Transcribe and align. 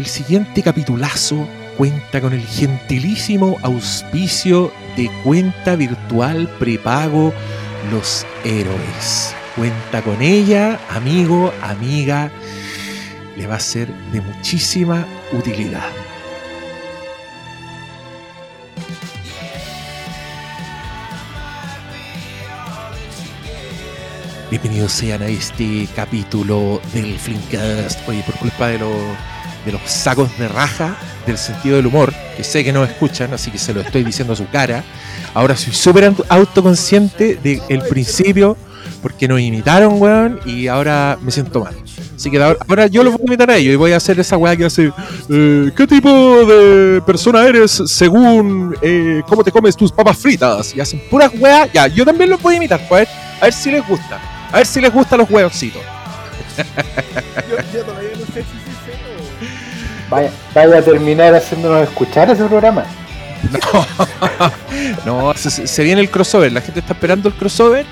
el 0.00 0.06
siguiente 0.06 0.62
capitulazo 0.62 1.46
cuenta 1.76 2.22
con 2.22 2.32
el 2.32 2.46
gentilísimo 2.46 3.58
auspicio 3.62 4.72
de 4.96 5.10
cuenta 5.22 5.76
virtual 5.76 6.48
prepago 6.58 7.34
Los 7.92 8.26
Héroes. 8.42 9.34
Cuenta 9.56 10.00
con 10.00 10.22
ella, 10.22 10.80
amigo, 10.88 11.52
amiga, 11.62 12.30
le 13.36 13.46
va 13.46 13.56
a 13.56 13.60
ser 13.60 13.88
de 14.10 14.22
muchísima 14.22 15.06
utilidad. 15.32 15.90
Bienvenidos 24.50 24.92
sean 24.92 25.22
a 25.22 25.28
este 25.28 25.86
capítulo 25.94 26.80
del 26.94 27.18
Flinkcast. 27.18 28.08
Oye, 28.08 28.22
por 28.24 28.34
culpa 28.36 28.68
de, 28.68 28.78
de 29.64 29.72
los 29.72 29.82
sacos 29.86 30.36
de 30.38 30.48
raja 30.48 30.96
del 31.26 31.38
sentido 31.38 31.76
del 31.76 31.86
humor, 31.86 32.12
que 32.36 32.44
sé 32.44 32.64
que 32.64 32.72
no 32.72 32.84
escuchan, 32.84 33.32
así 33.32 33.50
que 33.50 33.58
se 33.58 33.74
lo 33.74 33.80
estoy 33.80 34.04
diciendo 34.04 34.32
a 34.32 34.36
su 34.36 34.48
cara. 34.48 34.84
Ahora 35.34 35.56
soy 35.56 35.72
súper 35.72 36.12
autoconsciente 36.28 37.36
del 37.36 37.82
principio, 37.82 38.56
porque 39.02 39.28
nos 39.28 39.40
imitaron, 39.40 40.00
weón, 40.00 40.40
y 40.44 40.66
ahora 40.66 41.18
me 41.20 41.30
siento 41.30 41.60
mal. 41.60 41.74
Así 42.14 42.30
que 42.30 42.42
ahora 42.42 42.86
yo 42.86 43.02
los 43.02 43.14
voy 43.14 43.22
a 43.22 43.26
imitar 43.28 43.50
a 43.50 43.56
ellos 43.56 43.72
y 43.72 43.76
voy 43.76 43.92
a 43.92 43.96
hacer 43.96 44.20
esa 44.20 44.36
weá 44.36 44.54
que 44.56 44.66
hace. 44.66 44.92
Eh, 45.30 45.70
¿Qué 45.74 45.86
tipo 45.86 46.44
de 46.44 47.00
persona 47.02 47.46
eres 47.46 47.82
según 47.86 48.76
eh, 48.82 49.22
cómo 49.26 49.42
te 49.42 49.50
comes 49.50 49.74
tus 49.76 49.90
papas 49.90 50.18
fritas? 50.18 50.74
Y 50.74 50.80
hacen 50.80 51.00
puras 51.08 51.30
weas. 51.38 51.72
Ya, 51.72 51.86
yo 51.86 52.04
también 52.04 52.36
voy 52.42 52.54
a 52.54 52.56
imitar, 52.58 52.86
pues, 52.88 53.08
a 53.40 53.44
ver 53.44 53.52
si 53.54 53.70
les 53.70 53.86
gusta. 53.86 54.20
A 54.52 54.58
ver 54.58 54.66
si 54.66 54.80
les 54.80 54.92
gustan 54.92 55.20
los 55.20 55.30
huevositos. 55.30 55.82
yo, 57.72 57.84
todavía 57.84 58.10
no 58.18 58.26
sé 58.34 58.42
si 58.42 58.69
Vaya, 60.10 60.30
vaya 60.54 60.78
a 60.78 60.82
terminar 60.82 61.34
haciéndonos 61.34 61.82
escuchar 61.88 62.30
ese 62.30 62.44
programa. 62.44 62.84
No, 65.06 65.32
no 65.32 65.34
se, 65.34 65.82
viene 65.82 66.00
el 66.00 66.10
crossover. 66.10 66.52
La 66.52 66.60
gente 66.60 66.80
está 66.80 66.92
esperando 66.92 67.28
el 67.28 67.34
crossover. 67.34 67.86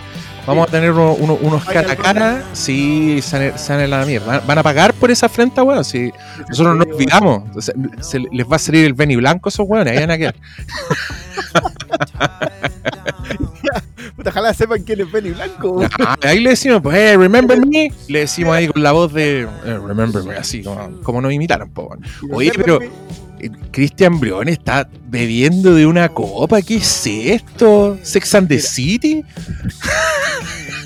Vamos 0.47 0.69
a 0.69 0.70
tener 0.70 0.92
unos 0.92 1.64
cara 1.64 1.92
a 1.92 1.97
cara. 1.97 2.42
Sí, 2.52 3.20
se 3.22 3.52
van 3.69 3.91
la 3.91 4.05
mierda. 4.05 4.41
¿Van 4.47 4.58
a 4.58 4.62
pagar 4.62 4.94
por 4.94 5.10
esa 5.10 5.27
afrenta, 5.27 5.62
weón? 5.62 5.84
Si 5.84 6.10
nosotros 6.48 6.77
no 6.77 6.84
olvidamos. 6.84 7.42
Se, 8.00 8.19
les 8.19 8.47
va 8.47 8.56
a 8.56 8.58
salir 8.58 8.84
el 8.84 8.94
Benny 8.94 9.16
Blanco 9.16 9.48
esos 9.48 9.66
weones. 9.69 9.92
Ahí 9.92 10.00
van 10.00 10.10
a 10.10 10.19
quedar. 10.19 10.34
ojalá 14.17 14.55
sepan 14.55 14.83
quién 14.83 15.01
es 15.01 15.11
Benny 15.11 15.31
Blanco. 15.31 15.81
ahí 16.23 16.41
le 16.41 16.51
decimos, 16.51 16.81
pues, 16.83 16.97
hey, 16.98 17.17
remember 17.17 17.59
me. 17.67 17.92
Le 18.09 18.20
decimos 18.20 18.55
ahí 18.55 18.69
con 18.69 18.83
la 18.83 18.92
voz 18.92 19.12
de 19.12 19.42
eh, 19.42 19.78
remember 19.87 20.23
me, 20.25 20.34
así 20.34 20.62
como, 20.62 21.00
como 21.03 21.20
nos 21.20 21.33
imitaron, 21.33 21.70
po. 21.70 21.97
Oye, 22.33 22.53
pero 22.55 22.81
eh, 23.41 23.50
Cristian 23.70 24.19
Brión 24.19 24.48
está 24.48 24.89
bebiendo 25.09 25.75
de 25.75 25.87
una 25.87 26.09
copa. 26.09 26.62
¿Qué 26.62 26.77
es 26.77 27.06
esto? 27.06 27.98
¿Sex 28.03 28.34
and 28.34 28.48
the 28.48 28.59
City? 28.59 29.25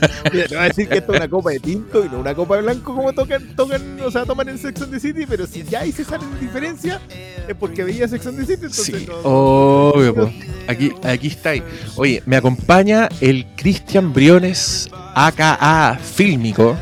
Mira, 0.32 0.46
te 0.46 0.54
voy 0.54 0.64
a 0.64 0.68
decir 0.68 0.88
que 0.88 0.98
esto 0.98 1.12
es 1.12 1.18
una 1.18 1.28
copa 1.28 1.50
de 1.50 1.60
tinto 1.60 2.04
y 2.04 2.08
no 2.08 2.18
una 2.18 2.34
copa 2.34 2.56
de 2.56 2.62
blanco 2.62 2.94
como 2.94 3.12
tocan, 3.12 3.54
tocan, 3.54 4.00
o 4.00 4.10
sea, 4.10 4.24
toman 4.24 4.48
en 4.48 4.58
Sex 4.58 4.82
and 4.82 4.92
the 4.92 5.00
City, 5.00 5.26
pero 5.28 5.46
si 5.46 5.62
ya 5.62 5.80
ahí 5.80 5.92
se 5.92 6.04
salen 6.04 6.28
diferencia, 6.40 7.00
es 7.46 7.54
porque 7.54 7.84
veía 7.84 8.08
Sex 8.08 8.26
and 8.26 8.38
the 8.38 8.42
City, 8.42 8.66
entonces 8.66 8.86
sí, 8.86 9.08
obvio, 9.22 10.14
pues. 10.14 10.32
Aquí, 10.68 10.92
aquí 11.02 11.28
está 11.28 11.50
ahí. 11.50 11.62
Oye, 11.96 12.22
me 12.26 12.36
acompaña 12.36 13.08
el 13.20 13.46
Cristian 13.56 14.12
Briones, 14.12 14.88
AKA 15.14 15.98
Fílmico, 16.02 16.76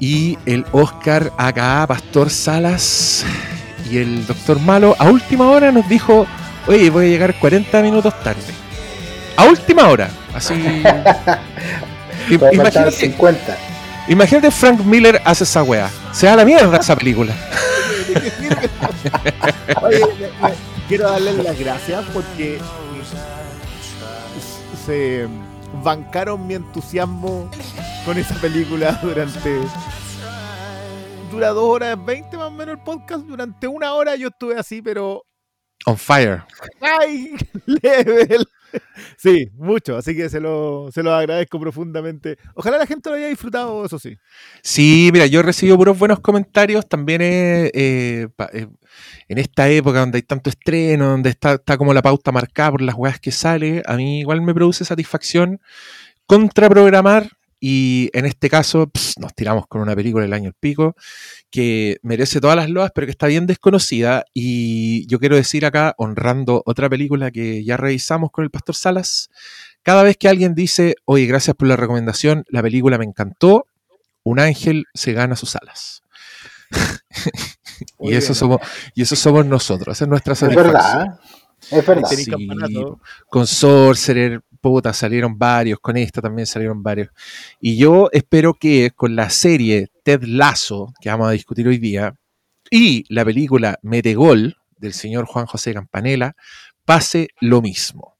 y 0.00 0.38
el 0.46 0.64
Oscar, 0.72 1.32
AKA 1.38 1.86
Pastor 1.86 2.30
Salas, 2.30 3.24
y 3.90 3.98
el 3.98 4.26
Doctor 4.26 4.60
Malo, 4.60 4.94
a 4.98 5.10
última 5.10 5.50
hora 5.50 5.72
nos 5.72 5.88
dijo, 5.88 6.26
oye, 6.66 6.90
voy 6.90 7.06
a 7.06 7.08
llegar 7.08 7.38
40 7.38 7.82
minutos 7.82 8.14
tarde. 8.22 8.61
A 9.36 9.44
última 9.46 9.88
hora, 9.88 10.10
así... 10.34 10.54
imagínate, 12.30 12.90
50. 12.90 13.58
imagínate 14.08 14.50
Frank 14.50 14.80
Miller 14.80 15.20
hace 15.24 15.44
esa 15.44 15.62
wea. 15.62 15.90
Se 16.12 16.26
da 16.26 16.36
la 16.36 16.44
mierda 16.44 16.78
esa 16.78 16.96
película. 16.96 17.34
Oye, 19.82 20.02
quiero 20.88 21.10
darles 21.10 21.36
las 21.36 21.58
gracias 21.58 22.04
porque 22.12 22.58
se 24.84 25.28
bancaron 25.82 26.46
mi 26.46 26.54
entusiasmo 26.54 27.50
con 28.04 28.18
esa 28.18 28.34
película 28.36 28.98
durante. 29.02 29.60
Dura 31.30 31.48
dos 31.48 31.64
horas 31.64 31.96
veinte 32.04 32.36
más 32.36 32.48
o 32.48 32.50
menos 32.50 32.74
el 32.76 32.82
podcast. 32.82 33.24
Durante 33.24 33.66
una 33.66 33.94
hora 33.94 34.16
yo 34.16 34.28
estuve 34.28 34.58
así, 34.58 34.82
pero. 34.82 35.24
On 35.86 35.96
fire. 35.96 36.44
¡Ay! 36.80 37.34
Level. 37.66 38.46
Sí, 39.16 39.48
mucho, 39.54 39.96
así 39.96 40.16
que 40.16 40.28
se 40.28 40.40
lo, 40.40 40.90
se 40.92 41.02
lo 41.02 41.14
agradezco 41.14 41.60
profundamente. 41.60 42.36
Ojalá 42.54 42.78
la 42.78 42.86
gente 42.86 43.08
lo 43.10 43.16
haya 43.16 43.28
disfrutado, 43.28 43.84
eso 43.84 43.98
sí. 43.98 44.16
Sí, 44.62 45.10
mira, 45.12 45.26
yo 45.26 45.40
he 45.40 45.42
recibido 45.42 45.76
puros 45.76 45.98
buenos 45.98 46.20
comentarios 46.20 46.88
también 46.88 47.22
eh, 47.22 47.70
eh, 47.74 48.28
en 49.28 49.38
esta 49.38 49.68
época 49.68 50.00
donde 50.00 50.16
hay 50.18 50.22
tanto 50.22 50.50
estreno, 50.50 51.08
donde 51.08 51.30
está, 51.30 51.54
está 51.54 51.76
como 51.76 51.94
la 51.94 52.02
pauta 52.02 52.32
marcada 52.32 52.72
por 52.72 52.82
las 52.82 52.94
weas 52.96 53.20
que 53.20 53.30
sale. 53.30 53.82
A 53.86 53.96
mí 53.96 54.20
igual 54.20 54.42
me 54.42 54.54
produce 54.54 54.84
satisfacción 54.84 55.60
contraprogramar 56.26 57.28
y 57.64 58.10
en 58.12 58.26
este 58.26 58.50
caso 58.50 58.90
nos 59.18 59.34
tiramos 59.36 59.68
con 59.68 59.82
una 59.82 59.94
película 59.94 60.24
del 60.24 60.32
año 60.32 60.48
el 60.48 60.54
pico 60.54 60.96
que 61.48 61.98
merece 62.02 62.40
todas 62.40 62.56
las 62.56 62.68
loas, 62.68 62.90
pero 62.92 63.06
que 63.06 63.12
está 63.12 63.28
bien 63.28 63.46
desconocida. 63.46 64.24
Y 64.34 65.06
yo 65.06 65.20
quiero 65.20 65.36
decir 65.36 65.64
acá, 65.64 65.94
honrando 65.96 66.64
otra 66.66 66.90
película 66.90 67.30
que 67.30 67.62
ya 67.62 67.76
revisamos 67.76 68.32
con 68.32 68.42
el 68.42 68.50
Pastor 68.50 68.74
Salas, 68.74 69.30
cada 69.84 70.02
vez 70.02 70.16
que 70.16 70.28
alguien 70.28 70.56
dice, 70.56 70.96
oye, 71.04 71.26
gracias 71.26 71.54
por 71.54 71.68
la 71.68 71.76
recomendación, 71.76 72.44
la 72.48 72.62
película 72.62 72.98
me 72.98 73.04
encantó, 73.04 73.66
un 74.24 74.40
ángel 74.40 74.86
se 74.92 75.12
gana 75.12 75.36
sus 75.36 75.54
alas. 75.54 76.02
y, 78.00 78.14
eso 78.14 78.34
somos, 78.34 78.58
y 78.96 79.02
eso 79.02 79.14
somos 79.14 79.46
nosotros, 79.46 79.96
esa 79.96 80.04
es 80.04 80.08
nuestra 80.08 80.34
satisfacción. 80.34 80.76
Es 80.76 80.82
verdad, 80.82 81.20
es 81.70 81.86
verdad. 81.86 82.08
Sí, 82.08 82.82
con 83.30 83.46
Sorcerer, 83.46 84.42
puta, 84.62 84.94
salieron 84.94 85.36
varios, 85.38 85.78
con 85.80 85.98
esta 85.98 86.22
también 86.22 86.46
salieron 86.46 86.82
varios. 86.82 87.10
Y 87.60 87.76
yo 87.76 88.08
espero 88.12 88.54
que 88.54 88.92
con 88.92 89.14
la 89.14 89.28
serie 89.28 89.88
Ted 90.04 90.22
Lasso, 90.22 90.94
que 91.00 91.10
vamos 91.10 91.28
a 91.28 91.32
discutir 91.32 91.68
hoy 91.68 91.76
día, 91.76 92.14
y 92.70 93.04
la 93.12 93.24
película 93.26 93.78
Metegol, 93.82 94.56
del 94.78 94.94
señor 94.94 95.26
Juan 95.26 95.46
José 95.46 95.74
Campanella, 95.74 96.34
pase 96.86 97.28
lo 97.40 97.60
mismo. 97.60 98.16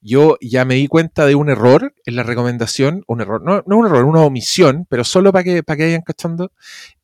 Yo 0.00 0.36
ya 0.40 0.66
me 0.66 0.74
di 0.74 0.86
cuenta 0.86 1.24
de 1.24 1.34
un 1.34 1.48
error 1.48 1.94
en 2.04 2.16
la 2.16 2.24
recomendación, 2.24 3.04
un 3.06 3.22
error, 3.22 3.42
no, 3.42 3.62
no 3.66 3.78
un 3.78 3.86
error, 3.86 4.04
una 4.04 4.20
omisión, 4.20 4.86
pero 4.90 5.02
solo 5.02 5.32
para 5.32 5.44
que, 5.44 5.62
para 5.62 5.78
que 5.78 5.84
vayan 5.84 6.02
cachando. 6.02 6.52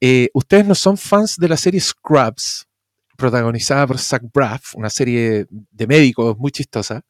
Eh, 0.01 0.29
ustedes 0.35 0.67
no 0.67 0.75
son 0.75 0.99
fans 0.99 1.39
de 1.39 1.49
la 1.49 1.57
serie 1.57 1.81
Scrubs, 1.81 2.69
protagonizada 3.17 3.87
por 3.87 3.99
Zach 3.99 4.23
Braff, 4.35 4.75
una 4.75 4.91
serie 4.91 5.47
de 5.49 5.87
médicos 5.87 6.37
muy 6.37 6.51
chistosa. 6.51 7.03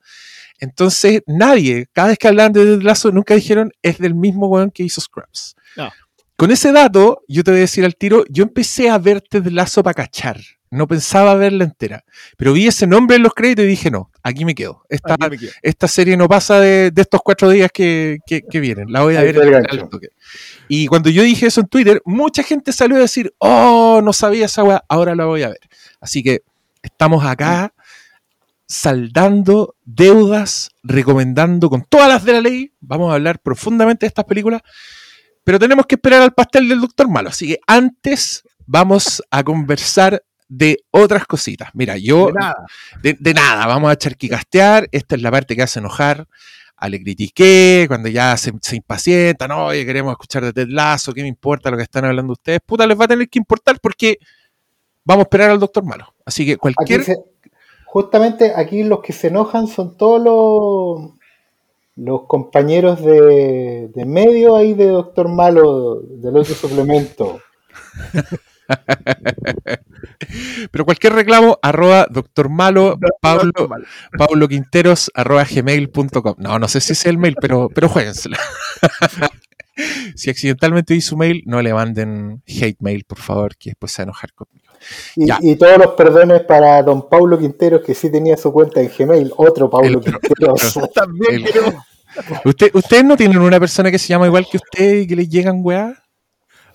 Entonces, 0.60 1.22
nadie, 1.26 1.86
cada 1.92 2.08
vez 2.08 2.18
que 2.18 2.28
hablaban 2.28 2.52
de 2.52 2.64
Ted 2.64 2.82
Lasso, 2.82 3.10
nunca 3.10 3.34
dijeron 3.34 3.72
es 3.82 3.98
del 3.98 4.14
mismo 4.14 4.46
weón 4.46 4.70
que 4.70 4.82
hizo 4.82 5.00
Scrubs. 5.00 5.56
Con 6.36 6.50
ese 6.50 6.72
dato, 6.72 7.22
yo 7.28 7.44
te 7.44 7.50
voy 7.50 7.58
a 7.58 7.62
decir 7.62 7.84
al 7.84 7.96
tiro, 7.96 8.24
yo 8.30 8.44
empecé 8.44 8.88
a 8.88 8.96
ver 8.98 9.20
Ted 9.20 9.46
Lasso 9.48 9.82
para 9.82 9.94
cachar. 9.94 10.40
No 10.70 10.86
pensaba 10.86 11.34
verla 11.34 11.64
entera. 11.64 12.04
Pero 12.36 12.52
vi 12.52 12.66
ese 12.68 12.86
nombre 12.86 13.16
en 13.16 13.24
los 13.24 13.34
créditos 13.34 13.64
y 13.64 13.68
dije, 13.68 13.90
no, 13.90 14.10
aquí 14.22 14.44
me 14.44 14.54
quedo. 14.54 14.84
Esta, 14.88 15.16
esta 15.62 15.88
serie 15.88 16.16
no 16.16 16.28
pasa 16.28 16.60
de, 16.60 16.92
estos 16.94 17.20
cuatro 17.24 17.50
días 17.50 17.70
que, 17.72 18.20
vienen. 18.52 18.90
La 18.90 19.02
voy 19.02 19.16
a 19.16 19.22
ver 19.22 19.36
en 19.36 19.64
Y 20.68 20.86
cuando 20.86 21.10
yo 21.10 21.24
dije 21.24 21.46
eso 21.46 21.60
en 21.60 21.66
Twitter, 21.66 22.00
mucha 22.04 22.42
gente 22.42 22.72
salió 22.72 22.96
a 22.96 23.00
decir, 23.00 23.34
oh, 23.38 24.00
no 24.02 24.12
sabía 24.12 24.46
esa 24.46 24.62
weá, 24.62 24.84
ahora 24.88 25.14
la 25.14 25.24
voy 25.24 25.42
a 25.42 25.48
ver. 25.48 25.60
Así 26.00 26.22
que 26.22 26.42
estamos 26.82 27.24
acá 27.24 27.74
saldando 28.70 29.74
deudas, 29.84 30.70
recomendando 30.84 31.68
con 31.68 31.82
todas 31.82 32.08
las 32.08 32.24
de 32.24 32.34
la 32.34 32.40
ley. 32.40 32.72
Vamos 32.80 33.10
a 33.10 33.14
hablar 33.14 33.40
profundamente 33.40 34.06
de 34.06 34.08
estas 34.08 34.24
películas, 34.24 34.62
pero 35.42 35.58
tenemos 35.58 35.86
que 35.86 35.96
esperar 35.96 36.22
al 36.22 36.32
pastel 36.32 36.68
del 36.68 36.80
Doctor 36.80 37.08
Malo. 37.08 37.30
Así 37.30 37.48
que 37.48 37.58
antes 37.66 38.44
vamos 38.66 39.24
a 39.28 39.42
conversar 39.42 40.22
de 40.48 40.78
otras 40.92 41.26
cositas. 41.26 41.70
Mira, 41.74 41.96
yo 41.96 42.30
de 43.02 43.34
nada, 43.34 43.66
vamos 43.66 43.90
a 43.90 43.96
charquicastear. 43.96 44.88
Esta 44.92 45.16
es 45.16 45.22
la 45.22 45.32
parte 45.32 45.56
que 45.56 45.62
hace 45.62 45.80
enojar. 45.80 46.28
A 46.76 46.88
le 46.88 47.02
critiqué, 47.02 47.84
cuando 47.88 48.08
ya 48.08 48.34
se, 48.38 48.52
impacienta, 48.74 49.46
no, 49.46 49.66
oye, 49.66 49.84
queremos 49.84 50.12
escuchar 50.12 50.44
de 50.44 50.52
Ted 50.54 50.68
Lazo, 50.68 51.12
¿qué 51.12 51.20
me 51.20 51.28
importa 51.28 51.70
lo 51.70 51.76
que 51.76 51.82
están 51.82 52.06
hablando 52.06 52.32
ustedes? 52.32 52.60
Puta, 52.64 52.86
les 52.86 52.98
va 52.98 53.04
a 53.04 53.08
tener 53.08 53.28
que 53.28 53.38
importar 53.38 53.78
porque 53.82 54.16
vamos 55.04 55.24
a 55.24 55.26
esperar 55.26 55.50
al 55.50 55.60
Doctor 55.60 55.84
Malo. 55.84 56.14
Así 56.24 56.46
que 56.46 56.56
cualquier 56.56 57.04
justamente 57.90 58.52
aquí 58.54 58.84
los 58.84 59.00
que 59.00 59.12
se 59.12 59.26
enojan 59.26 59.66
son 59.66 59.96
todos 59.96 60.22
los, 60.22 61.10
los 61.96 62.22
compañeros 62.28 63.02
de, 63.02 63.90
medio 64.06 64.54
ahí 64.54 64.74
de 64.74 64.86
Doctor 64.86 65.28
Malo, 65.28 66.00
del 66.00 66.36
otro 66.36 66.54
suplemento. 66.54 67.40
Pero 70.70 70.84
cualquier 70.84 71.14
reclamo, 71.14 71.58
arroba 71.62 72.06
doctor 72.08 72.48
malo, 72.48 72.96
Pablo, 73.20 73.68
Pablo 74.16 74.46
Quinteros, 74.46 75.10
arroba 75.12 75.42
gmail.com. 75.42 76.36
No, 76.38 76.60
no 76.60 76.68
sé 76.68 76.80
si 76.80 76.92
es 76.92 77.04
el 77.06 77.18
mail, 77.18 77.34
pero, 77.40 77.68
pero 77.74 77.88
jueguensela. 77.88 78.38
si 80.14 80.30
accidentalmente 80.30 80.94
vi 80.94 81.00
su 81.00 81.16
mail, 81.16 81.42
no 81.46 81.60
le 81.60 81.74
manden 81.74 82.44
hate 82.46 82.78
mail, 82.78 83.02
por 83.02 83.18
favor, 83.18 83.56
que 83.56 83.70
después 83.70 83.90
se 83.90 84.02
va 84.02 84.04
a 84.04 84.04
enojar 84.04 84.32
conmigo. 84.34 84.59
Y, 85.16 85.26
Ya. 85.26 85.38
y 85.40 85.56
todos 85.56 85.78
los 85.78 85.88
perdones 85.94 86.42
para 86.42 86.82
don 86.82 87.08
Paulo 87.08 87.38
Quinteros, 87.38 87.82
que 87.82 87.94
sí 87.94 88.10
tenía 88.10 88.36
su 88.36 88.52
cuenta 88.52 88.80
en 88.80 88.90
Gmail. 88.96 89.32
Otro 89.36 89.68
Paulo 89.70 90.00
El- 90.00 90.00
Quinteros. 90.00 90.78
También 90.94 91.44
El-. 91.46 91.74
¿Usted, 92.44 92.70
¿Ustedes 92.74 93.04
no 93.04 93.16
tienen 93.16 93.38
una 93.38 93.60
persona 93.60 93.90
que 93.90 93.98
se 93.98 94.08
llama 94.08 94.26
igual 94.26 94.46
que 94.50 94.56
usted 94.56 94.94
y 95.00 95.06
que 95.06 95.16
les 95.16 95.28
llegan 95.28 95.60
weá? 95.62 95.94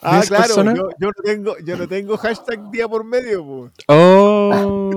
Ah, 0.08 0.22
claro, 0.28 0.44
persona? 0.44 0.74
yo, 0.76 0.90
yo 1.00 1.08
no 1.08 1.24
tengo, 1.24 1.56
yo 1.64 1.78
no 1.78 1.88
tengo 1.88 2.18
hashtag 2.18 2.70
día 2.72 2.88
por 2.88 3.04
medio, 3.04 3.44
po. 3.44 3.70
Oh, 3.88 4.90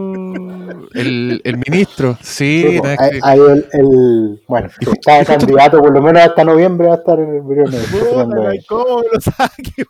el, 0.94 1.40
el 1.44 1.56
ministro, 1.68 2.16
sí. 2.22 2.64
Sí, 2.68 2.80
no, 2.82 2.88
hay, 2.88 2.96
que- 3.10 3.20
hay 3.22 3.38
el, 3.40 3.66
el- 3.72 4.42
bueno, 4.46 4.68
si 4.78 4.90
está 4.90 5.18
de 5.18 5.24
candidato 5.26 5.80
por 5.80 5.92
lo 5.92 6.02
menos 6.02 6.22
hasta 6.22 6.44
noviembre 6.44 6.88
va 6.88 6.94
a 6.94 6.96
estar 6.98 7.18
el. 7.18 7.42
Puta, 7.42 8.24
no 8.26 8.48
hay 8.48 8.64
cómo 8.64 8.98
me 9.00 9.06
lo 9.12 9.20
saque. 9.20 9.84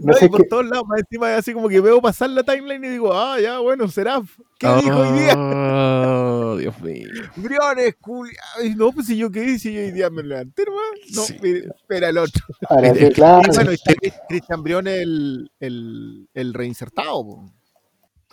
No 0.00 0.12
No, 0.12 0.12
sé 0.14 0.26
y 0.26 0.28
por 0.28 0.42
qué- 0.42 0.48
todos 0.48 0.66
lados, 0.66 0.84
más 0.86 1.00
encima 1.00 1.32
es 1.32 1.38
así 1.38 1.52
como 1.52 1.68
que 1.68 1.80
veo 1.80 2.00
pasar 2.00 2.30
la 2.30 2.42
timeline 2.42 2.84
y 2.84 2.88
digo, 2.88 3.12
ah, 3.14 3.38
ya, 3.40 3.58
bueno, 3.60 3.88
será. 3.88 4.20
¿Qué 4.62 4.82
dijo 4.82 4.96
hoy 4.98 5.18
día? 5.18 5.34
Oh, 5.36 6.56
Dios 6.56 6.80
mío. 6.80 7.08
Briones, 7.36 7.94
culiao. 8.00 8.36
Ay, 8.60 8.74
No, 8.76 8.92
pues 8.92 9.06
si 9.06 9.16
yo 9.16 9.30
qué 9.30 9.44
hice, 9.44 9.72
yo 9.72 9.80
hoy 9.80 9.90
día 9.90 10.08
me 10.10 10.22
levanté, 10.22 10.62
hermano. 10.62 10.80
No, 11.14 11.22
Sí. 11.22 11.36
mire, 11.42 11.66
espera 11.76 12.08
el 12.10 12.18
otro. 12.18 12.42
Sí, 12.48 12.66
Eh, 13.04 13.12
claro. 13.12 13.42
Y 13.50 13.54
bueno, 13.56 13.70
está 13.72 13.92
Cristian 14.28 14.62
Briones 14.62 14.94
el, 15.00 15.50
el, 15.60 16.28
el 16.34 16.54
reinsertado, 16.54 17.24
po. 17.24 17.52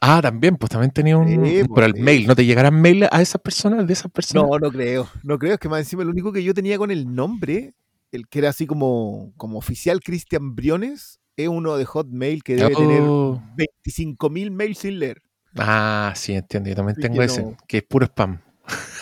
Ah, 0.02 0.22
también, 0.22 0.56
pues 0.56 0.70
también 0.70 0.92
tenía 0.92 1.18
un. 1.18 1.28
Sí, 1.28 1.64
por 1.66 1.76
pues, 1.76 1.88
el 1.88 1.94
sí. 1.96 2.02
mail, 2.02 2.28
¿no 2.28 2.36
te 2.36 2.46
llegarán 2.46 2.80
mail 2.80 3.06
a 3.12 3.22
esas 3.22 3.42
personas, 3.42 3.86
de 3.86 3.92
esas 3.94 4.10
personas? 4.12 4.48
No, 4.50 4.58
no 4.60 4.72
creo. 4.72 5.10
No 5.24 5.38
creo, 5.38 5.54
es 5.56 5.60
que 5.60 5.68
más 5.68 5.80
encima 5.80 6.04
el 6.04 6.10
único 6.10 6.32
que 6.32 6.42
yo 6.44 6.54
tenía 6.54 6.78
con 6.78 6.90
el 6.92 7.14
nombre, 7.14 7.74
el 8.14 8.28
que 8.30 8.40
era 8.40 8.50
así 8.50 8.66
como, 8.66 9.34
como 9.36 9.58
oficial 9.58 10.00
Cristian 10.02 10.56
Briones, 10.56 11.20
es 11.36 11.50
uno 11.50 11.76
de 11.76 11.84
Hotmail 11.86 12.44
que 12.44 12.56
debe 12.56 12.76
tener 12.76 13.02
Oh. 13.02 13.42
25.000 13.58 14.52
mails 14.52 14.78
sin 14.78 15.00
leer. 15.00 15.22
Ah, 15.60 16.14
sí, 16.16 16.34
entiendo. 16.34 16.70
Yo 16.70 16.76
también 16.76 16.98
tengo 17.00 17.22
ese, 17.22 17.44
no. 17.44 17.54
que 17.68 17.78
es 17.78 17.84
puro 17.84 18.06
spam. 18.06 18.40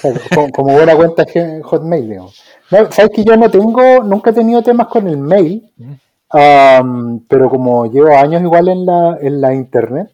Como, 0.01 0.51
como- 0.51 0.74
buena 0.74 0.95
cuenta 0.95 1.25
Hotmail, 1.63 2.09
digamos. 2.09 2.42
No, 2.71 2.92
Sabes 2.92 3.12
que 3.13 3.24
yo 3.24 3.36
no 3.36 3.50
tengo, 3.50 4.04
nunca 4.04 4.30
he 4.30 4.33
tenido 4.33 4.62
temas 4.62 4.88
con 4.88 5.07
el 5.07 5.18
mail, 5.18 5.69
am, 6.30 7.19
pero 7.27 7.50
como 7.50 7.86
llevo 7.92 8.15
años 8.15 8.42
igual 8.42 8.68
en 8.69 8.86
la, 8.86 9.18
en 9.21 9.42
la 9.42 9.54
internet, 9.54 10.12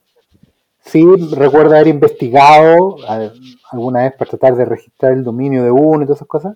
sí 0.86 1.06
recuerdo 1.36 1.75
haber 1.75 1.88
investigado 1.88 2.98
a- 3.07 3.31
alguna 3.72 4.04
vez 4.04 4.13
para 4.13 4.30
tratar 4.30 4.56
de 4.56 4.66
registrar 4.66 5.13
el 5.13 5.24
dominio 5.24 5.63
de 5.63 5.72
uno 5.72 6.04
y 6.04 6.06
todas 6.06 6.18
esas 6.19 6.28
cosas. 6.28 6.56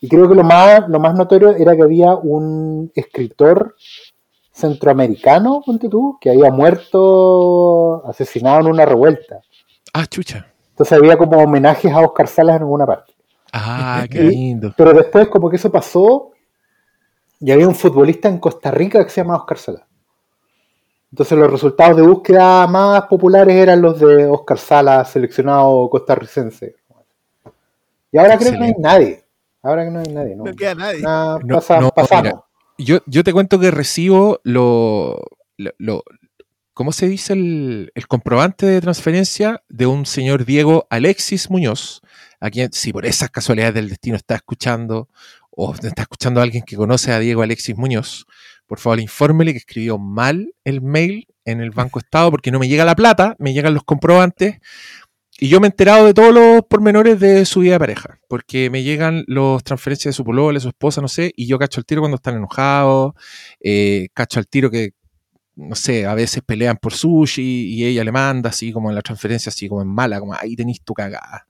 Y 0.00 0.08
creo 0.08 0.28
que 0.28 0.34
lo 0.34 0.42
más, 0.42 0.88
lo 0.88 0.98
más 0.98 1.14
notorio 1.14 1.50
era 1.50 1.76
que 1.76 1.82
había 1.82 2.14
un 2.16 2.90
escritor 2.94 3.76
centroamericano, 4.62 5.62
ponte 5.64 5.88
tú, 5.88 6.16
que 6.20 6.30
había 6.30 6.50
muerto 6.50 8.04
asesinado 8.08 8.60
en 8.60 8.66
una 8.68 8.84
revuelta. 8.86 9.40
Ah, 9.92 10.06
chucha. 10.06 10.46
Entonces 10.70 10.96
había 10.98 11.16
como 11.18 11.38
homenajes 11.38 11.92
a 11.92 12.00
Oscar 12.00 12.26
Salas 12.28 12.56
en 12.56 12.62
alguna 12.62 12.86
parte. 12.86 13.12
Ah, 13.52 14.06
qué 14.10 14.22
Y- 14.22 14.28
lindo. 14.30 14.72
Pero 14.76 14.92
después 14.94 15.28
como 15.28 15.50
que 15.50 15.56
eso 15.56 15.70
pasó 15.70 16.30
y 17.40 17.50
había 17.50 17.68
un 17.68 17.74
futbolista 17.74 18.28
en 18.28 18.38
Costa 18.38 18.70
Rica 18.70 19.04
que 19.04 19.10
se 19.10 19.20
llama 19.20 19.36
Oscar 19.36 19.58
Sala. 19.58 19.86
Entonces 21.10 21.36
los 21.36 21.50
resultados 21.50 21.96
de 21.96 22.02
búsqueda 22.02 22.66
más 22.66 23.02
populares 23.02 23.54
eran 23.54 23.82
los 23.82 24.00
de 24.00 24.26
Oscar 24.26 24.56
Sala, 24.58 25.04
seleccionado 25.04 25.90
costarricense. 25.90 26.76
Y 28.10 28.18
ahora 28.18 28.38
creo 28.38 28.52
que 28.52 28.58
no 28.58 28.64
hay 28.64 28.74
nadie. 28.78 29.24
Ahora 29.62 29.84
que 29.84 29.90
no 29.90 30.00
hay 30.00 30.06
nadie. 30.12 30.34
No, 30.36 30.44
No 30.44 30.54
queda 30.54 30.74
nadie. 30.74 31.02
Nada, 31.02 31.38
No, 31.44 31.54
pasa- 31.56 31.80
no, 31.80 31.90
pasamos. 31.90 32.22
mira. 32.24 32.42
Yo, 32.78 33.00
yo 33.06 33.24
te 33.24 33.32
cuento 33.32 33.60
que 33.60 33.70
recibo 33.70 34.40
lo, 34.44 35.22
lo, 35.56 36.04
¿cómo 36.74 36.92
se 36.92 37.06
dice? 37.08 37.34
El, 37.34 37.92
el 37.94 38.06
comprobante 38.06 38.66
de 38.66 38.80
transferencia 38.80 39.62
de 39.68 39.86
un 39.86 40.06
señor 40.06 40.44
Diego 40.44 40.86
Alexis 40.90 41.50
Muñoz, 41.50 42.00
a 42.40 42.50
quien, 42.50 42.72
si 42.72 42.92
por 42.92 43.06
esas 43.06 43.30
casualidades 43.30 43.74
del 43.74 43.88
destino 43.88 44.16
está 44.16 44.34
escuchando, 44.34 45.08
o 45.50 45.74
está 45.74 46.02
escuchando 46.02 46.40
a 46.40 46.44
alguien 46.44 46.64
que 46.64 46.76
conoce 46.76 47.12
a 47.12 47.18
Diego 47.18 47.42
Alexis 47.42 47.76
Muñoz, 47.76 48.26
por 48.66 48.78
favor 48.78 49.00
infórmele 49.00 49.52
que 49.52 49.58
escribió 49.58 49.98
mal 49.98 50.54
el 50.64 50.80
mail 50.80 51.28
en 51.44 51.60
el 51.60 51.70
Banco 51.70 51.98
Estado 51.98 52.30
porque 52.30 52.50
no 52.50 52.58
me 52.58 52.68
llega 52.68 52.84
la 52.84 52.94
plata, 52.94 53.36
me 53.38 53.52
llegan 53.52 53.74
los 53.74 53.84
comprobantes 53.84 54.60
y 55.42 55.48
yo 55.48 55.58
me 55.58 55.66
he 55.66 55.70
enterado 55.70 56.06
de 56.06 56.14
todos 56.14 56.32
los 56.32 56.62
pormenores 56.66 57.18
de 57.18 57.44
su 57.46 57.58
vida 57.58 57.72
de 57.72 57.80
pareja, 57.80 58.20
porque 58.28 58.70
me 58.70 58.84
llegan 58.84 59.24
las 59.26 59.64
transferencias 59.64 60.14
de 60.14 60.16
su 60.16 60.22
polola, 60.22 60.58
de 60.58 60.60
su 60.60 60.68
esposa, 60.68 61.00
no 61.00 61.08
sé, 61.08 61.32
y 61.34 61.48
yo 61.48 61.58
cacho 61.58 61.80
al 61.80 61.84
tiro 61.84 62.00
cuando 62.00 62.14
están 62.14 62.36
enojados, 62.36 63.14
eh, 63.58 64.06
cacho 64.14 64.38
al 64.38 64.46
tiro 64.46 64.70
que, 64.70 64.92
no 65.56 65.74
sé, 65.74 66.06
a 66.06 66.14
veces 66.14 66.44
pelean 66.46 66.76
por 66.76 66.92
sushi 66.92 67.42
y 67.74 67.84
ella 67.84 68.04
le 68.04 68.12
manda 68.12 68.50
así 68.50 68.70
como 68.70 68.88
en 68.90 68.94
la 68.94 69.02
transferencia, 69.02 69.50
así 69.50 69.68
como 69.68 69.82
en 69.82 69.88
mala, 69.88 70.20
como 70.20 70.32
ahí 70.32 70.54
tenéis 70.54 70.80
tu 70.84 70.94
cagada. 70.94 71.48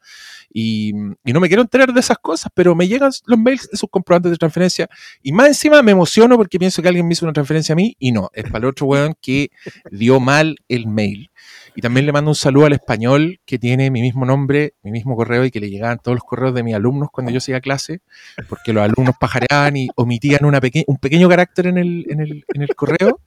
Y, 0.50 0.94
y 1.22 1.32
no 1.34 1.40
me 1.40 1.48
quiero 1.48 1.60
enterar 1.60 1.92
de 1.92 2.00
esas 2.00 2.16
cosas, 2.16 2.50
pero 2.54 2.74
me 2.74 2.88
llegan 2.88 3.10
los 3.26 3.38
mails 3.38 3.68
de 3.70 3.76
sus 3.76 3.90
comprobantes 3.90 4.32
de 4.32 4.38
transferencia 4.38 4.88
y 5.22 5.32
más 5.32 5.48
encima 5.48 5.82
me 5.82 5.92
emociono 5.92 6.38
porque 6.38 6.58
pienso 6.58 6.80
que 6.80 6.88
alguien 6.88 7.06
me 7.06 7.12
hizo 7.12 7.26
una 7.26 7.34
transferencia 7.34 7.74
a 7.74 7.76
mí 7.76 7.94
y 7.98 8.12
no, 8.12 8.30
es 8.32 8.44
para 8.44 8.60
el 8.60 8.64
otro 8.70 8.86
weón 8.86 9.14
que 9.20 9.50
dio 9.90 10.18
mal 10.18 10.56
el 10.68 10.86
mail. 10.86 11.28
Y 11.74 11.80
también 11.80 12.04
le 12.06 12.12
mando 12.12 12.30
un 12.30 12.34
saludo 12.34 12.66
al 12.66 12.74
español 12.74 13.40
que 13.46 13.58
tiene 13.58 13.90
mi 13.90 14.02
mismo 14.02 14.26
nombre, 14.26 14.74
mi 14.82 14.90
mismo 14.90 15.16
correo 15.16 15.44
y 15.44 15.50
que 15.50 15.58
le 15.60 15.70
llegaban 15.70 15.98
todos 15.98 16.16
los 16.16 16.24
correos 16.24 16.54
de 16.54 16.62
mis 16.62 16.74
alumnos 16.74 17.08
cuando 17.10 17.32
yo 17.32 17.38
hacía 17.38 17.60
clase, 17.60 18.00
porque 18.48 18.72
los 18.74 18.82
alumnos 18.84 19.14
pajareaban 19.18 19.76
y 19.76 19.88
omitían 19.96 20.44
una 20.44 20.60
peque- 20.60 20.84
un 20.86 20.98
pequeño 20.98 21.28
carácter 21.28 21.68
en 21.68 21.78
el, 21.78 22.04
en, 22.10 22.20
el, 22.20 22.44
en 22.54 22.62
el 22.62 22.74
correo. 22.74 23.20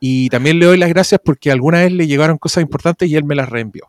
Y 0.00 0.28
también 0.28 0.58
le 0.58 0.66
doy 0.66 0.76
las 0.78 0.90
gracias 0.90 1.20
porque 1.24 1.50
alguna 1.50 1.78
vez 1.78 1.92
le 1.92 2.06
llegaron 2.06 2.36
cosas 2.38 2.62
importantes 2.62 3.08
y 3.08 3.16
él 3.16 3.24
me 3.24 3.34
las 3.34 3.48
reenvió. 3.48 3.84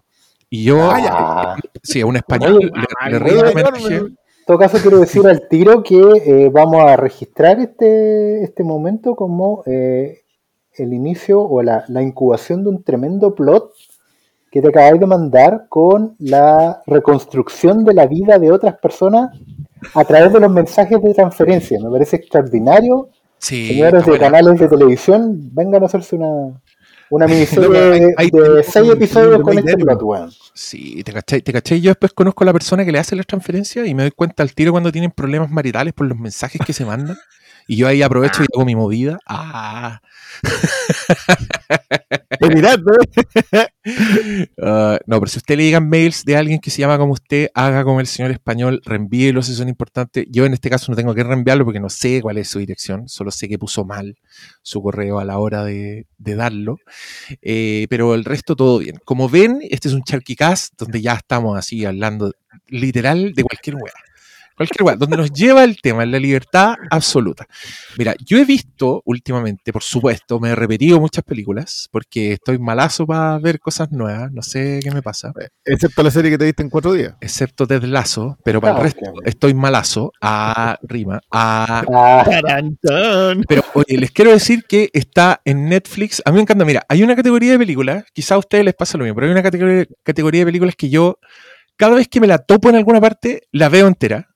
Y 0.50 0.64
yo, 0.64 0.90
Ah, 0.92 1.58
sí, 1.84 2.02
a 2.02 2.06
un 2.06 2.16
español 2.16 2.58
le, 2.60 2.66
le 2.68 2.72
Ay, 3.00 3.14
weón, 3.16 3.48
homenaje. 3.50 3.96
en 3.98 4.18
todo 4.48 4.58
caso 4.58 4.78
quiero 4.82 5.00
decir 5.00 5.28
al 5.28 5.48
tiro 5.48 5.84
que 5.84 6.00
eh, 6.26 6.50
vamos 6.52 6.84
a 6.84 6.96
registrar 6.96 7.60
este, 7.60 8.44
este 8.44 8.64
momento 8.64 9.16
como 9.16 9.62
eh, 9.68 10.22
el 10.74 10.94
inicio 10.94 11.42
o 11.42 11.62
la, 11.62 11.84
la 11.90 12.02
incubación 12.02 12.64
de 12.64 12.70
un 12.70 12.84
tremendo 12.84 13.36
plot 13.36 13.74
que 14.52 14.62
te 14.62 14.68
acabáis 14.70 15.00
de 15.00 15.06
mandar 15.06 15.66
con 15.70 16.16
la 16.20 16.82
reconstrucción 16.88 17.84
de 17.86 17.94
la 17.94 18.08
vida 18.08 18.40
de 18.40 18.52
otras 18.52 18.76
personas 18.78 19.30
a 19.94 20.04
través 20.04 20.34
de 20.34 20.40
los 20.40 20.52
mensajes 20.52 21.02
de 21.02 21.14
transferencia. 21.14 21.80
Me 21.82 21.90
parece 21.90 22.16
extraordinario. 22.18 23.10
Sí, 23.38 23.68
Señores 23.70 24.06
de 24.06 24.20
canales 24.20 24.60
de 24.60 24.68
televisión, 24.68 25.50
vengan 25.54 25.84
a 25.84 25.86
hacerse 25.86 26.16
una, 26.18 26.60
una 27.10 27.26
miniserie 27.28 27.68
No, 27.68 27.72
pero 27.74 27.94
hay- 27.94 28.00
de, 28.02 28.14
hay- 28.18 28.30
de 28.32 28.58
hay- 28.58 28.64
seis 28.64 28.90
episodios 28.92 29.42
con 29.42 29.58
este 29.58 29.78
plot. 29.78 30.30
Sí, 30.54 31.02
te 31.04 31.14
cachai, 31.14 31.42
te 31.42 31.54
cachai. 31.54 31.80
Yo 31.80 31.92
después 31.92 32.12
conozco 32.12 32.44
a 32.44 32.48
la 32.48 32.54
persona 32.54 32.84
que 32.84 32.92
le 32.92 33.00
hace 33.00 33.16
las 33.16 33.26
transferencias 33.28 33.88
y 33.88 33.94
me 33.96 34.04
doy 34.04 34.12
cuenta 34.12 34.44
al 34.44 34.54
tiro 34.54 34.72
cuando 34.74 34.92
tienen 34.92 35.12
problemas 35.12 35.50
maritales 35.50 35.94
por 35.94 36.08
los 36.08 36.18
mensajes 36.18 36.60
que 36.66 36.74
se 36.74 36.86
mandan. 36.86 37.16
Y 37.70 37.76
yo 37.76 37.88
ahí 37.88 38.02
aprovecho 38.02 38.42
y 38.42 38.48
hago 38.52 38.66
mi 38.66 38.76
movida. 38.76 39.20
Ah, 39.28 40.02
mirad, 42.56 42.80
¿no? 42.80 42.94
Ah, 44.62 45.00
no, 45.06 45.20
pero 45.20 45.30
si 45.30 45.38
usted 45.38 45.56
le 45.56 45.66
llegan 45.66 45.88
mails 45.88 46.26
de 46.26 46.36
alguien 46.36 46.60
que 46.60 46.72
se 46.72 46.80
llama 46.80 46.98
como 46.98 47.14
usted, 47.14 47.50
haga 47.54 47.84
como 47.84 48.00
el 48.00 48.08
señor 48.08 48.32
español, 48.32 48.82
reenvíelos 48.86 49.46
si 49.46 49.54
son 49.54 49.70
importantes. 49.70 50.26
Yo 50.32 50.46
en 50.46 50.54
este 50.54 50.70
caso 50.72 50.92
no 50.92 50.96
tengo 50.96 51.14
que 51.14 51.24
reenviarlo 51.24 51.64
porque 51.64 51.80
no 51.80 51.90
sé 51.90 52.22
cuál 52.24 52.40
es 52.40 52.50
su 52.50 52.58
dirección, 52.58 53.08
solo 53.08 53.30
sé 53.30 53.48
que 53.48 53.60
puso 53.60 53.86
mal 53.86 54.18
su 54.64 54.82
correo 54.82 55.20
a 55.20 55.26
la 55.26 55.38
hora 55.38 55.64
de, 55.64 56.08
de 56.18 56.36
darlo. 56.36 56.78
Eh, 57.42 57.86
pero 57.90 58.16
el 58.16 58.26
resto 58.26 58.56
todo 58.56 58.80
bien. 58.80 59.00
Como 59.06 59.30
ven, 59.30 59.60
este 59.70 59.90
es 59.90 59.94
un 59.94 60.04
charquicast 60.04 60.74
donde 60.76 61.02
ya 61.02 61.14
estamos 61.14 61.56
así 61.56 61.86
hablando 61.86 62.34
literal 62.68 63.34
de 63.34 63.44
cualquier 63.44 63.76
weá. 63.76 64.09
Cualquier 64.60 64.84
weá, 64.84 64.96
donde 64.98 65.16
nos 65.16 65.32
lleva 65.32 65.64
el 65.64 65.80
tema, 65.82 66.06
la 66.06 66.20
libertad 66.20 66.74
absoluta. 66.92 67.46
Mira, 67.98 68.14
yo 68.26 68.38
he 68.38 68.44
visto 68.44 69.02
últimamente, 69.06 69.72
por 69.72 69.84
supuesto, 69.84 70.38
me 70.42 70.50
he 70.50 70.56
repetido 70.56 71.00
muchas 71.00 71.24
películas 71.24 71.88
porque 71.90 72.34
estoy 72.34 72.60
malazo 72.60 73.08
para 73.08 73.40
ver 73.40 73.62
cosas 73.62 73.90
nuevas, 73.92 74.30
no 74.34 74.42
sé 74.42 74.82
qué 74.84 74.92
me 74.92 75.02
pasa, 75.02 75.32
Excepto 75.64 76.04
la 76.04 76.12
serie 76.12 76.30
que 76.32 76.38
te 76.38 76.44
viste 76.44 76.62
en 76.62 76.70
cuatro 76.70 76.92
días. 76.92 77.14
excepto 77.22 77.66
Ted 77.66 77.84
Lasso, 77.84 78.38
pero 78.44 78.60
para 78.60 78.74
Ah, 78.74 78.78
el 78.80 78.84
resto 78.84 79.00
ok. 79.10 79.22
estoy 79.26 79.54
malazo, 79.54 80.12
a 80.22 80.78
rima, 80.84 81.22
a... 81.32 81.84
Ah. 81.94 82.26
Pero 83.48 83.64
oye, 83.76 83.98
les 83.98 84.12
quiero 84.12 84.32
decir 84.32 84.66
que 84.68 84.90
está 84.92 85.42
en 85.46 85.70
Netflix, 85.70 86.22
a 86.26 86.32
mí 86.32 86.36
me 86.36 86.42
encanta, 86.42 86.66
mira, 86.66 86.86
hay 86.90 87.02
una 87.02 87.16
categoría 87.16 87.54
de 87.54 87.60
películas, 87.60 88.04
quizá 88.14 88.36
a 88.36 88.40
ustedes 88.40 88.66
les 88.66 88.74
pasa 88.74 88.98
lo 88.98 89.06
mismo, 89.06 89.16
pero 89.16 89.28
hay 89.28 89.32
una 89.32 89.44
categoría, 89.44 89.86
categoría 90.04 90.42
de 90.42 90.46
películas 90.48 90.76
que 90.76 90.90
yo, 90.90 91.18
cada 91.78 91.96
vez 91.96 92.08
que 92.10 92.20
me 92.20 92.28
la 92.28 92.40
topo 92.40 92.70
en 92.70 92.76
alguna 92.76 93.00
parte, 93.00 93.44
la 93.54 93.70
veo 93.70 93.88
entera. 93.88 94.29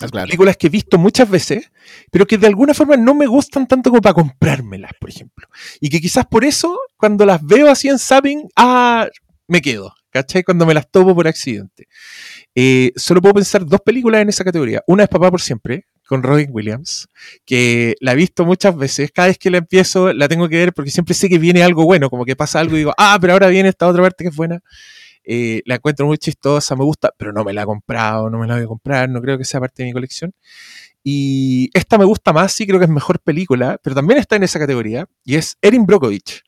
Ah, 0.00 0.08
claro. 0.08 0.26
películas 0.26 0.56
que 0.56 0.68
he 0.68 0.70
visto 0.70 0.98
muchas 0.98 1.28
veces, 1.28 1.70
pero 2.10 2.26
que 2.26 2.38
de 2.38 2.46
alguna 2.46 2.74
forma 2.74 2.96
no 2.96 3.14
me 3.14 3.26
gustan 3.26 3.66
tanto 3.66 3.90
como 3.90 4.02
para 4.02 4.14
comprármelas, 4.14 4.92
por 4.98 5.10
ejemplo. 5.10 5.46
Y 5.80 5.88
que 5.90 6.00
quizás 6.00 6.26
por 6.26 6.44
eso, 6.44 6.78
cuando 6.96 7.26
las 7.26 7.44
veo 7.44 7.70
así 7.70 7.88
en 7.88 7.98
Zapping, 7.98 8.48
ah, 8.56 9.08
me 9.46 9.60
quedo, 9.60 9.94
¿cachai? 10.10 10.42
Cuando 10.42 10.64
me 10.66 10.74
las 10.74 10.90
topo 10.90 11.14
por 11.14 11.28
accidente. 11.28 11.88
Eh, 12.54 12.92
solo 12.96 13.20
puedo 13.20 13.34
pensar 13.34 13.66
dos 13.66 13.80
películas 13.80 14.22
en 14.22 14.28
esa 14.28 14.44
categoría. 14.44 14.82
Una 14.86 15.04
es 15.04 15.08
Papá 15.08 15.30
por 15.30 15.40
Siempre, 15.40 15.86
con 16.06 16.22
Robin 16.22 16.50
Williams, 16.50 17.08
que 17.44 17.94
la 18.00 18.12
he 18.12 18.16
visto 18.16 18.44
muchas 18.44 18.76
veces. 18.76 19.12
Cada 19.12 19.28
vez 19.28 19.38
que 19.38 19.50
la 19.50 19.58
empiezo, 19.58 20.12
la 20.12 20.28
tengo 20.28 20.48
que 20.48 20.56
ver 20.56 20.72
porque 20.72 20.90
siempre 20.90 21.14
sé 21.14 21.28
que 21.28 21.38
viene 21.38 21.62
algo 21.62 21.84
bueno, 21.84 22.10
como 22.10 22.24
que 22.24 22.34
pasa 22.34 22.58
algo 22.58 22.74
y 22.74 22.78
digo, 22.78 22.94
ah, 22.98 23.16
pero 23.20 23.34
ahora 23.34 23.48
viene 23.48 23.68
esta 23.68 23.86
otra 23.86 24.02
parte 24.02 24.24
que 24.24 24.30
es 24.30 24.36
buena. 24.36 24.60
Eh, 25.24 25.62
la 25.66 25.76
encuentro 25.76 26.06
muy 26.06 26.18
chistosa, 26.18 26.74
me 26.76 26.84
gusta, 26.84 27.12
pero 27.16 27.32
no 27.32 27.44
me 27.44 27.52
la 27.52 27.62
he 27.62 27.66
comprado, 27.66 28.30
no 28.30 28.38
me 28.38 28.46
la 28.46 28.54
voy 28.54 28.64
a 28.64 28.66
comprar, 28.66 29.08
no 29.08 29.20
creo 29.20 29.38
que 29.38 29.44
sea 29.44 29.60
parte 29.60 29.82
de 29.82 29.88
mi 29.88 29.92
colección. 29.92 30.32
Y 31.02 31.70
esta 31.72 31.98
me 31.98 32.04
gusta 32.04 32.32
más, 32.32 32.52
sí 32.52 32.66
creo 32.66 32.78
que 32.78 32.84
es 32.84 32.90
mejor 32.90 33.20
película, 33.20 33.78
pero 33.82 33.94
también 33.96 34.18
está 34.18 34.36
en 34.36 34.42
esa 34.42 34.58
categoría, 34.58 35.06
y 35.24 35.36
es 35.36 35.56
Erin 35.62 35.86
Brockovich. 35.86 36.42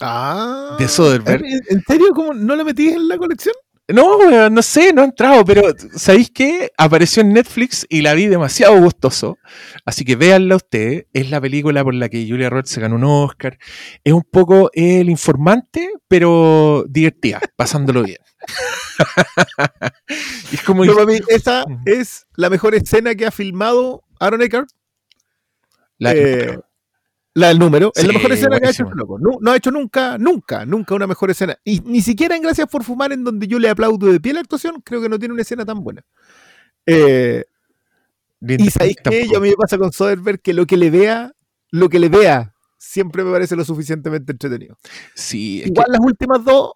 Ah. 0.00 0.76
De 0.78 0.88
Soderbergh. 0.88 1.44
¿En 1.44 1.82
serio? 1.82 2.08
¿Cómo 2.14 2.32
no 2.32 2.54
la 2.54 2.64
metí 2.64 2.88
en 2.88 3.08
la 3.08 3.18
colección? 3.18 3.54
No, 3.90 4.18
weón, 4.18 4.52
no 4.52 4.60
sé, 4.60 4.92
no 4.92 5.00
ha 5.00 5.06
entrado, 5.06 5.42
pero 5.46 5.62
¿sabéis 5.96 6.30
qué? 6.30 6.70
Apareció 6.76 7.22
en 7.22 7.32
Netflix 7.32 7.86
y 7.88 8.02
la 8.02 8.12
vi 8.12 8.26
demasiado 8.26 8.78
gustoso. 8.78 9.38
Así 9.86 10.04
que 10.04 10.14
véanla 10.14 10.56
ustedes. 10.56 11.06
Es 11.14 11.30
la 11.30 11.40
película 11.40 11.82
por 11.82 11.94
la 11.94 12.10
que 12.10 12.26
Julia 12.28 12.50
Roberts 12.50 12.68
se 12.70 12.82
ganó 12.82 12.96
un 12.96 13.04
Oscar. 13.04 13.56
Es 14.04 14.12
un 14.12 14.24
poco 14.30 14.68
el 14.74 15.08
informante, 15.08 15.88
pero 16.06 16.84
divertida, 16.86 17.40
pasándolo 17.56 18.02
bien. 18.02 18.18
Es 20.52 20.62
como. 20.62 20.84
No, 20.84 20.94
esa 21.28 21.64
es 21.86 22.26
la 22.34 22.50
mejor 22.50 22.74
escena 22.74 23.14
que 23.14 23.26
ha 23.26 23.30
filmado 23.30 24.04
Aaron 24.20 24.42
Eckhart. 24.42 24.68
la- 25.98 26.12
Eh, 26.14 26.58
la 27.38 27.48
del 27.48 27.58
número. 27.58 27.92
es 27.94 28.06
la 28.06 28.12
mejor 28.12 28.32
escena 28.32 28.60
que 28.60 28.66
ha 28.66 28.70
hecho 28.70 28.84
este 28.84 28.96
loco. 28.96 29.18
No, 29.18 29.38
no 29.40 29.50
ha 29.50 29.56
hecho 29.56 29.70
nunca, 29.70 30.18
nunca, 30.18 30.66
nunca 30.66 30.94
una 30.94 31.06
mejor 31.06 31.30
escena. 31.30 31.58
Y 31.64 31.80
ni 31.80 32.02
siquiera 32.02 32.36
en 32.36 32.42
Gracias 32.42 32.68
por 32.68 32.84
Fumar, 32.84 33.12
en 33.12 33.24
donde 33.24 33.46
yo 33.46 33.58
le 33.58 33.68
aplaudo 33.68 34.10
de 34.10 34.20
pie 34.20 34.32
la 34.32 34.40
actuación, 34.40 34.80
creo 34.84 35.00
que 35.00 35.08
no 35.08 35.18
tiene 35.18 35.32
una 35.34 35.42
escena 35.42 35.64
tan 35.64 35.82
buena. 35.82 36.04
Eh, 36.86 37.44
y 38.40 38.70
sabéis 38.70 38.96
que 39.02 39.36
a 39.36 39.40
mí 39.40 39.50
me 39.50 39.56
pasa 39.56 39.78
con 39.78 39.92
Soderbergh 39.92 40.40
que 40.40 40.54
lo 40.54 40.66
que 40.66 40.76
le 40.76 40.90
vea, 40.90 41.32
lo 41.70 41.88
que 41.88 41.98
le 41.98 42.08
vea, 42.08 42.54
siempre 42.76 43.24
me 43.24 43.32
parece 43.32 43.56
lo 43.56 43.64
suficientemente 43.64 44.32
entretenido. 44.32 44.78
Sí, 45.14 45.58
es 45.58 45.64
que 45.64 45.70
Igual 45.70 45.88
las 45.90 46.00
últimas 46.00 46.44
dos 46.44 46.72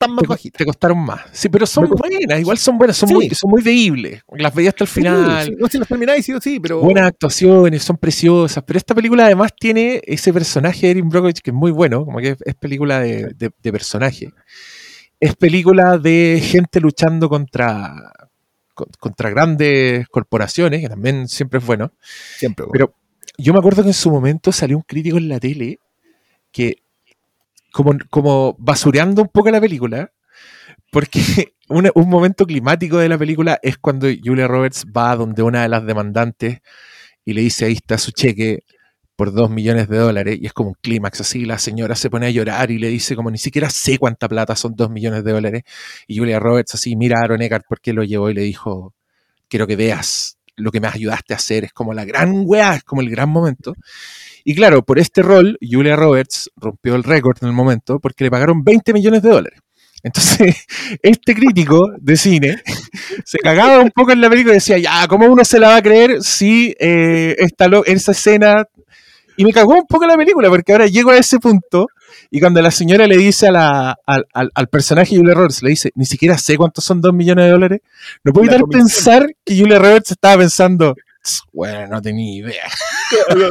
están 0.00 0.12
más 0.12 0.22
te, 0.22 0.26
bajitas. 0.28 0.58
te 0.58 0.64
costaron 0.64 0.98
más. 0.98 1.22
Sí, 1.32 1.48
pero 1.48 1.66
son 1.66 1.88
buenas, 1.88 2.40
igual 2.40 2.56
son 2.58 2.78
buenas, 2.78 2.96
son, 2.96 3.08
Sí. 3.08 3.14
muy, 3.14 3.28
son 3.30 3.50
muy 3.50 3.62
veíbles. 3.62 4.22
Las 4.36 4.54
veía 4.54 4.68
hasta 4.70 4.84
el 4.84 4.88
final. 4.88 5.42
Sí, 5.44 5.50
sí, 5.50 5.56
no 5.58 5.66
sé 5.66 5.72
si 5.72 5.78
las 5.78 5.88
termináis, 5.88 6.24
sí 6.24 6.32
o 6.32 6.40
sí, 6.40 6.60
pero. 6.60 6.80
Buenas 6.80 7.08
actuaciones, 7.08 7.82
son 7.82 7.96
preciosas, 7.96 8.62
pero 8.64 8.78
esta 8.78 8.94
película 8.94 9.24
además 9.26 9.50
tiene 9.58 10.00
ese 10.04 10.32
personaje 10.32 10.86
de 10.86 10.90
Erin 10.92 11.08
Brockovich 11.08 11.40
que 11.40 11.50
es 11.50 11.54
muy 11.54 11.72
bueno, 11.72 12.04
como 12.04 12.18
que 12.18 12.36
es, 12.44 12.54
película 12.54 13.00
de, 13.00 13.32
de- 13.36 13.50
de 13.60 13.72
personaje. 13.72 14.30
Es 15.20 15.34
película 15.34 15.98
de 15.98 16.40
gente 16.44 16.80
luchando 16.80 17.28
contra, 17.28 18.12
con- 18.74 18.88
contra 19.00 19.30
grandes 19.30 20.06
corporaciones, 20.08 20.80
que 20.80 20.88
también 20.88 21.26
siempre 21.26 21.58
es 21.58 21.66
bueno. 21.66 21.92
Siempre. 22.36 22.66
Pero 22.72 22.94
yo 23.36 23.52
me 23.52 23.58
acuerdo 23.58 23.82
que 23.82 23.88
en 23.88 23.94
su 23.94 24.10
momento 24.12 24.52
salió 24.52 24.76
un 24.76 24.84
crítico 24.84 25.16
en 25.18 25.28
la 25.28 25.40
tele 25.40 25.80
que, 26.52 26.76
como, 27.72 27.94
como 28.10 28.56
basureando 28.58 29.22
un 29.22 29.28
poco 29.28 29.50
la 29.50 29.60
película, 29.60 30.12
porque 30.92 31.20
una- 31.68 31.90
un 31.94 32.08
momento 32.08 32.46
climático 32.46 32.98
de 32.98 33.08
la 33.08 33.18
película 33.18 33.58
es 33.62 33.78
cuando 33.78 34.08
Julia 34.24 34.48
Roberts 34.48 34.86
va 34.86 35.16
donde 35.16 35.42
una 35.42 35.62
de 35.62 35.68
las 35.68 35.86
demandantes 35.86 36.60
y 37.24 37.34
le 37.34 37.42
dice 37.42 37.66
ahí 37.66 37.74
está 37.74 37.98
su 37.98 38.12
cheque 38.12 38.60
por 39.16 39.32
dos 39.32 39.50
millones 39.50 39.88
de 39.88 39.98
dólares 39.98 40.38
y 40.40 40.46
es 40.46 40.52
como 40.52 40.70
un 40.70 40.76
clímax 40.80 41.20
así, 41.22 41.44
la 41.44 41.58
señora 41.58 41.96
se 41.96 42.10
pone 42.10 42.26
a 42.26 42.30
llorar 42.30 42.70
y 42.70 42.78
le 42.78 42.88
dice 42.88 43.16
como 43.16 43.30
ni 43.30 43.38
siquiera 43.38 43.70
sé 43.70 43.98
cuánta 43.98 44.28
plata 44.28 44.56
son 44.56 44.74
dos 44.76 44.90
millones 44.90 45.24
de 45.24 45.32
dólares 45.32 45.62
y 46.06 46.18
Julia 46.18 46.40
Roberts 46.40 46.74
así 46.76 46.96
mira 46.96 47.18
a 47.20 47.24
Aaron 47.24 47.42
Eckhart 47.42 47.64
porque 47.68 47.92
lo 47.92 48.04
llevó 48.04 48.30
y 48.30 48.34
le 48.34 48.42
dijo 48.42 48.94
quiero 49.48 49.66
que 49.66 49.76
veas 49.76 50.38
lo 50.56 50.72
que 50.72 50.80
me 50.80 50.88
ayudaste 50.88 51.34
a 51.34 51.36
hacer, 51.36 51.64
es 51.64 51.72
como 51.72 51.94
la 51.94 52.04
gran 52.04 52.32
weá, 52.44 52.74
es 52.76 52.82
como 52.84 53.00
el 53.00 53.10
gran 53.10 53.28
momento. 53.30 53.74
Y 54.50 54.54
claro, 54.54 54.82
por 54.82 54.98
este 54.98 55.20
rol, 55.22 55.58
Julia 55.60 55.94
Roberts 55.94 56.50
rompió 56.56 56.94
el 56.94 57.02
récord 57.04 57.36
en 57.42 57.48
el 57.48 57.54
momento 57.54 57.98
porque 58.00 58.24
le 58.24 58.30
pagaron 58.30 58.64
20 58.64 58.94
millones 58.94 59.20
de 59.20 59.28
dólares. 59.28 59.60
Entonces, 60.02 60.64
este 61.02 61.34
crítico 61.34 61.90
de 62.00 62.16
cine 62.16 62.62
se 63.26 63.38
cagaba 63.38 63.80
un 63.80 63.90
poco 63.90 64.12
en 64.12 64.22
la 64.22 64.30
película 64.30 64.54
y 64.54 64.56
decía, 64.56 64.78
ya, 64.78 65.06
¿cómo 65.06 65.26
uno 65.26 65.44
se 65.44 65.58
la 65.58 65.68
va 65.68 65.76
a 65.76 65.82
creer 65.82 66.22
si 66.22 66.74
eh, 66.80 67.36
esta 67.38 67.66
esa 67.86 68.12
escena... 68.12 68.64
Y 69.36 69.44
me 69.44 69.52
cagó 69.52 69.74
un 69.74 69.86
poco 69.86 70.06
la 70.06 70.16
película 70.16 70.48
porque 70.48 70.72
ahora 70.72 70.86
llego 70.86 71.10
a 71.10 71.18
ese 71.18 71.38
punto 71.38 71.86
y 72.30 72.40
cuando 72.40 72.62
la 72.62 72.70
señora 72.70 73.06
le 73.06 73.18
dice 73.18 73.48
a 73.48 73.52
la, 73.52 73.96
al, 74.06 74.24
al- 74.32 74.50
al 74.54 74.68
personaje 74.68 75.14
Julia 75.16 75.34
Roberts, 75.34 75.62
le 75.62 75.70
dice, 75.70 75.90
ni 75.94 76.06
siquiera 76.06 76.38
sé 76.38 76.56
cuántos 76.56 76.84
son 76.84 77.00
dos 77.02 77.12
millones 77.12 77.44
de 77.44 77.50
dólares, 77.50 77.80
no 78.24 78.32
puedo 78.32 78.46
evitar 78.46 78.62
pensar 78.72 79.26
que 79.44 79.56
Julia 79.60 79.78
Roberts 79.78 80.10
estaba 80.12 80.38
pensando, 80.38 80.94
"Tss, 81.28 81.42
bueno, 81.52 81.86
no 81.88 82.02
tenía 82.02 82.36
idea. 82.36 82.68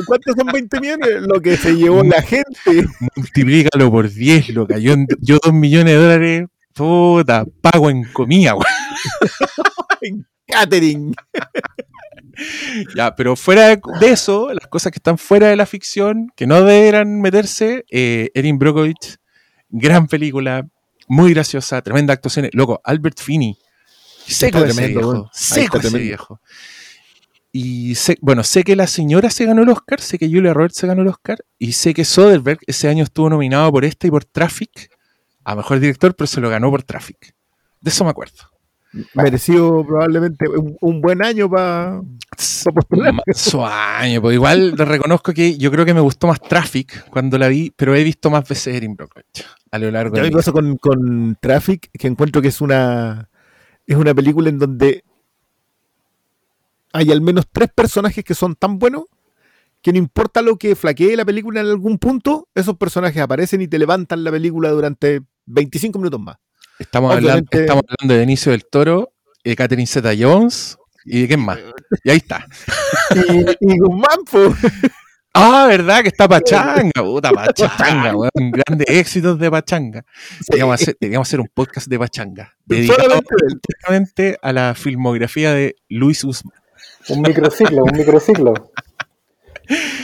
¿Cuántos 0.05 0.35
son 0.35 0.47
20 0.47 0.79
millones? 0.79 1.09
Lo 1.21 1.41
que 1.41 1.57
se 1.57 1.75
llevó 1.75 2.03
la 2.03 2.21
gente. 2.21 2.87
multiplícalo 3.15 3.91
por 3.91 4.11
10, 4.11 4.49
lo 4.49 4.67
cayó 4.67 4.93
en, 4.93 5.07
yo 5.19 5.39
2 5.43 5.53
millones 5.53 5.93
de 5.93 5.99
dólares, 5.99 6.45
puta, 6.73 7.45
pago 7.61 7.89
en 7.89 8.03
comida, 8.11 8.53
weón. 8.55 10.27
Catering. 10.47 11.13
Ya, 12.95 13.15
pero 13.15 13.35
fuera 13.35 13.67
de, 13.67 13.81
eso, 14.01 14.53
las 14.53 14.67
cosas 14.67 14.91
que 14.91 14.99
están 14.99 15.17
fuera 15.17 15.47
de 15.47 15.55
la 15.55 15.65
ficción, 15.65 16.31
que 16.35 16.45
no 16.45 16.61
deberán 16.63 17.19
meterse, 17.19 17.83
eh, 17.89 18.29
Erin 18.35 18.59
Brockovich, 18.59 19.17
gran 19.69 20.07
película, 20.07 20.67
muy 21.07 21.33
graciosa, 21.33 21.81
tremenda 21.81 22.13
actuación. 22.13 22.49
Loco, 22.53 22.79
Albert 22.83 23.19
Finney, 23.19 23.57
seco 24.27 24.59
ese 24.59 24.73
tremendo, 24.73 24.99
viejo, 24.99 25.29
seco 25.33 25.77
ese 25.77 25.89
tremendo. 25.89 26.07
viejo. 26.07 26.41
Y 27.59 27.95
sé, 27.95 28.19
bueno, 28.21 28.43
sé 28.43 28.63
que 28.63 28.75
la 28.75 28.85
señora 28.85 29.31
se 29.31 29.45
ganó 29.45 29.63
el 29.63 29.69
Oscar, 29.69 29.99
sé 29.99 30.19
que 30.19 30.29
Julia 30.29 30.53
Roberts 30.53 30.77
se 30.77 30.85
ganó 30.85 31.01
el 31.01 31.07
Oscar, 31.07 31.39
y 31.57 31.71
sé 31.71 31.95
que 31.95 32.05
Soderbergh 32.05 32.59
ese 32.67 32.87
año 32.87 33.03
estuvo 33.03 33.31
nominado 33.31 33.71
por 33.71 33.83
esta 33.83 34.05
y 34.05 34.11
por 34.11 34.25
Traffic, 34.25 34.91
a 35.43 35.55
mejor 35.55 35.79
director, 35.79 36.15
pero 36.15 36.27
se 36.27 36.39
lo 36.39 36.51
ganó 36.51 36.69
por 36.69 36.83
Traffic. 36.83 37.33
De 37.81 37.89
eso 37.89 38.03
me 38.03 38.11
acuerdo. 38.11 38.43
Mereció 39.15 39.83
probablemente 39.83 40.47
un, 40.47 40.77
un 40.81 41.01
buen 41.01 41.25
año 41.25 41.49
para 41.49 41.99
postular. 42.75 43.15
Su 43.33 43.65
año, 43.65 44.21
pues 44.21 44.35
igual 44.35 44.77
reconozco 44.77 45.33
que 45.33 45.57
yo 45.57 45.71
creo 45.71 45.83
que 45.83 45.95
me 45.95 45.99
gustó 45.99 46.27
más 46.27 46.39
Traffic 46.39 47.09
cuando 47.09 47.39
la 47.39 47.47
vi, 47.47 47.73
pero 47.75 47.95
he 47.95 48.03
visto 48.03 48.29
más 48.29 48.47
veces 48.47 48.75
Erin 48.75 48.95
Brockovich 48.95 49.43
a 49.71 49.79
lo 49.79 49.89
largo 49.89 50.15
Yo 50.15 50.21
de 50.21 50.29
me 50.29 50.35
pasa 50.35 50.51
con, 50.51 50.77
con 50.77 51.35
Traffic, 51.41 51.89
que 51.91 52.05
encuentro 52.05 52.39
que 52.39 52.49
es 52.49 52.61
una, 52.61 53.29
es 53.87 53.95
una 53.97 54.13
película 54.13 54.49
en 54.49 54.59
donde 54.59 55.03
hay 56.97 57.11
al 57.11 57.21
menos 57.21 57.45
tres 57.51 57.69
personajes 57.73 58.23
que 58.23 58.33
son 58.33 58.55
tan 58.55 58.79
buenos 58.79 59.03
que 59.81 59.91
no 59.91 59.99
importa 59.99 60.41
lo 60.41 60.57
que 60.57 60.75
flaquee 60.75 61.15
la 61.15 61.23
película 61.23 61.61
en 61.61 61.67
algún 61.67 61.97
punto, 61.99 62.47
esos 62.55 62.75
personajes 62.77 63.21
aparecen 63.21 63.61
y 63.61 63.67
te 63.67 63.77
levantan 63.77 64.23
la 64.23 64.31
película 64.31 64.69
durante 64.69 65.21
25 65.45 65.99
minutos 65.99 66.19
más. 66.19 66.37
Estamos, 66.79 67.11
hablando, 67.11 67.29
Obviamente- 67.29 67.61
estamos 67.61 67.83
hablando 67.87 68.13
de 68.13 68.19
Benicio 68.19 68.51
del 68.51 68.65
Toro, 68.65 69.13
de 69.43 69.55
Catherine 69.55 69.87
Zeta 69.87 70.11
Jones 70.17 70.77
y 71.05 71.21
de 71.21 71.27
quién 71.27 71.39
más. 71.39 71.59
Y 72.03 72.09
ahí 72.09 72.17
está. 72.17 72.45
Y, 73.15 73.73
y 73.73 73.77
Guzmán, 73.79 74.25
po, 74.29 74.53
Ah, 75.39 75.67
¿verdad? 75.67 76.01
Que 76.01 76.07
está 76.07 76.27
Pachanga, 76.27 76.91
puta 76.95 77.31
Pachanga, 77.31 78.15
weón. 78.15 78.51
Grandes 78.51 78.87
éxitos 78.89 79.37
de 79.37 79.51
Pachanga. 79.51 80.03
Deberíamos 80.47 81.27
hacer, 81.27 81.39
un 81.39 81.47
podcast 81.53 81.87
de 81.87 81.99
Pachanga. 81.99 82.55
Dedicado 82.65 83.21
directamente 83.53 84.39
a 84.41 84.51
la 84.51 84.73
filmografía 84.73 85.53
de 85.53 85.75
Luis 85.89 86.23
Guzmán. 86.23 86.57
Un 87.09 87.21
microciclo, 87.21 87.83
un 87.83 87.97
microciclo. 87.97 88.53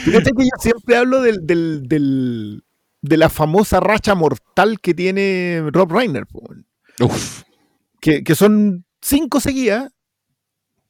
Fíjate 0.04 0.30
que 0.36 0.44
yo 0.44 0.50
siempre 0.60 0.96
hablo 0.96 1.20
del, 1.22 1.46
del- 1.46 1.82
del- 1.88 2.62
de 3.02 3.16
la 3.16 3.28
famosa 3.28 3.80
racha 3.80 4.14
mortal 4.14 4.80
que 4.80 4.94
tiene 4.94 5.62
Rob 5.72 5.92
Reiner, 5.92 6.26
Uf. 7.00 7.42
que, 8.00 8.24
que 8.24 8.34
son 8.34 8.84
cinco 9.02 9.40
seguidas, 9.40 9.90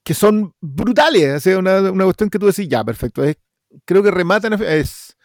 que 0.04 0.14
son 0.14 0.54
brutales. 0.60 1.36
O 1.36 1.40
sea, 1.40 1.58
una, 1.58 1.80
una 1.90 2.04
cuestión 2.04 2.30
que 2.30 2.38
tú 2.38 2.46
decís, 2.46 2.68
ya, 2.68 2.84
perfecto. 2.84 3.24
es- 3.24 3.36
creo 3.84 4.02
que 4.02 4.10
rematan, 4.12 4.52
es 4.62 5.16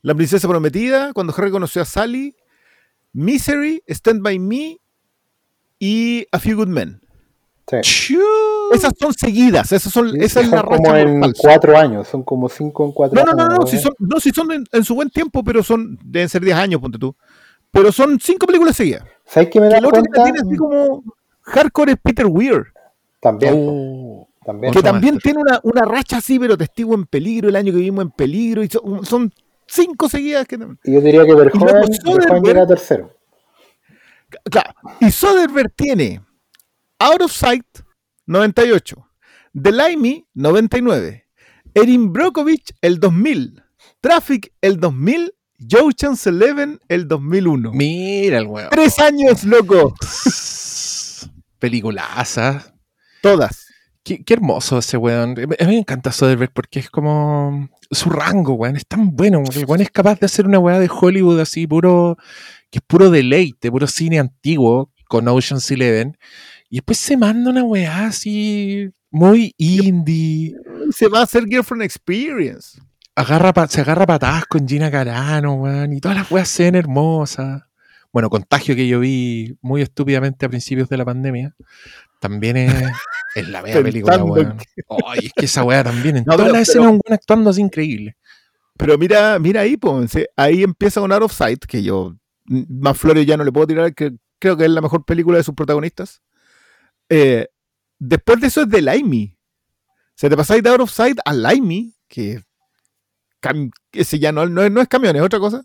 La 0.00 0.14
Princesa 0.14 0.48
Prometida, 0.48 1.12
cuando 1.12 1.32
Harry 1.36 1.50
conoció 1.52 1.82
a 1.82 1.84
Sally, 1.84 2.34
Misery, 3.12 3.82
Stand 3.86 4.22
By 4.22 4.38
Me 4.40 4.78
y 5.78 6.26
A 6.32 6.38
Few 6.40 6.56
Good 6.56 6.68
Men. 6.68 7.01
Sí. 7.82 8.18
Esas 8.72 8.92
son 8.98 9.14
seguidas, 9.14 9.72
esas 9.72 9.92
son, 9.92 10.08
esa 10.20 10.40
es 10.40 10.48
son 10.48 10.56
la 10.56 10.62
como 10.62 10.94
en 10.96 11.20
mortal. 11.20 11.34
cuatro 11.38 11.76
años, 11.76 12.08
son 12.08 12.22
como 12.22 12.48
cinco 12.48 12.84
en 12.84 12.92
cuatro 12.92 13.24
No, 13.24 13.32
no, 13.32 13.36
no, 13.36 13.42
años. 13.44 13.58
no, 13.60 13.66
si 13.66 13.78
son, 13.78 13.92
no, 13.98 14.20
si 14.20 14.30
son 14.30 14.50
en, 14.52 14.64
en 14.72 14.84
su 14.84 14.94
buen 14.94 15.10
tiempo, 15.10 15.42
pero 15.44 15.62
son, 15.62 15.98
deben 16.04 16.28
ser 16.28 16.42
10 16.42 16.56
años, 16.56 16.80
ponte 16.80 16.98
tú. 16.98 17.14
Pero 17.70 17.92
son 17.92 18.18
cinco 18.20 18.46
películas 18.46 18.76
seguidas. 18.76 19.04
¿Sabes 19.24 19.48
qué 19.50 19.60
me 19.60 19.68
da 19.68 19.78
el 19.78 19.86
otro 19.86 20.02
que 20.02 20.08
la 20.10 20.22
cuenta? 20.22 20.24
tiene 20.24 20.38
así 20.48 20.56
como 20.56 21.02
hardcore 21.42 21.92
es 21.92 21.98
Peter 22.02 22.26
Weir. 22.26 22.66
También. 23.20 23.54
Oh. 23.56 24.28
También. 24.44 24.72
que 24.74 24.82
también 24.82 25.18
tiene 25.20 25.38
una, 25.40 25.60
una 25.62 25.82
racha 25.82 26.16
así, 26.16 26.36
pero 26.38 26.58
testigo 26.58 26.94
en 26.94 27.06
peligro, 27.06 27.48
el 27.48 27.54
año 27.54 27.72
que 27.72 27.78
vimos 27.78 28.02
en 28.02 28.10
peligro, 28.10 28.64
y 28.64 28.68
son, 28.68 29.06
son 29.06 29.32
cinco 29.68 30.08
seguidas 30.08 30.48
que... 30.48 30.56
Y 30.82 30.94
yo 30.94 31.00
diría 31.00 31.24
que 31.24 31.32
Verhoeven, 31.32 32.42
llega 32.42 32.66
tercero. 32.66 33.16
Claro. 34.50 34.74
Y 35.00 35.10
Soderbergh 35.12 35.72
tiene 35.76 36.20
Out 37.04 37.20
of 37.20 37.32
Sight 37.32 37.66
98, 38.26 38.94
The 39.60 39.72
Limey 39.72 40.24
99, 40.34 41.26
Erin 41.74 42.12
Brockovich 42.12 42.72
el 42.80 43.00
2000, 43.00 43.60
Traffic 44.00 44.52
el 44.60 44.78
2000, 44.78 45.32
Ocean's 45.80 46.24
Eleven 46.28 46.78
el 46.86 47.08
2001. 47.08 47.72
Mira 47.72 48.38
el 48.38 48.46
weón. 48.46 48.68
Tres 48.70 49.00
años, 49.00 49.42
loco. 49.42 49.96
Peliculaza. 51.58 52.72
Todas. 53.20 53.66
Qué, 54.04 54.22
qué 54.22 54.34
hermoso 54.34 54.78
ese 54.78 54.96
weón. 54.96 55.34
A 55.58 55.64
mí 55.64 55.72
me 55.72 55.78
encanta 55.78 56.12
Soderbergh 56.12 56.52
porque 56.52 56.78
es 56.78 56.88
como 56.88 57.68
su 57.90 58.10
rango, 58.10 58.52
weón. 58.52 58.76
Es 58.76 58.86
tan 58.86 59.16
bueno. 59.16 59.42
El 59.52 59.64
weón 59.64 59.80
es 59.80 59.90
capaz 59.90 60.20
de 60.20 60.26
hacer 60.26 60.46
una 60.46 60.60
weá 60.60 60.78
de 60.78 60.88
Hollywood 60.88 61.40
así, 61.40 61.66
puro, 61.66 62.16
que 62.70 62.78
es 62.78 62.84
puro 62.86 63.10
deleite, 63.10 63.72
puro 63.72 63.88
cine 63.88 64.20
antiguo 64.20 64.92
con 65.08 65.26
Ocean's 65.26 65.68
Eleven. 65.68 66.16
Y 66.72 66.76
después 66.76 66.96
se 66.98 67.18
manda 67.18 67.50
una 67.50 67.62
weá 67.64 68.06
así 68.06 68.88
muy 69.10 69.54
indie. 69.58 70.54
Se 70.90 71.06
va 71.06 71.18
a 71.20 71.24
hacer 71.24 71.44
Girlfriend 71.44 71.82
Experience. 71.82 72.80
Agarra, 73.14 73.52
pa- 73.52 73.68
se 73.68 73.82
agarra 73.82 74.06
patadas 74.06 74.46
con 74.46 74.66
Gina 74.66 74.90
Carano, 74.90 75.52
weón. 75.56 75.92
Y 75.92 76.00
todas 76.00 76.16
las 76.16 76.30
weas 76.30 76.48
se 76.48 76.62
ven 76.62 76.76
hermosas. 76.76 77.60
Bueno, 78.10 78.30
Contagio 78.30 78.74
que 78.74 78.88
yo 78.88 79.00
vi 79.00 79.54
muy 79.60 79.82
estúpidamente 79.82 80.46
a 80.46 80.48
principios 80.48 80.88
de 80.88 80.96
la 80.96 81.04
pandemia. 81.04 81.54
También 82.20 82.56
es, 82.56 82.72
es 83.34 83.48
la 83.50 83.60
mega 83.60 83.82
película, 83.82 84.24
weón. 84.24 84.56
Ay, 85.06 85.26
es 85.26 85.32
que 85.36 85.44
esa 85.44 85.64
wea 85.64 85.84
también. 85.84 86.16
En 86.16 86.24
No, 86.26 86.36
todas 86.38 86.52
las 86.52 86.62
escenas 86.70 86.86
un 86.88 87.00
weón 87.04 87.12
actuando 87.12 87.50
así 87.50 87.60
increíble. 87.60 88.16
Pero 88.78 88.96
mira, 88.96 89.38
mira 89.38 89.60
ahí, 89.60 89.76
pues, 89.76 90.10
ahí 90.36 90.62
empieza 90.62 91.02
con 91.02 91.12
Out 91.12 91.24
of 91.24 91.32
Sight, 91.34 91.66
que 91.66 91.82
yo 91.82 92.16
más 92.46 92.96
flores 92.96 93.26
ya 93.26 93.36
no 93.36 93.44
le 93.44 93.52
puedo 93.52 93.66
tirar, 93.66 93.94
que 93.94 94.14
creo 94.38 94.56
que 94.56 94.64
es 94.64 94.70
la 94.70 94.80
mejor 94.80 95.04
película 95.04 95.36
de 95.36 95.44
sus 95.44 95.54
protagonistas. 95.54 96.22
Eh, 97.08 97.46
después 97.98 98.40
de 98.40 98.46
eso 98.48 98.62
es 98.62 98.68
The 98.68 98.82
Limey. 98.82 99.36
Se 100.14 100.28
te 100.30 100.36
pasáis 100.36 100.62
de 100.62 100.70
Out 100.70 100.80
of 100.80 100.90
Sight 100.90 101.18
a 101.24 101.32
Limey, 101.32 101.94
que 102.08 102.40
ese 103.92 104.18
ya 104.18 104.30
no, 104.32 104.46
no, 104.46 104.62
es- 104.62 104.70
no 104.70 104.80
es 104.80 104.88
camión, 104.88 105.16
es 105.16 105.22
otra 105.22 105.38
cosa. 105.38 105.62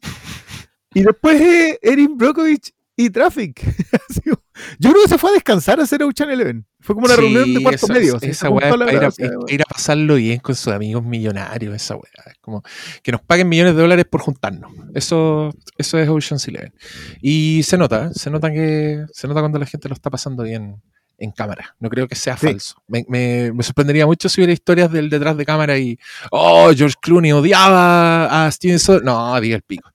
Y 0.94 1.02
después 1.04 1.40
es 1.40 1.78
Erin 1.82 2.18
Brockovich 2.18 2.74
y 2.96 3.10
Traffic. 3.12 3.62
Yo 4.80 4.90
creo 4.92 5.04
que 5.04 5.10
se 5.10 5.18
fue 5.20 5.30
a 5.30 5.34
descansar 5.34 5.80
a 5.80 5.84
hacer 5.84 6.02
Ocean 6.02 6.32
Eleven. 6.32 6.66
Fue 6.80 6.96
como 6.96 7.06
una 7.06 7.16
Sí, 7.16 7.22
reunión 7.22 7.54
de 7.54 7.62
cuarto 7.62 7.86
esa- 7.86 7.94
medio. 7.94 8.18
esa- 8.20 8.50
weá 8.50 8.70
es 8.70 9.20
ir, 9.20 9.26
a, 9.26 9.30
ir 9.54 9.62
a 9.62 9.66
pasarlo 9.66 10.16
bien 10.16 10.40
con 10.40 10.56
sus 10.56 10.74
amigos 10.74 11.04
millonarios, 11.04 11.76
esa 11.76 11.96
weá. 11.96 12.12
Es 12.26 12.38
como 12.42 12.64
que 13.04 13.12
nos 13.12 13.22
paguen 13.22 13.48
millones 13.50 13.76
de 13.76 13.82
dólares 13.82 14.06
por 14.10 14.22
juntarnos. 14.22 14.72
Eso, 14.96 15.54
eso 15.78 16.00
es 16.00 16.10
Ocean's 16.10 16.48
Eleven. 16.48 16.74
Y 17.22 17.62
se 17.64 17.78
nota, 17.78 18.08
¿eh? 18.08 18.10
se 18.14 18.32
nota 18.32 18.52
que 18.52 19.06
se 19.14 19.28
nota 19.28 19.42
cuando 19.42 19.60
la 19.60 19.68
gente 19.68 19.88
lo 19.90 19.94
está 19.94 20.10
pasando 20.10 20.42
bien 20.44 20.82
en 21.18 21.32
cámara. 21.32 21.76
No 21.80 21.90
creo 21.90 22.08
que 22.08 22.16
sea 22.16 22.38
Sí. 22.38 22.48
falso. 22.48 22.82
Me, 22.88 23.06
me- 23.08 23.52
me 23.54 23.64
sorprendería 23.64 24.06
mucho 24.06 24.30
si 24.30 24.40
hubiera 24.42 24.54
historias 24.54 24.92
del 24.92 25.10
detrás 25.10 25.36
de 25.38 25.46
cámara 25.46 25.78
y 25.78 25.98
oh, 26.32 26.72
George 26.76 26.96
Clooney 27.02 27.32
odiaba 27.32 28.46
a 28.46 28.52
Steven 28.52 28.80
Soderbergh. 28.80 29.06
No, 29.06 29.42
diga 29.42 29.56
el 29.56 29.64
pico. 29.64 29.90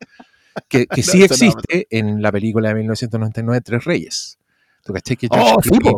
Que, 0.69 0.87
que 0.87 1.03
sí 1.03 1.19
No, 1.21 1.25
eso 1.27 1.35
no. 1.45 1.51
existe 1.51 1.87
en 1.91 2.21
la 2.23 2.33
película 2.33 2.69
de 2.71 2.75
1999 2.77 3.61
Tres 3.63 3.85
Reyes. 3.85 4.39
¿Tú 4.85 4.93
caché 4.93 5.17
que 5.17 5.29
George 5.33 5.53
Oh, 5.55 5.61
Clooney 5.61 5.95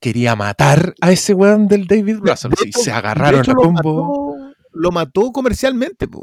quería 0.00 0.34
matar 0.36 0.94
a 1.00 1.12
ese 1.12 1.32
weón 1.32 1.68
del 1.68 1.86
David 1.86 2.18
Russell. 2.20 2.50
De 2.50 2.56
Sí, 2.62 2.68
hecho- 2.68 2.80
se 2.80 2.92
agarraron 2.92 3.40
hecho, 3.40 3.52
a 3.52 3.54
lo 3.54 3.60
combo. 3.62 4.34
mató- 4.36 4.54
Lo 4.74 4.90
mató 4.90 5.32
comercialmente. 5.32 6.08
po. 6.08 6.22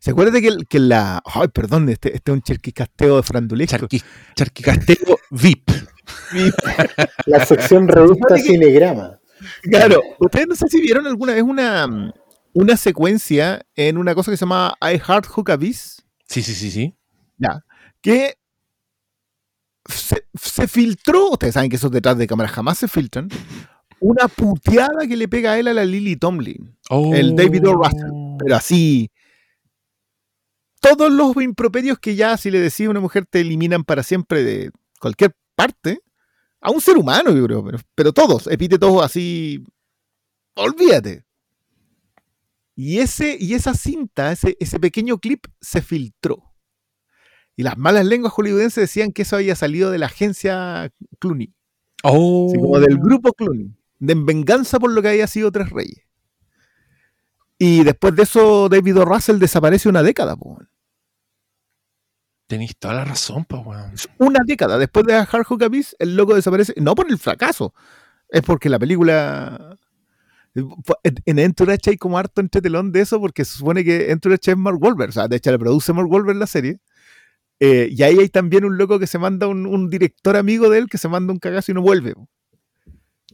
¿Se 0.00 0.10
acuerda 0.10 0.32
de 0.32 0.42
que, 0.42 0.56
que 0.68 0.78
la. 0.80 1.22
Ay, 1.24 1.48
perdón, 1.48 1.88
este, 1.88 2.14
este 2.14 2.30
es 2.32 2.34
un 2.34 2.42
charquicasteo 2.42 3.16
de 3.16 3.22
frandulesco. 3.22 3.76
Charqui, 3.78 4.02
Charquicastelo 4.34 5.16
VIP. 5.30 5.70
La 7.26 7.44
sección 7.44 7.88
revista 7.88 8.36
Cinegrama. 8.38 9.18
Claro, 9.62 10.00
ustedes 10.18 10.46
no 10.48 10.54
sé 10.54 10.68
si 10.68 10.80
vieron 10.80 11.06
alguna 11.06 11.34
vez 11.34 11.42
una, 11.42 12.12
una 12.52 12.76
secuencia 12.76 13.64
en 13.74 13.98
una 13.98 14.14
cosa 14.14 14.30
que 14.30 14.36
se 14.36 14.44
llama 14.44 14.74
I 14.80 14.98
Heart 14.98 15.26
Hook 15.26 15.50
Abyss, 15.50 16.04
Sí, 16.26 16.42
sí, 16.42 16.54
sí, 16.54 16.70
sí. 16.70 16.94
que 18.00 18.36
se, 19.86 20.24
se 20.34 20.68
filtró, 20.68 21.30
ustedes 21.30 21.54
saben 21.54 21.68
que 21.68 21.76
esos 21.76 21.90
detrás 21.90 22.16
de 22.16 22.26
cámara 22.26 22.48
jamás 22.48 22.78
se 22.78 22.88
filtran, 22.88 23.28
una 24.02 24.28
puteada 24.28 25.06
que 25.06 25.16
le 25.16 25.28
pega 25.28 25.52
a 25.52 25.58
él 25.58 25.68
a 25.68 25.72
la 25.74 25.84
Lily 25.84 26.16
Tomlin. 26.16 26.76
El 26.90 27.36
David 27.36 27.68
O. 27.68 27.74
Russell. 27.74 28.10
Oh. 28.10 28.36
pero 28.38 28.56
así. 28.56 29.10
Todos 30.80 31.12
los 31.12 31.36
improperios 31.36 31.98
que 32.00 32.16
ya 32.16 32.36
si 32.36 32.50
le 32.50 32.58
decís 32.58 32.86
a 32.86 32.90
una 32.90 32.98
mujer 33.00 33.26
te 33.30 33.40
eliminan 33.40 33.84
para 33.84 34.02
siempre 34.02 34.42
de 34.42 34.70
cualquier 34.98 35.36
parte, 35.62 36.00
a 36.60 36.70
un 36.70 36.80
ser 36.80 36.96
humano, 36.96 37.32
yo 37.32 37.44
creo, 37.44 37.64
pero, 37.64 37.78
pero 37.94 38.12
todos, 38.12 38.46
epítetos 38.48 39.02
así. 39.04 39.62
Olvídate. 40.54 41.24
Y, 42.74 42.98
ese, 42.98 43.36
y 43.38 43.54
esa 43.54 43.74
cinta, 43.74 44.32
ese, 44.32 44.56
ese 44.58 44.80
pequeño 44.80 45.18
clip, 45.18 45.44
se 45.60 45.80
filtró. 45.82 46.42
Y 47.56 47.62
las 47.62 47.76
malas 47.76 48.06
lenguas 48.06 48.32
hollywoodenses 48.32 48.82
decían 48.82 49.12
que 49.12 49.22
eso 49.22 49.36
había 49.36 49.54
salido 49.54 49.90
de 49.90 49.98
la 49.98 50.06
agencia 50.06 50.90
Clooney, 51.20 51.52
Oh. 52.02 52.48
así 52.48 52.58
como 52.58 52.80
del 52.80 52.98
grupo 52.98 53.32
Clooney, 53.32 53.70
de 54.00 54.12
en 54.14 54.26
venganza 54.26 54.80
por 54.80 54.90
lo 54.90 55.00
que 55.02 55.08
había 55.10 55.26
sido 55.28 55.52
Tres 55.52 55.70
Reyes. 55.70 56.02
Y 57.58 57.84
después 57.84 58.16
de 58.16 58.24
eso, 58.24 58.68
David 58.68 58.98
O. 58.98 59.04
Russell 59.04 59.38
desaparece 59.38 59.88
una 59.88 60.02
década. 60.02 60.34
po. 60.34 60.58
Tenéis 62.52 62.76
toda 62.76 62.92
la 62.92 63.06
razón, 63.06 63.46
pues, 63.46 63.62
weón. 63.64 63.94
Una 64.18 64.40
década. 64.44 64.76
Después 64.76 65.06
de 65.06 65.14
Hard 65.14 65.44
Hook 65.44 65.64
Abyss, 65.64 65.96
el 65.98 66.16
loco 66.16 66.34
desaparece. 66.34 66.74
No 66.76 66.94
por 66.94 67.10
el 67.10 67.16
fracaso, 67.16 67.72
es 68.28 68.42
porque 68.42 68.68
la 68.68 68.78
película. 68.78 69.78
En 71.24 71.38
Entourage 71.38 71.88
hay 71.88 71.96
como 71.96 72.18
harto 72.18 72.42
entretelón 72.42 72.92
de 72.92 73.00
eso, 73.00 73.18
porque 73.20 73.46
se 73.46 73.56
supone 73.56 73.82
que 73.84 74.10
Entourage 74.10 74.50
es 74.50 74.56
Mark 74.58 74.76
Wahlberg. 74.82 75.08
O 75.08 75.12
sea, 75.12 75.28
de 75.28 75.36
hecho, 75.36 75.50
le 75.50 75.58
produce 75.58 75.94
Mark 75.94 76.10
Wahlberg 76.10 76.36
la 76.36 76.46
serie. 76.46 76.78
Eh, 77.58 77.88
y 77.90 78.02
ahí 78.02 78.18
hay 78.18 78.28
también 78.28 78.66
un 78.66 78.76
loco 78.76 78.98
que 78.98 79.06
se 79.06 79.18
manda, 79.18 79.46
un, 79.46 79.64
un 79.64 79.88
director 79.88 80.36
amigo 80.36 80.68
de 80.68 80.76
él 80.76 80.88
que 80.90 80.98
se 80.98 81.08
manda 81.08 81.32
un 81.32 81.38
cagazo 81.38 81.72
y 81.72 81.74
no 81.74 81.80
vuelve. 81.80 82.12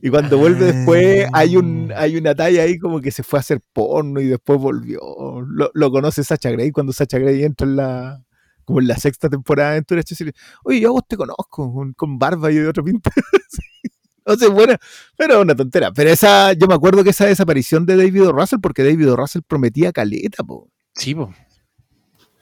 Y 0.01 0.11
cuando 0.11 0.39
vuelve 0.39 0.73
después, 0.73 1.27
hay, 1.33 1.57
un, 1.57 1.93
hay 1.97 2.17
una 2.17 2.37
talla 2.37 2.63
ahí 2.63 2.79
como 2.79 3.01
que 3.01 3.11
se 3.11 3.25
fue 3.25 3.41
a 3.41 3.41
hacer 3.41 3.61
porno 3.73 4.21
y 4.21 4.27
después 4.27 4.61
volvió. 4.61 5.01
Lo, 5.45 5.73
lo 5.75 5.91
conoce 5.91 6.23
Sacha 6.23 6.53
Grey 6.53 6.71
cuando 6.71 6.93
Sacha 6.93 7.19
Grey 7.19 7.43
entra 7.43 7.67
en 7.67 7.75
la, 7.75 8.25
como 8.69 8.81
en 8.81 8.87
la 8.87 8.99
sexta 8.99 9.31
temporada 9.31 9.73
de 9.73 9.79
Entourage. 9.79 10.15
y 10.21 10.25
le- 10.25 10.33
Oye, 10.63 10.81
yo 10.81 10.91
a 10.91 10.93
vos 10.93 11.03
te 11.09 11.17
conozco, 11.17 11.73
con, 11.73 11.95
con 11.95 12.19
barba 12.19 12.53
y 12.53 12.57
de 12.57 12.69
otra 12.69 12.83
pinta. 12.85 13.11
No 14.27 14.37
sé, 14.37 14.47
bueno, 14.49 14.75
pero 15.17 15.41
una 15.41 15.55
tontera. 15.57 15.91
Pero 15.91 16.11
esa, 16.11 16.53
yo 16.53 16.67
me 16.67 16.75
acuerdo 16.75 17.03
que 17.03 17.09
esa 17.09 17.25
desaparición 17.25 17.87
de 17.87 17.97
David 17.97 18.29
O. 18.29 18.33
Russell, 18.33 18.59
porque 18.61 18.85
David 18.85 19.11
O. 19.11 19.17
Russell 19.17 19.41
prometía 19.41 19.91
caleta, 19.91 20.45
po. 20.45 20.69
Sí, 20.95 21.15
pues. 21.15 21.31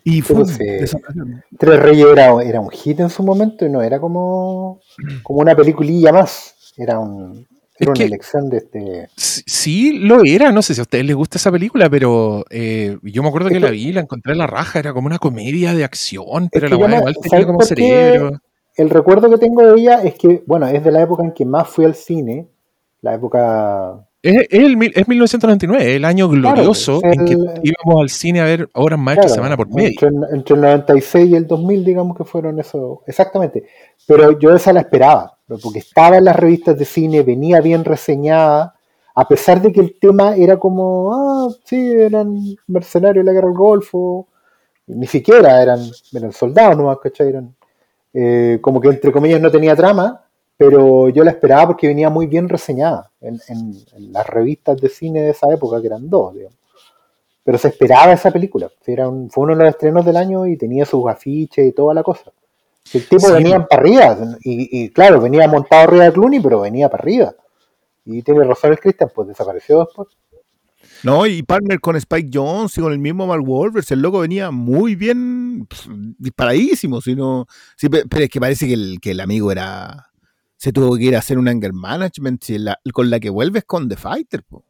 Y 0.02 0.20
fue 0.20 0.34
pues. 0.42 0.58
Tres 1.56 1.78
Reyes 1.80 2.06
era, 2.10 2.42
era 2.42 2.58
un 2.60 2.70
hit 2.70 2.98
en 2.98 3.08
su 3.08 3.22
momento 3.22 3.64
y 3.64 3.70
no 3.70 3.82
era 3.82 4.00
como, 4.00 4.80
como 5.22 5.38
una 5.38 5.54
peliculilla 5.54 6.12
más. 6.12 6.56
Era, 6.76 6.98
un, 6.98 7.46
era 7.78 7.90
una 7.90 7.98
que- 7.98 8.04
elección 8.04 8.48
de 8.50 8.56
este. 8.58 9.08
Sí, 9.16 9.98
lo 9.98 10.24
era. 10.24 10.52
No 10.52 10.62
sé 10.62 10.74
si 10.74 10.80
a 10.80 10.82
ustedes 10.82 11.04
les 11.04 11.16
gusta 11.16 11.38
esa 11.38 11.50
película, 11.52 11.88
pero 11.90 12.44
eh, 12.50 12.96
yo 13.02 13.22
me 13.22 13.28
acuerdo 13.28 13.48
Es 13.48 13.54
que 13.54 13.60
la 13.60 13.70
vi, 13.70 13.92
la 13.92 14.00
encontré 14.00 14.32
en 14.32 14.38
la 14.38 14.46
raja. 14.46 14.78
Era 14.78 14.92
como 14.92 15.06
una 15.06 15.18
comedia 15.18 15.74
de 15.74 15.84
acción, 15.84 16.48
pero 16.50 16.68
la 16.68 16.76
me- 16.78 16.96
igual 16.96 17.14
¿sabes 17.14 17.30
tenía 17.30 17.46
como 17.46 17.62
cerebro. 17.62 18.30
El 18.76 18.90
recuerdo 18.90 19.30
que 19.30 19.38
tengo 19.38 19.62
de 19.62 19.80
ella 19.80 20.02
es 20.02 20.14
que, 20.14 20.42
bueno, 20.46 20.66
es 20.68 20.84
de 20.84 20.90
la 20.90 21.00
época 21.02 21.22
en 21.24 21.32
que 21.32 21.44
más 21.46 21.66
fui 21.68 21.84
al 21.86 21.94
cine, 21.94 22.46
la 23.00 23.14
época 23.14 24.06
Es, 24.22 24.34
es 24.36 24.46
el 24.50 24.76
es 24.94 25.08
1999, 25.08 25.96
el 25.96 26.04
año 26.04 26.28
glorioso 26.28 27.00
Claro, 27.00 27.14
en 27.20 27.24
que 27.24 27.32
íbamos 27.62 28.02
al 28.02 28.10
cine 28.10 28.40
a 28.40 28.44
ver 28.44 28.68
obras 28.74 28.98
maestras 28.98 29.32
Claro, 29.32 29.34
semana 29.36 29.56
por 29.56 29.72
medio. 29.74 29.88
Entre, 29.88 30.08
entre 30.36 30.54
el 30.56 30.60
96 30.60 31.30
y 31.30 31.34
el 31.36 31.46
2000, 31.46 31.84
digamos 31.84 32.16
que 32.18 32.24
fueron 32.24 32.58
eso, 32.60 33.02
exactamente. 33.06 33.64
Pero 34.06 34.38
yo 34.38 34.54
esa 34.54 34.72
la 34.74 34.80
esperaba, 34.80 35.36
porque 35.48 35.78
estaba 35.78 36.16
en 36.18 36.24
las 36.24 36.37
revistas 36.37 36.78
de 36.78 36.85
cine, 36.85 37.22
venía 37.22 37.61
bien 37.61 37.85
reseñada, 37.85 38.74
a 39.14 39.28
pesar 39.28 39.62
de 39.62 39.72
que 39.72 39.80
el 39.80 39.98
tema 39.98 40.37
era 40.37 40.59
como, 40.59 41.12
ah, 41.14 41.48
sí, 41.64 41.92
eran 41.92 42.38
mercenarios 42.66 43.24
de 43.24 43.30
la 43.30 43.32
guerra 43.32 43.48
del 43.48 43.56
Golfo, 43.56 44.28
ni 44.88 45.06
siquiera 45.06 45.62
eran, 45.62 45.80
eran 46.12 46.32
soldados 46.32 46.76
nomás, 46.76 46.98
¿cachai? 46.98 47.28
Eran, 47.28 47.54
eh, 48.12 48.59
como 48.61 48.80
que 48.80 48.88
entre 48.88 49.12
comillas 49.12 49.40
no 49.40 49.50
tenía 49.50 49.74
trama, 49.76 50.22
pero 50.56 51.09
yo 51.09 51.24
la 51.24 51.30
esperaba 51.32 51.68
porque 51.68 51.88
venía 51.88 52.11
muy 52.11 52.26
bien 52.26 52.48
reseñada 52.48 53.11
en, 53.20 53.38
las 54.12 54.26
revistas 54.26 54.80
de 54.80 54.88
cine 54.88 55.22
de 55.22 55.30
esa 55.30 55.52
época, 55.52 55.80
que 55.80 55.87
eran 55.87 56.09
dos, 56.09 56.35
digamos 56.35 56.56
pero 57.46 57.59
se 57.59 57.68
esperaba 57.68 58.12
esa 58.12 58.32
película. 58.32 58.68
Era 58.85 59.09
fue 59.30 59.44
uno 59.44 59.54
de 59.56 59.62
los 59.62 59.70
estrenos 59.70 60.04
del 60.04 60.16
año 60.16 60.48
y 60.48 60.56
tenía 60.56 60.85
sus 60.85 61.06
afiches 61.06 61.64
y 61.64 61.70
toda 61.70 61.94
la 61.94 62.02
cosa. 62.02 62.32
El 62.92 63.07
tipo 63.09 63.27
Sí. 63.27 63.33
venía 63.33 63.66
para 63.66 63.83
arriba, 63.83 64.16
y, 64.42 64.85
y 64.85 64.90
claro, 64.90 65.20
venía 65.20 65.49
montado 65.49 65.83
arriba 65.85 66.05
de 66.05 66.12
Clooney, 66.12 66.40
pero 66.40 66.61
venía 66.61 66.88
para 66.88 67.03
arriba. 67.03 67.35
Y 68.05 68.22
tiene 68.22 68.44
razón 68.44 68.70
el 68.72 68.79
Christian, 68.79 69.11
pues 69.14 69.29
desapareció 69.29 69.81
después. 69.81 70.09
No, 71.03 71.27
y 71.27 71.42
partner 71.42 71.81
con 71.81 71.96
Spike 71.96 72.31
Jones 72.33 72.79
y 72.79 72.81
con 72.81 72.92
el 72.92 72.99
mismo 72.99 73.27
Mark 73.27 73.44
Wolvers, 73.44 73.90
el 73.90 74.01
loco 74.01 74.20
venía 74.20 74.51
muy 74.51 74.94
bien, 74.94 75.66
pf, 75.68 75.90
disparadísimo, 76.18 77.01
sino, 77.01 77.46
sí, 77.77 77.88
pe- 77.88 78.05
pero 78.09 78.25
es 78.25 78.31
que 78.31 78.40
parece 78.40 78.66
que 78.66 78.75
el, 78.75 78.99
que 79.01 79.11
el 79.11 79.20
amigo 79.20 79.51
era, 79.53 80.11
se 80.57 80.72
tuvo 80.72 80.96
que 80.96 81.05
ir 81.05 81.16
a 81.16 81.18
hacer 81.18 81.38
un 81.38 81.49
anger 81.49 81.72
management, 81.72 82.42
si 82.44 82.59
la- 82.59 82.79
con 82.92 83.11
la 83.11 83.18
que 83.20 83.31
vuelves 83.31 83.64
con 83.64 83.88
The 83.88 83.96
Fighter, 83.96 84.42
po. 84.44 84.64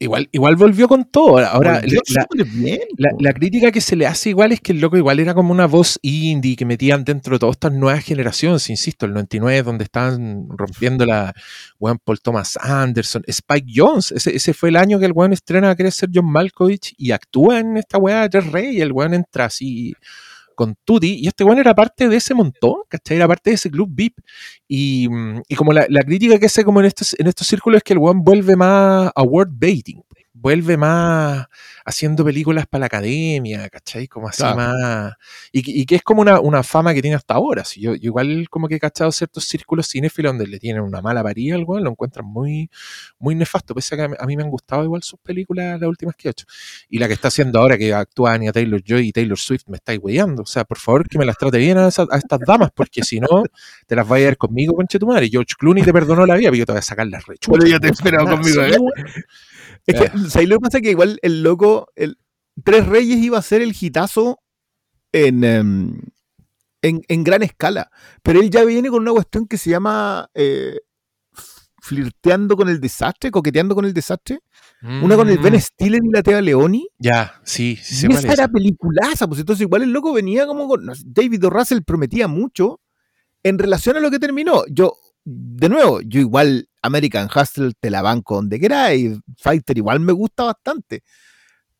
Igual, 0.00 0.28
igual 0.30 0.54
volvió 0.54 0.86
con 0.86 1.06
todo. 1.06 1.38
Ahora, 1.44 1.80
la, 1.82 2.22
súper 2.22 2.46
bien, 2.46 2.78
la- 2.96 3.10
po. 3.10 3.16
la 3.20 3.32
crítica 3.32 3.72
que 3.72 3.80
se 3.80 3.96
le 3.96 4.06
hace 4.06 4.28
igual 4.30 4.52
es 4.52 4.60
que 4.60 4.70
el 4.70 4.80
loco 4.80 4.96
igual 4.96 5.18
era 5.18 5.34
como 5.34 5.50
una 5.50 5.66
voz 5.66 5.98
indie 6.02 6.54
que 6.54 6.64
metían 6.64 7.02
dentro 7.02 7.34
de 7.34 7.40
todas 7.40 7.54
estas 7.56 7.72
nuevas 7.72 8.04
generaciones, 8.04 8.70
insisto, 8.70 9.06
el 9.06 9.12
99 9.14 9.62
donde 9.64 9.82
estaban 9.84 10.46
rompiendo 10.50 11.04
la 11.04 11.34
weón 11.80 11.98
Paul 12.04 12.20
Thomas 12.20 12.56
Anderson, 12.62 13.24
Spike 13.26 13.72
Jones, 13.74 14.12
ese, 14.12 14.36
ese 14.36 14.54
fue 14.54 14.68
el 14.68 14.76
año 14.76 15.00
que 15.00 15.06
el 15.06 15.12
weón 15.12 15.32
estrena 15.32 15.70
a 15.70 15.74
querer 15.76 15.90
ser 15.90 16.10
John 16.14 16.30
Malkovich 16.30 16.94
y 16.96 17.10
actúa 17.10 17.58
en 17.58 17.76
esta 17.76 17.98
weá 17.98 18.22
de 18.22 18.28
Tres 18.28 18.52
Reyes, 18.52 18.82
el 18.82 18.92
weón 18.92 19.14
entra 19.14 19.46
así 19.46 19.94
con 20.58 20.74
Tutti, 20.84 21.20
y 21.20 21.28
este 21.28 21.44
weón 21.44 21.60
era 21.60 21.72
parte 21.72 22.08
de 22.08 22.16
ese 22.16 22.34
montón, 22.34 22.78
¿cachai? 22.88 23.16
Era 23.16 23.28
parte 23.28 23.50
de 23.50 23.54
ese 23.54 23.70
club 23.70 23.88
VIP. 23.92 24.18
Y, 24.66 25.08
mm, 25.08 25.42
y 25.48 25.54
como 25.54 25.72
la, 25.72 25.86
la 25.88 26.02
crítica 26.02 26.36
que 26.36 26.46
hace 26.46 26.64
como 26.64 26.80
en 26.80 26.86
estos, 26.86 27.14
en 27.16 27.28
estos 27.28 27.46
círculos 27.46 27.76
es 27.76 27.84
que 27.84 27.92
el 27.92 28.00
weón 28.00 28.24
vuelve 28.24 28.56
más 28.56 29.12
award 29.14 29.50
baiting, 29.52 30.02
vuelve 30.40 30.76
más 30.76 31.46
haciendo 31.84 32.24
películas 32.24 32.66
para 32.66 32.80
la 32.80 32.86
academia, 32.86 33.68
¿cachai? 33.70 34.06
Como 34.08 34.28
así 34.28 34.42
Claro. 34.42 34.56
más... 34.56 35.12
Y, 35.52 35.62
que- 35.62 35.70
y 35.72 35.84
que 35.86 35.96
es 35.96 36.02
como 36.02 36.20
una, 36.22 36.38
una 36.40 36.62
fama 36.62 36.94
que 36.94 37.02
tiene 37.02 37.16
hasta 37.16 37.34
ahora. 37.34 37.64
Si 37.64 37.80
yo, 37.80 37.94
yo 37.94 38.00
igual 38.08 38.46
como 38.50 38.68
que 38.68 38.76
he 38.76 38.80
cachado 38.80 39.10
ciertos 39.12 39.44
círculos 39.44 39.88
cinéfilos 39.88 40.30
donde 40.32 40.46
le 40.46 40.58
tienen 40.58 40.82
una 40.82 41.00
mala 41.02 41.22
parida 41.22 41.54
al 41.56 41.62
lo 41.62 41.90
encuentran 41.90 42.26
muy, 42.26 42.70
muy 43.18 43.34
nefasto, 43.34 43.74
pese 43.74 43.94
a 43.94 43.98
que 44.08 44.16
a 44.18 44.26
mí- 44.26 44.36
me 44.36 44.42
han 44.44 44.50
gustado 44.50 44.84
igual 44.84 45.02
sus 45.02 45.18
películas, 45.20 45.80
las 45.80 45.88
últimas 45.88 46.14
que 46.14 46.28
he 46.28 46.30
hecho. 46.30 46.46
Y 46.88 46.98
la 46.98 47.08
que 47.08 47.14
está 47.14 47.28
haciendo 47.28 47.58
ahora 47.58 47.76
que 47.76 47.92
actúa 47.92 48.32
Anya 48.34 48.52
Taylor 48.52 48.80
Joy 48.82 49.08
y 49.08 49.12
Taylor 49.12 49.38
Swift, 49.38 49.62
me 49.66 49.76
estáis 49.76 49.98
weyando. 50.02 50.42
O 50.42 50.46
sea, 50.46 50.64
por 50.64 50.78
favor 50.78 51.08
que 51.08 51.18
me 51.18 51.24
las 51.26 51.36
trate 51.36 51.58
bien 51.58 51.78
a, 51.78 51.88
esas- 51.88 52.08
a 52.10 52.16
estas 52.18 52.38
damas, 52.46 52.70
porque 52.74 53.02
si 53.02 53.18
no, 53.18 53.42
te 53.86 53.96
las 53.96 54.06
vaya 54.06 54.26
a 54.26 54.30
ir 54.30 54.36
conmigo, 54.36 54.74
conche 54.74 54.98
tu 54.98 55.06
madre. 55.06 55.28
George 55.28 55.54
Clooney 55.58 55.82
te 55.82 55.92
perdonó 55.92 56.24
la 56.26 56.36
vida, 56.36 56.50
pero 56.50 56.58
yo 56.58 56.66
te 56.66 56.72
voy 56.72 56.78
a 56.78 56.82
sacar 56.82 57.06
las 57.08 57.26
rechuchas. 57.26 57.58
Pero 57.58 57.70
yo 57.70 57.80
te 57.80 57.88
he 57.88 57.90
esperado 57.90 58.26
conmigo, 58.28 58.62
¿eh? 58.62 58.76
Es 59.88 60.00
que, 60.00 60.18
¿sabes 60.30 60.48
lo 60.48 60.56
que 60.56 60.60
pasa? 60.60 60.80
Que 60.80 60.90
igual 60.90 61.18
el 61.22 61.42
loco, 61.42 61.88
el 61.96 62.18
Tres 62.64 62.86
Reyes 62.86 63.18
iba 63.18 63.38
a 63.38 63.42
ser 63.42 63.62
el 63.62 63.74
hitazo 63.78 64.40
en, 65.12 65.44
em, 65.44 66.00
en, 66.82 67.02
en 67.08 67.24
gran 67.24 67.42
escala. 67.42 67.90
Pero 68.22 68.40
él 68.40 68.50
ya 68.50 68.64
viene 68.64 68.90
con 68.90 69.02
una 69.02 69.12
cuestión 69.12 69.46
que 69.46 69.56
se 69.58 69.70
llama 69.70 70.28
eh, 70.34 70.78
flirteando 71.80 72.56
con 72.56 72.68
el 72.68 72.80
desastre, 72.80 73.30
coqueteando 73.30 73.74
con 73.74 73.84
el 73.84 73.94
desastre. 73.94 74.40
Una 74.82 75.16
con 75.16 75.28
el 75.28 75.40
Mm, 75.40 75.42
Ben 75.42 75.60
Stiller 75.60 76.00
y 76.04 76.10
la 76.12 76.22
Tea 76.22 76.40
Leoni. 76.40 76.86
Ya, 76.98 77.40
sí, 77.44 77.76
sí. 77.82 78.06
y 78.08 78.12
esa 78.12 78.28
es. 78.28 78.34
era 78.34 78.48
peliculaza, 78.48 79.26
pues 79.26 79.40
entonces 79.40 79.62
igual 79.62 79.82
el 79.82 79.90
loco 79.90 80.12
venía 80.12 80.46
como 80.46 80.68
con... 80.68 80.86
David 81.04 81.46
O. 81.46 81.50
Russell 81.50 81.82
prometía 81.82 82.28
mucho 82.28 82.80
en 83.42 83.58
relación 83.58 83.96
a 83.96 84.00
lo 84.00 84.10
que 84.10 84.20
terminó. 84.20 84.64
Yo, 84.70 84.92
de 85.24 85.68
nuevo, 85.68 86.00
yo 86.02 86.20
igual 86.20 86.67
American 86.82 87.28
Hustle 87.34 87.72
te 87.78 87.90
la 87.90 88.02
banco 88.02 88.36
donde 88.36 88.58
queráis. 88.60 89.18
Fighter 89.38 89.76
igual 89.78 90.00
me 90.00 90.12
gusta 90.12 90.44
bastante. 90.44 91.02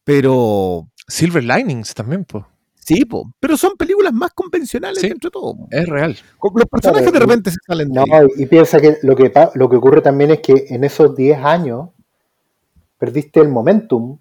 Pero 0.04 0.88
Silver 1.06 1.44
Linings 1.44 1.94
también, 1.94 2.24
pues. 2.24 2.44
sí, 2.74 3.04
po, 3.04 3.30
pero 3.38 3.56
son 3.58 3.72
películas 3.76 4.14
más 4.14 4.32
convencionales 4.32 5.00
Sí. 5.02 5.08
dentro 5.10 5.28
de 5.28 5.32
todo. 5.32 5.56
Es 5.70 5.86
real. 5.86 6.16
Los 6.54 6.66
personajes 6.66 7.12
de 7.12 7.18
y- 7.18 7.20
repente 7.20 7.50
se 7.50 7.58
salen 7.66 7.88
de 7.90 7.94
No, 7.94 8.04
ahí. 8.16 8.26
y 8.38 8.46
piensa 8.46 8.80
que 8.80 8.96
lo 9.02 9.14
que 9.14 9.30
lo 9.54 9.68
que 9.68 9.76
ocurre 9.76 10.00
también 10.00 10.30
es 10.30 10.40
que 10.40 10.64
en 10.70 10.84
esos 10.84 11.14
10 11.14 11.38
años 11.38 11.90
perdiste 12.96 13.40
el 13.40 13.48
momentum 13.48 14.18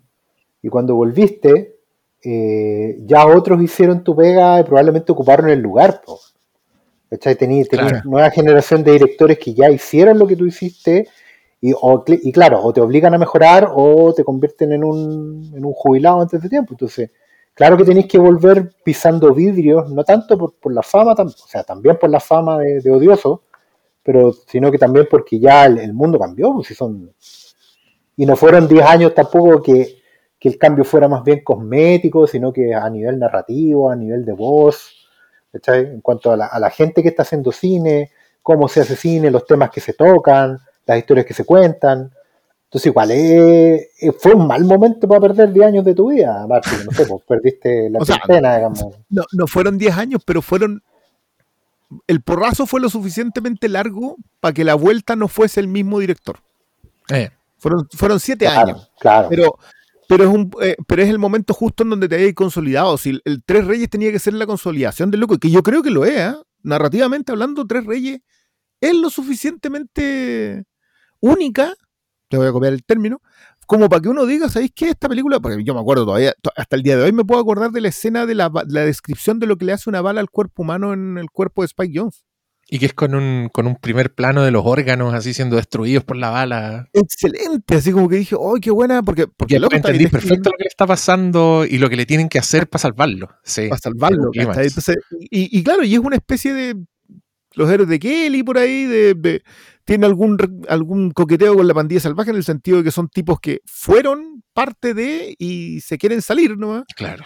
y 0.61 0.67
cuando 0.69 0.95
volviste 0.95 1.75
eh, 2.23 2.97
ya 3.05 3.25
otros 3.25 3.61
hicieron 3.61 4.03
tu 4.03 4.15
pega 4.15 4.59
y 4.59 4.63
probablemente 4.63 5.11
ocuparon 5.13 5.49
el 5.49 5.59
lugar. 5.59 6.01
po. 6.05 6.19
Tení 7.09 7.65
Claro. 7.65 8.01
nueva 8.05 8.29
generación 8.31 8.83
de 8.83 8.91
directores 8.93 9.39
que 9.39 9.53
ya 9.53 9.69
hicieron 9.69 10.19
lo 10.19 10.27
que 10.27 10.35
tú 10.35 10.45
hiciste 10.45 11.07
y, 11.61 11.73
o 11.73 12.03
y 12.07 12.31
claro, 12.31 12.61
o 12.61 12.73
te 12.73 12.81
obligan 12.81 13.13
a 13.13 13.17
mejorar 13.17 13.71
o 13.73 14.13
te 14.13 14.23
convierten 14.23 14.73
en 14.73 14.83
un, 14.83 15.51
en 15.55 15.65
un 15.65 15.73
jubilado 15.73 16.21
antes 16.21 16.41
de 16.41 16.49
tiempo. 16.49 16.73
Entonces, 16.73 17.09
claro 17.53 17.77
que 17.77 17.85
tenéis 17.85 18.07
que 18.07 18.17
volver 18.19 18.71
pisando 18.83 19.33
vidrios, 19.33 19.89
no 19.89 20.03
tanto 20.03 20.37
por, 20.37 20.53
por 20.55 20.73
la 20.73 20.83
fama, 20.83 21.15
tam- 21.15 21.27
o 21.33 21.47
sea, 21.47 21.63
también 21.63 21.97
por 21.97 22.09
la 22.09 22.19
fama 22.19 22.59
de, 22.59 22.81
de 22.81 22.91
odioso, 22.91 23.43
pero 24.03 24.33
sino 24.33 24.69
que 24.71 24.77
también 24.77 25.07
porque 25.09 25.39
ya 25.39 25.65
el, 25.65 25.79
el 25.79 25.93
mundo 25.93 26.19
cambió, 26.19 26.53
pues, 26.53 26.67
si 26.67 26.75
son 26.75 27.11
y 28.15 28.25
no 28.25 28.35
fueron 28.35 28.67
10 28.67 28.83
años 28.85 29.13
tampoco 29.13 29.61
que, 29.61 29.97
que 30.39 30.49
el 30.49 30.57
cambio 30.57 30.83
fuera 30.83 31.07
más 31.07 31.23
bien 31.23 31.43
cosmético, 31.43 32.25
sino 32.27 32.51
que 32.51 32.73
a 32.73 32.89
nivel 32.89 33.19
narrativo, 33.19 33.89
a 33.91 33.95
nivel 33.95 34.25
de 34.25 34.33
voz, 34.33 35.06
¿cachai? 35.51 35.79
en 35.85 36.01
cuanto 36.01 36.31
a 36.31 36.37
la, 36.37 36.45
a 36.47 36.59
la 36.59 36.69
gente 36.69 37.01
que 37.01 37.09
está 37.09 37.23
haciendo 37.23 37.51
cine, 37.51 38.11
cómo 38.41 38.67
se 38.67 38.81
hace 38.81 38.95
cine, 38.95 39.31
los 39.31 39.45
temas 39.45 39.69
que 39.71 39.81
se 39.81 39.93
tocan, 39.93 40.59
las 40.85 40.97
historias 40.97 41.25
que 41.25 41.33
se 41.33 41.45
cuentan. 41.45 42.11
Entonces 42.65 42.87
igual 42.87 43.11
es- 43.11 43.87
es- 43.99 44.15
fue 44.19 44.33
un 44.33 44.45
mal 44.47 44.63
momento 44.65 45.07
para 45.07 45.21
perder 45.21 45.51
10 45.53 45.67
años 45.67 45.85
de 45.85 45.95
tu 45.95 46.11
vida, 46.11 46.45
Martín, 46.47 46.79
no 46.85 46.91
sé, 46.91 47.05
pues 47.05 47.23
perdiste 47.27 47.89
la 47.89 47.99
treintena, 48.41 48.55
digamos. 48.57 48.85
No, 49.09 49.23
no 49.31 49.47
fueron 49.47 49.77
10 49.77 49.97
años, 49.97 50.21
pero 50.25 50.41
fueron. 50.41 50.83
El 52.07 52.21
porrazo 52.21 52.65
fue 52.65 52.81
lo 52.81 52.89
suficientemente 52.89 53.69
largo 53.69 54.17
para 54.41 54.53
que 54.53 54.65
la 54.65 54.75
vuelta 54.75 55.15
no 55.15 55.29
fuese 55.29 55.61
el 55.61 55.67
mismo 55.69 55.99
director. 55.99 56.39
Eh, 57.09 57.29
Fueron, 57.59 57.87
fueron 57.91 58.19
siete 58.19 58.45
Claro, 58.45 58.67
años. 58.67 58.91
claro. 58.99 59.29
Pero, 59.29 59.57
pero, 60.07 60.23
es 60.23 60.29
un, 60.29 60.51
eh, 60.61 60.75
pero 60.87 61.01
es 61.01 61.09
el 61.09 61.19
momento 61.19 61.53
justo 61.53 61.83
en 61.83 61.89
donde 61.89 62.07
te 62.07 62.15
hayas 62.15 62.33
consolidado. 62.33 62.97
Si 62.97 63.19
el, 63.25 63.43
Tres 63.45 63.65
Reyes 63.65 63.89
tenía 63.89 64.11
que 64.11 64.19
ser 64.19 64.33
la 64.33 64.45
consolidación 64.45 65.11
del 65.11 65.19
loco, 65.21 65.37
que 65.37 65.49
yo 65.51 65.63
creo 65.63 65.83
que 65.83 65.89
lo 65.91 66.05
es, 66.05 66.17
¿eh? 66.17 66.35
narrativamente 66.63 67.31
hablando, 67.31 67.65
Tres 67.67 67.85
Reyes 67.85 68.19
es 68.81 68.93
lo 68.95 69.09
suficientemente 69.09 70.65
única, 71.19 71.73
te 72.29 72.37
voy 72.37 72.47
a 72.47 72.51
copiar 72.51 72.73
el 72.73 72.83
término, 72.83 73.21
como 73.65 73.89
para 73.89 74.01
que 74.01 74.09
uno 74.09 74.25
diga, 74.25 74.49
¿sabéis 74.49 74.71
qué? 74.73 74.89
Esta 74.89 75.09
película, 75.09 75.39
porque 75.39 75.63
yo 75.63 75.73
me 75.73 75.81
acuerdo 75.81 76.05
todavía, 76.05 76.33
to- 76.41 76.51
hasta 76.55 76.75
el 76.75 76.83
día 76.83 76.95
de 76.97 77.03
hoy 77.03 77.11
me 77.11 77.25
puedo 77.25 77.41
acordar 77.41 77.71
de 77.71 77.81
la 77.81 77.89
escena 77.89 78.25
de 78.25 78.35
la, 78.35 78.51
la 78.67 78.81
descripción 78.85 79.39
de 79.39 79.47
lo 79.47 79.57
que 79.57 79.65
le 79.65 79.73
hace 79.73 79.89
una 79.89 80.01
bala 80.01 80.21
al 80.21 80.29
cuerpo 80.29 80.61
humano 80.61 80.93
en 80.93 81.17
el 81.17 81.29
cuerpo 81.31 81.63
de 81.63 81.65
Spike 81.67 81.99
Jones. 81.99 82.23
Y 82.69 82.79
que 82.79 82.87
es 82.87 82.93
con 82.93 83.15
un, 83.15 83.49
con 83.53 83.65
un 83.67 83.75
primer 83.77 84.13
plano 84.13 84.43
de 84.43 84.51
los 84.51 84.63
órganos 84.65 85.13
así 85.13 85.33
siendo 85.33 85.55
destruidos 85.55 86.03
por 86.03 86.17
la 86.17 86.29
bala. 86.29 86.89
Excelente, 86.93 87.75
así 87.75 87.91
como 87.91 88.09
que 88.09 88.17
dije, 88.17 88.35
¡ay, 88.35 88.59
qué 88.61 88.71
buena! 88.71 89.03
Porque, 89.03 89.27
porque 89.27 89.59
loco 89.59 89.75
entendí 89.75 90.07
perfecto 90.07 90.49
lo 90.51 90.57
que 90.57 90.63
le 90.65 90.69
está 90.69 90.85
pasando 90.85 91.65
y 91.65 91.77
lo 91.77 91.89
que 91.89 91.95
le 91.95 92.05
tienen 92.05 92.27
que 92.29 92.39
hacer 92.39 92.67
para 92.67 92.81
salvarlo. 92.81 93.29
Sí. 93.43 93.67
para 93.69 93.79
salvarlo. 93.79 94.29
Entonces, 94.33 94.97
y, 95.29 95.57
y 95.57 95.63
claro, 95.63 95.83
y 95.83 95.93
es 95.93 95.99
una 95.99 96.17
especie 96.17 96.53
de 96.53 96.75
los 97.55 97.69
héroes 97.71 97.89
de 97.89 97.99
Kelly 97.99 98.43
por 98.43 98.57
ahí, 98.57 98.85
de, 98.85 99.13
de- 99.15 99.43
tiene 99.85 100.05
algún, 100.05 100.37
algún 100.67 101.11
coqueteo 101.11 101.55
con 101.55 101.65
la 101.65 101.73
pandilla 101.73 102.01
salvaje 102.01 102.31
en 102.31 102.35
el 102.35 102.43
sentido 102.43 102.79
de 102.79 102.83
que 102.83 102.91
son 102.91 103.07
tipos 103.07 103.39
que 103.39 103.61
fueron 103.65 104.43
parte 104.53 104.93
de 104.93 105.33
y 105.39 105.79
se 105.79 105.97
quieren 105.97 106.21
salir, 106.21 106.57
¿no? 106.57 106.83
Claro. 106.95 107.23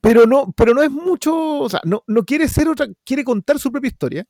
Pero 0.00 0.26
no, 0.26 0.52
pero 0.56 0.74
no 0.74 0.82
es 0.82 0.90
mucho, 0.90 1.60
o 1.60 1.68
sea, 1.70 1.80
no, 1.84 2.02
no 2.08 2.24
quiere 2.24 2.48
ser 2.48 2.68
otra, 2.68 2.88
quiere 3.04 3.22
contar 3.22 3.60
su 3.60 3.70
propia 3.70 3.86
historia. 3.86 4.24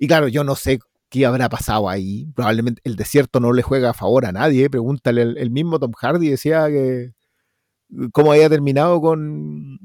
Y 0.00 0.08
claro, 0.08 0.28
yo 0.28 0.42
no 0.42 0.56
sé 0.56 0.80
qué 1.10 1.26
habrá 1.26 1.48
pasado 1.50 1.88
ahí. 1.88 2.26
Probablemente 2.34 2.80
el 2.84 2.96
desierto 2.96 3.38
no 3.38 3.52
le 3.52 3.62
juega 3.62 3.90
a 3.90 3.94
favor 3.94 4.24
a 4.24 4.32
nadie. 4.32 4.70
Pregúntale, 4.70 5.22
el, 5.22 5.38
el 5.38 5.50
mismo 5.50 5.78
Tom 5.78 5.92
Hardy 5.92 6.30
decía 6.30 6.66
que 6.68 7.12
cómo 8.12 8.32
había 8.32 8.48
terminado 8.48 9.00
con, 9.00 9.78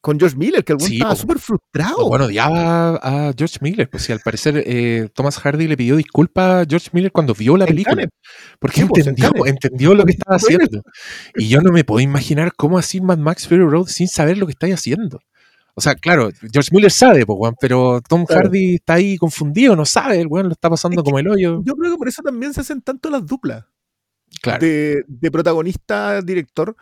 con 0.00 0.18
George 0.18 0.36
Miller, 0.36 0.64
que 0.64 0.72
el 0.72 0.80
Sí, 0.80 0.94
estaba 0.94 1.14
súper 1.14 1.38
frustrado. 1.38 2.08
Bueno, 2.08 2.26
odiaba 2.26 2.96
a 2.96 3.32
George 3.36 3.58
Miller, 3.60 3.90
pues 3.90 4.04
si 4.04 4.12
al 4.12 4.20
parecer 4.20 4.62
eh, 4.66 5.08
Thomas 5.14 5.38
Hardy 5.38 5.66
le 5.68 5.76
pidió 5.76 5.96
disculpas 5.96 6.66
a 6.66 6.66
George 6.68 6.88
Miller 6.92 7.12
cuando 7.12 7.34
vio 7.34 7.56
la 7.56 7.66
película, 7.66 8.08
porque 8.58 8.80
Sí, 8.80 8.86
pues, 8.88 9.06
en 9.06 9.10
entendió, 9.10 9.46
entendió 9.46 9.94
lo 9.94 10.04
que 10.04 10.12
estaba 10.12 10.36
haciendo. 10.36 10.82
Y 11.36 11.48
yo 11.48 11.60
no 11.60 11.72
me 11.72 11.84
puedo 11.84 12.00
imaginar 12.00 12.52
cómo 12.56 12.78
así 12.78 13.00
Mad 13.00 13.18
Max 13.18 13.46
Fury 13.46 13.64
Road 13.64 13.86
sin 13.86 14.08
saber 14.08 14.38
lo 14.38 14.46
que 14.46 14.52
estáis 14.52 14.74
haciendo. 14.74 15.20
O 15.78 15.80
sea, 15.80 15.94
claro, 15.94 16.30
George 16.52 16.70
Miller 16.72 16.90
sabe, 16.90 17.24
pues, 17.24 17.36
weón, 17.38 17.54
pero 17.60 18.00
Tom 18.08 18.26
Claro. 18.26 18.46
Hardy 18.48 18.74
está 18.74 18.94
ahí 18.94 19.16
confundido, 19.16 19.76
no 19.76 19.84
sabe, 19.84 20.20
el 20.20 20.26
weón 20.26 20.46
lo 20.48 20.52
está 20.52 20.68
pasando 20.68 21.00
Es 21.00 21.04
como 21.04 21.20
el 21.20 21.28
hoyo. 21.28 21.62
Yo 21.64 21.74
creo 21.76 21.92
que 21.92 21.98
por 21.98 22.08
eso 22.08 22.20
también 22.22 22.52
se 22.52 22.60
hacen 22.62 22.82
tanto 22.82 23.08
las 23.10 23.24
duplas 23.24 23.64
Claro. 24.42 24.58
de, 24.66 25.04
de 25.06 25.30
protagonista-director, 25.30 26.76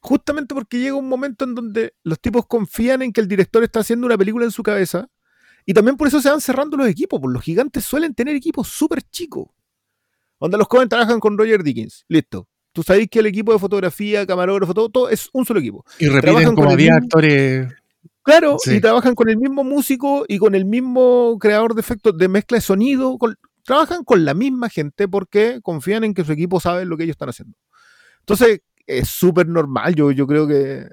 justamente 0.00 0.54
porque 0.54 0.78
llega 0.80 0.94
un 0.96 1.08
momento 1.08 1.44
en 1.44 1.54
donde 1.54 1.94
los 2.02 2.20
tipos 2.20 2.46
confían 2.46 3.02
en 3.02 3.12
que 3.12 3.20
el 3.20 3.28
director 3.28 3.62
está 3.64 3.80
haciendo 3.80 4.06
una 4.06 4.18
película 4.18 4.44
en 4.44 4.50
su 4.50 4.62
cabeza, 4.62 5.08
y 5.64 5.72
también 5.74 5.96
por 5.96 6.08
eso 6.08 6.20
se 6.20 6.28
van 6.30 6.40
cerrando 6.40 6.76
los 6.76 6.88
equipos, 6.88 7.20
porque 7.20 7.34
los 7.34 7.42
gigantes 7.42 7.84
suelen 7.84 8.14
tener 8.14 8.34
equipos 8.36 8.68
súper 8.68 9.02
chicos, 9.02 9.48
donde 10.40 10.58
los 10.58 10.68
Cohen 10.68 10.88
trabajan 10.88 11.20
con 11.20 11.38
Roger 11.38 11.62
Dickens, 11.62 12.04
listo. 12.08 12.48
Tú 12.74 12.82
sabéis 12.82 13.08
que 13.10 13.18
el 13.18 13.26
equipo 13.26 13.52
de 13.52 13.58
fotografía, 13.58 14.26
camarógrafo, 14.26 14.72
todo, 14.74 14.88
todo 14.88 15.08
es 15.10 15.28
un 15.32 15.44
solo 15.44 15.60
equipo. 15.60 15.84
Y 15.98 16.06
repiten 16.06 16.20
trabajan 16.22 16.54
como 16.54 16.56
con 16.56 16.66
el 16.68 16.72
había 16.74 16.92
mismo- 16.94 17.04
actores. 17.04 17.68
Claro, 18.24 18.56
Sí. 18.60 18.76
y 18.76 18.80
trabajan 18.80 19.14
con 19.16 19.28
el 19.28 19.36
mismo 19.36 19.64
músico 19.64 20.24
y 20.28 20.38
con 20.38 20.54
el 20.54 20.64
mismo 20.64 21.36
creador 21.40 21.74
de 21.74 21.80
efectos 21.80 22.16
de 22.16 22.28
mezcla 22.28 22.56
de 22.58 22.62
sonido, 22.62 23.18
con, 23.18 23.36
trabajan 23.64 24.04
con 24.04 24.24
la 24.24 24.34
misma 24.34 24.68
gente 24.70 25.08
porque 25.08 25.60
confían 25.62 26.04
en 26.04 26.14
que 26.14 26.24
su 26.24 26.32
equipo 26.32 26.60
sabe 26.60 26.84
lo 26.84 26.96
que 26.96 27.04
ellos 27.04 27.14
están 27.14 27.30
haciendo. 27.30 27.56
Entonces, 28.20 28.60
es 28.86 29.08
súper 29.08 29.48
normal. 29.48 29.94
Yo, 29.96 30.10
yo 30.12 30.26
creo 30.26 30.46
que. 30.48 30.86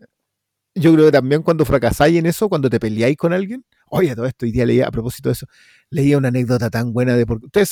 Yo 0.76 0.94
creo 0.94 1.08
que 1.08 1.12
también 1.14 1.44
cuando 1.44 1.66
fracasáis 1.66 2.18
en 2.18 2.26
eso, 2.28 2.50
cuando 2.50 2.70
te 2.70 2.80
peleáis 2.80 3.18
con 3.18 3.34
alguien. 3.34 3.66
Oye, 3.90 4.16
todo 4.16 4.26
esto, 4.28 4.46
hoy 4.46 4.52
día 4.54 4.66
leía, 4.66 4.88
a 4.88 4.92
propósito 4.92 5.30
de 5.30 5.34
eso, 5.34 5.48
leía 5.90 6.18
una 6.18 6.30
anécdota 6.30 6.70
tan 6.70 6.94
buena 6.94 7.16
de 7.16 7.26
porque 7.26 7.48
ustedes 7.48 7.70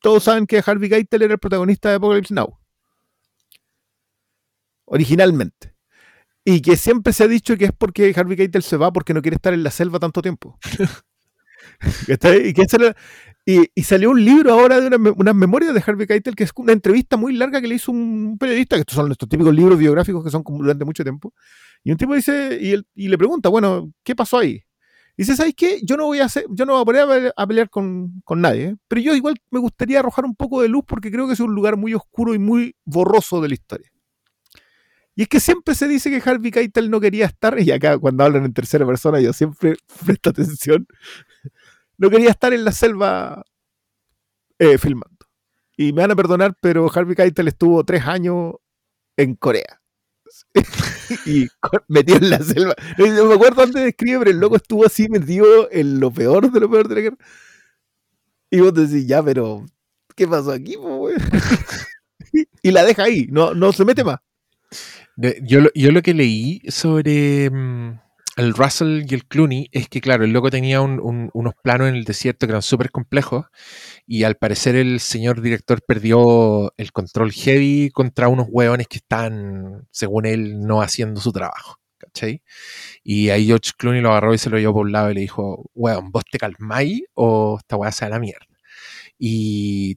todos 0.00 0.24
saben 0.24 0.46
que 0.46 0.62
Harvey 0.64 0.90
Keitel 0.90 1.22
era 1.22 1.34
el 1.34 1.38
protagonista 1.40 1.90
de 1.90 1.96
Apocalypse 1.96 2.34
Now. 2.34 2.58
Originalmente. 4.86 5.69
Y 6.44 6.62
que 6.62 6.76
siempre 6.76 7.12
se 7.12 7.24
ha 7.24 7.28
dicho 7.28 7.56
que 7.56 7.66
es 7.66 7.72
porque 7.76 8.12
Harvey 8.16 8.36
Keitel 8.36 8.62
se 8.62 8.76
va 8.76 8.92
porque 8.92 9.12
no 9.12 9.22
quiere 9.22 9.36
estar 9.36 9.52
en 9.52 9.62
la 9.62 9.70
selva 9.70 9.98
tanto 9.98 10.22
tiempo. 10.22 10.58
y, 13.44 13.82
salió 13.82 14.10
un 14.10 14.24
libro 14.24 14.52
ahora 14.52 14.80
de 14.80 14.86
unas 14.86 15.00
una 15.16 15.32
memorias 15.32 15.74
de 15.74 15.82
Harvey 15.84 16.06
Keitel, 16.06 16.34
que 16.34 16.44
es 16.44 16.50
una 16.56 16.72
entrevista 16.72 17.16
muy 17.16 17.34
larga 17.34 17.60
que 17.60 17.68
le 17.68 17.74
hizo 17.74 17.92
un 17.92 18.36
periodista, 18.38 18.76
que 18.76 18.80
estos 18.80 18.96
son 18.96 19.06
nuestros 19.06 19.28
típicos 19.28 19.54
libros 19.54 19.78
biográficos 19.78 20.24
que 20.24 20.30
son 20.30 20.42
durante 20.46 20.84
mucho 20.84 21.02
tiempo. 21.02 21.34
Y 21.82 21.90
un 21.90 21.96
tipo 21.96 22.14
dice, 22.14 22.58
y, 22.94 23.08
le 23.08 23.18
pregunta, 23.18 23.48
bueno, 23.48 23.92
¿qué 24.02 24.14
pasó 24.14 24.38
ahí? 24.38 24.62
Y 25.16 25.22
dice, 25.22 25.36
¿sabes 25.36 25.54
qué? 25.56 25.80
Yo 25.82 25.96
no 25.96 26.06
voy 26.06 26.20
a 26.20 26.26
hacer, 26.26 26.46
yo 26.50 26.64
no 26.64 26.72
voy 26.72 26.82
a 26.82 26.84
poner 26.84 27.32
a 27.36 27.46
pelear 27.46 27.68
con, 27.68 28.22
nadie, 28.36 28.64
¿eh? 28.64 28.76
pero 28.88 29.00
yo 29.00 29.14
igual 29.14 29.34
me 29.50 29.58
gustaría 29.58 29.98
arrojar 29.98 30.24
un 30.24 30.36
poco 30.36 30.62
de 30.62 30.68
luz 30.68 30.84
porque 30.86 31.10
creo 31.10 31.26
que 31.26 31.34
es 31.34 31.40
un 31.40 31.54
lugar 31.54 31.76
muy 31.76 31.92
oscuro 31.94 32.34
y 32.34 32.38
muy 32.38 32.76
borroso 32.84 33.40
de 33.40 33.48
la 33.48 33.54
historia. 33.54 33.90
Y 35.20 35.24
es 35.24 35.28
que 35.28 35.38
siempre 35.38 35.74
se 35.74 35.86
dice 35.86 36.08
que 36.08 36.30
Harvey 36.30 36.50
Keitel 36.50 36.90
no 36.90 36.98
quería 36.98 37.26
estar, 37.26 37.60
y 37.60 37.70
acá 37.70 37.98
cuando 37.98 38.24
hablan 38.24 38.46
en 38.46 38.54
tercera 38.54 38.86
persona 38.86 39.20
yo 39.20 39.34
siempre 39.34 39.76
presto 40.06 40.30
atención, 40.30 40.86
no 41.98 42.08
quería 42.08 42.30
estar 42.30 42.54
en 42.54 42.64
la 42.64 42.72
selva 42.72 43.44
eh, 44.58 44.78
filmando. 44.78 45.26
Y 45.76 45.92
me 45.92 46.00
van 46.00 46.12
a 46.12 46.16
perdonar, 46.16 46.56
pero 46.62 46.90
Harvey 46.90 47.14
Keitel 47.14 47.48
estuvo 47.48 47.84
tres 47.84 48.06
años 48.06 48.54
en 49.18 49.34
Corea. 49.34 49.82
y 51.26 51.48
metido 51.88 52.16
en 52.16 52.30
la 52.30 52.38
selva. 52.38 52.74
No 52.96 53.26
me 53.26 53.34
acuerdo 53.34 53.62
antes 53.62 53.82
de 53.82 53.88
escribir, 53.90 54.20
pero 54.20 54.30
el 54.30 54.40
loco 54.40 54.56
estuvo 54.56 54.86
así 54.86 55.06
metido 55.10 55.70
en 55.70 56.00
lo 56.00 56.10
peor 56.10 56.50
de 56.50 56.60
lo 56.60 56.70
peor 56.70 56.88
de 56.88 56.94
la 56.94 57.00
guerra. 57.02 57.18
Y 58.50 58.60
vos 58.60 58.72
decís, 58.72 59.06
ya, 59.06 59.22
pero 59.22 59.66
¿qué 60.16 60.26
pasó 60.26 60.52
aquí? 60.52 60.78
y 62.62 62.70
la 62.70 62.84
deja 62.84 63.02
ahí, 63.02 63.26
no, 63.30 63.52
no 63.52 63.70
se 63.74 63.84
mete 63.84 64.02
más. 64.02 64.20
Yo, 65.42 65.60
yo 65.74 65.92
lo 65.92 66.00
que 66.02 66.14
leí 66.14 66.62
sobre 66.68 67.50
mm, 67.50 68.00
el 68.36 68.54
Russell 68.54 69.04
y 69.06 69.14
el 69.14 69.26
Clooney 69.26 69.68
es 69.72 69.88
que, 69.88 70.00
claro, 70.00 70.24
el 70.24 70.32
loco 70.32 70.50
tenía 70.50 70.80
unos 70.80 71.54
planos 71.62 71.88
en 71.88 71.94
el 71.96 72.04
desierto 72.04 72.46
que 72.46 72.52
eran 72.52 72.62
súper 72.62 72.90
complejos 72.90 73.46
y 74.06 74.24
al 74.24 74.36
parecer 74.36 74.76
el 74.76 74.98
señor 75.00 75.42
director 75.42 75.82
perdió 75.86 76.72
el 76.78 76.92
control 76.92 77.32
heavy 77.32 77.90
contra 77.92 78.28
unos 78.28 78.46
hueones 78.50 78.88
que 78.88 78.96
están, 78.98 79.86
según 79.90 80.24
él, 80.24 80.60
no 80.60 80.80
haciendo 80.80 81.20
su 81.20 81.32
trabajo. 81.32 81.76
¿Cachai? 81.98 82.42
Y 83.04 83.28
ahí 83.28 83.46
George 83.46 83.72
Clooney 83.76 84.00
lo 84.00 84.10
agarró 84.10 84.32
y 84.32 84.38
se 84.38 84.48
lo 84.48 84.58
llevó 84.58 84.74
por 84.74 84.86
un 84.86 84.92
lado 84.92 85.10
y 85.10 85.14
le 85.14 85.20
dijo, 85.20 85.70
weón, 85.74 86.10
¿vos 86.10 86.24
te 86.30 86.38
calmáis 86.38 87.02
o 87.14 87.58
esta 87.58 87.76
weá 87.76 87.92
se 87.92 88.06
da 88.06 88.12
la 88.12 88.20
mierda? 88.20 88.46
Y, 89.22 89.96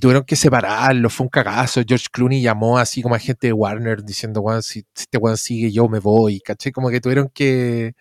tuvieron 0.00 0.24
que 0.24 0.34
separarlo, 0.34 1.08
fue 1.08 1.24
un 1.24 1.30
cagazo. 1.30 1.82
George 1.86 2.06
Clooney 2.10 2.42
llamó 2.42 2.78
así 2.78 3.00
como 3.00 3.14
a 3.14 3.18
gente 3.20 3.46
de 3.46 3.52
Warner 3.52 4.02
diciendo, 4.02 4.42
si, 4.60 4.84
este 4.94 5.18
weón 5.18 5.36
sigue, 5.36 5.70
yo 5.70 5.88
me 5.88 6.00
voy, 6.00 6.40
¿caché? 6.40 6.72
Como 6.72 6.90
que 6.90 7.00
tuvieron 7.00 7.30
que, 7.32 7.94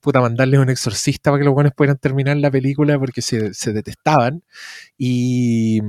puta, 0.00 0.20
mandarle 0.20 0.58
un 0.58 0.68
exorcista 0.68 1.30
para 1.30 1.40
que 1.40 1.46
los 1.46 1.54
weones 1.54 1.72
pudieran 1.74 1.96
terminar 1.96 2.36
la 2.36 2.50
película 2.50 2.98
porque 2.98 3.22
se, 3.22 3.54
se 3.54 3.72
detestaban. 3.72 4.42
Y, 4.98 5.80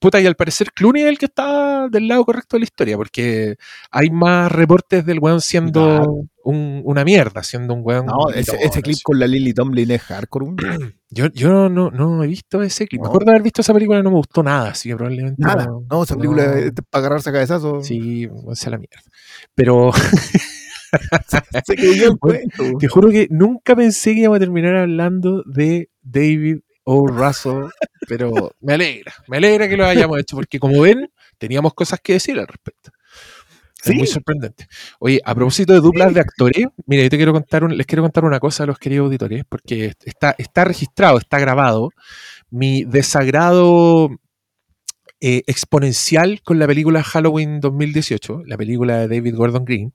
puta, 0.00 0.20
y 0.20 0.26
al 0.26 0.36
parecer 0.36 0.72
Clooney 0.72 1.02
es 1.02 1.08
el 1.08 1.18
que 1.18 1.26
está 1.26 1.88
del 1.88 2.06
lado 2.06 2.24
correcto 2.24 2.56
de 2.56 2.60
la 2.60 2.64
historia, 2.64 2.96
porque 2.96 3.56
hay 3.90 4.10
más 4.10 4.52
reportes 4.52 5.04
del 5.04 5.18
weón 5.18 5.40
siendo 5.40 6.28
una 6.44 7.04
mierda, 7.04 7.42
siendo 7.42 7.74
un 7.74 7.82
weón. 7.84 8.06
No, 8.06 8.30
ese, 8.30 8.82
clip 8.82 8.98
con 9.02 9.18
la 9.18 9.26
Lily 9.26 9.54
Tomlin 9.54 9.90
es 9.90 10.02
hardcore. 10.02 10.46
yo, 11.10 11.26
yo 11.28 11.68
no, 11.68 11.90
no 11.90 12.22
he 12.22 12.26
visto 12.26 12.62
ese 12.62 12.86
clip. 12.86 13.02
Me 13.02 13.08
acuerdo 13.08 13.26
de 13.26 13.32
haber 13.32 13.42
visto 13.42 13.60
esa 13.60 13.72
película, 13.72 14.02
no 14.02 14.10
me 14.10 14.16
gustó 14.16 14.42
nada, 14.42 14.70
así 14.70 14.88
que 14.88 14.96
probablemente. 14.96 15.42
Nada, 15.42 15.66
no, 15.66 16.02
esa 16.02 16.16
película 16.16 16.58
es 16.58 16.72
para 16.90 17.06
agarrarse 17.06 17.30
a 17.30 17.32
cabezazo. 17.32 17.82
Sí, 17.82 18.28
sea 18.54 18.70
la 18.70 18.78
mierda. 18.78 19.02
Pero. 19.54 19.90
Se 21.66 21.74
el 21.74 22.18
cuento. 22.18 22.64
Te 22.78 22.86
juro 22.88 23.08
que 23.08 23.26
nunca 23.30 23.74
pensé 23.74 24.14
que 24.14 24.20
íbamos 24.20 24.36
a 24.36 24.40
terminar 24.40 24.76
hablando 24.76 25.42
de 25.46 25.88
David 26.02 26.58
O. 26.84 27.06
Russell 27.06 27.68
pero 28.08 28.54
me 28.60 28.74
alegra, 28.74 29.14
me 29.28 29.36
alegra 29.36 29.68
que 29.68 29.76
lo 29.76 29.86
hayamos 29.86 30.18
hecho, 30.18 30.36
porque 30.36 30.58
como 30.58 30.80
ven, 30.80 31.10
teníamos 31.38 31.74
cosas 31.74 32.00
que 32.02 32.14
decir 32.14 32.38
al 32.38 32.46
respecto. 32.46 32.90
Es 33.84 33.94
muy 33.94 34.06
sorprendente. 34.06 34.66
Oye, 35.00 35.20
a 35.24 35.34
propósito 35.34 35.72
de 35.72 35.80
duplas 35.80 36.14
de 36.14 36.20
actores, 36.20 36.66
mira, 36.86 37.02
yo 37.02 37.10
te 37.10 37.16
quiero 37.16 37.32
contar 37.32 37.62
les 37.70 37.86
quiero 37.86 38.02
contar 38.02 38.24
una 38.24 38.38
cosa 38.38 38.62
a 38.62 38.66
los 38.66 38.78
queridos 38.78 39.06
auditores, 39.06 39.44
porque 39.48 39.92
está, 40.04 40.34
está 40.38 40.64
registrado, 40.64 41.18
está 41.18 41.38
grabado, 41.38 41.90
mi 42.50 42.84
desagrado 42.84 44.10
eh, 45.20 45.42
exponencial 45.46 46.42
con 46.42 46.58
la 46.58 46.66
película 46.66 47.02
Halloween 47.02 47.60
2018, 47.60 48.42
la 48.46 48.56
película 48.56 48.98
de 48.98 49.08
David 49.08 49.36
Gordon 49.36 49.64
Green, 49.64 49.94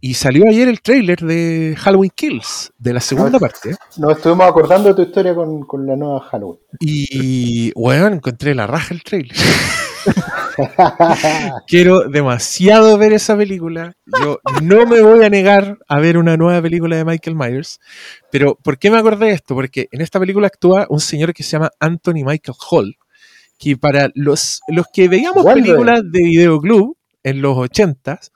y 0.00 0.14
salió 0.14 0.44
ayer 0.48 0.68
el 0.68 0.80
tráiler 0.80 1.20
de 1.20 1.74
Halloween 1.78 2.10
Kills, 2.14 2.72
de 2.78 2.94
la 2.94 3.00
segunda 3.00 3.38
parte. 3.38 3.76
Nos 3.98 4.16
estuvimos 4.16 4.46
acordando 4.46 4.88
de 4.88 4.94
tu 4.94 5.02
historia 5.02 5.34
con, 5.34 5.86
la 5.86 5.96
nueva 5.96 6.20
Halloween. 6.20 6.60
Y, 6.80 7.72
bueno, 7.72 8.08
encontré 8.08 8.54
la 8.54 8.66
raja 8.66 8.94
el 8.94 9.02
tráiler. 9.02 9.36
Quiero 11.66 12.08
demasiado 12.08 12.98
ver 12.98 13.12
esa 13.12 13.36
película. 13.36 13.94
Yo 14.22 14.40
no 14.62 14.86
me 14.86 15.00
voy 15.00 15.24
a 15.24 15.30
negar 15.30 15.78
a 15.88 15.98
ver 15.98 16.18
una 16.18 16.36
nueva 16.36 16.60
película 16.62 16.96
de 16.96 17.04
Michael 17.04 17.36
Myers. 17.36 17.80
Pero, 18.30 18.56
¿por 18.56 18.78
qué 18.78 18.90
me 18.90 18.98
acordé 18.98 19.26
de 19.26 19.32
esto? 19.32 19.54
Porque 19.54 19.88
en 19.92 20.00
esta 20.00 20.18
película 20.20 20.46
actúa 20.46 20.86
un 20.88 21.00
señor 21.00 21.32
que 21.32 21.42
se 21.42 21.52
llama 21.52 21.70
Anthony 21.80 22.24
Michael 22.24 22.56
Hall, 22.70 22.96
que 23.58 23.76
para 23.76 24.10
los, 24.14 24.60
los 24.68 24.86
que 24.92 25.08
veíamos 25.08 25.44
películas 25.44 26.02
de 26.04 26.20
videoclub 26.20 26.96
en 27.22 27.42
los 27.42 27.56
ochentas, 27.56 28.32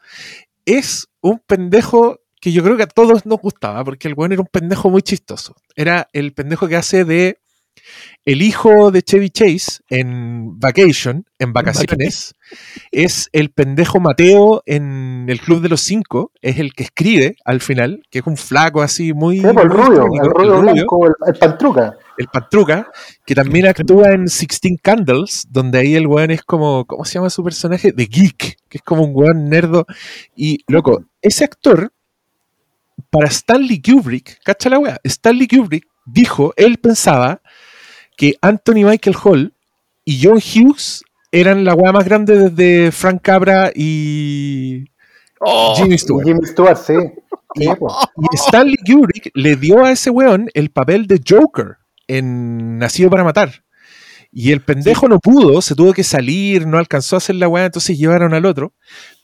es 0.66 1.09
un 1.20 1.40
pendejo 1.46 2.20
que 2.40 2.53
yo 2.53 2.62
creo 2.62 2.77
que 2.77 2.83
a 2.83 2.87
todos 2.87 3.24
nos 3.24 3.40
gustaba, 3.40 3.83
porque 3.85 4.07
el 4.07 4.14
weón 4.14 4.33
era 4.33 4.42
un 4.42 4.48
pendejo 4.48 4.90
muy 4.90 5.00
chistoso. 5.00 5.57
Era 5.74 6.09
el 6.12 6.35
pendejo 6.35 6.68
que 6.68 6.77
hace 6.77 7.07
de 7.07 7.38
el 8.25 8.41
hijo 8.41 8.91
de 8.91 9.03
Chevy 9.03 9.31
Chase 9.31 9.81
en 9.89 10.59
Vacation, 10.59 11.27
en 11.39 11.53
vacaciones, 11.53 12.35
es 12.91 13.29
el 13.33 13.51
pendejo 13.51 14.01
Mateo 14.01 14.63
en 14.65 15.27
el 15.29 15.41
Club 15.41 15.61
de 15.61 15.69
los 15.69 15.83
Cinco, 15.83 16.33
es 16.41 16.59
el 16.59 16.73
que 16.73 16.85
escribe 16.85 17.37
al 17.45 17.61
final, 17.61 18.03
que 18.11 18.21
es 18.21 18.27
un 18.27 18.37
flaco 18.37 18.81
así 18.81 19.13
muy... 19.13 19.41
Pues, 19.41 19.57
el 19.57 19.71
rubio, 19.71 20.07
el 20.23 20.31
rubio 20.31 20.61
blanco, 20.63 21.07
el, 21.07 21.35
pantruca. 21.39 21.97
El 22.17 22.29
pantruca, 22.29 22.91
que 23.27 23.35
también 23.35 23.67
actúa 23.67 24.13
en 24.13 24.29
Sixteen 24.29 24.79
Candles, 24.83 25.47
donde 25.51 25.79
ahí 25.79 25.95
el 25.95 26.07
weón 26.07 26.31
es 26.31 26.43
como, 26.43 26.87
¿cómo 26.87 27.05
se 27.05 27.15
llama 27.15 27.29
su 27.29 27.45
personaje? 27.45 27.93
De 27.93 28.07
Geek, 28.07 28.57
que 28.69 28.79
es 28.79 28.83
como 28.83 29.05
un 29.05 29.11
weón 29.15 29.51
nerdo. 29.51 29.87
Y, 30.35 30.61
loco, 30.67 31.05
ese 31.21 31.45
actor, 31.45 31.93
para 33.11 33.27
Stanley 33.27 33.83
Kubrick, 33.83 34.39
cacha 34.43 34.71
la 34.71 34.79
weá, 34.79 34.99
Stanley 35.05 35.47
Kubrick 35.47 35.87
dijo, 36.07 36.53
él 36.57 36.79
pensaba 36.79 37.41
que 38.16 38.37
Anthony 38.40 38.85
Michael 38.85 39.16
Hall 39.22 39.53
y 40.05 40.20
John 40.22 40.38
Hughes 40.38 41.03
eran 41.33 41.64
la 41.64 41.74
weá 41.74 41.92
más 41.92 42.05
grande 42.05 42.50
desde 42.50 42.92
Frank 42.92 43.20
Cabra 43.22 43.72
y 43.74 44.85
oh, 45.40 45.74
Jimmy 45.77 45.98
Stewart. 45.98 46.24
Jimmy 46.24 46.46
Stewart, 46.46 46.77
sí. 46.77 46.94
Y, 47.57 47.68
Stanley 48.33 48.77
Kubrick 48.85 49.31
le 49.35 49.55
dio 49.55 49.85
a 49.85 49.92
ese 49.92 50.11
weón 50.11 50.50
el 50.55 50.70
papel 50.70 51.07
de 51.07 51.20
Joker 51.24 51.77
en 52.09 52.79
Nacido 52.79 53.11
para 53.11 53.22
Matar. 53.22 53.62
Y 54.33 54.50
el 54.50 54.61
pendejo 54.61 55.07
no 55.07 55.20
pudo, 55.20 55.62
se 55.62 55.77
tuvo 55.77 55.92
que 55.92 56.03
salir, 56.03 56.66
no 56.66 56.79
alcanzó 56.79 57.14
a 57.14 57.18
hacer 57.18 57.37
la 57.37 57.46
weá, 57.46 57.66
entonces 57.66 57.96
llevaron 57.96 58.35
al 58.35 58.44
otro. 58.44 58.72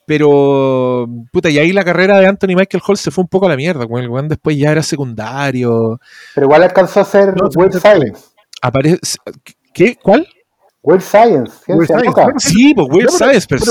Pero, 0.07 1.09
puta, 1.33 1.50
y 1.50 1.59
ahí 1.59 1.72
la 1.72 1.85
carrera 1.85 2.18
de 2.18 2.26
Anthony 2.26 2.55
Michael 2.57 2.83
Hall 2.87 2.96
se 2.96 3.11
fue 3.11 3.22
un 3.22 3.29
poco 3.29 3.46
a 3.46 3.48
la 3.48 3.57
mierda, 3.57 3.85
el 3.85 4.09
weón 4.09 4.29
después 4.29 4.57
ya 4.57 4.70
era 4.70 4.83
secundario. 4.83 6.00
Pero 6.35 6.46
igual 6.46 6.62
alcanzó 6.62 7.00
a 7.00 7.05
ser 7.05 7.35
no, 7.37 7.50
Science 7.50 8.30
aparece. 8.61 9.18
¿Qué? 9.73 9.96
¿Cuál? 9.96 10.27
Weird 10.83 11.03
Science. 11.03 11.53
Sí, 12.38 12.73
pues 12.75 12.88
Weird 12.90 13.11
Science, 13.11 13.46
pero, 13.49 13.62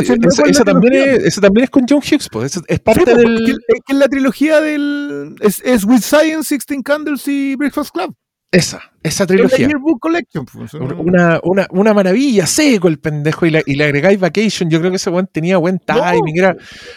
esa, 0.46 0.64
también 0.64 0.94
es, 1.26 1.42
también 1.42 1.64
es 1.64 1.70
con 1.72 1.86
John 1.90 2.00
Hughes, 2.00 2.30
pues, 2.32 2.62
es, 2.68 2.80
parte 2.80 3.04
pues, 3.04 3.18
del... 3.18 3.60
Es 3.68 3.80
que 3.86 3.94
la 3.96 4.08
trilogía 4.08 4.62
del... 4.62 5.36
Es, 5.42 5.60
es 5.66 5.86
Weird 5.86 6.04
Science, 6.04 6.44
Sixteen 6.44 6.84
Candles 6.84 7.28
y 7.28 7.56
Breakfast 7.56 7.92
Club. 7.92 8.16
Esa, 8.52 8.78
esa 8.78 8.92
Es 9.04 9.20
la 9.20 9.26
trilogía. 9.28 9.68
Yearbook 9.68 10.00
Collection. 10.00 10.44
pues. 10.46 10.74
Una, 10.74 11.40
una, 11.44 11.68
una 11.70 11.94
maravilla, 11.94 12.48
seco 12.48 12.88
el 12.88 12.98
pendejo, 12.98 13.46
y, 13.46 13.52
la- 13.52 13.62
y 13.64 13.76
le 13.76 13.84
agregáis 13.84 14.20
Vacation. 14.20 14.72
Yo 14.72 14.80
creo 14.80 14.90
que 14.90 14.98
ese 14.98 15.12
weón 15.12 15.30
tenía 15.32 15.58
buen 15.58 15.78
timing, 15.78 16.36
era 16.36 16.56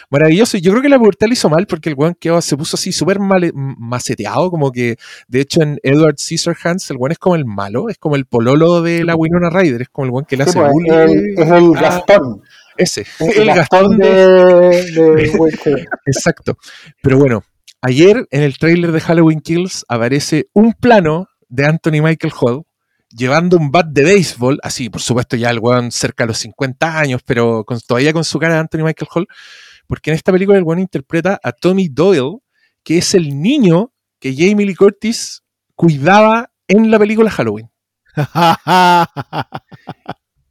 maravilloso. 0.09 0.57
Y 0.57 0.61
Yo 0.61 0.71
creo 0.71 0.81
que 0.81 0.89
la 0.89 0.97
pubertad 0.97 1.27
le 1.27 1.33
hizo 1.33 1.49
mal 1.51 1.67
porque 1.67 1.89
el 1.89 1.95
weón 1.95 2.15
quedó, 2.19 2.41
se 2.41 2.57
puso 2.57 2.75
así 2.75 2.91
súper 2.91 3.19
mal, 3.19 3.51
maceteado, 3.53 4.49
como 4.49 4.71
que, 4.71 4.95
de 5.27 5.41
hecho, 5.41 5.61
en 5.61 5.77
Edward 5.83 6.15
Scissorhands, 6.17 6.89
el 6.89 6.97
weón 6.97 7.11
es 7.11 7.19
como 7.19 7.35
el 7.35 7.45
malo, 7.45 7.87
es 7.87 7.99
como 7.99 8.15
el 8.15 8.25
pololo 8.25 8.81
de 8.81 9.03
la 9.03 9.15
Winona 9.15 9.51
Ryder, 9.51 9.83
es 9.83 9.89
como 9.89 10.05
el 10.05 10.11
weón 10.11 10.25
que 10.25 10.37
le 10.37 10.43
hace 10.45 10.59
pues, 10.59 10.71
bullying. 10.71 10.91
el- 10.91 11.33
es 11.39 11.51
el 11.51 11.71
Ah, 11.77 11.81
Gastón. 11.81 12.41
Ese, 12.77 13.05
El, 13.19 13.41
el 13.49 13.55
Gastón 13.55 13.97
de, 13.99 14.09
de, 14.09 14.91
de. 14.91 15.87
Exacto. 16.07 16.57
Pero 17.03 17.19
bueno, 17.19 17.43
ayer 17.83 18.25
en 18.31 18.41
el 18.41 18.57
tráiler 18.57 18.91
de 18.91 18.99
Halloween 19.01 19.39
Kills 19.41 19.85
aparece 19.87 20.47
un 20.53 20.73
plano 20.73 21.27
de 21.53 21.65
Anthony 21.67 22.01
Michael 22.01 22.33
Hall 22.39 22.63
llevando 23.15 23.57
un 23.57 23.69
bat 23.69 23.85
de 23.87 24.03
béisbol, 24.03 24.59
así, 24.63 24.89
por 24.89 25.01
supuesto, 25.01 25.35
ya 25.35 25.51
el 25.51 25.59
weón 25.59 25.91
cerca 25.91 26.23
de 26.23 26.29
los 26.29 26.39
50 26.39 26.97
años, 26.99 27.21
pero 27.23 27.63
con- 27.63 27.79
todavía 27.79 28.11
con 28.11 28.23
su 28.23 28.39
cara 28.39 28.55
de 28.55 28.59
Anthony 28.61 28.83
Michael 28.83 29.07
Hall, 29.13 29.27
porque 29.85 30.09
en 30.09 30.15
esta 30.15 30.31
película 30.31 30.57
el 30.57 30.63
weón 30.63 30.79
interpreta 30.79 31.39
a 31.43 31.51
Tommy 31.51 31.89
Doyle, 31.89 32.39
que 32.83 32.97
es 32.97 33.13
el 33.13 33.39
niño 33.39 33.93
que 34.19 34.33
Jamie 34.35 34.65
Lee 34.65 34.73
Curtis 34.73 35.43
cuidaba 35.75 36.49
en 36.67 36.89
la 36.89 36.97
película 36.97 37.29
Halloween. 37.29 37.69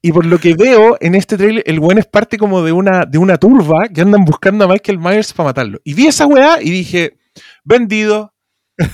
Y 0.05 0.11
por 0.11 0.27
lo 0.27 0.39
que 0.39 0.55
veo 0.55 0.97
en 1.01 1.15
este 1.15 1.37
trailer, 1.37 1.63
el 1.65 1.79
weón 1.79 1.99
es 1.99 2.07
parte 2.07 2.37
como 2.37 2.63
de 2.63 2.73
una, 2.73 3.05
de 3.07 3.19
una 3.19 3.39
turba 3.39 3.89
que 3.89 4.01
andan 4.01 4.25
buscando 4.25 4.65
a 4.65 4.69
Michael 4.69 4.99
Myers 4.99 5.33
para 5.33 5.51
matarlo. 5.51 5.79
Y 5.85 5.95
vi 5.95 6.09
esa 6.09 6.27
weá 6.27 6.61
y 6.61 6.71
dije, 6.71 7.19
vendido, 7.63 8.35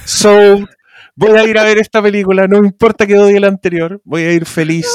sold, 0.04 0.68
voy 1.18 1.36
a 1.38 1.44
ir 1.44 1.58
a 1.58 1.64
ver 1.64 1.78
esta 1.78 2.00
película, 2.00 2.46
no 2.46 2.60
me 2.60 2.68
importa 2.68 3.06
que 3.06 3.18
odie 3.18 3.40
la 3.40 3.48
anterior, 3.48 4.00
voy 4.04 4.22
a 4.22 4.32
ir 4.32 4.46
feliz. 4.46 4.86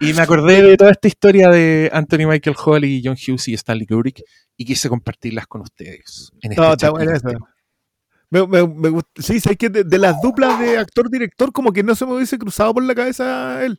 Y 0.00 0.12
me 0.12 0.22
acordé 0.22 0.62
de 0.62 0.76
toda 0.76 0.90
esta 0.90 1.08
historia 1.08 1.48
de 1.48 1.88
Anthony 1.92 2.26
Michael 2.26 2.56
Hall 2.64 2.84
y 2.84 3.02
John 3.04 3.14
Hughes 3.14 3.48
y 3.48 3.54
Stanley 3.54 3.86
Kubrick 3.86 4.22
y 4.56 4.64
quise 4.64 4.88
compartirlas 4.88 5.46
con 5.46 5.60
ustedes. 5.62 6.32
En 6.42 6.52
este 6.52 6.62
No, 6.62 6.72
está 6.72 6.92
esa. 7.00 7.28
tema. 7.28 7.54
Me, 8.28 8.44
me, 8.46 9.00
sí, 9.16 9.38
sabes 9.38 9.56
que 9.56 9.68
de, 9.68 9.84
de 9.84 9.98
las 9.98 10.20
duplas 10.20 10.58
de 10.58 10.78
actor-director, 10.78 11.52
como 11.52 11.72
que 11.72 11.82
no 11.84 11.94
se 11.94 12.04
me 12.04 12.14
hubiese 12.14 12.38
cruzado 12.38 12.74
por 12.74 12.82
la 12.82 12.94
cabeza 12.94 13.64
él. 13.64 13.78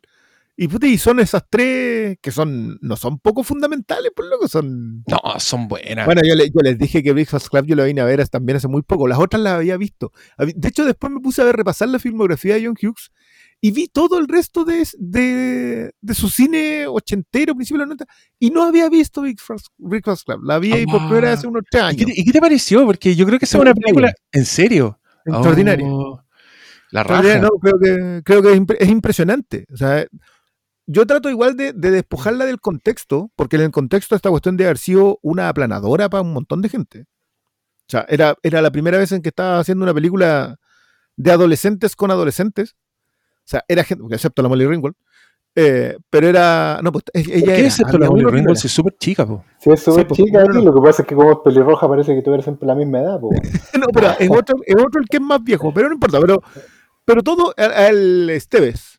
Y, 0.60 0.66
puta, 0.66 0.88
y 0.88 0.98
son 0.98 1.20
esas 1.20 1.44
tres 1.48 2.18
que 2.20 2.32
son 2.32 2.78
no 2.82 2.96
son 2.96 3.20
poco 3.20 3.44
fundamentales, 3.44 4.10
por 4.14 4.24
lo 4.26 4.40
que 4.40 4.48
son. 4.48 5.04
No, 5.06 5.20
son 5.38 5.68
buenas. 5.68 6.04
Bueno, 6.04 6.20
yo, 6.26 6.34
le- 6.34 6.48
yo 6.48 6.60
les 6.64 6.76
dije 6.76 7.00
que 7.00 7.12
Breakfast 7.12 7.46
Club 7.48 7.64
yo 7.66 7.76
la 7.76 7.84
vine 7.84 8.00
a 8.00 8.04
ver 8.04 8.26
también 8.28 8.56
hace 8.56 8.66
muy 8.66 8.82
poco. 8.82 9.06
Las 9.06 9.20
otras 9.20 9.40
las 9.40 9.52
había 9.54 9.76
visto. 9.76 10.10
De 10.36 10.68
hecho, 10.68 10.84
después 10.84 11.12
me 11.12 11.20
puse 11.20 11.42
a 11.42 11.44
ver, 11.44 11.54
repasar 11.54 11.88
la 11.90 12.00
filmografía 12.00 12.56
de 12.56 12.66
John 12.66 12.74
Hughes 12.80 13.12
y 13.60 13.70
vi 13.70 13.86
todo 13.86 14.18
el 14.18 14.26
resto 14.26 14.64
de, 14.64 14.84
de, 14.98 15.92
de 16.00 16.14
su 16.14 16.28
cine 16.28 16.86
ochentero, 16.88 17.54
principio 17.54 17.78
de 17.78 17.86
los 17.86 17.96
90, 17.96 18.06
y 18.40 18.50
no 18.50 18.64
había 18.64 18.88
visto 18.88 19.20
Breakfast, 19.20 19.66
Breakfast 19.78 20.24
Club. 20.26 20.40
La 20.42 20.58
vi 20.58 20.72
ahí 20.72 20.86
por 20.86 20.98
primera 21.06 21.28
vez 21.30 21.38
hace 21.38 21.46
unos 21.46 21.62
tres 21.70 21.84
¿Y 21.92 21.96
qué, 21.98 22.02
años. 22.04 22.18
y 22.18 22.24
qué 22.24 22.32
te 22.32 22.40
pareció? 22.40 22.84
Porque 22.84 23.14
yo 23.14 23.26
creo 23.26 23.38
que 23.38 23.44
es 23.44 23.54
una 23.54 23.74
película. 23.74 24.12
¿En 24.32 24.44
serio? 24.44 24.98
Extraordinaria. 25.24 25.86
Oh, 25.88 26.20
la 26.90 27.04
raja. 27.04 27.38
no, 27.38 27.48
creo 27.60 27.74
que, 27.80 28.22
creo 28.24 28.42
que 28.42 28.52
es, 28.54 28.60
es 28.80 28.88
impresionante. 28.88 29.66
O 29.72 29.76
sea, 29.76 30.04
yo 30.90 31.06
trato 31.06 31.28
igual 31.28 31.54
de, 31.56 31.72
de 31.74 31.90
despojarla 31.90 32.46
del 32.46 32.60
contexto, 32.60 33.30
porque 33.36 33.56
en 33.56 33.62
el 33.62 33.70
contexto 33.70 34.16
esta 34.16 34.30
cuestión 34.30 34.56
de 34.56 34.64
haber 34.64 34.78
sido 34.78 35.18
una 35.22 35.48
aplanadora 35.50 36.08
para 36.08 36.22
un 36.22 36.32
montón 36.32 36.62
de 36.62 36.68
gente. 36.70 37.02
O 37.02 37.90
sea, 37.90 38.06
era, 38.08 38.34
era 38.42 38.60
la 38.62 38.70
primera 38.70 38.96
vez 38.98 39.12
en 39.12 39.20
que 39.22 39.28
estaba 39.28 39.58
haciendo 39.60 39.84
una 39.84 39.94
película 39.94 40.56
de 41.16 41.30
adolescentes 41.30 41.94
con 41.94 42.10
adolescentes. 42.10 42.74
O 43.38 43.50
sea, 43.50 43.64
era 43.68 43.84
gente, 43.84 44.02
excepto 44.14 44.42
la 44.42 44.48
Molly 44.48 44.66
Ringwald. 44.66 44.94
eh, 45.54 45.96
pero 46.10 46.26
era. 46.28 46.80
No, 46.82 46.90
pues 46.92 47.04
e- 47.12 47.20
ella 47.20 47.30
¿Por 47.40 47.44
qué 47.46 47.58
era. 47.60 47.68
es 47.68 47.80
esto 47.80 47.86
había 47.88 48.00
la 48.00 48.10
Molly 48.10 48.24
Ringwald? 48.24 48.46
era. 48.48 48.54
Si 48.56 48.66
es 48.66 48.72
súper 48.72 48.96
chica, 48.98 49.26
po. 49.26 49.44
Sí, 49.58 49.70
es 49.70 49.80
súper 49.82 50.06
pues, 50.06 50.18
chica 50.18 50.44
no, 50.44 50.60
lo 50.62 50.74
que 50.74 50.80
pasa 50.80 51.02
es 51.02 51.08
que 51.08 51.14
como 51.14 51.32
es 51.32 51.38
pelirroja 51.44 51.88
parece 51.88 52.14
que 52.14 52.22
tú 52.22 52.32
eres 52.32 52.44
siempre 52.44 52.66
la 52.66 52.74
misma 52.74 53.00
edad. 53.00 53.20
po. 53.20 53.30
No, 53.78 53.86
pero 53.92 54.08
es 54.18 54.30
otro, 54.30 54.56
es 54.66 54.74
otro 54.76 55.00
el 55.00 55.06
que 55.08 55.16
es 55.18 55.22
más 55.22 55.42
viejo, 55.42 55.72
pero 55.74 55.88
no 55.88 55.94
importa. 55.94 56.20
Pero, 56.20 56.42
pero 57.04 57.22
todo, 57.22 57.54
el, 57.56 57.72
el 57.72 58.30
Esteves. 58.30 58.97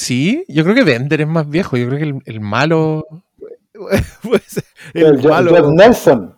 Sí, 0.00 0.44
yo 0.48 0.62
creo 0.64 0.74
que 0.74 0.84
Bender 0.84 1.20
es 1.20 1.28
más 1.28 1.48
viejo. 1.48 1.76
Yo 1.76 1.86
creo 1.88 1.98
que 1.98 2.04
el, 2.04 2.18
el 2.24 2.40
malo. 2.40 3.04
pues, 4.22 4.62
El, 4.94 5.06
el 5.06 5.20
John, 5.22 5.30
malo. 5.30 5.70
Nelson. 5.72 6.34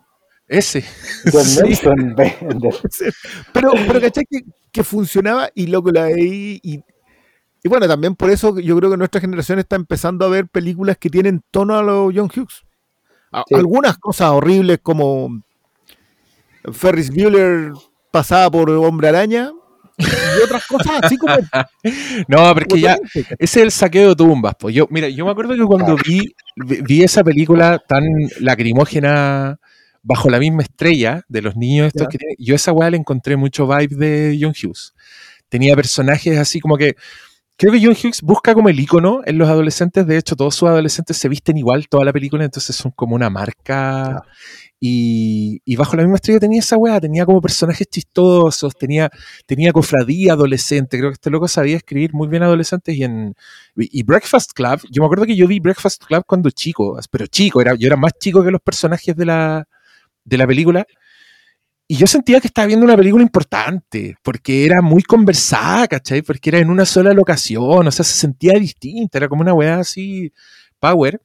Ese. 0.47 0.83
John 1.31 1.43
Sí. 1.45 1.61
Nelson 1.63 2.15
Bender. 2.15 2.73
Pero, 3.53 3.71
pero 3.87 4.01
¿cachai? 4.01 4.25
Que, 4.25 4.41
que 4.71 4.83
funcionaba 4.83 5.49
y 5.55 5.67
loco 5.67 5.91
la 5.91 6.03
veí 6.05 6.59
y, 6.63 6.83
y 7.63 7.69
bueno, 7.69 7.87
también 7.87 8.15
por 8.15 8.29
eso 8.31 8.59
yo 8.59 8.75
creo 8.77 8.89
que 8.91 8.97
nuestra 8.97 9.21
generación 9.21 9.59
está 9.59 9.75
empezando 9.75 10.25
a 10.25 10.29
ver 10.29 10.47
películas 10.47 10.97
que 10.97 11.09
tienen 11.09 11.41
tono 11.51 11.77
a 11.77 11.83
los 11.83 12.11
John 12.15 12.29
Hughes. 12.35 12.63
A- 13.31 13.43
Sí. 13.47 13.55
Algunas 13.55 13.97
cosas 13.97 14.29
horribles 14.31 14.79
como 14.83 15.41
Ferris 16.71 17.09
Bueller 17.09 17.71
pasada 18.11 18.49
por 18.51 18.69
Hombre 18.69 19.09
Araña 19.09 19.51
y 19.97 20.43
otras 20.43 20.65
cosas 20.67 20.99
así 21.03 21.17
como... 21.17 21.35
No, 22.27 22.53
porque 22.53 22.79
ya. 22.79 22.97
¿cachai? 22.97 23.25
Ese 23.37 23.37
es 23.39 23.57
el 23.57 23.71
saqueo 23.71 24.09
de 24.09 24.15
tumbas. 24.15 24.55
Pues 24.57 24.73
yo, 24.75 24.87
mira, 24.89 25.09
yo 25.09 25.25
me 25.25 25.31
acuerdo 25.31 25.55
que 25.55 25.63
cuando 25.63 25.95
vi, 25.95 26.33
vi 26.55 27.03
esa 27.03 27.23
película 27.23 27.79
tan 27.87 28.03
lacrimógena 28.39 29.59
bajo 30.03 30.29
la 30.29 30.39
misma 30.39 30.63
estrella 30.63 31.23
de 31.27 31.41
los 31.41 31.55
niños 31.55 31.87
estos 31.87 32.07
que 32.09 32.17
tiene, 32.17 32.35
yo 32.37 32.53
a 32.53 32.57
esa 32.57 32.73
weá 32.73 32.89
le 32.89 32.97
encontré 32.97 33.37
mucho 33.37 33.65
vibe 33.65 33.95
de 33.95 34.37
John 34.39 34.51
Hughes. 34.51 34.93
Tenía 35.49 35.75
personajes 35.75 36.37
así 36.37 36.59
como 36.59 36.77
que. 36.77 36.95
Creo 37.55 37.71
que 37.71 37.79
John 37.79 37.91
Hughes 37.93 38.21
busca 38.23 38.55
como 38.55 38.69
el 38.69 38.79
icono 38.79 39.21
en 39.25 39.37
los 39.37 39.47
adolescentes. 39.47 40.07
De 40.07 40.17
hecho, 40.17 40.35
todos 40.35 40.55
sus 40.55 40.67
adolescentes 40.67 41.15
se 41.17 41.29
visten 41.29 41.55
igual 41.55 41.87
toda 41.87 42.03
la 42.03 42.11
película, 42.11 42.43
entonces 42.43 42.75
son 42.75 42.91
como 42.91 43.13
una 43.13 43.29
marca. 43.29 44.23
Y, 44.85 45.75
bajo 45.77 45.95
la 45.95 46.03
misma 46.03 46.15
estrella 46.15 46.41
tenía 46.41 46.59
esa 46.59 46.75
weá, 46.75 46.99
tenía 46.99 47.25
como 47.25 47.39
personajes 47.39 47.87
chistosos, 47.87 48.75
tenía, 48.75 49.09
tenía 49.45 49.71
cofradía 49.71 50.33
adolescente. 50.33 50.97
Creo 50.97 51.09
que 51.09 51.13
este 51.13 51.29
loco 51.29 51.47
sabía 51.47 51.77
escribir 51.77 52.13
muy 52.13 52.27
bien 52.27 52.43
adolescentes. 52.43 52.93
Y 52.93 53.03
en 53.05 53.33
Breakfast 54.05 54.51
Club, 54.51 54.81
yo 54.91 55.01
me 55.01 55.05
acuerdo 55.05 55.25
que 55.25 55.37
yo 55.37 55.47
vi 55.47 55.61
Breakfast 55.61 56.03
Club 56.03 56.25
cuando 56.27 56.49
chico, 56.49 56.99
pero 57.09 57.27
chico, 57.27 57.61
era, 57.61 57.75
yo 57.75 57.87
era 57.87 57.95
más 57.95 58.11
chico 58.19 58.43
que 58.43 58.51
los 58.51 58.59
personajes 58.59 59.15
de 59.15 59.25
la, 59.25 59.65
de 60.25 60.37
la 60.37 60.45
película. 60.45 60.85
Y 61.87 61.95
yo 61.95 62.05
sentía 62.05 62.41
que 62.41 62.47
estaba 62.47 62.67
viendo 62.67 62.85
una 62.85 62.97
película 62.97 63.23
importante, 63.23 64.17
porque 64.21 64.65
era 64.65 64.81
muy 64.81 65.03
conversada, 65.03 65.87
¿cachai? 65.87 66.23
Porque 66.23 66.49
era 66.49 66.59
en 66.59 66.69
una 66.69 66.85
sola 66.85 67.13
locación, 67.13 67.87
o 67.87 67.91
sea, 67.91 68.03
se 68.03 68.17
sentía 68.17 68.59
distinta, 68.59 69.17
era 69.17 69.29
como 69.29 69.43
una 69.43 69.53
weá 69.53 69.79
así, 69.79 70.33
power. 70.79 71.21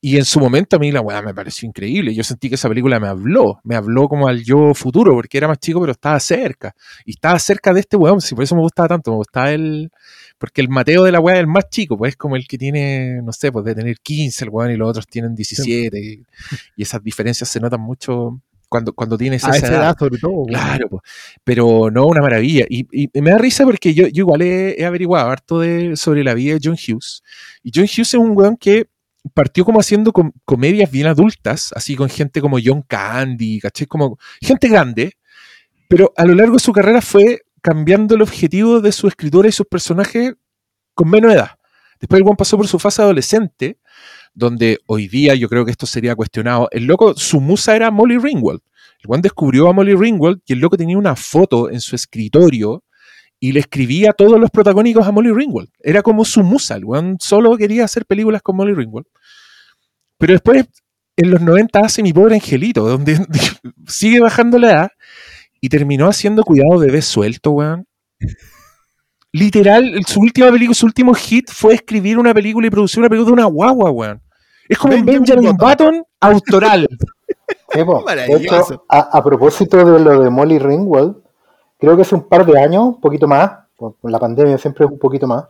Y 0.00 0.18
en 0.18 0.24
su 0.24 0.38
momento 0.38 0.76
a 0.76 0.78
mí 0.78 0.92
la 0.92 1.00
weá 1.00 1.22
me 1.22 1.34
pareció 1.34 1.66
increíble. 1.66 2.14
Yo 2.14 2.22
sentí 2.22 2.48
que 2.48 2.54
esa 2.54 2.68
película 2.68 3.00
me 3.00 3.08
habló, 3.08 3.60
me 3.64 3.74
habló 3.74 4.08
como 4.08 4.28
al 4.28 4.44
yo 4.44 4.74
futuro, 4.74 5.14
porque 5.14 5.38
era 5.38 5.48
más 5.48 5.58
chico, 5.58 5.80
pero 5.80 5.92
estaba 5.92 6.20
cerca. 6.20 6.74
Y 7.04 7.12
estaba 7.12 7.38
cerca 7.38 7.72
de 7.72 7.80
este 7.80 7.96
weón, 7.96 8.20
si 8.20 8.34
por 8.34 8.44
eso 8.44 8.54
me 8.54 8.60
gustaba 8.60 8.88
tanto, 8.88 9.10
me 9.10 9.16
gustaba 9.16 9.50
el. 9.52 9.90
Porque 10.38 10.60
el 10.60 10.68
Mateo 10.68 11.02
de 11.02 11.12
la 11.12 11.18
weá 11.20 11.36
es 11.36 11.40
el 11.40 11.46
más 11.46 11.68
chico, 11.70 11.96
pues 11.96 12.10
es 12.10 12.16
como 12.16 12.36
el 12.36 12.46
que 12.46 12.58
tiene, 12.58 13.20
no 13.22 13.32
sé, 13.32 13.50
pues 13.50 13.64
de 13.64 13.74
tener 13.74 13.96
15 14.00 14.44
el 14.44 14.50
weón 14.50 14.70
y 14.70 14.76
los 14.76 14.90
otros 14.90 15.06
tienen 15.06 15.34
17. 15.34 15.98
Y, 15.98 16.22
y 16.76 16.82
esas 16.82 17.02
diferencias 17.02 17.48
se 17.48 17.58
notan 17.58 17.80
mucho 17.80 18.40
cuando, 18.68 18.92
cuando 18.92 19.16
tienes 19.16 19.44
A 19.44 19.56
esa 19.56 19.66
edad. 19.68 19.76
edad 19.82 19.96
sobre 19.98 20.18
todo. 20.18 20.32
güey. 20.32 20.48
Claro, 20.54 20.88
po. 20.88 21.02
pero 21.42 21.90
no, 21.90 22.06
una 22.06 22.20
maravilla. 22.20 22.66
Y, 22.68 22.86
y 22.92 23.20
me 23.20 23.30
da 23.30 23.38
risa 23.38 23.64
porque 23.64 23.94
yo, 23.94 24.06
yo 24.08 24.22
igual 24.22 24.42
he, 24.42 24.80
he 24.80 24.84
averiguado 24.84 25.30
harto 25.30 25.60
de, 25.60 25.96
sobre 25.96 26.22
la 26.22 26.34
vida 26.34 26.54
de 26.54 26.60
John 26.62 26.74
Hughes. 26.76 27.22
Y 27.62 27.70
John 27.74 27.84
Hughes 27.84 28.08
es 28.08 28.14
un 28.14 28.36
weón 28.36 28.56
que 28.56 28.86
partió 29.34 29.64
como 29.64 29.80
haciendo 29.80 30.12
com- 30.12 30.32
comedias 30.44 30.90
bien 30.90 31.06
adultas, 31.06 31.72
así 31.74 31.96
con 31.96 32.08
gente 32.08 32.40
como 32.40 32.58
John 32.62 32.82
Candy, 32.82 33.60
¿caché? 33.60 33.86
Como 33.86 34.18
gente 34.40 34.68
grande, 34.68 35.12
pero 35.88 36.12
a 36.16 36.24
lo 36.24 36.34
largo 36.34 36.54
de 36.54 36.60
su 36.60 36.72
carrera 36.72 37.00
fue 37.00 37.42
cambiando 37.62 38.14
el 38.14 38.22
objetivo 38.22 38.80
de 38.80 38.92
su 38.92 39.08
escritura 39.08 39.48
y 39.48 39.52
sus 39.52 39.66
personajes 39.66 40.34
con 40.94 41.10
menos 41.10 41.32
edad. 41.32 41.50
Después 42.00 42.18
el 42.18 42.24
weón 42.24 42.36
pasó 42.36 42.56
por 42.56 42.68
su 42.68 42.78
fase 42.78 43.02
adolescente, 43.02 43.78
donde 44.34 44.78
hoy 44.86 45.08
día 45.08 45.34
yo 45.34 45.48
creo 45.48 45.64
que 45.64 45.70
esto 45.70 45.86
sería 45.86 46.14
cuestionado. 46.14 46.68
El 46.70 46.84
loco, 46.84 47.14
su 47.16 47.40
musa 47.40 47.74
era 47.74 47.90
Molly 47.90 48.18
Ringwald. 48.18 48.60
El 49.00 49.06
Juan 49.06 49.22
descubrió 49.22 49.68
a 49.68 49.72
Molly 49.72 49.94
Ringwald 49.94 50.40
y 50.46 50.52
el 50.52 50.58
loco 50.58 50.76
tenía 50.76 50.98
una 50.98 51.16
foto 51.16 51.70
en 51.70 51.80
su 51.80 51.96
escritorio 51.96 52.84
y 53.38 53.52
le 53.52 53.60
escribía 53.60 54.12
todos 54.12 54.40
los 54.40 54.50
protagónicos 54.50 55.06
a 55.06 55.12
Molly 55.12 55.32
Ringwald. 55.32 55.68
Era 55.80 56.02
como 56.02 56.24
su 56.24 56.42
musa. 56.42 56.76
El 56.76 56.84
Juan 56.84 57.16
solo 57.20 57.56
quería 57.56 57.84
hacer 57.84 58.06
películas 58.06 58.42
con 58.42 58.56
Molly 58.56 58.74
Ringwald. 58.74 59.06
Pero 60.18 60.32
después, 60.32 60.66
en 61.16 61.30
los 61.30 61.40
90, 61.40 61.80
hace 61.80 62.02
Mi 62.02 62.12
Pobre 62.12 62.34
Angelito, 62.36 62.86
donde 62.86 63.18
sigue 63.86 64.20
bajando 64.20 64.58
la 64.58 64.70
edad 64.70 64.88
y 65.60 65.68
terminó 65.68 66.08
haciendo 66.08 66.42
Cuidado 66.44 66.78
Bebé 66.78 67.02
Suelto, 67.02 67.50
weón. 67.50 67.86
Literal, 69.32 70.00
su 70.06 70.20
última 70.20 70.50
película, 70.50 70.74
su 70.74 70.86
último 70.86 71.12
hit 71.12 71.50
fue 71.50 71.74
escribir 71.74 72.18
una 72.18 72.32
película 72.32 72.66
y 72.66 72.70
producir 72.70 73.00
una 73.00 73.08
película 73.10 73.28
de 73.28 73.32
una 73.42 73.44
guagua, 73.44 73.90
weón. 73.90 74.22
Es 74.68 74.78
como 74.78 74.94
un 74.94 75.04
Benjamin 75.04 75.24
Benjamin 75.24 75.56
Button. 75.56 75.86
Button 75.86 76.04
autoral. 76.20 76.88
Sí, 77.72 77.84
po. 77.84 77.98
De 77.98 78.04
Maravilloso. 78.04 78.74
hecho, 78.74 78.84
a, 78.88 79.18
a 79.18 79.22
propósito 79.22 79.76
de 79.76 80.00
lo 80.00 80.22
de 80.22 80.30
Molly 80.30 80.58
Ringwald, 80.58 81.16
creo 81.78 81.96
que 81.96 82.02
hace 82.02 82.14
un 82.14 82.28
par 82.28 82.44
de 82.46 82.58
años, 82.58 82.84
un 82.84 83.00
poquito 83.00 83.26
más, 83.26 83.50
por, 83.76 83.94
la 84.02 84.18
pandemia 84.18 84.58
siempre 84.58 84.86
un 84.86 84.98
poquito 84.98 85.26
más. 85.26 85.44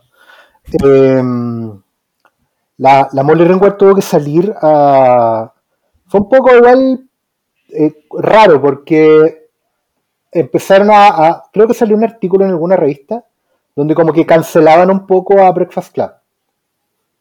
Em, 0.83 1.81
la, 2.77 3.09
la 3.11 3.23
Molly 3.23 3.45
Ringwald 3.45 3.77
tuvo 3.77 3.95
que 3.95 4.01
salir 4.01 4.53
a... 4.61 5.51
Fue 6.07 6.21
un 6.21 6.29
poco 6.29 6.55
igual 6.55 7.07
eh, 7.69 8.05
raro 8.11 8.61
porque 8.61 9.49
empezaron 10.31 10.89
a, 10.91 11.43
Creo 11.51 11.67
que 11.67 11.73
salió 11.73 11.95
un 11.95 12.03
artículo 12.03 12.45
en 12.45 12.51
alguna 12.51 12.75
revista 12.75 13.23
donde 13.75 13.93
como 13.93 14.11
que 14.11 14.25
cancelaban 14.25 14.89
un 14.89 15.05
poco 15.05 15.39
a 15.39 15.51
Breakfast 15.51 15.93
Club. 15.93 16.11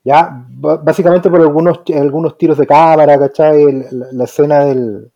Ya, 0.05 0.47
básicamente 0.49 1.29
por 1.29 1.41
algunos, 1.41 1.81
algunos 1.95 2.39
tiros 2.39 2.57
de 2.57 2.67
cámara, 2.67 3.19
¿cachai? 3.19 3.87
La, 3.91 4.25
escena 4.25 4.65
del, 4.65 5.11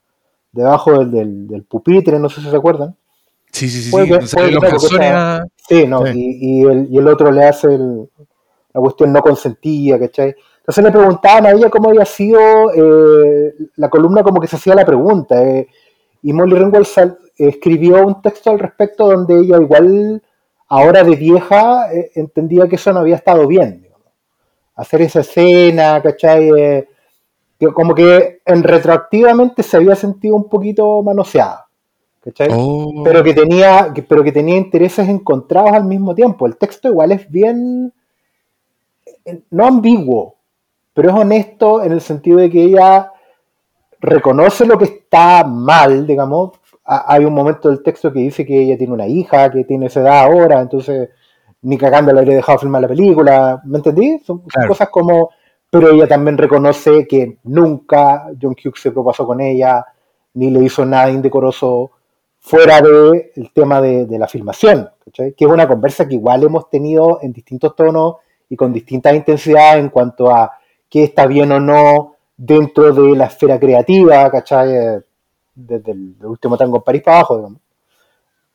debajo 0.52 1.04
del, 1.04 1.46
del, 1.46 1.62
pupitre, 1.62 2.18
no 2.18 2.28
sé 2.28 2.42
si 2.42 2.50
se 2.50 2.56
acuerdan. 2.56 2.94
Sí, 3.52 3.68
sí, 3.68 3.82
sí. 3.82 3.90
sí, 5.68 5.86
no, 5.86 6.06
Y, 6.06 6.64
el, 6.64 6.86
y, 6.90 6.98
el, 6.98 7.08
otro 7.08 7.30
le 7.30 7.44
hace 7.44 7.68
la 7.68 8.80
cuestión 8.80 9.12
no 9.12 9.20
consentía, 9.20 9.98
¿cachai? 9.98 10.34
Entonces 10.58 10.84
le 10.84 10.90
preguntaban 10.90 11.46
a 11.46 11.50
ella 11.50 11.70
cómo 11.70 11.88
había 11.88 12.04
sido 12.04 12.40
eh, 12.72 13.54
la 13.76 13.88
columna, 13.88 14.22
como 14.22 14.40
que 14.40 14.46
se 14.46 14.56
hacía 14.56 14.74
la 14.74 14.84
pregunta. 14.84 15.42
Eh, 15.42 15.66
y 16.22 16.32
Molly 16.32 16.54
Ringwald 16.54 16.86
escribió 17.36 18.06
un 18.06 18.22
texto 18.22 18.50
al 18.50 18.58
respecto 18.58 19.08
donde 19.08 19.40
ella 19.40 19.56
igual, 19.60 20.22
ahora 20.68 21.02
de 21.02 21.16
vieja, 21.16 21.92
eh, 21.92 22.12
entendía 22.14 22.68
que 22.68 22.76
eso 22.76 22.92
no 22.92 23.00
había 23.00 23.16
estado 23.16 23.46
bien. 23.46 23.88
Hacer 24.76 25.02
esa 25.02 25.20
escena, 25.20 26.00
¿cachai? 26.02 26.86
como 27.74 27.94
que 27.94 28.40
en 28.46 28.62
retroactivamente 28.62 29.62
se 29.62 29.76
había 29.76 29.94
sentido 29.94 30.34
un 30.34 30.48
poquito 30.48 31.02
manoseada. 31.02 31.69
¿Cachai? 32.22 32.48
Oh. 32.52 33.02
Pero, 33.04 33.22
que 33.22 33.34
tenía, 33.34 33.92
pero 34.08 34.22
que 34.22 34.32
tenía 34.32 34.56
intereses 34.56 35.08
encontrados 35.08 35.72
al 35.72 35.84
mismo 35.84 36.14
tiempo. 36.14 36.46
El 36.46 36.56
texto 36.56 36.88
igual 36.88 37.12
es 37.12 37.30
bien, 37.30 37.92
no 39.50 39.66
ambiguo, 39.66 40.36
pero 40.92 41.10
es 41.10 41.14
honesto 41.14 41.82
en 41.82 41.92
el 41.92 42.00
sentido 42.00 42.38
de 42.38 42.50
que 42.50 42.62
ella 42.62 43.12
reconoce 44.00 44.66
lo 44.66 44.78
que 44.78 44.84
está 44.84 45.44
mal, 45.44 46.06
digamos. 46.06 46.52
Hay 46.84 47.24
un 47.24 47.34
momento 47.34 47.68
del 47.68 47.82
texto 47.82 48.12
que 48.12 48.20
dice 48.20 48.44
que 48.44 48.62
ella 48.62 48.76
tiene 48.76 48.94
una 48.94 49.06
hija, 49.06 49.50
que 49.50 49.64
tiene 49.64 49.86
esa 49.86 50.00
edad 50.00 50.24
ahora, 50.24 50.60
entonces 50.60 51.10
ni 51.62 51.76
cagando 51.76 52.12
le 52.12 52.20
habría 52.20 52.36
dejado 52.36 52.58
filmar 52.58 52.82
la 52.82 52.88
película, 52.88 53.60
¿me 53.64 53.78
entendí? 53.78 54.18
Son, 54.24 54.42
cosas 54.66 54.88
como, 54.88 55.30
pero 55.68 55.90
ella 55.90 56.06
también 56.08 56.38
reconoce 56.38 57.06
que 57.06 57.38
nunca 57.44 58.28
John 58.40 58.52
Hughes 58.52 58.80
se 58.80 58.92
propasó 58.92 59.26
con 59.26 59.40
ella, 59.40 59.84
ni 60.34 60.50
le 60.50 60.64
hizo 60.64 60.84
nada 60.86 61.10
indecoroso 61.10 61.90
fuera 62.40 62.80
del 62.80 63.30
el 63.36 63.52
tema 63.52 63.80
de, 63.80 64.18
la 64.18 64.26
filmación, 64.26 64.90
que 65.14 65.34
es 65.36 65.46
una 65.46 65.68
conversa 65.68 66.08
que 66.08 66.14
igual 66.14 66.42
hemos 66.42 66.68
tenido 66.68 67.20
en 67.22 67.32
distintos 67.32 67.76
tonos 67.76 68.16
y 68.48 68.56
con 68.56 68.72
distintas 68.72 69.14
intensidades 69.14 69.80
en 69.80 69.90
cuanto 69.90 70.30
a 70.30 70.52
qué 70.88 71.04
está 71.04 71.26
bien 71.26 71.52
o 71.52 71.60
no 71.60 72.16
dentro 72.36 72.92
de 72.92 73.16
la 73.16 73.26
esfera 73.26 73.60
creativa, 73.60 74.30
¿cachai? 74.30 74.74
Eh, 74.74 75.00
desde 75.54 75.92
el, 75.92 76.16
último 76.22 76.56
tango 76.56 76.78
en 76.78 76.82
París 76.82 77.02
para 77.02 77.18
abajo, 77.18 77.36
digamos. 77.36 77.60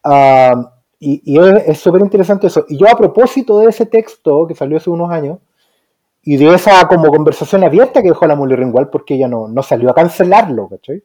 Ah, 0.03 0.71
y, 0.99 1.39
es 1.39 1.77
súper 1.79 2.01
interesante 2.01 2.47
eso. 2.47 2.65
Y 2.67 2.77
yo 2.77 2.89
a 2.89 2.97
propósito 2.97 3.59
de 3.59 3.67
ese 3.67 3.85
texto 3.85 4.47
que 4.47 4.55
salió 4.55 4.77
hace 4.77 4.89
unos 4.89 5.11
años, 5.11 5.37
y 6.23 6.37
de 6.37 6.55
esa 6.55 6.87
como 6.87 7.11
conversación 7.11 7.63
abierta 7.63 8.01
que 8.01 8.09
dejó 8.09 8.25
la 8.25 8.35
Molly 8.35 8.55
Ringwald, 8.55 8.89
porque 8.89 9.13
ella 9.13 9.27
no, 9.27 9.47
no 9.47 9.61
salió 9.61 9.91
a 9.91 9.93
cancelarlo, 9.93 10.67
¿cachai? 10.67 11.03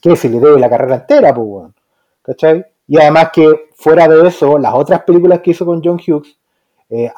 Que 0.00 0.14
se 0.14 0.28
le 0.28 0.38
debe 0.38 0.60
la 0.60 0.68
carrera 0.68 0.96
entera, 0.96 1.34
pues, 1.34 1.46
bueno, 1.46 1.74
¿cachai? 2.22 2.64
Y 2.86 2.98
además 2.98 3.30
que 3.32 3.68
fuera 3.74 4.08
de 4.08 4.26
eso, 4.28 4.58
las 4.58 4.74
otras 4.74 5.02
películas 5.02 5.40
que 5.40 5.52
hizo 5.52 5.64
con 5.64 5.82
John 5.82 6.00
Hughes, 6.06 6.36
eh, 6.90 7.10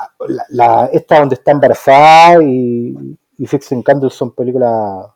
esta 0.93 1.19
donde 1.19 1.35
está 1.35 1.51
embarazada 1.51 2.43
y, 2.43 3.17
y 3.39 3.47
Sixteen 3.47 3.83
Candles 3.83 4.15
son 4.15 4.33
películas. 4.33 5.07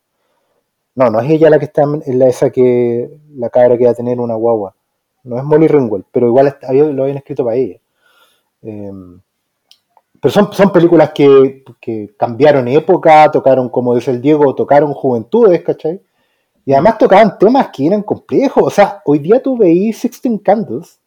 No, 0.95 1.11
no 1.11 1.21
es 1.21 1.31
ella 1.31 1.49
la 1.49 1.59
que 1.59 1.67
está 1.67 1.83
en 1.83 2.19
la 2.19 2.27
esa 2.27 2.51
que 2.51 3.09
la 3.37 3.51
cabra 3.51 3.79
que 3.79 3.85
va 3.85 3.93
a 3.93 3.95
tener 3.95 4.19
una 4.19 4.35
guagua. 4.35 4.75
No 5.25 5.39
es 5.39 5.45
Molly 5.45 5.69
Ringwald, 5.69 6.07
pero 6.11 6.27
igual 6.27 6.57
lo 6.71 7.03
habían 7.03 7.19
escrito 7.19 7.45
para 7.45 7.57
ella. 7.57 7.79
Em, 8.63 9.21
pero 10.21 10.33
son, 10.33 10.53
son 10.53 10.73
películas 10.73 11.13
que, 11.15 11.65
que, 11.81 12.15
cambiaron 12.17 12.67
época, 12.67 13.31
tocaron, 13.31 13.69
como 13.69 13.95
dice 13.95 14.11
el 14.11 14.21
Diego, 14.21 14.55
tocaron 14.55 14.93
juventudes, 14.93 15.63
¿cachai? 15.63 16.01
Y 16.65 16.73
además 16.73 16.99
tocaban 16.99 17.39
temas 17.39 17.69
que 17.73 17.87
eran 17.87 18.03
complejos. 18.03 18.63
O 18.65 18.71
sea, 18.71 19.03
hoy 19.05 19.19
día 19.19 19.43
tú 19.43 19.57
veís 19.57 19.99
Sixteen 19.99 20.39
Candles, 20.39 21.01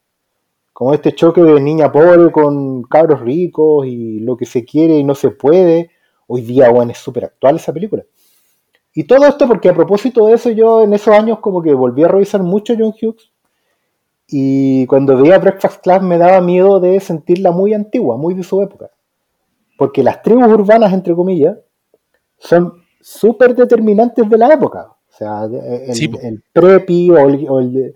como 0.73 0.93
este 0.93 1.13
choque 1.13 1.41
de 1.41 1.59
niña 1.61 1.91
pobre 1.91 2.31
con 2.31 2.83
cabros 2.83 3.19
ricos 3.21 3.85
y 3.85 4.19
lo 4.19 4.35
que 4.37 4.45
se 4.45 4.65
quiere 4.65 4.97
y 4.97 5.03
no 5.03 5.13
se 5.13 5.29
puede 5.29 5.91
hoy 6.27 6.41
día, 6.41 6.69
bueno, 6.69 6.91
es 6.91 6.97
súper 6.97 7.25
actual 7.25 7.57
esa 7.57 7.73
película. 7.73 8.03
Y 8.93 9.03
todo 9.03 9.25
esto 9.25 9.47
porque 9.47 9.69
a 9.69 9.75
propósito 9.75 10.25
de 10.25 10.33
eso, 10.33 10.49
yo 10.49 10.81
en 10.81 10.93
esos 10.93 11.13
años 11.13 11.39
como 11.39 11.61
que 11.61 11.73
volví 11.73 12.03
a 12.03 12.07
revisar 12.07 12.41
mucho 12.41 12.73
John 12.77 12.93
Hughes. 12.99 13.31
Y 14.27 14.85
cuando 14.87 15.17
veía 15.17 15.37
Breakfast 15.39 15.83
Club 15.83 16.01
me 16.03 16.17
daba 16.17 16.39
miedo 16.41 16.79
de 16.79 16.99
sentirla 16.99 17.51
muy 17.51 17.73
antigua, 17.73 18.17
muy 18.17 18.33
de 18.33 18.43
su 18.43 18.61
época. 18.61 18.89
Porque 19.77 20.03
las 20.03 20.21
tribus 20.21 20.47
urbanas, 20.47 20.93
entre 20.93 21.15
comillas, 21.15 21.57
son 22.37 22.81
súper 23.01 23.55
determinantes 23.55 24.29
de 24.29 24.37
la 24.37 24.53
época. 24.53 24.89
O 25.11 25.13
sea, 25.13 25.43
el, 25.43 26.41
prepi 26.53 27.11
o 27.11 27.17
el, 27.27 27.45
o 27.49 27.59
el, 27.59 27.95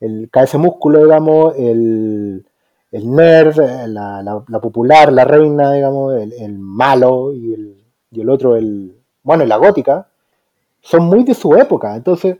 el 0.00 0.30
músculo, 0.58 1.04
digamos, 1.04 1.54
el, 1.56 2.44
el 2.90 3.14
nerd, 3.14 3.56
la, 3.86 4.60
popular, 4.60 5.12
la 5.12 5.24
reina, 5.24 5.72
digamos, 5.72 6.14
el, 6.14 6.58
malo 6.58 7.32
y 7.32 7.54
el, 7.54 7.84
y 8.10 8.20
el 8.20 8.28
otro, 8.28 8.56
el, 8.56 8.96
bueno, 9.22 9.44
la 9.44 9.56
gótica, 9.56 10.08
son 10.80 11.04
muy 11.04 11.22
de 11.24 11.34
su 11.34 11.54
época. 11.54 11.94
Entonces, 11.94 12.36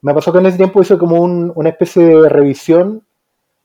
me 0.00 0.14
pasó 0.14 0.32
que 0.32 0.38
en 0.38 0.46
ese 0.46 0.56
tiempo 0.56 0.80
hice 0.80 0.96
como 0.96 1.20
una 1.20 1.68
especie 1.68 2.04
de 2.04 2.28
revisión, 2.28 3.04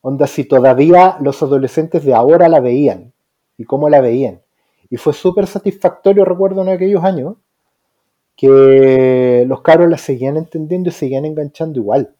donde 0.03 0.27
si 0.27 0.45
todavía 0.45 1.17
los 1.21 1.41
adolescentes 1.41 2.03
de 2.03 2.13
ahora 2.13 2.49
la 2.49 2.59
veían 2.59 3.13
y 3.57 3.65
cómo 3.65 3.89
la 3.89 4.01
veían. 4.01 4.41
Y 4.89 4.97
fue 4.97 5.13
súper 5.13 5.47
satisfactorio, 5.47 6.25
recuerdo 6.25 6.61
en 6.61 6.69
aquellos 6.69 7.03
años, 7.03 7.35
que 8.35 9.45
los 9.47 9.61
cabros 9.61 9.89
la 9.89 9.97
seguían 9.97 10.37
entendiendo 10.37 10.89
y 10.89 10.93
seguían 10.93 11.25
enganchando 11.25 11.79
igual 11.79 12.15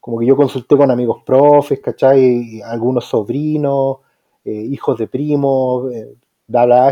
como 0.00 0.18
que 0.18 0.26
yo 0.26 0.36
consulté 0.36 0.76
con 0.76 0.90
amigos 0.90 1.22
profes, 1.24 1.78
¿cachai? 1.80 2.60
Algunos 2.62 3.04
sobrinos, 3.04 3.98
eh, 4.44 4.52
hijos 4.52 4.98
de 4.98 5.06
primos, 5.06 5.92
eh, 5.92 6.16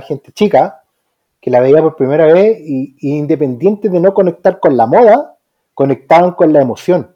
gente 0.07 0.31
chica, 0.33 0.83
que 1.41 1.51
la 1.51 1.61
veía 1.61 1.83
por 1.83 1.97
primera 1.97 2.27
vez 2.27 2.59
y, 2.61 2.95
independiente 3.01 3.89
de 3.89 3.99
no 3.99 4.13
conectar 4.13 4.61
con 4.61 4.77
la 4.77 4.87
moda, 4.87 5.37
conectaban 5.75 6.33
con 6.33 6.53
la 6.53 6.61
emoción. 6.61 7.15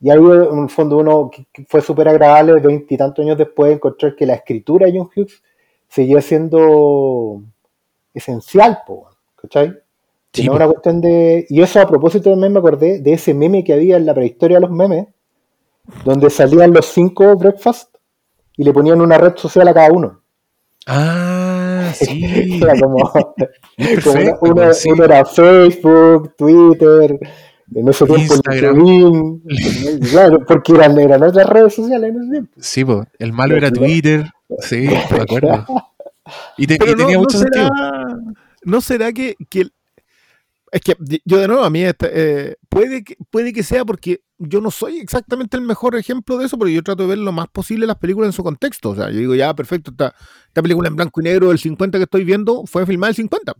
Y 0.00 0.10
ahí 0.10 0.18
en 0.18 0.64
el 0.64 0.68
fondo 0.68 0.98
uno 0.98 1.30
fue 1.68 1.80
súper 1.80 2.08
agradable 2.08 2.60
veintitantos 2.60 3.24
años 3.24 3.38
después 3.38 3.72
encontrar 3.72 4.14
que 4.14 4.26
la 4.26 4.34
escritura 4.34 4.86
de 4.86 4.98
John 4.98 5.08
Hughes 5.14 5.42
seguía 5.88 6.20
siendo 6.20 7.42
esencial, 8.12 8.80
¿cachai? 9.36 9.74
Una 10.48 10.66
cuestión 10.66 11.00
de. 11.00 11.46
Y 11.48 11.62
eso 11.62 11.80
a 11.80 11.88
propósito 11.88 12.30
también 12.30 12.52
me 12.52 12.58
acordé 12.58 13.00
de 13.00 13.12
ese 13.12 13.34
meme 13.34 13.64
que 13.64 13.72
había 13.72 13.96
en 13.96 14.06
la 14.06 14.14
prehistoria 14.14 14.58
de 14.58 14.62
los 14.62 14.70
memes, 14.70 15.06
donde 16.04 16.30
salían 16.30 16.72
los 16.72 16.86
cinco 16.86 17.36
breakfast 17.36 17.96
y 18.56 18.64
le 18.64 18.72
ponían 18.72 19.00
una 19.00 19.18
red 19.18 19.36
social 19.36 19.68
a 19.68 19.74
cada 19.74 19.92
uno. 19.92 20.22
Ah, 20.86 21.92
sí. 21.94 22.60
era 22.62 22.78
como, 22.78 23.12
uno, 24.40 25.04
era 25.04 25.24
Facebook, 25.24 26.34
Twitter, 26.36 27.18
en 27.74 27.88
ese 27.88 28.06
tiempo 28.06 28.34
LinkedIn. 28.48 29.42
claro, 30.10 30.44
porque 30.46 30.72
eran, 30.72 30.98
eran 30.98 31.22
otras 31.22 31.48
redes 31.48 31.74
sociales 31.74 32.10
en 32.10 32.22
ese 32.22 32.30
tiempo. 32.30 32.52
Sí, 32.58 32.84
pues, 32.84 33.06
el 33.18 33.32
malo 33.32 33.56
era 33.56 33.70
Twitter. 33.70 34.26
Sí, 34.60 34.88
me 35.10 35.20
acuerdo. 35.20 35.66
Y, 36.56 36.66
tenía 36.66 37.18
mucho 37.18 37.38
sentido. 37.38 37.68
¿No 38.62 38.80
será 38.80 39.12
que, 39.12 39.36
que 39.48 39.68
es 40.72 40.80
que 40.80 40.96
yo 41.24 41.38
de 41.38 41.48
nuevo, 41.48 41.62
a 41.62 41.70
mí 41.70 41.82
este, 41.82 42.10
eh, 42.12 42.56
puede, 42.68 43.04
que, 43.04 43.16
puede 43.30 43.52
que 43.52 43.62
sea 43.62 43.84
porque 43.84 44.22
yo 44.38 44.60
no 44.60 44.70
soy 44.70 44.98
exactamente 44.98 45.56
el 45.56 45.62
mejor 45.62 45.96
ejemplo 45.96 46.38
de 46.38 46.46
eso, 46.46 46.58
pero 46.58 46.68
yo 46.68 46.82
trato 46.82 47.04
de 47.04 47.08
ver 47.10 47.18
lo 47.18 47.32
más 47.32 47.48
posible 47.48 47.86
las 47.86 47.96
películas 47.96 48.28
en 48.28 48.32
su 48.32 48.42
contexto. 48.42 48.90
O 48.90 48.94
sea, 48.96 49.10
yo 49.10 49.18
digo, 49.18 49.34
ya, 49.34 49.54
perfecto, 49.54 49.92
esta, 49.92 50.14
esta 50.48 50.62
película 50.62 50.88
en 50.88 50.96
blanco 50.96 51.20
y 51.20 51.24
negro 51.24 51.48
del 51.48 51.58
50 51.58 51.98
que 51.98 52.04
estoy 52.04 52.24
viendo 52.24 52.66
fue 52.66 52.84
filmada 52.84 53.10
el 53.10 53.16
50. 53.16 53.54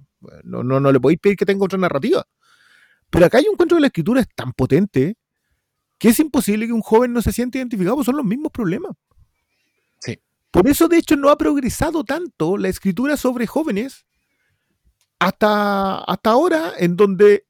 No, 0.44 0.62
no, 0.62 0.80
no 0.80 0.92
le 0.92 1.00
podéis 1.00 1.20
pedir 1.20 1.36
que 1.36 1.46
tenga 1.46 1.64
otra 1.64 1.78
narrativa. 1.78 2.26
Pero 3.10 3.26
acá 3.26 3.38
hay 3.38 3.46
un 3.46 3.52
encuentro 3.52 3.76
de 3.76 3.82
la 3.82 3.86
escritura 3.86 4.20
es 4.20 4.28
tan 4.34 4.52
potente 4.52 5.16
que 5.98 6.08
es 6.08 6.20
imposible 6.20 6.66
que 6.66 6.72
un 6.72 6.82
joven 6.82 7.12
no 7.12 7.22
se 7.22 7.32
sienta 7.32 7.58
identificado, 7.58 8.02
son 8.04 8.16
los 8.16 8.24
mismos 8.24 8.52
problemas. 8.52 8.92
Sí. 10.00 10.18
Por 10.50 10.68
eso, 10.68 10.88
de 10.88 10.98
hecho, 10.98 11.16
no 11.16 11.30
ha 11.30 11.38
progresado 11.38 12.04
tanto 12.04 12.58
la 12.58 12.68
escritura 12.68 13.16
sobre 13.16 13.46
jóvenes 13.46 14.04
hasta, 15.18 15.98
hasta 15.98 16.30
ahora, 16.30 16.72
en 16.78 16.96
donde 16.96 17.46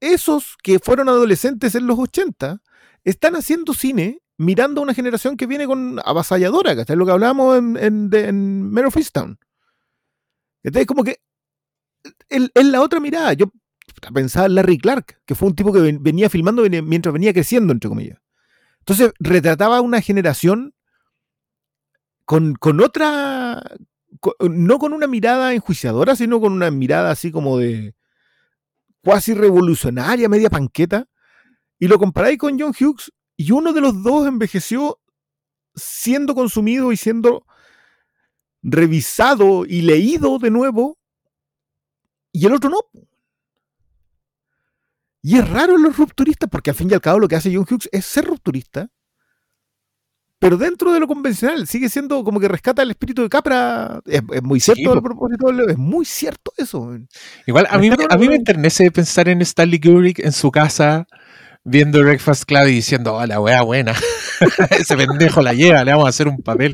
esos 0.00 0.56
que 0.62 0.78
fueron 0.78 1.08
adolescentes 1.08 1.74
en 1.74 1.86
los 1.86 1.98
80 1.98 2.60
están 3.04 3.36
haciendo 3.36 3.74
cine 3.74 4.20
mirando 4.36 4.80
a 4.80 4.84
una 4.84 4.94
generación 4.94 5.36
que 5.36 5.46
viene 5.46 5.66
con 5.66 6.00
avasalladora, 6.04 6.74
¿cachai? 6.76 6.96
Lo 6.96 7.06
que 7.06 7.12
hablábamos 7.12 7.58
en, 7.58 7.76
en, 7.76 8.10
en. 8.12 8.74
¿Cachai? 10.62 10.86
Como 10.86 11.04
que 11.04 11.18
es 12.28 12.50
es 12.54 12.66
la 12.66 12.82
otra 12.82 13.00
mirada. 13.00 13.32
Yo 13.34 13.50
pensaba 14.12 14.46
en 14.46 14.54
Larry 14.56 14.78
Clark, 14.78 15.20
que 15.24 15.34
fue 15.34 15.48
un 15.48 15.54
tipo 15.54 15.72
que 15.72 15.80
ven- 15.80 16.02
venía 16.02 16.28
filmando 16.30 16.62
mientras 16.82 17.12
venía 17.12 17.32
creciendo, 17.32 17.72
entre 17.72 17.88
comillas. 17.88 18.18
Entonces, 18.80 19.12
retrataba 19.18 19.80
una 19.80 20.00
generación 20.00 20.74
con, 22.24 22.54
con 22.54 22.80
otra. 22.80 23.62
No 24.40 24.78
con 24.78 24.92
una 24.92 25.06
mirada 25.06 25.54
enjuiciadora, 25.54 26.16
sino 26.16 26.40
con 26.40 26.52
una 26.52 26.70
mirada 26.70 27.10
así 27.10 27.30
como 27.30 27.58
de. 27.58 27.94
cuasi 29.02 29.34
revolucionaria, 29.34 30.28
media 30.28 30.50
panqueta. 30.50 31.06
Y 31.78 31.88
lo 31.88 31.98
comparáis 31.98 32.38
con 32.38 32.58
John 32.58 32.72
Hughes, 32.78 33.12
y 33.36 33.50
uno 33.50 33.72
de 33.72 33.80
los 33.80 34.02
dos 34.02 34.26
envejeció 34.26 35.00
siendo 35.74 36.34
consumido 36.34 36.92
y 36.92 36.96
siendo 36.96 37.44
revisado 38.62 39.66
y 39.66 39.82
leído 39.82 40.38
de 40.38 40.50
nuevo, 40.50 40.98
y 42.32 42.46
el 42.46 42.54
otro 42.54 42.70
no. 42.70 42.80
Y 45.22 45.38
es 45.38 45.48
raro 45.48 45.76
en 45.76 45.82
los 45.82 45.96
rupturistas, 45.96 46.48
porque 46.50 46.70
al 46.70 46.76
fin 46.76 46.90
y 46.90 46.94
al 46.94 47.00
cabo 47.00 47.18
lo 47.18 47.28
que 47.28 47.36
hace 47.36 47.54
John 47.54 47.66
Hughes 47.68 47.88
es 47.92 48.04
ser 48.04 48.24
rupturista, 48.24 48.90
pero 50.44 50.58
dentro 50.58 50.92
de 50.92 51.00
lo 51.00 51.06
convencional 51.06 51.66
sigue 51.66 51.88
siendo 51.88 52.22
como 52.22 52.38
que 52.38 52.48
rescata 52.48 52.82
el 52.82 52.90
espíritu 52.90 53.22
de 53.22 53.30
Capra. 53.30 54.02
Es, 54.04 54.20
es 54.30 54.42
muy 54.42 54.60
cierto 54.60 54.78
Sí, 54.78 54.84
po. 54.86 55.02
propósito, 55.02 55.50
es 55.70 55.78
muy 55.78 56.04
cierto 56.04 56.52
eso. 56.58 56.98
Igual 57.46 57.66
a 57.70 57.78
mí, 57.78 57.88
me- 57.88 57.96
a 58.10 58.16
mí 58.18 58.28
me 58.28 58.34
enternece 58.36 58.90
pensar 58.90 59.30
en 59.30 59.40
Stanley 59.40 59.80
Kubrick 59.80 60.18
en 60.18 60.32
su 60.32 60.50
casa 60.50 61.06
viendo 61.64 61.98
Breakfast 62.02 62.44
Club 62.44 62.66
y 62.68 62.72
diciendo, 62.72 63.14
oh, 63.14 63.24
la 63.26 63.40
wea 63.40 63.62
buena. 63.62 63.94
Ese 64.70 64.96
pendejo 64.96 65.42
la 65.42 65.52
lleva, 65.52 65.84
le 65.84 65.92
vamos 65.92 66.06
a 66.06 66.10
hacer 66.10 66.28
un 66.28 66.38
papel. 66.38 66.72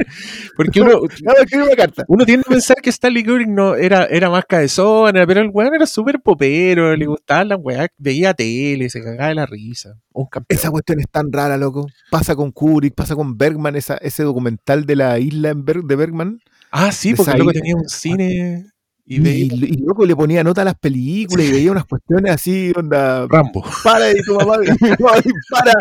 Porque 0.57 0.81
uno, 0.81 1.01
No, 1.23 1.33
escribe 1.41 1.65
una 1.65 1.77
carta. 1.77 2.05
uno 2.09 2.25
tiende 2.25 2.45
a 2.47 2.51
pensar 2.51 2.77
que 2.83 2.91
Stanley 2.91 3.25
Kubrick 3.25 3.49
no 3.49 3.75
era, 3.75 4.07
era 4.07 4.31
más 4.31 4.45
cabezón, 4.49 5.13
pero 5.27 5.41
el 5.41 5.51
weón 5.53 5.75
era 5.75 5.87
súper 5.87 6.21
popero, 6.21 6.97
le 6.97 7.07
gustaban 7.07 7.49
las 7.49 7.59
weas, 7.61 7.89
veía 7.99 8.35
tele, 8.35 8.89
se 8.91 9.03
cagaba 9.03 9.29
de 9.29 9.35
la 9.35 9.47
risa. 9.47 9.95
Un. 10.13 10.27
Esa 10.49 10.71
cuestión 10.71 11.01
es 11.01 11.07
tan 11.11 11.33
rara, 11.33 11.57
loco. 11.57 11.87
Pasa 12.11 12.35
con 12.35 12.51
Kubrick, 12.53 12.95
pasa 12.95 13.15
con 13.15 13.37
Bergman, 13.39 13.77
esa, 13.77 13.97
ese 13.97 14.23
documental 14.23 14.87
de 14.87 14.97
la 14.97 15.19
isla 15.19 15.51
en 15.51 15.65
Berg- 15.65 15.87
de 15.87 15.97
Bergman. 15.97 16.41
Ah, 16.71 16.93
sí, 16.93 17.15
porque 17.15 17.35
luego 17.37 17.53
tenía 17.53 17.75
un 17.77 17.89
cine 17.89 18.67
y 19.11 19.19
veía 19.19 19.49
y 19.53 19.77
loco 19.79 20.07
le 20.07 20.15
ponía 20.15 20.45
nota 20.45 20.63
a 20.63 20.67
las 20.67 20.79
películas 20.79 21.45
y 21.45 21.51
veía 21.51 21.73
unas 21.73 21.85
cuestiones 21.85 22.33
así, 22.33 22.73
onda, 22.77 23.27
Rambo. 23.27 23.65
para 23.83 24.09
y 24.13 24.23
tu 24.23 24.37
mamá, 24.37 24.59
dispara. 25.25 25.73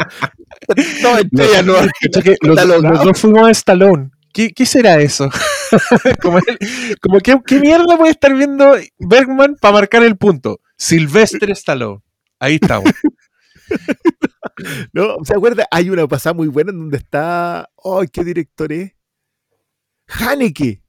No, 1.03 1.15
estrella, 1.19 1.61
no. 1.61 1.73
Los, 2.41 2.65
los 2.81 3.03
dos 3.03 3.21
fuimos 3.21 3.47
a 3.47 3.51
Stallone. 3.51 4.09
¿Qué, 4.33 4.49
qué 4.49 4.65
será 4.65 4.99
eso? 4.99 5.29
como 6.23 6.39
como 7.01 7.19
que, 7.19 7.39
¿qué 7.45 7.59
mierda 7.59 7.97
puede 7.97 8.09
estar 8.09 8.33
viendo 8.33 8.75
Bergman 8.97 9.57
para 9.61 9.75
marcar 9.75 10.01
el 10.01 10.17
punto? 10.17 10.59
Sylvester 10.75 11.51
Stallone. 11.51 12.01
Ahí 12.39 12.55
estamos. 12.55 12.91
No, 14.91 15.17
¿se 15.23 15.33
acuerda? 15.33 15.67
Hay 15.71 15.89
una 15.89 16.05
pasada 16.07 16.33
muy 16.33 16.47
buena 16.47 16.71
en 16.71 16.79
donde 16.79 16.97
está. 16.97 17.69
¡Ay, 17.81 18.07
qué 18.11 18.25
director 18.25 18.73
es! 18.73 18.91
Haneke. 20.07 20.81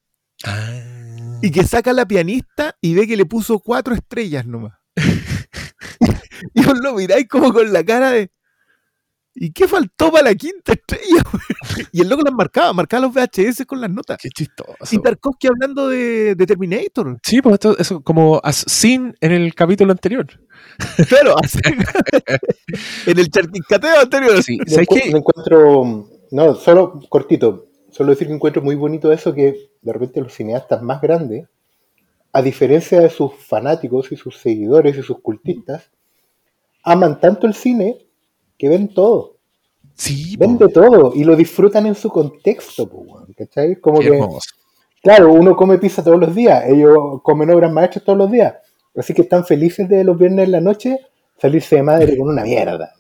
Y 1.43 1.51
que 1.51 1.64
saca 1.64 1.91
a 1.91 1.95
la 1.95 2.07
pianista 2.07 2.76
y 2.80 2.95
ve 2.95 3.07
que 3.07 3.16
le 3.16 3.26
puso 3.26 3.59
cuatro 3.61 3.95
estrellas 3.95 4.47
nomás. 4.47 4.74
y 6.55 6.64
vos 6.64 6.78
lo 6.80 6.95
miráis 6.95 7.28
como 7.28 7.53
con 7.53 7.72
la 7.72 7.84
cara 7.84 8.11
de. 8.11 8.30
¿Y 9.32 9.53
qué 9.53 9.68
faltó 9.68 10.11
para 10.11 10.24
la 10.24 10.34
quinta 10.34 10.72
estrella? 10.72 11.22
güey? 11.30 11.86
y 11.93 12.01
el 12.03 12.09
loco 12.09 12.22
las 12.22 12.34
marcaba, 12.34 12.72
marcaba 12.72 13.07
los 13.07 13.14
VHS 13.14 13.64
con 13.64 13.80
las 13.80 13.88
notas. 13.88 14.18
Qué 14.20 14.28
chistoso. 14.28 14.74
Y 14.91 14.99
Tarkovsky 14.99 15.47
hablando 15.47 15.88
de, 15.88 16.34
de 16.34 16.47
Terminator. 16.47 17.16
Sí, 17.22 17.41
pues 17.41 17.55
esto, 17.55 17.78
eso 17.78 18.03
como 18.03 18.41
as 18.43 18.64
seen 18.66 19.14
en 19.20 19.32
el 19.32 19.55
capítulo 19.55 19.93
anterior. 19.93 20.26
Claro, 21.09 21.36
así- 21.43 21.61
en 23.07 23.18
el 23.18 23.30
charquicateo 23.30 24.01
anterior. 24.01 24.43
Sí, 24.43 24.59
¿sabes 24.66 24.88
encu- 24.88 25.01
qué? 25.01 25.11
lo 25.12 25.18
encuentro, 25.18 26.09
no, 26.32 26.55
solo 26.57 27.01
cortito, 27.09 27.68
solo 27.93 28.11
decir 28.11 28.26
que 28.26 28.34
encuentro 28.34 28.62
muy 28.62 28.74
bonito 28.74 29.12
eso 29.12 29.32
que 29.32 29.70
de 29.83 29.93
repente 29.93 30.20
los 30.20 30.35
cineastas 30.35 30.83
más 30.83 31.01
grandes, 31.01 31.49
a 32.33 32.43
diferencia 32.43 33.01
de 33.01 33.11
sus 33.11 33.35
fanáticos 33.35 34.12
y 34.12 34.16
sus 34.16 34.39
seguidores 34.39 34.97
y 34.97 35.03
sus 35.03 35.20
cultistas, 35.20 35.91
aman 36.83 37.20
tanto 37.20 37.47
el 37.47 37.55
cine 37.55 37.99
que 38.57 38.68
ven 38.68 38.89
todo, 38.89 39.41
Sí, 40.01 40.35
ven 40.39 40.57
de 40.57 40.68
todo 40.68 41.12
y 41.14 41.24
lo 41.24 41.37
disfrutan 41.37 41.85
en 41.85 41.95
su 41.95 42.09
contexto, 42.09 42.89
¿cachai? 43.37 43.76
Como 43.76 44.01
que, 44.01 44.18
claro, 45.03 45.31
uno 45.33 45.55
come 45.55 45.76
pizza 45.76 46.03
todos 46.03 46.18
los 46.18 46.35
días, 46.35 46.64
ellos 46.68 47.20
comen 47.22 47.51
obras 47.51 47.70
maestras 47.70 48.05
todos 48.05 48.18
los 48.18 48.31
días, 48.31 48.55
así 48.97 49.12
que 49.12 49.22
están 49.22 49.45
felices 49.45 49.87
de 49.91 50.03
los 50.03 50.16
viernes 50.16 50.47
en 50.47 50.53
la 50.53 50.61
noche 50.62 50.99
salirse 51.37 51.76
de 51.76 51.83
madre 51.83 52.16
con 52.16 52.28
una 52.28 52.45
mierda. 52.45 52.95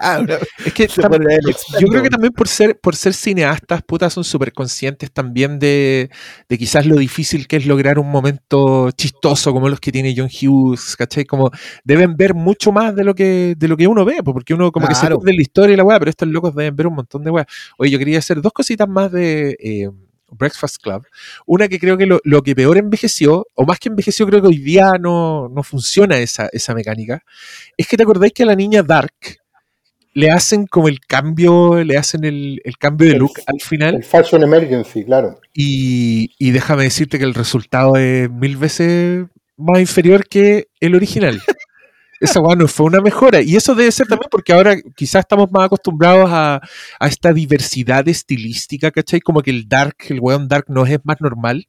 Ah, 0.00 0.20
Es 0.64 0.72
que 0.72 0.86
yo 0.86 1.88
creo 1.88 2.02
que 2.02 2.10
también 2.10 2.32
por 2.32 2.48
ser, 2.48 2.78
por 2.78 2.94
ser 2.94 3.14
cineastas, 3.14 3.82
putas, 3.82 4.12
son 4.12 4.24
súper 4.24 4.52
conscientes 4.52 5.10
también 5.10 5.58
de, 5.58 6.10
de 6.48 6.58
quizás 6.58 6.86
lo 6.86 6.96
difícil 6.96 7.46
que 7.46 7.56
es 7.56 7.66
lograr 7.66 7.98
un 7.98 8.10
momento 8.10 8.90
chistoso 8.92 9.52
como 9.52 9.68
los 9.68 9.80
que 9.80 9.92
tiene 9.92 10.14
John 10.16 10.28
Hughes, 10.28 10.96
¿cachai? 10.96 11.24
Como 11.24 11.50
deben 11.84 12.16
ver 12.16 12.34
mucho 12.34 12.72
más 12.72 12.94
de 12.94 13.04
lo 13.04 13.14
que, 13.14 13.54
de 13.56 13.68
lo 13.68 13.76
que 13.76 13.86
uno 13.86 14.04
ve, 14.04 14.22
porque 14.22 14.54
uno 14.54 14.70
como 14.72 14.86
que 14.88 14.94
se 14.94 15.06
pierde 15.06 15.34
la 15.34 15.42
historia 15.42 15.74
y 15.74 15.76
la 15.76 15.84
weá, 15.84 15.98
pero 15.98 16.10
estos 16.10 16.28
locos 16.28 16.54
deben 16.54 16.76
ver 16.76 16.86
un 16.86 16.94
montón 16.94 17.24
de 17.24 17.30
weá. 17.30 17.46
Oye, 17.78 17.90
yo 17.90 17.98
quería 17.98 18.18
hacer 18.18 18.40
dos 18.42 18.52
cositas 18.52 18.88
más 18.88 19.10
de 19.10 19.56
eh, 19.58 19.88
Breakfast 20.30 20.82
Club. 20.82 21.06
Una 21.46 21.68
que 21.68 21.78
creo 21.78 21.96
que 21.96 22.06
lo, 22.06 22.20
lo 22.24 22.42
que 22.42 22.54
peor 22.54 22.78
envejeció, 22.78 23.46
o 23.54 23.64
más 23.64 23.78
que 23.78 23.88
envejeció, 23.88 24.26
creo 24.26 24.42
que 24.42 24.48
hoy 24.48 24.58
día 24.58 24.92
no, 25.00 25.48
no 25.48 25.62
funciona 25.62 26.18
esa, 26.18 26.48
esa 26.52 26.74
mecánica, 26.74 27.22
es 27.76 27.86
que 27.86 27.96
te 27.96 28.02
acordáis 28.02 28.32
que 28.32 28.42
a 28.42 28.46
la 28.46 28.54
niña 28.56 28.82
Dark 28.82 29.12
le 30.14 30.30
hacen 30.30 30.66
como 30.66 30.88
el 30.88 31.00
cambio, 31.00 31.82
le 31.84 31.96
hacen 31.96 32.24
el, 32.24 32.60
el 32.64 32.76
cambio 32.78 33.06
de 33.08 33.12
El- 33.14 33.18
look 33.20 33.32
al 33.46 33.60
final 33.60 33.94
El 33.96 34.04
Fashion 34.04 34.42
Emergency, 34.42 35.04
claro. 35.04 35.38
y, 35.54 36.32
y 36.38 36.50
déjame 36.50 36.84
decirte 36.84 37.18
que 37.18 37.24
el 37.24 37.34
resultado 37.34 37.96
es 37.96 38.30
mil 38.30 38.56
veces 38.56 39.26
más 39.56 39.80
inferior 39.80 40.26
que 40.28 40.68
el 40.80 40.94
original. 40.94 41.40
Esa 42.20 42.40
weá 42.40 42.56
no 42.56 42.66
fue 42.68 42.86
una 42.86 43.00
mejora. 43.00 43.40
Y 43.40 43.54
eso 43.56 43.74
debe 43.74 43.92
ser 43.92 44.06
también 44.08 44.28
porque 44.30 44.52
ahora 44.52 44.76
quizás 44.96 45.20
estamos 45.20 45.50
más 45.52 45.66
acostumbrados 45.66 46.28
a, 46.30 46.60
a 46.98 47.06
esta 47.08 47.32
diversidad 47.32 48.06
estilística, 48.08 48.90
¿cachai? 48.90 49.20
Como 49.20 49.40
que 49.42 49.50
el 49.50 49.68
dark, 49.68 49.96
el 50.08 50.18
weón 50.20 50.48
dark 50.48 50.64
no 50.68 50.84
es 50.84 50.98
más 51.04 51.20
normal. 51.20 51.66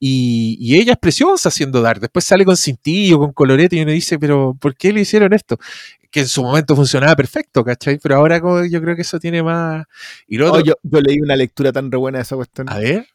Y, 0.00 0.56
y 0.60 0.76
ella 0.76 0.92
es 0.94 0.98
preciosa 0.98 1.48
haciendo 1.48 1.80
dark. 1.80 2.00
Después 2.00 2.24
sale 2.24 2.44
con 2.44 2.56
cintillo, 2.56 3.18
con 3.18 3.32
colorete 3.32 3.76
y 3.76 3.82
uno 3.82 3.92
dice, 3.92 4.18
pero 4.18 4.56
¿por 4.60 4.74
qué 4.76 4.92
le 4.92 5.00
hicieron 5.02 5.32
esto? 5.32 5.58
Que 6.10 6.20
en 6.20 6.28
su 6.28 6.42
momento 6.42 6.76
funcionaba 6.76 7.14
perfecto, 7.16 7.64
¿cachai? 7.64 7.98
Pero 8.02 8.16
ahora 8.16 8.40
yo 8.68 8.80
creo 8.80 8.94
que 8.96 9.02
eso 9.02 9.18
tiene 9.18 9.42
más... 9.42 9.84
Y 10.26 10.38
lo 10.38 10.46
Oh, 10.46 10.50
otro- 10.54 10.64
yo, 10.64 10.74
yo 10.82 11.00
leí 11.00 11.20
una 11.20 11.36
lectura 11.36 11.72
tan 11.72 11.90
re 11.90 11.98
buena 11.98 12.18
de 12.18 12.22
esa 12.22 12.36
cuestión. 12.36 12.68
a 12.68 12.78
ver. 12.78 13.06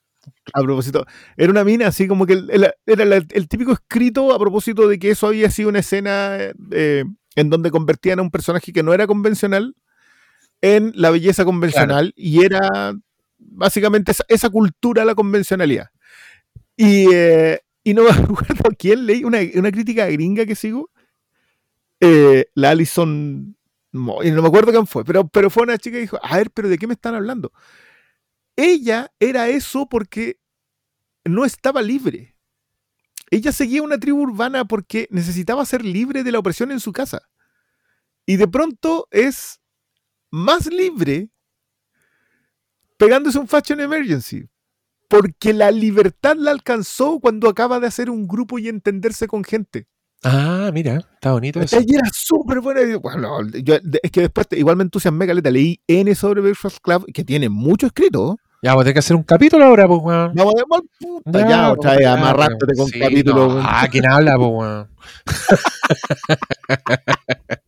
A 0.54 0.62
propósito, 0.62 1.06
era 1.38 1.50
una 1.52 1.64
mina 1.64 1.88
así 1.88 2.08
como 2.08 2.26
que 2.26 2.34
el- 2.34 2.50
el- 2.52 2.72
era 2.86 3.06
la- 3.06 3.16
el 3.30 3.48
típico 3.48 3.72
escrito 3.72 4.34
a 4.34 4.40
propósito 4.40 4.88
de 4.88 5.00
que 5.00 5.12
eso 5.12 5.28
había 5.28 5.50
sido 5.50 5.70
una 5.70 5.80
escena 5.80 6.38
eh, 6.72 7.06
en 7.36 7.50
donde 7.50 7.72
convertían 7.72 8.20
a 8.20 8.22
un 8.24 8.32
personaje 8.32 8.74
que 8.74 8.84
no 8.84 8.94
era 8.94 9.08
convencional 9.08 9.76
en 10.62 10.92
la 10.96 11.10
belleza 11.10 11.46
convencional 11.46 12.14
y 12.18 12.44
era 12.44 12.94
básicamente 13.38 14.12
esa, 14.12 14.26
esa 14.28 14.50
cultura, 14.50 15.06
la 15.06 15.16
convencionalidad. 15.16 15.88
Y, 16.76 17.08
eh, 17.14 17.60
y 17.84 17.94
no 17.94 18.04
me 18.04 18.10
acuerdo 18.12 18.70
quién 18.78 19.06
leí, 19.06 19.24
una, 19.24 19.40
una 19.56 19.72
crítica 19.72 20.08
gringa 20.08 20.46
que 20.46 20.56
sigo, 20.56 20.90
eh, 22.02 22.46
la 22.56 22.72
Alison, 22.72 23.56
y 23.94 24.32
no 24.32 24.42
me 24.42 24.48
acuerdo 24.48 24.72
quién 24.72 24.88
fue, 24.88 25.04
pero, 25.04 25.28
pero 25.28 25.50
fue 25.50 25.64
una 25.64 25.78
chica 25.78 25.96
que 25.96 26.02
dijo, 26.02 26.20
a 26.22 26.38
ver, 26.38 26.52
pero 26.52 26.70
¿de 26.70 26.78
qué 26.78 26.88
me 26.88 26.94
están 26.94 27.16
hablando? 27.16 27.52
Ella 28.60 29.12
era 29.20 29.48
eso 29.50 29.88
porque 29.88 30.40
no 31.26 31.46
estaba 31.46 31.82
libre. 31.82 32.36
Ella 33.32 33.52
seguía 33.52 33.84
una 33.84 34.00
tribu 34.00 34.22
urbana 34.22 34.66
porque 34.66 35.08
necesitaba 35.12 35.66
ser 35.66 35.86
libre 35.86 36.24
de 36.24 36.32
la 36.32 36.40
opresión 36.40 36.72
en 36.72 36.80
su 36.80 36.92
casa. 36.92 37.22
Y 38.26 38.38
de 38.38 38.48
pronto 38.48 39.08
es 39.12 39.60
más 40.32 40.66
libre 40.68 41.30
pegándose 42.98 43.40
un 43.40 43.48
fashion 43.48 43.80
emergency. 43.80 44.50
Porque 45.08 45.54
la 45.54 45.72
libertad 45.72 46.36
la 46.38 46.52
alcanzó 46.52 47.20
cuando 47.20 47.50
acaba 47.50 47.80
de 47.80 47.88
hacer 47.88 48.10
un 48.12 48.28
grupo 48.28 48.60
y 48.60 48.68
entenderse 48.68 49.28
con 49.28 49.44
gente. 49.44 49.88
Ah, 50.24 50.70
mira, 50.74 50.98
está 51.14 51.32
bonito 51.32 51.60
eso. 51.62 51.78
Ella 51.78 52.00
era 52.02 52.10
súper 52.14 52.60
buena. 52.60 52.82
y, 52.82 52.94
Bueno, 52.96 53.42
yo- 53.64 53.76
es 54.04 54.12
que 54.12 54.22
después 54.22 54.48
te- 54.48 54.60
igual 54.60 54.76
me 54.76 54.84
entusiasmé, 54.84 55.26
caleta. 55.26 55.50
Leí 55.50 55.82
N 55.88 56.14
sobre 56.14 56.42
Breakfast 56.42 56.78
Club, 56.82 57.06
que 57.12 57.24
tiene 57.24 57.50
mucho 57.50 57.88
escrito. 57.88 58.38
Ya, 58.62 58.72
vamos 58.72 58.82
a 58.82 58.84
tener 58.86 58.94
que 58.94 59.00
hacer 59.00 59.16
un 59.16 59.24
capítulo 59.24 59.66
ahora, 59.66 59.88
pues, 59.88 60.00
weón. 60.04 60.34
Vamos 60.36 60.54
a 60.54 60.58
ver, 60.58 60.66
puta, 61.00 61.50
ya, 61.50 61.72
otra 61.72 61.96
vez, 61.96 62.06
amarrándote 62.08 62.74
con 62.76 62.88
Sí, 62.88 63.00
capítulo. 63.00 63.48
no. 63.48 63.54
weón. 63.56 63.66
Ah, 63.66 63.88
¿quién 63.90 64.06
habla, 64.06 64.36
pues, 64.36 64.50
weón? 64.52 64.90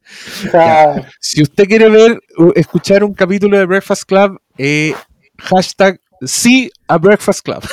Si 1.20 1.42
usted 1.42 1.66
quiere 1.66 1.90
ver, 1.90 2.20
escuchar 2.56 3.04
un 3.04 3.14
capítulo 3.14 3.58
de 3.58 3.66
Breakfast 3.66 4.04
Club, 4.04 4.40
eh, 4.58 4.94
hashtag 5.40 6.00
sí 6.22 6.72
a 6.88 6.98
Breakfast 6.98 7.42
Club. 7.44 7.64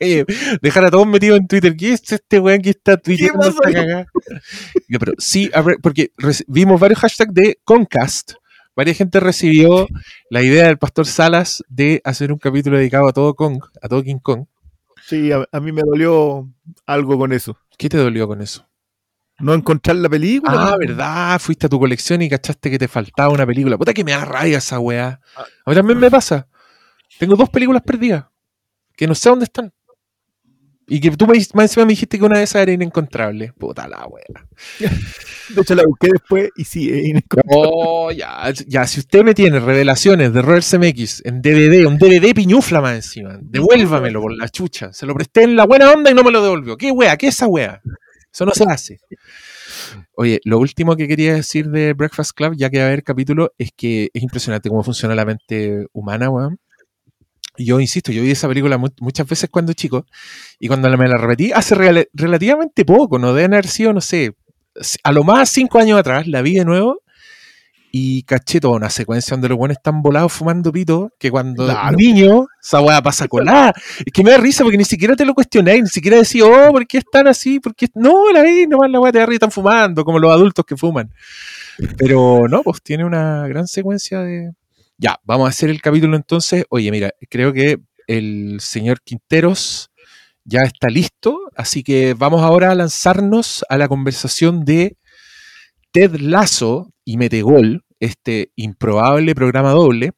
Dejar 0.62 0.84
a 0.84 0.90
todos 0.90 1.06
metidos 1.06 1.38
en 1.38 1.46
Twitter. 1.46 1.76
¿Qué 1.76 1.92
es 1.94 2.12
este 2.12 2.38
weón 2.38 2.60
que 2.60 2.70
está 2.70 2.96
tuiteando 2.96 3.38
pasó 3.38 3.50
esta 3.64 3.72
cagada? 3.72 4.06
Ya, 4.88 4.98
pero 4.98 5.12
sí, 5.18 5.50
a 5.54 5.62
porque 5.82 6.12
vimos 6.46 6.80
varios 6.80 7.00
hashtags 7.00 7.34
de 7.34 7.58
Concast. 7.64 8.32
Varias 8.74 8.96
gente 8.96 9.20
recibió 9.20 9.86
la 10.30 10.42
idea 10.42 10.66
del 10.66 10.78
pastor 10.78 11.06
Salas 11.06 11.62
de 11.68 12.00
hacer 12.04 12.32
un 12.32 12.38
capítulo 12.38 12.78
dedicado 12.78 13.08
a 13.08 13.12
todo 13.12 13.34
Kong, 13.34 13.62
a 13.82 13.88
todo 13.88 14.02
King 14.02 14.18
Kong. 14.22 14.46
Sí, 15.06 15.30
a, 15.32 15.46
a 15.50 15.60
mí 15.60 15.72
me 15.72 15.82
dolió 15.82 16.48
algo 16.86 17.18
con 17.18 17.32
eso. 17.32 17.58
¿Qué 17.76 17.88
te 17.88 17.98
dolió 17.98 18.26
con 18.26 18.40
eso? 18.40 18.66
No 19.38 19.54
encontrar 19.54 19.96
la 19.96 20.08
película. 20.08 20.52
Ah, 20.72 20.76
verdad, 20.78 21.38
fuiste 21.40 21.66
a 21.66 21.68
tu 21.68 21.78
colección 21.78 22.22
y 22.22 22.28
cachaste 22.28 22.70
que 22.70 22.78
te 22.78 22.88
faltaba 22.88 23.30
una 23.30 23.46
película. 23.46 23.76
Puta 23.76 23.92
que 23.92 24.04
me 24.04 24.12
da 24.12 24.24
rabia 24.24 24.58
esa 24.58 24.78
weá. 24.78 25.20
A 25.36 25.70
mí 25.70 25.74
también 25.74 25.98
me 25.98 26.10
pasa. 26.10 26.48
Tengo 27.18 27.34
dos 27.36 27.50
películas 27.50 27.82
perdidas 27.82 28.26
que 28.96 29.06
no 29.06 29.14
sé 29.14 29.28
dónde 29.28 29.44
están. 29.46 29.72
Y 30.92 31.00
que 31.00 31.10
tú 31.12 31.26
me, 31.26 31.38
más 31.54 31.64
encima 31.64 31.86
me 31.86 31.92
dijiste 31.92 32.18
que 32.18 32.24
una 32.26 32.36
de 32.36 32.44
esas 32.44 32.60
era 32.60 32.72
inencontrable. 32.72 33.54
Puta 33.54 33.88
la 33.88 34.06
weá. 34.06 34.46
De 34.78 35.62
hecho, 35.62 35.74
la 35.74 35.84
busqué 35.86 36.08
después 36.12 36.50
y 36.54 36.64
sí, 36.64 36.90
es 36.90 37.06
inencontrable. 37.06 37.50
Oh, 37.56 38.10
ya, 38.10 38.52
ya, 38.66 38.86
si 38.86 39.00
usted 39.00 39.24
me 39.24 39.32
tiene 39.32 39.58
revelaciones 39.58 40.34
de 40.34 40.42
Roller 40.42 40.62
CMX 40.62 41.22
en 41.24 41.40
DVD, 41.40 41.86
un 41.86 41.96
DVD 41.96 42.34
piñufla 42.34 42.82
más 42.82 42.96
encima, 42.96 43.38
devuélvamelo 43.40 44.20
por 44.20 44.36
la 44.36 44.50
chucha. 44.50 44.92
Se 44.92 45.06
lo 45.06 45.14
presté 45.14 45.44
en 45.44 45.56
la 45.56 45.64
buena 45.64 45.90
onda 45.90 46.10
y 46.10 46.14
no 46.14 46.24
me 46.24 46.30
lo 46.30 46.42
devolvió. 46.42 46.76
¿Qué 46.76 46.90
wea? 46.90 47.16
¿Qué 47.16 47.28
es 47.28 47.36
esa 47.36 47.46
wea? 47.46 47.80
Eso 48.30 48.44
no 48.44 48.52
se 48.52 48.64
hace. 48.64 48.98
Oye, 50.14 50.40
lo 50.44 50.58
último 50.58 50.94
que 50.94 51.08
quería 51.08 51.32
decir 51.32 51.70
de 51.70 51.94
Breakfast 51.94 52.32
Club, 52.32 52.52
ya 52.54 52.68
que 52.68 52.80
va 52.80 52.84
a 52.84 52.86
haber 52.88 53.02
capítulo, 53.02 53.54
es 53.56 53.70
que 53.74 54.10
es 54.12 54.22
impresionante 54.22 54.68
cómo 54.68 54.82
funciona 54.82 55.14
la 55.14 55.24
mente 55.24 55.86
humana, 55.94 56.28
weón. 56.28 56.58
Yo 57.58 57.80
insisto, 57.80 58.12
yo 58.12 58.22
vi 58.22 58.30
esa 58.30 58.48
película 58.48 58.78
mu- 58.78 58.88
muchas 59.00 59.26
veces 59.28 59.50
cuando 59.50 59.72
chico 59.74 60.06
y 60.58 60.68
cuando 60.68 60.88
me 60.96 61.06
la 61.08 61.18
repetí 61.18 61.52
hace 61.52 61.74
relativamente 62.14 62.84
poco, 62.84 63.18
no 63.18 63.34
deben 63.34 63.52
haber 63.52 63.66
sido, 63.66 63.92
no 63.92 64.00
sé, 64.00 64.34
a 65.04 65.12
lo 65.12 65.22
más 65.22 65.50
cinco 65.50 65.78
años 65.78 65.98
atrás, 65.98 66.26
la 66.26 66.40
vi 66.40 66.54
de 66.54 66.64
nuevo 66.64 67.02
y 67.94 68.22
caché 68.22 68.58
toda 68.58 68.76
una 68.76 68.88
secuencia 68.88 69.32
donde 69.34 69.50
los 69.50 69.58
buenos 69.58 69.76
están 69.76 70.00
volados 70.00 70.32
fumando 70.32 70.72
pito, 70.72 71.12
que 71.18 71.30
cuando 71.30 71.66
Claro. 71.66 71.94
niño, 71.94 72.46
esa 72.62 72.80
weá 72.80 73.02
pasa 73.02 73.28
colada. 73.28 73.74
Es 73.98 74.10
que 74.10 74.24
me 74.24 74.30
da 74.30 74.38
risa 74.38 74.64
porque 74.64 74.78
ni 74.78 74.86
siquiera 74.86 75.14
te 75.14 75.26
lo 75.26 75.34
cuestionáis, 75.34 75.82
ni 75.82 75.88
siquiera 75.90 76.16
decís, 76.16 76.40
oh, 76.42 76.72
¿por 76.72 76.86
qué 76.86 76.96
están 76.96 77.26
así? 77.28 77.60
¿Por 77.60 77.74
qué? 77.74 77.88
No, 77.94 78.32
la 78.32 78.40
vi, 78.42 78.66
nomás 78.66 78.90
la 78.90 78.98
weá 78.98 79.12
te 79.12 79.18
da 79.18 79.26
risa, 79.26 79.36
están 79.36 79.50
fumando, 79.50 80.06
como 80.06 80.18
los 80.18 80.32
adultos 80.32 80.64
que 80.64 80.74
fuman. 80.74 81.12
Pero 81.98 82.48
no, 82.48 82.62
pues 82.62 82.80
tiene 82.82 83.04
una 83.04 83.46
gran 83.46 83.66
secuencia 83.66 84.20
de... 84.20 84.52
Ya, 85.02 85.18
vamos 85.24 85.46
a 85.46 85.48
hacer 85.48 85.68
el 85.68 85.82
capítulo 85.82 86.14
entonces. 86.14 86.64
Oye, 86.70 86.92
mira, 86.92 87.10
creo 87.28 87.52
que 87.52 87.80
el 88.06 88.60
señor 88.60 89.02
Quinteros 89.02 89.90
ya 90.44 90.60
está 90.60 90.86
listo, 90.86 91.40
así 91.56 91.82
que 91.82 92.14
vamos 92.14 92.40
ahora 92.40 92.70
a 92.70 92.76
lanzarnos 92.76 93.64
a 93.68 93.78
la 93.78 93.88
conversación 93.88 94.64
de 94.64 94.96
Ted 95.90 96.20
Lasso 96.20 96.92
y 97.04 97.16
Metegol, 97.16 97.84
este 97.98 98.52
improbable 98.54 99.34
programa 99.34 99.70
doble. 99.72 100.12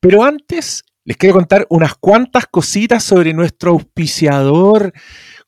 Pero 0.00 0.24
antes, 0.24 0.82
les 1.04 1.18
quiero 1.18 1.34
contar 1.34 1.66
unas 1.68 1.94
cuantas 1.96 2.46
cositas 2.46 3.04
sobre 3.04 3.34
nuestro 3.34 3.72
auspiciador, 3.72 4.94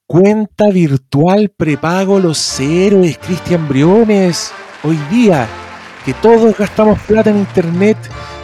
cuenta 0.07 0.69
virtual 0.69 1.55
prepago 1.57 2.21
Los 2.21 2.61
Héroes, 2.61 3.17
Cristian 3.17 3.67
Briones. 3.67 4.53
Hoy 4.83 4.99
día, 5.11 5.49
que 6.05 6.13
todos 6.13 6.55
gastamos 6.59 7.01
plata 7.01 7.31
en 7.31 7.39
internet, 7.39 7.97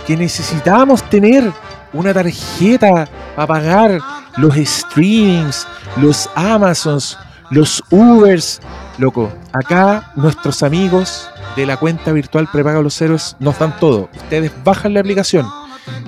que 0.06 0.16
necesitamos 0.16 1.02
tener 1.10 1.50
una 1.92 2.12
tarjeta 2.12 3.08
para 3.36 3.46
pagar 3.46 4.00
los 4.36 4.54
streamings, 4.56 5.66
los 5.96 6.28
Amazons, 6.34 7.18
los 7.50 7.82
Ubers. 7.90 8.60
Loco, 8.98 9.32
acá 9.52 10.12
nuestros 10.16 10.62
amigos 10.62 11.28
de 11.56 11.66
la 11.66 11.76
cuenta 11.76 12.12
virtual 12.12 12.48
prepaga 12.50 12.80
los 12.80 13.00
héroes 13.00 13.36
nos 13.38 13.58
dan 13.58 13.76
todo. 13.78 14.08
Ustedes 14.14 14.52
bajan 14.64 14.94
la 14.94 15.00
aplicación, 15.00 15.46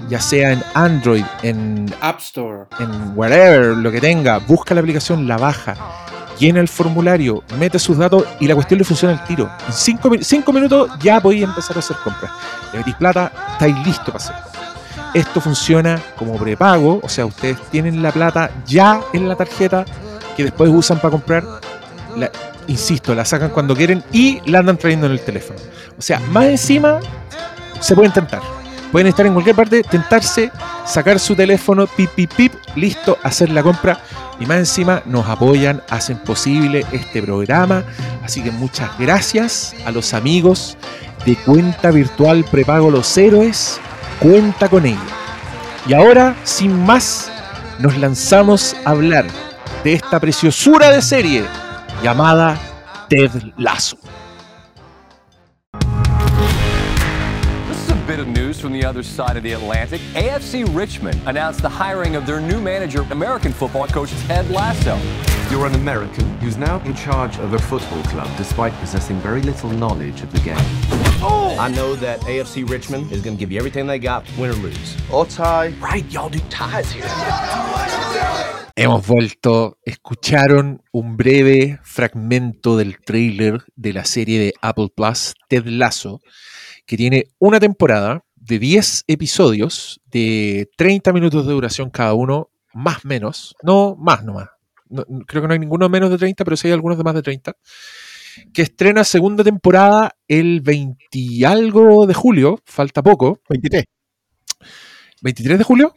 ya 0.08 0.20
sea 0.20 0.52
en 0.52 0.62
Android, 0.74 1.24
en 1.42 1.92
App 2.00 2.20
Store, 2.20 2.64
en 2.78 3.12
wherever, 3.16 3.76
lo 3.76 3.90
que 3.90 4.00
tenga, 4.00 4.38
busca 4.38 4.74
la 4.74 4.80
aplicación, 4.80 5.26
la 5.26 5.36
baja, 5.36 5.74
llena 6.38 6.60
el 6.60 6.68
formulario, 6.68 7.42
mete 7.58 7.78
sus 7.78 7.96
datos 7.98 8.24
y 8.40 8.46
la 8.46 8.54
cuestión 8.54 8.78
le 8.78 8.84
funciona 8.84 9.14
al 9.18 9.24
tiro. 9.24 9.50
En 9.66 9.72
cinco, 9.72 10.10
cinco 10.20 10.52
minutos 10.52 10.90
ya 11.00 11.20
podéis 11.20 11.44
empezar 11.44 11.76
a 11.76 11.80
hacer 11.80 11.96
compras. 12.04 12.30
Le 12.72 12.78
metís 12.78 12.94
plata, 12.94 13.32
estáis 13.52 13.76
listos 13.86 14.06
para 14.06 14.16
hacerlo. 14.16 14.42
Esto 15.14 15.40
funciona 15.40 16.00
como 16.16 16.36
prepago, 16.36 17.00
o 17.02 17.08
sea, 17.08 17.24
ustedes 17.26 17.58
tienen 17.70 18.02
la 18.02 18.12
plata 18.12 18.50
ya 18.66 19.00
en 19.12 19.28
la 19.28 19.34
tarjeta 19.34 19.84
que 20.36 20.44
después 20.44 20.70
usan 20.70 20.98
para 20.98 21.10
comprar. 21.12 21.42
La- 22.16 22.30
insisto, 22.66 23.14
la 23.14 23.24
sacan 23.24 23.50
cuando 23.50 23.74
quieren 23.74 24.04
y 24.12 24.40
la 24.50 24.58
andan 24.58 24.76
trayendo 24.76 25.06
en 25.06 25.12
el 25.12 25.20
teléfono. 25.20 25.58
O 25.98 26.02
sea, 26.02 26.20
más 26.30 26.44
encima 26.46 27.00
se 27.80 27.94
pueden 27.94 28.12
tentar. 28.12 28.42
Pueden 28.96 29.08
estar 29.08 29.26
en 29.26 29.34
cualquier 29.34 29.54
parte, 29.54 29.82
tentarse, 29.82 30.50
sacar 30.86 31.18
su 31.18 31.36
teléfono, 31.36 31.86
pip, 31.86 32.08
pip, 32.12 32.32
pip, 32.32 32.54
listo, 32.76 33.18
hacer 33.22 33.50
la 33.50 33.62
compra. 33.62 34.00
Y 34.40 34.46
más 34.46 34.56
encima 34.56 35.02
nos 35.04 35.28
apoyan, 35.28 35.82
hacen 35.90 36.16
posible 36.16 36.86
este 36.92 37.22
programa. 37.22 37.84
Así 38.24 38.42
que 38.42 38.50
muchas 38.50 38.98
gracias 38.98 39.74
a 39.84 39.90
los 39.90 40.14
amigos 40.14 40.78
de 41.26 41.36
cuenta 41.36 41.90
virtual 41.90 42.42
prepago 42.50 42.90
Los 42.90 43.14
Héroes. 43.18 43.78
Cuenta 44.18 44.66
con 44.70 44.86
ella. 44.86 44.98
Y 45.86 45.92
ahora, 45.92 46.34
sin 46.44 46.86
más, 46.86 47.30
nos 47.78 47.98
lanzamos 47.98 48.74
a 48.86 48.92
hablar 48.92 49.26
de 49.84 49.92
esta 49.92 50.18
preciosura 50.20 50.90
de 50.90 51.02
serie 51.02 51.44
llamada 52.02 52.58
Ted 53.10 53.30
Lasso. 53.58 53.98
Bit 58.06 58.20
of 58.20 58.28
news 58.28 58.60
from 58.60 58.72
the 58.72 58.84
other 58.84 59.02
side 59.02 59.36
of 59.36 59.42
the 59.42 59.52
Atlantic. 59.52 60.00
AFC 60.14 60.64
Richmond 60.74 61.20
announced 61.26 61.60
the 61.60 61.68
hiring 61.68 62.14
of 62.14 62.24
their 62.24 62.40
new 62.40 62.60
manager, 62.60 63.04
American 63.10 63.52
football 63.52 63.88
coach 63.88 64.10
Ted 64.28 64.48
Lasso. 64.48 64.96
You're 65.50 65.66
an 65.66 65.74
American 65.74 66.24
who's 66.38 66.56
now 66.56 66.78
in 66.84 66.94
charge 66.94 67.36
of 67.38 67.52
a 67.54 67.58
football 67.58 68.02
club 68.04 68.28
despite 68.36 68.72
possessing 68.74 69.16
very 69.18 69.42
little 69.42 69.70
knowledge 69.70 70.22
of 70.22 70.32
the 70.32 70.38
game. 70.38 70.56
Oh! 71.20 71.56
I 71.58 71.68
know 71.68 71.96
that 71.96 72.20
AFC 72.20 72.68
Richmond 72.68 73.10
is 73.10 73.22
going 73.22 73.36
to 73.36 73.40
give 73.40 73.50
you 73.50 73.58
everything 73.58 73.88
they 73.88 73.98
got, 73.98 74.24
win 74.38 74.50
or 74.50 74.54
lose. 74.54 74.96
Or 75.12 75.26
tie. 75.26 75.74
Right, 75.80 76.08
y'all 76.12 76.28
do 76.28 76.38
ties 76.48 76.92
here. 76.92 77.04
Hemos 78.78 79.06
vuelto, 79.06 79.78
escucharon 79.84 80.82
un 80.92 81.16
breve 81.16 81.80
fragmento 81.82 82.76
del 82.76 82.98
trailer 82.98 83.64
de 83.74 83.94
la 83.94 84.04
serie 84.04 84.38
de 84.38 84.52
Apple 84.60 84.90
Plus, 84.94 85.34
Ted 85.48 85.64
Lasso, 85.66 86.20
que 86.86 86.96
tiene 86.96 87.26
una 87.38 87.60
temporada 87.60 88.24
de 88.36 88.58
10 88.58 89.04
episodios 89.08 90.00
de 90.06 90.70
30 90.76 91.12
minutos 91.12 91.46
de 91.46 91.52
duración 91.52 91.90
cada 91.90 92.14
uno, 92.14 92.50
más 92.72 93.04
menos, 93.04 93.56
no 93.62 93.96
más 93.96 94.24
nomás. 94.24 94.48
No, 94.88 95.04
creo 95.26 95.42
que 95.42 95.48
no 95.48 95.54
hay 95.54 95.58
ninguno 95.58 95.88
menos 95.88 96.10
de 96.10 96.18
30, 96.18 96.44
pero 96.44 96.56
sí 96.56 96.68
hay 96.68 96.72
algunos 96.72 96.96
de 96.96 97.04
más 97.04 97.14
de 97.14 97.22
30. 97.22 97.56
Que 98.52 98.62
estrena 98.62 99.02
segunda 99.02 99.42
temporada 99.42 100.16
el 100.28 100.60
20 100.60 100.98
y 101.12 101.44
algo 101.44 102.06
de 102.06 102.14
julio, 102.14 102.60
falta 102.64 103.02
poco. 103.02 103.40
23. 103.48 103.84
¿23 105.22 105.56
de 105.56 105.64
julio? 105.64 105.94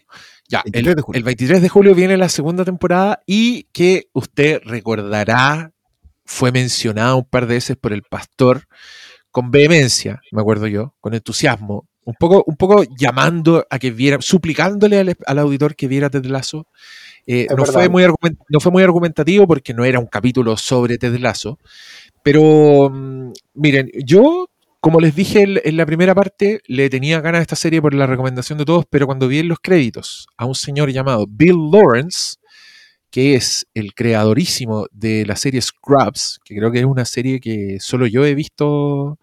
Ya, 0.47 0.63
el, 0.65 0.71
23 0.71 0.95
de 0.95 1.01
julio. 1.03 1.17
el 1.19 1.23
23 1.23 1.61
de 1.61 1.69
julio 1.69 1.93
viene 1.93 2.17
la 2.17 2.29
segunda 2.29 2.65
temporada 2.65 3.21
y 3.27 3.63
que 3.65 4.09
usted 4.13 4.61
recordará 4.63 5.71
fue 6.25 6.51
mencionada 6.51 7.13
un 7.15 7.25
par 7.25 7.45
de 7.45 7.55
veces 7.55 7.77
por 7.77 7.93
el 7.93 8.01
pastor 8.01 8.67
con 9.39 9.51
vehemencia, 9.51 10.19
me 10.33 10.41
acuerdo 10.41 10.67
yo, 10.67 10.95
con 10.99 11.13
entusiasmo, 11.13 11.87
un 12.03 12.13
poco, 12.19 12.43
un 12.45 12.57
poco 12.57 12.83
llamando 12.97 13.65
a 13.69 13.79
que 13.79 13.89
viera, 13.89 14.17
suplicándole 14.19 14.99
al, 14.99 15.15
al 15.25 15.39
auditor 15.39 15.77
que 15.77 15.87
viera 15.87 16.09
Ted 16.09 16.25
Lasso. 16.25 16.67
Eh, 17.25 17.47
no, 17.49 17.55
verdad. 17.55 17.73
fue 17.73 17.87
muy 17.87 18.03
no 18.49 18.59
fue 18.59 18.71
muy 18.73 18.83
argumentativo 18.83 19.47
porque 19.47 19.73
no 19.73 19.85
era 19.85 19.97
un 19.97 20.07
capítulo 20.07 20.57
sobre 20.57 20.97
Ted 20.97 21.17
Lasso, 21.19 21.57
pero 22.21 22.89
mm, 22.89 23.31
miren, 23.53 23.89
yo, 24.03 24.49
como 24.81 24.99
les 24.99 25.15
dije 25.15 25.43
en, 25.43 25.61
en 25.63 25.77
la 25.77 25.85
primera 25.85 26.13
parte, 26.13 26.59
le 26.67 26.89
tenía 26.89 27.21
ganas 27.21 27.39
a 27.39 27.43
esta 27.43 27.55
serie 27.55 27.81
por 27.81 27.93
la 27.93 28.07
recomendación 28.07 28.57
de 28.57 28.65
todos, 28.65 28.83
pero 28.89 29.05
cuando 29.05 29.29
vi 29.29 29.39
en 29.39 29.47
los 29.47 29.59
créditos 29.61 30.27
a 30.35 30.43
un 30.43 30.55
señor 30.55 30.91
llamado 30.91 31.27
Bill 31.29 31.71
Lawrence, 31.71 32.35
que 33.11 33.35
es 33.35 33.67
el 33.73 33.93
creadorísimo 33.93 34.87
de 34.91 35.25
la 35.25 35.35
serie 35.35 35.61
Scrubs, 35.61 36.39
que 36.43 36.55
creo 36.55 36.71
que 36.71 36.79
es 36.79 36.85
una 36.85 37.05
serie 37.05 37.39
que 37.39 37.77
solo 37.79 38.05
yo 38.07 38.25
he 38.25 38.35
visto 38.35 39.19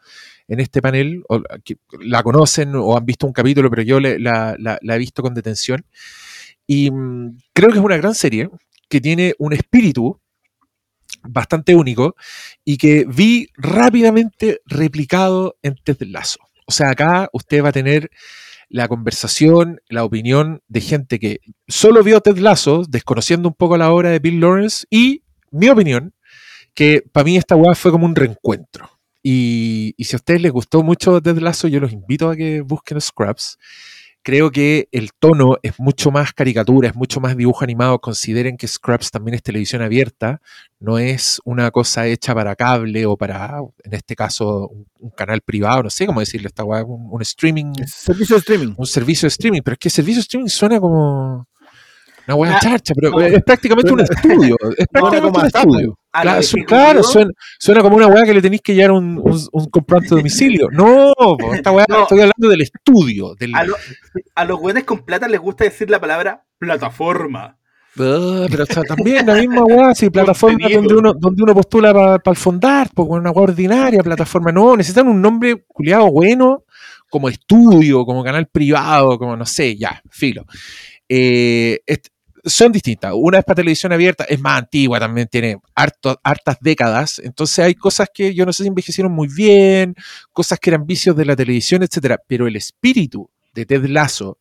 en 0.49 0.61
este 0.61 0.80
panel, 0.80 1.22
la 2.01 2.22
conocen 2.22 2.74
o 2.74 2.97
han 2.97 3.05
visto 3.05 3.26
un 3.26 3.32
capítulo, 3.32 3.70
pero 3.70 3.82
yo 3.82 4.01
la 4.01 4.57
he 4.82 4.99
visto 4.99 5.22
con 5.22 5.34
detención. 5.34 5.84
Y 6.66 6.91
mm, 6.91 7.39
creo 7.53 7.70
que 7.70 7.78
es 7.78 7.84
una 7.84 7.97
gran 7.97 8.14
serie 8.14 8.49
que 8.89 9.01
tiene 9.01 9.34
un 9.39 9.53
espíritu 9.53 10.20
bastante 11.22 11.74
único 11.74 12.16
y 12.64 12.76
que 12.76 13.05
vi 13.07 13.49
rápidamente 13.57 14.61
replicado 14.66 15.57
en 15.62 15.76
Ted 15.76 15.99
Lasso. 16.03 16.39
O 16.66 16.72
sea, 16.72 16.91
acá 16.91 17.28
usted 17.32 17.62
va 17.62 17.70
a 17.70 17.72
tener 17.72 18.11
la 18.69 18.89
conversación, 18.89 19.81
la 19.89 20.05
opinión 20.05 20.62
de 20.69 20.81
gente 20.81 21.19
que 21.19 21.41
solo 21.69 22.03
vio 22.03 22.21
Ted 22.21 22.39
Lasso, 22.39 22.85
desconociendo 22.89 23.49
un 23.49 23.55
poco 23.55 23.77
la 23.77 23.93
obra 23.93 24.11
de 24.11 24.19
Bill 24.19 24.41
Lawrence, 24.41 24.87
y 24.91 25.23
mi 25.51 25.69
opinión, 25.69 26.14
que 26.75 27.03
para 27.12 27.25
mí 27.25 27.37
esta 27.37 27.57
weá 27.57 27.75
fue 27.75 27.91
como 27.91 28.07
un 28.07 28.17
reencuentro. 28.17 28.91
Y, 29.23 29.95
y 29.97 30.05
si 30.05 30.14
a 30.14 30.19
ustedes 30.19 30.41
les 30.41 30.53
gustó 30.53 30.83
mucho 30.83 31.21
Ted 31.21 31.39
Lasso, 31.39 31.69
yo 31.69 31.81
los 31.81 31.93
invito 31.93 32.29
a 32.29 32.37
que 32.37 32.61
busquen 32.61 33.01
Scrubs. 33.01 33.59
Creo 34.27 34.51
que 34.51 34.89
el 34.91 35.12
tono 35.12 35.57
es 35.62 35.79
mucho 35.79 36.11
más 36.11 36.33
caricatura, 36.33 36.89
es 36.89 36.97
mucho 36.97 37.20
más 37.20 37.37
dibujo 37.37 37.62
animado. 37.62 38.01
Consideren 38.01 38.57
que 38.57 38.66
Scrubs 38.66 39.12
también 39.12 39.37
es 39.37 39.43
televisión 39.45 39.83
abierta, 39.83 40.41
no 40.81 40.99
es 40.99 41.41
una 41.45 41.70
cosa 41.70 42.09
hecha 42.09 42.35
para 42.35 42.57
cable 42.57 43.07
o 43.07 43.16
para, 43.16 43.61
en 43.85 43.95
este 43.95 44.16
caso, 44.16 44.66
un, 44.66 44.85
un 44.99 45.11
canal 45.11 45.43
privado, 45.43 45.85
no 45.85 45.91
sé 45.91 46.07
cómo 46.07 46.18
decirlo, 46.18 46.49
esta 46.49 46.64
un, 46.64 47.07
un 47.09 47.22
streaming, 47.22 47.72
Servicio 47.87 48.35
de 48.35 48.41
streaming. 48.41 48.74
un 48.77 48.87
servicio 48.87 49.27
de 49.27 49.29
streaming, 49.29 49.61
pero 49.64 49.74
es 49.74 49.79
que 49.79 49.91
servicio 49.91 50.16
de 50.18 50.22
streaming 50.22 50.49
suena 50.49 50.81
como 50.81 51.47
una 52.27 52.35
weá 52.37 52.57
Ah, 52.57 52.61
charcha, 52.61 52.93
pero 52.95 53.11
no. 53.12 53.20
es 53.20 53.43
prácticamente 53.45 53.93
un 53.93 54.01
estudio, 54.01 54.57
es 54.77 54.87
prácticamente 54.91 55.20
como 55.20 55.39
un 55.41 55.47
estudio. 55.47 55.99
A 56.12 56.22
Claro, 56.66 57.03
suena, 57.03 57.31
suena 57.59 57.83
como 57.83 57.97
una 57.97 58.07
weá 58.07 58.24
que 58.24 58.33
le 58.35 58.41
tenéis 58.43 58.62
que 58.62 58.74
llevar 58.74 58.93
un, 58.93 59.18
un, 59.22 59.41
un 59.53 59.66
comprobante 59.66 60.09
de 60.11 60.16
domicilio. 60.16 60.68
No, 60.70 61.12
po, 61.16 61.55
esta 61.55 61.72
weá, 61.72 61.85
No. 61.89 62.03
estoy 62.03 62.20
hablando 62.20 62.49
del 62.49 62.62
estudio, 62.62 63.35
del, 63.39 63.55
a, 63.55 63.64
lo- 63.64 63.77
a 64.35 64.45
los 64.45 64.59
güeyes 64.59 64.85
con 64.85 65.05
plata 65.05 65.29
les 65.29 65.41
gusta 65.41 65.64
decir 65.64 65.91
la 65.91 66.01
palabra 66.01 66.45
plataforma. 66.59 67.59
Ah, 67.99 68.47
pero 68.51 68.64
está 68.64 68.83
también 68.83 69.27
la 69.27 69.35
misma 69.35 69.62
weá, 69.64 69.95
si 69.95 70.11
plataforma 70.11 70.68
donde 70.72 70.95
uno, 70.95 71.12
donde 71.14 71.43
uno 71.43 71.55
postula 71.55 71.93
para 71.93 72.20
el 72.24 72.37
fondar, 72.37 72.89
pues 72.95 73.09
con 73.09 73.20
una 73.20 73.31
weá 73.31 73.45
ordinaria, 73.45 74.03
plataforma, 74.03 74.51
no, 74.53 74.77
necesitan 74.77 75.09
un 75.09 75.20
nombre 75.20 75.64
culiado 75.66 76.11
bueno, 76.11 76.64
como 77.11 77.29
estudio, 77.29 78.05
como 78.05 78.24
canal 78.24 78.47
privado, 78.49 79.18
como 79.18 79.37
no 79.37 79.47
sé, 79.47 79.77
ya, 79.77 80.03
filo. 80.11 80.45
Eh, 81.09 81.81
son 82.47 82.72
distintas. 82.72 83.12
Una 83.14 83.38
es 83.40 83.44
para 83.44 83.57
televisión 83.57 83.92
abierta, 83.92 84.24
es 84.24 84.40
más 84.40 84.59
antigua, 84.59 85.01
también 85.01 85.28
tiene 85.28 85.59
harto- 85.74 86.18
hartas 86.22 86.57
décadas. 86.61 87.18
Entonces 87.18 87.59
hay 87.64 87.74
cosas 87.74 88.09
que 88.12 88.34
yo 88.34 88.47
no 88.47 88.53
sé 88.53 88.62
si 88.64 88.68
envejecieron 88.68 89.12
muy 89.12 89.28
bien, 89.28 89.94
cosas 90.32 90.59
que 90.61 90.70
eran 90.70 90.86
vicios 90.86 91.16
de 91.16 91.24
la 91.24 91.36
televisión, 91.36 91.82
etcétera. 91.82 92.18
Pero 92.26 92.47
el 92.47 92.57
espíritu 92.57 93.28
de 93.55 93.66
Ted 93.66 93.84
Lasso, 93.86 94.38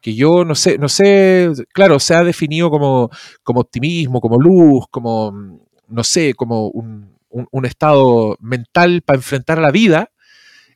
que 0.00 0.14
yo 0.14 0.44
no 0.44 0.54
sé, 0.54 0.76
no 0.78 0.88
sé, 0.88 1.50
claro, 1.72 1.98
se 2.00 2.14
ha 2.14 2.24
definido 2.24 2.70
como, 2.70 3.10
como 3.42 3.60
optimismo, 3.60 4.20
como 4.20 4.38
luz, 4.40 4.84
como, 4.90 5.60
no 5.88 6.04
sé, 6.04 6.34
como 6.34 6.68
un, 6.68 7.16
un- 7.30 7.48
un 7.50 7.64
estado 7.66 8.36
mental 8.40 9.02
para 9.02 9.16
enfrentar 9.16 9.58
a 9.58 9.62
la 9.62 9.70
vida, 9.70 10.10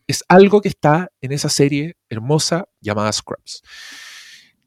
es 0.06 0.24
algo 0.28 0.62
que 0.62 0.68
está 0.70 1.10
en 1.20 1.32
esa 1.32 1.50
serie 1.50 1.96
hermosa 2.08 2.66
llamada 2.80 3.12
Scrubs. 3.12 3.62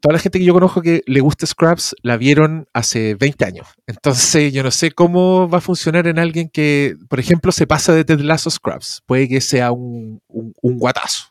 Toda 0.01 0.13
la 0.13 0.19
gente 0.19 0.39
que 0.39 0.45
yo 0.45 0.53
conozco 0.53 0.81
que 0.81 1.03
le 1.05 1.19
gusta 1.19 1.45
Scrubs 1.45 1.95
la 2.01 2.17
vieron 2.17 2.67
hace 2.73 3.13
20 3.13 3.45
años. 3.45 3.67
Entonces 3.85 4.51
yo 4.51 4.63
no 4.63 4.71
sé 4.71 4.91
cómo 4.91 5.47
va 5.47 5.59
a 5.59 5.61
funcionar 5.61 6.07
en 6.07 6.17
alguien 6.17 6.49
que, 6.49 6.95
por 7.07 7.19
ejemplo, 7.19 7.51
se 7.51 7.67
pasa 7.67 7.93
de 7.93 8.03
Ted 8.03 8.19
Lasso 8.21 8.49
a 8.49 8.51
Scrubs. 8.51 9.03
Puede 9.05 9.29
que 9.29 9.41
sea 9.41 9.71
un, 9.71 10.19
un, 10.27 10.77
guatazo. 10.79 11.25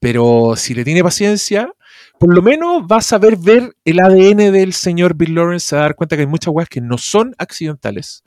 Pero 0.00 0.54
si 0.56 0.74
le 0.74 0.82
tiene 0.82 1.04
paciencia, 1.04 1.72
por 2.18 2.34
lo 2.34 2.42
menos 2.42 2.82
va 2.82 2.96
a 2.96 3.02
saber 3.02 3.36
ver 3.36 3.76
el 3.84 4.00
ADN 4.00 4.52
del 4.52 4.72
señor 4.72 5.14
Bill 5.14 5.36
Lawrence, 5.36 5.68
se 5.68 5.76
va 5.76 5.82
a 5.82 5.84
dar 5.84 5.94
cuenta 5.94 6.16
que 6.16 6.22
hay 6.22 6.28
muchas 6.28 6.52
weas 6.52 6.68
que 6.68 6.80
no 6.80 6.98
son 6.98 7.36
accidentales 7.38 8.24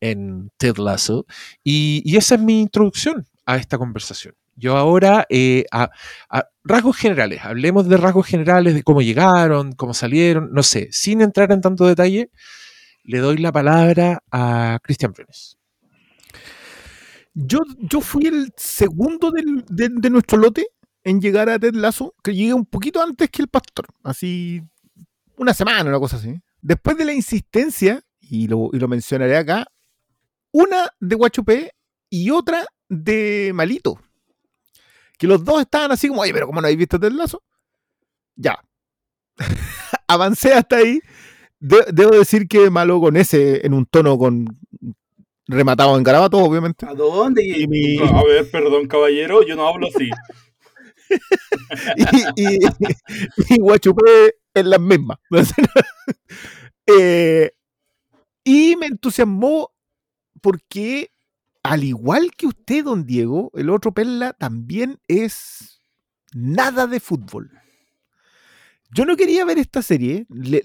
en 0.00 0.50
Ted 0.58 0.76
Lasso. 0.76 1.24
Y 1.64 2.14
esa 2.14 2.34
es 2.34 2.42
mi 2.42 2.60
introducción 2.60 3.26
a 3.46 3.56
esta 3.56 3.78
conversación. 3.78 4.34
Yo 4.58 4.76
ahora, 4.76 5.24
eh, 5.30 5.64
a, 5.70 5.90
rasgos 6.64 6.96
generales, 6.96 7.40
hablemos 7.44 7.88
de 7.88 7.96
rasgos 7.96 8.26
generales, 8.26 8.74
de 8.74 8.82
cómo 8.82 9.02
llegaron, 9.02 9.72
cómo 9.72 9.94
salieron, 9.94 10.50
no 10.52 10.64
sé, 10.64 10.88
sin 10.90 11.20
entrar 11.20 11.52
en 11.52 11.60
tanto 11.60 11.86
detalle, 11.86 12.30
le 13.04 13.18
doy 13.18 13.38
la 13.38 13.52
palabra 13.52 14.22
a 14.32 14.80
Cristian 14.82 15.12
Brenes. 15.12 15.56
Yo, 17.34 17.60
yo 17.78 18.00
fui 18.00 18.26
el 18.26 18.52
segundo 18.56 19.30
del- 19.30 19.64
de, 19.68 20.10
nuestro 20.10 20.38
lote 20.38 20.66
en 21.04 21.20
llegar 21.20 21.48
a 21.48 21.58
Ted 21.58 21.74
Lasso, 21.74 22.16
que 22.22 22.34
llegué 22.34 22.52
un 22.52 22.66
poquito 22.66 23.00
antes 23.00 23.30
que 23.30 23.42
el 23.42 23.48
pastor, 23.48 23.86
así 24.02 24.60
una 25.36 25.54
semana, 25.54 25.88
una 25.88 26.00
cosa 26.00 26.16
así. 26.16 26.34
Después 26.60 26.98
de 26.98 27.04
la 27.04 27.12
insistencia, 27.12 28.02
y 28.20 28.48
lo, 28.48 28.70
y 28.72 28.80
lo 28.80 28.88
mencionaré 28.88 29.36
acá, 29.36 29.68
una 30.50 30.90
de 30.98 31.14
Guachupé 31.14 31.70
y 32.10 32.30
otra 32.30 32.66
de 32.88 33.52
Malito. 33.54 34.00
Que 35.18 35.26
los 35.26 35.44
dos 35.44 35.60
estaban 35.60 35.90
así 35.92 36.08
como, 36.08 36.22
oye, 36.22 36.32
pero 36.32 36.46
¿cómo 36.46 36.60
no 36.60 36.66
habéis 36.66 36.78
visto 36.78 36.98
Ted 36.98 37.12
Lasso? 37.12 37.42
Ya. 38.36 38.58
Avancé 40.08 40.54
hasta 40.54 40.76
ahí. 40.76 41.00
De- 41.60 41.86
debo 41.92 42.12
decir 42.12 42.46
que 42.48 42.70
malo 42.70 43.00
con 43.00 43.16
ese, 43.16 43.66
en 43.66 43.74
un 43.74 43.84
tono 43.86 44.16
con 44.16 44.46
rematado 45.48 45.96
en 45.96 46.04
garabato, 46.04 46.38
obviamente. 46.38 46.86
¿A 46.86 46.94
dónde? 46.94 47.44
Y 47.44 47.66
mi- 47.66 47.96
No, 47.96 48.04
a 48.18 48.24
ver, 48.24 48.48
perdón, 48.50 48.86
caballero, 48.86 49.44
yo 49.46 49.56
no 49.56 49.66
hablo 49.66 49.88
así. 49.88 50.08
y, 52.36 52.42
y, 52.54 52.58
y 53.54 53.58
Guachupé 53.58 54.34
en 54.54 54.70
las 54.70 54.80
mismas. 54.80 55.18
Eh, 56.86 57.50
y 58.44 58.76
me 58.76 58.86
entusiasmó 58.86 59.72
porque, 60.40 61.10
al 61.62 61.84
igual 61.84 62.30
que 62.36 62.46
usted, 62.46 62.84
don 62.84 63.04
Diego, 63.04 63.50
el 63.54 63.70
otro 63.70 63.92
Perla 63.92 64.32
también 64.32 64.98
es 65.08 65.80
nada 66.32 66.86
de 66.86 67.00
fútbol. 67.00 67.50
Yo 68.90 69.04
no 69.04 69.16
quería 69.16 69.44
ver 69.44 69.58
esta 69.58 69.82
serie, 69.82 70.26
le, 70.30 70.62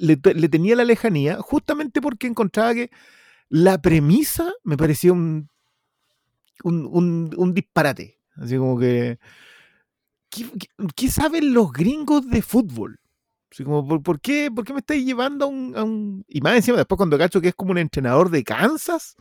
tenía 0.48 0.76
la 0.76 0.86
lejanía, 0.86 1.38
justamente 1.42 2.02
porque 2.02 2.28
encontraba 2.28 2.74
que 2.74 2.90
la 3.50 3.82
premisa 3.82 4.52
me 4.64 4.78
parecía 4.78 5.14
un, 5.14 5.50
un, 6.64 7.54
disparate. 7.54 8.20
Así 8.36 8.58
como 8.58 8.80
que. 8.80 9.20
¿qué, 10.30 10.46
qué- 10.60 10.68
qué 10.96 11.10
saben 11.10 11.54
los 11.54 11.72
gringos 11.72 12.28
de 12.30 12.42
fútbol? 12.42 13.00
Así 13.52 13.64
como, 13.64 13.88
¿por, 13.88 14.02
por 14.02 14.20
qué, 14.20 14.50
¿por 14.54 14.66
qué 14.66 14.74
me 14.74 14.80
estáis 14.80 15.06
llevando 15.06 15.46
a 15.46 15.48
un, 15.48 15.74
a 15.78 15.84
un- 15.84 16.26
Y 16.28 16.42
más 16.42 16.56
encima, 16.56 16.78
después 16.78 16.98
cuando 16.98 17.18
cacho 17.18 17.42
que 17.42 17.50
es 17.50 17.56
como 17.56 17.72
un 17.72 17.78
entrenador 17.78 18.30
de 18.32 18.44
Kansas, 18.44 19.16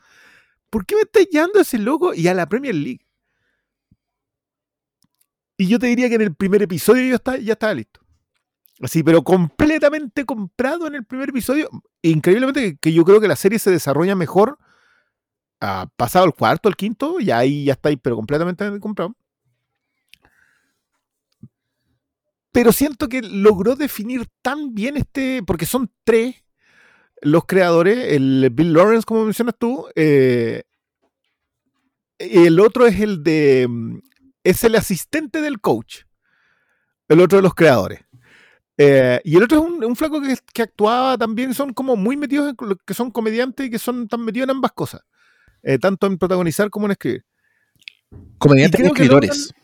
¿por 0.73 0.87
qué 0.87 0.97
me 0.97 1.03
estáis 1.03 1.29
llevando 1.31 1.59
a 1.59 1.63
ese 1.63 1.79
loco 1.79 2.15
y 2.15 2.27
a 2.29 2.35
la 2.35 2.49
Premier 2.49 2.75
League? 2.75 3.07
Y 5.59 5.69
yo 5.69 5.79
te 5.79 5.87
diría 5.87 6.09
que 6.09 6.15
en 6.15 6.23
el 6.23 6.35
primer 6.35 6.63
episodio 6.63 7.03
yo 7.03 7.37
ya 7.41 7.53
estaba 7.53 7.75
listo. 7.75 8.01
Así, 8.81 9.03
pero 9.03 9.23
completamente 9.23 10.25
comprado 10.25 10.87
en 10.87 10.95
el 10.95 11.05
primer 11.05 11.29
episodio. 11.29 11.69
Increíblemente 12.01 12.79
que, 12.79 12.93
yo 12.93 13.05
creo 13.05 13.21
que 13.21 13.29
la 13.29 13.37
serie 13.37 13.59
se 13.59 13.71
desarrolla 13.71 14.17
mejor 14.17 14.59
ah, 15.61 15.89
pasado 15.95 16.25
el 16.25 16.33
cuarto, 16.33 16.71
el 16.71 16.75
quinto, 16.75 17.21
y 17.21 17.31
ahí 17.31 17.67
ya 17.67 17.75
estáis, 17.75 17.99
pero 18.03 18.17
completamente 18.17 18.81
comprado. 18.81 19.15
Pero 22.51 22.73
siento 22.73 23.11
que 23.11 23.21
logró 23.21 23.77
definir 23.77 24.27
tan 24.41 24.75
bien 24.75 24.97
este, 24.97 25.43
porque 25.43 25.67
son 25.67 25.93
tres 26.03 26.43
los 27.23 27.47
creadores, 27.47 28.13
el 28.13 28.51
Bill 28.53 28.73
Lawrence, 28.73 29.07
como 29.07 29.25
mencionas 29.25 29.55
tú, 29.59 29.87
eh, 29.95 30.65
el 32.19 32.61
otro 32.61 32.87
es 32.87 33.01
el 33.01 33.23
de, 33.23 33.67
mm, 33.69 33.99
es 34.45 34.65
el 34.65 34.75
asistente 34.75 35.41
del 35.41 35.61
coach, 35.61 36.03
el 37.09 37.21
otro 37.21 37.39
de 37.39 37.43
los 37.43 37.55
creadores. 37.55 38.01
Eh, 38.77 39.21
y 39.25 39.37
el 39.37 39.45
otro 39.45 39.59
es 39.59 39.65
un, 39.65 39.85
un 39.85 39.97
flaco 39.97 40.21
que, 40.21 40.37
que 40.53 40.63
actuaba 40.63 41.17
también, 41.17 41.55
son 41.55 41.73
como 41.73 41.95
muy 41.95 42.17
metidos, 42.17 42.51
en 42.51 42.77
que 42.85 42.95
son 42.95 43.11
comediantes 43.11 43.67
y 43.67 43.71
que 43.71 43.79
son 43.79 44.09
tan 44.09 44.25
metidos 44.25 44.47
en 44.47 44.57
ambas 44.57 44.73
cosas, 44.73 45.03
eh, 45.63 45.79
tanto 45.79 46.09
en 46.09 46.19
protagonizar 46.19 46.71
como 46.71 46.87
en 46.87 46.93
escribir. 46.93 47.25
Comediantes 48.39 48.81
escritores. 48.81 49.55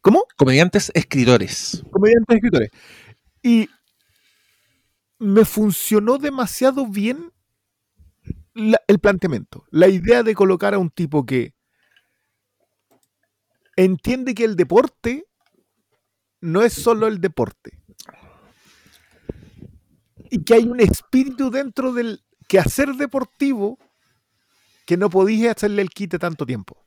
¿Cómo? 0.00 0.24
Comediantes 0.36 0.90
escritores. 0.94 1.82
comediantes 1.90 2.36
escritores. 2.36 2.70
Y 3.42 3.68
me 5.18 5.44
funcionó 5.44 6.18
demasiado 6.18 6.86
bien 6.86 7.32
el 8.54 8.98
planteamiento. 9.00 9.64
La 9.70 9.88
idea 9.88 10.22
de 10.22 10.34
colocar 10.34 10.74
a 10.74 10.78
un 10.78 10.90
tipo 10.90 11.26
que 11.26 11.54
entiende 13.76 14.34
que 14.34 14.44
el 14.44 14.56
deporte 14.56 15.26
no 16.40 16.62
es 16.62 16.72
solo 16.72 17.06
el 17.06 17.20
deporte. 17.20 17.80
Y 20.30 20.44
que 20.44 20.54
hay 20.54 20.64
un 20.64 20.80
espíritu 20.80 21.50
dentro 21.50 21.92
del 21.92 22.24
quehacer 22.48 22.94
deportivo 22.94 23.78
que 24.86 24.96
no 24.96 25.10
podías 25.10 25.56
hacerle 25.56 25.82
el 25.82 25.90
quite 25.90 26.18
tanto 26.18 26.46
tiempo. 26.46 26.80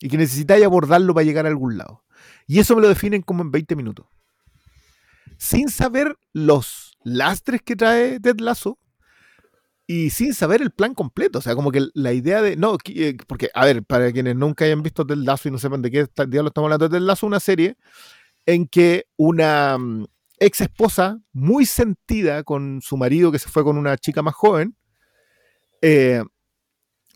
y 0.00 0.08
que 0.08 0.18
necesitáis 0.18 0.64
abordarlo 0.64 1.14
para 1.14 1.24
llegar 1.24 1.46
a 1.46 1.48
algún 1.48 1.78
lado. 1.78 2.04
Y 2.46 2.58
eso 2.58 2.74
me 2.76 2.82
lo 2.82 2.88
definen 2.88 3.22
como 3.22 3.42
en 3.42 3.50
20 3.50 3.76
minutos. 3.76 4.06
Sin 5.38 5.68
saber 5.70 6.18
los 6.32 6.93
lastres 7.04 7.62
que 7.62 7.76
trae 7.76 8.18
Ted 8.20 8.40
Lasso 8.40 8.78
y 9.86 10.10
sin 10.10 10.34
saber 10.34 10.62
el 10.62 10.70
plan 10.70 10.94
completo. 10.94 11.38
O 11.38 11.42
sea, 11.42 11.54
como 11.54 11.70
que 11.70 11.86
la 11.94 12.12
idea 12.12 12.42
de. 12.42 12.56
No, 12.56 12.78
eh, 12.86 13.16
porque, 13.26 13.50
a 13.54 13.64
ver, 13.64 13.84
para 13.84 14.10
quienes 14.12 14.36
nunca 14.36 14.64
hayan 14.64 14.82
visto 14.82 15.06
Ted 15.06 15.16
Lasso 15.16 15.48
y 15.48 15.52
no 15.52 15.58
sepan 15.58 15.82
de 15.82 15.90
qué 15.90 16.06
diablo 16.28 16.48
estamos 16.48 16.66
hablando, 16.66 16.88
Ted 16.88 17.00
Lasso 17.00 17.26
es 17.26 17.28
una 17.28 17.40
serie 17.40 17.76
en 18.46 18.66
que 18.66 19.06
una 19.16 19.78
mm, 19.78 20.06
ex 20.38 20.60
esposa 20.62 21.20
muy 21.32 21.66
sentida 21.66 22.42
con 22.42 22.80
su 22.82 22.96
marido 22.96 23.32
que 23.32 23.38
se 23.38 23.48
fue 23.48 23.64
con 23.64 23.78
una 23.78 23.96
chica 23.96 24.22
más 24.22 24.34
joven, 24.34 24.76
eh, 25.82 26.22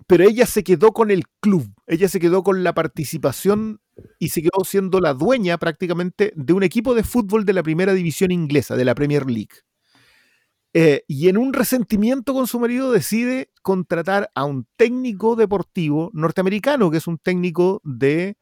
pero 0.06 0.24
ella 0.24 0.46
se 0.46 0.62
quedó 0.62 0.92
con 0.92 1.10
el 1.10 1.24
club, 1.40 1.72
ella 1.86 2.08
se 2.08 2.20
quedó 2.20 2.42
con 2.42 2.62
la 2.62 2.74
participación 2.74 3.80
y 4.18 4.28
se 4.28 4.42
quedó 4.42 4.64
siendo 4.64 5.00
la 5.00 5.14
dueña 5.14 5.58
prácticamente 5.58 6.32
de 6.36 6.52
un 6.52 6.62
equipo 6.62 6.94
de 6.94 7.02
fútbol 7.02 7.44
de 7.44 7.52
la 7.52 7.62
primera 7.62 7.92
división 7.92 8.30
inglesa, 8.30 8.76
de 8.76 8.84
la 8.84 8.94
Premier 8.94 9.26
League. 9.26 9.67
Eh, 10.80 11.02
y 11.08 11.28
en 11.28 11.38
un 11.38 11.52
resentimiento 11.52 12.32
con 12.32 12.46
su 12.46 12.60
marido 12.60 12.92
decide 12.92 13.50
contratar 13.62 14.30
a 14.36 14.44
un 14.44 14.64
técnico 14.76 15.34
deportivo 15.34 16.08
norteamericano, 16.12 16.88
que 16.88 16.98
es 16.98 17.08
un 17.08 17.18
técnico 17.18 17.82
de 17.82 18.36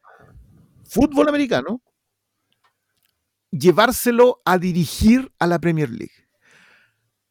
fútbol 0.83 1.29
americano, 1.29 1.81
llevárselo 3.49 4.39
a 4.45 4.59
dirigir 4.59 5.31
a 5.39 5.47
la 5.47 5.57
Premier 5.57 5.89
League. 5.89 6.13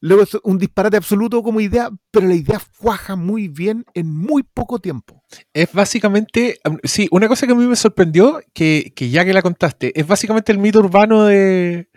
Luego 0.00 0.24
es 0.24 0.36
un 0.42 0.58
disparate 0.58 0.96
absoluto 0.96 1.40
como 1.40 1.60
idea, 1.60 1.88
pero 2.10 2.26
la 2.26 2.34
idea 2.34 2.60
cuaja 2.76 3.14
muy 3.14 3.46
bien 3.46 3.84
en 3.94 4.12
muy 4.12 4.42
poco 4.42 4.80
tiempo. 4.80 5.22
Es 5.54 5.72
básicamente, 5.72 6.58
sí, 6.82 7.06
una 7.12 7.28
cosa 7.28 7.46
que 7.46 7.52
a 7.52 7.56
mí 7.56 7.64
me 7.64 7.76
sorprendió, 7.76 8.40
que 8.52 8.92
ya 8.96 9.24
que 9.24 9.32
la 9.32 9.42
contaste, 9.42 9.92
es 9.94 10.04
básicamente 10.04 10.50
el 10.50 10.58
mito 10.58 10.80
urbano 10.80 11.26
de, 11.26 11.90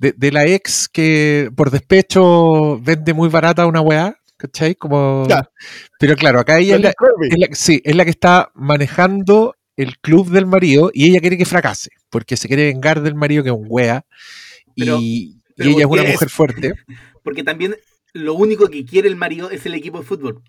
de, 0.00 0.12
de 0.16 0.32
la 0.32 0.46
ex 0.46 0.88
que 0.88 1.50
por 1.54 1.70
despecho 1.70 2.78
vende 2.80 3.12
muy 3.14 3.28
barata 3.28 3.66
una 3.66 3.80
weá, 3.82 4.16
¿cachai? 4.36 4.74
Como, 4.74 5.26
Ya. 5.28 5.48
Pero 5.98 6.16
claro, 6.16 6.40
acá 6.40 6.58
ella 6.58 6.76
es 6.76 6.82
la, 6.82 6.88
es 7.30 7.38
la- 7.38 7.48
sí, 7.54 7.82
es 7.84 7.94
la 7.94 8.04
que 8.04 8.10
está 8.10 8.50
manejando 8.54 9.54
el 9.76 9.98
club 9.98 10.30
del 10.30 10.46
marido 10.46 10.90
y 10.94 11.08
ella 11.10 11.20
quiere 11.20 11.36
que 11.38 11.44
fracase, 11.44 11.90
porque 12.08 12.36
se 12.36 12.48
quiere 12.48 12.64
vengar 12.66 13.02
del 13.02 13.14
marido 13.14 13.42
que 13.42 13.50
es 13.50 13.54
un 13.56 13.66
wea 13.68 14.04
Pero- 14.76 14.98
y, 15.00 15.36
ella 15.58 15.80
es 15.82 15.86
¿por 15.86 16.00
una 16.00 16.10
mujer 16.10 16.30
fuerte. 16.30 16.72
Porque 17.22 17.44
también 17.44 17.76
lo 18.14 18.32
único 18.32 18.68
que 18.68 18.84
quiere 18.86 19.06
el 19.08 19.16
marido 19.16 19.50
es 19.50 19.66
el 19.66 19.74
equipo 19.74 19.98
de 19.98 20.04
fútbol. 20.06 20.42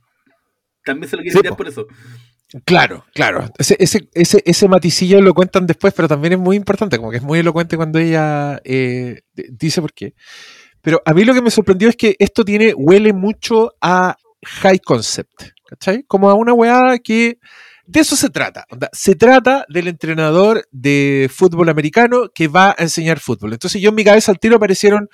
También 0.85 1.09
se 1.09 1.17
lo 1.17 1.21
quiere 1.21 1.33
Sí, 1.35 1.41
tirar 1.41 1.51
po. 1.51 1.57
por 1.57 1.67
eso. 1.67 1.85
Claro, 2.65 3.05
claro. 3.13 3.49
Ese, 3.57 3.77
ese, 3.79 4.09
ese, 4.13 4.43
ese 4.45 4.67
maticillo 4.67 5.21
lo 5.21 5.33
cuentan 5.33 5.65
después, 5.65 5.93
pero 5.93 6.07
también 6.07 6.33
es 6.33 6.39
muy 6.39 6.57
importante, 6.57 6.97
como 6.97 7.09
que 7.09 7.17
es 7.17 7.23
muy 7.23 7.39
elocuente 7.39 7.77
cuando 7.77 7.97
ella 7.97 8.59
eh, 8.65 9.21
dice 9.33 9.81
por 9.81 9.93
qué. 9.93 10.13
Pero 10.81 11.01
a 11.05 11.13
mí 11.13 11.23
lo 11.23 11.33
que 11.33 11.41
me 11.41 11.51
sorprendió 11.51 11.87
es 11.89 11.95
que 11.95 12.15
esto 12.19 12.43
tiene, 12.43 12.73
huele 12.75 13.13
mucho 13.13 13.73
a 13.81 14.17
high 14.43 14.79
concept, 14.79 15.43
¿cachai? 15.67 16.03
Como 16.03 16.29
a 16.29 16.33
una 16.33 16.53
weá 16.53 16.97
que 16.99 17.37
de 17.85 17.99
eso 17.99 18.15
se 18.15 18.29
trata. 18.29 18.65
Se 18.93 19.15
trata 19.15 19.65
del 19.69 19.87
entrenador 19.87 20.67
de 20.71 21.29
fútbol 21.33 21.69
americano 21.69 22.29
que 22.33 22.47
va 22.47 22.69
a 22.69 22.83
enseñar 22.83 23.19
fútbol. 23.19 23.53
Entonces 23.53 23.81
yo 23.81 23.89
en 23.89 23.95
mi 23.95 24.03
cabeza 24.03 24.31
al 24.31 24.39
tiro 24.39 24.55
aparecieron 24.55 25.09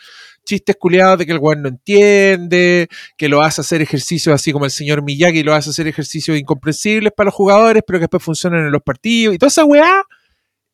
chistes 0.47 0.75
culiados 0.79 1.19
de 1.19 1.25
que 1.25 1.33
el 1.33 1.39
weón 1.39 1.61
no 1.61 1.69
entiende, 1.69 2.87
que 3.17 3.29
lo 3.29 3.41
hace 3.43 3.61
hacer 3.61 3.81
ejercicios 3.81 4.33
así 4.33 4.51
como 4.51 4.65
el 4.65 4.71
señor 4.71 5.03
Miyagi 5.03 5.43
lo 5.43 5.53
hace 5.53 5.69
hacer 5.69 5.87
ejercicios 5.87 6.37
incomprensibles 6.37 7.13
para 7.15 7.25
los 7.25 7.35
jugadores, 7.35 7.83
pero 7.85 7.99
que 7.99 8.03
después 8.03 8.23
funcionan 8.23 8.65
en 8.65 8.71
los 8.71 8.81
partidos. 8.81 9.35
Y 9.35 9.37
toda 9.37 9.49
esa 9.49 9.65
weá 9.65 10.03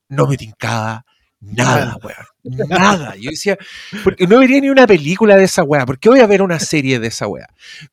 no 0.08 0.28
me 0.28 0.38
tincaba 0.38 1.04
nada, 1.42 1.98
weón. 2.02 2.68
Nada. 2.70 3.16
Yo 3.18 3.32
decía, 3.32 3.58
porque 4.04 4.28
no 4.28 4.40
vería 4.40 4.62
ni 4.62 4.70
una 4.70 4.86
película 4.86 5.36
de 5.36 5.46
esa 5.46 5.64
weá. 5.64 5.86
¿Por 5.86 6.00
qué 6.00 6.10
voy 6.10 6.20
a 6.20 6.28
ver 6.28 6.42
una 6.42 6.60
serie 6.60 7.00
de 7.00 7.08
esa 7.08 7.28
weá? 7.28 7.48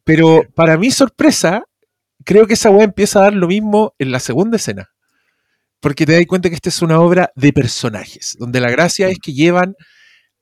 Pero 0.04 0.42
para 0.54 0.76
mi 0.76 0.90
sorpresa, 0.90 1.64
creo 2.24 2.46
que 2.46 2.54
esa 2.54 2.70
weá 2.70 2.84
empieza 2.84 3.20
a 3.20 3.22
dar 3.22 3.34
lo 3.34 3.48
mismo 3.48 3.94
en 3.98 4.12
la 4.12 4.20
segunda 4.20 4.56
escena. 4.56 4.90
Porque 5.80 6.04
te 6.04 6.12
das 6.12 6.26
cuenta 6.26 6.50
que 6.50 6.54
esta 6.54 6.68
es 6.68 6.82
una 6.82 7.00
obra 7.00 7.32
de 7.34 7.52
personajes, 7.52 8.36
donde 8.38 8.60
la 8.60 8.70
gracia 8.70 9.08
es 9.08 9.18
que 9.18 9.32
llevan 9.32 9.74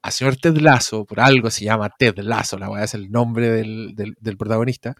a 0.09 0.11
señor 0.11 0.37
Ted 0.37 0.57
Lasso, 0.59 1.05
por 1.05 1.21
algo 1.21 1.51
se 1.51 1.65
llama 1.65 1.91
Ted 1.99 2.19
Lasso, 2.19 2.59
la 2.59 2.69
weá 2.71 2.85
es 2.85 2.95
el 2.95 3.11
nombre 3.11 3.51
del, 3.51 3.95
del- 3.95 4.17
del 4.21 4.37
protagonista, 4.37 4.95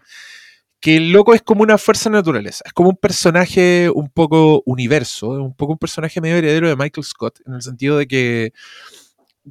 que 0.79 0.95
el 0.97 1.11
loco 1.11 1.33
es 1.33 1.41
como 1.41 1.63
una 1.63 1.77
fuerza 1.77 2.09
de 2.09 2.15
naturaleza, 2.15 2.63
es 2.65 2.73
como 2.73 2.89
un 2.89 2.95
personaje 2.97 3.89
un 3.93 4.09
poco 4.09 4.63
universo, 4.65 5.29
un 5.29 5.53
poco 5.55 5.73
un 5.73 5.77
personaje 5.79 6.21
medio 6.21 6.37
heredero 6.37 6.69
de 6.69 6.75
Michael 6.77 7.03
Scott, 7.03 7.39
en 7.45 7.53
el 7.55 7.61
sentido 7.61 7.97
de 7.97 8.07
que 8.07 8.53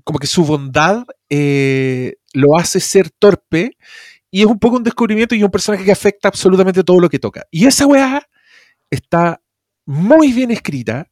como 0.04 0.18
que 0.18 0.26
su 0.26 0.44
bondad 0.44 1.04
eh, 1.28 2.14
lo 2.32 2.56
hace 2.56 2.80
ser 2.80 3.10
torpe 3.10 3.76
y 4.30 4.40
es 4.40 4.46
un 4.46 4.58
poco 4.58 4.76
un 4.76 4.84
descubrimiento 4.84 5.34
y 5.34 5.42
un 5.42 5.50
personaje 5.50 5.84
que 5.84 5.92
afecta 5.92 6.28
absolutamente 6.28 6.84
todo 6.84 7.00
lo 7.00 7.08
que 7.08 7.18
toca. 7.18 7.44
Y 7.50 7.66
esa 7.66 7.86
weá 7.86 8.22
está 8.90 9.40
muy 9.86 10.32
bien 10.32 10.50
escrita, 10.50 11.07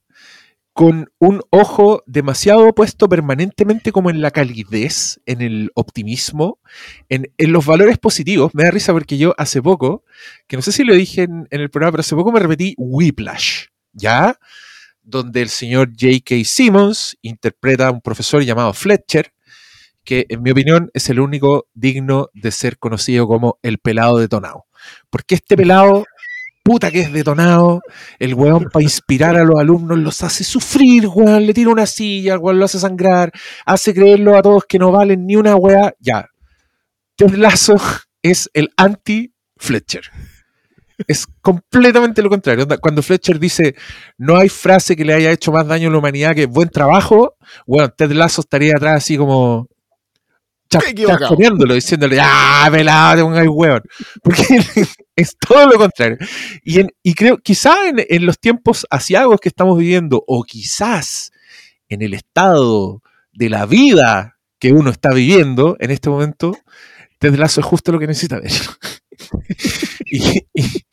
con 0.76 1.10
un 1.18 1.40
ojo 1.48 2.02
demasiado 2.04 2.70
puesto 2.74 3.08
permanentemente 3.08 3.92
como 3.92 4.10
en 4.10 4.20
la 4.20 4.30
calidez, 4.30 5.18
en 5.24 5.40
el 5.40 5.70
optimismo, 5.74 6.58
en, 7.08 7.32
en 7.38 7.52
los 7.52 7.64
valores 7.64 7.96
positivos. 7.96 8.54
Me 8.54 8.64
da 8.64 8.70
risa 8.70 8.92
porque 8.92 9.16
yo 9.16 9.34
hace 9.38 9.62
poco, 9.62 10.04
que 10.46 10.54
no 10.56 10.60
sé 10.60 10.72
si 10.72 10.84
lo 10.84 10.94
dije 10.94 11.22
en, 11.22 11.48
en 11.50 11.60
el 11.62 11.70
programa, 11.70 11.92
pero 11.92 12.00
hace 12.02 12.14
poco 12.14 12.30
me 12.30 12.40
repetí 12.40 12.74
Whiplash, 12.76 13.68
¿ya? 13.94 14.38
Donde 15.02 15.40
el 15.40 15.48
señor 15.48 15.92
J.K. 15.98 16.44
Simmons 16.44 17.16
interpreta 17.22 17.88
a 17.88 17.90
un 17.90 18.02
profesor 18.02 18.42
llamado 18.42 18.74
Fletcher, 18.74 19.32
que 20.04 20.26
en 20.28 20.42
mi 20.42 20.50
opinión 20.50 20.90
es 20.92 21.08
el 21.08 21.20
único 21.20 21.68
digno 21.72 22.28
de 22.34 22.50
ser 22.50 22.78
conocido 22.78 23.26
como 23.26 23.58
el 23.62 23.78
pelado 23.78 24.18
detonado. 24.18 24.66
Porque 25.08 25.36
este 25.36 25.56
pelado, 25.56 26.04
puta 26.66 26.90
que 26.90 27.00
es 27.00 27.12
detonado, 27.12 27.80
el 28.18 28.34
weón 28.34 28.64
para 28.72 28.82
inspirar 28.82 29.36
a 29.36 29.44
los 29.44 29.56
alumnos 29.56 29.98
los 29.98 30.20
hace 30.24 30.42
sufrir, 30.42 31.06
weón, 31.06 31.46
le 31.46 31.54
tira 31.54 31.70
una 31.70 31.86
silla, 31.86 32.36
weón 32.38 32.58
lo 32.58 32.64
hace 32.64 32.80
sangrar, 32.80 33.30
hace 33.64 33.94
creerlo 33.94 34.36
a 34.36 34.42
todos 34.42 34.64
que 34.68 34.80
no 34.80 34.90
valen 34.90 35.26
ni 35.26 35.36
una 35.36 35.54
weá, 35.54 35.94
ya. 36.00 36.28
Ted 37.16 37.34
Lasso 37.34 37.76
es 38.22 38.50
el 38.52 38.70
anti-Fletcher. 38.76 40.02
Es 41.06 41.26
completamente 41.40 42.20
lo 42.20 42.30
contrario. 42.30 42.66
Cuando 42.80 43.02
Fletcher 43.02 43.38
dice 43.38 43.76
no 44.18 44.36
hay 44.36 44.48
frase 44.48 44.96
que 44.96 45.04
le 45.04 45.12
haya 45.12 45.30
hecho 45.30 45.52
más 45.52 45.68
daño 45.68 45.88
a 45.88 45.92
la 45.92 45.98
humanidad 45.98 46.34
que 46.34 46.46
buen 46.46 46.70
trabajo, 46.70 47.36
bueno, 47.66 47.90
Ted 47.90 48.10
Lasso 48.12 48.40
estaría 48.40 48.72
atrás 48.74 48.96
así 48.96 49.16
como. 49.16 49.68
Chasconeándolo, 50.68 51.74
diciéndole, 51.74 52.18
ah, 52.20 52.68
pelado, 52.70 53.32
te 53.32 53.48
hueón. 53.48 53.82
Porque 54.22 54.44
es 55.16 55.36
todo 55.38 55.66
lo 55.66 55.78
contrario. 55.78 56.18
Y, 56.64 56.80
en- 56.80 56.90
y 57.02 57.14
creo, 57.14 57.38
quizá 57.38 57.88
en, 57.88 58.04
en 58.08 58.26
los 58.26 58.38
tiempos 58.38 58.86
asiagos 58.90 59.40
que 59.40 59.48
estamos 59.48 59.78
viviendo, 59.78 60.22
o 60.26 60.42
quizás 60.44 61.30
en 61.88 62.02
el 62.02 62.14
estado 62.14 63.02
de 63.32 63.48
la 63.50 63.66
vida 63.66 64.38
que 64.58 64.72
uno 64.72 64.90
está 64.90 65.12
viviendo 65.12 65.76
en 65.80 65.90
este 65.90 66.08
momento, 66.10 66.56
Ted 67.18 67.34
Lasso 67.36 67.60
es 67.60 67.66
justo 67.66 67.92
lo 67.92 67.98
que 67.98 68.06
necesita 68.06 68.40
ver. 68.40 68.50
y 70.06 70.38
y- 70.54 70.86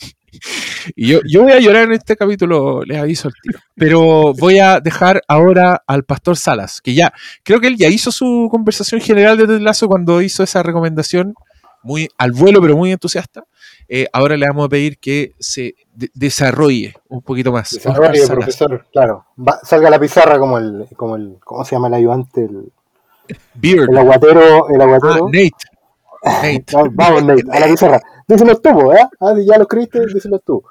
y 0.95 1.07
yo, 1.07 1.19
yo 1.27 1.43
voy 1.43 1.51
a 1.53 1.59
llorar 1.59 1.83
en 1.83 1.93
este 1.93 2.15
capítulo, 2.15 2.83
les 2.83 2.97
aviso 2.97 3.27
al 3.29 3.33
tiro. 3.41 3.59
Pero 3.75 4.33
voy 4.33 4.59
a 4.59 4.79
dejar 4.79 5.21
ahora 5.27 5.81
al 5.87 6.03
pastor 6.03 6.37
Salas, 6.37 6.81
que 6.81 6.93
ya, 6.93 7.13
creo 7.43 7.59
que 7.59 7.67
él 7.67 7.77
ya 7.77 7.87
hizo 7.87 8.11
su 8.11 8.47
conversación 8.51 9.01
general 9.01 9.37
de 9.37 9.59
Lasso 9.59 9.87
cuando 9.87 10.21
hizo 10.21 10.43
esa 10.43 10.61
recomendación, 10.63 11.33
muy 11.83 12.07
al 12.17 12.31
vuelo, 12.31 12.61
pero 12.61 12.77
muy 12.77 12.91
entusiasta. 12.91 13.43
Eh, 13.89 14.07
ahora 14.13 14.37
le 14.37 14.47
vamos 14.47 14.65
a 14.65 14.69
pedir 14.69 14.97
que 14.97 15.33
se 15.39 15.75
de- 15.93 16.09
desarrolle 16.13 16.95
un 17.09 17.21
poquito 17.21 17.51
más. 17.51 17.71
Desarrolle, 17.71 18.25
profesor, 18.25 18.85
claro. 18.91 19.25
Va- 19.37 19.59
salga 19.63 19.89
a 19.89 19.91
la 19.91 19.99
pizarra 19.99 20.39
como 20.39 20.57
el, 20.57 20.85
como 20.95 21.17
el, 21.17 21.35
¿cómo 21.43 21.65
se 21.65 21.75
llama 21.75 21.89
el 21.89 21.95
ayudante? 21.95 22.45
El, 22.45 22.71
Beard. 23.55 23.89
el 23.91 23.97
aguatero, 23.97 24.69
el 24.69 24.79
Ah, 24.81 24.83
aguatero. 24.85 25.25
Nate. 25.27 25.51
Nate. 26.23 26.65
Va- 26.75 26.89
Vamos, 26.91 27.23
Nate, 27.25 27.43
a 27.51 27.59
la 27.59 27.67
pizarra. 27.67 28.01
Díselo 28.27 28.55
tú, 28.59 28.91
¿eh? 28.93 29.05
Ah, 29.19 29.33
si 29.37 29.45
ya 29.45 29.57
lo 29.57 29.63
escribiste, 29.63 29.99
díselo 30.13 30.39
tú. 30.39 30.63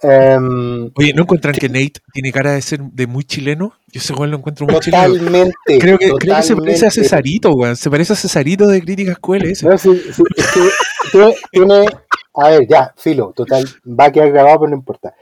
Em, 0.00 0.92
Oye, 0.96 1.12
¿no 1.12 1.22
encuentran 1.22 1.54
que 1.54 1.68
Nate 1.68 1.94
tiene 2.12 2.30
cara 2.30 2.52
de 2.52 2.62
ser 2.62 2.80
de 2.80 3.06
muy 3.08 3.24
chileno? 3.24 3.72
Yo 3.88 4.00
ese 4.00 4.12
weón 4.12 4.30
lo 4.30 4.36
encuentro 4.36 4.66
muy 4.66 4.78
chileno. 4.80 5.06
totalmente. 5.08 5.54
Creo 5.80 5.98
que, 5.98 6.10
creo 6.12 6.36
que 6.36 6.42
se 6.42 6.54
parece 6.56 6.86
a 6.86 6.88
totalmente. 6.88 6.90
Cesarito, 6.90 7.52
weón. 7.52 7.76
Se 7.76 7.90
parece 7.90 8.12
a 8.12 8.16
Cesarito 8.16 8.66
de 8.68 8.80
Críticas 8.80 9.18
QLS. 9.18 9.50
ese. 9.50 9.66
No, 9.68 9.76
sí, 9.78 10.00
sí, 10.12 10.22
es 10.36 10.46
que 10.52 11.34
tiene, 11.50 11.84
a 12.34 12.48
ver, 12.50 12.66
ya, 12.68 12.92
filo, 12.96 13.32
total, 13.34 13.64
va 13.84 14.04
a 14.06 14.12
quedar 14.12 14.30
grabado, 14.30 14.60
pero 14.60 14.70
no 14.70 14.76
importa. 14.76 15.14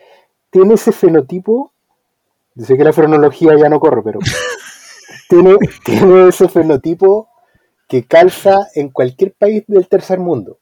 Tiene 0.51 0.75
ese 0.75 0.93
fenotipo, 0.93 1.73
sé 2.59 2.77
que 2.77 2.85
la 2.85 2.93
frenología 2.93 3.57
ya 3.59 3.69
no 3.71 3.81
corre, 3.81 4.03
pero 4.03 4.19
tiene, 5.29 5.57
tiene 5.85 6.29
ese 6.29 6.49
fenotipo 6.49 7.29
que 7.89 8.05
calza 8.05 8.57
en 8.75 8.91
cualquier 8.91 9.33
país 9.33 9.65
del 9.67 9.87
tercer 9.89 10.19
mundo. 10.19 10.59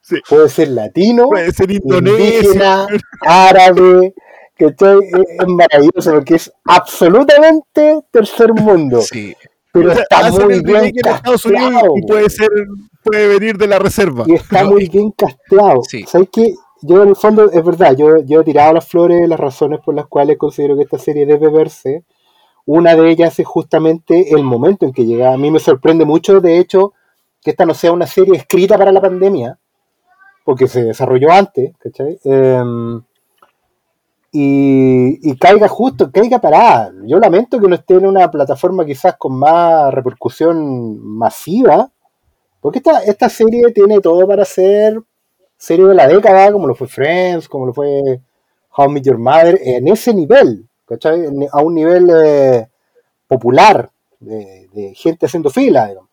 Sí. 0.00 0.16
Puede 0.28 0.48
ser 0.48 0.68
latino, 0.68 1.28
Puede 1.28 1.50
ser 1.52 1.70
indonesio. 1.70 2.24
indígena, 2.50 2.86
árabe, 3.22 4.14
¿cachai? 4.56 4.98
Es, 4.98 5.26
es 5.40 5.46
maravilloso 5.48 6.12
porque 6.12 6.34
es 6.36 6.52
absolutamente 6.64 8.00
tercer 8.10 8.52
mundo. 8.54 9.00
Sí. 9.02 9.34
Pero 9.72 9.90
O 9.90 9.94
sea, 9.94 10.02
está 10.02 10.30
muy 10.30 10.60
bien 10.62 10.92
casteado. 11.02 11.92
y 11.96 12.02
puede 12.06 12.30
ser, 12.30 12.48
puede 13.02 13.28
venir 13.38 13.58
de 13.58 13.66
la 13.66 13.78
reserva. 13.78 14.24
Y 14.26 14.34
está 14.34 14.64
muy 14.64 14.88
bien 14.88 15.10
casteado. 15.10 15.82
Sí. 15.88 16.04
¿Sabes 16.06 16.28
qué? 16.32 16.54
Yo 16.82 17.02
en 17.02 17.08
el 17.10 17.16
fondo, 17.16 17.50
es 17.50 17.64
verdad, 17.64 17.96
yo, 17.96 18.18
yo 18.24 18.40
he 18.40 18.44
tirado 18.44 18.74
las 18.74 18.86
flores 18.88 19.28
las 19.28 19.40
razones 19.40 19.80
por 19.84 19.94
las 19.94 20.06
cuales 20.06 20.38
considero 20.38 20.76
que 20.76 20.82
esta 20.84 20.98
serie 20.98 21.26
debe 21.26 21.50
verse. 21.50 22.04
Una 22.66 22.96
de 22.96 23.10
ellas 23.10 23.38
es 23.38 23.46
justamente 23.46 24.34
el 24.34 24.42
momento 24.42 24.84
en 24.84 24.92
que 24.92 25.06
llega. 25.06 25.32
A 25.32 25.36
mí 25.36 25.50
me 25.50 25.60
sorprende 25.60 26.04
mucho, 26.04 26.40
de 26.40 26.58
hecho, 26.58 26.92
que 27.40 27.50
esta 27.50 27.64
no 27.64 27.74
sea 27.74 27.92
una 27.92 28.06
serie 28.06 28.36
escrita 28.36 28.76
para 28.76 28.90
la 28.90 29.00
pandemia, 29.00 29.56
porque 30.44 30.66
se 30.66 30.82
desarrolló 30.82 31.30
antes, 31.30 31.76
¿cachai? 31.78 32.18
Em, 32.24 33.00
y, 34.32 35.36
caiga 35.38 35.68
justo, 35.68 36.10
caiga 36.10 36.40
parada. 36.40 36.92
Yo 37.04 37.18
lamento 37.18 37.60
que 37.60 37.68
no 37.68 37.76
esté 37.76 37.94
en 37.94 38.06
una 38.06 38.30
plataforma 38.30 38.84
quizás 38.84 39.16
con 39.16 39.38
más 39.38 39.94
repercusión 39.94 40.98
masiva, 41.00 41.90
porque 42.60 42.78
esta, 42.78 43.02
esta 43.04 43.28
serie 43.28 43.72
tiene 43.72 44.00
todo 44.00 44.26
para 44.26 44.44
ser 44.44 45.00
serie 45.56 45.86
de 45.86 45.94
la 45.94 46.06
década, 46.06 46.52
como 46.52 46.66
lo 46.66 46.74
fue 46.74 46.88
Friends, 46.88 47.48
como 47.48 47.66
lo 47.66 47.72
fue 47.72 48.20
How 48.76 48.90
I 48.90 48.92
Met 48.92 49.04
Your 49.04 49.18
Mother, 49.18 49.58
en 49.62 49.88
ese 49.88 50.12
nivel, 50.12 50.68
¿cachai? 50.86 51.26
A 51.52 51.60
un 51.60 51.74
nivel 51.74 52.10
eh, 52.10 52.68
popular, 53.26 53.90
de, 54.20 54.92
gente 54.94 55.26
haciendo 55.26 55.50
fila, 55.50 55.88
digamos. 55.88 56.10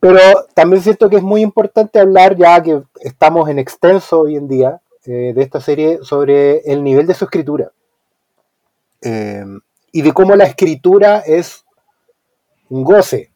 Pero 0.00 0.18
también 0.54 0.82
siento 0.82 1.08
que 1.08 1.16
es 1.16 1.22
muy 1.22 1.40
importante 1.40 1.98
hablar, 1.98 2.36
ya 2.36 2.62
que 2.62 2.82
estamos 3.00 3.48
en 3.48 3.58
extenso 3.58 4.20
hoy 4.20 4.36
en 4.36 4.48
día, 4.48 4.80
eh, 5.04 5.32
de 5.34 5.42
esta 5.42 5.60
serie, 5.60 5.98
sobre 6.02 6.58
el 6.60 6.84
nivel 6.84 7.06
de 7.06 7.14
su 7.14 7.24
escritura. 7.24 7.72
Eh, 9.02 9.44
y 9.92 10.02
de 10.02 10.12
cómo 10.12 10.36
la 10.36 10.44
escritura 10.44 11.20
es 11.20 11.64
un 12.68 12.84
goce 12.84 13.30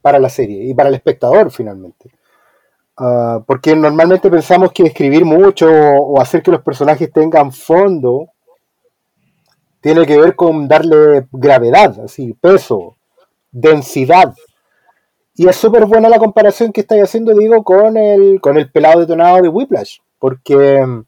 para 0.00 0.18
la 0.18 0.28
serie 0.28 0.64
y 0.64 0.74
para 0.74 0.88
el 0.88 0.94
espectador 0.94 1.50
finalmente. 1.50 2.10
Ah, 2.96 3.42
porque 3.46 3.76
normalmente 3.76 4.30
pensamos 4.30 4.72
que 4.72 4.84
escribir 4.84 5.24
mucho 5.24 5.68
o 5.68 6.20
hacer 6.20 6.42
que 6.42 6.50
los 6.50 6.62
personajes 6.62 7.12
tengan 7.12 7.52
fondo 7.52 8.30
tiene 9.80 10.06
que 10.06 10.18
ver 10.18 10.34
con 10.34 10.68
darle 10.68 11.26
gravedad, 11.32 11.98
así, 12.00 12.32
peso, 12.34 12.96
densidad. 13.52 14.34
Y 15.34 15.48
es 15.48 15.56
súper 15.56 15.84
buena 15.84 16.08
la 16.08 16.18
comparación 16.18 16.72
que 16.72 16.80
estáis 16.80 17.02
haciendo, 17.02 17.34
digo, 17.34 17.62
con 17.62 17.96
el, 17.96 18.40
con 18.40 18.56
el 18.56 18.70
pelado 18.70 19.00
detonado 19.00 19.42
de 19.42 19.48
Whiplash, 19.48 19.98
porque 20.18 20.84
mm, 20.84 21.04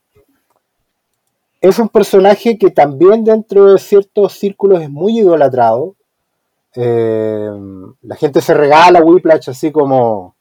es 1.60 1.78
un 1.78 1.88
personaje 1.88 2.58
que 2.58 2.70
también 2.70 3.24
dentro 3.24 3.72
de 3.72 3.78
ciertos 3.78 4.34
círculos 4.34 4.82
es 4.82 4.90
muy 4.90 5.18
idolatrado. 5.20 5.96
Eh, 6.74 7.50
la 8.02 8.16
gente 8.16 8.40
se 8.40 8.54
regala 8.54 9.02
Whiplash 9.02 9.50
así 9.50 9.72
como, 9.72 10.36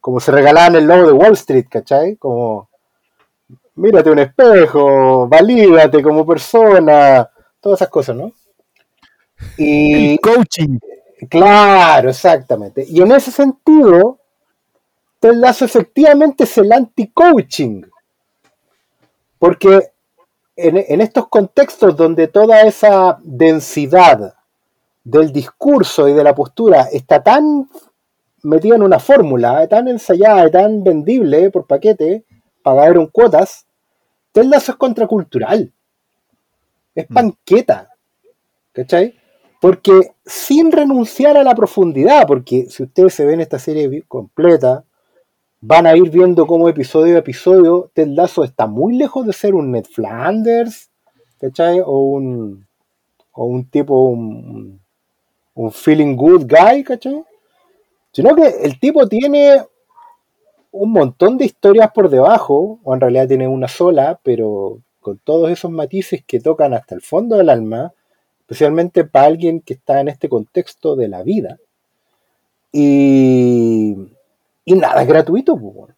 como 0.00 0.18
se 0.18 0.32
regalaban 0.32 0.76
el 0.76 0.86
logo 0.86 1.06
de 1.06 1.12
Wall 1.12 1.34
Street, 1.34 1.66
¿cachai? 1.70 2.16
Como, 2.16 2.68
mírate 3.76 4.10
un 4.10 4.18
espejo, 4.18 5.28
valídate 5.28 6.02
como 6.02 6.26
persona, 6.26 7.30
todas 7.66 7.80
esas 7.80 7.90
cosas, 7.90 8.16
¿no? 8.16 8.32
Y, 9.58 10.12
El 10.12 10.20
coaching. 10.20 10.78
Claro, 11.28 12.10
exactamente. 12.10 12.86
Y 12.88 13.02
en 13.02 13.10
ese 13.12 13.30
sentido, 13.30 14.20
Ted 15.18 15.34
Lasso 15.34 15.64
efectivamente 15.64 16.44
es 16.44 16.56
el 16.58 16.72
anti-coaching. 16.72 17.82
Porque 19.38 19.90
en, 20.54 20.76
en 20.76 21.00
estos 21.00 21.28
contextos 21.28 21.96
donde 21.96 22.28
toda 22.28 22.62
esa 22.62 23.18
densidad 23.22 24.34
del 25.04 25.32
discurso 25.32 26.08
y 26.08 26.12
de 26.12 26.24
la 26.24 26.34
postura 26.34 26.88
está 26.92 27.22
tan 27.22 27.68
metida 28.42 28.76
en 28.76 28.82
una 28.82 29.00
fórmula, 29.00 29.66
tan 29.66 29.88
ensayada 29.88 30.46
y 30.46 30.50
tan 30.50 30.84
vendible 30.84 31.50
por 31.50 31.66
paquete, 31.66 32.24
pagar 32.62 32.96
en 32.96 33.06
cuotas, 33.06 33.66
Ted 34.32 34.44
Lasso 34.44 34.72
es 34.72 34.78
contracultural. 34.78 35.72
Es 36.96 37.06
panqueta. 37.06 37.90
¿Cachai? 38.72 39.14
Porque 39.60 40.12
sin 40.24 40.72
renunciar 40.72 41.36
a 41.36 41.44
la 41.44 41.54
profundidad, 41.54 42.26
porque 42.26 42.66
si 42.68 42.82
ustedes 42.82 43.14
se 43.14 43.24
ven 43.24 43.40
esta 43.40 43.58
serie 43.58 44.02
completa, 44.08 44.84
van 45.60 45.86
a 45.86 45.96
ir 45.96 46.10
viendo 46.10 46.46
cómo 46.46 46.68
episodio 46.68 47.16
a 47.16 47.20
episodio 47.20 47.90
Ted 47.94 48.08
Lasso 48.08 48.44
está 48.44 48.66
muy 48.66 48.96
lejos 48.96 49.26
de 49.26 49.32
ser 49.32 49.54
un 49.54 49.70
Ned 49.70 49.84
Flanders, 49.84 50.90
¿cachai? 51.38 51.80
O 51.80 52.00
un, 52.00 52.66
o 53.32 53.44
un 53.44 53.64
tipo, 53.68 54.04
un, 54.04 54.80
un 55.54 55.72
feeling 55.72 56.16
good 56.16 56.46
guy, 56.46 56.82
¿cachai? 56.84 57.22
Sino 58.12 58.34
que 58.34 58.46
el 58.62 58.78
tipo 58.80 59.06
tiene 59.08 59.62
un 60.70 60.92
montón 60.92 61.38
de 61.38 61.46
historias 61.46 61.90
por 61.92 62.08
debajo, 62.08 62.78
o 62.82 62.94
en 62.94 63.00
realidad 63.00 63.28
tiene 63.28 63.48
una 63.48 63.68
sola, 63.68 64.20
pero 64.22 64.78
con 65.06 65.18
todos 65.18 65.48
esos 65.52 65.70
matices 65.70 66.24
que 66.26 66.40
tocan 66.40 66.74
hasta 66.74 66.96
el 66.96 67.00
fondo 67.00 67.36
del 67.36 67.48
alma, 67.48 67.92
especialmente 68.40 69.04
para 69.04 69.26
alguien 69.26 69.60
que 69.60 69.74
está 69.74 70.00
en 70.00 70.08
este 70.08 70.28
contexto 70.28 70.96
de 70.96 71.06
la 71.06 71.22
vida. 71.22 71.58
Y, 72.72 73.94
y 74.64 74.74
nada 74.74 75.02
es 75.02 75.06
gratuito. 75.08 75.56
pues. 75.56 75.94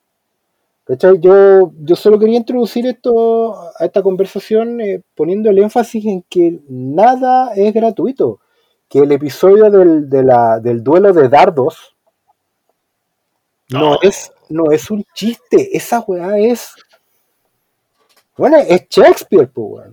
Yo, 1.22 1.72
yo 1.80 1.96
solo 1.96 2.18
quería 2.18 2.36
introducir 2.36 2.86
esto 2.86 3.54
a 3.78 3.86
esta 3.86 4.02
conversación 4.02 4.78
eh, 4.82 5.00
poniendo 5.14 5.48
el 5.48 5.59
énfasis 5.59 6.04
en 6.04 6.22
que 6.28 6.61
nada 6.68 7.54
es 7.54 7.72
gratuito. 7.72 8.40
Que 8.90 8.98
el 8.98 9.12
episodio 9.12 9.70
del, 9.70 10.11
de 10.11 10.22
la- 10.22 10.61
del 10.61 10.84
duelo 10.84 11.14
de 11.14 11.30
dardos 11.30 11.96
no, 13.70 13.98
es, 14.02 14.32
no 14.50 14.70
es 14.70 14.90
un 14.90 15.02
chiste. 15.14 15.74
Esa 15.74 16.00
weá 16.00 16.38
es. 16.38 16.74
Bueno, 18.39 18.57
es 18.59 18.89
Shakespeare, 18.89 19.49
pues. 19.53 19.89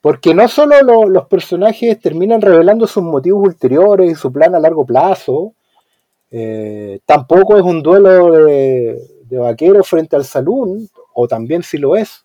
Porque 0.00 0.34
no 0.34 0.46
solo 0.48 0.80
lo- 0.82 1.08
los 1.08 1.26
personajes 1.26 1.98
terminan 2.00 2.40
revelando 2.40 2.86
sus 2.86 3.02
motivos 3.02 3.46
ulteriores 3.48 4.12
y 4.12 4.14
su 4.14 4.32
plan 4.32 4.54
a 4.54 4.60
largo 4.60 4.84
plazo, 4.86 5.54
eh, 6.30 7.00
tampoco 7.06 7.56
es 7.56 7.62
un 7.62 7.82
duelo 7.82 8.32
de, 8.32 9.00
de 9.24 9.38
vaquero 9.38 9.82
frente 9.84 10.16
al 10.16 10.24
salón, 10.24 10.88
o 11.14 11.26
también 11.28 11.62
sí 11.62 11.78
lo 11.78 11.96
es. 11.96 12.24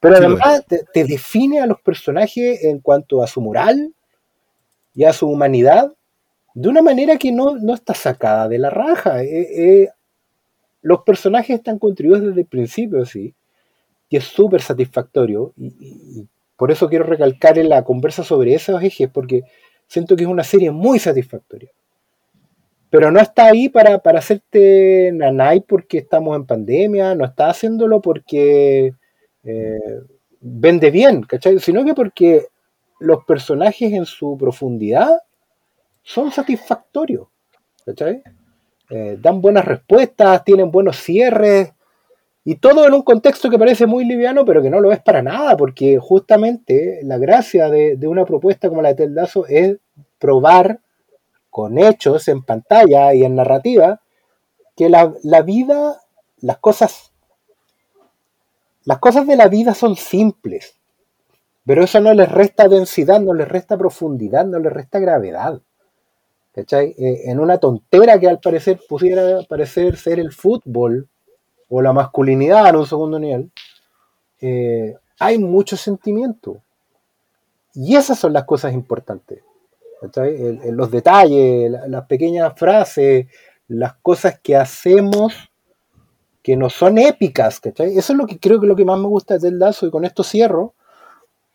Pero 0.00 0.16
Sí 0.16 0.24
además 0.24 0.64
te, 0.66 0.84
te 0.92 1.04
define 1.04 1.60
a 1.60 1.66
los 1.66 1.80
personajes 1.80 2.64
en 2.64 2.80
cuanto 2.80 3.22
a 3.22 3.26
su 3.26 3.40
moral 3.40 3.94
y 4.94 5.04
a 5.04 5.12
su 5.12 5.28
humanidad 5.28 5.92
de 6.54 6.68
una 6.68 6.82
manera 6.82 7.16
que 7.18 7.32
no, 7.32 7.56
no 7.56 7.74
está 7.74 7.94
sacada 7.94 8.48
de 8.48 8.58
la 8.58 8.70
raja. 8.70 9.22
Eh, 9.22 9.82
eh, 9.84 9.90
los 10.82 11.02
personajes 11.02 11.56
están 11.58 11.78
construidos 11.78 12.22
desde 12.22 12.40
el 12.42 12.46
principio, 12.46 13.04
sí, 13.06 13.34
y 14.08 14.16
es 14.16 14.24
súper 14.24 14.62
satisfactorio. 14.62 15.52
Y, 15.56 16.26
por 16.56 16.72
eso 16.72 16.88
quiero 16.88 17.04
recalcar 17.04 17.56
en 17.56 17.68
la 17.68 17.84
conversa 17.84 18.24
sobre 18.24 18.52
esos 18.52 18.82
ejes, 18.82 19.08
porque 19.08 19.42
siento 19.86 20.16
que 20.16 20.24
es 20.24 20.28
una 20.28 20.42
serie 20.42 20.72
muy 20.72 20.98
satisfactoria. 20.98 21.70
Pero 22.90 23.12
no 23.12 23.20
está 23.20 23.46
ahí 23.46 23.68
para, 23.68 23.98
para 23.98 24.18
hacerte 24.18 25.12
nanay 25.14 25.60
porque 25.60 25.98
estamos 25.98 26.34
en 26.34 26.46
pandemia, 26.46 27.14
no 27.14 27.24
está 27.24 27.50
haciéndolo 27.50 28.00
porque 28.00 28.92
eh, 29.44 30.00
vende 30.40 30.90
bien, 30.90 31.22
¿cachai? 31.22 31.60
Sino 31.60 31.84
que 31.84 31.94
porque 31.94 32.46
los 32.98 33.24
personajes 33.24 33.92
en 33.92 34.04
su 34.04 34.36
profundidad 34.36 35.10
son 36.02 36.32
satisfactorios, 36.32 37.28
¿cachai? 37.84 38.22
Eh, 38.90 39.18
dan 39.20 39.40
buenas 39.40 39.64
respuestas, 39.64 40.42
tienen 40.44 40.70
buenos 40.70 40.96
cierres, 40.96 41.72
y 42.50 42.54
todo 42.54 42.86
en 42.86 42.94
un 42.94 43.02
contexto 43.02 43.50
que 43.50 43.58
parece 43.58 43.84
muy 43.84 44.06
liviano, 44.06 44.46
pero 44.46 44.62
que 44.62 44.70
no 44.70 44.80
lo 44.80 44.90
es 44.90 45.02
para 45.02 45.20
nada, 45.20 45.54
porque 45.54 45.98
justamente 45.98 47.00
la 47.02 47.18
gracia 47.18 47.68
de, 47.68 47.98
una 48.08 48.24
propuesta 48.24 48.70
como 48.70 48.80
la 48.80 48.88
de 48.88 48.94
Ted 48.94 49.10
Lasso 49.10 49.44
es 49.46 49.76
probar 50.18 50.80
con 51.50 51.76
hechos 51.78 52.26
en 52.26 52.42
pantalla 52.42 53.12
y 53.12 53.22
en 53.22 53.34
narrativa 53.34 54.00
que 54.74 54.88
la, 54.88 55.12
la 55.24 55.42
vida, 55.42 56.00
las 56.40 56.56
cosas, 56.56 57.12
las 58.84 58.98
cosas 58.98 59.26
de 59.26 59.36
la 59.36 59.48
vida 59.48 59.74
son 59.74 59.94
simples, 59.94 60.80
pero 61.66 61.84
eso 61.84 62.00
no 62.00 62.14
les 62.14 62.32
resta 62.32 62.66
densidad, 62.66 63.20
no 63.20 63.34
les 63.34 63.46
resta 63.46 63.76
profundidad, 63.76 64.46
no 64.46 64.58
les 64.58 64.72
resta 64.72 64.98
gravedad. 64.98 65.60
¿Cachai? 66.54 66.94
Eh, 66.98 67.24
en 67.30 67.40
una 67.40 67.58
tontera 67.58 68.18
que 68.18 68.26
al 68.26 68.40
parecer 68.40 68.80
pudiera 68.88 69.42
parecer 69.46 69.98
ser 69.98 70.18
el 70.18 70.32
fútbol 70.32 71.10
o 71.68 71.82
la 71.82 71.92
masculinidad 71.92 72.68
en 72.68 72.76
un 72.76 72.86
segundo 72.86 73.18
nivel, 73.18 73.50
eh, 74.40 74.96
hay 75.18 75.38
mucho 75.38 75.76
sentimiento. 75.76 76.62
Y 77.74 77.96
esas 77.96 78.18
son 78.18 78.32
las 78.32 78.44
cosas 78.44 78.72
importantes. 78.72 79.42
El- 80.16 80.60
el- 80.64 80.74
los 80.74 80.90
detalles, 80.90 81.70
la- 81.70 81.88
las 81.88 82.06
pequeñas 82.06 82.52
frases, 82.56 83.26
las 83.68 83.94
cosas 83.96 84.38
que 84.40 84.56
hacemos 84.56 85.34
que 86.42 86.56
no 86.56 86.70
son 86.70 86.98
épicas. 86.98 87.60
Eso 87.64 88.12
es 88.12 88.18
lo 88.18 88.26
que 88.26 88.38
creo 88.38 88.58
que 88.60 88.66
es 88.66 88.68
lo 88.68 88.76
que 88.76 88.84
más 88.84 88.98
me 88.98 89.08
gusta 89.08 89.34
de 89.34 89.40
Ted 89.50 89.58
Lasso 89.58 89.86
y 89.86 89.90
con 89.90 90.04
esto 90.04 90.22
cierro, 90.22 90.74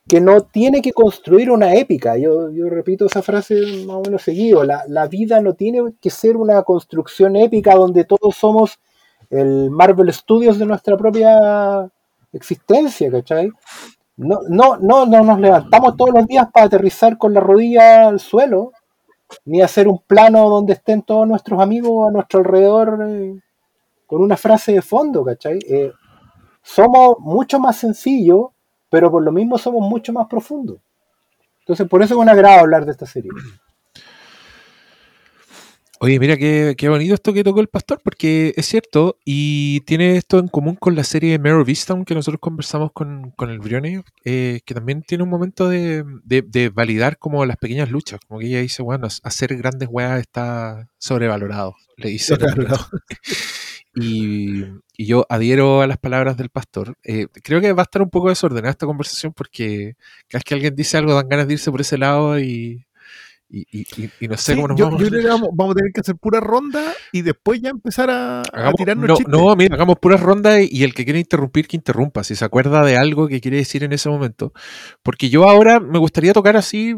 que 0.07 0.21
no 0.21 0.41
tiene 0.41 0.81
que 0.81 0.93
construir 0.93 1.49
una 1.49 1.73
épica. 1.75 2.17
Yo, 2.17 2.51
yo 2.51 2.69
repito 2.69 3.05
esa 3.05 3.21
frase 3.21 3.55
más 3.87 3.97
o 3.97 4.01
menos 4.01 4.21
seguido. 4.21 4.63
La, 4.63 4.83
la, 4.87 5.07
vida 5.07 5.39
no 5.41 5.53
tiene 5.55 5.93
que 6.01 6.09
ser 6.09 6.37
una 6.37 6.61
construcción 6.63 7.35
épica 7.37 7.73
donde 7.75 8.03
todos 8.03 8.35
somos 8.35 8.79
el 9.33 9.71
Marvel 9.71 10.11
Studios 10.13 10.59
de 10.59 10.65
nuestra 10.65 10.97
propia 10.97 11.89
existencia, 12.31 13.11
¿cachai? 13.11 13.51
No, 14.17 14.39
no, 14.47 14.77
no, 14.77 15.05
no 15.05 15.23
nos 15.23 15.39
levantamos 15.39 15.97
todos 15.97 16.13
los 16.13 16.27
días 16.27 16.47
para 16.53 16.67
aterrizar 16.67 17.17
con 17.17 17.33
la 17.33 17.39
rodilla 17.39 18.07
al 18.07 18.19
suelo, 18.19 18.71
ni 19.45 19.61
hacer 19.61 19.87
un 19.87 19.99
plano 19.99 20.49
donde 20.49 20.73
estén 20.73 21.01
todos 21.01 21.27
nuestros 21.27 21.59
amigos 21.59 22.07
a 22.07 22.11
nuestro 22.11 22.39
alrededor 22.39 23.05
eh, 23.09 23.39
con 24.05 24.21
una 24.21 24.37
frase 24.37 24.73
de 24.73 24.81
fondo, 24.81 25.23
¿cachai? 25.23 25.59
Eh, 25.67 25.91
somos 26.61 27.17
mucho 27.19 27.59
más 27.59 27.77
sencillos 27.77 28.53
pero 28.93 29.09
por 29.09 29.23
lo 29.23 29.31
mismo 29.31 29.57
somos 29.57 29.89
mucho 29.89 30.13
más 30.13 30.27
profundos. 30.27 30.77
Entonces, 31.61 31.87
por 31.87 32.03
eso 32.03 32.13
es 32.13 32.19
un 32.19 32.29
agrado 32.29 32.59
hablar 32.59 32.85
de 32.85 32.91
esta 32.91 33.07
serie. 33.07 33.31
Oye, 36.03 36.19
mira 36.19 36.35
qué, 36.35 36.75
qué, 36.77 36.89
bonito 36.89 37.13
esto 37.13 37.31
que 37.31 37.45
tocó 37.45 37.61
el 37.61 37.69
pastor, 37.69 38.01
porque 38.03 38.53
es 38.57 38.65
cierto, 38.65 39.19
y 39.23 39.79
tiene 39.85 40.17
esto 40.17 40.37
en 40.37 40.49
común 40.49 40.75
con 40.75 40.97
la 40.97 41.05
serie 41.05 41.39
Mare 41.39 41.63
Vista, 41.63 41.97
que 42.05 42.13
nosotros 42.13 42.41
conversamos 42.41 42.91
con, 42.91 43.31
con 43.37 43.49
el 43.49 43.59
Brione, 43.59 44.03
eh, 44.25 44.59
que 44.65 44.73
también 44.73 45.03
tiene 45.03 45.23
un 45.23 45.29
momento 45.29 45.69
de, 45.69 46.03
de, 46.25 46.41
de, 46.41 46.67
validar 46.67 47.17
como 47.17 47.45
las 47.45 47.55
pequeñas 47.55 47.89
luchas, 47.89 48.19
como 48.27 48.41
que 48.41 48.47
ella 48.47 48.59
dice, 48.59 48.83
bueno, 48.83 49.07
hacer 49.07 49.55
grandes 49.55 49.87
weas 49.89 50.19
está 50.19 50.89
sobrevalorado, 50.97 51.73
le 51.95 52.09
dice. 52.09 52.35
Sobrevalorado. 52.35 52.85
Y, 53.95 54.63
y, 54.97 55.05
yo 55.05 55.27
adhiero 55.29 55.81
a 55.81 55.85
las 55.85 55.99
palabras 55.99 56.35
del 56.35 56.49
pastor. 56.49 56.95
Eh, 57.03 57.27
creo 57.43 57.61
que 57.61 57.73
va 57.73 57.83
a 57.83 57.85
estar 57.85 58.01
un 58.01 58.09
poco 58.09 58.29
desordenada 58.29 58.71
esta 58.71 58.87
conversación 58.87 59.33
porque 59.33 59.97
cada 60.27 60.39
vez 60.39 60.43
que 60.43 60.55
alguien 60.55 60.75
dice 60.75 60.97
algo 60.97 61.13
dan 61.13 61.29
ganas 61.29 61.47
de 61.47 61.53
irse 61.53 61.69
por 61.69 61.79
ese 61.79 61.99
lado 61.99 62.39
y, 62.39 62.87
y, 63.55 63.87
y 64.19 64.27
no 64.27 64.35
sé 64.35 64.53
sí, 64.53 64.55
cómo 64.55 64.69
nos 64.69 64.79
yo, 64.79 64.85
vamos. 64.85 65.01
Yo 65.01 65.09
creo 65.09 65.21
que 65.21 65.27
vamos, 65.27 65.49
vamos, 65.53 65.73
a 65.73 65.75
tener 65.75 65.93
que 65.93 66.01
hacer 66.01 66.15
pura 66.15 66.39
ronda 66.39 66.93
y 67.11 67.21
después 67.21 67.61
ya 67.61 67.69
empezar 67.69 68.09
a, 68.09 68.41
hagamos, 68.41 68.73
a 68.73 68.77
tirarnos 68.77 69.07
no, 69.07 69.15
chistes. 69.15 69.31
no, 69.31 69.55
mira, 69.55 69.75
hagamos 69.75 69.99
puras 69.99 70.21
rondas 70.21 70.61
y 70.67 70.83
el 70.83 70.95
que 70.95 71.03
quiere 71.03 71.19
interrumpir, 71.19 71.67
que 71.67 71.77
interrumpa, 71.77 72.23
si 72.23 72.35
se 72.35 72.43
acuerda 72.43 72.83
de 72.83 72.97
algo 72.97 73.27
que 73.27 73.41
quiere 73.41 73.57
decir 73.57 73.83
en 73.83 73.93
ese 73.93 74.09
momento. 74.09 74.53
Porque 75.03 75.29
yo 75.29 75.47
ahora 75.47 75.79
me 75.79 75.99
gustaría 75.99 76.33
tocar 76.33 76.57
así 76.57 76.95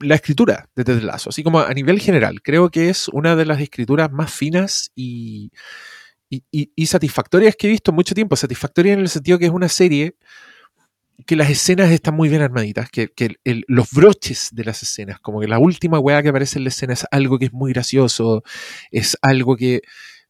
la 0.00 0.16
escritura 0.16 0.68
de 0.76 0.84
Ted 0.84 1.02
Lasso, 1.02 1.30
así 1.30 1.42
como 1.42 1.60
a 1.60 1.72
nivel 1.72 1.98
general. 1.98 2.42
Creo 2.42 2.70
que 2.70 2.90
es 2.90 3.08
una 3.08 3.34
de 3.34 3.46
las 3.46 3.60
escrituras 3.60 4.12
más 4.12 4.32
finas 4.34 4.92
y, 4.94 5.50
y, 6.28 6.44
y, 6.50 6.72
y 6.76 6.86
satisfactorias 6.86 7.56
que 7.56 7.68
he 7.68 7.70
visto 7.70 7.90
en 7.90 7.94
mucho 7.94 8.14
tiempo. 8.14 8.36
Satisfactoria 8.36 8.92
en 8.92 9.00
el 9.00 9.08
sentido 9.08 9.38
que 9.38 9.46
es 9.46 9.52
una 9.52 9.70
serie 9.70 10.16
que 11.26 11.36
las 11.36 11.50
escenas 11.50 11.90
están 11.90 12.14
muy 12.14 12.28
bien 12.28 12.42
armaditas, 12.42 12.90
que, 12.90 13.08
que 13.08 13.36
el, 13.44 13.64
los 13.68 13.90
broches 13.90 14.50
de 14.52 14.64
las 14.64 14.82
escenas, 14.82 15.20
como 15.20 15.40
que 15.40 15.48
la 15.48 15.58
última 15.58 15.98
weá 15.98 16.22
que 16.22 16.28
aparece 16.28 16.58
en 16.58 16.64
la 16.64 16.68
escena 16.68 16.92
es 16.92 17.06
algo 17.10 17.38
que 17.38 17.46
es 17.46 17.52
muy 17.52 17.72
gracioso, 17.72 18.42
es 18.90 19.16
algo 19.22 19.56
que 19.56 19.82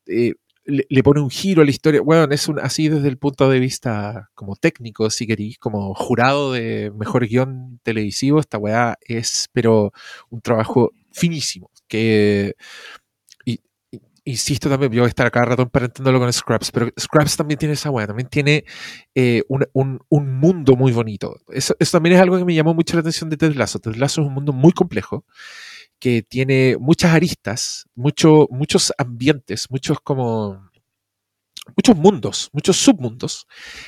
eh, 0.07 0.34
le, 0.64 0.86
le, 0.88 1.03
pone 1.03 1.20
un 1.20 1.30
giro 1.30 1.62
a 1.62 1.64
la 1.64 1.70
historia. 1.70 2.01
Bueno, 2.01 2.32
es 2.32 2.49
un, 2.49 2.59
así 2.59 2.88
desde 2.88 3.09
el 3.09 3.18
punto 3.18 3.49
de 3.51 3.61
vista 3.61 4.30
como 4.34 4.57
técnico, 4.57 5.11
si 5.11 5.26
queréis, 5.26 5.59
como 5.59 5.95
jurado 5.95 6.53
de 6.53 6.92
mejor 6.97 7.26
guion 7.26 7.80
televisivo, 7.82 8.40
esta 8.40 8.59
weá 8.59 8.97
es, 9.01 9.49
pero 9.53 9.92
un 10.30 10.40
trabajo 10.40 10.92
finísimo, 11.12 11.70
que 11.88 12.55
insisto 14.25 14.68
también, 14.68 14.91
yo 14.93 15.03
voy 15.03 15.07
a 15.07 15.09
estar 15.09 15.27
acá 15.27 15.45
rato 15.45 15.62
emparentándolo 15.62 16.18
con 16.18 16.33
Scraps, 16.33 16.70
pero 16.70 16.91
Scraps 16.99 17.37
también 17.37 17.59
tiene 17.59 17.75
esa 17.75 17.91
weá, 17.91 18.07
también 18.07 18.29
tiene 18.29 18.64
eh, 19.14 19.43
un, 19.49 19.66
un, 19.72 20.01
un, 20.09 20.35
mundo 20.35 20.77
muy 20.77 20.93
bonito. 20.93 21.37
Eso, 21.49 21.77
eso, 21.79 21.93
también 21.93 22.16
es 22.16 22.22
algo 22.22 22.39
que 22.39 22.45
me 22.45 22.55
llamó 22.55 22.75
mucho 22.75 22.97
la 22.97 23.01
atención 23.01 23.31
de 23.31 23.37
Ted 23.37 23.55
Lasso. 23.55 23.79
Ted 23.79 23.97
Lasso 23.97 24.22
es 24.22 24.27
un 24.27 24.35
mundo 24.35 24.53
muy 24.53 24.72
complejo, 24.72 25.25
que 25.99 26.22
tiene 26.22 26.77
muchas 26.79 27.12
aristas, 27.12 27.87
mucho, 27.95 28.49
muchos 28.51 28.93
ambientes, 28.99 29.70
muchos 29.70 29.99
como 30.01 30.70
muchos 31.77 31.97
mundos, 31.97 32.51
muchos 32.53 32.77
submundos. 32.77 33.47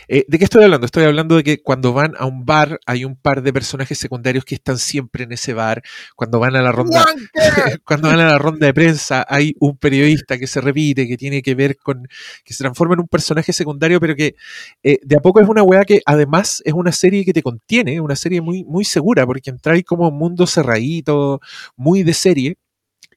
Eh, 0.08 0.24
¿De 0.28 0.38
qué 0.38 0.44
estoy 0.44 0.64
hablando? 0.64 0.86
Estoy 0.86 1.04
hablando 1.04 1.36
de 1.36 1.44
que 1.44 1.62
cuando 1.62 1.92
van 1.92 2.14
a 2.18 2.26
un 2.26 2.44
bar 2.44 2.80
hay 2.86 3.04
un 3.04 3.16
par 3.16 3.42
de 3.42 3.52
personajes 3.52 3.98
secundarios 3.98 4.44
que 4.44 4.54
están 4.54 4.78
siempre 4.78 5.24
en 5.24 5.32
ese 5.32 5.52
bar. 5.52 5.82
Cuando 6.14 6.38
van 6.38 6.56
a 6.56 6.62
la 6.62 6.72
ronda, 6.72 7.04
cuando 7.84 8.08
van 8.08 8.20
a 8.20 8.26
la 8.28 8.38
ronda 8.38 8.66
de 8.66 8.74
prensa 8.74 9.26
hay 9.28 9.54
un 9.60 9.76
periodista 9.76 10.38
que 10.38 10.46
se 10.46 10.60
repite, 10.60 11.06
que 11.06 11.16
tiene 11.16 11.42
que 11.42 11.54
ver 11.54 11.76
con, 11.76 12.06
que 12.44 12.54
se 12.54 12.64
transforma 12.64 12.94
en 12.94 13.00
un 13.00 13.08
personaje 13.08 13.52
secundario, 13.52 14.00
pero 14.00 14.16
que 14.16 14.34
eh, 14.82 14.98
de 15.02 15.16
a 15.16 15.20
poco 15.20 15.40
es 15.40 15.48
una 15.48 15.62
weá 15.62 15.84
que 15.84 16.00
además 16.06 16.62
es 16.64 16.72
una 16.72 16.92
serie 16.92 17.24
que 17.24 17.32
te 17.32 17.42
contiene, 17.42 18.00
una 18.00 18.16
serie 18.16 18.40
muy, 18.40 18.64
muy 18.64 18.84
segura, 18.84 19.26
porque 19.26 19.50
entra 19.50 19.74
ahí 19.74 19.82
como 19.82 20.08
un 20.08 20.18
mundo 20.18 20.46
cerradito, 20.46 21.40
muy 21.76 22.02
de 22.02 22.14
serie 22.14 22.56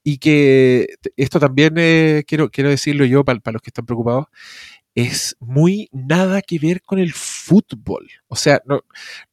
y 0.02 0.18
que 0.18 0.86
esto 1.16 1.38
también 1.40 1.74
eh, 1.76 2.24
quiero, 2.26 2.50
quiero 2.50 2.70
decirlo 2.70 3.04
yo 3.04 3.24
para, 3.24 3.40
para, 3.40 3.54
los 3.54 3.62
que 3.62 3.70
están 3.70 3.86
preocupados, 3.86 4.26
es 4.94 5.36
muy 5.40 5.88
nada 5.92 6.42
que 6.42 6.58
ver 6.58 6.82
con 6.82 6.98
el 6.98 7.12
fútbol. 7.12 8.08
O 8.28 8.36
sea, 8.36 8.60
no, 8.66 8.82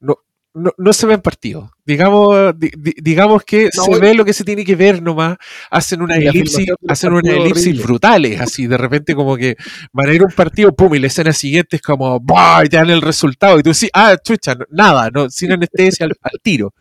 no, 0.00 0.18
no, 0.54 0.72
no 0.76 0.92
se 0.92 1.06
ven 1.06 1.20
partidos. 1.20 1.70
Digamos, 1.84 2.58
di, 2.58 2.70
digamos 3.00 3.44
que 3.44 3.70
no, 3.74 3.84
se 3.84 3.98
ve 3.98 4.14
lo 4.14 4.24
que 4.24 4.32
se 4.32 4.44
tiene 4.44 4.64
que 4.64 4.76
ver 4.76 5.02
nomás. 5.02 5.36
Hacen 5.70 6.02
una 6.02 6.16
elipsis, 6.16 6.68
hacen 6.86 7.12
una 7.12 7.32
elipsis 7.32 7.82
brutales, 7.82 8.40
así 8.40 8.66
de 8.66 8.76
repente 8.76 9.14
como 9.14 9.36
que 9.36 9.56
van 9.92 10.08
a 10.08 10.12
ir 10.12 10.22
a 10.22 10.26
un 10.26 10.32
partido, 10.32 10.74
pum, 10.74 10.94
y 10.94 10.98
la 10.98 11.06
escena 11.06 11.32
siguiente 11.32 11.76
es 11.76 11.82
como, 11.82 12.20
¡bah! 12.20 12.62
y 12.64 12.68
te 12.68 12.76
dan 12.76 12.90
el 12.90 13.02
resultado. 13.02 13.58
Y 13.58 13.62
tú 13.62 13.70
dices, 13.70 13.90
ah, 13.94 14.16
chucha, 14.22 14.56
nada, 14.70 15.10
no, 15.10 15.30
sin 15.30 15.52
anestesia 15.52 16.06
al, 16.06 16.12
al 16.20 16.40
tiro. 16.42 16.74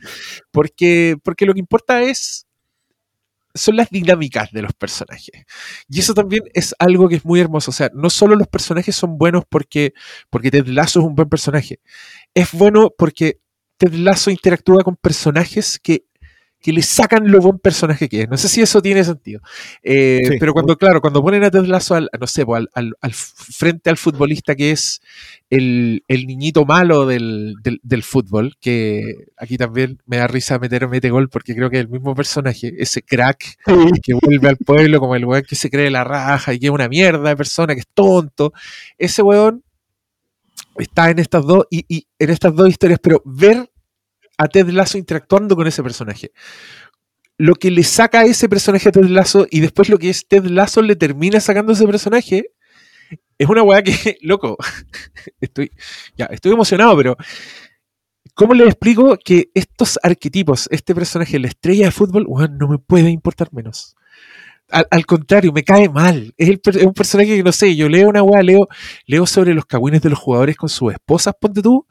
Porque, 0.51 1.15
porque 1.23 1.45
lo 1.45 1.53
que 1.53 1.59
importa 1.59 2.01
es 2.01 2.46
son 3.57 3.75
las 3.75 3.89
dinámicas 3.89 4.51
de 4.51 4.61
los 4.61 4.73
personajes. 4.73 5.31
Y 5.89 5.99
eso 5.99 6.13
también 6.13 6.43
es 6.53 6.75
algo 6.79 7.09
que 7.09 7.15
es 7.15 7.25
muy 7.25 7.39
hermoso. 7.39 7.71
O 7.71 7.73
sea, 7.73 7.89
no 7.93 8.09
solo 8.09 8.35
los 8.35 8.47
personajes 8.47 8.95
son 8.95 9.17
buenos 9.17 9.43
porque, 9.49 9.93
porque 10.29 10.51
Ted 10.51 10.67
Lasso 10.67 10.99
es 10.99 11.05
un 11.05 11.15
buen 11.15 11.29
personaje. 11.29 11.79
Es 12.33 12.51
bueno 12.53 12.91
porque 12.97 13.39
Ted 13.77 13.93
Lasso 13.93 14.31
interactúa 14.31 14.83
con 14.83 14.95
personajes 14.95 15.79
que, 15.81 16.05
que 16.59 16.73
le 16.73 16.81
sacan 16.81 17.31
lo 17.31 17.39
buen 17.39 17.59
personaje 17.59 18.09
que 18.09 18.23
es. 18.23 18.29
No 18.29 18.37
sé 18.37 18.49
si 18.49 18.61
eso 18.61 18.81
tiene 18.81 19.03
sentido. 19.03 19.41
Eh, 19.83 20.21
sí, 20.23 20.37
pero 20.39 20.53
cuando, 20.53 20.75
claro, 20.77 21.01
cuando 21.01 21.21
ponen 21.21 21.43
a 21.43 21.51
Ted 21.51 21.65
Lasso 21.65 21.95
al, 21.95 22.09
no 22.19 22.27
sé, 22.27 22.45
al, 22.47 22.69
al, 22.73 22.95
al 22.99 23.13
frente 23.13 23.89
al 23.89 23.97
futbolista 23.97 24.55
que 24.55 24.71
es 24.71 25.01
el, 25.49 26.03
el 26.07 26.25
niñito 26.25 26.65
malo 26.65 27.05
del, 27.05 27.55
del, 27.61 27.79
del, 27.83 28.03
fútbol, 28.03 28.55
que 28.59 29.27
aquí 29.37 29.57
también 29.57 30.01
me 30.05 30.17
da 30.17 30.27
risa 30.27 30.59
meter 30.59 30.87
mete 30.87 31.09
gol 31.09 31.29
porque 31.29 31.55
creo 31.55 31.69
que 31.69 31.77
es 31.77 31.83
el 31.83 31.89
mismo 31.89 32.15
personaje, 32.15 32.73
ese 32.77 33.01
crack 33.01 33.57
sí. 33.65 34.01
que 34.03 34.13
vuelve 34.15 34.49
al 34.49 34.57
pueblo 34.57 34.99
como 34.99 35.15
el 35.15 35.25
weón 35.25 35.43
que 35.43 35.55
se 35.55 35.69
cree 35.69 35.91
la 35.91 36.03
raja 36.03 36.53
y 36.53 36.59
que 36.59 36.67
es 36.67 36.71
una 36.71 36.89
mierda 36.89 37.29
de 37.29 37.35
persona, 37.35 37.75
que 37.75 37.81
es 37.81 37.87
tonto. 37.93 38.51
Ese 38.97 39.21
weón 39.21 39.63
está 40.77 41.09
en 41.11 41.19
estas 41.19 41.45
dos 41.45 41.65
y, 41.69 41.85
y 41.87 42.07
en 42.17 42.29
estas 42.29 42.55
dos 42.55 42.67
historias, 42.67 42.99
pero 43.01 43.21
ver 43.25 43.69
a 44.37 44.47
Ted 44.47 44.69
Lasso 44.69 44.97
interactuando 44.97 45.55
con 45.55 45.67
ese 45.67 45.83
personaje. 45.83 46.31
Lo 47.37 47.55
que 47.55 47.69
le 47.69 47.83
saca 47.83 48.21
a 48.21 48.25
ese 48.25 48.49
personaje 48.49 48.89
a 48.89 48.91
Ted 48.91 49.05
Lasso 49.05 49.47
y 49.49 49.59
después 49.59 49.89
lo 49.89 49.97
que 49.97 50.09
es 50.09 50.27
Ted 50.27 50.45
Lasso 50.45 50.81
le 50.81 50.95
termina 50.95 51.39
sacando 51.39 51.73
ese 51.73 51.85
personaje 51.85 52.51
es 53.37 53.47
una 53.47 53.63
weá 53.63 53.83
que, 53.83 54.17
loco, 54.21 54.57
estoy, 55.41 55.71
ya, 56.15 56.25
estoy 56.25 56.53
emocionado, 56.53 56.95
pero 56.97 57.17
¿cómo 58.33 58.53
le 58.53 58.65
explico 58.65 59.17
que 59.23 59.49
estos 59.53 59.99
arquetipos, 60.01 60.67
este 60.71 60.95
personaje, 60.95 61.39
la 61.39 61.47
estrella 61.47 61.85
de 61.85 61.91
fútbol, 61.91 62.25
bueno, 62.27 62.55
no 62.59 62.67
me 62.67 62.77
puede 62.77 63.09
importar 63.09 63.49
menos? 63.51 63.95
Al, 64.69 65.05
contrario, 65.05 65.53
me 65.53 65.63
cae 65.63 65.87
mal. 65.87 66.33
Es, 66.35 66.49
el, 66.49 66.61
un 66.85 66.93
personaje 66.93 67.37
que 67.37 67.43
no 67.43 67.53
sé, 67.53 67.73
yo 67.77 67.87
leo 67.87 68.09
una 68.09 68.21
weá, 68.21 68.43
leo, 68.43 68.67
leo 69.05 69.25
sobre 69.25 69.53
los 69.53 69.65
cagüines 69.65 70.01
de 70.01 70.09
los 70.09 70.19
jugadores 70.19 70.57
con 70.57 70.67
sus 70.67 70.91
esposas, 70.91 71.33
ponte 71.39 71.61
tú. 71.61 71.87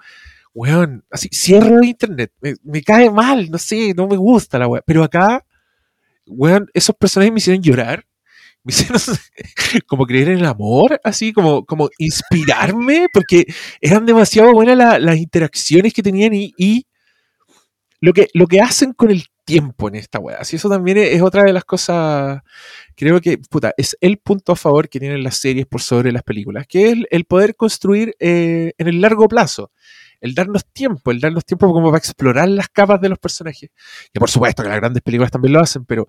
Weón, 0.56 1.04
así, 1.10 1.28
cierro 1.34 1.84
internet. 1.84 2.32
Me, 2.62 2.82
cae 2.82 3.10
mal, 3.10 3.50
no 3.50 3.58
sé, 3.58 3.92
no 3.94 4.08
me 4.08 4.16
gusta 4.16 4.58
la 4.58 4.66
weá. 4.66 4.82
Pero 4.86 5.04
acá, 5.04 5.44
weón, 6.26 6.70
esos 6.72 6.96
personajes 6.96 7.30
me 7.30 7.38
hicieron 7.40 7.62
llorar 7.62 8.06
me 8.64 8.72
hicieron 8.72 9.00
como 9.86 10.06
creer 10.06 10.30
en 10.30 10.38
el 10.38 10.46
amor, 10.46 10.98
así 11.04 11.34
como, 11.34 11.66
como 11.66 11.90
inspirarme, 11.98 13.06
porque 13.12 13.44
eran 13.82 14.06
demasiado 14.06 14.52
buenas 14.52 14.78
la, 14.78 14.98
las 14.98 15.18
interacciones 15.18 15.92
que 15.92 16.02
tenían 16.02 16.32
y, 16.32 16.54
y, 16.56 16.86
lo, 18.00 18.14
que, 18.14 18.28
lo 18.32 18.46
que 18.46 18.60
hacen 18.62 18.94
con 18.94 19.10
el 19.10 19.26
tiempo 19.46 19.88
en 19.88 19.94
esta 19.94 20.18
weá. 20.18 20.38
Así 20.38 20.56
eso 20.56 20.68
también 20.68 20.98
es, 20.98 21.22
otra 21.22 21.44
de 21.44 21.54
las 21.54 21.64
cosas, 21.64 22.42
creo 22.94 23.20
que, 23.22 23.38
puta, 23.38 23.72
es 23.78 23.96
el 24.02 24.18
punto 24.18 24.52
a 24.52 24.56
favor 24.56 24.90
que 24.90 25.00
tienen 25.00 25.22
las 25.22 25.36
series 25.36 25.66
por 25.66 25.80
sobre 25.80 26.12
las 26.12 26.22
películas, 26.22 26.66
que 26.68 26.90
es 26.90 26.96
el, 27.10 27.24
poder 27.24 27.56
construir 27.56 28.14
eh, 28.18 28.72
en 28.76 28.88
el 28.88 29.00
largo 29.00 29.28
plazo 29.28 29.70
el 30.20 30.34
darnos 30.34 30.64
tiempo, 30.72 31.10
el 31.10 31.20
darnos 31.20 31.44
tiempo 31.44 31.72
como 31.72 31.88
para 31.88 31.98
explorar 31.98 32.48
las 32.48 32.68
capas 32.68 33.00
de 33.00 33.08
los 33.08 33.18
personajes. 33.18 33.70
Que 34.12 34.18
por 34.18 34.30
supuesto 34.30 34.62
que 34.62 34.68
las 34.68 34.78
grandes 34.78 35.02
películas 35.02 35.30
también 35.30 35.52
lo 35.52 35.60
hacen, 35.60 35.84
pero 35.84 36.06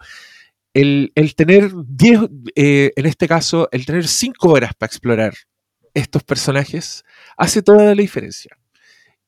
el, 0.74 1.12
el 1.16 1.36
tener 1.36 1.72
10, 1.74 2.22
eh, 2.56 2.92
en 2.96 3.06
este 3.06 3.28
caso, 3.28 3.68
el 3.72 3.86
tener 3.86 4.08
5 4.08 4.50
horas 4.50 4.72
para 4.78 4.88
explorar 4.88 5.34
estos 5.94 6.24
personajes 6.24 7.04
hace 7.36 7.62
toda 7.62 7.84
la 7.84 7.94
diferencia. 7.94 8.58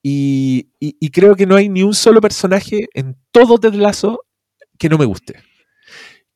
Y, 0.01 0.69
y- 0.79 0.95
y 0.99 1.09
creo 1.11 1.35
que 1.35 1.45
no 1.45 1.55
hay 1.55 1.69
ni 1.69 1.83
un 1.83 1.93
solo 1.93 2.21
personaje 2.21 2.87
en 2.93 3.17
todo 3.31 3.57
Ted 3.57 3.73
Lasso 3.73 4.21
que 4.77 4.89
no 4.89 4.97
me 4.97 5.05
guste. 5.05 5.35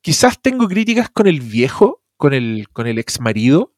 Quizás 0.00 0.40
tengo 0.40 0.68
críticas 0.68 1.08
con 1.10 1.26
el 1.26 1.40
viejo, 1.40 2.02
con 2.16 2.34
el, 2.34 2.68
con 2.72 2.86
el 2.86 2.98
ex 2.98 3.20
marido, 3.20 3.72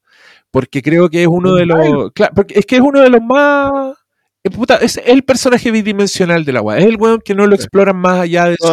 porque 0.50 0.82
creo 0.82 1.08
que 1.08 1.22
es 1.22 1.28
uno 1.28 1.54
de 1.54 1.66
los. 1.66 2.12
Claro, 2.12 2.32
porque 2.34 2.58
es 2.58 2.66
que 2.66 2.76
es 2.76 2.82
uno 2.82 3.00
de 3.00 3.10
los 3.10 3.22
más. 3.22 3.94
eh, 4.42 4.50
puta, 4.50 4.76
es 4.76 5.00
el 5.04 5.22
personaje 5.22 5.70
bidimensional 5.70 6.44
del 6.44 6.56
agua. 6.56 6.78
Es 6.78 6.84
el 6.86 6.96
weón 6.96 7.20
que 7.24 7.34
no 7.34 7.46
lo 7.46 7.54
exploran 7.54 7.96
más 7.96 8.20
allá 8.20 8.46
de 8.46 8.56
su, 8.58 8.66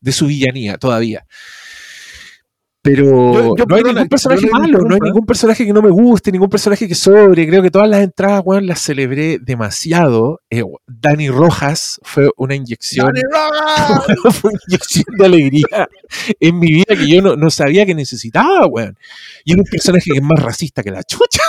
de 0.00 0.12
su 0.12 0.26
villanía 0.26 0.78
todavía. 0.78 1.26
Pero 2.80 3.04
Yo- 3.04 3.56
yo, 3.56 3.64
no 3.66 3.74
hay 3.74 3.82
perdona, 3.82 3.92
ningún 4.00 4.08
personaje 4.08 4.46
no 4.46 4.58
malo, 4.60 4.78
no 4.82 4.94
hay 4.94 5.00
ningún 5.00 5.26
personaje 5.26 5.66
que 5.66 5.72
no 5.72 5.82
me 5.82 5.90
guste, 5.90 6.30
ningún 6.30 6.48
personaje 6.48 6.86
que 6.86 6.94
sobre. 6.94 7.46
Creo 7.48 7.60
que 7.60 7.70
todas 7.72 7.88
las 7.88 8.02
entradas, 8.02 8.40
weón, 8.44 8.66
las 8.68 8.80
celebré 8.80 9.38
demasiado. 9.40 10.40
Eh, 10.48 10.62
Dani 10.86 11.28
Rojas 11.28 11.98
fue 12.04 12.30
una 12.36 12.54
inyección 12.54 13.12
fue 14.32 14.50
una 14.50 14.60
inyección 14.68 15.04
de 15.18 15.26
alegría 15.26 15.88
en 16.38 16.58
mi 16.58 16.68
vida 16.72 16.94
que 16.96 17.08
yo 17.08 17.20
no, 17.20 17.34
no 17.36 17.50
sabía 17.50 17.84
que 17.84 17.94
necesitaba, 17.96 18.66
weón. 18.66 18.96
Y 19.44 19.52
es 19.52 19.58
un 19.58 19.64
personaje 19.64 20.10
que 20.12 20.18
es 20.18 20.22
más 20.24 20.40
racista 20.40 20.82
que 20.84 20.92
la 20.92 21.02
chucha. 21.02 21.42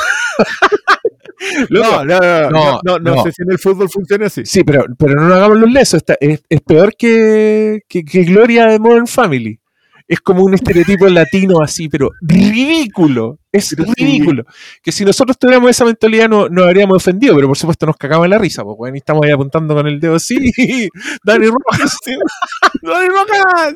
Loco, 1.70 2.04
No, 2.06 2.06
no, 2.06 2.20
no, 2.20 2.50
no, 2.50 2.50
No, 2.50 2.80
no, 2.84 3.00
no 3.00 3.16
no. 3.16 3.24
sé 3.24 3.32
si 3.34 3.44
en 3.44 3.52
el 3.52 3.60
fútbol 3.60 3.90
funciona 3.90 4.26
así. 4.26 4.46
Sí, 4.46 4.64
pero, 4.64 4.84
pero 4.98 5.16
no 5.16 5.34
hagamos 5.34 5.58
los 5.60 5.72
lesos. 5.72 5.98
está- 5.98 6.18
es, 6.20 6.42
es 6.50 6.62
peor 6.62 6.96
que, 6.98 7.82
que, 7.88 8.04
que 8.04 8.24
Gloria 8.24 8.66
de 8.66 8.80
Modern 8.80 9.08
Family. 9.08 9.60
Es 10.10 10.22
como 10.22 10.44
un 10.44 10.56
estereotipo 10.56 11.06
latino 11.08 11.62
así, 11.62 11.88
pero 11.88 12.10
ridículo. 12.20 13.38
Es 13.52 13.76
Pero 13.78 13.86
sí. 13.96 14.04
ridículo. 14.04 14.44
Que 14.82 14.92
si 14.92 15.06
nosotros 15.06 15.38
tuviéramos 15.38 15.70
esa 15.70 15.86
mentalidad 15.86 16.28
no 16.28 16.50
nos 16.50 16.66
habríamos 16.66 16.98
ofendido, 16.98 17.36
pero 17.36 17.48
por 17.48 17.56
supuesto 17.56 17.86
nos 17.86 17.96
cagamos 17.96 18.26
en 18.26 18.32
la 18.32 18.40
risa, 18.40 18.64
pues, 18.64 18.76
weón, 18.80 18.96
y 18.96 18.98
estamos 18.98 19.24
ahí 19.24 19.32
apuntando 19.32 19.76
con 19.76 19.86
el 19.86 20.00
dedo. 20.00 20.18
Sí, 20.18 20.36
Dani 21.24 21.46
Rojas. 21.46 21.96
¡Dani 22.82 23.08
Rojas! 23.08 23.76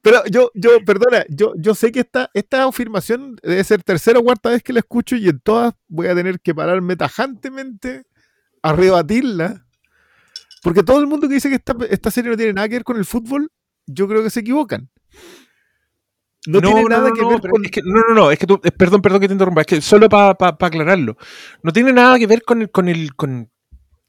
Pero 0.00 0.24
yo, 0.30 0.50
yo, 0.54 0.70
perdona, 0.86 1.26
yo, 1.28 1.52
yo 1.58 1.74
sé 1.74 1.92
que 1.92 2.00
esta, 2.00 2.30
esta 2.32 2.64
afirmación 2.64 3.36
debe 3.42 3.62
ser 3.62 3.82
tercera 3.82 4.20
o 4.20 4.24
cuarta 4.24 4.48
vez 4.48 4.62
que 4.62 4.72
la 4.72 4.78
escucho 4.80 5.16
y 5.16 5.28
en 5.28 5.38
todas 5.40 5.74
voy 5.88 6.06
a 6.06 6.14
tener 6.14 6.40
que 6.40 6.54
pararme 6.54 6.96
tajantemente 6.96 8.04
a 8.62 8.72
rebatirla. 8.72 9.66
Porque 10.62 10.82
todo 10.82 10.98
el 11.00 11.06
mundo 11.06 11.28
que 11.28 11.34
dice 11.34 11.50
que 11.50 11.56
esta, 11.56 11.74
esta 11.90 12.10
serie 12.10 12.30
no 12.30 12.38
tiene 12.38 12.54
nada 12.54 12.70
que 12.70 12.76
ver 12.76 12.84
con 12.84 12.96
el 12.96 13.04
fútbol, 13.04 13.50
yo 13.86 14.08
creo 14.08 14.22
que 14.22 14.30
se 14.30 14.40
equivocan. 14.40 14.88
No, 16.46 16.60
tiene 16.60 16.84
nada 16.84 17.10
que 17.10 17.24
ver 17.24 17.40
pero 17.40 17.52
con. 17.52 17.64
es 17.64 17.70
que- 17.70 17.80
no, 17.82 18.02
no, 18.08 18.14
no, 18.14 18.30
es 18.30 18.38
que 18.38 18.46
tú, 18.46 18.60
eh, 18.62 18.70
perdón, 18.70 19.00
perdón 19.00 19.20
que 19.20 19.28
te 19.28 19.34
interrumpa, 19.34 19.62
es 19.62 19.66
que 19.66 19.80
solo 19.80 20.08
para 20.08 20.36
aclararlo, 20.38 21.16
no 21.62 21.72
tiene 21.72 21.92
nada 21.92 22.18
que 22.18 22.26
ver 22.26 22.42
con 22.42 22.62
el, 22.62 22.70
con 22.70 22.88
el, 22.88 23.14
con, 23.14 23.50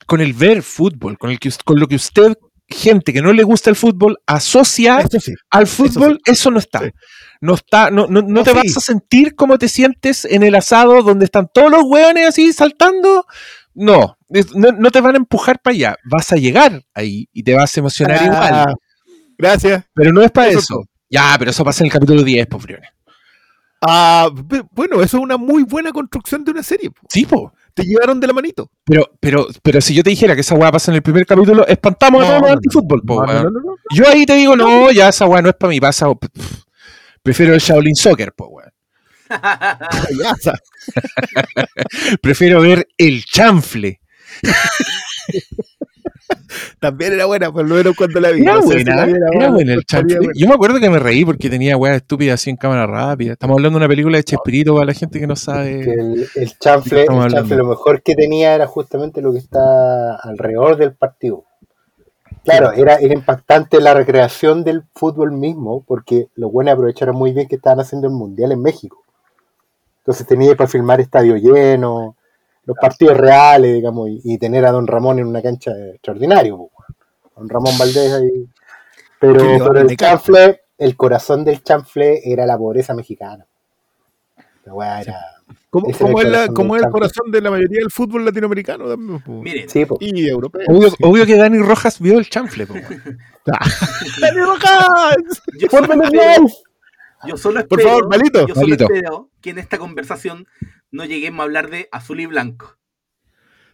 con 0.05 0.21
el 0.21 0.33
ver 0.33 0.61
fútbol, 0.61 1.17
con 1.17 1.29
el 1.31 1.39
que 1.39 1.49
con 1.63 1.79
lo 1.79 1.87
que 1.87 1.95
usted, 1.95 2.33
gente 2.67 3.13
que 3.13 3.21
no 3.21 3.31
le 3.31 3.43
gusta 3.43 3.69
el 3.69 3.75
fútbol, 3.75 4.17
asocia 4.25 5.01
sí. 5.07 5.33
al 5.49 5.67
fútbol, 5.67 6.19
eso, 6.25 6.51
no 6.51 6.59
está. 6.59 6.79
Sí. 6.79 6.91
No 7.41 7.53
está, 7.53 7.91
no, 7.91 8.07
no, 8.07 8.43
te 8.43 8.53
vas 8.53 8.77
a 8.77 8.79
sentir 8.79 9.35
como 9.35 9.57
te 9.57 9.67
sientes 9.67 10.25
en 10.25 10.41
el 10.41 10.55
asado 10.55 11.03
donde 11.03 11.25
están 11.25 11.47
todos 11.53 11.69
los 11.69 11.83
hueones 11.83 12.27
así 12.27 12.53
saltando. 12.53 13.25
No, 13.73 14.17
no, 14.55 14.71
no 14.71 14.89
te 14.89 15.01
van 15.01 15.15
a 15.15 15.17
empujar 15.17 15.59
para 15.61 15.73
allá. 15.75 15.95
Vas 16.09 16.31
a 16.31 16.37
llegar 16.37 16.81
ahí 16.93 17.27
y 17.33 17.43
te 17.43 17.53
vas 17.53 17.75
a 17.75 17.79
emocionar 17.81 18.19
Ah, 18.21 18.25
igual. 18.25 18.75
Gracias. 19.37 19.83
Pero 19.93 20.13
no 20.13 20.23
es 20.23 20.31
para 20.31 20.47
eso 20.47 20.59
eso. 20.59 20.85
Ya, 21.09 21.35
pero 21.37 21.51
eso 21.51 21.63
pasa 21.63 21.83
en 21.83 21.87
el 21.87 21.91
capítulo 21.93 22.23
10, 22.23 22.47
pues, 22.47 22.63
Briones. 22.63 22.89
Ah, 23.81 24.29
bueno, 24.71 25.01
eso 25.01 25.17
es 25.17 25.23
una 25.23 25.37
muy 25.37 25.63
buena 25.63 25.91
construcción 25.91 26.43
de 26.43 26.51
una 26.51 26.63
serie. 26.63 26.89
po. 26.89 27.01
Sí, 27.09 27.25
po. 27.25 27.53
Te 27.73 27.83
llevaron 27.83 28.19
de 28.19 28.27
la 28.27 28.33
manito. 28.33 28.71
Pero, 28.85 29.11
pero, 29.19 29.47
pero 29.61 29.81
si 29.81 29.93
yo 29.93 30.01
te 30.01 30.09
dijera 30.09 30.33
que 30.33 30.41
esa 30.41 30.55
weá 30.55 30.71
pasa 30.71 30.91
en 30.91 30.95
el 30.95 31.03
primer 31.03 31.25
capítulo, 31.25 31.67
espantamos 31.67 32.23
a 32.23 32.27
todos 32.27 32.41
los 32.41 32.49
no, 32.49 32.55
antifútbol, 32.55 33.01
po, 33.01 33.25
No, 33.25 33.33
no, 33.33 33.59
weón. 33.59 33.77
Yo 33.93 34.07
ahí 34.07 34.25
te 34.25 34.35
digo, 34.35 34.55
no, 34.55 34.91
ya 34.91 35.09
esa 35.09 35.25
weá 35.25 35.41
no 35.41 35.49
es 35.49 35.55
para 35.55 35.69
mí, 35.71 35.79
pasa. 35.79 36.07
pff, 36.13 36.63
Prefiero 37.21 37.53
el 37.53 37.59
Shaolin 37.59 37.95
Soccer, 37.95 38.33
po, 38.33 38.47
weón. 38.47 38.71
Prefiero 42.21 42.61
ver 42.61 42.87
el 42.97 43.25
chanfle. 43.25 43.99
También 46.79 47.13
era 47.13 47.25
buena, 47.25 47.51
por 47.51 47.67
lo 47.67 47.75
menos 47.75 47.95
cuando 47.95 48.19
la 48.19 48.31
vi. 48.31 48.41
Era 48.41 48.55
No 48.55 48.61
sé 48.61 48.67
si 48.67 48.73
buena, 48.83 48.95
la 48.95 49.05
vi, 49.05 49.11
era 49.13 49.29
buena 49.31 49.73
el 49.73 49.85
buena. 49.91 50.31
Yo 50.35 50.47
me 50.47 50.53
acuerdo 50.53 50.79
que 50.79 50.89
me 50.89 50.99
reí 50.99 51.25
porque 51.25 51.49
tenía 51.49 51.77
weas 51.77 51.97
estúpidas 51.97 52.35
así 52.35 52.49
en 52.49 52.57
cámara 52.57 52.85
rápida. 52.87 53.33
Estamos 53.33 53.55
hablando 53.55 53.79
de 53.79 53.85
una 53.85 53.89
película 53.89 54.17
de 54.17 54.23
Chespirito 54.23 54.73
para 54.73 54.85
la 54.85 54.93
gente 54.93 55.19
que 55.19 55.27
no 55.27 55.35
sabe. 55.35 55.81
el, 55.81 56.27
el 56.35 56.59
chanfle, 56.59 57.01
el 57.01 57.31
chanfle 57.31 57.55
lo 57.55 57.65
mejor 57.65 58.01
que 58.01 58.15
tenía 58.15 58.55
era 58.55 58.67
justamente 58.67 59.21
lo 59.21 59.31
que 59.31 59.39
está 59.39 60.15
alrededor 60.15 60.77
del 60.77 60.93
partido. 60.93 61.45
Claro, 62.45 62.71
era, 62.73 62.95
era 62.97 63.13
impactante 63.13 63.81
la 63.81 63.95
recreación 63.95 64.63
del 64.63 64.83
fútbol 64.93 65.31
mismo, 65.31 65.83
porque 65.87 66.27
los 66.35 66.51
buenos 66.51 66.73
aprovecharon 66.75 67.15
muy 67.15 67.33
bien 67.33 67.47
que 67.47 67.55
estaban 67.55 67.79
haciendo 67.79 68.07
el 68.07 68.13
mundial 68.13 68.51
en 68.51 68.61
México. 68.61 69.03
Entonces 69.99 70.27
tenía 70.27 70.55
para 70.55 70.67
filmar 70.69 71.01
estadio 71.01 71.35
lleno, 71.37 72.15
los 72.65 72.77
partidos 72.77 73.17
reales, 73.17 73.73
digamos, 73.73 74.09
y, 74.09 74.21
y 74.23 74.37
tener 74.37 74.65
a 74.65 74.71
Don 74.71 74.87
Ramón 74.87 75.19
en 75.19 75.27
una 75.27 75.41
cancha 75.41 75.71
extraordinario. 75.93 76.69
Don 77.35 77.49
Ramón 77.49 77.77
Valdés 77.77 78.13
ahí. 78.13 78.47
Pero, 79.19 79.39
pero 79.39 79.79
el 79.79 79.95
chanfle, 79.97 80.61
el 80.77 80.95
corazón 80.95 81.43
del 81.45 81.63
chanfle 81.63 82.21
era 82.23 82.45
la 82.45 82.57
pobreza 82.57 82.93
mexicana. 82.93 83.45
La 84.65 84.73
weá 84.73 85.01
era. 85.01 85.19
¿Cómo, 85.69 85.89
Ese 85.89 86.03
cómo 86.03 86.19
era 86.21 86.21
es, 86.21 86.25
el 86.27 86.31
la- 86.31 86.37
corazón 86.47 86.55
cómo 86.55 86.73
del 86.73 86.75
es 86.75 86.79
el 86.79 86.83
campo. 86.85 86.97
corazón 86.97 87.31
de 87.31 87.41
la 87.41 87.51
mayoría 87.51 87.79
del 87.81 87.91
fútbol 87.91 88.25
latinoamericano 88.25 88.87
también? 88.89 89.19
po. 89.21 89.31
Miren, 89.41 89.69
Sí, 89.69 89.85
po. 89.85 89.97
Y 89.99 90.27
europeo. 90.27 90.61
Obvio, 90.69 90.89
sí. 90.89 90.95
obvio 91.03 91.25
que 91.25 91.35
Dani 91.37 91.59
Rojas 91.59 91.99
vio 91.99 92.17
el 92.17 92.29
chanfle. 92.29 92.65
¡Dani 93.45 94.39
Rojas! 94.39 95.43
Yo 97.27 97.37
solo 97.37 97.59
espero, 97.59 97.81
Por 97.81 97.89
favor, 97.89 98.09
Malito. 98.09 98.47
yo 98.47 98.53
solo 98.53 98.67
Malito. 98.67 98.85
espero 98.85 99.29
que 99.41 99.49
en 99.51 99.57
esta 99.59 99.77
conversación 99.77 100.47
no 100.91 101.05
lleguemos 101.05 101.41
a 101.41 101.43
hablar 101.43 101.69
de 101.69 101.89
azul 101.91 102.19
y 102.19 102.25
blanco. 102.25 102.77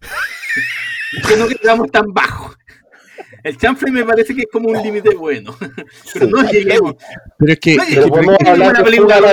que 1.27 1.37
no 1.37 1.47
quedamos 1.47 1.91
tan 1.91 2.13
bajo. 2.13 2.53
El 3.43 3.57
chanfle 3.57 3.91
me 3.91 4.03
parece 4.03 4.35
que 4.35 4.41
es 4.41 4.47
como 4.51 4.69
un 4.69 4.81
límite 4.81 5.15
bueno. 5.15 5.55
Pero 6.13 6.27
no 6.27 6.51
lleguemos. 6.51 6.95
Pero 7.37 7.53
es 7.53 7.59
que, 7.59 7.75
No 7.75 7.83
Pero 8.37 8.51
hablar 8.51 8.77
de 8.77 8.83
película 8.83 9.19
la 9.19 9.31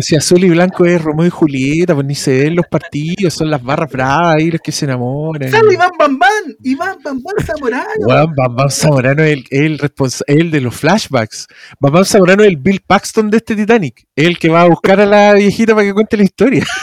si 0.00 0.16
azul 0.16 0.44
y 0.44 0.50
blanco 0.50 0.86
es 0.86 1.02
Romeo 1.02 1.26
y 1.26 1.30
Julieta, 1.30 1.94
pues 1.94 2.06
ni 2.06 2.14
se 2.14 2.44
ven 2.44 2.56
los 2.56 2.66
partidos, 2.66 3.34
son 3.34 3.50
las 3.50 3.62
barras 3.62 3.90
bravas 3.90 4.36
ahí 4.36 4.50
los 4.50 4.60
que 4.60 4.72
se 4.72 4.86
enamoran. 4.86 5.50
Sale 5.50 5.74
Iván 5.74 5.90
Bambán, 5.98 6.30
Iván 6.62 6.98
Bambán 7.02 7.34
Zamorano. 7.44 8.06
Weón, 8.06 8.34
Bam 8.34 8.70
Zamorano 8.70 9.22
es 9.22 9.32
el, 9.32 9.44
es 9.50 9.60
el, 9.60 9.78
respons- 9.78 10.22
es 10.26 10.36
el 10.36 10.50
de 10.50 10.60
los 10.60 10.74
flashbacks. 10.74 11.46
Bam 11.80 11.92
Bam 11.92 12.04
Zamorano 12.04 12.42
es 12.42 12.48
el 12.48 12.56
Bill 12.56 12.80
Paxton 12.86 13.30
de 13.30 13.38
este 13.38 13.56
Titanic. 13.56 14.06
Es 14.16 14.26
el 14.26 14.38
que 14.38 14.48
va 14.48 14.62
a 14.62 14.68
buscar 14.68 15.00
a 15.00 15.06
la 15.06 15.34
viejita 15.34 15.74
para 15.74 15.86
que 15.86 15.94
cuente 15.94 16.16
la 16.16 16.24
historia. 16.24 16.64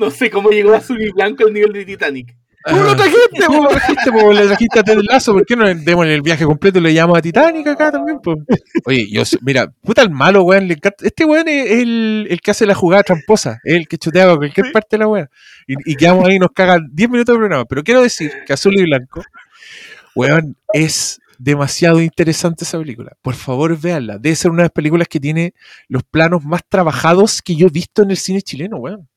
No 0.00 0.10
sé 0.10 0.30
cómo 0.30 0.50
llegó 0.50 0.74
azul 0.74 1.00
y 1.02 1.10
blanco 1.10 1.44
al 1.46 1.52
nivel 1.52 1.72
de 1.72 1.84
Titanic. 1.84 2.36
¿Cómo 2.64 2.82
lo 2.82 2.94
trajiste? 2.96 3.46
¿Cómo 3.46 3.62
lo 3.64 3.68
trajiste? 3.70 4.12
po? 4.12 4.32
Le 4.32 4.46
trajiste 4.46 4.78
a 4.80 4.82
Ted 4.82 4.98
Lasso. 5.02 5.32
¿Por 5.32 5.46
qué 5.46 5.56
no 5.56 5.64
le 5.64 5.74
demos 5.76 6.06
el 6.06 6.20
viaje 6.22 6.44
completo 6.44 6.78
y 6.78 6.82
le 6.82 6.92
llamamos 6.94 7.18
a 7.18 7.22
Titanic 7.22 7.66
acá 7.68 7.90
también? 7.90 8.20
po? 8.20 8.34
Oye, 8.84 9.08
yo, 9.10 9.22
mira, 9.40 9.72
puta 9.82 10.02
el 10.02 10.10
malo, 10.10 10.42
weón. 10.42 10.68
le 10.68 10.74
encanta- 10.74 11.04
Este 11.06 11.24
weón 11.24 11.48
es 11.48 11.70
el, 11.70 12.26
el 12.28 12.40
que 12.40 12.50
hace 12.50 12.66
la 12.66 12.74
jugada 12.74 13.02
tramposa. 13.02 13.60
Es 13.64 13.74
el 13.74 13.88
que 13.88 13.96
chutea 13.98 14.26
con 14.28 14.36
cualquier 14.38 14.72
parte 14.72 14.88
de 14.90 14.98
la 14.98 15.08
weón. 15.08 15.28
Y, 15.66 15.92
y 15.92 15.96
quedamos 15.96 16.28
ahí 16.28 16.36
y 16.36 16.38
nos 16.38 16.50
cagan 16.54 16.88
10 16.92 17.10
minutos 17.10 17.34
de 17.34 17.38
programa. 17.38 17.64
Pero 17.64 17.82
quiero 17.82 18.02
decir 18.02 18.30
que 18.46 18.52
azul 18.52 18.78
y 18.78 18.82
blanco, 18.82 19.22
weón, 20.14 20.56
es 20.72 21.20
demasiado 21.38 22.00
interesante 22.02 22.64
esa 22.64 22.78
película. 22.78 23.16
Por 23.22 23.34
favor, 23.34 23.78
véanla. 23.80 24.18
Debe 24.18 24.36
ser 24.36 24.50
una 24.50 24.62
de 24.62 24.66
las 24.66 24.72
películas 24.72 25.08
que 25.08 25.18
tiene 25.18 25.54
los 25.88 26.02
planos 26.02 26.44
más 26.44 26.60
trabajados 26.68 27.40
que 27.40 27.56
yo 27.56 27.68
he 27.68 27.70
visto 27.70 28.02
en 28.02 28.10
el 28.10 28.18
cine 28.18 28.42
chileno, 28.42 28.76
weón. 28.76 29.08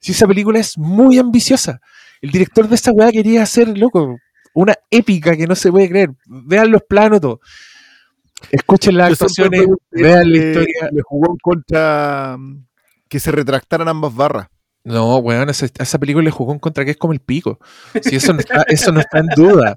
Si 0.00 0.12
esa 0.12 0.26
película 0.26 0.58
es 0.58 0.76
muy 0.78 1.18
ambiciosa. 1.18 1.80
El 2.20 2.30
director 2.30 2.68
de 2.68 2.74
esta 2.74 2.92
weá 2.92 3.10
quería 3.10 3.42
hacer, 3.42 3.76
loco, 3.78 4.18
una 4.54 4.74
épica 4.90 5.36
que 5.36 5.46
no 5.46 5.54
se 5.54 5.70
puede 5.70 5.88
creer. 5.88 6.10
Vean 6.26 6.70
los 6.70 6.82
planos, 6.82 7.20
todo. 7.20 7.40
Escuchen 8.50 8.96
las 8.96 9.12
actuaciones, 9.12 9.60
pregunté, 9.60 9.84
vean 9.90 10.32
la 10.32 10.38
eh, 10.38 10.48
historia. 10.48 10.90
Le 10.92 11.02
jugó 11.02 11.32
en 11.32 11.36
contra 11.38 12.36
mm, 12.38 12.66
que 13.08 13.20
se 13.20 13.32
retractaran 13.32 13.88
ambas 13.88 14.14
barras. 14.14 14.48
No, 14.82 15.18
weón, 15.18 15.50
esa, 15.50 15.66
esa 15.78 15.98
película 15.98 16.24
le 16.24 16.30
jugó 16.30 16.54
en 16.54 16.58
contra 16.58 16.86
que 16.86 16.92
es 16.92 16.96
como 16.96 17.12
el 17.12 17.20
pico. 17.20 17.58
Si 18.02 18.16
eso 18.16 18.32
no 18.32 18.40
está, 18.40 18.62
eso 18.68 18.90
no 18.92 19.00
está 19.00 19.18
en 19.18 19.26
duda. 19.36 19.76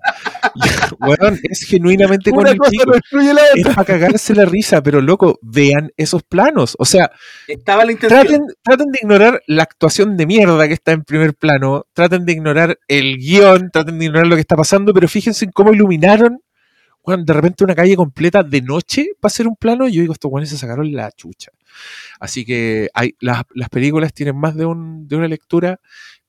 weón, 0.99 1.39
es 1.43 1.65
genuinamente 1.65 2.31
con 2.31 2.47
el 2.47 2.57
pico. 2.57 2.93
no 3.11 3.39
Es 3.53 3.67
para 3.67 3.83
cagarse 3.83 4.33
la 4.33 4.45
risa, 4.45 4.81
pero 4.81 5.01
loco, 5.01 5.39
vean 5.41 5.91
esos 5.97 6.23
planos. 6.23 6.75
O 6.79 6.85
sea, 6.85 7.11
Estaba 7.47 7.83
la 7.83 7.93
traten, 7.97 8.45
traten 8.61 8.91
de 8.91 8.99
ignorar 9.01 9.41
la 9.47 9.63
actuación 9.63 10.15
de 10.15 10.25
mierda 10.25 10.67
que 10.67 10.73
está 10.73 10.93
en 10.93 11.03
primer 11.03 11.33
plano, 11.33 11.85
traten 11.93 12.25
de 12.25 12.31
ignorar 12.31 12.79
el 12.87 13.17
guion, 13.17 13.71
traten 13.71 13.99
de 13.99 14.05
ignorar 14.05 14.27
lo 14.27 14.35
que 14.35 14.41
está 14.41 14.55
pasando, 14.55 14.93
pero 14.93 15.09
fíjense 15.09 15.43
en 15.43 15.51
cómo 15.51 15.73
iluminaron 15.73 16.39
bueno, 17.05 17.23
de 17.25 17.33
repente 17.33 17.63
una 17.65 17.75
calle 17.75 17.97
completa 17.97 18.43
de 18.43 18.61
noche 18.61 19.07
para 19.19 19.29
hacer 19.29 19.47
un 19.47 19.57
plano. 19.57 19.87
Y 19.87 19.93
yo 19.93 20.01
digo, 20.01 20.13
estos 20.13 20.31
guanes 20.31 20.49
se 20.49 20.57
sacaron 20.57 20.91
la 20.93 21.11
chucha. 21.11 21.51
Así 22.19 22.45
que 22.45 22.89
hay, 22.93 23.15
las, 23.19 23.43
las 23.53 23.69
películas 23.69 24.13
tienen 24.13 24.37
más 24.37 24.55
de, 24.55 24.65
un, 24.65 25.07
de 25.07 25.15
una 25.15 25.27
lectura, 25.27 25.79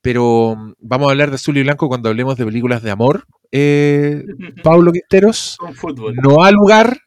pero 0.00 0.56
mm, 0.56 0.74
vamos 0.78 1.08
a 1.08 1.10
hablar 1.12 1.30
de 1.30 1.36
azul 1.36 1.56
y 1.56 1.62
blanco 1.62 1.88
cuando 1.88 2.08
hablemos 2.08 2.36
de 2.36 2.44
películas 2.44 2.82
de 2.82 2.90
amor. 2.90 3.26
Eh, 3.50 4.24
Pablo 4.62 4.92
fútbol. 5.74 6.14
no 6.16 6.42
ha 6.42 6.50
lugar. 6.50 6.98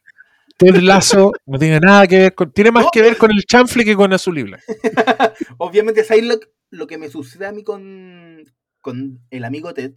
Ted 0.57 0.75
Lazo 0.77 1.33
no 1.45 1.59
tiene 1.59 1.79
nada 1.79 2.07
que 2.07 2.17
ver 2.17 2.35
con. 2.35 2.51
Tiene 2.51 2.71
más 2.71 2.87
que 2.91 3.01
ver 3.01 3.17
con 3.17 3.31
el 3.31 3.43
chanfle 3.43 3.85
que 3.85 3.95
con 3.95 4.11
azul 4.11 4.37
y 4.39 4.43
blanco. 4.43 4.65
Obviamente, 5.57 6.03
¿sabes 6.03 6.25
lo, 6.25 6.39
lo 6.71 6.87
que 6.87 6.97
me 6.97 7.09
sucede 7.09 7.45
a 7.45 7.51
mí 7.51 7.63
con, 7.63 8.43
con 8.81 9.19
el 9.29 9.45
amigo 9.45 9.73
Ted? 9.73 9.93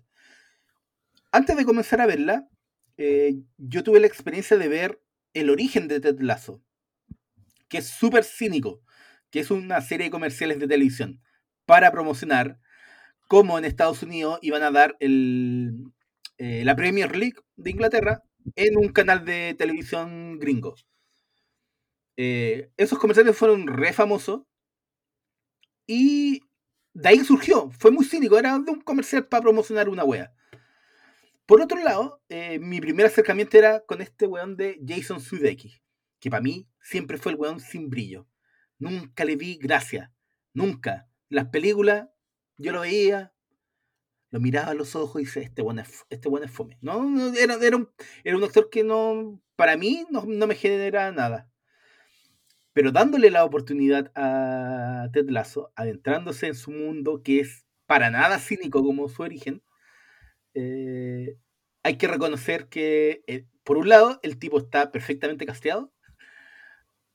Antes 1.32 1.56
de 1.56 1.64
comenzar 1.64 2.00
a 2.00 2.06
verla, 2.06 2.48
eh, 2.98 3.36
yo 3.56 3.82
tuve 3.82 4.00
la 4.00 4.06
experiencia 4.06 4.58
de 4.58 4.68
ver 4.68 5.00
el 5.32 5.48
origen 5.48 5.88
de 5.88 6.00
Ted 6.00 6.20
Lasso, 6.20 6.60
que 7.70 7.78
es 7.78 7.88
súper 7.88 8.24
cínico, 8.24 8.82
que 9.30 9.40
es 9.40 9.50
una 9.50 9.80
serie 9.80 10.06
de 10.06 10.10
comerciales 10.10 10.58
de 10.58 10.68
televisión 10.68 11.22
para 11.64 11.90
promocionar 11.90 12.58
cómo 13.28 13.58
en 13.58 13.64
Estados 13.64 14.02
Unidos 14.02 14.38
iban 14.42 14.62
a 14.62 14.70
dar 14.70 14.96
el, 15.00 15.84
eh, 16.36 16.64
la 16.64 16.76
Premier 16.76 17.16
League 17.16 17.36
de 17.56 17.70
Inglaterra 17.70 18.22
en 18.56 18.76
un 18.76 18.88
canal 18.88 19.24
de 19.24 19.54
televisión 19.56 20.38
gringo. 20.38 20.74
Eh, 22.16 22.70
esos 22.76 22.98
comerciales 22.98 23.36
fueron 23.36 23.66
re 23.66 23.92
famosos 23.92 24.42
y 25.86 26.40
de 26.92 27.08
ahí 27.08 27.20
surgió. 27.20 27.70
Fue 27.78 27.90
muy 27.90 28.04
cínico, 28.04 28.38
era 28.38 28.58
de 28.58 28.70
un 28.72 28.80
comercial 28.80 29.26
para 29.26 29.42
promocionar 29.42 29.88
una 29.88 30.04
wea. 30.04 30.32
Por 31.46 31.60
otro 31.60 31.82
lado, 31.82 32.22
eh, 32.28 32.58
mi 32.58 32.80
primer 32.80 33.06
acercamiento 33.06 33.58
era 33.58 33.80
con 33.80 34.00
este 34.00 34.26
weón 34.26 34.56
de 34.56 34.78
Jason 34.86 35.20
Sudeikis, 35.20 35.80
que 36.20 36.30
para 36.30 36.42
mí 36.42 36.68
siempre 36.80 37.18
fue 37.18 37.32
el 37.32 37.38
weón 37.38 37.60
sin 37.60 37.90
brillo. 37.90 38.28
Nunca 38.78 39.24
le 39.24 39.36
vi 39.36 39.56
gracia, 39.56 40.12
nunca. 40.52 41.08
Las 41.28 41.46
películas, 41.46 42.08
yo 42.56 42.72
lo 42.72 42.80
veía, 42.80 43.32
lo 44.30 44.40
miraba 44.40 44.68
a 44.68 44.74
los 44.74 44.94
ojos 44.94 45.20
y 45.20 45.24
decía, 45.24 45.42
este 45.42 45.62
weón 45.62 45.78
es, 45.78 46.04
este 46.10 46.28
fome. 46.48 46.78
No, 46.80 47.02
no, 47.02 47.34
era, 47.34 47.54
era, 47.54 47.76
un, 47.76 47.90
era 48.22 48.36
un 48.36 48.44
actor 48.44 48.70
que 48.70 48.84
no, 48.84 49.40
para 49.56 49.76
mí 49.76 50.06
no, 50.10 50.24
no 50.26 50.46
me 50.46 50.54
genera 50.54 51.10
nada. 51.10 51.50
Pero 52.72 52.92
dándole 52.92 53.30
la 53.30 53.44
oportunidad 53.44 54.12
a 54.14 55.08
Ted 55.12 55.28
Lasso, 55.28 55.72
adentrándose 55.74 56.46
en 56.46 56.54
su 56.54 56.70
mundo 56.70 57.22
que 57.22 57.40
es 57.40 57.66
para 57.86 58.10
nada 58.10 58.38
cínico 58.38 58.84
como 58.84 59.08
su 59.08 59.22
origen, 59.22 59.62
eh, 60.54 61.36
hay 61.82 61.96
que 61.96 62.06
reconocer 62.06 62.68
que, 62.68 63.24
eh, 63.26 63.46
por 63.64 63.78
un 63.78 63.88
lado, 63.88 64.20
el 64.22 64.38
tipo 64.38 64.58
está 64.58 64.92
perfectamente 64.92 65.46
casteado, 65.46 65.92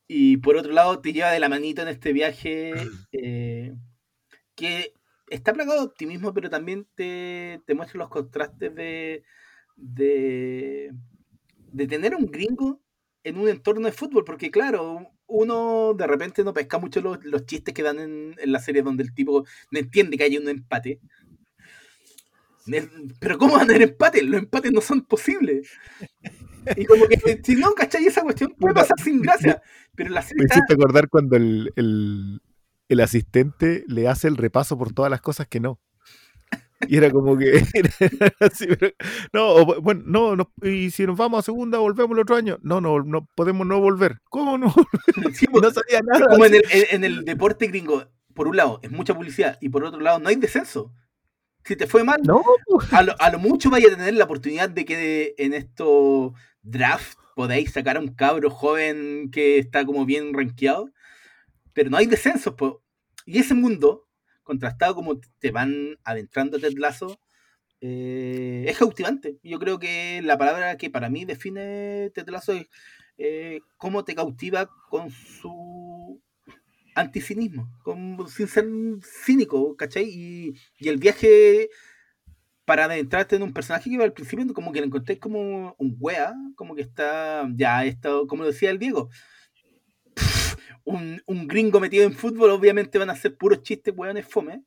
y 0.07 0.37
por 0.37 0.57
otro 0.57 0.71
lado, 0.73 0.99
te 1.01 1.13
lleva 1.13 1.31
de 1.31 1.39
la 1.39 1.49
manito 1.49 1.81
en 1.81 1.87
este 1.89 2.13
viaje 2.13 2.73
eh, 3.11 3.73
que 4.55 4.93
está 5.29 5.53
plagado 5.53 5.79
de 5.81 5.87
optimismo, 5.87 6.33
pero 6.33 6.49
también 6.49 6.87
te, 6.95 7.61
te 7.65 7.75
muestra 7.75 7.99
los 7.99 8.09
contrastes 8.09 8.73
de, 8.75 9.23
de, 9.75 10.91
de 11.71 11.87
tener 11.87 12.15
un 12.15 12.27
gringo 12.27 12.81
en 13.23 13.37
un 13.37 13.49
entorno 13.49 13.87
de 13.87 13.93
fútbol, 13.93 14.23
porque 14.25 14.51
claro, 14.51 15.11
uno 15.27 15.93
de 15.95 16.07
repente 16.07 16.43
no 16.43 16.53
pesca 16.53 16.77
mucho 16.77 17.01
los, 17.01 17.23
los 17.25 17.45
chistes 17.45 17.73
que 17.73 17.83
dan 17.83 17.99
en, 17.99 18.35
en 18.37 18.51
la 18.51 18.59
serie 18.59 18.83
donde 18.83 19.03
el 19.03 19.13
tipo 19.15 19.45
no 19.71 19.79
entiende 19.79 20.17
que 20.17 20.25
hay 20.25 20.37
un 20.37 20.47
empate. 20.49 20.99
Pero 23.19 23.37
¿cómo 23.37 23.53
van 23.53 23.63
a 23.63 23.67
tener 23.67 23.83
empate? 23.83 24.23
Los 24.23 24.39
empates 24.39 24.71
no 24.71 24.81
son 24.81 25.05
posibles. 25.05 25.69
Y 26.75 26.85
como 26.85 27.05
que 27.07 27.41
si 27.43 27.55
no, 27.55 27.73
¿cachai? 27.73 28.05
Esa 28.05 28.21
cuestión 28.23 28.55
puede 28.59 28.73
pasar 28.73 28.99
sin 29.03 29.21
gracia. 29.21 29.61
Pero 29.95 30.09
la 30.11 30.21
Me 30.21 30.27
serie 30.27 30.43
está... 30.45 30.55
hiciste 30.59 30.73
acordar 30.73 31.09
cuando 31.09 31.35
el, 31.37 31.71
el- 31.75 32.41
el 32.87 32.99
asistente 32.99 33.83
le 33.87 34.07
hace 34.07 34.27
el 34.27 34.37
repaso 34.37 34.77
por 34.77 34.93
todas 34.93 35.09
las 35.09 35.21
cosas 35.21 35.47
que 35.47 35.59
no. 35.59 35.79
Y 36.87 36.97
era 36.97 37.09
como 37.09 37.37
que. 37.37 37.63
era 37.73 38.33
así, 38.41 38.67
pero- 38.67 38.93
no, 39.33 39.65
bueno, 39.81 40.03
no, 40.05 40.35
no, 40.35 40.51
y 40.61 40.91
si 40.91 41.05
nos 41.05 41.17
vamos 41.17 41.39
a 41.39 41.41
segunda, 41.43 41.79
volvemos 41.79 42.11
el 42.15 42.21
otro 42.21 42.35
año. 42.35 42.57
No, 42.61 42.81
no, 42.81 43.01
no 43.01 43.27
podemos 43.35 43.65
no 43.65 43.79
volver. 43.79 44.19
¿Cómo 44.29 44.57
no? 44.57 44.73
Sí, 45.33 45.47
no 45.53 45.71
sabía 45.71 46.01
nada. 46.03 46.27
como 46.27 46.45
en 46.45 46.55
el, 46.55 46.63
en- 46.71 46.85
en 46.91 47.03
el 47.05 47.25
deporte 47.25 47.67
gringo, 47.67 48.03
por 48.33 48.47
un 48.47 48.57
lado 48.57 48.79
es 48.83 48.91
mucha 48.91 49.15
publicidad 49.15 49.57
y 49.61 49.69
por 49.69 49.83
otro 49.83 49.99
lado 50.01 50.19
no 50.19 50.29
hay 50.29 50.35
descenso. 50.35 50.93
Si 51.63 51.75
te 51.75 51.87
fue 51.87 52.03
mal, 52.03 52.21
No, 52.23 52.43
a 52.91 53.01
lo, 53.01 53.15
a 53.19 53.31
lo 53.31 53.39
mucho 53.39 53.71
vaya 53.71 53.87
a 53.87 53.95
tener 53.95 54.13
la 54.13 54.25
oportunidad 54.25 54.69
de 54.69 54.85
que 54.85 55.33
en 55.39 55.53
estos 55.53 56.33
draft 56.61 57.17
podáis 57.35 57.71
sacar 57.71 57.97
a 57.97 57.99
un 57.99 58.15
cabro 58.15 58.49
joven 58.49 59.29
que 59.31 59.59
está 59.59 59.85
como 59.85 60.05
bien 60.05 60.33
rankeado, 60.33 60.89
pero 61.73 61.91
no 61.91 61.97
hay 61.97 62.07
descensos. 62.07 62.55
po. 62.55 62.81
Y 63.25 63.39
ese 63.39 63.53
mundo, 63.53 64.07
contrastado 64.43 64.95
como 64.95 65.19
te 65.39 65.51
van 65.51 65.97
adentrando 66.03 66.59
Ted 66.59 66.73
eh, 67.81 68.65
es 68.67 68.77
cautivante. 68.77 69.37
Yo 69.43 69.59
creo 69.59 69.77
que 69.77 70.21
la 70.23 70.37
palabra 70.37 70.77
que 70.77 70.89
para 70.89 71.09
mí 71.09 71.25
define 71.25 72.09
Ted 72.15 72.27
es 72.29 72.67
eh, 73.17 73.59
cómo 73.77 74.03
te 74.03 74.15
cautiva 74.15 74.69
con 74.89 75.11
su 75.11 76.21
anticinismo, 76.95 77.69
sin 78.29 78.47
ser 78.47 78.65
cínico, 79.25 79.75
¿cachai? 79.75 80.05
Y 80.79 80.87
el 80.87 80.97
viaje 80.97 81.69
para 82.65 82.85
adentrarte 82.85 83.35
en 83.35 83.43
un 83.43 83.53
personaje 83.53 83.89
que 83.89 84.03
al 84.03 84.13
principio 84.13 84.45
como 84.53 84.71
que 84.71 84.79
lo 84.79 84.87
encontré 84.87 85.19
como 85.19 85.75
un 85.77 85.95
wea, 85.99 86.33
como 86.55 86.75
que 86.75 86.81
está, 86.81 87.47
ya 87.55 87.85
esto, 87.85 88.25
como 88.27 88.43
decía 88.43 88.71
el 88.71 88.79
Diego, 88.79 89.09
un, 90.83 91.21
un 91.25 91.47
gringo 91.47 91.79
metido 91.79 92.03
en 92.03 92.13
fútbol, 92.13 92.49
obviamente 92.49 92.97
van 92.97 93.09
a 93.09 93.15
ser 93.15 93.37
puros 93.37 93.61
chistes 93.61 93.93
weones 93.95 94.27
fome, 94.27 94.63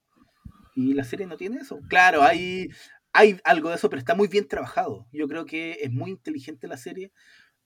y 0.75 0.95
la 0.95 1.03
serie 1.03 1.27
no 1.27 1.37
tiene 1.37 1.59
eso. 1.59 1.81
Claro, 1.89 2.23
hay, 2.23 2.69
hay 3.13 3.41
algo 3.43 3.69
de 3.69 3.75
eso, 3.75 3.91
pero 3.91 3.99
está 3.99 4.15
muy 4.15 4.29
bien 4.29 4.47
trabajado. 4.47 5.09
Yo 5.11 5.27
creo 5.27 5.45
que 5.45 5.79
es 5.83 5.91
muy 5.91 6.11
inteligente 6.11 6.69
la 6.69 6.77
serie, 6.77 7.13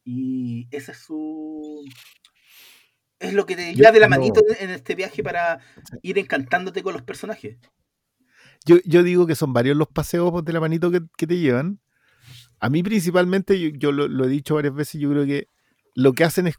y 0.03 0.67
ese 0.71 0.93
es 0.93 0.99
su... 0.99 1.85
Es 3.19 3.35
lo 3.35 3.47
que 3.47 3.55
te 3.55 3.75
lleva 3.75 3.93
de 3.93 4.01
la 4.01 4.09
manito 4.09 4.41
en 4.59 4.71
este 4.71 4.95
viaje 4.97 5.23
para 5.23 5.61
ir 6.03 6.19
encantándote 6.19 6.83
con 6.83 6.93
los 6.93 7.03
personajes. 7.03 7.59
Yo, 8.65 8.77
yo 8.85 9.03
digo 9.03 9.27
que 9.27 9.35
son 9.35 9.53
varios 9.53 9.77
los 9.77 9.89
paseos 9.89 10.45
de 10.45 10.53
la 10.53 10.61
manito 10.61 10.91
que, 10.91 11.01
que 11.17 11.27
te 11.27 11.39
llevan. 11.39 11.81
A 12.61 12.69
mí 12.71 12.83
principalmente, 12.83 13.59
yo, 13.61 13.71
yo 13.77 13.93
lo, 13.93 14.09
lo 14.09 14.25
he 14.25 14.29
dicho 14.29 14.55
varias 14.55 14.75
veces, 14.75 15.01
yo 15.01 15.11
creo 15.11 15.27
que 15.27 15.49
lo 15.95 16.13
que 16.13 16.25
hacen 16.25 16.47
es 16.47 16.57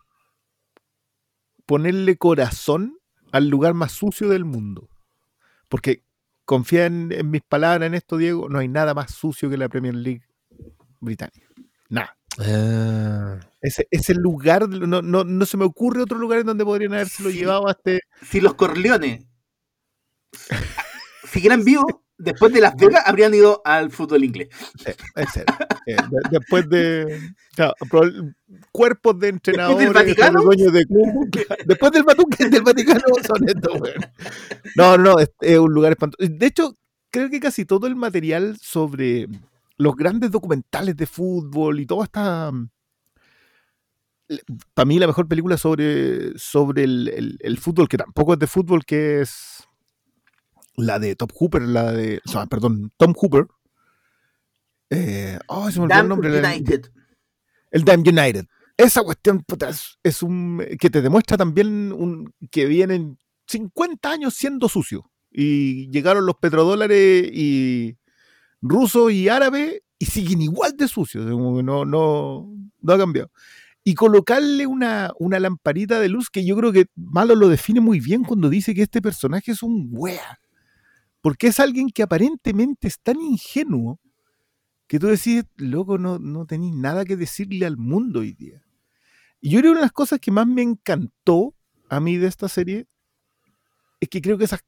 ponerle 1.65 2.17
corazón 2.17 2.97
al 3.31 3.47
lugar 3.49 3.73
más 3.73 3.91
sucio 3.93 4.29
del 4.29 4.45
mundo. 4.45 4.89
Porque 5.69 6.03
confía 6.45 6.85
en, 6.85 7.11
en 7.11 7.31
mis 7.31 7.41
palabras 7.41 7.87
en 7.87 7.93
esto, 7.95 8.17
Diego, 8.17 8.49
no 8.49 8.59
hay 8.59 8.67
nada 8.67 8.93
más 8.93 9.13
sucio 9.13 9.49
que 9.49 9.57
la 9.57 9.69
Premier 9.69 9.95
League 9.95 10.23
británica. 10.99 11.47
Nada. 11.89 12.17
Ah, 12.39 13.39
Ese, 13.61 13.87
ese 13.91 14.13
lugar, 14.15 14.67
no, 14.67 15.01
no, 15.01 15.23
no 15.23 15.45
se 15.45 15.55
me 15.57 15.65
ocurre 15.65 16.01
otro 16.01 16.17
lugar 16.17 16.39
en 16.39 16.47
donde 16.47 16.65
podrían 16.65 16.93
habérselo 16.93 17.29
Sí. 17.29 17.37
llevado 17.37 17.67
a 17.67 17.71
este... 17.71 18.01
si 18.23 18.41
los 18.41 18.55
Corleones 18.55 19.25
siguieran 21.33 21.63
vivos, 21.65 21.85
después 22.17 22.53
de 22.53 22.61
Las 22.61 22.75
Vegas 22.75 23.03
habrían 23.05 23.33
ido 23.33 23.61
al 23.65 23.91
fútbol 23.91 24.23
inglés. 24.23 24.49
Eh, 24.85 24.95
eh, 25.15 25.95
de- 26.09 26.19
después 26.31 26.69
de 26.69 27.19
claro, 27.55 27.73
cuerpos 28.71 29.19
de 29.19 29.27
entrenadores, 29.29 29.87
de 29.87 29.93
Vaticano? 29.93 30.41
dueños 30.43 30.71
de 30.71 30.85
club, 30.85 31.29
después 31.65 31.91
del, 31.91 32.03
del 32.51 32.61
Vaticano 32.61 33.01
son 33.27 33.49
estos, 33.49 33.81
weón. 33.81 34.05
No, 34.75 34.97
no, 34.97 35.19
es, 35.19 35.31
es 35.41 35.57
un 35.59 35.73
lugar 35.73 35.91
espantoso. 35.91 36.27
De 36.31 36.45
hecho, 36.45 36.73
creo 37.09 37.29
que 37.29 37.39
casi 37.39 37.65
todo 37.65 37.87
el 37.87 37.95
material 37.95 38.57
sobre 38.61 39.27
los 39.77 39.95
grandes 39.95 40.31
documentales 40.31 40.95
de 40.95 41.07
fútbol 41.07 41.79
y 41.79 41.85
toda 41.85 42.05
esta 42.05 42.51
para 44.73 44.85
mí 44.85 44.97
la 44.99 45.07
mejor 45.07 45.27
película 45.27 45.57
sobre, 45.57 46.37
sobre 46.37 46.83
el, 46.85 47.07
el- 47.09 47.37
el 47.41 47.57
fútbol, 47.57 47.87
que 47.89 47.97
tampoco 47.97 48.33
es 48.33 48.39
de 48.39 48.47
fútbol, 48.47 48.85
que 48.85 49.21
es 49.21 49.67
la 50.75 50.99
de 50.99 51.15
Top 51.15 51.31
Hooper, 51.33 51.61
la 51.63 51.91
de, 51.91 52.21
o 52.25 52.29
sea, 52.29 52.45
perdón, 52.47 52.91
Tom 52.97 53.13
Hooper. 53.15 53.45
Eh, 54.89 55.39
oh, 55.47 55.69
se 55.71 55.79
me 55.79 55.85
olvidó 55.85 56.01
el 56.01 56.07
nombre. 56.09 56.41
la- 56.41 56.49
United. 56.49 56.91
el 57.71 57.83
Damn 57.83 58.01
United. 58.01 58.45
Esa 58.77 59.03
cuestión 59.03 59.41
puta, 59.43 59.69
es, 59.69 59.97
es 60.03 60.23
un 60.23 60.63
que 60.79 60.89
te 60.89 61.01
demuestra 61.01 61.37
también 61.37 61.91
un, 61.91 62.33
que 62.51 62.65
vienen 62.65 63.17
50 63.47 64.09
años 64.09 64.33
siendo 64.35 64.67
sucio. 64.69 65.09
Y 65.31 65.89
llegaron 65.89 66.25
los 66.25 66.35
petrodólares 66.35 67.29
y 67.33 67.97
rusos 68.61 69.11
y 69.11 69.29
árabes 69.29 69.81
y 69.97 70.05
siguen 70.05 70.41
igual 70.41 70.75
de 70.77 70.87
sucios. 70.87 71.25
No, 71.25 71.85
no, 71.85 71.85
no 72.81 72.93
ha 72.93 72.97
cambiado. 72.97 73.31
Y 73.83 73.95
colocarle 73.95 74.65
una, 74.67 75.11
una 75.19 75.39
lamparita 75.39 75.99
de 75.99 76.09
luz 76.09 76.29
que 76.29 76.45
yo 76.45 76.55
creo 76.55 76.71
que 76.71 76.85
Malo 76.95 77.35
lo 77.35 77.49
define 77.49 77.81
muy 77.81 77.99
bien 77.99 78.23
cuando 78.23 78.49
dice 78.49 78.73
que 78.73 78.83
este 78.83 79.01
personaje 79.01 79.51
es 79.51 79.61
un 79.63 79.89
wea. 79.91 80.39
Porque 81.23 81.47
es 81.47 81.61
alguien 81.61 81.89
que 81.89 82.03
aparentemente 82.03 82.89
es 82.89 82.99
tan 82.99 83.21
ingenuo 83.21 84.01
que 84.87 84.99
tú 84.99 85.07
decís, 85.07 85.45
loco, 85.55 85.97
no, 85.97 86.19
no 86.19 86.45
tenéis 86.45 86.73
nada 86.75 87.05
que 87.05 87.15
decirle 87.15 87.65
al 87.65 87.77
mundo 87.77 88.19
hoy 88.19 88.33
día. 88.33 88.61
Y 89.39 89.51
yo 89.51 89.59
creo 89.59 89.69
que 89.69 89.71
una 89.71 89.79
de 89.79 89.85
las 89.85 89.93
cosas 89.93 90.19
que 90.19 90.31
más 90.31 90.45
me 90.45 90.61
encantó 90.63 91.55
a 91.87 92.01
mí 92.01 92.17
de 92.17 92.27
esta 92.27 92.49
serie 92.49 92.87
es 94.01 94.09
que 94.09 94.21
creo 94.21 94.37
que 94.37 94.43
esas 94.43 94.59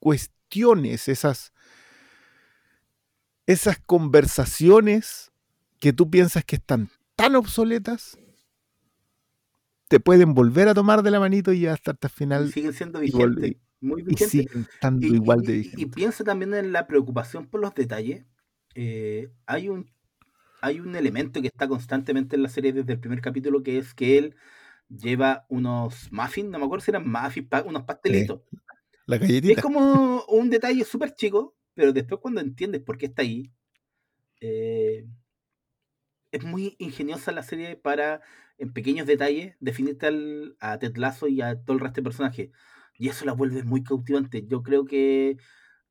cues- 0.00 0.28
cuestiones, 0.48 1.08
esas, 1.08 1.54
esas 3.46 3.78
conversaciones 3.80 5.32
que 5.80 5.94
tú 5.94 6.10
piensas 6.10 6.44
que 6.44 6.56
están 6.56 6.90
tan 7.16 7.36
obsoletas, 7.36 8.18
te 9.88 9.98
pueden 9.98 10.34
volver 10.34 10.68
a 10.68 10.74
tomar 10.74 11.02
de 11.02 11.10
la 11.10 11.20
manito 11.20 11.54
y 11.54 11.66
hasta, 11.66 11.92
hasta 11.92 12.08
el 12.08 12.12
final 12.12 12.52
siguen 12.52 12.74
siendo 12.74 13.00
vigentes. 13.00 13.56
Muy 13.86 14.02
y 14.02 14.04
vigentes. 14.04 14.30
siguen 14.30 14.66
estando 14.72 15.06
Y- 15.06 15.14
igual 15.14 15.40
y- 15.42 15.46
de 15.46 15.52
y- 15.52 15.56
vigentes. 15.58 15.80
Y 15.82 15.86
piensa 15.86 16.24
también 16.24 16.54
en 16.54 16.72
la 16.72 16.86
preocupación 16.86 17.46
por 17.46 17.60
los 17.60 17.74
detalles. 17.74 18.24
Eh, 18.74 19.30
hay 19.46 19.68
un 19.68 19.90
hay 20.62 20.80
un 20.80 20.96
elemento 20.96 21.40
que 21.40 21.46
está 21.48 21.68
constantemente 21.68 22.34
en 22.34 22.42
la 22.42 22.48
serie 22.48 22.72
desde 22.72 22.94
el 22.94 22.98
primer 22.98 23.20
capítulo 23.20 23.62
que 23.62 23.78
es 23.78 23.94
que 23.94 24.18
él 24.18 24.34
lleva 24.88 25.46
unos 25.48 26.10
muffins, 26.10 26.48
no 26.50 26.58
me 26.58 26.64
acuerdo 26.64 26.84
si 26.84 26.90
eran 26.90 27.08
muffins, 27.08 27.46
pa- 27.48 27.62
unos 27.62 27.82
pastelitos. 27.84 28.40
La 29.06 29.16
Y 29.16 29.20
es 29.22 29.28
galletita. 29.28 29.62
como 29.62 30.24
un 30.24 30.50
detalle 30.50 30.84
súper 30.84 31.14
chico, 31.14 31.54
pero 31.74 31.92
después 31.92 32.20
cuando 32.20 32.40
entiendes 32.40 32.80
por 32.82 32.96
qué 32.98 33.06
está 33.06 33.22
ahí, 33.22 33.52
eh, 34.40 35.06
es 36.32 36.44
muy 36.44 36.74
ingeniosa 36.78 37.32
la 37.32 37.42
serie 37.42 37.76
para, 37.76 38.20
en 38.58 38.72
pequeños 38.72 39.06
detalles, 39.06 39.54
definirte 39.60 40.06
al- 40.06 40.56
a 40.60 40.78
Ted 40.78 40.96
Lasso 40.96 41.28
y 41.28 41.40
a 41.42 41.62
todo 41.62 41.74
el 41.76 41.80
resto 41.80 42.00
de 42.00 42.04
personajes. 42.04 42.50
Y 42.98 43.08
eso 43.08 43.24
la 43.24 43.32
vuelve 43.32 43.62
muy 43.62 43.82
cautivante. 43.82 44.44
Yo 44.46 44.62
creo 44.62 44.84
que 44.84 45.36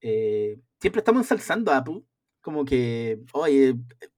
eh, 0.01 0.59
siempre 0.79 0.99
estamos 0.99 1.21
ensalzando 1.23 1.71
a 1.71 1.77
Apple, 1.77 2.03
como 2.41 2.65
que, 2.65 3.19
oye, 3.33 3.75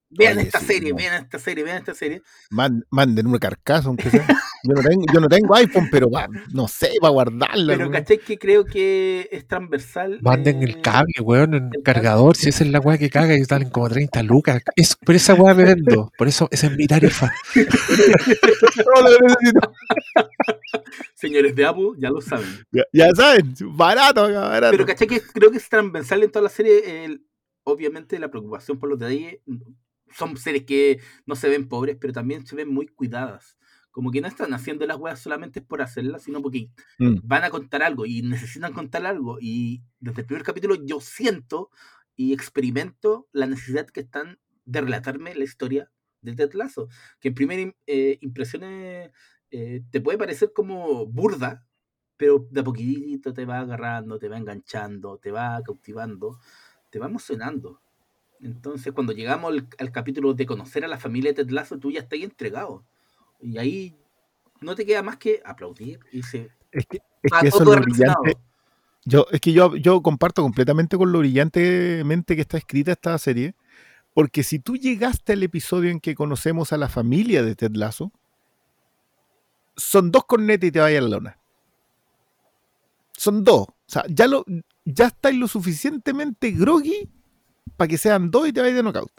vean 0.10 0.38
Oye, 0.38 0.48
esta 0.48 0.60
sí, 0.60 0.66
serie, 0.66 0.90
no. 0.92 0.98
vean 0.98 1.24
esta 1.24 1.40
serie, 1.40 1.64
vean 1.64 1.78
esta 1.78 1.94
serie. 1.94 2.22
Man- 2.50 2.84
manden 2.90 3.28
una 3.28 3.40
carcasa, 3.40 3.88
aunque 3.88 4.10
sea. 4.10 4.28
Yo 4.68 4.74
no 4.74 4.82
tengo, 4.82 5.04
yo 5.14 5.20
no 5.20 5.28
tengo 5.28 5.56
iPhone, 5.56 5.88
pero 5.92 6.10
va, 6.10 6.28
no 6.54 6.68
sé, 6.68 6.92
va 7.04 7.08
a 7.08 7.12
guardarla. 7.12 7.74
Pero 7.74 7.86
¿no? 7.86 7.92
caché 7.92 8.18
que 8.20 8.38
creo 8.38 8.66
que 8.66 9.30
es 9.32 9.48
transversal. 9.48 10.20
Manden 10.22 10.62
el 10.64 10.72
eh, 10.72 10.82
cable, 10.82 11.14
weón, 11.22 11.54
en 11.54 11.64
el 11.66 11.70
cable. 11.70 11.84
cargador. 11.84 12.36
Si 12.36 12.50
esa 12.50 12.64
es 12.64 12.72
la 12.72 12.80
weá 12.80 12.98
que 12.98 13.10
caga 13.10 13.36
y 13.36 13.44
salen 13.46 13.70
como 13.70 13.90
30 13.90 14.24
lucas. 14.24 14.62
Es, 14.76 14.96
por 14.96 15.16
esa 15.16 15.34
weá 15.36 15.54
me 15.54 15.64
vendo. 15.64 16.12
Por 16.18 16.28
eso 16.28 16.48
esa 16.52 16.68
es 16.68 16.78
mi 16.78 16.88
tarifa. 16.88 17.32
No 18.78 19.02
lo 19.02 19.28
necesito. 19.28 19.74
Señores 21.16 21.56
de 21.56 21.66
Apple, 21.66 21.90
ya 21.98 22.10
lo 22.10 22.22
saben. 22.22 22.48
Ya, 22.72 22.84
ya 22.94 23.10
saben, 23.16 23.54
barato, 23.76 24.32
barato. 24.32 24.72
Pero 24.72 24.86
caché 24.86 25.08
que 25.08 25.22
creo 25.22 25.52
que 25.52 25.58
es 25.58 25.70
transversal 25.70 26.24
en 26.24 26.32
toda 26.32 26.44
la 26.44 26.50
serie. 26.50 27.06
el- 27.06 27.24
obviamente 27.64 28.18
la 28.18 28.30
preocupación 28.32 28.80
por 28.80 28.90
los 28.90 28.98
detalles. 28.98 29.40
Son 30.16 30.38
series 30.38 30.64
que 30.64 31.00
no 31.26 31.36
se 31.36 31.50
ven 31.50 31.68
pobres, 31.68 31.98
pero 32.00 32.14
también 32.14 32.46
se 32.46 32.56
ven 32.56 32.70
muy 32.70 32.88
cuidadas. 32.88 33.57
Como 33.98 34.12
que 34.12 34.22
no 34.22 34.28
están 34.28 34.54
haciendo 34.54 34.86
las 34.86 34.98
weas 34.98 35.20
solamente 35.20 35.60
por 35.62 35.82
hacerlas, 35.82 36.22
sino 36.24 36.40
porque 36.44 36.70
Mm. 37.00 37.16
van 37.24 37.44
a 37.44 37.50
contar 37.50 37.82
algo 37.82 38.06
y 38.06 38.22
necesitan 38.22 38.74
contar 38.74 39.06
algo. 39.08 39.38
Y 39.42 39.82
desde 40.00 40.22
el 40.22 40.28
primer 40.28 40.44
capítulo 40.44 40.76
yo 40.86 41.00
siento 41.02 41.70
y 42.16 42.34
experimento 42.34 43.28
la 43.32 43.48
necesidad 43.48 43.88
que 43.88 44.02
están 44.02 44.38
de 44.66 44.82
relatarme 44.82 45.34
la 45.36 45.44
historia 45.46 45.92
de 46.22 46.34
Ted 46.36 46.54
Lasso. 46.54 46.90
Que 47.20 47.30
en 47.30 47.36
primera 47.36 47.62
im- 47.64 47.76
eh, 47.88 48.18
impresión 48.22 48.62
eh, 48.64 49.82
te 49.92 50.02
puede 50.02 50.18
parecer 50.18 50.52
como 50.54 51.06
burda, 51.08 51.66
pero 52.18 52.48
de 52.52 52.62
a 52.62 52.64
poquitito 52.64 53.34
te 53.34 53.46
va 53.46 53.60
agarrando, 53.62 54.20
te 54.20 54.30
va 54.30 54.38
enganchando, 54.38 55.18
te 55.20 55.32
va 55.32 55.62
cautivando, 55.66 56.40
te 56.92 57.00
va 57.00 57.08
emocionando. 57.08 57.82
Entonces, 58.42 58.94
cuando 58.94 59.14
llegamos 59.14 59.52
al, 59.54 59.68
al 59.80 59.92
capítulo 59.92 60.34
de 60.34 60.46
conocer 60.46 60.86
a 60.86 60.88
la 60.88 61.00
familia 61.00 61.32
de 61.34 61.44
Ted 61.44 61.52
Lasso, 61.52 61.80
tú 61.80 61.92
ya 61.92 62.02
estás 62.02 62.20
entregado. 62.20 62.86
Y 63.42 63.58
ahí 63.58 63.96
no 64.62 64.76
te 64.76 64.86
queda 64.86 65.04
más 65.04 65.18
que 65.18 65.42
aplaudir 65.46 66.00
y 66.12 66.24
se 66.24 66.50
Es 66.72 66.86
que, 66.86 67.02
es 67.24 67.32
que 67.40 67.48
eso 67.48 67.74
es 67.74 67.80
brillante. 67.82 68.38
Yo, 69.06 69.26
es 69.32 69.40
que 69.40 69.54
yo, 69.54 69.76
yo 69.78 70.02
comparto 70.02 70.42
completamente 70.42 70.98
con 70.98 71.12
lo 71.12 71.20
brillantemente 71.20 72.36
que 72.36 72.42
está 72.42 72.58
escrita 72.58 72.92
esta 72.92 73.18
serie, 73.18 73.56
porque 74.14 74.44
si 74.44 74.60
tú 74.60 74.76
llegaste 74.76 75.34
al 75.34 75.44
episodio 75.44 75.92
en 75.92 76.02
que 76.02 76.16
conocemos 76.16 76.74
a 76.74 76.78
la 76.78 76.90
familia 76.90 77.42
de 77.42 77.56
Ted 77.56 77.72
Lasso, 77.76 78.12
son 79.78 80.12
dos 80.12 80.26
cornetas 80.26 80.68
y 80.68 80.72
te 80.72 80.80
vayas 80.80 81.00
a 81.00 81.04
la 81.04 81.10
lona. 81.10 81.40
Son 83.16 83.44
dos. 83.44 83.68
O 83.70 83.76
sea, 83.86 84.04
ya, 84.10 84.28
lo, 84.28 84.44
ya 84.84 85.08
estáis 85.08 85.38
lo 85.38 85.48
suficientemente 85.48 86.52
groggy 86.52 87.10
para 87.78 87.88
que 87.88 87.98
sean 87.98 88.30
dos 88.30 88.48
y 88.48 88.54
te 88.54 88.60
vayas 88.60 88.76
de 88.76 88.84
knockout. 88.84 89.12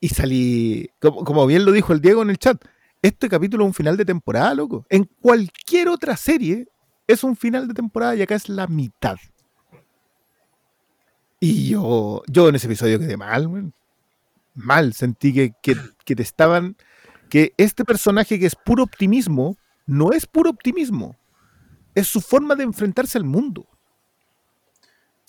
Y 0.00 0.10
salí, 0.10 0.90
como, 1.00 1.24
como 1.24 1.46
bien 1.46 1.64
lo 1.64 1.72
dijo 1.72 1.92
el 1.92 2.00
Diego 2.00 2.22
en 2.22 2.30
el 2.30 2.38
chat, 2.38 2.62
este 3.02 3.28
capítulo 3.28 3.64
es 3.64 3.68
un 3.68 3.74
final 3.74 3.96
de 3.96 4.04
temporada, 4.04 4.54
loco. 4.54 4.86
En 4.88 5.04
cualquier 5.04 5.88
otra 5.88 6.16
serie 6.16 6.66
es 7.06 7.24
un 7.24 7.36
final 7.36 7.68
de 7.68 7.74
temporada 7.74 8.14
y 8.16 8.22
acá 8.22 8.34
es 8.34 8.48
la 8.48 8.66
mitad. 8.66 9.16
Y 11.40 11.68
yo, 11.68 12.22
yo 12.26 12.48
en 12.48 12.56
ese 12.56 12.66
episodio 12.66 12.98
quedé 12.98 13.16
mal, 13.16 13.46
weón. 13.46 13.74
Mal, 14.54 14.92
sentí 14.92 15.32
que, 15.32 15.52
que, 15.62 15.76
que 16.04 16.16
te 16.16 16.22
estaban. 16.22 16.76
Que 17.30 17.52
este 17.56 17.84
personaje 17.84 18.38
que 18.40 18.46
es 18.46 18.56
puro 18.56 18.82
optimismo, 18.82 19.56
no 19.86 20.12
es 20.12 20.26
puro 20.26 20.50
optimismo. 20.50 21.16
Es 21.94 22.08
su 22.08 22.20
forma 22.20 22.56
de 22.56 22.64
enfrentarse 22.64 23.18
al 23.18 23.24
mundo. 23.24 23.68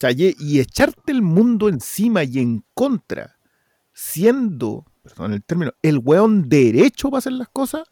O 0.02 0.08
y 0.10 0.60
echarte 0.60 1.12
el 1.12 1.22
mundo 1.22 1.68
encima 1.68 2.24
y 2.24 2.40
en 2.40 2.64
contra, 2.74 3.38
siendo, 3.92 4.86
perdón 5.10 5.34
el 5.34 5.44
término, 5.44 5.74
el 5.82 6.00
weón 6.00 6.50
derecho 6.50 7.10
para 7.10 7.20
hacer 7.20 7.34
las 7.34 7.50
cosas. 7.50 7.84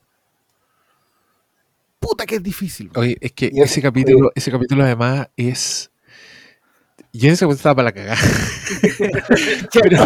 Puta 1.99 2.26
que 2.26 2.35
es 2.35 2.44
difícil. 2.44 2.91
Oye, 2.95 3.18
es 3.22 3.31
que 3.34 3.52
ese 3.53 3.81
capítulo, 3.81 4.31
ese 4.35 4.52
capítulo 4.52 4.84
además 4.84 5.27
es. 5.35 5.91
Yo 7.14 7.27
en 7.30 7.34
ese 7.34 7.45
momento 7.45 7.60
estaba 7.60 7.76
para 7.76 7.85
la 7.85 7.91
cagada. 7.94 8.18
Pero 9.73 10.06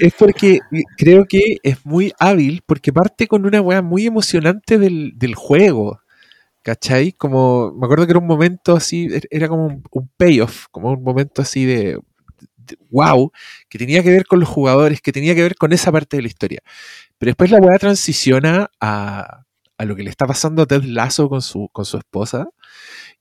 es 0.00 0.14
porque 0.18 0.60
creo 0.96 1.24
que 1.26 1.58
es 1.62 1.84
muy 1.84 2.12
hábil, 2.18 2.62
porque 2.66 2.92
parte 2.92 3.26
con 3.26 3.44
una 3.46 3.60
weá 3.60 3.82
muy 3.82 4.06
emocionante 4.06 4.78
del, 4.78 5.12
del 5.16 5.34
juego. 5.34 6.00
¿Cachai? 6.62 7.12
Como, 7.12 7.72
me 7.72 7.86
acuerdo 7.86 8.06
que 8.06 8.12
era 8.12 8.20
un 8.20 8.26
momento 8.26 8.76
así, 8.76 9.08
er- 9.08 9.28
era 9.30 9.48
como 9.48 9.66
un, 9.66 9.84
un 9.92 10.10
payoff, 10.16 10.66
como 10.70 10.92
un 10.92 11.02
momento 11.04 11.42
así 11.42 11.64
de 11.66 12.00
wow, 12.90 13.30
que 13.68 13.78
tenía 13.78 14.02
que 14.02 14.10
ver 14.10 14.26
con 14.26 14.40
los 14.40 14.48
jugadores, 14.48 15.00
que 15.00 15.12
tenía 15.12 15.34
que 15.34 15.42
ver 15.42 15.56
con 15.56 15.72
esa 15.72 15.90
parte 15.92 16.16
de 16.16 16.22
la 16.22 16.28
historia. 16.28 16.60
Pero 17.18 17.30
después 17.30 17.50
la 17.50 17.58
weá 17.58 17.78
transiciona 17.78 18.70
a, 18.80 19.44
a 19.78 19.84
lo 19.84 19.96
que 19.96 20.02
le 20.02 20.10
está 20.10 20.26
pasando 20.26 20.62
a 20.62 20.66
Ted 20.66 20.82
Lasso 20.84 21.28
con 21.28 21.42
su, 21.42 21.68
con 21.72 21.84
su 21.84 21.96
esposa 21.98 22.48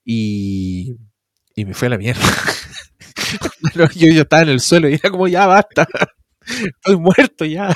y, 0.06 0.96
y 1.56 1.66
me 1.66 1.74
fue 1.74 1.88
a 1.88 1.92
la 1.92 1.98
mierda. 1.98 2.22
No, 3.76 3.90
yo, 3.92 4.08
yo 4.10 4.22
estaba 4.22 4.44
en 4.44 4.50
el 4.50 4.60
suelo 4.62 4.88
y 4.90 4.94
era 4.94 5.10
como, 5.10 5.28
ya 5.28 5.46
basta, 5.48 5.86
estoy 6.46 6.96
muerto 6.98 7.44
ya. 7.46 7.76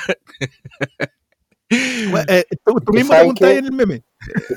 Weón, 2.11 2.25
eh, 2.27 2.43
tú, 2.65 2.75
tú 2.85 2.93
mismo 2.93 3.13
que- 3.33 3.57
en 3.57 3.65
el 3.65 3.71
meme. 3.71 4.03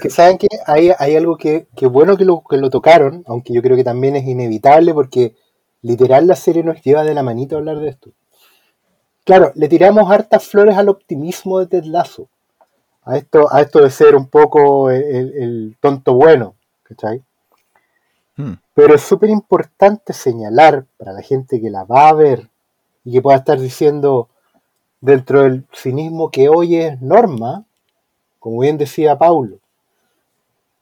Que 0.02 0.10
saben 0.10 0.36
que 0.36 0.48
hay, 0.66 0.90
hay 0.98 1.16
algo 1.16 1.36
que, 1.36 1.68
que 1.76 1.86
bueno 1.86 2.16
que 2.16 2.24
lo, 2.24 2.42
que 2.48 2.56
lo 2.58 2.70
tocaron, 2.70 3.22
aunque 3.26 3.54
yo 3.54 3.62
creo 3.62 3.76
que 3.76 3.84
también 3.84 4.14
es 4.16 4.26
inevitable 4.26 4.92
porque 4.92 5.34
literal 5.84 6.26
la 6.26 6.34
serie 6.34 6.64
nos 6.64 6.82
lleva 6.82 7.04
de 7.04 7.14
la 7.14 7.22
manita 7.22 7.54
a 7.54 7.58
hablar 7.58 7.78
de 7.78 7.88
esto. 7.90 8.10
Claro, 9.24 9.52
le 9.54 9.68
tiramos 9.68 10.10
hartas 10.10 10.44
flores 10.46 10.76
al 10.76 10.88
optimismo 10.88 11.58
de 11.60 11.66
Ted 11.66 11.84
Lasso, 11.84 12.28
a 13.04 13.16
esto, 13.16 13.52
a 13.52 13.60
esto 13.60 13.80
de 13.82 13.90
ser 13.90 14.16
un 14.16 14.26
poco 14.28 14.90
el, 14.90 15.02
el- 15.02 15.32
el 15.42 15.76
tonto 15.80 16.14
bueno, 16.14 16.54
¿cachai? 16.82 17.22
Hmm. 18.36 18.54
Pero 18.74 18.94
es 18.94 19.02
súper 19.02 19.30
importante 19.30 20.12
señalar 20.12 20.86
para 20.98 21.12
la 21.12 21.22
gente 21.22 21.60
que 21.60 21.70
la 21.70 21.84
va 21.84 22.08
a 22.08 22.14
ver 22.14 22.48
y 23.04 23.12
que 23.12 23.22
pueda 23.22 23.38
estar 23.38 23.60
diciendo 23.60 24.28
dentro 25.00 25.42
del 25.42 25.66
cinismo 25.72 26.30
que 26.30 26.48
hoy 26.48 26.76
es 26.76 27.00
norma, 27.00 27.64
como 28.38 28.60
bien 28.60 28.78
decía 28.78 29.16
Paulo. 29.18 29.58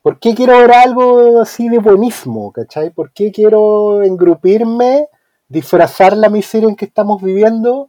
¿Por 0.03 0.19
qué 0.19 0.35
quiero 0.35 0.59
ver 0.59 0.73
algo 0.73 1.41
así 1.41 1.69
de 1.69 1.79
buenismo? 1.79 2.51
¿Cachai? 2.51 2.91
¿Por 2.91 3.13
qué 3.13 3.31
quiero 3.31 4.03
engrupirme, 4.03 5.07
disfrazar 5.49 6.17
la 6.17 6.29
miseria 6.29 6.69
en 6.69 6.75
que 6.75 6.87
estamos 6.87 7.23
viviendo, 7.23 7.89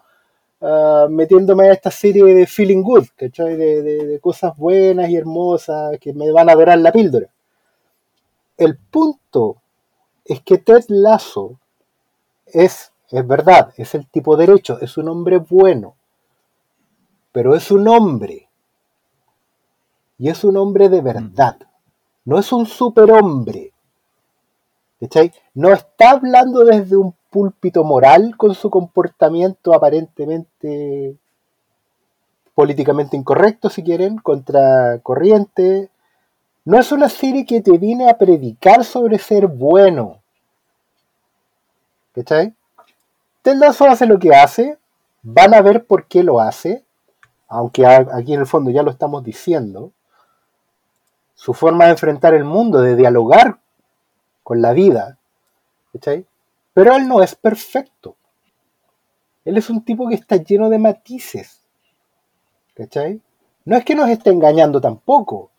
ah, 0.62 1.08
metiéndome 1.10 1.70
a 1.70 1.74
esta 1.74 1.90
serie 1.90 2.24
de 2.36 2.46
feeling 2.46 2.84
good, 2.84 3.08
¿cachai? 3.16 3.58
De, 3.58 4.20
cosas 4.22 4.56
buenas 4.56 5.10
y 5.10 5.16
hermosas 5.16 5.98
que 6.00 6.14
me 6.14 6.32
van 6.32 6.52
a 6.52 6.56
dorar 6.56 6.78
la 6.78 6.92
píldora. 6.92 7.28
El 8.58 8.78
punto 8.78 9.58
es 10.24 10.42
que 10.42 10.60
Ted 10.60 10.84
Lasso 10.90 11.60
es, 12.46 12.92
es 13.10 13.28
verdad, 13.28 13.74
es 13.76 13.96
el 13.96 14.08
tipo 14.08 14.38
derecho, 14.38 14.78
es 14.80 14.98
un 14.98 15.10
hombre 15.10 15.40
bueno, 15.40 15.96
pero 17.32 17.56
es 17.56 17.72
un 17.72 17.88
hombre. 17.88 18.50
Y 20.20 20.30
es 20.30 20.44
un 20.44 20.58
hombre 20.58 20.90
de 20.90 21.02
verdad. 21.02 21.58
No 22.26 22.40
es 22.40 22.52
un 22.52 22.66
superhombre. 22.66 23.72
¿Cachai? 25.00 25.34
No 25.54 25.74
está 25.74 26.12
hablando 26.12 26.64
desde 26.64 26.96
un 26.96 27.14
púlpito 27.30 27.84
moral 27.84 28.38
con 28.38 28.56
su 28.56 28.70
comportamiento 28.70 29.74
aparentemente 29.74 31.18
políticamente 32.56 33.18
incorrecto, 33.18 33.70
si 33.70 33.84
quieren, 33.84 34.18
contra 34.18 35.00
corriente. 35.00 35.90
No 36.66 36.80
es 36.80 36.92
una 36.92 37.10
serie 37.10 37.46
que 37.46 37.62
te 37.62 37.78
viene 37.78 38.10
a 38.10 38.18
predicar 38.18 38.86
sobre 38.86 39.18
ser 39.18 39.48
bueno. 39.48 40.22
¿Cachai? 42.14 42.54
Ted 43.42 43.56
Lasso 43.56 43.86
hace 43.86 44.06
lo 44.06 44.20
que 44.20 44.34
hace, 44.34 44.78
van 45.22 45.54
a 45.54 45.62
ver 45.62 45.86
por 45.86 46.06
qué 46.06 46.24
lo 46.24 46.40
hace, 46.40 46.86
aunque 47.50 47.86
aquí 47.86 48.34
en 48.34 48.40
el 48.40 48.46
fondo 48.46 48.72
ya 48.72 48.84
lo 48.84 48.92
estamos 48.92 49.24
diciendo. 49.24 49.92
Su 51.36 51.54
forma 51.54 51.86
de 51.86 51.92
enfrentar 51.92 52.34
el 52.34 52.44
mundo, 52.44 52.82
de 52.82 52.96
dialogar 52.96 53.60
con 54.44 54.62
la 54.62 54.74
vida, 54.74 55.18
¿cachai? 55.92 56.26
Pero 56.74 56.96
él 56.96 57.08
no 57.08 57.22
es 57.22 57.36
perfecto. 57.36 58.16
Él 59.46 59.58
es 59.58 59.70
un 59.70 59.84
tipo 59.84 60.08
que 60.08 60.16
está 60.16 60.38
lleno 60.38 60.70
de 60.70 60.80
matices, 60.80 61.62
¿cachai? 62.76 63.22
No 63.66 63.78
es 63.78 63.86
que 63.86 63.96
nos 63.96 64.10
esté 64.10 64.30
engañando 64.30 64.80
tampoco. 64.80 65.52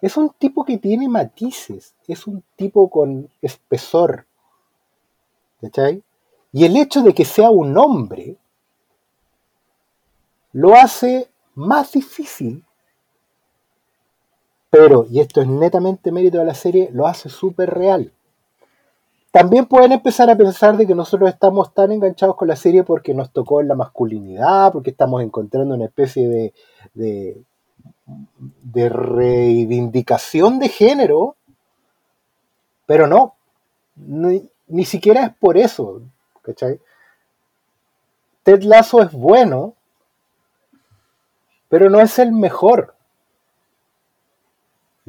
Es 0.00 0.16
un 0.16 0.30
tipo 0.30 0.64
que 0.64 0.78
tiene 0.78 1.08
matices, 1.08 1.94
es 2.08 2.26
un 2.26 2.42
tipo 2.56 2.88
con 2.88 3.28
espesor, 3.42 4.26
¿cachai? 5.60 6.02
Y 6.52 6.64
el 6.64 6.76
hecho 6.76 7.02
de 7.02 7.14
que 7.14 7.24
sea 7.24 7.50
un 7.50 7.76
hombre 7.76 8.36
lo 10.52 10.74
hace 10.74 11.30
más 11.54 11.92
difícil, 11.92 12.64
pero, 14.70 15.06
y 15.10 15.20
esto 15.20 15.40
es 15.40 15.48
netamente 15.48 16.12
mérito 16.12 16.38
de 16.38 16.44
la 16.44 16.54
serie, 16.54 16.90
lo 16.92 17.06
hace 17.06 17.28
súper 17.28 17.70
real. 17.70 18.12
También 19.32 19.66
pueden 19.66 19.92
empezar 19.92 20.28
a 20.30 20.36
pensar 20.36 20.76
de 20.76 20.86
que 20.86 20.94
nosotros 20.94 21.28
estamos 21.28 21.72
tan 21.72 21.92
enganchados 21.92 22.36
con 22.36 22.48
la 22.48 22.56
serie 22.56 22.82
porque 22.82 23.14
nos 23.14 23.30
tocó 23.30 23.60
en 23.60 23.68
la 23.68 23.76
masculinidad, 23.76 24.72
porque 24.72 24.90
estamos 24.90 25.22
encontrando 25.22 25.74
una 25.74 25.84
especie 25.84 26.28
de, 26.28 26.52
de, 26.94 28.88
reivindicación 28.88 30.58
de 30.58 30.68
género, 30.68 31.36
pero 32.86 33.06
no, 33.06 33.34
ni, 33.94 34.48
ni 34.66 34.84
siquiera 34.84 35.26
es 35.26 35.34
por 35.36 35.56
eso, 35.56 36.02
¿cachai? 36.42 36.80
Ted 38.42 38.62
Lasso 38.62 39.00
es 39.00 39.12
bueno, 39.12 39.74
pero 41.68 41.88
no 41.88 42.00
es 42.00 42.18
el 42.18 42.32
mejor. 42.32 42.94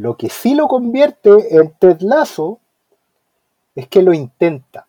Lo 0.01 0.17
que 0.17 0.29
sí 0.29 0.55
lo 0.55 0.67
convierte 0.67 1.55
en 1.55 1.75
Ted 1.77 1.99
es 3.75 3.87
que 3.87 4.01
lo 4.01 4.13
intenta. 4.13 4.87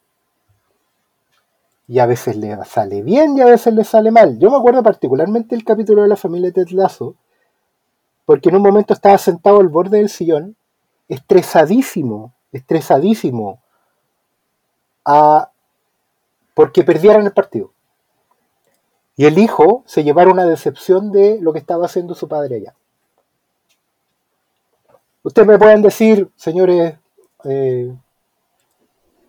Y 1.87 1.99
a 1.99 2.07
veces 2.07 2.35
le 2.39 2.57
sale 2.65 3.03
bien 3.03 3.37
y 3.37 3.43
a 3.43 3.45
veces 3.45 3.75
le 3.75 3.85
sale 3.85 4.11
mal. 4.11 4.39
Yo 4.39 4.51
me 4.51 4.57
acuerdo 4.57 4.83
particularmente 4.83 5.55
el 5.55 5.65
capítulo 5.65 6.01
de 6.01 6.09
la 6.09 6.17
familia 6.17 6.51
Ted 6.51 6.71
Lasso, 6.71 7.15
porque 8.25 8.49
en 8.49 8.57
un 8.57 8.63
momento 8.63 8.95
estaba 8.95 9.19
sentado 9.19 9.61
al 9.61 9.69
borde 9.69 9.99
del 9.99 10.09
sillón, 10.09 10.57
estresadísimo, 11.11 12.33
estresadísimo, 12.51 13.61
a, 15.05 15.51
porque 16.55 16.85
perdieran 16.85 17.27
el 17.27 17.33
partido. 17.33 17.75
Y 19.17 19.27
el 19.27 19.37
hijo 19.37 19.83
se 19.85 20.05
llevara 20.05 20.31
una 20.31 20.47
decepción 20.47 21.13
de 21.13 21.39
lo 21.39 21.53
que 21.53 21.59
estaba 21.59 21.85
haciendo 21.85 22.15
su 22.15 22.29
padre 22.29 22.57
allá. 22.57 22.75
Ustedes 25.23 25.47
me 25.47 25.59
pueden 25.59 25.83
decir, 25.83 26.29
señores 26.37 26.95
eh, 27.45 27.95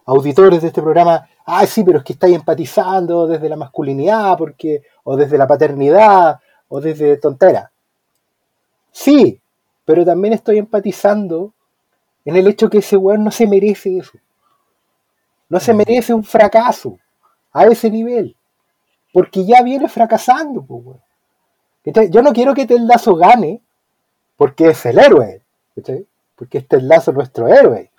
auditores 0.05 0.61
de 0.61 0.67
este 0.67 0.81
programa, 0.81 1.27
ah, 1.45 1.65
sí, 1.65 1.83
pero 1.83 1.99
es 1.99 2.03
que 2.03 2.13
estáis 2.13 2.35
empatizando 2.35 3.27
desde 3.27 3.49
la 3.49 3.55
masculinidad, 3.55 4.37
porque, 4.37 4.83
o 5.03 5.15
desde 5.15 5.37
la 5.37 5.47
paternidad, 5.47 6.39
o 6.67 6.81
desde 6.81 7.17
tontera. 7.17 7.71
Sí, 8.91 9.39
pero 9.85 10.05
también 10.05 10.33
estoy 10.33 10.57
empatizando 10.57 11.53
en 12.25 12.35
el 12.37 12.47
hecho 12.47 12.69
que 12.69 12.79
ese 12.79 12.97
weón 12.97 13.23
no 13.23 13.31
se 13.31 13.47
merece 13.47 13.97
eso. 13.97 14.17
No 15.49 15.59
se 15.59 15.73
merece 15.73 16.13
un 16.13 16.23
fracaso 16.23 16.97
a 17.51 17.65
ese 17.65 17.89
nivel. 17.91 18.35
Porque 19.11 19.45
ya 19.45 19.61
viene 19.61 19.87
fracasando, 19.87 20.63
pues, 20.63 20.83
weón. 20.85 21.01
Yo 22.09 22.21
no 22.21 22.31
quiero 22.31 22.53
que 22.53 22.65
Ted 22.65 22.79
Lasso 22.79 23.15
gane 23.15 23.61
porque 24.37 24.69
es 24.69 24.85
el 24.85 24.99
héroe. 24.99 25.42
Porque 26.35 26.57
es 26.59 26.67
Ted 26.67 26.81
Lasso 26.81 27.11
nuestro 27.11 27.47
héroe. 27.47 27.91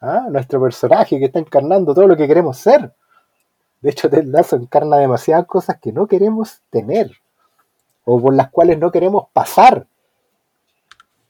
¿ah? 0.00 0.26
Nuestro 0.30 0.60
personaje 0.60 1.18
que 1.18 1.26
está 1.26 1.38
encarnando 1.38 1.94
todo 1.94 2.06
lo 2.06 2.16
que 2.16 2.26
queremos 2.26 2.58
ser. 2.58 2.92
De 3.80 3.90
hecho, 3.90 4.08
Ted 4.08 4.24
Lasso 4.24 4.56
encarna 4.56 4.96
demasiadas 4.96 5.46
cosas 5.46 5.78
que 5.80 5.92
no 5.92 6.06
queremos 6.06 6.60
tener. 6.70 7.10
O 8.04 8.20
por 8.20 8.34
las 8.34 8.50
cuales 8.50 8.78
no 8.78 8.90
queremos 8.90 9.26
pasar. 9.32 9.86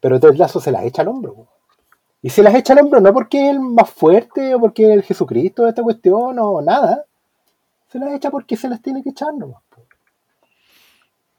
Pero 0.00 0.20
Ted 0.20 0.34
Lasso 0.34 0.60
se 0.60 0.72
las 0.72 0.84
echa 0.84 1.02
al 1.02 1.08
hombro. 1.08 1.46
Y 2.20 2.30
se 2.30 2.42
las 2.42 2.54
echa 2.54 2.72
al 2.72 2.80
hombro 2.80 3.00
no 3.00 3.12
porque 3.12 3.46
es 3.46 3.50
el 3.50 3.60
más 3.60 3.90
fuerte 3.90 4.54
o 4.54 4.60
porque 4.60 4.84
es 4.84 4.90
el 4.90 5.02
Jesucristo 5.02 5.64
de 5.64 5.70
esta 5.70 5.82
cuestión 5.82 6.38
o 6.38 6.60
nada. 6.62 7.04
Se 7.88 7.98
las 7.98 8.12
echa 8.12 8.30
porque 8.30 8.56
se 8.56 8.68
las 8.68 8.80
tiene 8.80 9.02
que 9.02 9.10
echar 9.10 9.34
nomás. 9.34 9.62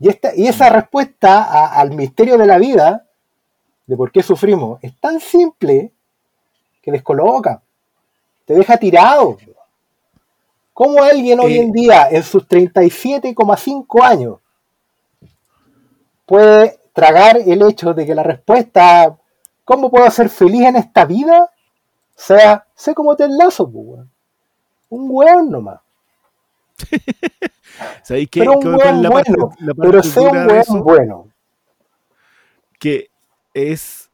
Y, 0.03 0.09
esta, 0.09 0.35
y 0.35 0.47
esa 0.47 0.67
respuesta 0.67 1.71
al 1.79 1.91
misterio 1.91 2.37
de 2.37 2.45
la 2.45 2.57
vida, 2.57 3.05
de 3.85 3.97
por 3.97 4.11
qué 4.11 4.23
sufrimos, 4.23 4.79
es 4.81 4.97
tan 4.99 5.19
simple 5.19 5.91
que 6.81 6.91
descoloca. 6.91 7.61
Te 8.45 8.53
deja 8.53 8.77
tirado. 8.77 9.37
¿Cómo 10.73 11.03
alguien 11.03 11.39
hoy 11.39 11.53
Eh. 11.57 11.61
en 11.61 11.71
día, 11.71 12.07
en 12.09 12.23
sus 12.23 12.47
37,5 12.47 14.01
años, 14.03 14.39
puede 16.25 16.79
tragar 16.93 17.37
el 17.37 17.61
hecho 17.61 17.93
de 17.93 18.05
que 18.05 18.15
la 18.15 18.23
respuesta, 18.23 19.15
¿cómo 19.63 19.89
puedo 19.91 20.09
ser 20.11 20.29
feliz 20.29 20.61
en 20.63 20.75
esta 20.77 21.05
vida? 21.05 21.49
Sea, 22.15 22.65
sé 22.75 22.93
cómo 22.93 23.15
te 23.15 23.25
enlazo, 23.25 23.69
pues, 23.69 23.85
weón. 23.85 24.11
Un 24.89 25.07
weón 25.09 25.49
nomás. 25.51 25.79
¿Sabéis 28.03 28.29
qué? 28.29 28.39
Pero 28.41 28.53
un 28.59 28.61
¿Cuál 28.61 29.05
es 29.05 29.09
weón 29.09 29.11
bueno. 29.11 29.51
la 29.59 29.73
Pero 29.73 30.03
sea 30.03 30.21
un 30.23 30.47
weón 30.47 30.83
bueno. 30.83 31.27
que 32.79 33.09
es, 33.53 34.11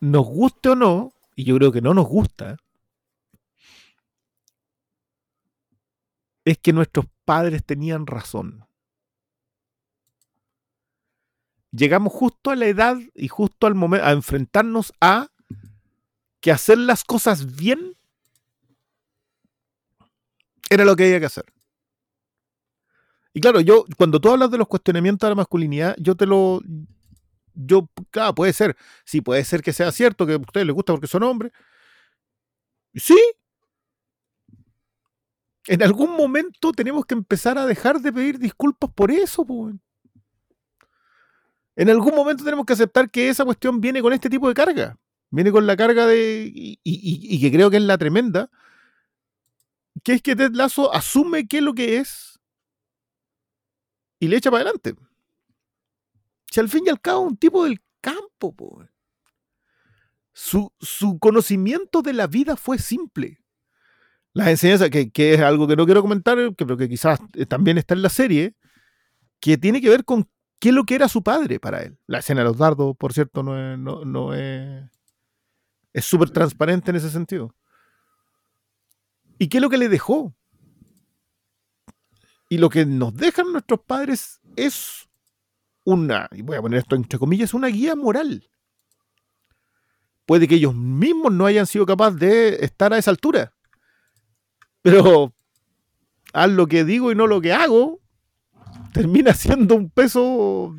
nos 0.00 0.26
guste 0.26 0.70
o 0.70 0.74
no, 0.74 1.12
y 1.34 1.44
yo 1.44 1.56
creo 1.56 1.72
que 1.72 1.80
no 1.80 1.94
nos 1.94 2.06
gusta, 2.06 2.56
es 6.44 6.58
que 6.58 6.72
nuestros 6.72 7.06
padres 7.24 7.64
tenían 7.64 8.06
razón. 8.06 8.66
Llegamos 11.70 12.12
justo 12.12 12.50
a 12.50 12.56
la 12.56 12.66
edad 12.66 12.96
y 13.14 13.28
justo 13.28 13.66
al 13.66 13.74
momento 13.74 14.06
a 14.06 14.12
enfrentarnos 14.12 14.92
a 15.00 15.28
que 16.40 16.50
hacer 16.50 16.78
las 16.78 17.04
cosas 17.04 17.56
bien 17.56 17.96
era 20.70 20.84
lo 20.84 20.96
que 20.96 21.04
había 21.04 21.20
que 21.20 21.26
hacer. 21.26 21.44
Y 23.34 23.40
claro, 23.40 23.60
yo, 23.60 23.84
cuando 23.96 24.20
tú 24.20 24.30
hablas 24.30 24.50
de 24.50 24.58
los 24.58 24.68
cuestionamientos 24.68 25.26
de 25.26 25.30
la 25.30 25.36
masculinidad, 25.36 25.96
yo 25.98 26.16
te 26.16 26.26
lo. 26.26 26.60
Yo, 27.60 27.88
claro, 28.10 28.34
puede 28.34 28.52
ser. 28.52 28.76
Sí, 29.04 29.20
puede 29.20 29.44
ser 29.44 29.62
que 29.62 29.72
sea 29.72 29.90
cierto 29.92 30.26
que 30.26 30.34
a 30.34 30.36
ustedes 30.38 30.66
les 30.66 30.74
gusta 30.74 30.92
porque 30.92 31.08
son 31.08 31.24
hombres. 31.24 31.52
Sí. 32.94 33.16
En 35.66 35.82
algún 35.82 36.16
momento 36.16 36.72
tenemos 36.72 37.04
que 37.06 37.14
empezar 37.14 37.58
a 37.58 37.66
dejar 37.66 38.00
de 38.00 38.12
pedir 38.12 38.38
disculpas 38.38 38.90
por 38.94 39.10
eso, 39.10 39.42
weón. 39.42 39.80
En 41.76 41.90
algún 41.90 42.14
momento 42.14 42.44
tenemos 42.44 42.66
que 42.66 42.72
aceptar 42.72 43.10
que 43.10 43.28
esa 43.28 43.44
cuestión 43.44 43.80
viene 43.80 44.02
con 44.02 44.12
este 44.12 44.28
tipo 44.30 44.48
de 44.48 44.54
carga. 44.54 44.96
Viene 45.30 45.52
con 45.52 45.66
la 45.66 45.76
carga 45.76 46.06
de. 46.06 46.50
Y, 46.52 46.80
y- 46.82 47.36
y- 47.36 47.40
que 47.40 47.52
creo 47.52 47.70
que 47.70 47.76
es 47.76 47.82
la 47.82 47.98
tremenda. 47.98 48.50
Que 50.02 50.14
es 50.14 50.22
que 50.22 50.34
Ted 50.36 50.52
Lasso 50.54 50.92
asume 50.92 51.46
qué 51.46 51.58
es 51.58 51.62
lo 51.62 51.74
que 51.74 51.98
es. 51.98 52.40
Y 54.20 54.28
le 54.28 54.36
echa 54.36 54.50
para 54.50 54.62
adelante. 54.62 54.94
Si 56.50 56.60
al 56.60 56.68
fin 56.68 56.84
y 56.86 56.90
al 56.90 57.00
cabo 57.00 57.20
un 57.20 57.36
tipo 57.36 57.64
del 57.64 57.82
campo, 58.00 58.54
po. 58.54 58.84
Su, 60.32 60.72
su 60.80 61.18
conocimiento 61.18 62.00
de 62.00 62.12
la 62.12 62.26
vida 62.26 62.56
fue 62.56 62.78
simple. 62.78 63.42
Las 64.32 64.48
enseñanzas, 64.48 64.90
que, 64.90 65.10
que 65.10 65.34
es 65.34 65.40
algo 65.40 65.66
que 65.66 65.76
no 65.76 65.84
quiero 65.84 66.02
comentar, 66.02 66.38
pero 66.56 66.76
que 66.76 66.88
quizás 66.88 67.18
eh, 67.34 67.44
también 67.44 67.76
está 67.76 67.94
en 67.94 68.02
la 68.02 68.08
serie, 68.08 68.54
que 69.40 69.58
tiene 69.58 69.80
que 69.80 69.88
ver 69.88 70.04
con 70.04 70.28
qué 70.60 70.68
es 70.68 70.74
lo 70.74 70.84
que 70.84 70.94
era 70.94 71.08
su 71.08 71.22
padre 71.22 71.58
para 71.58 71.82
él. 71.82 71.98
La 72.06 72.18
escena 72.18 72.42
de 72.42 72.48
los 72.48 72.58
dardos, 72.58 72.96
por 72.96 73.12
cierto, 73.12 73.42
no 73.42 73.58
es, 73.58 73.78
no, 73.78 74.04
no 74.04 74.34
es, 74.34 74.84
es 75.92 76.04
súper 76.04 76.30
transparente 76.30 76.90
en 76.90 76.96
ese 76.96 77.10
sentido. 77.10 77.54
¿Y 79.38 79.48
qué 79.48 79.58
es 79.58 79.62
lo 79.62 79.70
que 79.70 79.78
le 79.78 79.88
dejó? 79.88 80.34
Y 82.48 82.58
lo 82.58 82.70
que 82.70 82.86
nos 82.86 83.14
dejan 83.14 83.52
nuestros 83.52 83.80
padres 83.80 84.40
es 84.56 85.07
una, 85.88 86.28
y 86.32 86.42
voy 86.42 86.56
a 86.56 86.60
poner 86.60 86.80
esto 86.80 86.96
entre 86.96 87.18
comillas, 87.18 87.54
una 87.54 87.68
guía 87.68 87.96
moral. 87.96 88.50
Puede 90.26 90.46
que 90.46 90.56
ellos 90.56 90.74
mismos 90.74 91.32
no 91.32 91.46
hayan 91.46 91.66
sido 91.66 91.86
capaces 91.86 92.20
de 92.20 92.48
estar 92.64 92.92
a 92.92 92.98
esa 92.98 93.10
altura. 93.10 93.54
Pero 94.82 95.32
haz 96.34 96.50
lo 96.50 96.66
que 96.66 96.84
digo 96.84 97.10
y 97.10 97.14
no 97.14 97.26
lo 97.26 97.40
que 97.40 97.54
hago, 97.54 98.00
termina 98.92 99.32
siendo 99.32 99.74
un 99.76 99.88
peso 99.88 100.76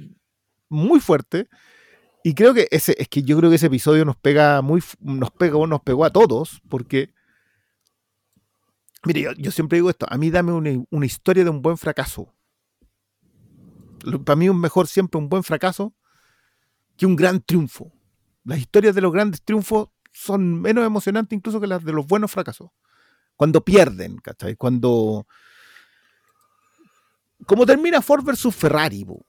muy 0.70 1.00
fuerte. 1.00 1.48
Y 2.24 2.36
creo 2.36 2.54
que 2.54 2.68
ese, 2.70 2.96
es 3.00 3.08
que 3.08 3.24
yo 3.24 3.36
creo 3.38 3.50
que 3.50 3.56
ese 3.56 3.66
episodio 3.66 4.06
nos 4.06 4.16
pega 4.16 4.62
muy, 4.62 4.84
nos 5.00 5.32
pegó, 5.32 5.66
nos 5.66 5.82
pegó 5.82 6.06
a 6.06 6.12
todos, 6.12 6.62
porque 6.70 7.14
Mire, 9.06 9.34
yo, 9.38 9.52
siempre 9.52 9.78
digo 9.78 9.90
esto, 9.90 10.06
a 10.10 10.18
mí 10.18 10.30
dame 10.30 10.52
una 10.90 11.06
historia 11.06 11.46
de 11.46 11.50
un 11.50 11.62
buen 11.62 11.78
fracaso. 11.78 12.34
Para 14.26 14.36
mí 14.36 14.48
es 14.48 14.54
mejor 14.54 14.88
siempre 14.88 15.20
un 15.20 15.30
buen 15.30 15.44
fracaso 15.44 15.94
que 16.98 17.06
un 17.06 17.16
gran 17.16 17.42
triunfo. 17.42 17.92
Las 18.44 18.60
historias 18.60 18.96
de 18.96 19.02
los 19.02 19.12
grandes 19.12 19.42
triunfos 19.42 19.90
son 20.12 20.60
menos 20.62 20.86
emocionantes 20.86 21.38
incluso 21.38 21.60
que 21.62 21.68
las 21.68 21.84
de 21.84 21.94
los 21.94 22.06
buenos 22.06 22.32
fracasos. 22.32 22.72
Cuando 23.36 23.64
pierden, 23.64 24.18
¿cachai? 24.18 24.56
Cuando... 24.56 25.26
Como 27.46 27.66
termina 27.66 28.02
Ford 28.02 28.26
versus 28.26 28.54
Ferrari, 28.54 29.06
po. 29.06 29.26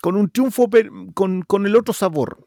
con 0.00 0.16
un 0.16 0.28
triunfo 0.28 0.68
con, 1.14 1.42
con 1.42 1.66
el 1.66 1.76
otro 1.76 1.94
sabor. 1.94 2.44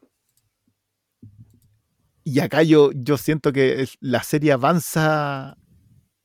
Y 2.24 2.40
acá 2.40 2.62
yo, 2.62 2.92
yo 2.92 3.16
siento 3.16 3.52
que 3.52 3.88
la 4.00 4.22
serie 4.22 4.52
avanza 4.52 5.56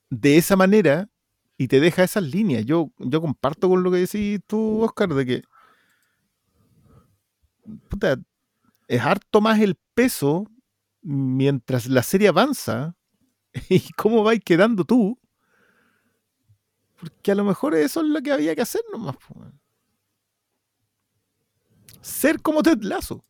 de 0.09 0.37
esa 0.37 0.55
manera 0.55 1.09
y 1.57 1.67
te 1.67 1.79
deja 1.79 2.03
esas 2.03 2.23
líneas. 2.23 2.65
Yo, 2.65 2.91
yo 2.97 3.21
comparto 3.21 3.69
con 3.69 3.83
lo 3.83 3.91
que 3.91 3.97
decís 3.97 4.39
tú, 4.47 4.83
Oscar, 4.83 5.13
de 5.13 5.25
que 5.25 5.43
puta, 7.89 8.17
es 8.87 9.01
harto 9.01 9.41
más 9.41 9.59
el 9.59 9.75
peso 9.93 10.49
mientras 11.01 11.87
la 11.87 12.03
serie 12.03 12.29
avanza 12.29 12.95
y 13.69 13.91
cómo 13.93 14.23
vais 14.23 14.41
quedando 14.43 14.85
tú. 14.85 15.19
Porque 16.99 17.31
a 17.31 17.35
lo 17.35 17.43
mejor 17.43 17.75
eso 17.75 18.01
es 18.01 18.07
lo 18.07 18.21
que 18.21 18.31
había 18.31 18.55
que 18.55 18.61
hacer 18.61 18.81
nomás. 18.91 19.15
Ser 22.01 22.41
como 22.41 22.63
Ted 22.63 22.81
Lasso. 22.81 23.23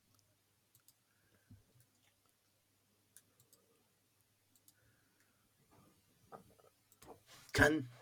Chan. 7.54 7.97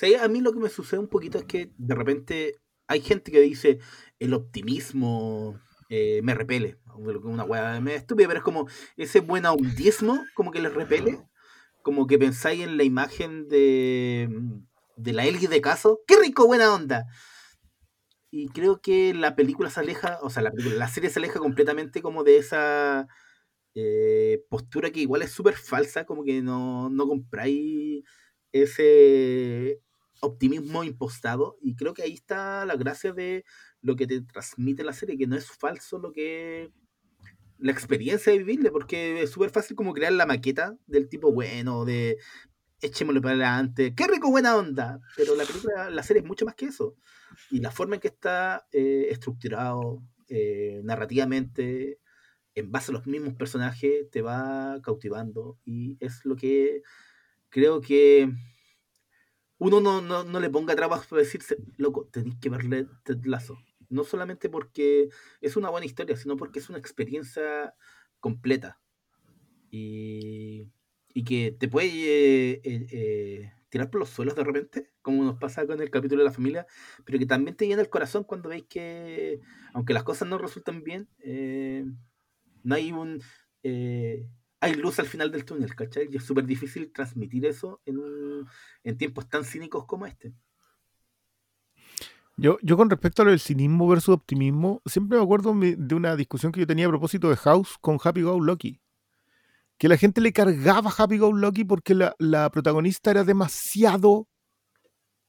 Sea, 0.00 0.24
a 0.24 0.28
mí 0.28 0.40
lo 0.40 0.54
que 0.54 0.60
me 0.60 0.70
sucede 0.70 0.98
un 0.98 1.08
poquito 1.08 1.36
es 1.36 1.44
que 1.44 1.74
de 1.76 1.94
repente 1.94 2.54
hay 2.88 3.02
gente 3.02 3.30
que 3.30 3.42
dice 3.42 3.80
el 4.18 4.32
optimismo 4.32 5.60
eh, 5.90 6.22
me 6.22 6.32
repele. 6.32 6.78
Una 6.96 7.44
me 7.82 7.94
estúpida, 7.96 8.26
pero 8.26 8.38
es 8.38 8.44
como 8.44 8.66
ese 8.96 9.20
buen 9.20 9.44
audismo 9.44 10.24
como 10.34 10.52
que 10.52 10.60
les 10.60 10.72
repele. 10.72 11.20
Como 11.82 12.06
que 12.06 12.18
pensáis 12.18 12.62
en 12.62 12.78
la 12.78 12.84
imagen 12.84 13.46
de, 13.48 14.30
de 14.96 15.12
la 15.12 15.26
Elgie 15.26 15.48
de 15.48 15.60
caso. 15.60 16.00
¡Qué 16.06 16.16
rico, 16.18 16.46
buena 16.46 16.72
onda! 16.72 17.06
Y 18.30 18.48
creo 18.48 18.80
que 18.80 19.12
la 19.12 19.36
película 19.36 19.68
se 19.68 19.80
aleja, 19.80 20.18
o 20.22 20.30
sea, 20.30 20.42
la, 20.42 20.50
película, 20.50 20.76
la 20.76 20.88
serie 20.88 21.10
se 21.10 21.18
aleja 21.18 21.40
completamente 21.40 22.00
como 22.00 22.24
de 22.24 22.38
esa 22.38 23.06
eh, 23.74 24.46
postura 24.48 24.90
que 24.90 25.00
igual 25.00 25.20
es 25.20 25.32
súper 25.32 25.56
falsa, 25.56 26.06
como 26.06 26.24
que 26.24 26.40
no, 26.40 26.88
no 26.88 27.06
compráis 27.06 28.02
ese 28.52 29.82
optimismo 30.20 30.84
impostado 30.84 31.56
y 31.60 31.74
creo 31.74 31.94
que 31.94 32.02
ahí 32.02 32.14
está 32.14 32.64
la 32.66 32.76
gracia 32.76 33.12
de 33.12 33.44
lo 33.80 33.96
que 33.96 34.06
te 34.06 34.20
transmite 34.20 34.84
la 34.84 34.92
serie, 34.92 35.18
que 35.18 35.26
no 35.26 35.36
es 35.36 35.50
falso 35.50 35.98
lo 35.98 36.12
que 36.12 36.70
la 37.58 37.72
experiencia 37.72 38.32
de 38.32 38.38
vivirle, 38.38 38.70
porque 38.70 39.22
es 39.22 39.30
súper 39.30 39.50
fácil 39.50 39.76
como 39.76 39.92
crear 39.92 40.12
la 40.12 40.26
maqueta 40.26 40.76
del 40.86 41.08
tipo 41.08 41.32
bueno, 41.32 41.84
de 41.84 42.18
echémosle 42.80 43.20
para 43.20 43.34
adelante, 43.34 43.94
qué 43.94 44.06
rico 44.06 44.30
buena 44.30 44.56
onda, 44.56 45.00
pero 45.16 45.34
la 45.34 45.44
película, 45.44 45.90
la 45.90 46.02
serie 46.02 46.22
es 46.22 46.26
mucho 46.26 46.46
más 46.46 46.54
que 46.54 46.66
eso. 46.66 46.96
Y 47.50 47.60
la 47.60 47.70
forma 47.70 47.96
en 47.96 48.00
que 48.00 48.08
está 48.08 48.66
eh, 48.72 49.08
estructurado 49.10 50.02
eh, 50.28 50.80
narrativamente, 50.84 51.98
en 52.54 52.72
base 52.72 52.90
a 52.90 52.94
los 52.94 53.06
mismos 53.06 53.34
personajes, 53.34 54.10
te 54.10 54.22
va 54.22 54.80
cautivando 54.82 55.58
y 55.64 55.96
es 56.00 56.24
lo 56.24 56.36
que 56.36 56.82
creo 57.50 57.80
que 57.80 58.32
uno 59.60 59.80
no, 59.80 60.00
no, 60.00 60.24
no 60.24 60.40
le 60.40 60.50
ponga 60.50 60.74
trabas 60.74 61.06
para 61.06 61.20
decirse, 61.20 61.58
loco, 61.76 62.08
tenéis 62.10 62.36
que 62.40 62.48
verle 62.48 62.86
Ted 63.04 63.24
Lasso. 63.24 63.58
No 63.90 64.04
solamente 64.04 64.48
porque 64.48 65.10
es 65.42 65.56
una 65.56 65.68
buena 65.68 65.86
historia, 65.86 66.16
sino 66.16 66.36
porque 66.36 66.60
es 66.60 66.70
una 66.70 66.78
experiencia 66.78 67.74
completa. 68.20 68.80
Y, 69.70 70.66
y 71.12 71.24
que 71.24 71.52
te 71.52 71.68
puede 71.68 71.88
eh, 71.88 72.60
eh, 72.64 72.86
eh, 72.90 73.52
tirar 73.68 73.90
por 73.90 74.00
los 74.00 74.08
suelos 74.08 74.34
de 74.34 74.44
repente, 74.44 74.90
como 75.02 75.24
nos 75.24 75.38
pasa 75.38 75.66
con 75.66 75.80
el 75.80 75.90
capítulo 75.90 76.22
de 76.22 76.28
la 76.28 76.34
familia, 76.34 76.66
pero 77.04 77.18
que 77.18 77.26
también 77.26 77.54
te 77.54 77.66
llena 77.66 77.82
el 77.82 77.90
corazón 77.90 78.24
cuando 78.24 78.48
veis 78.48 78.64
que, 78.66 79.40
aunque 79.74 79.92
las 79.92 80.04
cosas 80.04 80.26
no 80.26 80.38
resultan 80.38 80.82
bien, 80.82 81.06
no 82.62 82.74
hay 82.74 82.92
un... 82.92 83.22
hay 84.60 84.74
luz 84.74 84.98
al 84.98 85.06
final 85.06 85.30
del 85.30 85.44
túnel, 85.44 85.74
¿cachai? 85.74 86.08
Y 86.10 86.16
es 86.16 86.24
súper 86.24 86.44
difícil 86.44 86.92
transmitir 86.92 87.46
eso 87.46 87.80
en, 87.86 87.98
un- 87.98 88.48
en 88.84 88.98
tiempos 88.98 89.28
tan 89.28 89.44
cínicos 89.44 89.86
como 89.86 90.06
este. 90.06 90.34
Yo, 92.36 92.56
yo 92.62 92.76
con 92.76 92.88
respecto 92.88 93.22
a 93.22 93.24
lo 93.26 93.32
del 93.32 93.40
cinismo 93.40 93.86
versus 93.88 94.14
optimismo, 94.14 94.80
siempre 94.86 95.18
me 95.18 95.24
acuerdo 95.24 95.54
de 95.54 95.94
una 95.94 96.16
discusión 96.16 96.52
que 96.52 96.60
yo 96.60 96.66
tenía 96.66 96.86
a 96.86 96.90
propósito 96.90 97.28
de 97.28 97.36
House 97.36 97.76
con 97.80 97.98
Happy 98.02 98.22
Go 98.22 98.40
Lucky. 98.40 98.80
Que 99.76 99.88
la 99.88 99.96
gente 99.96 100.20
le 100.20 100.32
cargaba 100.32 100.90
Happy 100.96 101.18
Go 101.18 101.32
Lucky 101.32 101.64
porque 101.64 101.94
la, 101.94 102.50
protagonista 102.50 103.10
era 103.10 103.24
demasiado 103.24 104.26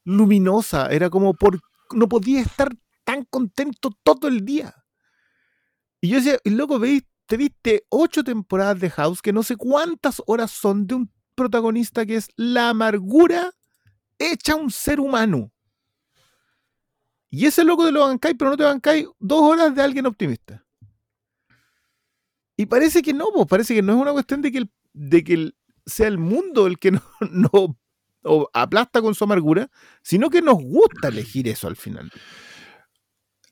luminosa. 0.04 0.88
Era 0.88 1.10
como 1.10 1.34
por. 1.34 1.60
No 1.94 2.08
podía 2.08 2.40
estar 2.40 2.70
tan 3.04 3.24
contento 3.24 3.90
todo 4.02 4.28
el 4.28 4.44
día. 4.44 4.74
Y 6.00 6.08
yo 6.08 6.16
decía, 6.16 6.38
loco, 6.44 6.78
veis, 6.78 7.02
te 7.32 7.38
viste 7.38 7.86
ocho 7.88 8.22
temporadas 8.22 8.78
de 8.78 8.90
House 8.90 9.22
que 9.22 9.32
no 9.32 9.42
sé 9.42 9.56
cuántas 9.56 10.20
horas 10.26 10.50
son 10.50 10.86
de 10.86 10.96
un 10.96 11.10
protagonista 11.34 12.04
que 12.04 12.16
es 12.16 12.28
la 12.36 12.68
amargura 12.68 13.54
hecha 14.18 14.54
un 14.54 14.70
ser 14.70 15.00
humano. 15.00 15.50
Y 17.30 17.46
ese 17.46 17.64
loco 17.64 17.86
te 17.86 17.92
lo 17.92 18.00
bancáis, 18.00 18.36
pero 18.38 18.50
no 18.50 18.58
te 18.58 18.64
bancáis 18.64 19.06
dos 19.18 19.40
horas 19.40 19.74
de 19.74 19.80
alguien 19.80 20.04
optimista. 20.04 20.62
Y 22.54 22.66
parece 22.66 23.00
que 23.00 23.14
no, 23.14 23.28
pues 23.32 23.46
parece 23.48 23.74
que 23.74 23.80
no 23.80 23.94
es 23.94 23.98
una 23.98 24.12
cuestión 24.12 24.42
de 24.42 24.52
que, 24.52 24.58
el, 24.58 24.70
de 24.92 25.24
que 25.24 25.52
sea 25.86 26.08
el 26.08 26.18
mundo 26.18 26.66
el 26.66 26.78
que 26.78 26.90
no, 26.90 27.00
no 27.30 27.78
aplasta 28.52 29.00
con 29.00 29.14
su 29.14 29.24
amargura, 29.24 29.70
sino 30.02 30.28
que 30.28 30.42
nos 30.42 30.62
gusta 30.62 31.08
elegir 31.08 31.48
eso 31.48 31.66
al 31.66 31.76
final. 31.76 32.12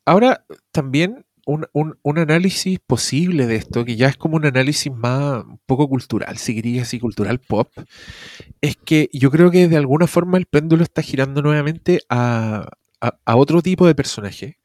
Ahora, 0.04 0.44
también 0.70 1.24
un, 1.46 1.66
un- 1.72 1.98
un 2.02 2.18
análisis 2.18 2.78
posible 2.80 3.46
de 3.46 3.56
esto, 3.56 3.84
que 3.84 3.96
ya 3.96 4.08
es 4.08 4.16
como 4.16 4.36
un 4.36 4.46
análisis 4.46 4.92
más 4.92 5.44
un 5.44 5.58
poco 5.66 5.88
cultural, 5.88 6.38
si 6.38 6.54
querías 6.54 6.88
así, 6.88 7.00
cultural 7.00 7.40
pop, 7.40 7.70
es 8.60 8.76
que 8.76 9.08
yo 9.12 9.30
creo 9.30 9.50
que 9.50 9.68
de 9.68 9.76
alguna 9.76 10.06
forma 10.06 10.38
el 10.38 10.46
péndulo 10.46 10.82
está 10.84 11.02
girando 11.02 11.42
nuevamente 11.42 12.00
a, 12.08 12.68
a- 13.00 13.18
a 13.24 13.36
otro 13.36 13.62
tipo 13.62 13.86
de 13.86 13.94
personaje. 13.94 14.58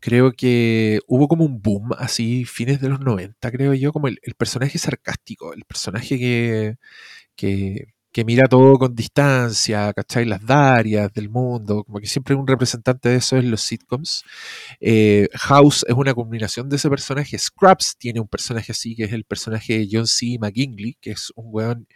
Creo 0.00 0.32
que 0.32 1.00
hubo 1.08 1.28
como 1.28 1.44
un 1.46 1.62
boom 1.62 1.90
así, 1.98 2.44
fines 2.46 2.80
de 2.80 2.88
los 2.90 3.00
90, 3.00 3.50
creo 3.52 3.74
yo, 3.74 3.92
como 3.92 4.08
el, 4.08 4.18
el 4.22 4.34
personaje 4.34 4.78
sarcástico, 4.78 5.54
el 5.54 5.64
personaje 5.66 6.18
que, 6.18 6.76
que, 7.36 7.93
que 8.14 8.24
mira 8.24 8.46
todo 8.48 8.78
con 8.78 8.94
distancia, 8.94 9.92
¿cachai? 9.92 10.24
Las 10.24 10.46
darias 10.46 11.12
del 11.12 11.28
mundo, 11.28 11.82
como 11.82 11.98
que 11.98 12.06
siempre 12.06 12.36
un 12.36 12.46
representante 12.46 13.08
de 13.08 13.16
eso 13.16 13.36
en 13.36 13.50
los 13.50 13.62
sitcoms. 13.62 14.22
Eh, 14.80 15.28
House 15.34 15.84
es 15.88 15.94
una 15.96 16.14
combinación 16.14 16.68
de 16.68 16.76
ese 16.76 16.88
personaje. 16.88 17.36
Scraps 17.36 17.96
tiene 17.98 18.20
un 18.20 18.28
personaje 18.28 18.70
así, 18.70 18.94
que 18.94 19.02
es 19.02 19.12
el 19.12 19.24
personaje 19.24 19.80
de 19.80 19.88
John 19.90 20.06
C. 20.06 20.38
McGinley, 20.40 20.96
que 21.00 21.10
es 21.10 21.32
un 21.34 21.46
weón 21.48 21.88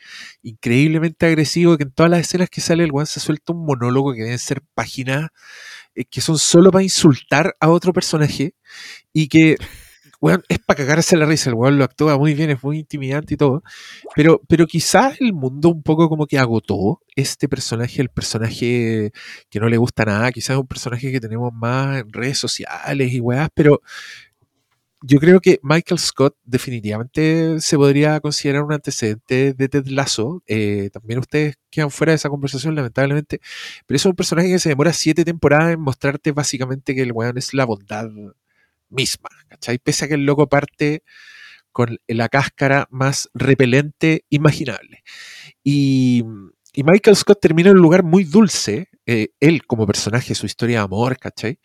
increíblemente 0.43 1.24
agresivo, 1.24 1.77
que 1.77 1.85
en 1.85 1.93
todas 1.93 2.11
las 2.11 2.23
escenas 2.23 2.51
que 2.51 2.61
sale 2.62 2.82
el 2.82 2.90
weón 2.90 3.07
se 3.07 3.20
suelta 3.20 3.53
un 3.53 3.65
monólogo 3.65 4.12
que 4.12 4.24
deben 4.24 4.40
ser 4.40 4.61
páginas 4.74 5.28
eh, 5.95 6.05
que 6.05 6.20
son 6.20 6.36
solo 6.36 6.73
para 6.73 6.82
insultar 6.82 7.55
a 7.61 7.69
otro 7.69 7.93
personaje 7.93 8.55
y 9.12 9.28
que, 9.28 9.57
weón, 10.20 10.43
es 10.49 10.59
para 10.59 10.78
cagarse 10.78 11.16
la 11.16 11.27
risa. 11.27 11.51
El 11.51 11.55
weón 11.57 11.78
lo 11.78 11.85
actúa 11.85 12.19
muy 12.19 12.35
bien, 12.35 12.51
es 12.51 12.62
muy 12.62 12.78
intimidante 12.81 13.35
y 13.35 13.36
todo. 13.36 13.62
Pero, 14.15 14.40
pero 14.49 14.66
quizás 14.66 15.20
el 15.20 15.32
mundo 15.32 15.69
un 15.70 15.82
poco 15.82 16.09
como 16.09 16.27
que 16.27 16.39
agotó 16.39 17.01
este 17.16 17.49
personaje, 17.49 18.03
el 18.03 18.09
personaje 18.11 19.12
que 19.51 19.61
no 19.61 19.69
le 19.69 19.77
gusta 19.77 20.05
nada, 20.05 20.32
quizás 20.32 20.51
es 20.51 20.61
un 20.61 20.66
personaje 20.66 21.12
que 21.12 21.20
tenemos 21.20 21.53
más 21.53 22.01
en 22.01 22.12
redes 22.12 22.39
sociales 22.39 23.12
y 23.12 23.20
weás, 23.20 23.49
pero 23.55 23.81
yo 25.03 25.20
creo 25.20 25.40
que 25.40 25.61
Michael 25.62 26.01
Scott 26.01 26.36
definitivamente 26.45 27.61
se 27.61 27.77
podría 27.77 28.19
considerar 28.20 28.65
un 28.65 28.73
antecedente 28.73 29.55
de 29.55 29.69
Ted 29.69 29.86
Lasso. 29.86 30.43
Eh, 30.47 30.90
también 30.93 31.20
ustedes 31.20 31.57
quedan 31.70 31.90
fuera 31.90 32.12
de 32.12 32.16
esa 32.16 32.28
conversación, 32.28 32.74
lamentablemente. 32.74 33.40
Pero 33.86 33.97
es 33.97 34.07
un 34.07 34.15
personaje 34.15 34.49
que 34.49 34.59
se 34.59 34.70
demora 34.70 34.93
siete 34.93 35.24
temporadas 35.24 35.73
en 35.73 35.81
mostrarte 35.81 36.32
básicamente 36.32 36.95
que 36.97 37.03
el 37.03 37.12
weón 37.12 37.39
es 37.39 37.55
la 37.55 37.65
bondad 37.65 38.09
misma. 38.90 39.28
¿Cachai? 39.48 39.78
Pese 39.78 40.05
a 40.05 40.09
que 40.09 40.15
el 40.15 40.24
loco 40.24 40.48
parte 40.48 41.02
con 41.73 41.98
la 42.09 42.28
cáscara 42.28 42.89
más 42.90 43.31
repelente 43.35 44.24
imaginable. 44.31 45.05
Y, 45.62 46.24
y 46.73 46.82
Michael 46.82 47.16
Scott 47.16 47.40
termina 47.40 47.70
en 47.70 47.77
un 47.77 47.82
lugar 47.82 48.02
muy 48.02 48.24
dulce, 48.24 48.89
eh, 49.06 49.28
él 49.40 49.65
como 49.66 49.86
personaje, 49.86 50.35
su 50.35 50.47
historia 50.47 50.78
de 50.78 50.85
amor, 50.85 51.19
¿cachai? 51.19 51.59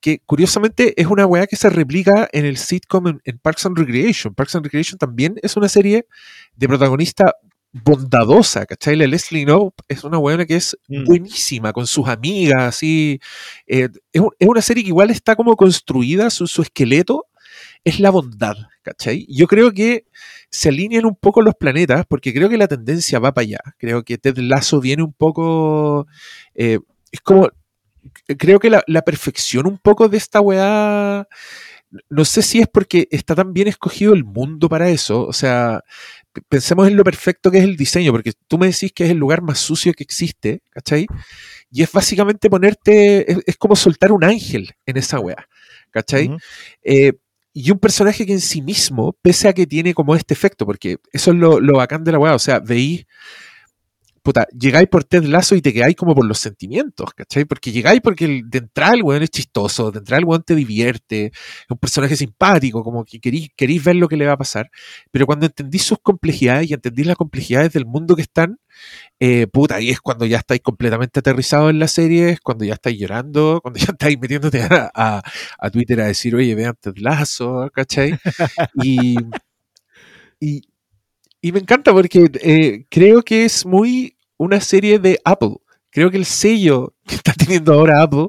Que 0.00 0.20
curiosamente 0.26 1.00
es 1.00 1.06
una 1.06 1.26
weá 1.26 1.46
que 1.46 1.56
se 1.56 1.70
replica 1.70 2.28
en 2.32 2.44
el 2.44 2.56
sitcom 2.56 3.08
en, 3.08 3.20
en 3.24 3.38
Parks 3.38 3.66
and 3.66 3.78
Recreation. 3.78 4.34
Parks 4.34 4.54
and 4.54 4.64
Recreation 4.64 4.98
también 4.98 5.36
es 5.42 5.56
una 5.56 5.68
serie 5.68 6.06
de 6.54 6.68
protagonista 6.68 7.34
bondadosa, 7.84 8.66
¿cachai? 8.66 8.96
La 8.96 9.06
Leslie 9.06 9.44
Knope 9.44 9.82
es 9.88 10.04
una 10.04 10.18
weona 10.18 10.46
que 10.46 10.56
es 10.56 10.76
Mm. 10.88 11.04
buenísima 11.04 11.72
con 11.72 11.86
sus 11.86 12.08
amigas, 12.08 12.62
así. 12.62 13.20
eh, 13.66 13.88
es, 14.12 14.20
un- 14.20 14.30
es 14.38 14.48
una 14.48 14.62
serie 14.62 14.82
que 14.82 14.88
igual 14.88 15.10
está 15.10 15.36
como 15.36 15.56
construida, 15.56 16.30
su, 16.30 16.46
su 16.46 16.62
esqueleto 16.62 17.26
es 17.84 18.00
la 18.00 18.10
bondad, 18.10 18.56
¿cachai? 18.82 19.26
Yo 19.28 19.46
creo 19.46 19.72
que 19.72 20.04
se 20.50 20.68
alinean 20.70 21.06
un 21.06 21.16
poco 21.16 21.42
los 21.42 21.54
planetas, 21.54 22.04
porque 22.08 22.32
creo 22.34 22.48
que 22.48 22.56
la 22.58 22.68
tendencia 22.68 23.18
va 23.18 23.32
para 23.32 23.42
allá. 23.44 23.58
Creo 23.78 24.02
que 24.04 24.18
Ted 24.18 24.38
Lasso 24.38 24.80
viene 24.80 25.02
un 25.02 25.12
poco. 25.12 26.06
eh, 26.54 26.78
es 27.12 27.20
como. 27.20 27.48
Creo 28.38 28.58
que 28.58 28.70
la, 28.70 28.82
la 28.86 29.02
perfección 29.02 29.66
un 29.66 29.78
poco 29.78 30.08
de 30.08 30.16
esta 30.18 30.40
weá. 30.40 31.26
No 32.10 32.24
sé 32.24 32.42
si 32.42 32.60
es 32.60 32.68
porque 32.68 33.08
está 33.10 33.34
tan 33.34 33.52
bien 33.52 33.68
escogido 33.68 34.12
el 34.12 34.24
mundo 34.24 34.68
para 34.68 34.90
eso. 34.90 35.26
O 35.26 35.32
sea, 35.32 35.82
pensemos 36.48 36.88
en 36.88 36.96
lo 36.96 37.04
perfecto 37.04 37.50
que 37.50 37.58
es 37.58 37.64
el 37.64 37.76
diseño, 37.76 38.12
porque 38.12 38.32
tú 38.46 38.58
me 38.58 38.66
decís 38.66 38.92
que 38.92 39.04
es 39.04 39.10
el 39.10 39.18
lugar 39.18 39.42
más 39.42 39.58
sucio 39.58 39.92
que 39.94 40.04
existe, 40.04 40.62
¿cachai? 40.70 41.06
Y 41.70 41.82
es 41.82 41.92
básicamente 41.92 42.50
ponerte, 42.50 43.30
es, 43.30 43.38
es 43.46 43.56
como 43.56 43.76
soltar 43.76 44.12
un 44.12 44.24
ángel 44.24 44.70
en 44.86 44.96
esa 44.96 45.20
weá, 45.20 45.48
¿cachai? 45.90 46.30
Eh, 46.82 47.12
y 47.52 47.70
un 47.70 47.78
personaje 47.78 48.24
que 48.24 48.32
en 48.32 48.40
sí 48.40 48.62
mismo, 48.62 49.16
pese 49.20 49.48
a 49.48 49.52
que 49.52 49.66
tiene 49.66 49.94
como 49.94 50.14
este 50.14 50.34
efecto, 50.34 50.64
porque 50.64 50.98
eso 51.12 51.32
es 51.32 51.36
lo, 51.36 51.60
lo 51.60 51.78
bacán 51.78 52.04
de 52.04 52.12
la 52.12 52.18
weá, 52.18 52.34
o 52.34 52.38
sea, 52.38 52.60
veis, 52.60 53.04
puta, 54.22 54.46
llegáis 54.58 54.88
por 54.88 55.04
Ted 55.04 55.24
Lazo 55.24 55.54
y 55.54 55.62
te 55.62 55.72
quedáis 55.72 55.96
como 55.96 56.14
por 56.14 56.24
los 56.26 56.38
sentimientos, 56.38 57.12
¿cachai? 57.14 57.44
Porque 57.44 57.72
llegáis 57.72 58.00
porque 58.02 58.24
el- 58.26 58.48
de 58.50 58.58
entrada 58.58 58.94
el 58.94 59.02
weón 59.02 59.22
es 59.22 59.30
chistoso, 59.30 59.90
de 59.90 59.98
entrada 60.00 60.18
el 60.20 60.24
weón 60.26 60.42
te 60.42 60.54
divierte, 60.54 61.26
es 61.26 61.32
un 61.70 61.78
personaje 61.78 62.16
simpático, 62.16 62.82
como 62.84 63.04
que 63.04 63.20
queréis, 63.20 63.48
queréis 63.56 63.82
ver 63.84 63.96
lo 63.96 64.08
que 64.08 64.16
le 64.16 64.26
va 64.26 64.32
a 64.32 64.36
pasar, 64.38 64.70
pero 65.10 65.26
cuando 65.26 65.46
entendís 65.46 65.82
sus 65.84 65.98
complejidades 66.00 66.70
y 66.70 66.74
entendís 66.74 67.06
las 67.06 67.16
complejidades 67.16 67.72
del 67.72 67.86
mundo 67.86 68.16
que 68.16 68.22
están, 68.22 68.58
eh, 69.20 69.46
puta, 69.48 69.76
ahí 69.76 69.90
es 69.90 70.00
cuando 70.00 70.26
ya 70.26 70.38
estáis 70.38 70.60
completamente 70.62 71.20
aterrizados 71.20 71.70
en 71.70 71.78
la 71.78 71.88
serie, 71.88 72.30
es 72.30 72.40
cuando 72.40 72.64
ya 72.64 72.74
estáis 72.74 72.98
llorando, 72.98 73.60
cuando 73.62 73.78
ya 73.80 73.86
estáis 73.92 74.18
metiéndote 74.20 74.62
a, 74.62 74.90
a- 74.94 75.22
a 75.58 75.70
Twitter 75.70 76.00
a 76.00 76.06
decir, 76.06 76.34
oye, 76.34 76.54
vean 76.54 76.74
Ted 76.80 76.94
Lasso, 76.98 77.70
¿cachai? 77.74 78.18
Y, 78.82 79.16
y, 80.40 80.62
y 81.40 81.52
me 81.52 81.60
encanta 81.60 81.92
porque 81.92 82.30
eh, 82.42 82.86
creo 82.90 83.22
que 83.22 83.44
es 83.44 83.64
muy 83.64 84.16
una 84.36 84.60
serie 84.60 84.98
de 84.98 85.20
Apple. 85.24 85.56
Creo 85.90 86.10
que 86.10 86.16
el 86.16 86.26
sello 86.26 86.94
que 87.06 87.14
está 87.14 87.32
teniendo 87.32 87.72
ahora 87.72 88.02
Apple 88.02 88.28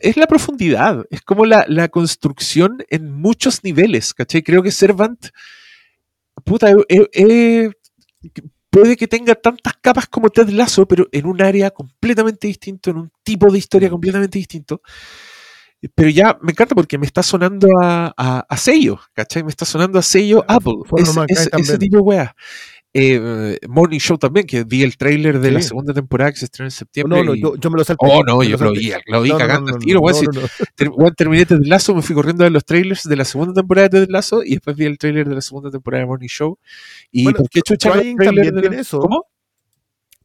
es, 0.00 0.16
la 0.16 0.26
profundidad, 0.26 1.04
es 1.10 1.22
como 1.22 1.46
la, 1.46 1.88
construcción 1.88 2.84
en 2.88 3.12
muchos 3.12 3.62
niveles, 3.64 4.12
¿cachai? 4.14 4.42
Creo 4.42 4.62
que 4.62 4.70
Servant, 4.70 5.28
eh, 6.88 7.08
eh, 7.12 7.70
puede 8.70 8.96
que 8.96 9.06
tenga 9.06 9.34
tantas 9.34 9.74
capas 9.80 10.08
como 10.08 10.30
Ted 10.30 10.48
Lasso, 10.48 10.86
pero 10.86 11.08
en 11.12 11.26
un 11.26 11.40
área 11.40 11.70
completamente 11.70 12.48
distinto, 12.48 12.90
en 12.90 12.96
un 12.96 13.12
tipo 13.22 13.50
de 13.50 13.58
historia 13.58 13.90
completamente 13.90 14.38
distinto. 14.38 14.82
Pero 15.94 16.08
ya 16.10 16.38
me 16.42 16.52
encanta 16.52 16.74
porque 16.74 16.96
me 16.98 17.06
está 17.06 17.22
sonando 17.22 17.66
a, 17.82 18.12
a, 18.16 18.46
a 18.48 18.56
sello, 18.56 19.00
¿cachai? 19.14 19.42
Me 19.42 19.50
está 19.50 19.64
sonando 19.64 19.98
a 19.98 20.02
sello 20.02 20.44
Apple, 20.46 20.74
es- 20.96 21.16
es- 21.28 21.50
ese 21.52 21.78
tipo 21.78 21.96
de 21.96 22.02
weas. 22.02 22.30
Eh, 22.94 23.58
Morning 23.68 23.98
Show 23.98 24.18
también, 24.18 24.46
que 24.46 24.64
vi 24.64 24.82
el 24.82 24.98
tráiler 24.98 25.40
de 25.40 25.50
la 25.50 25.62
segunda 25.62 25.94
temporada 25.94 26.30
que 26.30 26.36
se 26.38 26.44
estrena 26.44 26.66
en 26.66 26.70
septiembre. 26.72 27.18
No, 27.18 27.24
no, 27.24 27.34
y- 27.34 27.40
yo, 27.40 27.56
yo 27.56 27.70
me 27.70 27.78
lo 27.78 27.84
salté. 27.84 28.06
Oh, 28.06 28.22
no, 28.22 28.42
yo 28.42 28.58
lo 28.58 28.72
vi, 28.72 28.92
lo 29.06 29.22
vi 29.22 29.30
No, 29.30 29.38
cagando 29.38 29.72
no, 29.72 29.78
no, 29.78 29.84
tiro, 29.84 30.00
si- 30.12 30.26
no, 30.26 30.42
no. 30.42 30.48
Ter- 30.74 30.90
weón, 30.90 31.14
terminé 31.14 31.46
Ted 31.46 31.60
Lasso, 31.62 31.94
me 31.94 32.02
fui 32.02 32.14
corriendo 32.14 32.44
a 32.44 32.46
ver 32.46 32.52
los 32.52 32.64
trailers 32.66 33.04
de 33.04 33.16
la 33.16 33.24
segunda 33.24 33.54
temporada 33.54 33.88
de 33.88 34.06
Ted 34.06 34.42
y 34.44 34.50
después 34.50 34.76
vi 34.76 34.84
el 34.84 34.98
trailer 34.98 35.26
de 35.26 35.34
la 35.34 35.40
segunda 35.40 35.70
temporada 35.70 36.02
de 36.02 36.06
Morning 36.06 36.28
Show. 36.28 36.58
¿Y 37.10 37.24
Bueno, 37.24 37.38
por 37.38 37.48
qué 37.48 37.62
chucha 37.62 37.90
trailers 37.92 38.24
también 38.26 38.54
de 38.54 38.60
tiene 38.60 38.78
eso. 38.80 39.00
¿Cómo? 39.00 39.24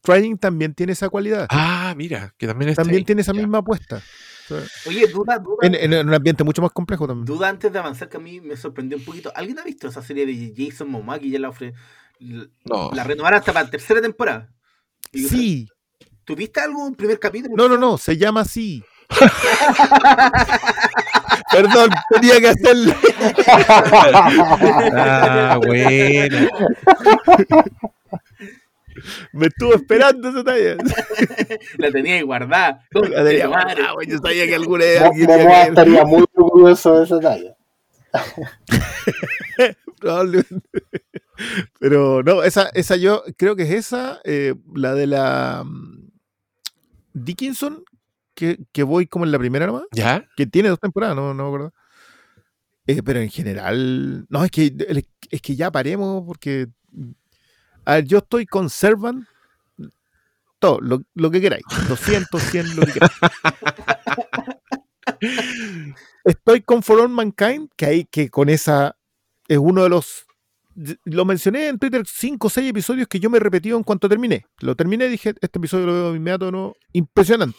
Trying 0.01 0.37
también 0.37 0.73
tiene 0.73 0.93
esa 0.93 1.09
cualidad. 1.09 1.47
Ah, 1.49 1.93
mira, 1.97 2.33
que 2.37 2.47
también 2.47 2.69
está 2.69 2.83
también 2.83 2.99
ahí. 3.01 3.05
tiene 3.05 3.21
esa 3.21 3.33
Ya. 3.33 3.39
misma 3.39 3.57
apuesta. 3.59 4.01
Oye, 4.85 5.07
duda, 5.07 5.39
duda, 5.39 5.57
en, 5.61 5.93
un 6.07 6.13
ambiente 6.13 6.43
mucho 6.43 6.61
más 6.61 6.71
complejo 6.71 7.07
también. 7.07 7.25
duda 7.25 7.49
antes 7.49 7.71
de 7.71 7.79
avanzar 7.79 8.09
que 8.09 8.17
a 8.17 8.19
mí 8.19 8.41
me 8.41 8.57
sorprendió 8.57 8.97
un 8.97 9.05
poquito. 9.05 9.31
¿Alguien 9.35 9.59
ha 9.59 9.63
visto 9.63 9.87
esa 9.87 10.01
serie 10.01 10.25
de 10.25 10.53
Jason 10.55 10.89
Momoa 10.89 11.19
que 11.19 11.29
ya 11.29 11.39
la 11.39 11.49
ofre 11.49 11.73
la, 12.19 12.47
No. 12.65 12.91
la 12.93 13.03
renovaron 13.03 13.39
hasta 13.39 13.53
para 13.53 13.65
la 13.65 13.71
tercera 13.71 14.01
temporada? 14.01 14.49
Y 15.11 15.23
Sí. 15.27 15.67
¿Tuviste 16.25 16.59
algo 16.59 16.85
en 16.87 16.95
primer 16.95 17.19
capítulo? 17.19 17.55
No, 17.55 17.69
no, 17.69 17.77
no, 17.77 17.97
se 17.97 18.17
llama 18.17 18.41
así. 18.41 18.83
Perdón, 21.51 21.89
tenía 22.09 22.41
que 22.41 22.49
hacerlo. 22.49 22.93
Ah, 24.93 25.57
bueno. 25.65 26.49
Me 29.33 29.47
estuvo 29.47 29.73
esperando 29.73 30.29
esa 30.29 30.43
talla. 30.43 30.77
La 31.77 31.91
tenía 31.91 32.15
ahí 32.15 32.21
guardada. 32.21 32.85
La 32.91 33.23
tenía 33.23 33.47
guardada, 33.47 33.93
güey, 33.93 34.07
Yo 34.07 34.17
sabía 34.17 34.45
que 34.45 34.55
alguna 34.55 34.85
vez 34.85 35.01
Momoa 35.15 35.63
estaría 35.63 36.05
muy 36.05 36.25
orgulloso 36.35 36.99
de 36.99 37.05
esa 37.05 37.19
talla. 37.19 37.55
Probablemente. 39.99 40.83
Pero 41.79 42.23
no, 42.23 42.43
esa, 42.43 42.69
esa 42.73 42.95
yo 42.95 43.23
creo 43.37 43.55
que 43.55 43.63
es 43.63 43.71
esa, 43.71 44.19
eh, 44.23 44.55
la 44.73 44.93
de 44.93 45.07
la 45.07 45.63
mm, 45.65 46.09
Dickinson, 47.13 47.83
que, 48.33 48.59
que 48.71 48.83
voy 48.83 49.07
como 49.07 49.25
en 49.25 49.31
la 49.31 49.39
primera 49.39 49.67
nomás, 49.67 49.83
¿Ya? 49.91 50.25
que 50.35 50.45
tiene 50.45 50.69
dos 50.69 50.79
temporadas, 50.79 51.15
no, 51.15 51.33
no 51.33 51.43
me 51.43 51.49
acuerdo. 51.49 51.73
Eh, 52.87 53.03
pero 53.03 53.19
en 53.19 53.29
general, 53.29 54.25
no, 54.29 54.43
es 54.45 54.51
que, 54.51 54.73
es 55.29 55.41
que 55.41 55.55
ya 55.55 55.71
paremos 55.71 56.23
porque, 56.25 56.67
a 57.87 57.93
ver, 57.95 58.03
yo 58.03 58.17
estoy 58.17 58.45
con 58.45 58.69
Servant, 58.69 59.25
todo, 60.59 60.81
lo, 60.81 61.03
lo 61.15 61.31
que 61.31 61.39
queráis, 61.39 61.63
200, 61.87 62.41
100, 62.41 62.75
lo 62.75 62.85
que 62.85 62.91
queráis. 62.91 63.13
Estoy 66.25 66.61
con 66.63 66.83
For 66.83 66.99
All 66.99 67.07
Mankind, 67.07 67.69
que 67.77 67.85
hay 67.85 68.03
que 68.03 68.29
con 68.29 68.49
esa 68.49 68.97
es 69.47 69.57
uno 69.57 69.83
de 69.83 69.89
los 69.89 70.25
lo 71.05 71.23
mencioné 71.23 71.69
en 71.69 71.79
Twitter, 71.79 72.03
5 72.05 72.45
o 72.45 72.49
6 72.49 72.69
episodios 72.69 73.07
que 73.07 73.21
yo 73.21 73.29
me 73.29 73.37
he 73.37 73.39
repetido 73.39 73.77
en 73.77 73.83
cuanto 73.83 74.09
terminé. 74.09 74.45
Lo 74.59 74.75
terminé 74.75 75.05
y 75.05 75.11
dije, 75.11 75.33
este 75.39 75.57
episodio 75.57 75.85
lo 75.85 75.93
veo 75.93 76.15
inmediato, 76.15 76.51
¿no? 76.51 76.75
Impresionante. 76.91 77.57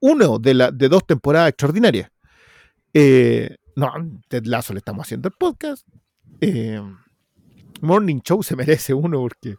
Uno 0.00 0.40
de, 0.40 0.54
la, 0.54 0.70
de 0.72 0.88
dos 0.88 1.06
temporadas 1.06 1.50
extraordinarias. 1.50 2.10
Eh, 2.92 3.56
no, 3.76 3.92
Ted 4.28 4.44
Lasso 4.44 4.72
le 4.72 4.80
estamos 4.80 5.06
haciendo 5.06 5.28
el 5.28 5.34
podcast. 5.38 5.86
Eh, 6.40 6.82
Morning 7.80 8.20
Show 8.22 8.42
se 8.42 8.56
merece 8.56 8.92
uno 8.92 9.20
porque 9.20 9.56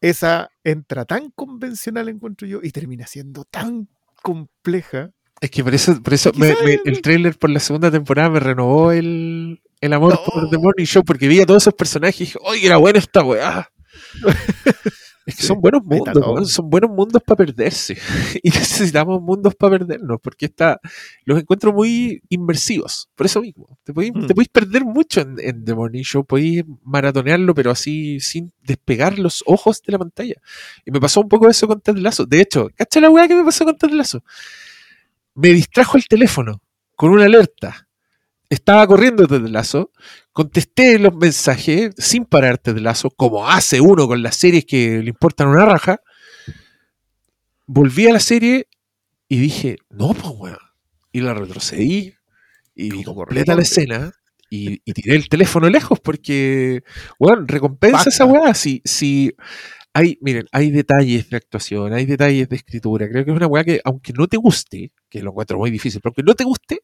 esa 0.00 0.50
entra 0.64 1.04
tan 1.04 1.30
convencional, 1.30 2.08
encuentro 2.08 2.46
yo, 2.46 2.60
y 2.62 2.70
termina 2.70 3.06
siendo 3.06 3.44
tan 3.44 3.88
compleja. 4.22 5.10
Es 5.40 5.50
que 5.50 5.62
por 5.62 5.74
eso, 5.74 6.02
por 6.02 6.14
eso 6.14 6.32
Quizá 6.32 6.44
me- 6.44 6.54
me- 6.64 6.80
el- 6.84 7.02
trailer 7.02 7.36
por 7.38 7.50
la 7.50 7.60
segunda 7.60 7.90
temporada 7.90 8.30
me 8.30 8.40
renovó 8.40 8.92
el, 8.92 9.60
el 9.80 9.92
amor 9.92 10.14
No. 10.14 10.24
por 10.24 10.48
The 10.50 10.58
Morning 10.58 10.84
Show 10.86 11.04
porque 11.04 11.28
vi 11.28 11.40
a 11.40 11.46
todos 11.46 11.62
esos 11.64 11.74
personajes 11.74 12.20
y 12.20 12.24
dije, 12.24 12.38
oye, 12.42 12.66
era 12.66 12.76
buena 12.78 12.98
esta 12.98 13.22
weá. 13.22 13.70
Es 15.26 15.34
que 15.34 15.42
Sí, 15.42 15.48
son 15.48 15.60
buenos 15.60 15.82
mundos, 15.84 16.52
son 16.52 16.70
buenos 16.70 16.90
mundos 16.90 17.20
para 17.22 17.36
perderse. 17.38 17.96
Y 18.44 18.48
necesitamos 18.50 19.20
mundos 19.20 19.54
para 19.56 19.78
perdernos, 19.78 20.20
porque 20.22 20.46
está, 20.46 20.80
los 21.24 21.40
encuentro 21.40 21.72
muy 21.72 22.22
inmersivos. 22.28 23.08
Por 23.16 23.26
eso 23.26 23.40
mismo. 23.42 23.76
Te 23.82 23.92
podéis, 23.92 24.12
Mm. 24.14 24.26
te 24.28 24.34
podéis 24.34 24.48
perder 24.50 24.84
mucho 24.84 25.20
en, 25.22 25.34
en 25.40 25.64
The 25.64 25.74
Morning 25.74 26.02
Show, 26.04 26.24
podéis 26.24 26.62
maratonearlo, 26.84 27.54
pero 27.54 27.72
así 27.72 28.20
sin 28.20 28.52
despegar 28.62 29.18
los 29.18 29.42
ojos 29.46 29.82
de 29.82 29.92
la 29.92 29.98
pantalla. 29.98 30.36
Y 30.84 30.92
me 30.92 31.00
pasó 31.00 31.20
un 31.20 31.28
poco 31.28 31.48
eso 31.48 31.66
con 31.66 31.80
Ted 31.80 31.96
Lasso. 31.96 32.24
De 32.24 32.40
hecho, 32.40 32.68
¿cacha 32.76 33.00
la 33.00 33.10
weá 33.10 33.26
que 33.26 33.34
me 33.34 33.44
pasó 33.44 33.64
con 33.64 33.76
Ted 33.76 33.90
Lasso? 33.90 34.22
Me 35.34 35.48
distrajo 35.50 35.96
el 35.96 36.06
teléfono 36.06 36.62
con 36.94 37.10
una 37.10 37.24
alerta. 37.26 37.85
Estaba 38.48 38.86
corriendo 38.86 39.26
Ted 39.26 39.46
Lasso, 39.48 39.90
contesté 40.32 40.98
los 40.98 41.14
mensajes 41.14 41.94
sin 41.98 42.24
parar 42.24 42.58
Ted 42.58 42.78
Lasso, 42.78 43.10
como 43.10 43.48
hace 43.48 43.80
uno 43.80 44.06
con 44.06 44.22
las 44.22 44.36
series 44.36 44.64
que 44.64 45.02
le 45.02 45.10
importan 45.10 45.48
una 45.48 45.64
raja. 45.64 46.00
Volví 47.66 48.06
a 48.06 48.12
la 48.12 48.20
serie 48.20 48.68
y 49.28 49.38
dije, 49.38 49.78
no, 49.90 50.14
pues 50.14 50.32
weón. 50.36 50.58
Y 51.12 51.20
la 51.20 51.34
retrocedí 51.34 52.14
y 52.74 52.90
vi 52.90 53.02
completa 53.02 53.54
la 53.54 53.62
escena 53.62 54.12
y, 54.50 54.80
y 54.84 54.92
tiré 54.92 55.16
el 55.16 55.28
teléfono 55.28 55.68
lejos 55.68 55.98
porque, 55.98 56.82
weón, 57.18 57.48
recompensa 57.48 58.10
esa 58.10 58.26
weá. 58.26 58.54
Si, 58.54 58.82
si 58.84 59.34
hay, 59.92 60.18
miren, 60.20 60.46
hay 60.52 60.70
detalles 60.70 61.30
de 61.30 61.38
actuación, 61.38 61.94
hay 61.94 62.04
detalles 62.04 62.48
de 62.48 62.56
escritura. 62.56 63.08
Creo 63.08 63.24
que 63.24 63.30
es 63.30 63.36
una 63.36 63.46
weá 63.46 63.64
que, 63.64 63.80
aunque 63.84 64.12
no 64.12 64.26
te 64.28 64.36
guste, 64.36 64.92
que 65.08 65.22
lo 65.22 65.30
encuentro 65.30 65.58
muy 65.58 65.70
difícil, 65.70 66.00
pero 66.00 66.10
aunque 66.10 66.22
no 66.22 66.34
te 66.34 66.44
guste, 66.44 66.80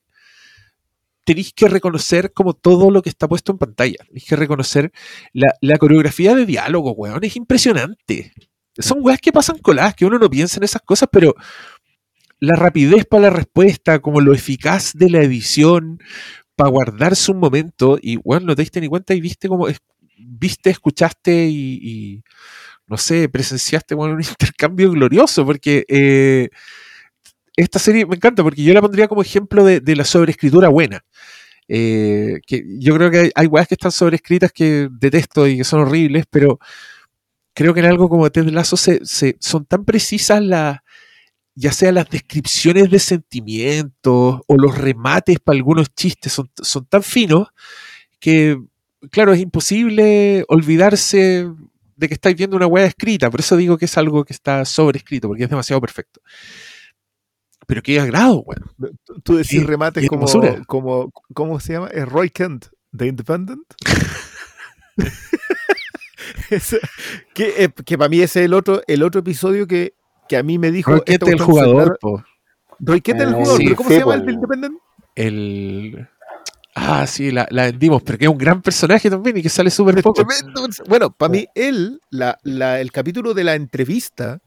tenéis 1.25 1.53
que 1.53 1.69
reconocer 1.69 2.33
como 2.33 2.55
todo 2.55 2.91
lo 2.91 3.03
que 3.03 3.09
está 3.09 3.29
puesto 3.29 3.53
en 3.53 3.59
pantalla. 3.59 3.97
Tenéis 4.07 4.25
que 4.25 4.37
reconocer 4.37 4.93
la, 5.33 5.55
la 5.61 5.79
coreografía 5.79 6.35
de 6.35 6.47
diálogo, 6.47 6.93
weón, 6.93 7.23
es 7.25 7.37
impresionante. 7.37 8.33
Son 8.79 8.99
weas 9.03 9.21
que 9.21 9.33
pasan 9.33 9.59
coladas, 9.59 9.95
que 9.95 10.07
uno 10.07 10.19
no 10.19 10.31
piensa 10.31 10.59
en 10.59 10.65
esas 10.65 10.83
cosas, 10.83 11.09
pero 11.13 11.35
la 12.41 12.57
rapidez 12.57 13.05
para 13.05 13.25
la 13.25 13.31
respuesta, 13.31 14.01
como 14.01 14.21
lo 14.21 14.35
eficaz 14.35 14.95
de 14.95 15.11
la 15.11 15.23
edición, 15.23 16.01
para 16.57 16.71
guardarse 16.71 17.31
un 17.31 17.39
momento, 17.39 17.99
y 18.03 18.17
weón, 18.17 18.47
no 18.47 18.57
te 18.57 18.63
diste 18.63 18.81
ni 18.81 18.89
cuenta 18.89 19.15
y 19.15 19.21
viste 19.21 19.47
como, 19.47 19.69
viste, 20.19 20.71
escuchaste 20.71 21.47
y, 21.49 22.23
no 22.87 22.97
sé, 22.97 23.29
presenciaste 23.29 23.95
bueno, 23.95 24.15
un 24.15 24.23
intercambio 24.29 24.91
glorioso, 24.91 25.47
porque 25.47 25.85
eh, 25.89 26.49
esta 27.57 27.79
serie 27.79 28.07
me 28.07 28.17
encanta, 28.17 28.43
porque 28.43 28.63
yo 28.65 28.75
la 28.75 28.81
pondría 28.81 29.07
como 29.07 29.23
ejemplo 29.23 29.65
de 29.65 29.97
la 29.97 30.05
sobreescritura 30.05 30.69
buena. 30.69 31.05
Eh, 31.69 32.41
que 32.47 32.65
yo 32.79 32.95
creo 32.97 33.11
que 33.11 33.19
hay, 33.19 33.31
hay 33.35 33.49
que 33.67 33.75
están 33.75 33.93
sobrescritas 33.93 34.53
que 34.53 34.89
detesto 34.91 35.47
y 35.47 35.59
que 35.59 35.65
son 35.65 35.81
horribles, 35.81 36.25
pero 36.29 36.59
creo 37.55 37.75
que 37.75 37.81
en 37.81 37.87
algo 37.87 38.09
como 38.09 38.31
Ted 38.31 38.49
Lasso 38.49 38.77
se, 38.77 39.01
son 39.39 39.65
tan 39.67 39.85
precisas 39.85 40.43
las, 40.43 40.79
ya 41.55 41.73
sea 41.73 41.93
las 41.93 42.09
descripciones 42.09 42.91
de 42.91 42.99
sentimientos 42.99 44.41
o 44.47 44.57
los 44.57 44.77
remates 44.77 45.39
para 45.41 45.57
algunos 45.57 45.95
chistes, 45.95 46.33
son, 46.33 46.87
tan 46.87 47.03
finos 47.03 47.49
que, 48.19 48.59
claro, 49.11 49.33
es 49.33 49.41
imposible 49.41 50.45
olvidarse 50.49 51.49
de 51.97 52.09
que 52.09 52.15
estáis 52.15 52.37
viendo 52.37 52.57
una 52.57 52.67
wea 52.67 52.87
escrita, 52.87 53.31
por 53.31 53.41
eso 53.41 53.57
digo 53.57 53.77
que 53.77 53.85
es 53.85 53.97
algo 53.97 54.25
que 54.25 54.33
está 54.33 54.65
sobrescrito, 54.65 55.29
porque 55.29 55.45
es 55.45 55.51
demasiado 55.51 55.81
perfecto. 55.81 56.21
Pero 57.73 57.83
qué 57.83 57.99
agrado, 57.99 58.43
weón. 58.43 58.71
Tú- 59.25 59.37
decís 59.37 59.65
remates 59.65 60.07
como, 60.07 60.27
como, 60.67 61.11
¿cómo 61.33 61.59
se 61.59 61.73
llama? 61.73 61.87
Es 61.89 62.07
Roy 62.07 62.29
Kent, 62.29 62.67
de 62.91 63.07
Independent. 63.07 63.63
Que, 67.35 67.65
eh, 67.65 67.69
que 67.85 67.97
para 67.97 68.11
mí 68.11 68.21
ese 68.21 68.41
es 68.41 68.45
el 68.45 68.53
otro, 68.53 68.83
el 68.87 69.03
otro 69.03 69.21
episodio 69.21 69.67
que, 69.67 69.95
que 70.29 70.37
a 70.37 70.43
mí 70.43 70.59
me 70.59 70.71
dijo. 70.71 70.91
Roy 70.91 71.01
Kent, 71.01 71.23
el 71.29 71.41
jugador. 71.41 71.99
Roy 72.79 73.01
Kent 73.01 73.21
es 73.21 73.27
el 73.27 73.33
Eh, 73.33 73.37
jugador, 73.37 73.57
sí, 73.59 73.65
pero 73.65 73.77
¿cómo 73.77 73.89
se 73.89 73.99
llama 73.99 74.15
el 74.17 74.27
de 74.27 74.33
Independent? 74.33 74.79
el. 75.15 76.09
Ah, 76.75 77.07
sí, 77.07 77.31
la, 77.31 77.47
la 77.51 77.65
vendimos, 77.65 78.03
pero 78.03 78.19
que 78.19 78.25
es 78.27 78.31
un 78.31 78.37
gran 78.39 78.61
personaje 78.61 79.09
también 79.09 79.39
y 79.39 79.43
que 79.43 79.49
sale 79.49 79.71
súper 79.71 80.03
poco. 80.03 80.23
Bueno, 80.89 81.11
para 81.11 81.31
mí, 81.33 81.47
él, 81.55 82.01
la, 82.11 82.39
la- 82.43 82.81
el 82.81 82.93
capítulo 82.93 83.33
de 83.33 83.45
la 83.45 83.55
entrevista, 83.55 84.41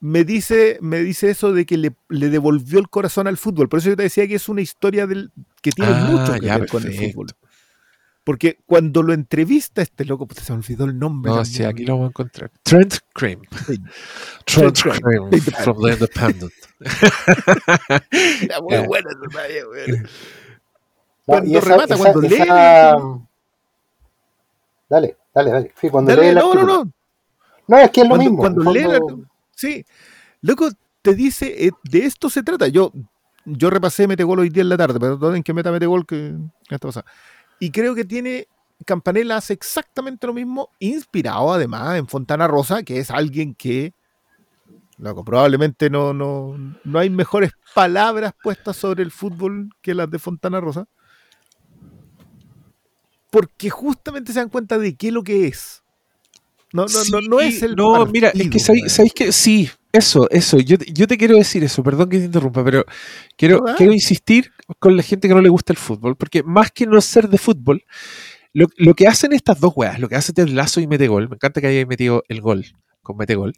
me 0.00 0.24
dice, 0.24 0.78
me 0.80 1.00
dice 1.00 1.30
eso 1.30 1.52
de 1.52 1.66
que 1.66 1.76
le, 1.76 1.92
le 2.08 2.30
devolvió 2.30 2.78
el 2.78 2.88
corazón 2.88 3.26
al 3.26 3.36
fútbol. 3.36 3.68
Por 3.68 3.78
eso 3.80 3.90
yo 3.90 3.96
te 3.96 4.02
decía 4.04 4.26
que 4.26 4.34
es 4.36 4.48
una 4.48 4.62
historia 4.62 5.06
del, 5.06 5.30
que 5.62 5.70
tiene 5.72 5.92
Ah, 5.94 6.08
mucho 6.10 6.32
que 6.40 6.46
ya, 6.46 6.58
ver 6.58 6.68
con 6.68 6.82
el 6.86 6.94
fútbol. 7.12 7.26
Porque 8.24 8.58
cuando 8.66 9.02
lo 9.02 9.12
entrevista 9.14 9.80
este 9.82 10.04
loco, 10.04 10.26
puta, 10.26 10.42
se 10.42 10.52
me 10.52 10.58
olvidó 10.58 10.84
el 10.84 10.98
nombre. 10.98 11.32
No, 11.32 11.44
sí, 11.44 11.64
aquí 11.64 11.84
lo 11.84 11.94
vamos 11.94 12.06
a 12.06 12.10
encontrar. 12.10 12.50
Trent 12.62 12.94
Cream. 13.14 13.40
Sí. 13.66 13.78
Trent 14.44 14.76
Trent 14.78 15.00
Cream, 15.02 15.30
Cream. 15.30 15.42
from 15.64 15.82
The 15.82 15.92
Independent. 15.92 16.52
Era 18.42 18.60
muy 18.60 18.72
Ya. 18.74 18.82
buena 18.86 19.10
esa 19.10 19.28
talla, 19.38 19.68
weón. 19.68 20.02
No, 20.02 20.08
Cuando 21.26 21.58
esa- 21.58 21.68
remata, 21.68 21.94
esa- 21.94 22.02
cuando 22.02 22.20
lee. 22.28 22.34
esa- 22.36 22.96
Dale, 24.88 25.16
dale, 25.34 25.50
dale. 25.50 25.74
Sí, 25.80 25.88
cuando 25.88 26.10
Dale, 26.14 26.28
lee 26.28 26.34
la 26.34 26.40
no, 26.40 26.54
no, 26.54 26.62
no. 26.64 26.92
No, 27.68 27.78
es 27.78 27.90
que 27.90 28.00
es 28.00 28.06
lo 28.08 28.10
Cuando, 28.16 28.24
mismo. 28.30 28.38
cuando 28.38 28.72
lee 28.72 28.82
la- 28.82 29.00
Sí. 29.60 29.84
Loco, 30.40 30.70
te 31.02 31.14
dice, 31.14 31.66
eh, 31.66 31.72
de 31.84 32.06
esto 32.06 32.30
se 32.30 32.42
trata. 32.42 32.68
Yo, 32.68 32.92
yo 33.44 33.68
repasé 33.68 34.08
Metegol 34.08 34.38
hoy 34.38 34.48
día 34.48 34.62
en 34.62 34.70
la 34.70 34.78
tarde, 34.78 34.98
perdonen 34.98 35.42
que 35.42 35.52
meta 35.52 35.70
Metegol 35.70 36.06
que 36.06 36.34
esta 36.62 36.78
cosa. 36.78 37.04
Y 37.58 37.70
creo 37.70 37.94
que 37.94 38.04
tiene. 38.04 38.48
Campanella 38.86 39.36
hace 39.36 39.52
exactamente 39.52 40.26
lo 40.26 40.32
mismo, 40.32 40.70
inspirado 40.78 41.52
además 41.52 41.98
en 41.98 42.08
Fontana 42.08 42.48
Rosa, 42.48 42.82
que 42.82 42.98
es 42.98 43.10
alguien 43.10 43.54
que. 43.54 43.92
Loco, 44.96 45.22
probablemente 45.22 45.90
no, 45.90 46.14
no, 46.14 46.56
no 46.84 46.98
hay 46.98 47.10
mejores 47.10 47.52
palabras 47.74 48.32
puestas 48.42 48.78
sobre 48.78 49.02
el 49.02 49.10
fútbol 49.10 49.68
que 49.82 49.94
las 49.94 50.10
de 50.10 50.18
Fontana 50.18 50.60
Rosa. 50.60 50.86
Porque 53.30 53.68
justamente 53.68 54.32
se 54.32 54.38
dan 54.38 54.48
cuenta 54.48 54.78
de 54.78 54.96
qué 54.96 55.08
es 55.08 55.12
lo 55.12 55.22
que 55.22 55.46
es. 55.46 55.79
No, 56.72 56.86
no, 56.86 57.04
no, 57.10 57.20
no 57.20 57.40
es 57.40 57.62
el. 57.62 57.74
No, 57.74 58.06
mira, 58.06 58.28
es 58.28 58.34
que 58.34 58.44
partido, 58.44 58.64
sabéis, 58.64 58.92
sabéis 58.92 59.12
que 59.12 59.32
sí, 59.32 59.68
eso, 59.92 60.28
eso. 60.30 60.58
Yo, 60.58 60.76
yo 60.92 61.06
te 61.06 61.18
quiero 61.18 61.36
decir 61.36 61.64
eso, 61.64 61.82
perdón 61.82 62.08
que 62.08 62.18
te 62.18 62.24
interrumpa, 62.26 62.64
pero 62.64 62.84
quiero, 63.36 63.62
quiero 63.76 63.92
insistir 63.92 64.52
con 64.78 64.96
la 64.96 65.02
gente 65.02 65.26
que 65.26 65.34
no 65.34 65.40
le 65.40 65.48
gusta 65.48 65.72
el 65.72 65.78
fútbol, 65.78 66.16
porque 66.16 66.42
más 66.42 66.70
que 66.70 66.86
no 66.86 67.00
ser 67.00 67.28
de 67.28 67.38
fútbol, 67.38 67.84
lo, 68.52 68.68
lo 68.76 68.94
que 68.94 69.08
hacen 69.08 69.32
estas 69.32 69.58
dos 69.58 69.72
weas, 69.74 69.98
lo 69.98 70.08
que 70.08 70.16
hace 70.16 70.32
Ted 70.32 70.48
Lasso 70.48 70.80
y 70.80 70.86
Metegol, 70.86 71.28
me 71.28 71.34
encanta 71.34 71.60
que 71.60 71.66
haya 71.66 71.86
metido 71.86 72.22
el 72.28 72.40
gol 72.40 72.66
con 73.02 73.16
Metegol, 73.16 73.52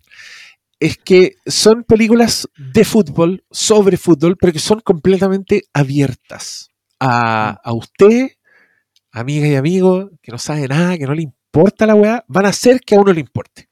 es 0.81 0.97
que 0.97 1.37
son 1.47 1.85
películas 1.85 2.49
de 2.57 2.85
fútbol, 2.85 3.45
sobre 3.51 3.97
fútbol, 3.97 4.37
pero 4.41 4.53
que 4.53 4.59
son 4.59 4.81
completamente 4.81 5.63
abiertas 5.75 6.71
a, 6.99 7.61
a 7.63 7.73
usted, 7.73 8.31
amiga 9.13 9.47
y 9.47 9.55
amigo, 9.55 10.11
que 10.23 10.33
no 10.33 10.39
sabe 10.39 10.67
nada, 10.67 10.97
que 10.97 11.07
no 11.07 11.15
le 11.15 11.23
importa 11.23 11.42
la 11.79 11.95
weá, 11.95 12.25
van 12.29 12.47
a 12.47 12.51
hacer 12.51 12.81
que 12.81 12.95
a 12.95 13.01
uno 13.01 13.13
le 13.13 13.21
importe. 13.21 13.69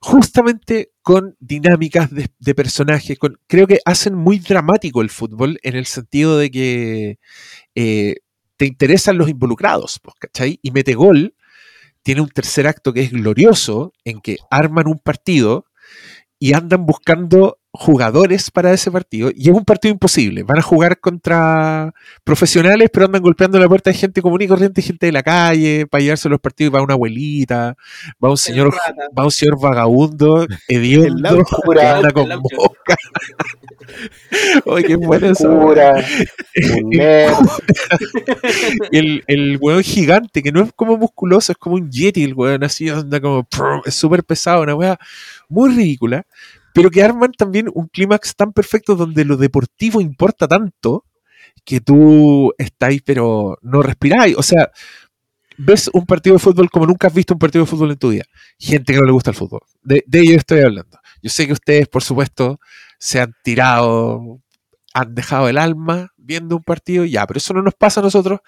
Justamente 0.00 0.92
con 1.02 1.36
dinámicas 1.40 2.08
de, 2.10 2.54
personajes, 2.54 3.18
con, 3.18 3.38
creo 3.46 3.66
que 3.66 3.80
hacen 3.84 4.14
muy 4.14 4.38
dramático 4.38 5.02
el 5.02 5.10
fútbol 5.10 5.58
en 5.62 5.76
el 5.76 5.86
sentido 5.86 6.38
de 6.38 6.50
que 6.50 7.18
eh, 7.74 8.16
te 8.56 8.66
interesan 8.66 9.18
los 9.18 9.28
involucrados, 9.28 10.00
pues, 10.02 10.14
¿cachai? 10.18 10.58
Y 10.62 10.70
Metegol 10.70 11.34
tiene 12.02 12.22
un 12.22 12.28
tercer 12.28 12.66
acto 12.66 12.92
que 12.92 13.02
es 13.02 13.12
glorioso, 13.12 13.92
en 14.04 14.20
que 14.20 14.38
arman 14.50 14.86
un 14.88 14.98
partido 14.98 15.66
y 16.38 16.54
andan 16.54 16.86
buscando 16.86 17.59
jugadores 17.72 18.50
para 18.50 18.72
ese 18.72 18.90
partido 18.90 19.30
y 19.34 19.48
es 19.48 19.54
un 19.54 19.64
partido 19.64 19.92
imposible. 19.92 20.42
Van 20.42 20.58
a 20.58 20.62
jugar 20.62 20.98
contra 20.98 21.94
profesionales, 22.24 22.90
pero 22.92 23.06
andan 23.06 23.22
golpeando 23.22 23.58
la 23.58 23.68
puerta 23.68 23.90
de 23.90 23.96
gente 23.96 24.22
común 24.22 24.42
y 24.42 24.48
corriente, 24.48 24.82
gente 24.82 25.06
de 25.06 25.12
la 25.12 25.22
calle, 25.22 25.86
para 25.86 26.02
llevarse 26.02 26.28
a 26.28 26.30
los 26.30 26.40
partidos. 26.40 26.74
Va 26.74 26.82
una 26.82 26.94
abuelita, 26.94 27.76
va 28.22 28.30
un 28.30 28.36
señor, 28.36 28.74
va 29.16 29.24
un 29.24 29.30
señor 29.30 29.60
vagabundo, 29.60 30.46
hediondo, 30.68 31.44
que 31.72 31.86
anda 31.86 32.10
con 32.10 32.28
boca. 32.28 32.96
Oye, 34.66 34.84
qué 34.84 34.96
bueno 34.96 35.28
eso. 35.28 35.50
El, 38.92 39.24
el 39.26 39.58
weón 39.60 39.82
gigante, 39.82 40.42
que 40.42 40.52
no 40.52 40.62
es 40.62 40.72
como 40.74 40.96
musculoso, 40.96 41.52
es 41.52 41.58
como 41.58 41.76
un 41.76 41.90
yeti, 41.90 42.24
el 42.24 42.34
weón 42.34 42.64
así, 42.64 42.88
anda 42.88 43.20
como, 43.20 43.46
es 43.84 43.94
súper 43.94 44.24
pesado, 44.24 44.62
una 44.62 44.74
weá 44.74 44.98
muy 45.48 45.74
ridícula, 45.74 46.24
pero 46.74 46.90
que 46.90 47.02
arman 47.02 47.32
también 47.32 47.68
un 47.74 47.88
clímax 47.88 48.34
tan 48.36 48.52
perfecto 48.52 48.96
donde 48.96 49.24
lo 49.24 49.36
deportivo 49.36 50.00
importa 50.00 50.46
tanto 50.46 51.04
que 51.64 51.80
tú 51.80 52.52
estáis, 52.58 53.02
pero 53.02 53.58
no 53.62 53.82
respiráis. 53.82 54.36
O 54.36 54.42
sea, 54.42 54.70
ves 55.58 55.90
un 55.92 56.06
partido 56.06 56.34
de 56.34 56.40
fútbol 56.40 56.70
como 56.70 56.86
nunca 56.86 57.08
has 57.08 57.14
visto 57.14 57.34
un 57.34 57.38
partido 57.38 57.64
de 57.64 57.70
fútbol 57.70 57.90
en 57.90 57.98
tu 57.98 58.10
vida. 58.10 58.24
Gente 58.58 58.92
que 58.92 58.98
no 58.98 59.04
le 59.04 59.12
gusta 59.12 59.30
el 59.30 59.36
fútbol. 59.36 59.60
De, 59.82 60.02
de 60.06 60.20
ello 60.20 60.36
estoy 60.36 60.60
hablando. 60.60 60.98
Yo 61.22 61.30
sé 61.30 61.46
que 61.46 61.52
ustedes, 61.52 61.88
por 61.88 62.02
supuesto, 62.02 62.60
se 62.98 63.20
han 63.20 63.34
tirado, 63.42 64.40
han 64.94 65.14
dejado 65.14 65.48
el 65.48 65.58
alma 65.58 66.12
viendo 66.16 66.56
un 66.56 66.62
partido, 66.62 67.04
ya, 67.04 67.26
pero 67.26 67.38
eso 67.38 67.52
no 67.52 67.62
nos 67.62 67.74
pasa 67.74 68.00
a 68.00 68.04
nosotros, 68.04 68.40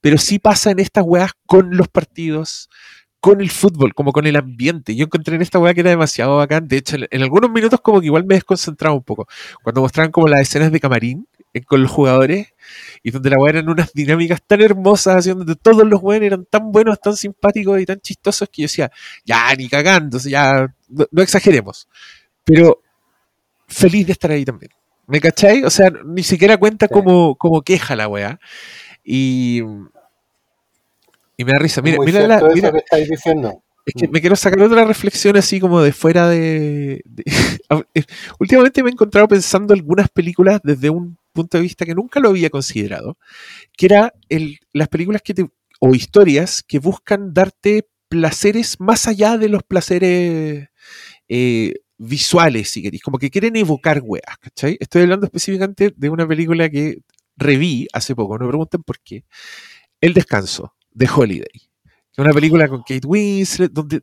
pero 0.00 0.18
sí 0.18 0.38
pasa 0.38 0.70
en 0.70 0.80
estas 0.80 1.04
weas 1.06 1.32
con 1.46 1.76
los 1.76 1.88
partidos, 1.88 2.68
con 3.26 3.40
el 3.40 3.50
fútbol, 3.50 3.92
como 3.92 4.12
con 4.12 4.24
el 4.24 4.36
ambiente. 4.36 4.94
Yo 4.94 5.06
encontré 5.06 5.34
en 5.34 5.42
esta 5.42 5.58
wea 5.58 5.74
que 5.74 5.80
era 5.80 5.90
demasiado 5.90 6.36
bacán. 6.36 6.68
De 6.68 6.76
hecho, 6.76 6.94
en, 6.94 7.08
en 7.10 7.22
algunos 7.22 7.50
minutos 7.50 7.80
como 7.80 7.98
que 7.98 8.06
igual 8.06 8.24
me 8.24 8.36
desconcentraba 8.36 8.94
un 8.94 9.02
poco. 9.02 9.26
Cuando 9.64 9.80
mostraban 9.80 10.12
como 10.12 10.28
las 10.28 10.42
escenas 10.42 10.70
de 10.70 10.78
camarín 10.78 11.26
eh, 11.52 11.62
con 11.62 11.82
los 11.82 11.90
jugadores 11.90 12.54
y 13.02 13.10
donde 13.10 13.30
la 13.30 13.38
wea 13.38 13.54
eran 13.54 13.68
unas 13.68 13.92
dinámicas 13.92 14.40
tan 14.46 14.60
hermosas, 14.60 15.16
así 15.16 15.30
donde 15.30 15.56
todos 15.56 15.84
los 15.84 16.00
weones 16.00 16.28
eran 16.28 16.44
tan 16.44 16.70
buenos, 16.70 17.00
tan 17.00 17.16
simpáticos 17.16 17.80
y 17.80 17.84
tan 17.84 17.98
chistosos 17.98 18.48
que 18.48 18.62
yo 18.62 18.66
decía, 18.66 18.92
ya, 19.24 19.52
ni 19.56 19.68
sea, 19.68 20.00
ya, 20.28 20.72
no, 20.88 21.06
no 21.10 21.20
exageremos. 21.20 21.88
Pero 22.44 22.80
feliz 23.66 24.06
de 24.06 24.12
estar 24.12 24.30
ahí 24.30 24.44
también. 24.44 24.70
¿Me 25.08 25.20
cacháis? 25.20 25.64
O 25.64 25.70
sea, 25.70 25.90
ni 26.04 26.22
siquiera 26.22 26.58
cuenta 26.58 26.86
como, 26.86 27.34
como 27.34 27.62
queja 27.62 27.96
la 27.96 28.06
weá. 28.06 28.38
Y, 29.02 29.62
y 31.36 31.44
me 31.44 31.52
da 31.52 31.58
risa. 31.58 31.82
Mira, 31.82 31.96
Muy 31.98 32.06
mira, 32.06 32.26
la- 32.26 32.38
eso 32.38 32.48
mira, 32.54 32.72
que 32.72 32.78
estáis 32.78 33.08
diciendo. 33.08 33.62
es 33.84 33.94
que 33.94 34.08
me 34.08 34.20
quiero 34.20 34.36
sacar 34.36 34.60
otra 34.62 34.84
reflexión 34.84 35.36
así 35.36 35.60
como 35.60 35.80
de 35.82 35.92
fuera 35.92 36.28
de... 36.28 37.02
de- 37.04 37.24
eh, 37.94 38.04
Últimamente 38.38 38.82
me 38.82 38.90
he 38.90 38.92
encontrado 38.92 39.28
pensando 39.28 39.74
algunas 39.74 40.08
películas 40.08 40.60
desde 40.64 40.90
un 40.90 41.16
punto 41.32 41.58
de 41.58 41.62
vista 41.62 41.84
que 41.84 41.94
nunca 41.94 42.18
lo 42.20 42.30
había 42.30 42.48
considerado, 42.50 43.18
que 43.76 43.86
era 43.86 44.12
el, 44.30 44.58
las 44.72 44.88
películas 44.88 45.20
que 45.22 45.34
te, 45.34 45.46
o 45.80 45.94
historias 45.94 46.62
que 46.62 46.78
buscan 46.78 47.34
darte 47.34 47.86
placeres 48.08 48.80
más 48.80 49.06
allá 49.08 49.36
de 49.36 49.48
los 49.50 49.62
placeres 49.62 50.68
eh, 51.28 51.74
visuales, 51.98 52.70
si 52.70 52.82
queréis, 52.82 53.02
como 53.02 53.18
que 53.18 53.30
quieren 53.30 53.56
evocar 53.56 54.00
weas, 54.02 54.38
¿cachai? 54.40 54.76
Estoy 54.80 55.02
hablando 55.02 55.26
específicamente 55.26 55.92
de 55.96 56.08
una 56.08 56.26
película 56.26 56.70
que 56.70 56.98
reví 57.36 57.86
hace 57.92 58.14
poco, 58.14 58.38
no 58.38 58.44
me 58.46 58.50
pregunten 58.50 58.82
por 58.82 59.00
qué, 59.00 59.24
El 60.00 60.14
Descanso, 60.14 60.74
de 60.96 61.08
Holiday. 61.14 61.62
Una 62.18 62.32
película 62.32 62.66
con 62.66 62.80
Kate 62.80 63.06
Winslet, 63.06 63.70
donde, 63.70 64.02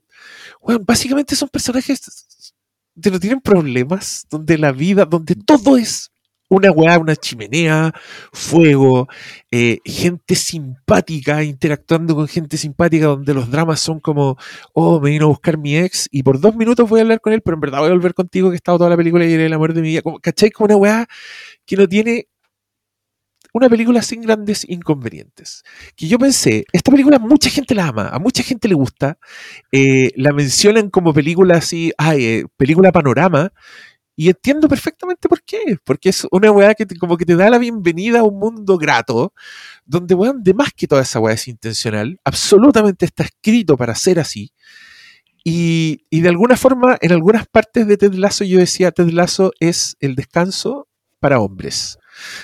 bueno, 0.62 0.82
básicamente 0.86 1.36
son 1.36 1.50
personajes 1.50 2.54
que 3.02 3.10
no 3.10 3.20
tienen 3.20 3.42
problemas, 3.42 4.28
donde 4.30 4.58
la 4.60 4.72
vida, 4.72 5.06
donde 5.06 5.34
todo 5.36 5.78
es 5.78 6.12
una 6.48 6.72
weá, 6.72 7.00
una 7.00 7.16
chimenea, 7.16 7.92
fuego, 8.32 9.08
eh, 9.50 9.80
gente 9.84 10.36
simpática, 10.36 11.44
interactuando 11.44 12.14
con 12.14 12.28
gente 12.28 12.58
simpática, 12.58 13.08
donde 13.08 13.34
los 13.34 13.50
dramas 13.50 13.80
son 13.80 14.00
como, 14.00 14.38
oh, 14.74 15.00
me 15.00 15.10
vino 15.10 15.26
a 15.26 15.30
buscar 15.30 15.58
mi 15.58 15.76
ex 15.76 16.08
y 16.12 16.22
por 16.22 16.40
dos 16.40 16.56
minutos 16.56 16.88
voy 16.88 17.00
a 17.00 17.02
hablar 17.04 17.22
con 17.22 17.34
él, 17.34 17.42
pero 17.42 17.56
en 17.56 17.62
verdad 17.62 17.80
voy 17.80 17.90
a 17.90 17.94
volver 17.94 18.14
contigo 18.14 18.50
que 18.50 18.56
he 18.56 18.58
estado 18.58 18.78
toda 18.78 18.92
la 18.92 18.98
película 18.98 19.26
y 19.26 19.34
eres 19.34 19.48
el 19.48 19.54
amor 19.54 19.74
de 19.74 19.82
mi 19.82 19.88
vida. 19.88 20.02
¿Cachai? 20.22 20.52
Como 20.52 20.66
una 20.66 20.78
weá 20.78 21.08
que 21.66 21.76
no 21.76 21.88
tiene 21.88 22.28
una 23.54 23.70
película 23.70 24.02
sin 24.02 24.22
grandes 24.22 24.68
inconvenientes. 24.68 25.64
Que 25.96 26.08
yo 26.08 26.20
pensé, 26.20 26.66
esta 26.74 26.92
película 26.92 27.20
mucha 27.20 27.50
gente 27.50 27.74
la 27.76 27.88
ama, 27.88 28.10
a 28.10 28.20
mucha 28.20 28.44
gente 28.44 28.68
le 28.68 28.74
gusta, 28.74 29.18
eh, 29.72 30.12
la 30.16 30.34
mencionan 30.34 30.90
como 30.90 31.14
película 31.14 31.58
así, 31.58 31.94
ay, 31.98 32.26
eh, 32.26 32.46
película 32.58 32.92
panorama, 32.92 33.54
y 34.16 34.30
entiendo 34.30 34.68
perfectamente 34.68 35.28
por 35.28 35.42
qué, 35.44 35.78
porque 35.84 36.10
es 36.10 36.28
una 36.32 36.52
weá 36.52 36.76
que 36.76 36.86
como 37.00 37.18
que 37.18 37.26
te 37.26 37.36
da 37.36 37.50
la 37.50 37.58
bienvenida 37.58 38.20
a 38.20 38.24
un 38.24 38.38
mundo 38.38 38.78
grato, 38.78 39.34
donde 39.86 40.14
weón, 40.16 40.44
de 40.44 40.54
más 40.54 40.72
que 40.74 40.88
toda 40.88 41.02
esa 41.02 41.20
weá 41.20 41.34
es 41.34 41.48
intencional, 41.48 42.20
absolutamente 42.24 43.06
está 43.06 43.24
escrito 43.24 43.78
para 43.78 43.96
ser 43.96 44.20
así. 44.20 44.52
Y, 45.44 46.06
y 46.10 46.22
de 46.22 46.30
alguna 46.30 46.56
forma, 46.56 46.98
en 47.02 47.12
algunas 47.12 47.48
partes 47.48 47.88
de 47.88 47.98
Ted 47.98 48.14
Lasso 48.14 48.46
yo 48.46 48.60
decía, 48.60 48.92
Ted 48.92 49.10
Lasso 49.10 49.52
es 49.60 49.98
el 50.00 50.16
descanso 50.16 50.88
para 51.20 51.40
hombres. 51.40 51.98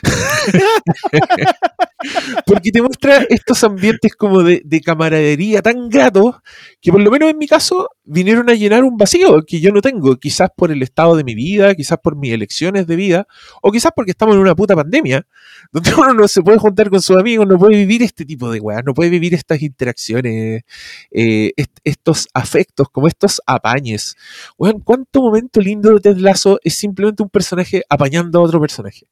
Porque 2.45 2.71
te 2.71 2.81
muestra 2.81 3.23
estos 3.29 3.63
ambientes 3.63 4.15
como 4.15 4.43
de, 4.43 4.61
de 4.65 4.81
camaradería 4.81 5.61
tan 5.61 5.89
gratos 5.89 6.35
que 6.81 6.91
por 6.91 7.01
lo 7.01 7.11
menos 7.11 7.29
en 7.29 7.37
mi 7.37 7.47
caso 7.47 7.89
vinieron 8.03 8.49
a 8.49 8.53
llenar 8.53 8.83
un 8.83 8.97
vacío 8.97 9.43
que 9.45 9.59
yo 9.59 9.71
no 9.71 9.81
tengo, 9.81 10.15
quizás 10.17 10.49
por 10.55 10.71
el 10.71 10.81
estado 10.81 11.15
de 11.15 11.23
mi 11.23 11.35
vida, 11.35 11.75
quizás 11.75 11.97
por 12.01 12.15
mis 12.15 12.33
elecciones 12.33 12.87
de 12.87 12.95
vida, 12.95 13.27
o 13.61 13.71
quizás 13.71 13.91
porque 13.95 14.11
estamos 14.11 14.35
en 14.35 14.41
una 14.41 14.55
puta 14.55 14.75
pandemia, 14.75 15.25
donde 15.71 15.93
uno 15.93 16.13
no 16.13 16.27
se 16.27 16.41
puede 16.41 16.57
juntar 16.57 16.89
con 16.89 17.01
sus 17.01 17.17
amigos, 17.17 17.47
no 17.47 17.57
puede 17.57 17.75
vivir 17.77 18.01
este 18.03 18.25
tipo 18.25 18.49
de 18.51 18.59
weas, 18.59 18.83
no 18.85 18.93
puede 18.93 19.09
vivir 19.09 19.33
estas 19.33 19.61
interacciones, 19.61 20.63
eh, 21.11 21.51
est- 21.55 21.79
estos 21.83 22.27
afectos, 22.33 22.87
como 22.89 23.07
estos 23.07 23.41
apañes. 23.45 24.15
Weón, 24.57 24.79
¿cuánto 24.81 25.21
momento 25.21 25.61
lindo 25.61 25.93
de 25.93 25.99
Ted 25.99 26.17
Lasso 26.17 26.59
es 26.63 26.75
simplemente 26.75 27.23
un 27.23 27.29
personaje 27.29 27.83
apañando 27.89 28.39
a 28.39 28.43
otro 28.43 28.59
personaje? 28.59 29.05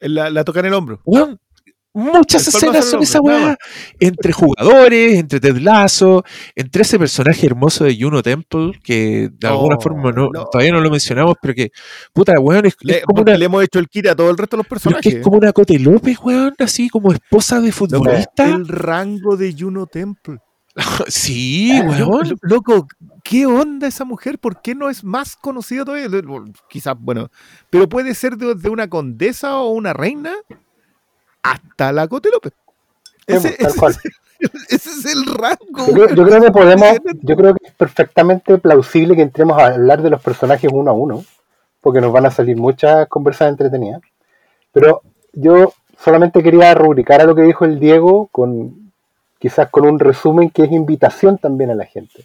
La, 0.00 0.30
la 0.30 0.44
toca 0.44 0.60
en 0.60 0.66
el 0.66 0.74
hombro. 0.74 1.00
Muchas 1.96 2.48
El 2.48 2.54
escenas 2.56 2.84
en 2.86 2.90
son 2.90 3.02
esa 3.04 3.20
weá. 3.20 3.56
Entre 4.00 4.32
jugadores, 4.32 5.14
entre 5.16 5.38
Ted 5.38 5.58
Lasso, 5.58 6.24
entre 6.56 6.82
ese 6.82 6.98
personaje 6.98 7.46
hermoso 7.46 7.84
de 7.84 7.96
Juno 7.96 8.20
Temple, 8.20 8.72
que 8.82 9.30
de 9.32 9.46
alguna 9.46 9.76
Oh, 9.76 9.80
forma 9.80 10.10
no, 10.10 10.28
no. 10.28 10.44
todavía 10.46 10.72
no 10.72 10.80
lo 10.80 10.90
mencionamos, 10.90 11.36
pero 11.40 11.54
que, 11.54 11.70
puta, 12.12 12.32
weón, 12.40 12.66
es, 12.66 12.72
es 12.72 12.84
Le, 12.84 13.02
como 13.02 13.18
porque 13.18 13.30
una, 13.30 13.38
le 13.38 13.44
hemos 13.44 13.62
hecho 13.62 13.78
el 13.78 13.88
kit 13.88 14.08
a 14.08 14.16
todo 14.16 14.28
el 14.28 14.36
resto 14.36 14.56
de 14.56 14.64
los 14.64 14.66
pero 14.66 14.78
es 14.78 14.82
que 14.82 14.88
personajes. 14.90 15.14
es 15.14 15.22
como 15.22 15.38
una 15.38 15.52
Cote 15.52 15.78
López, 15.78 16.18
weón, 16.20 16.54
así 16.58 16.88
como 16.88 17.12
esposa 17.12 17.60
de 17.60 17.70
futbolista. 17.70 18.44
el 18.44 18.66
rango 18.66 19.36
de 19.36 19.54
Juno 19.56 19.86
Temple. 19.86 20.38
Sí, 21.08 21.80
Lo- 21.82 22.08
weón. 22.08 22.28
lo- 22.30 22.36
Loco, 22.42 22.86
¿qué 23.22 23.46
onda 23.46 23.86
esa 23.86 24.04
mujer? 24.04 24.38
¿Por 24.38 24.60
qué 24.60 24.74
no 24.74 24.90
es 24.90 25.04
más 25.04 25.36
conocida 25.36 25.84
todavía? 25.84 26.08
Quizás, 26.68 26.94
bueno, 26.98 27.28
pero 27.70 27.88
puede 27.88 28.14
ser 28.14 28.36
de, 28.36 28.54
de 28.54 28.68
una 28.68 28.88
condesa 28.88 29.58
o 29.58 29.70
una 29.70 29.92
reina 29.92 30.32
hasta 31.42 31.92
la 31.92 32.08
Cote 32.08 32.30
López. 32.32 32.52
Ese, 33.26 33.48
pues, 33.48 33.58
tal 33.58 33.68
ese 33.70 33.78
cual. 33.78 33.92
es 33.92 34.04
el, 34.04 34.50
ese 34.70 34.90
es 34.90 35.06
el 35.14 35.26
rango. 35.26 35.86
Yo 35.86 35.92
creo, 35.92 36.08
yo 36.14 36.24
creo 36.26 36.42
que 36.42 36.50
podemos, 36.50 36.88
yo 37.22 37.36
creo 37.36 37.54
que 37.54 37.66
es 37.68 37.72
perfectamente 37.74 38.58
plausible 38.58 39.16
que 39.16 39.22
entremos 39.22 39.58
a 39.58 39.66
hablar 39.66 40.02
de 40.02 40.10
los 40.10 40.20
personajes 40.22 40.70
uno 40.72 40.90
a 40.90 40.94
uno, 40.94 41.24
porque 41.80 42.00
nos 42.00 42.12
van 42.12 42.26
a 42.26 42.30
salir 42.30 42.56
muchas 42.56 43.08
conversas 43.08 43.48
entretenidas. 43.48 44.00
Pero 44.72 45.02
yo 45.32 45.72
solamente 46.02 46.42
quería 46.42 46.74
rubricar 46.74 47.20
a 47.20 47.24
lo 47.24 47.34
que 47.34 47.42
dijo 47.42 47.64
el 47.64 47.78
Diego 47.78 48.28
con 48.32 48.83
quizás 49.44 49.68
con 49.68 49.86
un 49.86 49.98
resumen 49.98 50.48
que 50.48 50.62
es 50.62 50.72
invitación 50.72 51.36
también 51.36 51.70
a 51.70 51.74
la 51.74 51.84
gente. 51.84 52.24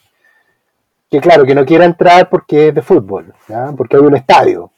Que 1.11 1.19
claro, 1.19 1.43
que 1.43 1.53
no 1.53 1.65
quiera 1.65 1.83
entrar 1.83 2.29
porque 2.29 2.69
es 2.69 2.75
de 2.75 2.81
fútbol, 2.81 3.33
¿ya? 3.49 3.73
porque 3.75 3.97
hay 3.97 4.03
un 4.03 4.15
estadio, 4.15 4.71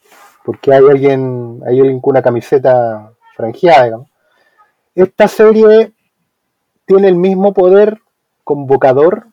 porque 0.43 0.73
hay 0.73 0.84
alguien, 0.89 1.61
hay 1.68 1.80
alguien 1.80 2.01
con 2.01 2.13
una 2.13 2.23
camiseta 2.23 3.11
franjeada, 3.35 3.84
digamos. 3.84 4.07
Esta 4.95 5.27
serie 5.27 5.91
tiene 6.88 7.09
el 7.09 7.15
mismo 7.15 7.53
poder 7.53 8.01
convocador 8.43 9.27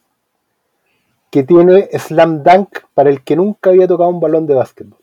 que 1.30 1.44
tiene 1.44 1.88
Slam 1.98 2.42
Dunk 2.42 2.80
para 2.92 3.08
el 3.08 3.22
que 3.22 3.36
nunca 3.36 3.70
había 3.70 3.88
tocado 3.88 4.10
un 4.10 4.20
balón 4.20 4.46
de 4.46 4.54
básquetbol. 4.54 5.00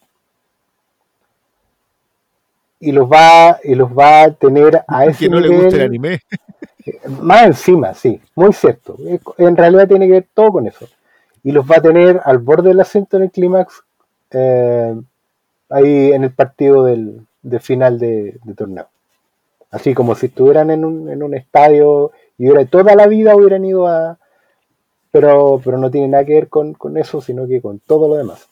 Y 2.80 2.92
los 2.92 3.10
va, 3.10 3.58
y 3.64 3.74
los 3.74 3.90
va 3.90 4.22
a 4.22 4.32
tener 4.32 4.84
a 4.88 5.06
ese 5.06 5.26
que 5.26 5.30
no 5.32 5.40
le 5.40 5.50
nivel, 5.50 5.64
gusta 5.64 5.78
el 5.78 5.88
anime. 5.88 6.20
Más 7.22 7.48
encima, 7.48 7.94
sí, 7.94 8.22
muy 8.36 8.54
cierto. 8.54 8.96
En 9.38 9.58
realidad 9.58 9.88
tiene 9.88 10.08
que 10.08 10.14
ver 10.14 10.28
todo 10.34 10.52
con 10.52 10.68
eso. 10.68 10.88
Y 11.44 11.52
los 11.52 11.70
va 11.70 11.78
a 11.78 11.82
tener 11.82 12.22
al 12.24 12.40
borde 12.40 12.70
del 12.70 12.80
asiento 12.80 13.18
en 13.18 13.24
el 13.24 13.32
clímax, 13.32 13.84
eh, 14.32 14.96
ahí 15.70 16.12
en 16.12 16.24
el 16.24 16.32
partido 16.34 16.84
del, 16.84 17.26
de 17.42 17.60
final 17.60 18.00
de, 18.00 18.40
torneo. 18.56 18.88
Así 19.72 19.94
como 19.94 20.16
si 20.16 20.28
estuvieran 20.28 20.70
en 20.72 20.86
un, 20.86 21.34
estadio 21.34 22.12
y 22.38 22.66
toda 22.66 22.96
la 22.96 23.08
vida 23.08 23.36
hubieran 23.36 23.66
ido 23.66 23.88
a... 23.88 24.18
Pero, 25.12 25.62
pero 25.64 25.78
no 25.78 25.90
tiene 25.90 26.10
nada 26.10 26.26
que 26.26 26.34
ver 26.34 26.50
con, 26.50 26.76
eso, 26.98 27.22
sino 27.22 27.48
que 27.48 27.62
con 27.62 27.80
todo 27.80 28.10
lo 28.10 28.16
demás. 28.16 28.50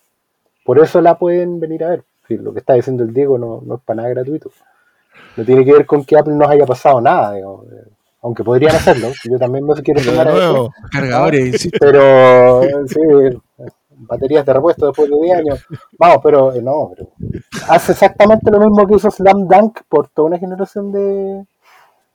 Por 0.64 0.80
eso 0.80 1.02
la 1.02 1.18
pueden 1.18 1.60
venir 1.60 1.84
a 1.84 1.90
ver. 1.90 2.04
Lo 2.30 2.54
que 2.54 2.60
está 2.60 2.74
diciendo 2.74 3.04
el 3.04 3.14
Diego 3.14 3.38
no, 3.38 3.62
no 3.66 3.76
es 3.76 3.82
para 3.82 3.98
nada 3.98 4.10
gratuito. 4.10 4.50
No 5.36 5.44
tiene 5.44 5.66
que 5.66 5.74
ver 5.74 5.86
con 5.86 6.06
que 6.06 6.18
Apple 6.18 6.36
no 6.36 6.48
haya 6.48 6.66
pasado 6.66 7.02
nada, 7.02 7.34
digamos. 7.34 7.66
Aunque 8.24 8.44
podrían 8.44 8.76
hacerlo. 8.76 9.10
Yo 9.30 9.38
también 9.38 9.66
me 9.66 9.74
quiero 9.82 10.02
tomar 10.02 10.28
a 10.28 10.32
eso. 10.38 10.72
Cargadores. 10.92 11.70
Pero 11.80 12.62
sí, 12.88 13.00
baterías 13.90 14.46
de 14.46 14.54
repuesto 14.54 14.88
después 14.88 15.10
de 15.10 15.16
10 15.22 15.38
años. 15.38 15.66
Vamos, 15.98 16.18
pero 16.24 16.54
eh, 16.54 16.62
no, 16.62 16.92
pero 16.96 17.12
hace 17.70 17.92
exactamente 17.94 18.50
lo 18.52 18.60
mismo 18.60 18.86
que 18.88 18.96
hizo 18.96 19.10
Slam 19.12 19.48
Dunk 19.48 19.82
por 19.88 20.08
toda 20.10 20.28
una 20.30 20.40
generación 20.40 20.92
de, 20.92 21.46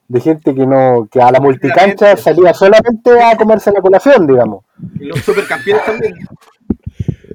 de 0.08 0.20
gente 0.20 0.54
que 0.54 0.66
no 0.66 1.08
que 1.10 1.20
a 1.22 1.30
la 1.30 1.40
multicancha 1.40 2.16
salía 2.16 2.52
solamente 2.52 3.22
a 3.22 3.36
comerse 3.36 3.70
la 3.72 3.80
colación, 3.80 4.26
digamos. 4.26 4.64
Y 4.98 5.04
los 5.06 5.20
supercampeones 5.20 5.84
también. 5.84 6.14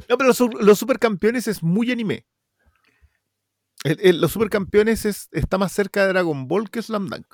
No, 0.10 0.18
pero 0.18 0.28
los, 0.28 0.38
su- 0.38 0.50
los 0.50 0.78
supercampeones 0.78 1.48
es 1.48 1.64
muy 1.64 1.92
anime. 1.92 2.26
El- 3.84 4.00
el- 4.02 4.22
los 4.22 4.32
supercampeones 4.32 5.06
es, 5.06 5.30
está 5.32 5.58
más 5.58 5.72
cerca 5.72 6.02
de 6.04 6.10
Dragon 6.10 6.48
Ball 6.48 6.70
que 6.70 6.82
Slam 6.82 7.08
Dunk. 7.08 7.26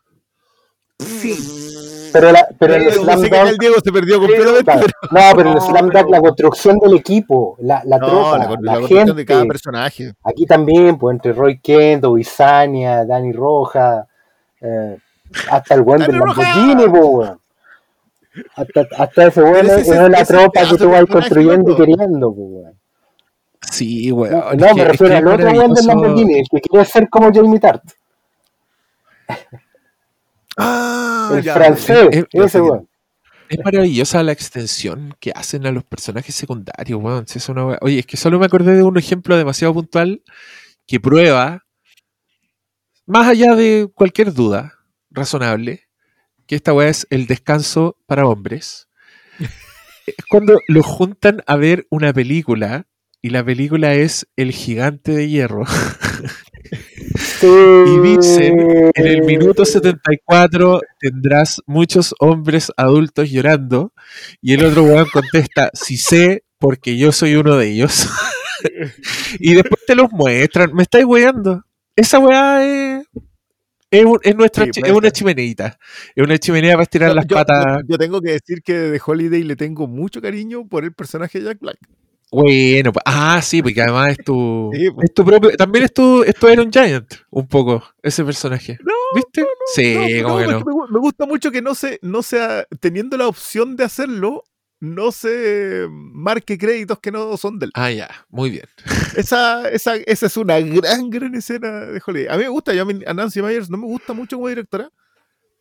Pero, 2.11 2.31
la, 2.31 2.47
pero 2.57 2.75
el 2.75 2.85
Yo 2.85 2.91
Slam 3.03 3.21
que 3.21 3.27
acá 3.27 3.41
el 3.43 3.49
Dunk, 3.49 3.59
Diego 3.61 3.75
se 3.83 3.91
perdió 3.91 4.19
completamente. 4.19 4.63
claro, 4.63 4.87
no, 5.11 5.37
pero 5.37 5.41
en 5.41 5.47
el 5.47 5.53
No, 5.55 5.61
Slam 5.61 5.85
Dunk 5.85 5.93
pero- 5.93 6.09
la 6.09 6.19
construcción 6.21 6.79
del 6.79 6.93
equipo, 6.95 7.55
la, 7.59 7.81
la 7.85 7.97
No, 7.99 8.07
tropa, 8.07 8.37
la, 8.37 8.43
la, 8.45 8.49
la 8.61 8.73
construcción 8.79 9.15
de 9.15 9.25
cada 9.25 9.39
gente, 9.41 9.51
personaje. 9.53 10.13
aquí 10.23 10.45
también, 10.45 10.97
pues 10.97 11.15
entre 11.15 11.33
Roy 11.33 11.59
Kendo, 11.59 12.17
Isania, 12.17 13.05
Dani 13.05 13.31
Roja, 13.31 14.07
eh, 14.59 14.97
hasta 15.51 15.75
el 15.75 15.83
buen 15.83 16.01
del. 16.01 16.17
Lamborghini, 16.17 16.85
weón. 16.85 17.39
Hasta, 18.55 18.87
hasta 18.97 19.27
ese 19.27 19.41
Pero 19.41 19.55
es, 19.57 19.87
es 19.87 20.09
la 20.09 20.19
ese 20.21 20.33
tropa 20.33 20.61
que 20.69 20.77
tú 20.77 20.89
vas 20.89 21.05
construyendo 21.05 21.71
y 21.71 21.75
queriendo, 21.75 22.29
weón. 22.29 22.73
Sí, 23.71 24.11
weón. 24.11 24.31
No, 24.33 24.53
no, 24.53 24.67
que- 24.67 24.73
me 24.81 24.85
refiero 24.85 25.15
al 25.15 25.27
otro 25.27 25.51
weón 25.51 25.73
del. 25.75 25.85
Lamborghini, 25.85 26.39
el 26.39 26.45
que 26.49 26.59
quiere 26.61 26.85
ser 26.85 27.07
como 27.07 27.31
Jamie 27.31 27.59
Tart, 27.59 27.83
Ah, 30.59 31.31
el 31.35 31.43
ya, 31.43 31.53
francés, 31.53 32.07
quién. 32.11 32.27
weón. 32.53 32.89
Es 33.49 33.59
maravillosa 33.63 34.21
la 34.21 34.31
extensión 34.31 35.15
que 35.19 35.31
hacen 35.33 35.65
a 35.65 35.71
los 35.71 35.83
personajes 35.83 36.35
secundarios, 36.35 37.01
weón. 37.01 37.27
Si 37.27 37.39
es 37.39 37.49
una 37.49 37.65
wea- 37.65 37.77
Oye, 37.81 37.99
es 37.99 38.05
que 38.05 38.17
solo 38.17 38.37
me 38.39 38.45
acordé 38.45 38.75
de 38.75 38.83
un 38.83 38.97
ejemplo 38.97 39.35
demasiado 39.37 39.73
puntual 39.73 40.21
que 40.85 40.99
prueba, 40.99 41.65
más 43.07 43.27
allá 43.27 43.55
de 43.55 43.89
cualquier 43.93 44.33
duda 44.33 44.75
razonable, 45.09 45.87
que 46.45 46.55
esta 46.55 46.73
weá 46.73 46.89
es 46.89 47.07
el 47.09 47.25
descanso 47.25 47.97
para 48.05 48.27
hombres. 48.27 48.87
Es 50.05 50.25
cuando 50.29 50.59
los 50.67 50.85
juntan 50.85 51.41
a 51.47 51.55
ver 51.55 51.87
una 51.89 52.13
película 52.13 52.87
y 53.21 53.29
la 53.29 53.43
película 53.43 53.93
es 53.93 54.27
El 54.35 54.51
gigante 54.51 55.11
de 55.11 55.27
hierro. 55.29 55.63
Y 57.47 57.99
dicen, 58.01 58.91
en 58.93 59.07
el 59.07 59.23
minuto 59.23 59.63
74 59.65 60.81
tendrás 60.99 61.61
muchos 61.65 62.13
hombres 62.19 62.71
adultos 62.77 63.29
llorando. 63.29 63.93
Y 64.41 64.53
el 64.53 64.65
otro 64.65 64.83
weón 64.83 65.07
contesta, 65.11 65.69
si 65.73 65.97
sé, 65.97 66.43
porque 66.57 66.97
yo 66.97 67.11
soy 67.11 67.35
uno 67.35 67.55
de 67.57 67.67
ellos. 67.69 68.07
y 69.39 69.53
después 69.53 69.85
te 69.85 69.95
los 69.95 70.11
muestran. 70.11 70.73
Me 70.73 70.83
estáis 70.83 71.05
weando. 71.05 71.63
Esa 71.95 72.19
weá 72.19 72.65
es, 72.65 73.05
es, 73.91 74.35
nuestra 74.35 74.65
Sí, 74.65 74.81
es 74.83 74.91
una 74.91 75.11
chimeneita. 75.11 75.77
Es 76.15 76.23
una 76.23 76.37
chimenea 76.37 76.73
para 76.73 76.83
estirar 76.83 77.13
las 77.15 77.25
yo, 77.27 77.35
patas. 77.35 77.65
yo- 77.83 77.87
yo 77.89 77.97
tengo 77.97 78.21
que 78.21 78.31
decir 78.31 78.61
que 78.63 78.73
de 78.73 79.01
Holiday 79.05 79.43
le 79.43 79.55
tengo 79.55 79.87
mucho 79.87 80.21
cariño 80.21 80.67
por 80.67 80.83
el 80.83 80.93
personaje 80.93 81.39
de 81.39 81.45
Jack 81.45 81.59
Black. 81.59 81.77
Bueno, 82.31 82.93
pues- 82.93 83.03
ah, 83.05 83.41
sí, 83.41 83.61
porque 83.61 83.81
además 83.81 84.11
es 84.11 84.17
tu, 84.23 84.69
Sí, 84.73 84.89
pues. 84.91 85.05
es 85.09 85.13
tu 85.13 85.25
propio, 85.25 85.51
también 85.57 85.85
es 85.85 85.93
tu, 85.93 86.23
es 86.23 86.35
tu 86.35 86.47
Iron 86.47 86.71
Giant, 86.71 87.11
un 87.31 87.47
poco, 87.47 87.83
ese 88.03 88.23
personaje. 88.23 88.77
No, 88.83 88.93
¿Viste? 89.15 89.45
sí, 89.73 90.21
No, 90.21 90.27
como 90.27 90.39
que 90.39 90.45
no. 90.47 90.59
me, 90.59 90.63
gu- 90.71 90.89
me 90.89 90.99
gusta 90.99 91.25
mucho 91.25 91.51
que 91.51 91.61
no 91.61 91.73
se, 91.75 91.99
no 92.03 92.21
sea, 92.21 92.65
teniendo 92.79 93.17
la 93.17 93.27
opción 93.27 93.75
de 93.75 93.83
hacerlo, 93.83 94.43
no 94.81 95.11
se 95.11 95.87
marque 95.89 96.57
créditos 96.57 96.99
que 96.99 97.11
no 97.11 97.35
son 97.35 97.57
del. 97.59 97.71
Ah, 97.73 97.91
ya, 97.91 98.09
muy 98.29 98.49
bien. 98.51 98.65
Esa, 99.17 99.67
esa, 99.69 99.95
esa 99.95 100.25
es 100.27 100.37
una 100.37 100.59
gran, 100.59 101.09
gran 101.09 101.33
escena 101.35 101.85
de 101.87 102.01
Hollywood. 102.05 102.29
A 102.31 102.37
mí 102.37 102.43
me 102.43 102.49
gusta, 102.49 102.73
yo 102.73 102.85
a, 103.07 103.13
Nancy 103.13 103.41
Myers 103.41 103.69
no 103.71 103.77
me 103.77 103.85
gusta 103.87 104.13
mucho 104.13 104.37
como 104.37 104.47
directora, 104.47 104.89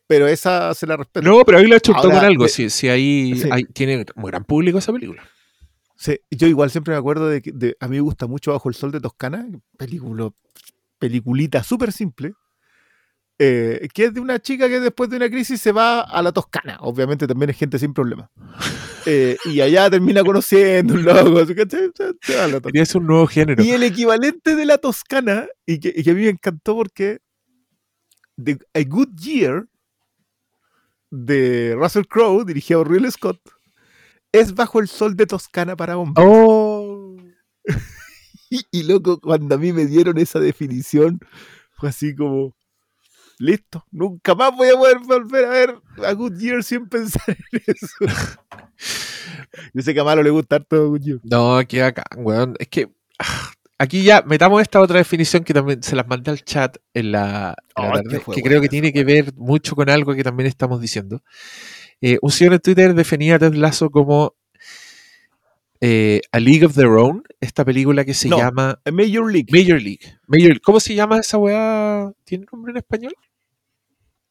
pero 0.07 0.27
esa 0.27 0.73
se 0.75 0.85
la 0.87 0.95
respeto. 0.97 1.27
No, 1.27 1.43
pero 1.43 1.57
ahí 1.57 1.65
lo 1.65 1.73
ha 1.73 1.77
hecho 1.79 1.93
Ahora, 1.95 2.09
con 2.15 2.25
algo, 2.25 2.43
de- 2.45 2.49
ahí, 2.89 3.35
Sí. 3.35 3.49
ahí 3.51 3.63
tiene 3.65 4.05
un 4.15 4.23
gran 4.25 4.43
público 4.45 4.77
esa 4.77 4.93
película. 4.93 5.23
Sí, 6.01 6.17
yo 6.31 6.47
igual 6.47 6.71
siempre 6.71 6.93
me 6.93 6.97
acuerdo 6.97 7.27
de 7.27 7.41
que 7.41 7.51
de- 7.51 7.75
a 7.81 7.89
mí 7.89 7.97
me 7.97 8.01
gusta 8.01 8.25
mucho 8.25 8.53
Bajo 8.53 8.69
el 8.69 8.75
Sol 8.75 8.89
de 8.91 9.01
Toscana, 9.01 9.45
película, 9.77 10.29
peliculita 10.97 11.61
súper 11.61 11.91
simple, 11.91 12.33
eh, 13.37 13.85
que 13.93 14.05
es 14.05 14.13
de 14.13 14.21
una 14.21 14.39
chica 14.39 14.69
que 14.69 14.79
después 14.79 15.09
de 15.09 15.17
una 15.17 15.29
crisis 15.29 15.59
se 15.59 15.73
va 15.73 15.99
a 16.01 16.21
la 16.21 16.31
Toscana. 16.31 16.77
Obviamente 16.79 17.27
también 17.27 17.49
es 17.49 17.57
gente 17.57 17.77
sin 17.79 17.93
problemas. 17.93 18.29
Eh, 19.05 19.37
y 19.45 19.61
allá 19.61 19.89
termina 19.89 20.21
conociendo 20.25 20.93
un 20.93 21.03
loco. 21.05 21.39
Quería 22.67 22.85
ser 22.85 22.99
un 22.99 23.07
nuevo 23.07 23.27
género. 23.27 23.63
Y 23.63 23.71
el 23.71 23.81
equivalente 23.83 24.57
de 24.57 24.65
la 24.65 24.77
Toscana, 24.77 25.47
y 25.65 25.79
que, 25.79 25.93
y 25.95 26.03
que 26.03 26.11
a 26.11 26.13
mí 26.13 26.23
me 26.23 26.29
encantó 26.29 26.75
porque 26.75 27.19
The, 28.43 28.59
A 28.73 28.83
Good 28.85 29.15
Year 29.15 29.67
de 31.09 31.75
Russell 31.77 32.03
Crowe, 32.07 32.43
dirigido 32.45 32.83
por 32.83 32.91
Ridley 32.91 33.11
Scott, 33.11 33.39
es 34.31 34.53
Bajo 34.55 34.79
el 34.79 34.87
Sol 34.87 35.15
de 35.15 35.25
Toscana 35.25 35.75
para 35.75 35.97
hombres. 35.97 36.25
Oh, 36.27 37.15
Y, 38.49 38.61
y, 38.71 38.83
loco, 38.83 39.19
cuando 39.19 39.55
a 39.55 39.57
mí 39.57 39.73
me 39.73 39.85
dieron 39.85 40.17
esa 40.17 40.39
definición, 40.39 41.19
fue 41.73 41.89
así 41.89 42.15
como, 42.15 42.55
listo, 43.37 43.85
nunca 43.91 44.35
más 44.35 44.55
voy 44.55 44.69
a 44.69 44.73
poder 44.75 44.99
volver 44.99 45.45
a 45.45 45.49
ver 45.49 45.75
A 46.05 46.13
Good 46.13 46.37
Year 46.39 46.63
sin 46.63 46.87
pensar 46.89 47.23
en 47.51 47.61
eso. 47.67 47.87
Yo 49.73 49.81
sé 49.81 49.93
que 49.93 49.99
a 49.99 50.03
Malo 50.03 50.23
le 50.23 50.29
gusta 50.29 50.57
harto 50.57 50.75
A 50.75 50.85
Good 50.87 51.01
Year. 51.01 51.19
no, 51.23 51.59
qué 51.67 51.83
acá, 51.83 52.03
weón. 52.17 52.55
Es 52.59 52.67
que 52.67 52.89
ah, 53.19 53.51
aquí 53.77 54.03
ya 54.03 54.21
metamos 54.23 54.61
esta 54.61 54.79
otra 54.81 54.97
definición 54.97 55.43
que 55.43 55.53
también 55.53 55.81
se 55.83 55.95
las 55.95 56.07
mandé 56.07 56.31
al 56.31 56.43
chat 56.43 56.77
en 56.93 57.11
la, 57.11 57.55
en 57.75 57.83
la 57.83 57.89
Oh, 57.89 57.93
tarde, 57.93 58.21
que 58.25 58.31
que 58.31 58.41
creo 58.41 58.61
que 58.61 58.69
tiene 58.69 58.91
que 58.93 59.03
ver 59.03 59.33
mucho 59.35 59.75
con 59.75 59.89
algo 59.89 60.13
que 60.15 60.23
también 60.23 60.47
estamos 60.47 60.81
diciendo. 60.81 61.23
Eh, 62.01 62.17
un 62.21 62.31
señor 62.31 62.53
en 62.53 62.59
Twitter 62.59 62.93
definía 62.93 63.35
a 63.35 63.39
Ted 63.39 63.53
Lasso 63.55 63.89
como 63.89 64.35
eh, 65.81 66.21
A 66.31 66.39
League 66.39 66.65
of 66.65 66.75
Their 66.75 66.87
Own, 66.87 67.23
esta 67.39 67.63
película 67.65 68.03
que 68.05 68.13
se 68.13 68.29
No. 68.29 68.37
llama 68.37 68.79
A 68.85 68.91
Major 68.91 69.31
League. 69.31 69.47
Major 69.51 69.81
League. 69.81 70.17
Major, 70.27 70.59
¿Cómo 70.61 70.79
se 70.79 70.95
llama 70.95 71.19
esa 71.19 71.37
weá? 71.37 72.11
¿Tiene 72.25 72.45
nombre 72.51 72.71
en 72.71 72.77
español? 72.77 73.13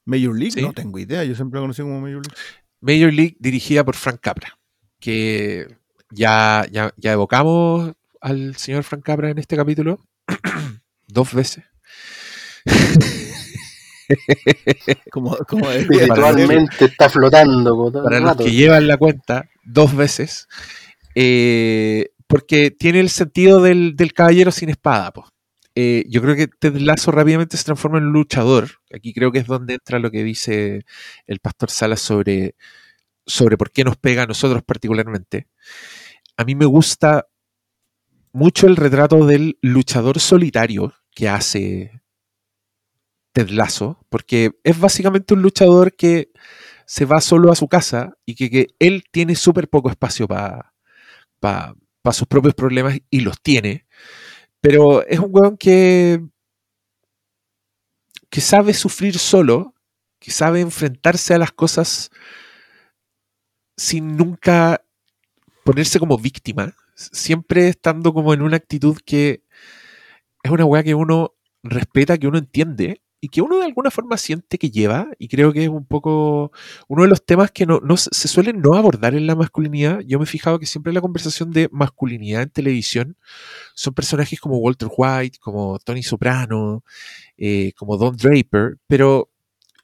Major 0.04 0.34
League, 0.34 0.52
Sí. 0.52 0.62
no 0.62 0.72
tengo 0.72 0.98
idea, 0.98 1.24
yo 1.24 1.34
siempre 1.34 1.58
la 1.58 1.62
conocí 1.64 1.82
como 1.82 2.00
Major 2.00 2.22
League. 2.26 2.36
Major 2.80 3.12
League 3.12 3.36
dirigida 3.40 3.84
por 3.84 3.96
Frank 3.96 4.20
Capra, 4.20 4.58
que 5.00 5.66
ya, 6.10 6.66
ya, 6.70 6.92
ya 6.96 7.12
evocamos 7.12 7.92
al 8.20 8.56
señor 8.56 8.84
Frank 8.84 9.02
Capra 9.04 9.30
en 9.30 9.38
este 9.38 9.56
capítulo 9.56 10.00
dos 11.06 11.34
veces. 11.34 11.64
Como, 15.10 15.36
como. 15.48 15.70
Espiritualmente 15.70 16.86
está 16.86 17.08
flotando. 17.08 17.88
el 17.94 18.02
Para 18.02 18.20
los 18.20 18.36
que 18.36 18.52
llevan 18.52 18.86
la 18.88 18.96
cuenta, 18.96 19.48
dos 19.64 19.94
veces. 19.94 20.48
eh, 21.14 22.10
porque 22.26 22.70
tiene 22.70 23.00
el 23.00 23.08
sentido 23.10 23.62
del, 23.62 23.96
del 23.96 24.12
caballero 24.12 24.50
sin 24.50 24.68
espada. 24.68 25.12
po. 25.12 25.28
Eh, 25.74 26.04
yo 26.08 26.20
creo 26.22 26.34
que 26.36 26.48
Ted 26.48 26.76
Lasso 26.76 27.10
rápidamente 27.12 27.56
se 27.56 27.64
transforma 27.64 27.98
en 27.98 28.04
un 28.06 28.12
luchador. 28.12 28.68
Aquí 28.92 29.12
creo 29.14 29.30
que 29.32 29.38
es 29.38 29.46
donde 29.46 29.74
entra 29.74 29.98
lo 29.98 30.10
que 30.10 30.24
dice 30.24 30.84
el 31.26 31.38
pastor 31.38 31.70
Salas 31.70 32.00
sobre, 32.00 32.56
sobre 33.26 33.56
por 33.56 33.70
qué 33.70 33.84
nos 33.84 33.96
pega 33.96 34.24
a 34.24 34.26
nosotros 34.26 34.62
particularmente. 34.64 35.46
A 36.36 36.44
mí 36.44 36.54
me 36.54 36.66
gusta 36.66 37.26
mucho 38.32 38.66
el 38.66 38.76
retrato 38.76 39.24
del 39.26 39.58
luchador 39.62 40.18
solitario 40.20 40.92
que 41.14 41.28
hace 41.28 41.97
Ted 43.32 43.50
Lasso, 43.50 43.98
porque 44.08 44.52
es 44.64 44.78
básicamente 44.78 45.34
un 45.34 45.42
luchador 45.42 45.94
que 45.94 46.30
se 46.86 47.04
va 47.04 47.20
solo 47.20 47.52
a 47.52 47.56
su 47.56 47.68
casa 47.68 48.14
y 48.24 48.34
que, 48.34 48.50
que 48.50 48.66
él 48.78 49.04
tiene 49.10 49.34
súper 49.34 49.68
poco 49.68 49.90
espacio 49.90 50.26
para 50.26 51.74
sus 52.12 52.26
propios 52.26 52.54
problemas 52.54 52.98
y 53.10 53.20
los 53.20 53.40
tiene. 53.42 53.86
Pero 54.60 55.06
es 55.06 55.18
un 55.18 55.28
weón 55.30 55.56
que, 55.56 56.20
que 58.30 58.40
sabe 58.40 58.74
sufrir 58.74 59.18
solo, 59.18 59.74
que 60.18 60.30
sabe 60.30 60.60
enfrentarse 60.60 61.34
a 61.34 61.38
las 61.38 61.52
cosas 61.52 62.10
sin 63.76 64.16
nunca 64.16 64.82
ponerse 65.64 66.00
como 66.00 66.18
víctima, 66.18 66.74
siempre 66.94 67.68
estando 67.68 68.12
como 68.12 68.34
en 68.34 68.42
una 68.42 68.56
actitud 68.56 68.96
que 69.04 69.44
es 70.42 70.50
una 70.50 70.64
weá 70.64 70.82
que 70.82 70.94
uno 70.94 71.34
respeta, 71.62 72.16
que 72.16 72.26
uno 72.26 72.38
entiende 72.38 73.02
y 73.20 73.28
que 73.28 73.42
uno 73.42 73.58
de 73.58 73.64
alguna 73.64 73.90
forma 73.90 74.16
siente 74.16 74.58
que 74.58 74.70
lleva, 74.70 75.08
y 75.18 75.28
creo 75.28 75.52
que 75.52 75.64
es 75.64 75.68
un 75.68 75.84
poco 75.84 76.52
uno 76.86 77.02
de 77.02 77.08
los 77.08 77.24
temas 77.24 77.50
que 77.50 77.66
no, 77.66 77.80
se 77.96 78.28
suelen 78.28 78.60
no 78.60 78.74
abordar 78.74 79.14
en 79.14 79.26
la 79.26 79.34
masculinidad. 79.34 80.00
Yo 80.06 80.18
me 80.18 80.24
he 80.24 80.26
fijado 80.26 80.58
que 80.58 80.66
siempre 80.66 80.90
en 80.90 80.94
la 80.94 81.00
conversación 81.00 81.50
de 81.50 81.68
masculinidad 81.72 82.42
en 82.42 82.50
televisión 82.50 83.16
son 83.74 83.94
personajes 83.94 84.40
como 84.40 84.58
Walter 84.58 84.88
White, 84.96 85.38
como 85.40 85.78
Tony 85.80 86.02
Soprano, 86.02 86.84
eh, 87.36 87.72
como 87.76 87.96
Don 87.96 88.16
Draper, 88.16 88.78
pero 88.86 89.30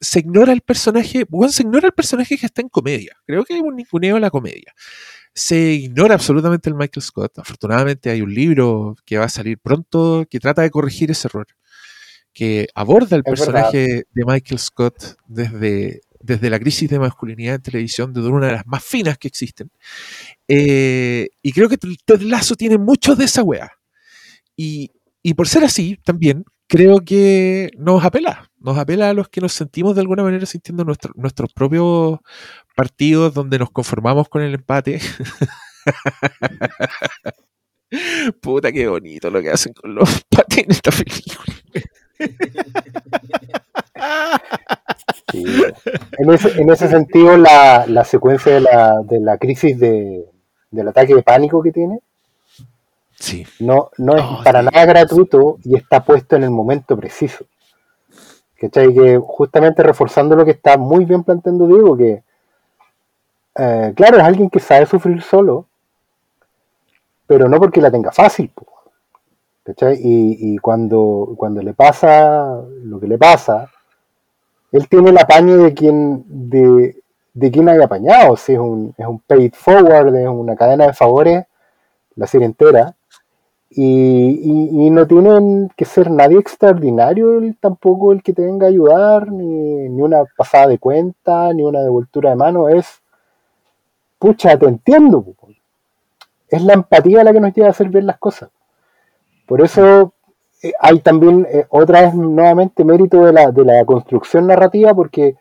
se 0.01 0.20
ignora 0.20 0.52
el 0.52 0.61
personaje, 0.61 1.24
bueno, 1.28 1.52
se 1.52 1.62
ignora 1.62 1.89
el 1.89 1.93
personaje 1.94 2.36
que 2.39 2.47
está 2.47 2.62
en 2.62 2.69
comedia. 2.69 3.16
Creo 3.27 3.44
que 3.44 3.55
hay 3.55 3.61
un 3.61 3.77
ninguneo 3.77 4.16
a 4.16 4.20
la 4.20 4.31
comedia. 4.31 4.74
Se 5.35 5.73
ignora 5.73 6.15
absolutamente 6.15 6.69
el 6.69 6.77
Michael 6.77 7.02
Scott. 7.02 7.39
Afortunadamente 7.39 8.11
hay 8.11 8.20
un 8.23 8.32
libro 8.32 8.97
que 9.05 9.19
va 9.19 9.24
a 9.24 9.28
salir 9.28 9.59
pronto 9.59 10.27
que 10.31 10.39
trata 10.39 10.62
de 10.62 10.70
corregir 10.70 11.11
ese 11.11 11.27
error. 11.28 11.47
Que 12.35 12.66
aborda 12.74 13.16
el 13.16 13.23
Es 13.24 13.31
personaje 13.31 14.05
de 14.12 14.24
Michael 14.27 14.59
Scott 14.59 15.16
desde, 15.27 16.01
desde 16.20 16.51
la 16.51 16.59
crisis 16.59 16.90
de 16.90 16.98
masculinidad 16.98 17.55
en 17.55 17.62
televisión, 17.62 18.12
desde 18.12 18.28
una 18.28 18.48
de 18.48 18.52
las 18.55 18.66
más 18.66 18.85
finas 18.85 19.16
que 19.16 19.28
existen. 19.28 19.70
Eh, 20.48 21.28
y 21.43 21.52
creo 21.52 21.69
que 21.69 21.78
Ted 21.78 22.20
Lasso 22.23 22.56
tiene 22.56 22.77
mucho 22.77 23.15
de 23.15 23.24
esa 23.27 23.43
wea. 23.43 23.70
Y, 24.56 24.90
y 25.23 25.35
por 25.35 25.48
ser 25.48 25.65
así, 25.65 25.97
también 26.05 26.44
creo 26.66 27.01
que 27.01 27.70
nos 27.78 28.05
apela. 28.05 28.51
Nos 28.59 28.77
apela 28.78 29.11
a 29.11 29.15
los 29.15 29.28
que 29.28 29.40
nos 29.40 29.52
sentimos 29.52 29.94
de 29.94 30.01
alguna 30.01 30.24
manera 30.24 30.44
sintiendo 30.47 30.85
nuestro- 30.85 31.12
nuestros 31.16 31.52
propios 31.52 32.19
partidos 32.74 33.32
donde 33.32 33.59
nos 33.61 33.70
conformamos 33.70 34.28
con 34.28 34.43
el 34.43 34.55
empate. 34.55 35.01
Puta, 38.40 38.73
qué 38.73 38.89
bonito 38.89 39.31
lo 39.31 39.40
que 39.40 39.51
hacen 39.51 39.73
con 39.73 39.94
los 39.94 40.09
empates 40.16 40.59
en 40.59 40.70
esta 40.70 40.90
película. 40.90 41.55
Sí. 45.31 45.45
En, 46.19 46.31
ese, 46.33 46.61
en 46.61 46.71
ese 46.71 46.89
sentido, 46.89 47.37
la, 47.37 47.85
la 47.89 48.05
secuencia 48.05 48.55
de 48.55 48.61
la, 48.61 49.01
de 49.03 49.21
la 49.21 49.37
crisis 49.39 49.79
de, 49.79 50.25
del 50.71 50.89
ataque 50.89 51.15
de 51.15 51.23
pánico 51.23 51.63
que 51.63 51.73
tiene 51.73 52.01
Sí. 53.19 53.45
no, 53.61 53.91
no 53.99 54.17
es 54.17 54.23
Oh, 54.25 54.43
para 54.45 54.61
sí. 54.63 54.69
nada 54.73 54.85
gratuito 54.87 55.59
y 55.65 55.77
está 55.77 56.05
puesto 56.05 56.37
en 56.37 56.45
el 56.45 56.51
momento 56.51 56.97
preciso. 56.97 57.45
¿Cachai? 58.61 58.95
Que 58.95 59.19
justamente 59.23 59.83
reforzando 59.83 60.37
lo 60.37 60.45
que 60.45 60.53
está 60.53 60.77
muy 60.79 61.05
bien 61.05 61.23
planteando 61.25 61.67
Diego, 61.67 61.97
que 61.97 62.23
eh, 63.57 63.93
claro, 63.97 64.19
es 64.19 64.25
alguien 64.25 64.51
que 64.51 64.61
sabe 64.61 64.87
sufrir 64.87 65.23
solo, 65.23 65.67
pero 67.27 67.49
no 67.49 67.59
porque 67.59 67.81
la 67.81 67.91
tenga 67.91 68.13
fácil. 68.13 68.51
po. 68.55 68.67
¿Cachai? 69.65 69.99
Y, 70.01 70.59
cuando, 70.59 71.35
cuando 71.36 71.62
le 71.62 71.73
pasa 71.74 72.61
lo 72.82 73.01
que 73.01 73.07
le 73.09 73.19
pasa, 73.19 73.70
él 74.73 74.89
tiene 74.89 75.11
el 75.11 75.19
apaño 75.19 75.57
de 75.57 75.73
quien, 75.73 76.24
de, 76.28 76.97
de 77.32 77.51
quien 77.51 77.69
haya 77.69 77.85
apañado. 77.85 78.36
Si 78.36 78.53
es 78.53 78.59
un, 78.59 78.95
es 78.97 79.07
un 79.07 79.20
paid 79.20 79.53
forward, 79.55 80.15
es 80.16 80.28
una 80.28 80.57
cadena 80.57 80.86
de 80.86 80.93
favores, 80.93 81.45
la 82.16 82.27
serie 82.27 82.47
entera. 82.47 82.95
Y, 83.70 84.86
y- 84.86 84.91
no 84.91 85.07
tienen 85.07 85.70
que 85.77 85.85
ser 85.85 86.11
nadie 86.11 86.39
extraordinario 86.39 87.41
tampoco 87.61 88.12
el 88.12 88.23
que 88.23 88.32
te 88.32 88.43
venga 88.43 88.66
a 88.66 88.70
ayudar, 88.70 89.32
ni, 89.32 89.89
ni 89.89 90.03
una 90.03 90.24
pasada 90.36 90.69
de 90.69 90.78
cuenta, 90.78 91.53
ni 91.53 91.62
una 91.65 91.82
devoltura 91.82 92.31
de 92.31 92.36
mano, 92.36 92.69
es, 92.69 93.03
pucha, 94.19 94.57
te 94.59 94.66
entiendo. 94.66 95.24
Es 96.49 96.62
la 96.62 96.74
empatía 96.74 97.24
la 97.24 97.32
que 97.32 97.41
nos 97.41 97.53
lleva 97.55 97.69
a 97.69 97.70
hacer 97.70 97.89
ver 97.89 98.05
las 98.05 98.19
cosas. 98.19 98.51
Por 99.47 99.61
eso 99.61 100.15
eh, 100.62 100.73
hay 100.81 101.01
también 101.01 101.47
eh, 101.51 101.66
otra 101.69 102.03
vez 102.03 102.15
nuevamente 102.15 102.85
mérito 102.85 103.25
de 103.25 103.33
la, 103.33 103.51
de 103.51 103.65
la 103.65 103.85
construcción 103.85 104.47
narrativa, 104.47 104.95
porque 104.95 105.37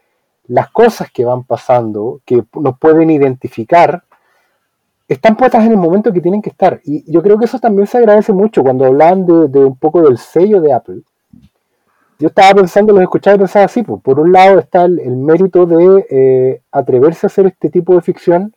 las 0.48 0.70
cosas 0.70 1.10
que 1.12 1.26
van 1.26 1.44
pasando, 1.44 2.20
que 2.26 2.44
nos 2.56 2.78
pueden 2.78 3.10
identificar, 3.10 4.04
están 5.08 5.36
puestas 5.36 5.66
en 5.66 5.72
el 5.72 5.78
momento 5.78 6.12
que 6.12 6.22
tienen 6.22 6.42
que 6.42 6.50
estar. 6.50 6.82
Y 6.84 7.10
yo 7.12 7.22
creo 7.22 7.38
que 7.38 7.46
eso 7.46 7.60
también 7.60 7.88
se 7.88 7.98
agradece 7.98 8.34
mucho 8.34 8.64
cuando 8.64 8.86
hablan 8.86 9.26
de, 9.26 9.60
un 9.60 9.78
poco 9.78 10.02
del 10.02 10.18
sello 10.18 10.62
de 10.62 10.74
Apple. 10.74 11.02
Yo 12.20 12.28
estaba 12.28 12.54
pensando, 12.56 12.94
los 12.94 13.02
escuchaba 13.02 13.36
y 13.36 13.40
pensaba 13.40 13.66
así, 13.66 13.84
pues, 13.84 14.02
por 14.02 14.20
un 14.20 14.32
lado 14.32 14.60
está 14.60 14.86
el, 14.86 15.00
el 15.00 15.16
mérito 15.16 15.66
de 15.66 16.06
eh, 16.10 16.62
atreverse 16.72 17.26
a 17.26 17.28
hacer 17.28 17.48
este 17.48 17.70
tipo 17.70 17.96
de 17.96 18.02
ficción, 18.02 18.54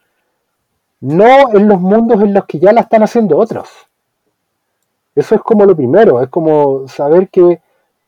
no 1.01 1.52
en 1.52 1.68
los 1.68 1.81
mundos 1.81 2.20
en 2.23 2.35
los 2.35 2.44
que 2.47 2.59
ya 2.59 2.73
la 2.73 2.82
están 2.82 3.02
haciendo 3.02 3.36
otros. 3.39 3.85
Eso 5.16 5.34
es 5.34 5.40
como 5.40 5.64
lo 5.64 5.74
primero, 5.74 6.22
es 6.22 6.28
como 6.28 6.86
saber 6.86 7.28
que 7.30 7.60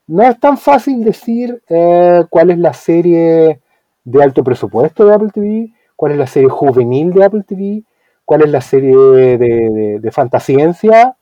no 0.07 0.23
es 0.23 0.39
tan 0.39 0.57
fácil 0.57 1.03
decir 1.03 1.61
eh, 1.67 2.23
cuál 2.29 2.51
es 2.51 2.57
la 2.59 2.73
serie 2.73 3.59
de 4.05 4.23
alto 4.23 4.43
presupuesto 4.43 5.05
de 5.05 5.13
Apple 5.15 5.29
TV, 5.33 5.73
cuál 5.95 6.13
es 6.13 6.17
la 6.17 6.27
serie 6.27 6.49
juvenil 6.49 7.11
de 7.11 7.25
Apple 7.25 7.43
TV, 7.47 7.83
cuál 8.25 8.43
es 8.43 8.49
la 8.51 8.61
serie 8.61 8.95
de, 8.95 9.37
de, 9.37 9.99
de 9.99 10.11
fantasciencia 10.11 11.15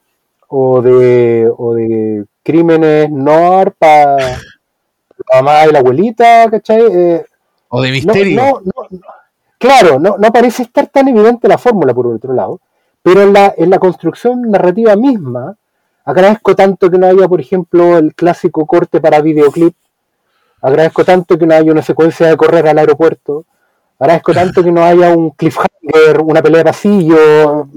o 0.49 0.81
de, 0.81 1.51
o 1.57 1.73
de 1.73 2.25
crímenes 2.43 3.09
noir 3.09 3.73
para 3.79 4.17
la 4.17 5.41
mamá 5.41 5.65
y 5.67 5.71
la 5.71 5.79
abuelita, 5.79 6.49
¿cachai? 6.49 6.81
Eh, 6.89 7.25
O 7.69 7.81
de 7.81 7.91
misterio. 7.91 8.35
no, 8.41 8.51
no, 8.61 8.87
no. 8.91 8.99
Claro, 9.59 9.99
no, 9.99 10.17
no 10.17 10.31
parece 10.31 10.63
estar 10.63 10.87
tan 10.87 11.07
evidente 11.07 11.47
la 11.47 11.57
fórmula 11.57 11.93
por 11.93 12.07
otro 12.07 12.33
lado, 12.33 12.59
pero 13.01 13.23
en 13.23 13.33
la, 13.33 13.53
en 13.57 13.69
la 13.71 13.79
construcción 13.79 14.43
narrativa 14.51 14.95
misma, 14.95 15.57
agradezco 16.07 16.55
tanto 16.55 16.89
que 16.89 16.97
no 16.97 17.05
haya, 17.07 17.27
por 17.27 17.39
ejemplo, 17.41 17.97
el 17.97 18.15
clásico 18.15 18.65
corte 18.65 18.99
para 19.01 19.21
videoclip, 19.21 19.75
agradezco 20.61 21.03
tanto 21.03 21.37
que 21.37 21.45
no 21.45 21.53
haya 21.53 21.71
una 21.71 21.81
secuencia 21.81 22.27
de 22.27 22.37
correr 22.37 22.67
al 22.67 22.77
aeropuerto, 22.77 23.45
agradezco 23.99 24.33
tanto 24.33 24.63
que 24.63 24.71
no 24.71 24.83
haya 24.83 25.15
un 25.15 25.31
cliffhanger, 25.31 26.21
una 26.23 26.41
pelea 26.41 26.59
de 26.59 26.63
pasillo, 26.65 27.67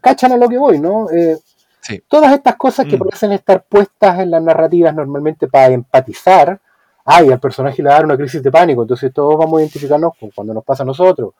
cachan 0.00 0.32
a 0.32 0.36
lo 0.36 0.48
que 0.48 0.58
voy, 0.58 0.78
¿no? 0.80 1.08
Eh, 1.10 1.38
Sí. 1.82 2.02
Todas 2.06 2.32
estas 2.34 2.56
cosas 2.56 2.84
que 2.86 2.96
Mm. 2.96 2.98
parecen 3.00 3.32
estar 3.32 3.64
puestas 3.66 4.18
en 4.20 4.30
las 4.30 4.42
narrativas 4.42 4.94
normalmente 4.94 5.48
para 5.48 5.72
empatizar, 5.72 6.60
ay, 7.06 7.30
al 7.32 7.40
personaje 7.40 7.82
le 7.82 7.88
va 7.88 7.94
a 7.94 7.98
dar 7.98 8.04
una 8.04 8.18
crisis 8.18 8.42
de 8.42 8.50
pánico, 8.50 8.82
entonces 8.82 9.10
todos 9.14 9.38
vamos 9.38 9.58
a 9.58 9.62
identificarnos 9.62 10.12
con 10.20 10.30
cuando 10.30 10.52
nos 10.52 10.62
pasa 10.62 10.82
a 10.82 10.86
nosotros. 10.86 11.32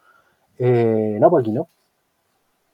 Eh, 0.58 1.18
no, 1.20 1.28
pues 1.28 1.42
aquí 1.42 1.52
no. 1.52 1.68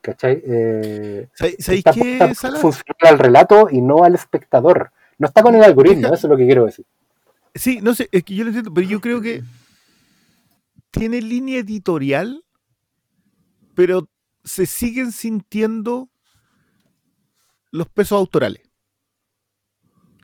¿Cachai? 0.07 0.41
Eh, 0.47 1.28
¿Sabéis 1.35 1.83
qué, 1.93 2.33
funcionar 2.61 2.97
al 3.12 3.19
relato 3.19 3.66
y 3.69 3.81
no 3.81 4.05
al 4.05 4.15
espectador. 4.15 4.93
No 5.19 5.27
está 5.27 5.43
con 5.43 5.57
el 5.57 5.65
algoritmo, 5.65 6.07
eso 6.15 6.28
es 6.28 6.31
lo 6.31 6.37
que 6.37 6.45
quiero 6.47 6.65
decir. 6.65 6.87
Sí, 7.57 7.81
no 7.83 7.93
sé, 7.93 8.09
es 8.12 8.23
que 8.23 8.37
yo 8.37 8.45
lo 8.45 8.51
entiendo, 8.51 8.73
pero 8.73 8.87
yo 8.87 9.01
creo 9.01 9.20
que 9.20 9.43
tiene 10.93 11.20
línea 11.20 11.59
editorial, 11.59 12.45
pero 13.74 14.09
se 14.45 14.66
siguen 14.66 15.11
sintiendo 15.11 16.09
los 17.73 17.89
pesos 17.89 18.16
autorales. 18.16 18.62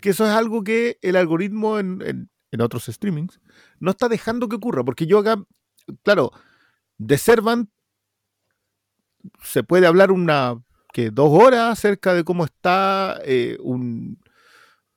Que 0.01 0.11
eso 0.11 0.25
es 0.25 0.31
algo 0.31 0.63
que 0.63 0.99
el 1.03 1.17
algoritmo 1.17 1.81
en, 1.81 2.01
en- 2.07 2.31
en 2.53 2.61
otros 2.61 2.85
streamings 2.85 3.41
no 3.81 3.91
está 3.91 4.09
dejando 4.09 4.49
que 4.49 4.57
ocurra, 4.57 4.85
porque 4.85 5.07
yo 5.07 5.19
acá, 5.19 5.43
claro, 6.05 6.31
de 6.99 7.19
Servant 7.19 7.69
se 9.43 9.63
puede 9.63 9.87
hablar 9.87 10.11
una 10.13 10.57
que 10.93 11.11
dos 11.11 11.31
horas 11.31 11.73
acerca 11.79 12.13
de 12.15 12.25
cómo 12.25 12.45
está 12.45 13.19
eh, 13.25 13.57
un- 13.61 14.19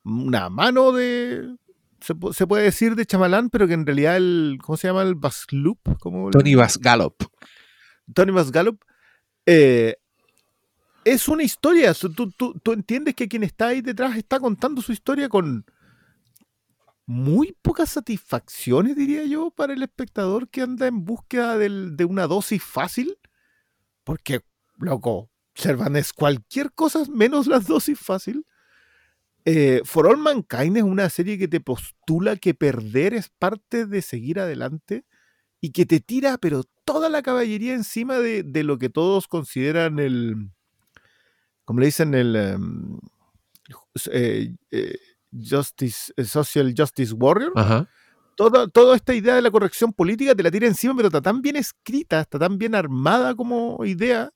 una 0.03 0.49
mano 0.49 0.91
de 0.91 1.56
se, 2.02 2.14
pu- 2.14 2.34
se 2.34 2.45
puede 2.45 2.64
decir 2.64 2.95
de 2.95 3.06
chamalán, 3.06 3.49
pero 3.49 3.68
que 3.68 3.73
en 3.73 3.85
realidad 3.85 4.18
el 4.18 4.57
¿cómo 4.61 4.77
se 4.77 4.88
llama 4.88 5.02
el 5.03 5.15
Basloop? 5.15 5.80
¿Cómo 5.99 6.27
le- 6.30 6.31
Tony 6.38 6.53
Vas 6.56 6.77
Gallop. 6.77 7.15
Tony 8.14 8.31
Gallup 8.52 8.84
eh, 9.45 9.95
es 11.03 11.27
una 11.27 11.43
historia. 11.43 11.93
Tú, 11.93 12.31
tú- 12.31 12.53
tú 12.64 12.73
entiendes 12.73 13.15
que 13.15 13.27
quien 13.27 13.43
está 13.43 13.68
ahí 13.68 13.81
detrás 13.81 14.15
está 14.18 14.39
contando 14.39 14.81
su 14.81 14.91
historia 14.91 15.30
con 15.30 15.65
muy 17.07 17.56
pocas 17.61 17.89
satisfacciones, 17.89 18.95
diría 18.95 19.23
yo, 19.26 19.52
para 19.52 19.73
el 19.73 19.84
espectador 19.84 20.49
que 20.49 20.61
anda 20.61 20.88
en 20.88 21.06
búsqueda 21.06 21.57
del- 21.57 21.95
de 21.95 22.06
una 22.06 22.27
dosis 22.27 22.64
fácil. 22.64 23.18
Porque, 24.06 24.40
loco, 24.77 25.30
Servan 25.53 25.98
es 25.98 26.14
cualquier 26.14 26.72
cosa 26.72 27.03
menos 27.11 27.48
la 27.48 27.60
dosis 27.60 27.99
fácil. 27.99 28.45
Eh, 29.44 29.82
For 29.84 30.07
All 30.07 30.18
Mankind 30.18 30.77
es 30.77 30.84
una 30.84 31.10
serie 31.10 31.38
que 31.38 31.49
te 31.49 31.60
postula 31.60 32.38
que 32.38 32.53
perder 32.53 33.14
es 33.14 33.30
parte 33.30 33.86
de 33.86 34.02
seguir 34.02 34.40
adelante 34.40 35.06
y 35.60 35.72
que 35.72 35.86
te 35.86 35.99
tira, 35.99 36.38
pero 36.38 36.64
toda 36.86 37.10
la 37.10 37.22
caballería 37.22 37.73
encima 37.73 38.19
de, 38.19 38.44
de 38.44 38.64
lo 38.64 38.77
que 38.77 38.90
todos 38.90 39.27
consideran 39.27 39.99
el, 39.99 40.49
como 41.65 41.80
le 41.80 41.88
dicen, 41.88 42.14
el 42.14 42.36
em, 42.36 42.99
eh, 44.11 44.53
eh, 44.72 44.98
justice, 45.32 46.14
social 46.23 46.73
justice 46.77 47.14
warrior. 47.14 47.52
Ajá. 47.56 47.90
Toda, 48.36 48.68
toda 48.68 48.95
esta 48.98 49.14
idea 49.14 49.36
de 49.36 49.41
la 49.41 49.52
corrección 49.52 49.94
política 49.94 50.36
te 50.36 50.44
la 50.44 50.52
tira 50.52 50.68
encima, 50.68 50.94
pero 50.95 51.07
está 51.07 51.22
tan 51.22 51.41
bien 51.41 51.56
escrita, 51.56 52.20
está 52.22 52.38
tan 52.38 52.57
bien 52.57 52.76
armada 52.76 53.34
como 53.36 53.84
idea, 53.86 54.30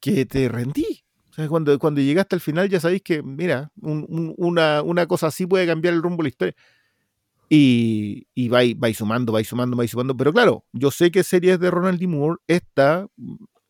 que 0.00 0.24
te 0.26 0.48
rendí. 0.48 1.04
O 1.38 1.48
cuando, 1.48 1.78
cuando 1.78 2.00
llegaste 2.00 2.34
al 2.36 2.40
final 2.40 2.68
ya 2.68 2.80
sabéis 2.80 3.02
que, 3.02 3.22
mira, 3.22 3.70
un- 3.80 4.04
un- 4.08 4.34
una, 4.36 4.82
una 4.82 5.06
cosa 5.06 5.28
así 5.28 5.46
puede 5.46 5.66
cambiar 5.66 5.94
el 5.94 6.02
rumbo 6.02 6.18
de 6.18 6.24
la 6.24 6.28
historia. 6.28 6.54
Y, 7.48 8.26
y 8.34 8.48
vais 8.48 8.96
sumando, 8.96 9.32
vais 9.32 9.48
sumando, 9.48 9.76
vais 9.76 9.90
sumando. 9.90 10.16
Pero 10.16 10.32
claro, 10.32 10.64
yo 10.72 10.90
sé 10.90 11.10
que 11.10 11.24
series 11.24 11.58
de 11.60 11.70
Ronald 11.70 11.98
D. 12.00 12.06
Moore, 12.06 12.38
esta, 12.46 13.06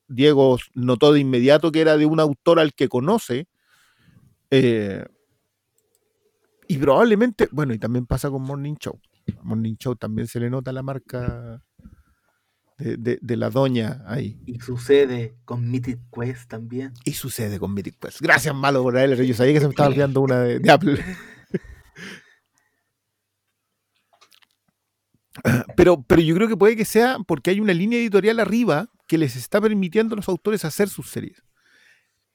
Diego 0.08 0.58
notó 0.74 1.12
de 1.12 1.20
inmediato 1.20 1.72
que 1.72 1.80
era 1.80 1.96
de 1.96 2.06
un 2.06 2.20
autor 2.20 2.60
al 2.60 2.74
que 2.74 2.88
conoce. 2.88 3.46
eh, 4.50 5.04
y 6.74 6.78
probablemente, 6.78 7.48
bueno, 7.50 7.74
y 7.74 7.78
también 7.78 8.06
pasa 8.06 8.30
con 8.30 8.42
Morning 8.42 8.74
Show. 8.76 9.00
A 9.38 9.42
Morning 9.42 9.74
Show 9.76 9.96
también 9.96 10.26
se 10.28 10.38
le 10.40 10.50
nota 10.50 10.72
la 10.72 10.82
marca 10.82 11.62
de, 12.78 12.96
de- 12.96 13.18
de 13.20 13.36
la 13.36 13.50
doña 13.50 14.02
ahí. 14.06 14.40
Y 14.46 14.60
sucede 14.60 15.36
con 15.44 15.70
Mythic 15.70 15.98
Quest 16.12 16.48
también. 16.48 16.92
Y 17.04 17.12
sucede 17.12 17.58
con 17.58 17.74
Mythic 17.74 17.98
Quest. 17.98 18.20
Gracias, 18.20 18.54
malo 18.54 18.82
por 18.82 18.96
él. 18.96 19.16
Yo 19.26 19.34
sabía 19.34 19.52
que 19.54 19.60
se 19.60 19.66
me 19.66 19.70
estaba 19.70 19.88
olvidando 19.88 20.20
una 20.20 20.40
de, 20.40 20.58
de 20.60 20.70
Apple. 20.70 20.98
Pero, 25.76 26.02
pero 26.02 26.20
yo 26.20 26.34
creo 26.34 26.48
que 26.48 26.56
puede 26.56 26.76
que 26.76 26.84
sea 26.84 27.18
porque 27.26 27.50
hay 27.50 27.60
una 27.60 27.72
línea 27.72 27.98
editorial 27.98 28.40
arriba 28.40 28.88
que 29.06 29.16
les 29.16 29.36
está 29.36 29.60
permitiendo 29.60 30.14
a 30.14 30.16
los 30.16 30.28
autores 30.28 30.64
hacer 30.64 30.88
sus 30.88 31.08
series. 31.08 31.42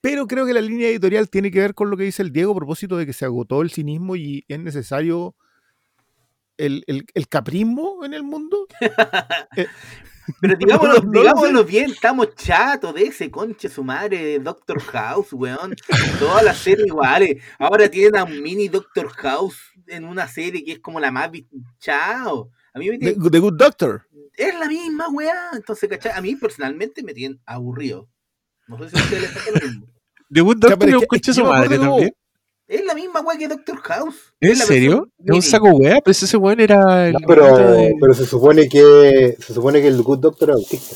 Pero 0.08 0.28
creo 0.28 0.46
que 0.46 0.54
la 0.54 0.62
línea 0.62 0.88
editorial 0.88 1.30
tiene 1.32 1.50
que 1.50 1.60
ver 1.60 1.74
con 1.74 1.90
lo 1.90 1.98
que 1.98 2.04
dice 2.04 2.22
el 2.22 2.32
Diego 2.32 2.52
a 2.52 2.56
propósito 2.56 2.96
de 2.96 3.08
que 3.08 3.14
se 3.14 3.26
agotó 3.26 3.64
el 3.64 3.72
cinismo 3.72 4.16
y 4.16 4.46
es 4.48 4.60
necesario 4.60 5.36
el, 6.58 6.84
el- 6.86 7.06
el 7.16 7.28
caprismo 7.28 8.06
en 8.06 8.14
el 8.14 8.22
mundo. 8.22 8.68
Pero 10.42 10.56
digámoslo, 10.60 11.02
no 11.02 11.20
digámoslo 11.22 11.64
bien, 11.64 11.92
estamos 11.92 12.36
chatos 12.36 12.94
de 12.94 13.04
ese 13.04 13.32
conche 13.32 13.68
su 13.70 13.84
madre 13.84 14.24
de 14.24 14.40
Doctor 14.40 14.80
House, 14.82 15.34
weón. 15.34 15.76
Todas 16.20 16.44
las 16.44 16.58
series 16.60 16.86
iguales. 16.88 17.42
Ahora 17.58 17.90
tienen 17.90 18.16
a 18.18 18.24
un 18.26 18.42
mini 18.44 18.68
Doctor 18.68 19.08
House 19.10 19.58
en 19.88 20.06
una 20.06 20.28
serie 20.28 20.64
que 20.64 20.74
es 20.74 20.80
como 20.80 21.00
la 21.00 21.10
más 21.12 21.30
Chao. 21.80 22.52
A 22.74 22.80
mí 22.80 22.90
me 22.90 22.98
The, 23.00 23.14
tiene- 23.14 23.30
The 23.32 23.40
Good 23.40 23.58
Doctor. 23.58 24.08
es 24.34 24.54
la 24.60 24.68
misma, 24.68 25.10
weá. 25.10 25.50
Entonces, 25.54 25.90
¿cachai? 25.90 26.12
A 26.14 26.22
mí 26.22 26.36
personalmente 26.36 27.02
me 27.04 27.14
tienen 27.14 27.40
aburrido. 27.46 28.08
No 28.68 28.78
sé 28.80 28.90
si 28.90 28.98
a 28.98 29.04
ustedes 29.04 29.22
les 29.24 29.32
pasa 29.32 29.52
lo 29.52 29.68
mismo. 29.68 29.95
The 30.34 30.42
Good 30.42 30.58
Ya, 30.62 30.70
Doctor 30.70 30.90
es 30.90 31.22
que- 31.22 31.34
su 31.34 31.44
madre 31.46 31.78
también. 31.78 32.16
Es 32.68 32.84
la 32.84 32.96
misma 32.96 33.22
weá 33.22 33.38
que 33.38 33.48
Doctor 33.48 33.78
House. 33.84 34.16
¿En 34.40 34.56
serio? 34.56 35.08
¿Es 35.24 35.36
un 35.36 35.42
saco 35.44 35.70
wea? 35.70 36.00
Pero 36.04 36.12
ese 36.12 36.36
weón 36.38 36.60
era 36.60 37.08
el. 37.08 37.14
No, 37.14 37.20
pero, 37.28 37.44
bonito 37.52 37.72
de- 37.74 37.96
pero 38.02 38.14
se 38.16 38.26
supone 38.26 38.68
que 38.68 39.38
se 39.40 39.54
supone 39.54 39.82
que 39.82 39.88
el 39.88 40.02
Good 40.02 40.20
Doctor 40.20 40.50
es 40.50 40.56
autista. 40.56 40.96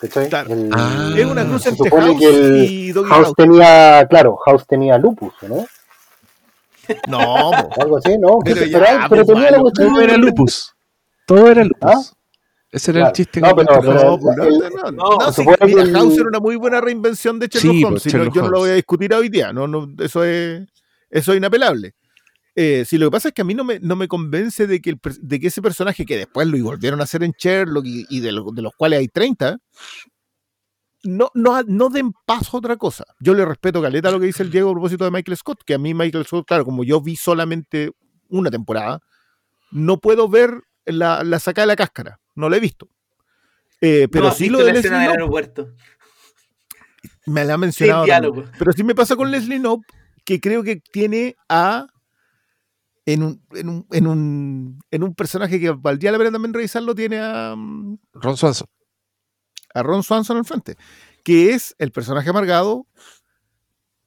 ¿Cachai? 0.00 0.28
Claro. 0.28 0.52
El- 0.52 0.68
Ah. 0.72 1.14
Es 1.16 1.24
una 1.24 1.46
cruz 1.46 1.62
se 1.62 1.68
entre 1.70 1.88
supone 1.88 2.06
House 2.08 2.18
que 2.20 2.28
el 2.28 2.64
y 2.64 2.92
Doggy 2.92 3.08
House 3.08 3.24
House. 3.26 3.34
tenía, 3.36 4.06
claro, 4.10 4.36
House 4.36 4.66
tenía 4.66 4.98
lupus, 4.98 5.32
¿no? 5.48 5.64
No, 7.08 7.50
algo 7.80 7.96
así, 7.96 8.18
¿no? 8.18 8.38
Pero 8.44 8.56
pero, 8.56 8.68
ya, 8.84 9.06
pero 9.08 9.24
pues, 9.24 9.26
tenía 9.38 9.50
la 9.52 9.60
cuestión 9.60 9.88
Todo 9.94 10.00
era 10.02 10.16
lupus. 10.16 10.74
Todo 11.26 11.50
era 11.50 11.64
lupus. 11.64 11.78
¿Ah? 11.80 12.02
Ese 12.72 12.90
era 12.90 13.00
Claro. 13.00 13.08
el 13.10 13.14
chiste 13.14 13.40
No, 13.40 13.48
que 13.48 13.54
pero- 13.54 13.80
pero- 13.82 13.92
No, 13.92 14.18
pues, 14.18 14.36
no, 14.36 14.44
no, 14.44 14.90
no, 14.92 15.18
no, 15.20 15.32
se 15.32 15.42
sí, 15.42 15.48
mira, 15.66 15.82
el- 15.82 15.92
House 15.92 16.14
era 16.14 16.24
una 16.28 16.40
muy 16.40 16.56
buena 16.56 16.80
reinvención 16.80 17.38
de 17.38 17.46
Sherlock 17.46 17.60
Sí, 17.76 17.84
Holmes. 17.84 17.90
pues, 17.90 18.02
si 18.04 18.08
Sherlock 18.10 18.34
yo 18.34 18.42
no 18.42 18.48
lo 18.50 18.58
voy 18.60 18.70
a 18.70 18.74
discutir 18.74 19.12
hoy 19.14 19.28
día. 19.28 19.52
No, 19.52 19.68
no, 19.68 19.88
eso 19.98 20.24
es 20.24 20.66
eso 21.10 21.32
es 21.32 21.36
inapelable. 21.38 21.94
Eh, 22.54 22.84
si 22.86 22.96
lo 22.98 23.06
que 23.06 23.10
pasa 23.12 23.28
es 23.28 23.34
que 23.34 23.42
a 23.42 23.44
mí 23.44 23.54
no 23.54 23.64
me, 23.64 23.78
no 23.80 23.94
me 23.96 24.08
convence 24.08 24.66
de 24.66 24.80
que, 24.80 24.90
el 24.90 25.00
de 25.20 25.40
que 25.40 25.46
ese 25.48 25.60
personaje 25.62 26.04
que 26.06 26.16
después 26.16 26.46
lo 26.46 26.62
volvieron 26.64 27.00
a 27.00 27.04
hacer 27.04 27.22
en 27.22 27.32
Sherlock 27.38 27.84
y, 27.86 28.06
y 28.08 28.20
de, 28.20 28.32
lo- 28.32 28.50
de 28.52 28.62
los 28.62 28.74
cuales 28.74 28.98
hay 29.00 29.08
30, 29.08 29.58
no, 31.04 31.30
no, 31.34 31.62
no 31.64 31.88
den 31.88 32.12
paso 32.24 32.56
a 32.56 32.58
otra 32.58 32.76
cosa. 32.76 33.04
Yo 33.20 33.34
le 33.34 33.44
respeto 33.44 33.82
caleta 33.82 34.10
lo 34.10 34.20
que 34.20 34.26
dice 34.26 34.42
el 34.42 34.50
Diego 34.50 34.70
a 34.70 34.72
propósito 34.74 35.04
de 35.04 35.10
Michael 35.10 35.36
Scott, 35.36 35.62
que 35.64 35.74
a 35.74 35.78
mí 35.78 35.94
Michael 35.94 36.24
Scott, 36.26 36.46
claro, 36.46 36.64
como 36.64 36.84
yo 36.84 37.00
vi 37.00 37.16
solamente 37.16 37.90
una 38.28 38.50
temporada, 38.50 39.00
no 39.72 39.98
puedo 39.98 40.28
ver 40.28 40.62
la, 40.84 41.24
la 41.24 41.38
sacada 41.40 41.64
de 41.64 41.72
la 41.72 41.76
cáscara, 41.76 42.20
no 42.34 42.48
la 42.48 42.56
he 42.56 42.60
visto. 42.60 42.88
Eh, 43.80 44.08
pero 44.10 44.24
¿No 44.24 44.30
has 44.30 44.36
sí 44.36 44.44
visto 44.44 44.58
lo 44.58 44.64
de 44.64 44.72
Leslie 44.74 44.90
del 44.90 45.00
Knope, 45.00 45.12
aeropuerto. 45.12 45.74
me 47.26 47.44
la 47.44 47.54
ha 47.54 47.56
Sin 47.56 47.60
mencionado. 47.60 48.06
también. 48.06 48.50
Pero 48.58 48.72
sí 48.72 48.84
me 48.84 48.94
pasa 48.94 49.16
con 49.16 49.30
Leslie 49.30 49.58
Knope, 49.58 49.86
que 50.24 50.40
creo 50.40 50.62
que 50.62 50.76
tiene 50.76 51.36
a. 51.48 51.86
En 53.04 53.24
un, 53.24 53.42
en 53.54 53.68
un, 53.68 53.86
en 53.90 54.06
un, 54.06 54.78
en 54.92 55.02
un 55.02 55.14
personaje 55.16 55.58
que 55.58 55.70
valdría 55.72 56.12
la 56.12 56.18
pena 56.18 56.30
también 56.30 56.54
revisarlo, 56.54 56.94
tiene 56.94 57.18
a, 57.18 57.54
mm, 57.56 57.98
Ron 58.12 58.36
Swanson. 58.36 58.68
a 59.74 59.82
Ron 59.82 60.04
Swanson 60.04 60.36
al 60.36 60.44
frente, 60.44 60.76
que 61.24 61.50
es 61.52 61.74
el 61.78 61.90
personaje 61.90 62.30
amargado 62.30 62.86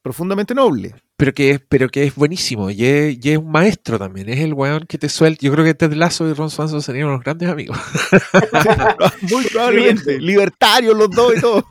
profundamente 0.02 0.56
noble. 0.56 0.95
Pero 1.17 1.33
que, 1.33 1.51
es, 1.51 1.59
pero 1.69 1.87
que 1.87 2.03
es 2.03 2.13
buenísimo 2.15 2.69
y 2.69 2.85
es, 2.85 3.17
y 3.25 3.31
es 3.31 3.37
un 3.37 3.49
maestro 3.49 3.97
también. 3.97 4.27
Es 4.27 4.39
el 4.41 4.53
weón 4.53 4.85
que 4.85 4.97
te 4.97 5.07
suelta. 5.07 5.39
Yo 5.45 5.51
creo 5.53 5.63
que 5.63 5.73
Ted 5.73 5.93
Lasso 5.93 6.27
y 6.29 6.33
Ron 6.33 6.49
Swanson 6.49 6.81
serían 6.81 7.07
unos 7.07 7.21
grandes 7.23 7.47
amigos. 7.49 7.77
Muy 9.31 9.45
probablemente. 9.45 10.19
Libertarios 10.19 10.95
los 10.97 11.09
dos 11.09 11.37
y 11.37 11.41
todo. 11.41 11.65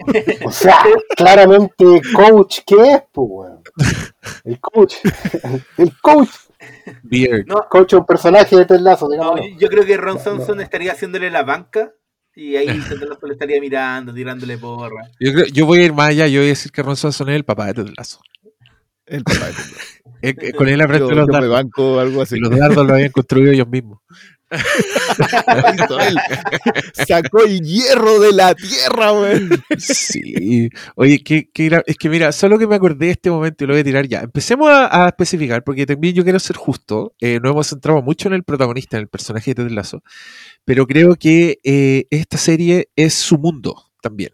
O 0.45 0.51
sea, 0.51 0.79
claramente, 1.17 1.85
coach, 2.15 2.61
¿qué 2.67 2.75
es, 2.93 3.03
pues, 3.13 3.29
weón? 3.31 3.63
El 4.45 4.59
coach. 4.61 4.95
El 5.79 5.93
coach. 6.01 6.31
Beard. 7.03 7.45
No, 7.47 7.67
Coach 7.69 7.93
es 7.93 7.99
un 7.99 8.07
personaje 8.07 8.57
de 8.57 8.65
Ted 8.65 8.81
Lasso, 8.81 9.07
no, 9.15 9.35
yo 9.59 9.69
creo 9.69 9.85
que 9.85 9.99
Ron 9.99 10.23
Thompson 10.23 10.63
estaría 10.63 10.93
haciéndole 10.93 11.31
la 11.31 11.43
banca 11.43 11.93
y 12.35 12.57
ahí 12.57 12.67
Ted 12.89 13.03
Lasso 13.03 13.27
le 13.27 13.35
estaría 13.35 13.61
mirando, 13.61 14.15
tirándole 14.15 14.57
porra. 14.57 15.11
Yo, 15.21 15.35
creo- 15.35 15.47
yo 15.47 15.67
voy 15.67 15.81
a 15.81 15.85
ir 15.85 15.93
más 15.93 16.09
allá. 16.09 16.27
Yo 16.29 16.41
voy 16.41 16.47
a 16.47 16.51
decir 16.51 16.73
que 16.73 16.83
Ron 16.83 16.97
Swanson 16.97 17.29
es 17.29 17.37
el 17.37 17.45
papá 17.45 17.67
de 17.67 17.75
Ted 17.75 17.89
Lasso. 17.99 18.21
El 19.07 19.25
papá 19.25 19.47
de 20.23 20.53
Con 20.57 20.69
él 20.69 20.81
aprende 20.81 21.15
los 21.15 21.27
dardos. 21.27 21.51
banco 21.51 22.01
algo 22.01 22.23
así. 22.23 22.39
Los 22.39 22.51
dardos 22.57 22.87
lo 22.87 22.95
habían 22.95 23.11
construido 23.11 23.53
ellos 23.53 23.69
mismos. 23.69 23.99
Sacó 27.07 27.43
el 27.45 27.61
hierro 27.61 28.21
de 28.21 28.33
la 28.33 28.55
tierra, 28.55 29.11
güey. 29.11 29.49
Sí. 29.79 30.69
Oye, 30.97 31.23
gra- 31.25 31.83
es 31.87 31.97
que 31.97 32.09
mira, 32.09 32.33
solo 32.33 32.59
que 32.59 32.67
me 32.67 32.75
acordé 32.77 33.07
de 33.07 33.13
este 33.13 33.31
momento 33.31 33.65
y 33.65 33.67
lo 33.67 33.75
voy 33.75 33.81
a 33.81 33.85
tirar 33.85 34.07
ya. 34.07 34.21
Empecemos 34.21 34.69
a, 34.71 35.05
a 35.05 35.09
especificar, 35.09 35.65
porque 35.65 35.87
también 35.87 36.15
yo 36.15 36.25
quiero 36.25 36.39
ser 36.39 36.57
justo. 36.57 37.15
Eh, 37.21 37.41
no 37.43 37.51
hemos 37.51 37.67
centrado 37.69 38.03
mucho 38.03 38.29
en 38.29 38.35
el 38.35 38.45
protagonista, 38.45 38.97
en 38.97 39.03
el 39.03 39.09
personaje 39.09 39.55
de 39.55 39.65
Ted 39.65 39.71
Lasso, 39.73 40.03
pero 40.65 40.87
creo 40.87 41.17
que 41.17 41.59
eh, 41.65 42.07
esta 42.11 42.39
serie 42.39 42.89
es 42.97 43.15
su 43.15 43.39
mundo 43.39 43.91
también. 44.01 44.31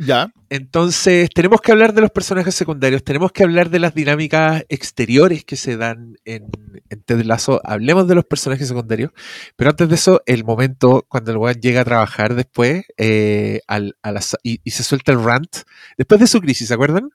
Ya. 0.00 0.32
Entonces, 0.50 1.30
tenemos 1.32 1.60
que 1.60 1.70
hablar 1.72 1.94
de 1.94 2.00
los 2.00 2.10
personajes 2.10 2.54
secundarios, 2.54 3.04
tenemos 3.04 3.30
que 3.32 3.44
hablar 3.44 3.70
de 3.70 3.78
las 3.78 3.94
dinámicas 3.94 4.64
exteriores 4.68 5.44
que 5.44 5.56
se 5.56 5.76
dan 5.76 6.18
en, 6.24 6.46
en 6.90 7.02
Ted 7.02 7.22
Lasso. 7.22 7.60
Hablemos 7.64 8.08
de 8.08 8.16
los 8.16 8.24
personajes 8.24 8.66
secundarios, 8.68 9.12
pero 9.56 9.70
antes 9.70 9.88
de 9.88 9.94
eso, 9.94 10.20
el 10.26 10.44
momento 10.44 11.06
cuando 11.08 11.30
el 11.30 11.36
weón 11.38 11.60
llega 11.60 11.82
a 11.82 11.84
trabajar 11.84 12.34
después 12.34 12.84
eh, 12.96 13.60
al- 13.68 13.96
a 14.02 14.12
y, 14.42 14.60
y 14.64 14.70
se 14.72 14.82
suelta 14.82 15.12
el 15.12 15.22
rant, 15.22 15.58
después 15.96 16.20
de 16.20 16.26
su 16.26 16.40
crisis, 16.40 16.68
¿se 16.68 16.74
acuerdan? 16.74 17.10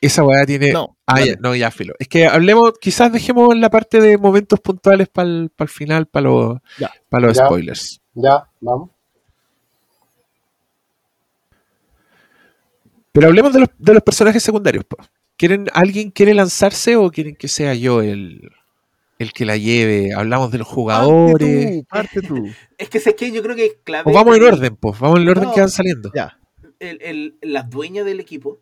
Esa 0.00 0.22
weá 0.24 0.46
tiene. 0.46 0.72
No. 0.72 0.96
Ah, 1.06 1.20
ya, 1.20 1.36
no, 1.40 1.54
ya, 1.54 1.70
filo. 1.70 1.92
Es 1.98 2.08
que 2.08 2.26
hablemos, 2.26 2.72
quizás 2.80 3.12
dejemos 3.12 3.54
la 3.54 3.68
parte 3.68 4.00
de 4.00 4.16
momentos 4.16 4.58
puntuales 4.60 5.08
para 5.08 5.28
el 5.28 5.50
final, 5.68 6.06
para 6.06 6.24
los, 6.30 6.58
para 7.10 7.26
los 7.26 7.36
spoilers. 7.46 8.00
Ya, 8.14 8.48
vamos. 8.60 8.90
Pero 13.12 13.26
hablemos 13.26 13.52
de 13.52 13.60
los, 13.60 13.68
de 13.78 13.94
los 13.94 14.02
personajes 14.02 14.42
secundarios. 14.42 14.84
po. 14.84 14.96
¿Quieren, 15.36 15.66
¿Alguien 15.72 16.10
quiere 16.10 16.34
lanzarse 16.34 16.96
o 16.96 17.10
quieren 17.10 17.34
que 17.34 17.48
sea 17.48 17.74
yo 17.74 18.02
el, 18.02 18.50
el 19.18 19.32
que 19.32 19.44
la 19.46 19.56
lleve? 19.56 20.12
Hablamos 20.14 20.50
de 20.52 20.58
los 20.58 20.68
jugadores. 20.68 21.84
Parte 21.88 22.20
tú, 22.20 22.28
parte 22.34 22.46
tú. 22.46 22.54
Es 22.78 22.88
que 22.90 23.00
sé 23.00 23.14
que 23.16 23.32
yo 23.32 23.42
creo 23.42 23.56
que 23.56 23.66
es 23.66 23.76
clave. 23.82 24.10
O 24.10 24.14
vamos 24.14 24.36
en 24.36 24.42
orden, 24.44 24.76
pues. 24.76 24.98
Vamos 25.00 25.16
en 25.16 25.22
el 25.22 25.28
orden 25.30 25.44
No. 25.44 25.54
que 25.54 25.60
van 25.60 25.70
saliendo. 25.70 26.10
Ya. 26.14 26.36
el- 26.78 26.98
el- 27.02 27.38
la 27.42 27.62
dueña 27.62 28.04
del 28.04 28.20
equipo. 28.20 28.58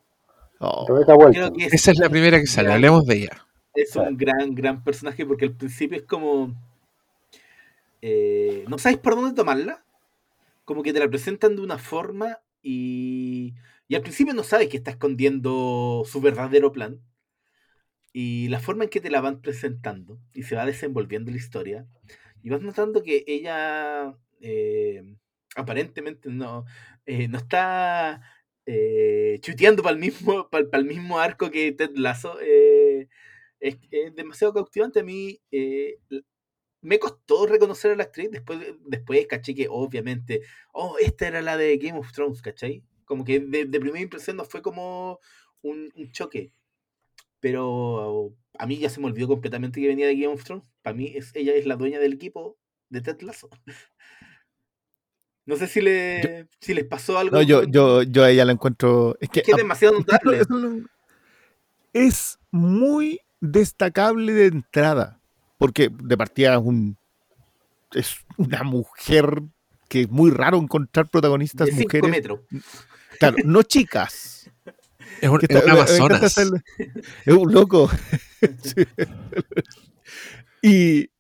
Oh, 0.61 0.87
Rebeca 0.89 1.15
Welton. 1.15 1.33
Creo 1.33 1.53
que 1.53 1.65
es, 1.67 1.73
Esa 1.75 1.93
es 1.93 1.99
la 1.99 2.09
primera 2.09 2.41
que 2.41 2.47
sale. 2.49 2.73
Hablemos 2.73 3.07
de 3.07 3.15
ella. 3.17 3.47
es 3.75 3.95
un 3.95 4.17
gran, 4.17 4.55
gran 4.57 4.83
personaje 4.83 5.25
porque 5.25 5.45
al 5.45 5.53
principio 5.53 5.99
es 5.99 6.05
como. 6.05 6.53
eh, 8.03 8.65
no 8.69 8.79
sabes 8.79 8.99
por 8.99 9.15
dónde 9.15 9.35
tomarla. 9.35 9.83
Como 10.65 10.83
que 10.83 10.93
te 10.93 10.99
la 11.01 11.09
presentan 11.09 11.57
de 11.57 11.63
una 11.63 11.79
forma 11.79 12.39
y. 12.63 13.55
Y 13.89 13.95
al 13.97 14.03
principio 14.03 14.35
no 14.35 14.45
sabes 14.45 14.69
que 14.69 14.77
está 14.77 14.93
escondiendo 14.93 16.05
su 16.07 16.21
verdadero 16.21 16.73
plan. 16.73 17.01
Y 18.13 18.49
la 18.49 18.61
forma 18.61 18.85
en 18.85 18.91
que 18.91 19.01
te 19.01 19.11
la 19.11 19.21
van 19.21 19.41
presentando 19.41 20.21
y 20.35 20.43
se 20.43 20.57
va 20.57 20.67
desenvolviendo 20.67 21.31
la 21.31 21.37
historia. 21.39 21.87
Y 22.43 22.51
vas 22.51 22.63
notando 22.63 23.03
que 23.03 23.25
ella 23.27 24.15
eh, 24.41 25.03
aparentemente 25.57 26.31
no, 26.31 26.65
eh, 27.07 27.29
no 27.29 27.39
está 27.39 28.23
eh, 28.67 29.39
chuteando 29.41 29.83
para 29.83 29.95
el 29.95 30.01
mismo, 30.01 30.49
para 30.51 30.67
el 30.73 30.85
mismo 30.85 31.19
arco 31.19 31.51
que 31.51 31.73
Ted 31.73 31.93
Lasso. 31.97 32.39
eh, 32.41 33.09
es, 33.61 33.79
demasiado 34.15 34.55
cautivante. 34.55 35.01
A 35.01 35.05
mí 35.05 35.41
me 36.81 36.99
costó 36.99 37.47
reconocer 37.47 37.93
a 37.93 37.97
la 37.97 38.05
actriz. 38.05 38.31
Después, 38.31 38.61
después 38.87 39.27
caché 39.27 39.55
que 39.55 39.67
obviamente, 39.69 40.43
oh, 40.73 40.97
esta 41.01 41.29
era 41.29 41.43
la 41.43 41.57
de 41.57 41.77
Game 41.79 41.99
of 41.99 42.13
Thrones, 42.13 42.43
¿cachai? 42.43 42.85
Como 43.09 43.25
que 43.25 43.41
de, 43.41 43.65
de 43.65 43.81
primera 43.81 44.01
impresión 44.01 44.37
no 44.37 44.45
fue 44.45 44.63
como 44.63 45.19
un, 45.63 45.91
un 45.97 46.13
choque. 46.13 46.53
Pero 47.41 48.33
a 48.59 48.67
mí 48.67 48.79
ya 48.79 48.91
se 48.91 49.01
me 49.01 49.07
olvidó 49.07 49.27
completamente 49.27 49.81
que 49.81 49.89
venía 49.89 50.07
de 50.07 50.15
Game 50.15 50.35
of 50.35 50.45
Thrones. 50.45 50.65
Para 50.83 50.95
mí 50.95 51.13
es, 51.15 51.35
ella 51.35 51.55
es 51.55 51.67
la 51.67 51.77
dueña 51.77 51.99
del 51.99 52.13
equipo 52.13 52.57
de 52.91 53.01
Ted 53.01 53.21
Lasso. 53.23 53.49
No 55.47 55.57
sé 55.57 55.67
si, 55.67 55.81
le, 55.81 56.47
si 56.61 56.75
les 56.75 56.85
pasó 56.85 57.19
algo. 57.19 57.35
No, 57.37 57.43
yo, 57.43 57.65
yo, 57.65 58.03
yo 58.03 58.23
a 58.23 58.31
ella 58.31 58.45
la 58.45 58.53
encuentro. 58.53 59.17
Es 59.19 59.31
que, 59.31 59.43
que 59.43 59.53
es 59.53 59.57
demasiado 59.57 59.95
notable. 59.99 60.43
es 61.95 62.39
muy 62.51 63.21
destacable 63.41 64.33
de 64.33 64.47
entrada. 64.47 65.19
Porque 65.57 65.89
de 65.91 66.17
partida 66.17 66.55
es 66.55 66.61
un 66.63 66.97
es 67.93 68.19
una 68.37 68.63
mujer 68.63 69.43
que 69.89 70.03
es 70.03 70.11
muy 70.11 70.31
raro 70.31 70.59
encontrar 70.59 71.09
protagonistas 71.09 71.67
De 71.67 71.73
5 71.73 71.85
mujeres. 71.85 72.11
metros. 72.11 72.41
Claro, 73.19 73.37
no 73.45 73.63
chicas. 73.63 74.51
Es, 75.21 75.29
un, 75.29 75.41
es 75.43 75.51
encanta 75.51 75.73
Amazonas. 75.73 76.23
hacerle- 76.23 76.63
Es 77.25 77.35
un 77.35 77.53
loco. 77.53 77.91
Sí. 78.63 78.85
Y 80.63 81.11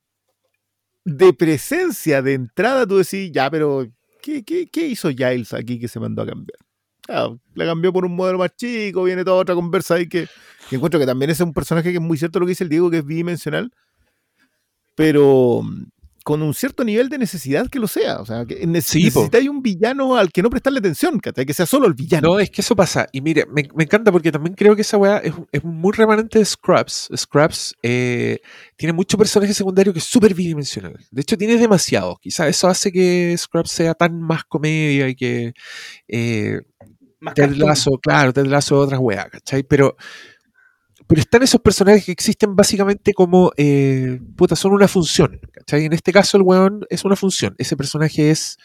de 1.04 1.32
presencia, 1.32 2.22
de 2.22 2.34
entrada, 2.34 2.86
tú 2.86 2.98
decís, 2.98 3.30
ya, 3.32 3.50
pero 3.50 3.88
¿qué, 4.22 4.44
qué, 4.44 4.68
qué 4.68 4.86
hizo 4.86 5.08
Giles 5.10 5.52
aquí 5.52 5.80
que 5.80 5.88
se 5.88 5.98
mandó 5.98 6.22
a 6.22 6.26
cambiar? 6.26 6.58
La 7.54 7.64
cambió 7.64 7.92
por 7.92 8.04
un 8.04 8.14
modelo 8.14 8.38
más 8.38 8.54
chico, 8.54 9.02
viene 9.02 9.24
toda 9.24 9.38
otra 9.38 9.54
conversa 9.54 9.94
ahí 9.94 10.08
que, 10.08 10.28
que 10.68 10.76
encuentro 10.76 11.00
que 11.00 11.06
también 11.06 11.30
es 11.30 11.40
un 11.40 11.52
personaje 11.54 11.90
que 11.90 11.96
es 11.96 12.02
muy 12.02 12.18
cierto 12.18 12.38
lo 12.38 12.46
que 12.46 12.50
dice 12.50 12.64
el 12.64 12.70
Diego, 12.70 12.90
que 12.90 12.98
es 12.98 13.04
bidimensional, 13.04 13.72
pero 14.94 15.62
con 16.28 16.42
un 16.42 16.52
cierto 16.52 16.84
nivel 16.84 17.08
de 17.08 17.16
necesidad 17.16 17.68
que 17.70 17.78
lo 17.78 17.88
sea. 17.88 18.20
O 18.20 18.26
sea, 18.26 18.44
que 18.44 18.66
neces- 18.66 19.30
Sí, 19.32 19.48
un 19.48 19.62
villano 19.62 20.14
al 20.14 20.30
que 20.30 20.42
no 20.42 20.50
prestarle 20.50 20.80
atención, 20.80 21.18
¿cachai? 21.20 21.46
que 21.46 21.54
sea 21.54 21.64
solo 21.64 21.86
el 21.86 21.94
villano. 21.94 22.28
No, 22.28 22.38
es 22.38 22.50
que 22.50 22.60
eso 22.60 22.76
pasa. 22.76 23.06
Y 23.12 23.22
mire, 23.22 23.46
me, 23.46 23.66
me 23.74 23.84
encanta 23.84 24.12
porque 24.12 24.30
también 24.30 24.54
creo 24.54 24.76
que 24.76 24.82
esa 24.82 24.98
weá 24.98 25.16
es, 25.18 25.32
es 25.52 25.64
muy 25.64 25.90
remanente 25.94 26.38
de 26.38 26.44
Scrubs. 26.44 27.08
Scrubs 27.16 27.74
eh, 27.82 28.40
tiene 28.76 28.92
mucho 28.92 29.16
personaje 29.16 29.54
secundario 29.54 29.94
que 29.94 30.00
es 30.00 30.04
súper 30.04 30.34
bidimensional. 30.34 30.98
De 31.10 31.22
hecho, 31.22 31.38
tiene 31.38 31.56
demasiado. 31.56 32.18
Quizás 32.20 32.48
eso 32.50 32.68
hace 32.68 32.92
que 32.92 33.34
Scrubs 33.38 33.70
sea 33.70 33.94
tan 33.94 34.20
más 34.20 34.44
comedia 34.44 35.08
y 35.08 35.14
que 35.14 35.54
eh, 36.08 36.60
Más 37.20 37.32
Ted. 37.32 37.52
Lasso, 37.56 37.92
claro, 38.02 38.34
Ted 38.34 38.44
Lasso 38.44 38.78
otras 38.78 39.00
weas, 39.00 39.28
¿cachai? 39.30 39.62
Pero, 39.62 39.96
pero 41.08 41.22
están 41.22 41.42
esos 41.42 41.60
personajes 41.62 42.04
que 42.04 42.12
existen 42.12 42.54
básicamente 42.54 43.14
como, 43.14 43.50
eh, 43.56 44.20
puta, 44.36 44.54
son 44.54 44.72
una 44.72 44.86
función, 44.86 45.40
¿cachai? 45.52 45.86
En 45.86 45.94
este 45.94 46.12
caso 46.12 46.36
el 46.36 46.42
weón 46.42 46.84
es 46.90 47.04
una 47.04 47.16
función. 47.16 47.54
Ese 47.58 47.76
personaje 47.76 48.30
es 48.30 48.58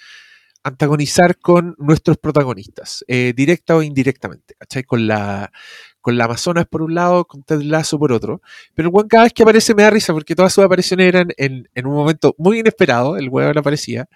antagonizar 0.61 1.37
con 1.39 1.75
nuestros 1.79 2.17
protagonistas, 2.17 3.05
eh, 3.07 3.33
directa 3.35 3.77
o 3.77 3.81
indirectamente, 3.81 4.55
¿cachai? 4.59 4.83
Con 4.83 5.07
la, 5.07 5.51
con 6.03 6.17
la 6.17 6.25
Amazonas 6.25 6.67
por 6.67 6.83
un 6.83 6.93
lado, 6.93 7.25
con 7.25 7.41
Ted 7.41 7.61
Lasso 7.61 7.97
por 7.97 8.11
otro. 8.11 8.41
Pero 8.75 8.89
el 8.89 8.93
weón 8.93 9.07
cada 9.07 9.23
vez 9.23 9.33
que 9.33 9.41
aparece 9.41 9.73
me 9.73 9.81
da 9.83 9.89
risa 9.89 10.13
porque 10.13 10.35
todas 10.35 10.53
sus 10.53 10.63
apariciones 10.63 11.07
eran 11.07 11.29
en, 11.37 11.67
en 11.73 11.87
un 11.87 11.95
momento 11.95 12.35
muy 12.37 12.59
inesperado, 12.59 13.17
el 13.17 13.29
weón 13.29 13.57
aparecía, 13.57 14.07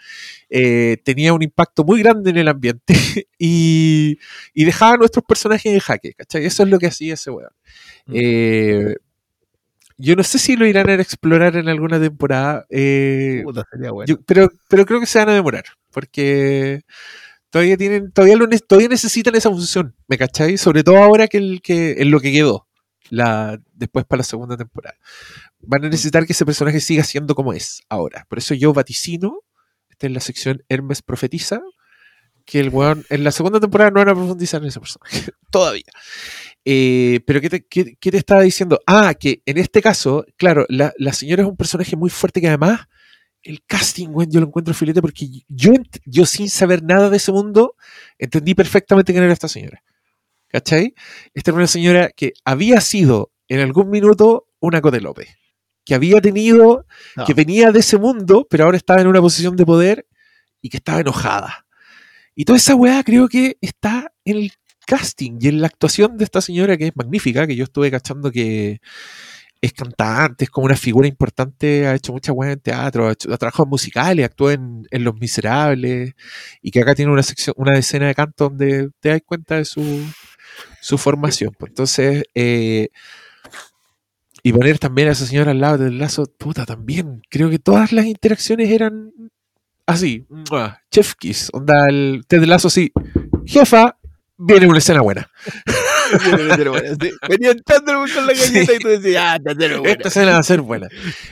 eh, 0.50 0.98
tenía 1.04 1.34
un 1.34 1.42
impacto 1.42 1.84
muy 1.84 2.04
grande 2.04 2.30
en 2.30 2.38
el 2.38 2.48
ambiente 2.50 2.94
y, 3.40 4.20
y 4.54 4.66
dejaba 4.66 4.94
a 4.94 4.98
nuestros 4.98 5.26
personajes 5.26 5.74
en 5.74 5.80
jaque, 5.80 6.14
¿cachai? 6.14 6.46
Eso 6.46 6.62
es 6.64 6.70
lo 6.70 6.78
que 6.78 6.88
hacía 6.88 7.16
ese 7.16 7.32
weón. 7.32 7.52
Mm. 8.06 8.14
Eh, 8.16 8.96
yo 9.98 10.16
no 10.16 10.24
sé 10.24 10.38
si 10.38 10.56
lo 10.56 10.68
irán 10.68 10.90
a 10.90 10.96
explorar 10.96 11.56
en 11.56 11.70
alguna 11.70 12.00
temporada, 12.00 12.66
eh, 12.70 13.42
Puta, 13.44 13.64
sería 13.72 13.92
bueno. 13.92 14.08
yo- 14.08 14.22
pero, 14.28 14.52
pero 14.70 14.86
creo 14.86 15.00
que 15.00 15.08
se 15.08 15.18
van 15.20 15.30
a 15.30 15.34
demorar, 15.34 15.64
porque 15.92 16.82
todavía 17.50 17.78
tienen, 17.78 18.12
todavía 18.12 18.36
lo 18.38 18.48
todavía 18.68 18.90
necesitan 18.90 19.36
esa 19.36 19.50
función, 19.50 19.96
¿me 20.08 20.18
cachai? 20.18 20.58
Sobre 20.58 20.84
todo 20.84 20.98
ahora 20.98 21.28
que 21.28 21.38
el 21.38 21.62
que 21.62 21.96
en 22.00 22.12
lo 22.12 22.20
que 22.20 22.32
quedó 22.32 22.68
la, 23.10 23.60
después 23.74 24.06
para 24.06 24.20
la 24.20 24.24
segunda 24.24 24.58
temporada. 24.58 24.98
van 25.60 25.86
a 25.86 25.90
necesitar 25.90 26.26
que 26.26 26.34
ese 26.34 26.46
personaje 26.46 26.80
siga 26.82 27.04
siendo 27.04 27.36
como 27.36 27.54
es 27.54 27.82
ahora. 27.90 28.26
Por 28.30 28.38
eso 28.40 28.54
yo 28.54 28.74
vaticino, 28.74 29.40
esta 29.90 30.08
es 30.08 30.14
la 30.14 30.20
sección 30.20 30.64
Hermes 30.70 31.02
Profetiza, 31.02 31.62
que 32.46 32.60
el 32.60 32.70
weón 32.70 33.06
en 33.10 33.24
la 33.24 33.32
segunda 33.32 33.60
temporada 33.60 33.92
no 33.92 34.00
van 34.00 34.10
a 34.10 34.16
profundizar 34.16 34.62
en 34.62 34.68
ese 34.70 34.80
personaje. 34.80 35.32
Todavía. 35.52 35.84
Eh, 36.66 37.22
pero 37.26 37.40
¿qué 37.42 37.50
te, 37.50 37.66
qué- 37.66 37.96
qué 38.00 38.12
te 38.12 38.18
estaba 38.18 38.42
diciendo? 38.42 38.80
Ah, 38.86 39.14
que 39.18 39.42
en 39.46 39.58
este 39.58 39.82
caso, 39.82 40.26
claro, 40.38 40.66
la, 40.70 40.94
la 40.98 41.14
señora 41.14 41.44
es 41.44 41.50
un 41.50 41.56
personaje 41.58 41.96
muy 41.96 42.10
fuerte 42.10 42.42
que 42.42 42.48
además 42.48 42.82
el 43.48 43.64
casting, 43.66 44.10
weón, 44.10 44.30
yo 44.30 44.40
lo 44.42 44.48
encuentro 44.48 44.74
filete 44.74 45.02
porque 45.02 45.28
yo, 45.48 45.72
yo 46.06 46.26
sin 46.26 46.50
saber 46.50 46.84
nada 46.84 47.10
de 47.10 47.18
ese 47.18 47.32
mundo, 47.32 47.76
entendí 48.18 48.54
perfectamente 48.54 49.14
quién 49.14 49.24
era 49.24 49.34
esta 49.34 49.48
señora. 49.48 49.82
¿Cachai? 50.50 50.94
Esta 51.34 51.52
era 51.52 51.58
una 51.58 51.68
señora 51.68 52.10
que 52.16 52.34
había 52.46 52.82
sido 52.82 53.32
en 53.48 53.60
algún 53.60 53.90
minuto 53.90 54.48
una 54.60 54.82
Cote 54.82 55.02
López. 55.02 55.30
Que 55.86 55.96
había 55.96 56.20
tenido, 56.20 56.86
No. 57.16 57.26
que 57.26 57.34
venía 57.34 57.72
de 57.72 57.80
ese 57.80 57.98
mundo, 57.98 58.46
pero 58.50 58.66
ahora 58.66 58.78
estaba 58.78 59.02
en 59.02 59.08
una 59.08 59.22
posición 59.22 59.56
de 59.56 59.66
poder 59.66 60.06
y 60.62 60.70
que 60.70 60.78
estaba 60.78 61.00
enojada. 61.00 61.66
Y 62.36 62.44
toda 62.46 62.58
esa 62.58 62.76
weá 62.76 63.04
creo 63.04 63.28
que 63.30 63.58
está 63.62 64.14
en 64.26 64.38
el 64.38 64.52
casting 64.86 65.38
y 65.42 65.48
en 65.48 65.62
la 65.62 65.68
actuación 65.68 66.18
de 66.18 66.24
esta 66.26 66.42
señora 66.42 66.78
que 66.78 66.88
es 66.88 66.96
magnífica, 66.96 67.48
que 67.48 67.56
yo 67.56 67.64
estuve 67.64 67.92
cachando 67.92 68.32
que 68.32 68.80
es 69.62 69.74
cantante, 69.74 70.46
es 70.46 70.50
como 70.50 70.66
una 70.66 70.76
figura 70.76 71.08
importante, 71.08 71.88
ha 71.88 71.96
hecho 71.96 72.14
muchas 72.14 72.36
weas 72.36 72.54
en 72.54 72.60
teatro, 72.60 73.08
ha, 73.08 73.14
hecho, 73.14 73.34
ha 73.34 73.38
trabajado 73.38 73.64
en 73.66 73.70
musicales, 73.70 74.26
actuó 74.26 74.52
en, 74.52 74.88
en 74.92 75.04
Los 75.04 75.16
Miserables, 75.16 76.14
y 76.62 76.72
que 76.72 76.82
acá 76.82 76.96
tiene 76.96 77.12
una 77.12 77.24
sección, 77.24 77.56
una 77.58 77.78
escena 77.78 78.08
de 78.08 78.16
canto 78.16 78.50
donde 78.50 78.90
te 79.00 79.10
das 79.10 79.22
cuenta 79.26 79.56
de 79.56 79.66
su, 79.66 80.04
su 80.82 80.98
formación. 80.98 81.54
Pues 81.58 81.72
entonces, 81.72 82.24
eh, 82.36 82.90
y 84.44 84.54
poner 84.54 84.80
también 84.80 85.10
a 85.10 85.12
esa 85.12 85.26
señora 85.26 85.52
al 85.52 85.60
lado 85.60 85.78
del 85.78 85.98
lazo, 85.98 86.26
puta, 86.38 86.66
también. 86.66 87.22
Creo 87.30 87.50
que 87.50 87.60
todas 87.60 87.92
las 87.92 88.06
interacciones 88.06 88.70
eran 88.70 89.12
así, 89.86 90.28
chef 90.92 91.16
kiss, 91.16 91.50
onda 91.54 91.86
el 91.90 92.24
Ted 92.28 92.44
Lazo 92.44 92.68
así, 92.68 92.92
jefa, 93.46 93.98
viene 94.38 94.68
una 94.68 94.78
escena 94.78 95.02
buena. 95.02 95.30
Venía 97.30 97.52
entrando 97.52 97.94
con 98.14 98.26
la 98.28 98.34
galleta 98.34 98.74
y 98.74 98.80
tú 98.80 98.88
decías, 98.88 99.24
ah, 99.26 99.36
está 99.38 99.54
cero 99.58 99.80
buena". 99.80 99.92
Esta 99.94 100.08
escena 100.10 100.32
va 100.34 100.38
a 100.40 100.44
ser 100.44 100.62
buena. 100.62 100.88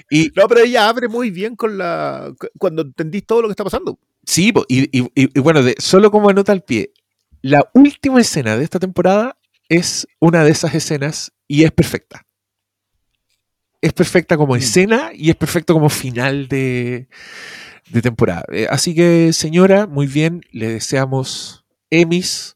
Y 0.10 0.32
No, 0.36 0.48
pero 0.48 0.62
ella 0.62 0.88
abre 0.90 1.08
muy 1.08 1.32
bien 1.32 1.56
con 1.56 1.78
la. 1.78 2.34
cu- 2.40 2.48
cuando 2.58 2.82
entendís 2.84 3.26
todo 3.26 3.42
lo 3.42 3.48
que 3.48 3.54
está 3.54 3.64
pasando. 3.64 4.00
sí, 4.26 4.52
y, 4.68 4.84
y- 5.00 5.02
y- 5.16 5.30
y 5.34 5.40
bueno, 5.40 5.62
de, 5.64 5.76
solo 5.80 6.12
como 6.12 6.30
anota 6.30 6.52
al 6.52 6.64
pie, 6.64 6.92
la 7.42 7.70
última 7.74 8.20
escena 8.22 8.58
de 8.58 8.64
esta 8.64 8.80
temporada 8.80 9.38
es 9.70 10.08
una 10.20 10.44
de 10.44 10.52
esas 10.52 10.74
escenas 10.76 11.32
y 11.48 11.64
es 11.64 11.72
perfecta. 11.72 12.26
Es 13.82 13.94
perfecta 13.94 14.36
como 14.38 14.54
Mm. 14.56 14.58
escena 14.58 15.10
y 15.14 15.30
es 15.30 15.36
perfecto 15.36 15.74
como 15.74 15.90
final 15.90 16.48
de, 16.48 17.08
de 17.92 18.02
temporada. 18.02 18.44
Eh, 18.52 18.68
así 18.70 18.96
que, 18.96 19.32
señora, 19.32 19.86
muy 19.86 20.08
bien, 20.08 20.42
le 20.52 20.70
deseamos 20.70 21.66
Emmys, 21.92 22.55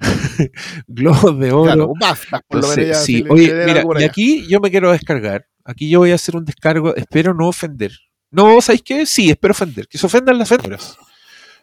Globos 0.86 1.38
de 1.38 1.52
Oro. 1.52 1.64
Claro, 1.64 1.92
basta, 2.00 2.40
por 2.48 2.60
lo 2.62 2.68
menos 2.76 2.96
sí, 3.04 3.22
le- 3.22 3.30
oye, 3.30 3.46
mira, 3.66 3.84
y 4.00 4.04
aquí 4.04 4.46
yo 4.48 4.60
me 4.60 4.70
quiero 4.70 4.90
descargar. 4.92 5.46
Aquí 5.64 5.88
yo 5.90 6.00
voy 6.00 6.12
a 6.12 6.14
hacer 6.16 6.36
un 6.36 6.44
descargo. 6.44 6.94
Espero 6.96 7.34
no 7.34 7.48
ofender. 7.48 7.92
No, 8.30 8.60
¿sabéis 8.60 8.82
qué? 8.82 9.06
Sí, 9.06 9.30
espero 9.30 9.52
ofender. 9.52 9.86
Que 9.88 9.98
se 9.98 10.06
ofendan 10.06 10.38
las 10.38 10.48
vendedoras. 10.50 10.96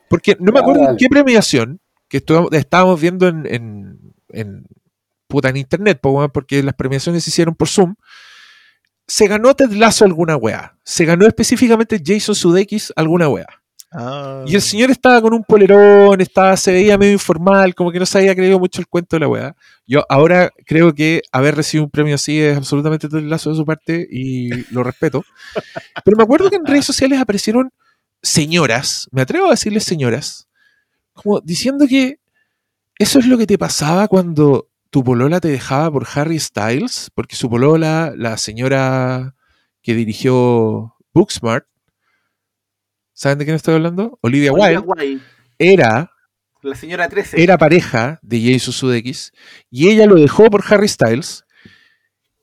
Porque 0.09 0.37
no 0.39 0.51
me 0.51 0.59
acuerdo 0.59 0.81
en 0.91 0.97
qué 0.97 1.07
premiación 1.09 1.81
que 2.07 2.23
estábamos 2.51 3.01
viendo 3.01 3.27
en, 3.27 3.45
en, 3.45 3.99
en- 4.29 4.65
puta, 5.27 5.49
en 5.49 5.57
internet, 5.57 5.99
porque 6.01 6.63
las 6.63 6.73
premiaciones 6.75 7.23
se 7.23 7.29
hicieron 7.31 7.55
por 7.55 7.67
Zoom. 7.67 7.95
Se 9.07 9.27
ganó 9.27 9.53
Ted 9.55 9.71
Lasso 9.71 10.05
alguna 10.05 10.35
weá. 10.37 10.77
Se 10.83 11.05
ganó 11.05 11.25
específicamente 11.25 12.01
Jason 12.05 12.35
Sudeikis 12.35 12.93
alguna 12.95 13.27
weá. 13.29 13.47
Ah. 13.91 14.43
Y 14.45 14.55
el 14.55 14.61
señor 14.61 14.91
estaba 14.91 15.21
con 15.21 15.33
un 15.33 15.43
polerón, 15.43 16.19
estaba, 16.19 16.57
se 16.57 16.71
veía 16.71 16.97
medio 16.97 17.13
informal, 17.13 17.73
como 17.73 17.91
que 17.91 17.99
no 17.99 18.05
se 18.05 18.17
había 18.17 18.35
creído 18.35 18.59
mucho 18.59 18.81
el 18.81 18.87
cuento 18.87 19.15
de 19.15 19.21
la 19.21 19.27
weá. 19.27 19.55
Yo 19.85 20.03
ahora 20.09 20.51
creo 20.65 20.93
que 20.93 21.21
haber 21.31 21.55
recibido 21.55 21.85
un 21.85 21.89
premio 21.89 22.15
así 22.15 22.39
es 22.39 22.57
absolutamente 22.57 23.07
lazo 23.21 23.51
de 23.51 23.55
su 23.55 23.65
parte 23.65 24.07
y 24.11 24.49
lo 24.73 24.83
respeto. 24.83 25.23
Pero 26.05 26.17
me 26.17 26.23
acuerdo 26.23 26.49
que 26.49 26.57
en 26.57 26.65
redes 26.65 26.85
sociales 26.85 27.19
aparecieron 27.19 27.71
señoras, 28.21 29.07
me 29.11 29.21
atrevo 29.21 29.47
a 29.47 29.51
decirles 29.51 29.83
señoras, 29.83 30.47
como 31.13 31.39
diciendo 31.39 31.85
que 31.87 32.19
eso 32.99 33.19
es 33.19 33.27
lo 33.27 33.37
que 33.37 33.47
te 33.47 33.57
pasaba 33.57 34.07
cuando 34.07 34.69
tu 34.89 35.03
polola 35.03 35.39
te 35.39 35.49
dejaba 35.49 35.91
por 35.91 36.07
Harry 36.15 36.39
Styles, 36.39 37.11
porque 37.13 37.35
su 37.35 37.49
polola, 37.49 38.13
la 38.15 38.37
señora 38.37 39.35
que 39.81 39.93
dirigió 39.93 40.95
Booksmart, 41.13 41.65
¿saben 43.17 43.39
de 43.39 43.45
quién 43.45 43.55
estoy 43.55 43.73
hablando? 43.73 44.19
Olivia 44.21 44.53
Olivia 44.53 44.79
Wilde, 44.79 45.03
Wilde, 45.03 45.23
era, 45.57 46.11
la 46.61 46.75
señora 46.75 47.09
13. 47.09 47.41
era 47.41 47.57
pareja 47.57 48.19
de 48.21 48.39
Jason 48.39 48.73
Sudeikis 48.73 49.33
y 49.71 49.89
ella 49.89 50.05
lo 50.05 50.15
dejó 50.15 50.45
por 50.51 50.63
Harry 50.69 50.87
Styles. 50.87 51.43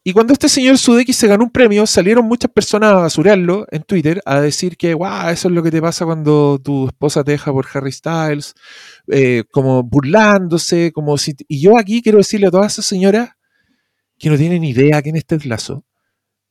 Y 0.03 0.13
cuando 0.13 0.33
este 0.33 0.49
señor 0.49 0.77
Sudeikis 0.77 1.17
se 1.17 1.29
ganó 1.29 1.45
un 1.45 1.51
premio, 1.51 1.87
salieron 1.87 2.27
muchas 2.27 2.51
personas 2.51 2.93
a 2.93 2.97
basurearlo 2.97 3.67
en 3.71 3.85
Twitter, 3.85 4.21
a 4.27 4.41
decir 4.41 4.77
que, 4.77 4.93
guau, 4.95 5.31
eso 5.31 5.49
es 5.49 5.55
lo 5.55 5.63
que 5.63 5.71
te 5.71 5.81
pasa 5.81 6.05
cuando 6.05 6.61
tu 6.63 6.89
esposa 6.89 7.23
te 7.23 7.33
deja 7.33 7.53
por 7.53 7.67
Harry 7.73 7.93
Styles, 7.93 8.55
eh, 9.07 9.45
como 9.51 9.83
burlándose, 9.83 10.93
como 10.93 11.17
si... 11.17 11.35
Y 11.49 11.63
yo 11.63 11.79
aquí 11.79 12.03
quiero 12.03 12.19
decirle 12.19 12.49
a 12.49 12.51
todas 12.51 12.73
esas 12.73 12.85
señoras 12.85 13.31
que 14.19 14.29
no 14.29 14.37
tienen 14.37 14.63
idea 14.65 15.01
quién 15.01 15.17
es 15.17 15.25
Ted 15.25 15.45
Lasso, 15.45 15.87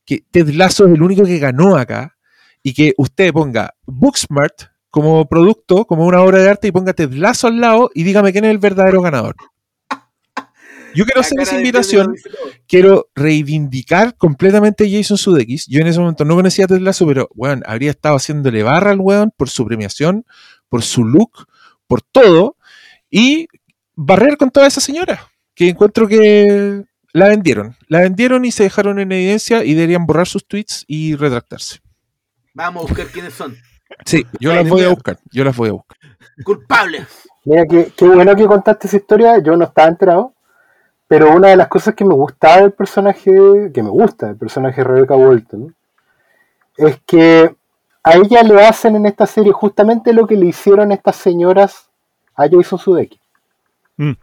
que 0.06 0.24
Ted 0.32 0.50
Lasso 0.50 0.88
es 0.88 0.94
el 0.94 1.04
único 1.04 1.24
que 1.24 1.38
ganó 1.38 1.76
acá, 1.76 2.18
y 2.64 2.74
que 2.74 2.94
usted 2.98 3.32
ponga 3.32 3.76
Booksmart 3.86 4.72
como 4.90 5.28
producto, 5.28 5.86
como 5.86 6.06
una 6.06 6.22
obra 6.22 6.40
de 6.40 6.50
arte, 6.50 6.68
y 6.68 6.72
ponga 6.72 6.94
Ted 6.94 7.12
Lasso 7.14 7.48
al 7.48 7.60
lado 7.60 7.92
y 7.94 8.04
dígame 8.04 8.32
quién 8.32 8.46
es 8.46 8.52
el 8.52 8.60
verdadero 8.60 9.02
ganador. 9.02 9.36
Yo 10.96 11.06
quiero 11.06 11.22
La 11.22 11.28
hacer 11.28 11.40
esa 11.42 11.58
invitación 11.58 12.16
quiero 12.68 13.10
reivindicar 13.16 14.16
completamente 14.18 14.86
a 14.86 14.88
Jason 14.90 15.18
Sudeikis. 15.18 15.68
Yo 15.68 15.82
en 15.82 15.88
ese 15.88 16.00
momento 16.00 16.26
no 16.26 16.36
conocía 16.36 16.66
a 16.66 16.68
Ted 16.68 16.80
Lasso, 16.80 17.06
pero 17.06 17.30
weón, 17.36 17.64
habría 17.66 17.92
estado 17.92 18.16
haciéndole 18.16 18.64
barra 18.64 18.92
al 18.92 19.00
weón 19.00 19.32
por 19.36 19.50
su 19.50 19.66
premiación, 19.66 20.26
por 20.70 20.82
su 20.84 21.04
look, 21.04 21.48
por 21.88 22.02
todo, 22.02 22.58
y 23.10 23.48
barrer 23.96 24.38
con 24.38 24.50
toda 24.50 24.68
esa 24.68 24.82
señora, 24.82 25.32
que 25.54 25.70
encuentro 25.70 26.08
que 26.08 26.84
la 27.12 27.28
vendieron. 27.28 27.76
La 27.88 28.00
vendieron 28.00 28.46
y 28.46 28.52
se 28.52 28.64
dejaron 28.64 29.00
en 29.00 29.12
evidencia 29.12 29.64
y 29.64 29.74
deberían 29.74 30.06
borrar 30.06 30.28
sus 30.28 30.48
tweets 30.48 30.84
y 30.88 31.16
retractarse. 31.16 31.80
Vamos 32.54 32.84
a 32.84 32.88
buscar 32.88 33.08
quiénes 33.08 33.34
son. 33.34 33.56
Sí, 34.06 34.26
yo 34.40 34.54
las 34.54 34.68
voy 34.68 34.84
a 34.84 34.90
buscar, 34.90 35.18
yo 35.32 35.44
las 35.44 35.56
voy 35.56 35.70
a 35.70 35.74
buscar. 35.74 35.98
Culpables. 36.44 37.08
Mira, 37.46 37.66
qué, 37.66 37.92
qué 37.96 38.08
bueno 38.08 38.36
que 38.36 38.46
contaste 38.46 38.88
esa 38.88 38.98
historia, 38.98 39.40
yo 39.40 39.56
no 39.58 39.66
estaba 39.66 39.88
enterado, 39.88 40.34
pero 41.08 41.32
una 41.36 41.50
de 41.50 41.56
las 41.56 41.68
cosas 41.68 41.94
que 41.94 42.06
me 42.06 42.14
gustaba 42.14 42.62
del 42.62 42.72
personaje, 42.72 43.72
que 43.74 43.84
me 43.84 43.90
gusta 43.90 44.28
del 44.28 44.38
personaje 44.38 44.82
de 44.82 44.88
Rebecca 44.88 45.16
Walton, 45.16 45.76
es 46.78 47.00
que 47.06 47.56
a 48.04 48.16
ella 48.16 48.44
le 48.44 48.66
hacen 48.66 48.96
en 48.96 49.06
esta 49.06 49.26
serie 49.26 49.52
justamente 49.52 50.14
lo 50.14 50.28
que 50.28 50.36
le 50.36 50.48
hicieron 50.48 50.92
estas 50.92 51.16
señoras 51.16 51.90
a 52.36 52.48
Jason 52.50 52.80
Sudeikis. 52.80 53.22
Mm. 53.98 54.14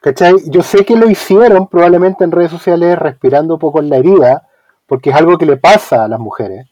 ¿Cachai? 0.00 0.34
Yo 0.46 0.62
sé 0.62 0.84
que 0.84 0.96
lo 0.96 1.08
hicieron 1.08 1.68
probablemente 1.68 2.24
en 2.24 2.32
redes 2.32 2.50
sociales 2.50 2.98
respirando 2.98 3.54
un 3.54 3.60
poco 3.60 3.78
en 3.78 3.88
la 3.88 3.98
herida, 3.98 4.48
porque 4.86 5.10
es 5.10 5.16
algo 5.16 5.38
que 5.38 5.46
le 5.46 5.56
pasa 5.56 6.04
a 6.04 6.08
las 6.08 6.18
mujeres. 6.18 6.71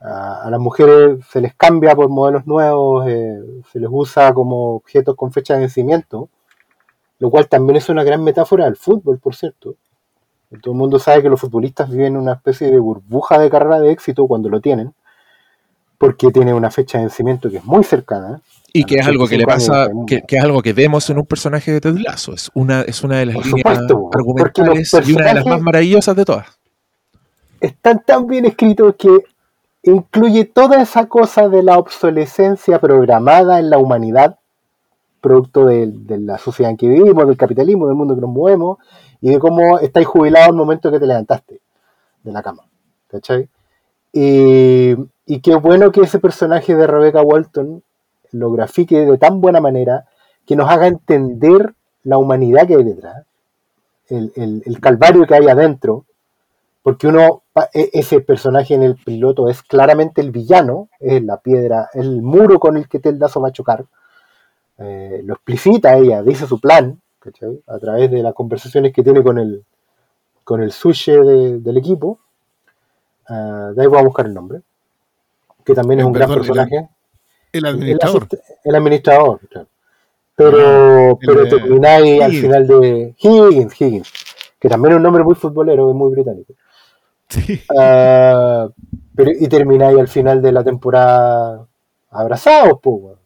A, 0.00 0.44
a 0.44 0.50
las 0.50 0.60
mujeres 0.60 1.24
se 1.30 1.40
les 1.40 1.54
cambia 1.54 1.94
por 1.94 2.08
modelos 2.08 2.46
nuevos, 2.46 3.06
eh, 3.08 3.38
se 3.70 3.78
les 3.78 3.88
usa 3.92 4.32
como 4.32 4.76
objetos 4.76 5.14
con 5.14 5.30
fecha 5.30 5.54
de 5.54 5.60
vencimiento, 5.60 6.28
lo 7.18 7.30
cual 7.30 7.48
también 7.48 7.76
es 7.76 7.88
una 7.88 8.02
gran 8.02 8.24
metáfora 8.24 8.64
del 8.64 8.76
fútbol, 8.76 9.18
por 9.18 9.34
cierto. 9.36 9.76
Todo 10.62 10.72
el 10.72 10.78
mundo 10.78 10.98
sabe 10.98 11.22
que 11.22 11.28
los 11.28 11.40
futbolistas 11.40 11.90
viven 11.90 12.16
una 12.16 12.32
especie 12.32 12.70
de 12.70 12.78
burbuja 12.78 13.38
de 13.38 13.50
carrera 13.50 13.78
de 13.78 13.92
éxito 13.92 14.26
cuando 14.26 14.48
lo 14.48 14.60
tienen, 14.60 14.92
porque 15.96 16.32
tiene 16.32 16.52
una 16.52 16.70
fecha 16.70 16.98
de 16.98 17.04
vencimiento 17.04 17.50
que 17.50 17.58
es 17.58 17.64
muy 17.64 17.84
cercana. 17.84 18.40
Y 18.72 18.84
que 18.84 18.96
es 18.96 19.06
algo 19.06 19.28
que 19.28 19.36
le 19.36 19.44
85 19.44 19.72
pasa, 19.72 19.92
que, 20.06 20.22
que 20.22 20.36
es 20.38 20.42
algo 20.42 20.62
que 20.62 20.72
vemos 20.72 21.08
en 21.10 21.18
un 21.18 21.26
personaje 21.26 21.70
de 21.72 21.80
Ted 21.80 21.98
Lasso. 21.98 22.32
Es 22.32 22.50
una, 22.54 22.80
es 22.82 23.04
una 23.04 23.18
de 23.18 23.26
las 23.26 23.36
Por 23.36 23.46
líneas 23.46 23.76
supuesto, 23.76 24.10
argumentales 24.12 24.92
y 25.06 25.12
una 25.12 25.26
de 25.26 25.34
las 25.34 25.46
más 25.46 25.60
maravillosas 25.60 26.16
de 26.16 26.24
todas. 26.24 26.46
están 27.60 28.02
tan 28.04 28.26
bien 28.26 28.46
escritos 28.46 28.96
que 28.96 29.10
incluye 29.82 30.44
toda 30.44 30.82
esa 30.82 31.06
cosa 31.06 31.48
de 31.48 31.62
la 31.62 31.78
obsolescencia 31.78 32.78
programada 32.80 33.58
en 33.58 33.70
la 33.70 33.78
humanidad, 33.78 34.38
producto 35.20 35.66
de, 35.66 35.92
la 36.18 36.38
sociedad 36.38 36.70
en 36.70 36.76
que 36.76 36.88
vivimos, 36.88 37.26
del 37.26 37.36
capitalismo, 37.36 37.86
del 37.86 37.96
mundo 37.96 38.14
que 38.14 38.20
nos 38.20 38.30
movemos, 38.30 38.78
y 39.20 39.30
de 39.30 39.38
cómo 39.38 39.78
estáis 39.78 40.06
jubilado 40.06 40.46
al 40.46 40.54
momento 40.56 40.90
que 40.90 40.98
te 41.00 41.06
levantaste 41.06 41.60
de 42.22 42.32
la 42.32 42.42
cama. 42.42 42.64
¿Cachai? 43.08 43.48
Y, 44.12 44.94
y 45.26 45.40
qué 45.40 45.54
bueno 45.56 45.92
que 45.92 46.00
ese 46.02 46.18
personaje 46.18 46.74
de 46.74 46.86
Rebecca 46.86 47.22
Walton 47.22 47.82
lo 48.32 48.50
grafique 48.52 49.04
de 49.06 49.18
tan 49.18 49.40
buena 49.40 49.60
manera 49.60 50.06
que 50.46 50.56
nos 50.56 50.70
haga 50.70 50.86
entender 50.86 51.74
la 52.04 52.18
humanidad 52.18 52.66
que 52.66 52.76
hay 52.76 52.84
detrás, 52.84 53.24
el, 54.08 54.32
el- 54.36 54.62
el 54.64 54.80
calvario 54.80 55.26
que 55.26 55.34
hay 55.34 55.46
adentro, 55.48 56.04
porque 56.90 57.06
uno, 57.06 57.42
e- 57.72 57.90
ese 57.92 58.20
personaje 58.20 58.74
en 58.74 58.82
el 58.82 58.96
piloto 58.96 59.48
es 59.48 59.62
claramente 59.62 60.20
el 60.20 60.30
villano, 60.32 60.88
es 60.98 61.22
la 61.22 61.36
piedra, 61.38 61.88
el 61.94 62.20
muro 62.22 62.58
con 62.58 62.76
el 62.76 62.88
que 62.88 62.98
Ted 62.98 63.16
Lasso 63.18 63.40
va 63.40 63.48
a 63.48 63.52
chocar. 63.52 63.84
Eh, 64.78 65.20
lo 65.24 65.34
explicita 65.34 65.96
ella, 65.96 66.22
dice 66.22 66.46
su 66.46 66.58
plan, 66.60 67.00
¿cachai? 67.20 67.60
a 67.66 67.78
través 67.78 68.10
de 68.10 68.22
las 68.22 68.34
conversaciones 68.34 68.92
que 68.92 69.02
tiene 69.02 69.22
con 69.22 69.38
el, 69.38 69.64
con 70.42 70.62
el 70.62 70.72
sushi 70.72 71.12
de- 71.12 71.58
del 71.60 71.76
equipo. 71.76 72.18
Ah, 73.28 73.70
de 73.74 73.82
ahí 73.82 73.86
voy 73.86 73.98
a 73.98 74.02
buscar 74.04 74.26
el 74.26 74.34
nombre, 74.34 74.62
que 75.64 75.74
también 75.74 76.00
es 76.00 76.04
Eh, 76.04 76.06
un 76.06 76.12
gran 76.12 76.28
perdón, 76.28 76.42
el- 76.42 76.46
personaje. 76.48 76.88
El 77.52 77.64
El, 77.64 77.66
administrador. 77.66 78.26
el 78.64 78.74
administrador, 78.74 79.40
claro. 79.48 79.68
Pero, 80.34 81.10
el 81.10 81.16
pero 81.26 81.48
termináis 81.48 82.22
al 82.22 82.32
final 82.32 82.66
de 82.66 83.14
Higgins, 83.18 83.80
Higgins, 83.80 84.12
que 84.58 84.68
también 84.68 84.92
es 84.92 84.96
un 84.96 85.02
nombre 85.02 85.22
muy 85.22 85.34
futbolero, 85.34 85.90
es 85.90 85.94
muy 85.94 86.10
británico. 86.12 86.54
Ah, 87.78 88.68
pero, 89.14 89.30
y 89.32 89.48
termináis 89.48 89.98
al 89.98 90.08
final 90.08 90.42
de 90.42 90.52
la 90.52 90.64
temporada 90.64 91.66
abrazados, 92.10 92.78
pues. 92.82 93.16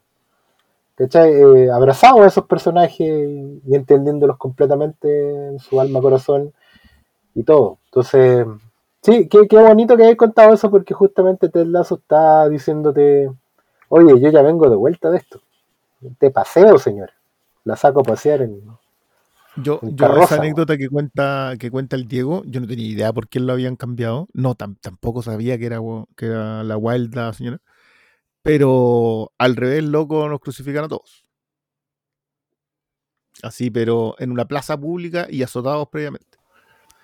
¿Cachai? 0.97 1.33
Eh, 1.33 1.71
abrazados 1.71 2.21
a 2.21 2.27
esos 2.27 2.47
personajes 2.47 3.01
y 3.67 3.75
entendiéndolos 3.75 4.37
completamente 4.39 5.09
en 5.49 5.59
su 5.59 5.81
alma, 5.81 6.01
corazón 6.01 6.53
y 7.35 7.43
todo. 7.43 7.79
Entonces, 7.87 8.47
sí, 9.03 9.29
qué, 9.29 9.49
qué 9.49 9.57
bonito 9.57 9.97
que 9.97 10.05
hayas 10.05 10.17
contado 10.17 10.55
eso 10.55 10.71
porque 10.71 10.95
justamente 10.95 11.49
Ted 11.49 11.67
Lasso 11.67 11.97
está 11.97 12.49
diciéndote, 12.49 13.29
oye, 13.89 14.21
yo 14.21 14.31
ya 14.31 14.43
vengo 14.43 14.71
de 14.71 14.77
vuelta 14.77 15.11
de 15.11 15.19
esto. 15.19 15.41
Te 16.19 16.31
paseo, 16.31 16.79
señor. 16.79 17.11
La 17.65 17.77
saco 17.77 18.01
a 18.01 18.05
pasear 18.05 18.43
en... 18.43 18.61
Yo, 19.57 19.81
yo 19.83 20.17
esa 20.23 20.37
anécdota 20.37 20.77
que 20.77 20.89
cuenta, 20.89 21.55
que 21.59 21.71
cuenta 21.71 21.95
el 21.97 22.09
Diego, 22.09 22.43
yo 22.47 22.61
no 22.61 22.67
tenía 22.67 22.87
idea 22.89 23.13
por 23.13 23.29
qué 23.29 23.39
lo 23.41 23.53
habían 23.53 23.77
cambiado. 23.77 24.29
No, 24.33 24.57
tam- 24.57 24.77
tampoco 24.81 25.23
sabía 25.23 25.59
que 25.59 25.67
era, 25.67 25.79
que 26.17 26.27
era 26.27 26.65
la 26.65 26.77
Wild 26.77 27.15
la 27.15 27.33
señora. 27.33 27.61
Pero 28.43 29.33
al 29.39 29.57
revés, 29.57 29.85
loco, 29.85 30.29
nos 30.29 30.41
crucifican 30.41 30.85
a 30.85 30.89
todos. 30.89 31.25
Así, 33.43 33.71
pero 33.71 34.15
en 34.19 34.31
una 34.31 34.47
plaza 34.47 34.77
pública 34.79 35.27
y 35.31 35.43
azotados 35.43 35.89
previamente. 35.89 36.39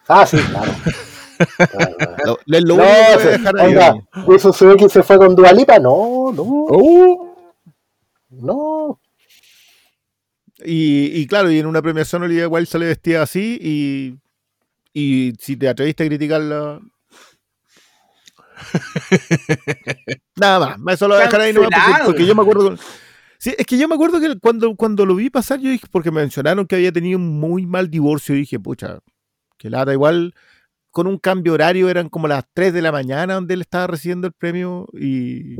Ah, 0.08 0.26
sí, 0.26 0.38
claro. 0.38 0.72
Lo, 2.26 2.36
lo 2.46 2.76
No, 2.76 2.82
único 2.82 2.86
que 2.86 2.92
voy 2.92 3.14
a 3.14 3.18
se- 3.18 3.30
dejar 3.30 3.58
ahí. 3.60 3.66
oiga, 3.68 3.94
¿Wilson 4.26 4.52
Suzuki 4.52 4.88
se 4.90 5.02
fue 5.02 5.16
con 5.16 5.34
Dualipa? 5.34 5.78
No, 5.78 6.30
no, 6.32 6.42
Oh. 6.46 7.36
no. 8.28 8.99
Y, 10.64 11.06
y 11.20 11.26
claro, 11.26 11.50
y 11.50 11.58
en 11.58 11.66
una 11.66 11.82
premiación 11.82 12.22
Olivia 12.22 12.48
Wilde 12.48 12.66
sale 12.66 12.86
vestida 12.86 13.22
así 13.22 13.58
y, 13.60 14.18
y 14.92 15.32
si 15.38 15.56
te 15.56 15.68
atreviste 15.68 16.04
a 16.04 16.06
criticarla... 16.06 16.80
Nada 20.36 20.76
más, 20.76 20.94
eso 20.94 21.08
lo 21.08 21.14
voy 21.14 21.22
a 21.22 21.26
dejar 21.26 21.40
ahí 21.40 21.52
nomás 21.52 22.02
porque, 22.04 22.26
yo 22.26 22.34
me 22.34 22.42
acuerdo... 22.42 22.76
Sí, 23.38 23.54
es 23.56 23.64
que 23.64 23.78
yo 23.78 23.88
me 23.88 23.94
acuerdo 23.94 24.20
que 24.20 24.38
cuando, 24.38 24.76
cuando 24.76 25.06
lo 25.06 25.14
vi 25.14 25.30
pasar, 25.30 25.60
yo 25.60 25.70
dije, 25.70 25.86
porque 25.90 26.10
me 26.10 26.20
mencionaron 26.20 26.66
que 26.66 26.76
había 26.76 26.92
tenido 26.92 27.18
un 27.18 27.40
muy 27.40 27.64
mal 27.64 27.88
divorcio, 27.88 28.34
y 28.34 28.40
dije, 28.40 28.60
pucha, 28.60 28.98
que 29.56 29.70
lata, 29.70 29.94
igual 29.94 30.34
con 30.90 31.06
un 31.06 31.18
cambio 31.18 31.54
horario 31.54 31.88
eran 31.88 32.08
como 32.08 32.28
las 32.28 32.44
3 32.52 32.72
de 32.74 32.82
la 32.82 32.92
mañana 32.92 33.34
donde 33.34 33.54
él 33.54 33.60
estaba 33.62 33.86
recibiendo 33.86 34.26
el 34.26 34.32
premio 34.32 34.88
y 34.92 35.56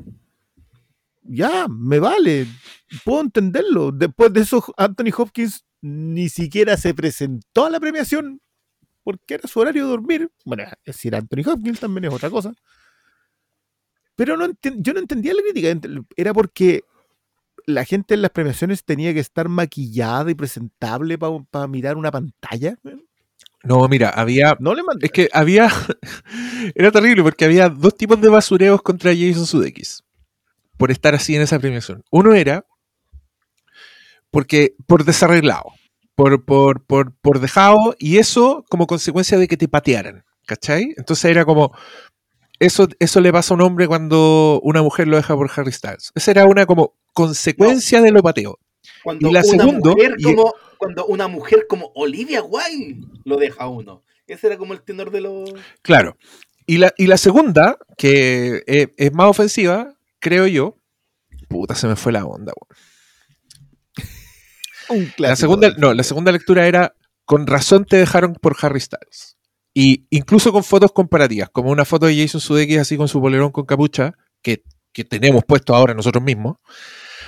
ya, 1.33 1.69
me 1.69 2.01
vale, 2.01 2.47
puedo 3.05 3.21
entenderlo. 3.21 3.93
Después 3.93 4.33
de 4.33 4.41
eso, 4.41 4.65
Anthony 4.77 5.13
Hopkins 5.17 5.65
ni 5.81 6.29
siquiera 6.29 6.77
se 6.77 6.93
presentó 6.93 7.67
a 7.67 7.71
la 7.71 7.79
premiación 7.79 8.41
porque 9.05 9.35
era 9.35 9.49
su 9.49 9.61
horario 9.61 9.85
de 9.85 9.91
dormir. 9.91 10.31
Bueno, 10.45 10.65
es 10.65 10.97
decir, 10.97 11.15
Anthony 11.15 11.49
Hopkins 11.49 11.79
también 11.79 12.07
es 12.07 12.13
otra 12.13 12.31
cosa. 12.31 12.53
Pero 14.17 14.37
no 14.37 14.51
yo 14.63 14.93
no 14.93 14.99
entendía 14.99 15.33
la 15.33 15.43
crítica. 15.43 15.89
Era 16.17 16.35
porque 16.35 16.83
la 17.65 17.85
gente 17.85 18.15
en 18.15 18.23
las 18.23 18.33
premiaciones 18.33 18.85
tenía 18.85 19.15
que 19.15 19.21
estar 19.21 19.49
maquillada 19.49 20.31
y 20.33 20.35
presentable 20.35 21.17
para 21.17 21.69
mirar 21.69 21.97
una 21.97 22.11
pantalla. 22.11 22.77
No, 23.63 23.87
mira, 23.89 24.11
había. 24.11 24.57
No 24.59 24.75
le 24.75 24.83
mandé. 24.83 25.07
Es 25.07 25.13
que 25.13 25.29
había. 25.33 25.71
Era 26.75 26.91
terrible 26.91 27.23
porque 27.23 27.45
había 27.45 27.69
dos 27.69 27.97
tipos 27.97 28.21
de 28.21 28.29
basureos 28.29 28.83
contra 28.83 29.13
Jason 29.15 29.47
Sudeikis 29.47 30.03
por 30.81 30.91
estar 30.91 31.15
así 31.15 31.37
en 31.37 31.43
esa 31.43 31.59
premiación. 31.59 32.03
Uno 32.11 32.35
era 32.35 32.65
porque 34.31 34.75
por 34.87 35.05
desarreglado, 35.05 35.65
por, 36.15 36.45
por, 36.45 36.85
por, 36.85 37.13
por 37.21 37.41
dejado, 37.41 37.95
y 37.99 38.19
eso 38.19 38.65
como 38.69 38.87
consecuencia 38.87 39.39
de 39.39 39.49
que 39.49 39.57
te 39.57 39.69
patearan, 39.69 40.25
¿cachai? 40.47 40.95
Entonces 40.97 41.27
era 41.31 41.45
como. 41.45 41.73
Eso, 42.59 42.89
eso 42.99 43.21
le 43.21 43.33
pasa 43.33 43.55
a 43.55 43.57
un 43.57 43.63
hombre 43.63 43.87
cuando 43.89 44.61
una 44.63 44.83
mujer 44.83 45.09
lo 45.09 45.17
deja 45.17 45.35
por 45.35 45.51
Harry 45.57 45.73
Styles. 45.73 46.13
Esa 46.15 46.31
era 46.31 46.45
una 46.45 46.67
como 46.67 46.95
consecuencia 47.15 48.03
de 48.03 48.11
lo 48.11 48.23
pateo. 48.23 48.59
Cuando 49.03 49.29
Y 49.29 49.33
la 49.33 49.41
una 49.41 49.49
segundo, 49.63 49.91
mujer 49.93 50.15
y- 50.19 50.23
como 50.25 50.53
cuando 50.77 51.07
una 51.07 51.27
mujer 51.29 51.67
como 51.69 51.91
Olivia 51.95 52.43
Wilde 52.43 53.07
lo 53.25 53.37
deja 53.39 53.65
a 53.65 53.69
uno. 53.69 54.03
Ese 54.27 54.47
era 54.47 54.59
como 54.59 54.75
el 54.75 54.83
tenor 54.83 55.11
de 55.11 55.23
los 55.23 55.53
Claro. 55.83 56.17
Y 56.67 56.77
la, 56.79 56.93
y 56.99 57.07
la 57.07 57.17
segunda, 57.17 57.79
que 57.97 58.63
es, 58.67 58.89
es 58.97 59.13
más 59.13 59.27
ofensiva, 59.29 59.95
creo 60.21 60.47
yo. 60.47 60.77
Puta, 61.49 61.75
se 61.75 61.89
me 61.89 61.97
fue 61.97 62.13
la 62.13 62.25
onda, 62.25 62.53
weón. 62.57 62.81
un 64.91 65.13
La 65.19 65.37
segunda, 65.37 65.71
no, 65.77 65.95
la 65.95 66.03
segunda 66.03 66.33
lectura 66.33 66.67
era 66.67 66.95
con 67.25 67.47
razón 67.47 67.85
te 67.85 67.97
dejaron 67.97 68.35
por 68.35 68.57
Harry 68.63 68.81
Styles. 68.81 69.37
Y 69.73 70.07
incluso 70.11 70.53
con 70.53 70.65
fotos 70.65 70.91
comparativas, 70.93 71.49
como 71.51 71.71
una 71.71 71.85
foto 71.85 72.07
de 72.07 72.17
Jason 72.21 72.41
Sudeikis 72.41 72.79
así 72.79 72.97
con 72.97 73.07
su 73.09 73.21
polerón 73.21 73.53
con 73.53 73.67
capucha, 73.67 74.15
que, 74.43 74.65
que 74.93 75.05
tenemos 75.05 75.45
puesto 75.45 75.75
ahora 75.75 75.95
nosotros 75.95 76.25
mismos, 76.25 76.57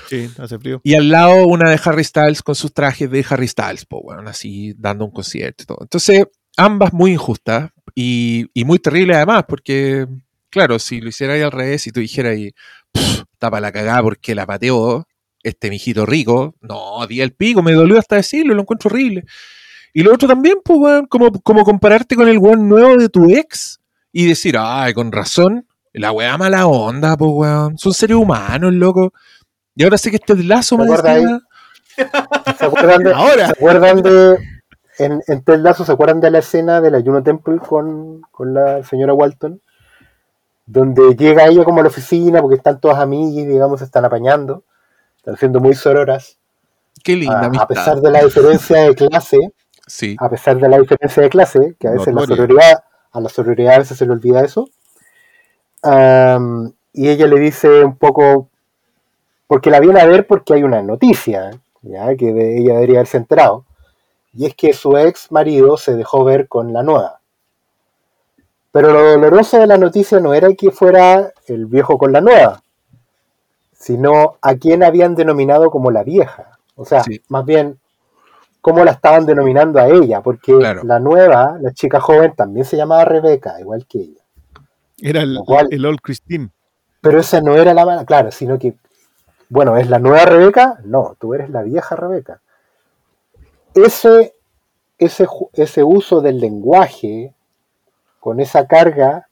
Sí, 0.09 0.29
hace 0.39 0.59
frío. 0.59 0.81
y 0.85 0.95
al 0.95 1.09
lado 1.09 1.47
una 1.47 1.71
de 1.71 1.81
Harry 1.85 2.03
Styles 2.05 2.43
con 2.43 2.55
sus 2.57 2.75
trajes 2.75 3.09
de 3.11 3.25
Harry 3.31 3.47
Styles, 3.49 3.87
po, 3.87 4.01
weón, 4.01 4.27
así 4.29 4.75
dando 4.77 5.05
un 5.05 5.13
concierto 5.13 5.63
y 5.63 5.67
todo. 5.67 5.79
Entonces, 5.83 6.27
ambas 6.57 6.93
muy 6.93 7.13
injustas 7.13 7.71
y, 7.95 8.47
y 8.53 8.65
muy 8.65 8.79
terribles 8.81 9.17
además, 9.17 9.45
porque, 9.49 10.07
claro, 10.51 10.79
si 10.81 11.01
lo 11.01 11.09
hiciera 11.11 11.35
ahí 11.35 11.41
al 11.43 11.53
revés, 11.53 11.83
si 11.83 11.93
tú 11.93 12.01
dijeras 12.01 12.37
"Pff, 12.93 13.23
tapa 13.39 13.61
la 13.61 13.73
cagada 13.73 14.03
porque 14.03 14.35
la 14.35 14.47
pateó 14.47 15.07
este 15.43 15.71
mijito 15.71 16.07
rico, 16.07 16.55
no, 16.61 17.07
di 17.07 17.21
el 17.21 17.33
pico, 17.33 17.63
me 17.63 17.73
dolió 17.73 17.99
hasta 17.99 18.17
decirlo, 18.17 18.55
lo 18.55 18.63
encuentro 18.63 18.89
horrible. 18.91 19.25
Y 19.93 20.03
lo 20.03 20.15
otro 20.15 20.29
también, 20.29 20.59
pues, 20.65 20.79
weón, 20.79 21.07
como, 21.07 21.33
como 21.43 21.65
compararte 21.65 22.15
con 22.17 22.29
el 22.29 22.39
weón 22.39 22.69
nuevo 22.69 22.97
de 22.97 23.09
tu 23.09 23.29
ex 23.31 23.81
y 24.13 24.27
decir, 24.27 24.57
ay, 24.59 24.95
con 24.95 25.11
razón, 25.13 25.67
la 25.93 26.13
weá 26.13 26.39
mala 26.39 26.67
onda, 26.67 27.17
pues, 27.17 27.31
weón, 27.35 27.77
son 27.79 27.93
seres 27.93 28.17
humanos, 28.17 28.73
loco. 28.73 29.13
Y 29.75 29.83
ahora 29.85 29.99
sé 29.99 30.11
que 30.11 30.17
este 30.17 30.37
lazo 30.45 30.77
¿Te 30.77 30.83
más 30.85 30.99
acuerdas 31.01 31.17
ahí? 31.17 31.23
encima- 31.23 32.57
¿Se 32.59 32.65
acuerdan 32.65 33.03
de, 33.03 33.13
Ahora. 33.15 33.47
¿se 33.47 33.53
acuerdan 33.53 34.03
de 34.03 34.39
en, 34.99 35.21
en 35.27 35.43
Ted 35.43 35.59
Lasso, 35.61 35.85
¿se 35.85 35.93
acuerdan 35.93 36.21
de 36.21 36.31
la 36.31 36.39
escena 36.39 36.81
del 36.81 36.95
ayuno 36.95 37.23
temple 37.23 37.59
con, 37.59 38.21
con 38.31 38.55
la 38.55 38.85
señora 38.85 39.13
Walton? 39.15 39.61
Donde 40.67 41.15
llega 41.17 41.47
ella 41.47 41.65
como 41.65 41.81
a 41.81 41.83
la 41.83 41.89
oficina 41.89 42.41
porque 42.41 42.57
están 42.57 42.81
todas 42.81 42.99
amigas, 42.99 43.47
digamos, 43.47 43.81
se 43.81 43.85
están 43.87 44.05
apañando, 44.05 44.63
están 45.17 45.37
siendo 45.37 45.61
muy 45.61 45.75
sororas. 45.75 46.39
Qué 47.03 47.17
linda 47.17 47.51
A, 47.59 47.63
a 47.63 47.67
pesar 47.67 48.01
de 48.01 48.11
la 48.11 48.23
diferencia 48.25 48.79
de 48.83 48.95
clase, 48.95 49.39
Sí. 49.87 50.17
a 50.21 50.29
pesar 50.29 50.59
de 50.59 50.69
la 50.69 50.79
diferencia 50.79 51.23
de 51.25 51.29
clase, 51.31 51.75
que 51.81 51.89
a 51.89 51.91
veces 51.93 52.15
la 52.15 52.21
sororidad, 52.27 52.85
a 53.11 53.21
la 53.21 53.29
sororidad 53.29 53.75
a 53.75 53.79
veces 53.79 53.99
se 53.99 54.07
le 54.07 54.13
olvida 54.13 54.45
eso. 54.45 54.69
Am, 55.83 56.73
y 56.93 57.09
ella 57.09 57.27
le 57.27 57.41
dice 57.41 57.85
un 57.85 57.97
poco, 57.97 58.49
porque 59.49 59.71
la 59.71 59.81
viene 59.81 60.01
a 60.01 60.07
ver 60.07 60.27
porque 60.27 60.55
hay 60.55 60.63
una 60.63 60.83
noticia, 60.83 61.51
ya 61.83 62.15
que 62.17 62.33
de- 62.33 62.59
ella 62.59 62.75
debería 62.75 62.99
haberse 62.99 63.17
enterado, 63.17 63.65
y 64.33 64.47
es 64.47 64.55
que 64.55 64.73
su 64.73 64.97
ex 64.97 65.33
marido 65.33 65.77
se 65.77 65.97
dejó 65.97 66.25
ver 66.25 66.47
con 66.49 66.73
la 66.73 66.83
nueva. 66.83 67.21
Pero 68.73 68.91
lo 68.93 69.03
doloroso 69.13 69.59
de 69.59 69.67
la 69.67 69.77
noticia 69.77 70.19
no 70.19 70.33
era 70.35 70.53
que 70.55 70.71
fuera 70.71 71.31
el 71.47 71.67
viejo 71.67 71.99
con 71.99 72.11
la 72.13 72.21
nueva, 72.23 72.63
sino 73.73 74.37
a 74.41 74.55
quien 74.55 74.83
habían 74.83 75.15
denominado 75.15 75.71
como 75.71 75.91
la 75.91 76.03
vieja. 76.03 76.59
O 76.77 76.85
sea, 76.85 77.03
Sí. 77.05 77.21
más 77.29 77.45
bien 77.45 77.79
cómo 78.63 78.85
la 78.85 78.93
estaban 78.93 79.27
denominando 79.27 79.79
a 79.81 79.89
ella, 79.89 80.21
porque 80.23 80.57
Claro. 80.57 80.83
la 80.85 80.99
nueva, 80.99 81.59
la 81.61 81.73
chica 81.73 82.01
joven, 82.01 82.33
también 82.35 82.65
se 82.65 82.77
llamaba 82.77 83.05
Rebeca, 83.05 83.61
igual 83.61 83.87
que 83.87 83.99
ella. 83.99 84.21
Era 84.99 85.21
el, 85.23 85.39
cual- 85.45 85.69
el 85.71 85.85
Old 85.85 86.01
Christine. 86.01 86.49
Pero 87.01 87.19
esa 87.21 87.41
no 87.41 87.57
era 87.57 87.75
la 87.75 87.85
mala, 87.85 88.05
claro, 88.07 88.31
sino 88.31 88.59
que, 88.59 88.75
bueno, 89.49 89.77
¿es 89.77 89.91
la 89.91 89.99
nueva 89.99 90.25
Rebeca? 90.25 90.79
No, 90.85 91.17
tú 91.19 91.35
eres 91.35 91.51
la 91.51 91.63
vieja 91.63 91.97
Rebeca. 91.97 92.41
Ese, 93.75 94.35
ese, 94.99 95.27
ese 95.55 95.83
uso 95.83 96.21
del 96.21 96.39
lenguaje 96.39 97.35
con 98.23 98.39
esa 98.39 98.69
carga 98.69 99.27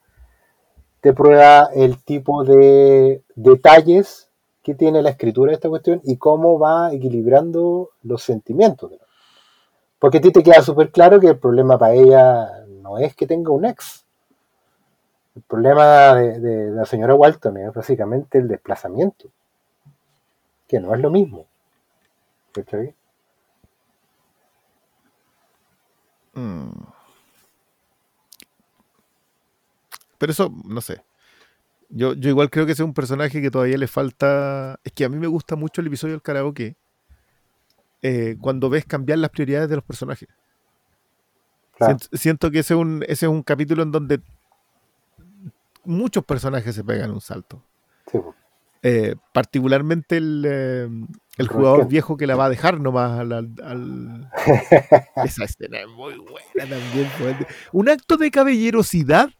te 1.01 1.13
prueba 1.13 1.69
el 1.73 2.03
tipo 2.03 2.43
de 2.43 3.23
detalles 3.37 4.29
que 4.65 4.75
tiene 4.75 5.01
la 5.01 5.11
escritura 5.11 5.51
de 5.51 5.55
esta 5.55 5.69
cuestión 5.69 6.01
y 6.03 6.17
cómo 6.17 6.59
va 6.59 6.93
equilibrando 6.93 7.91
los 8.03 8.25
sentimientos. 8.25 8.91
Porque 10.01 10.19
a 10.19 10.21
ti 10.21 10.33
te 10.33 10.43
queda 10.43 10.61
súper 10.61 10.91
claro 10.91 11.21
que 11.21 11.29
el 11.29 11.39
problema 11.39 11.79
para 11.79 11.95
ella 11.95 12.65
no 12.83 12.99
es 12.99 13.15
que 13.15 13.29
tenga 13.29 13.53
un 13.53 13.65
ex, 13.65 14.05
El 15.37 15.43
problema 15.43 16.17
de, 16.17 16.73
la 16.73 16.85
señora 16.85 17.15
Walton 17.15 17.59
es 17.59 17.73
básicamente 17.73 18.39
el 18.39 18.49
desplazamiento, 18.49 19.29
que 20.67 20.81
no 20.81 20.93
es 20.97 21.01
lo 21.01 21.11
mismo. 21.11 21.47
¿Cachai? 22.53 22.93
Mm. 26.35 27.00
Pero 30.21 30.31
eso, 30.33 30.55
no 30.65 30.81
sé. 30.81 31.03
Yo, 31.89 32.13
yo 32.15 32.29
igual 32.29 32.51
creo 32.51 32.67
que 32.67 32.73
ese 32.73 32.83
es 32.83 32.87
un 32.87 32.95
personaje 32.95 33.43
que 33.43 33.51
todavía 33.51 33.77
le 33.79 33.89
falta. 33.89 34.79
Es 34.85 34.93
que 34.93 35.05
a 35.05 35.09
mí 35.09 35.17
me 35.17 35.27
gusta 35.27 35.57
mucho 35.57 35.81
el 35.81 35.89
episodio 35.89 36.15
del 36.15 36.23
karaoke. 36.23 36.77
eh, 38.03 38.37
cuando 38.41 38.71
ves 38.71 38.85
cambiar 38.85 39.19
las 39.19 39.31
prioridades 39.31 39.69
de 39.69 39.75
los 39.77 39.85
personajes. 39.85 40.29
Claro. 41.77 41.99
Siento, 41.99 42.17
siento 42.17 42.51
que 42.51 42.59
ese 42.61 42.75
es, 42.75 42.81
un, 42.81 43.03
ese 43.09 43.27
es 43.27 43.31
un 43.33 43.43
capítulo 43.43 43.83
en 43.83 43.91
donde 43.91 44.21
muchos 45.85 46.25
personajes 46.25 46.75
se 46.75 46.85
pegan 46.85 47.11
un 47.11 47.21
salto. 47.21 47.63
Sí. 48.11 48.19
Eh, 48.83 49.15
particularmente 49.35 50.17
el, 50.17 50.45
eh, 50.49 50.89
el 51.37 51.49
jugador 51.49 51.87
viejo 51.89 52.17
que 52.17 52.27
la 52.27 52.37
va 52.37 52.47
a 52.47 52.51
dejar 52.51 52.81
nomás 52.81 53.19
al. 53.21 53.33
al- 53.33 54.31
Esa 55.25 55.45
escena 55.45 55.81
es 55.81 55.89
muy 55.89 56.15
buena 56.17 56.77
también. 56.77 57.11
Un 57.73 57.89
acto 57.91 58.17
de 58.17 58.31
caballerosidad 58.31 59.31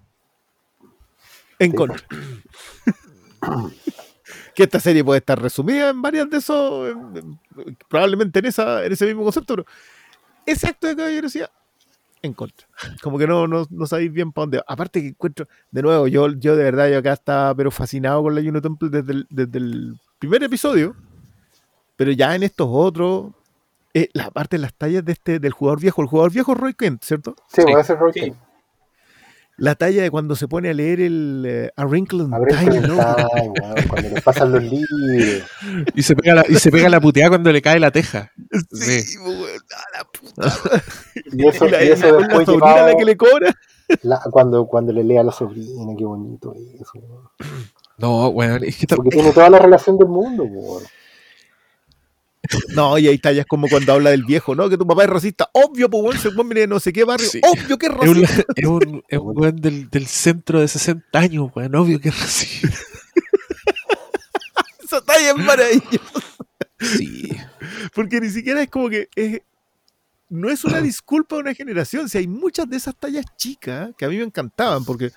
en 1.61 1.71
Sí. 1.71 1.77
contra. 1.77 2.03
que 4.55 4.63
esta 4.65 4.81
serie 4.81 5.05
puede 5.05 5.19
estar 5.19 5.41
resumida 5.41 5.91
en 5.91 6.03
varias 6.03 6.29
de 6.31 6.39
esos. 6.39 6.91
en- 6.91 7.39
en- 7.57 7.77
probablemente 7.89 8.39
en, 8.41 8.47
esa, 8.47 8.85
en 8.85 8.93
ese 8.93 9.07
mismo 9.07 9.23
concepto, 9.25 9.55
pero 9.57 9.67
ese 10.47 10.67
acto 10.69 10.87
de 10.87 10.97
caballerosidad 10.97 11.51
en 12.23 12.35
contra. 12.35 12.67
Como 13.03 13.19
que 13.19 13.27
no, 13.27 13.47
no, 13.47 13.67
no 13.71 13.87
sabéis 13.87 14.13
bien 14.13 14.33
para 14.33 14.43
dónde. 14.45 14.59
va. 14.59 14.65
Aparte 14.67 15.01
que 15.01 15.09
encuentro, 15.09 15.49
de 15.71 15.83
nuevo, 15.83 16.07
yo, 16.09 16.29
yo 16.33 16.55
de 16.57 16.65
verdad, 16.65 16.89
yo 16.91 16.99
acá 16.99 17.13
estaba 17.15 17.55
pero 17.55 17.71
fascinado 17.71 18.23
con 18.23 18.35
la 18.35 18.43
Juno 18.43 18.61
Temple 18.61 18.89
desde 18.91 19.13
el, 19.13 19.27
desde 19.31 19.59
el 19.59 19.99
primer 20.19 20.43
episodio. 20.43 20.95
Pero 21.97 22.13
ya 22.13 22.35
en 22.35 22.43
estos 22.43 22.67
otros, 22.71 23.33
eh, 23.95 24.09
la 24.15 24.31
parte 24.31 24.57
de 24.57 24.63
las 24.63 24.75
tallas 24.75 25.05
de 25.05 25.13
este, 25.13 25.39
del 25.39 25.53
jugador 25.53 25.81
viejo, 25.81 26.01
el 26.03 26.09
jugador 26.09 26.33
viejo 26.33 26.53
es 26.53 26.59
Roy 26.59 26.75
Kent, 26.75 27.03
¿cierto? 27.05 27.35
Sí, 27.49 27.63
Sí, 27.63 27.71
puede 27.71 27.85
ser 27.85 27.99
Roy 27.99 28.13
sí. 28.13 28.21
Kent. 28.21 28.37
La 29.61 29.75
talla 29.75 30.03
de 30.03 30.11
cuando 30.11 30.35
se 30.37 30.49
pone 30.49 30.71
a 30.71 30.75
leer 30.75 31.01
el 31.01 31.45
eh, 31.47 31.71
A 31.77 31.85
Wrinkle 31.85 32.25
in 32.25 32.31
Time, 32.49 32.81
¿no? 32.89 32.99
Ay, 33.01 33.49
weón, 33.49 33.75
cuando 33.89 34.09
le 34.09 34.21
pasan 34.23 34.53
los 34.53 34.63
libros. 34.65 35.43
Y 35.95 36.03
se 36.03 36.17
pega 36.17 36.35
la, 36.37 36.45
y 36.49 36.55
se 36.57 36.71
pega 36.71 36.89
la 36.89 37.01
puteada 37.01 37.29
cuando 37.31 37.53
le 37.53 37.61
cae 37.63 37.79
la 37.79 37.91
teja. 37.91 38.33
Sí, 38.73 39.03
Sí. 39.03 39.19
a 39.19 39.99
la 39.99 40.05
puta. 40.05 40.81
Y 41.33 41.47
eso, 41.47 41.67
Y 41.69 41.71
la, 41.71 41.85
y 41.85 41.89
y 41.89 41.91
eso 41.93 42.11
la- 42.11 42.19
después 42.27 42.47
sobrina 42.47 42.67
llevado- 42.75 42.87
la 42.89 42.97
que 42.97 43.05
le 43.05 43.17
cobra. 43.17 43.55
la- 44.03 44.21
cuando, 44.31 44.67
cuando 44.67 44.93
le 44.93 45.05
lea 45.05 45.21
a 45.21 45.25
la 45.25 45.33
sobrina, 45.33 45.93
qué 45.97 46.05
bonito 46.05 46.55
eso. 46.81 46.93
No, 47.99 48.29
weón, 48.29 48.65
es 48.65 48.79
que 48.79 48.87
Porque 48.87 49.11
tiene 49.11 49.31
toda 49.33 49.51
la 49.51 49.59
relación 49.59 49.99
del 49.99 50.09
mundo, 50.09 50.45
weón. 50.45 50.83
No, 52.75 52.99
y 52.99 53.07
hay 53.07 53.19
tallas 53.19 53.47
como 53.47 53.69
cuando 53.69 53.93
habla 53.93 54.11
del 54.11 54.25
viejo, 54.25 54.55
¿no? 54.55 54.69
Que 54.69 54.77
tu 54.79 54.87
papá 54.87 55.05
es 55.05 55.11
racista. 55.11 55.51
Obvio, 55.53 55.91
pues, 55.91 56.03
weón, 56.03 56.19
se 56.19 56.31
pone 56.31 56.55
de 56.61 56.67
no 56.67 56.81
sé 56.81 56.93
qué 56.93 57.05
barrio. 57.05 57.29
Sí. 57.29 57.41
Obvio 57.45 57.79
que 57.79 57.87
es 57.87 57.93
es 57.93 58.09
un, 58.09 58.21
racista. 58.23 58.45
es 58.57 58.67
un, 58.67 59.05
es 59.09 59.19
un 59.19 59.39
weón 59.39 59.57
del, 59.57 59.91
del 59.91 60.07
centro 60.07 60.61
de 60.61 60.69
60 60.69 61.19
años, 61.19 61.51
weón, 61.55 61.75
obvio 61.77 62.01
que 62.01 62.09
es 62.09 62.19
racista. 62.21 62.69
Esa 64.85 65.01
talla 65.03 65.31
es 65.31 65.37
maravillosa. 65.37 65.99
Sí. 66.81 67.31
Porque 67.95 68.21
ni 68.21 68.31
siquiera 68.31 68.63
es 68.63 68.71
como 68.71 68.89
que 68.89 69.09
es- 69.15 69.41
no 70.29 70.49
es 70.49 70.65
una 70.65 70.81
disculpa 70.81 71.37
de 71.37 71.43
una 71.43 71.55
generación. 71.55 72.09
Si 72.09 72.19
hay 72.19 72.27
muchas 72.29 72.69
de 72.71 72.77
esas 72.77 72.95
tallas 72.97 73.25
chicas 73.37 73.91
que 73.99 74.05
a 74.05 74.09
mí 74.09 74.17
me 74.17 74.23
encantaban, 74.23 74.85
porque, 74.85 75.11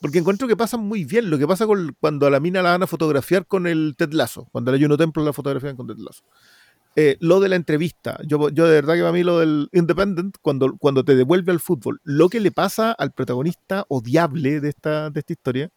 porque 0.00 0.18
encuentro 0.18 0.48
que 0.48 0.56
pasan 0.56 0.80
muy 0.80 1.04
bien. 1.04 1.28
Lo 1.30 1.38
que 1.38 1.46
pasa 1.46 1.66
con, 1.66 1.94
cuando 2.00 2.26
a 2.26 2.30
la 2.30 2.40
mina 2.40 2.62
la 2.62 2.70
van 2.70 2.82
a 2.82 2.86
fotografiar 2.86 3.46
con 3.46 3.66
el 3.66 3.94
Ted 3.96 4.12
Lasso, 4.12 4.48
cuando 4.50 4.72
la 4.72 4.78
Juno 4.78 4.96
Temple 4.96 5.22
la 5.24 5.32
fotografían 5.34 5.76
con 5.76 5.86
Ted 5.86 5.98
Lasso. 5.98 6.22
Eh, 7.00 7.16
lo 7.20 7.38
de 7.38 7.48
la 7.48 7.54
entrevista, 7.54 8.18
yo, 8.26 8.48
yo 8.48 8.66
de 8.66 8.72
verdad 8.74 8.94
que 8.94 9.02
para 9.02 9.12
mí 9.12 9.22
lo 9.22 9.38
del 9.38 9.68
Independent, 9.70 10.34
cuando, 10.42 10.76
cuando 10.78 11.04
te 11.04 11.14
devuelve 11.14 11.52
al 11.52 11.60
fútbol, 11.60 12.00
lo 12.02 12.28
que 12.28 12.40
le 12.40 12.50
pasa 12.50 12.90
al 12.90 13.12
protagonista 13.12 13.84
odiable 13.88 14.58
de 14.60 14.68
esta, 14.70 15.08
de 15.08 15.20
esta 15.20 15.32
historia, 15.32 15.70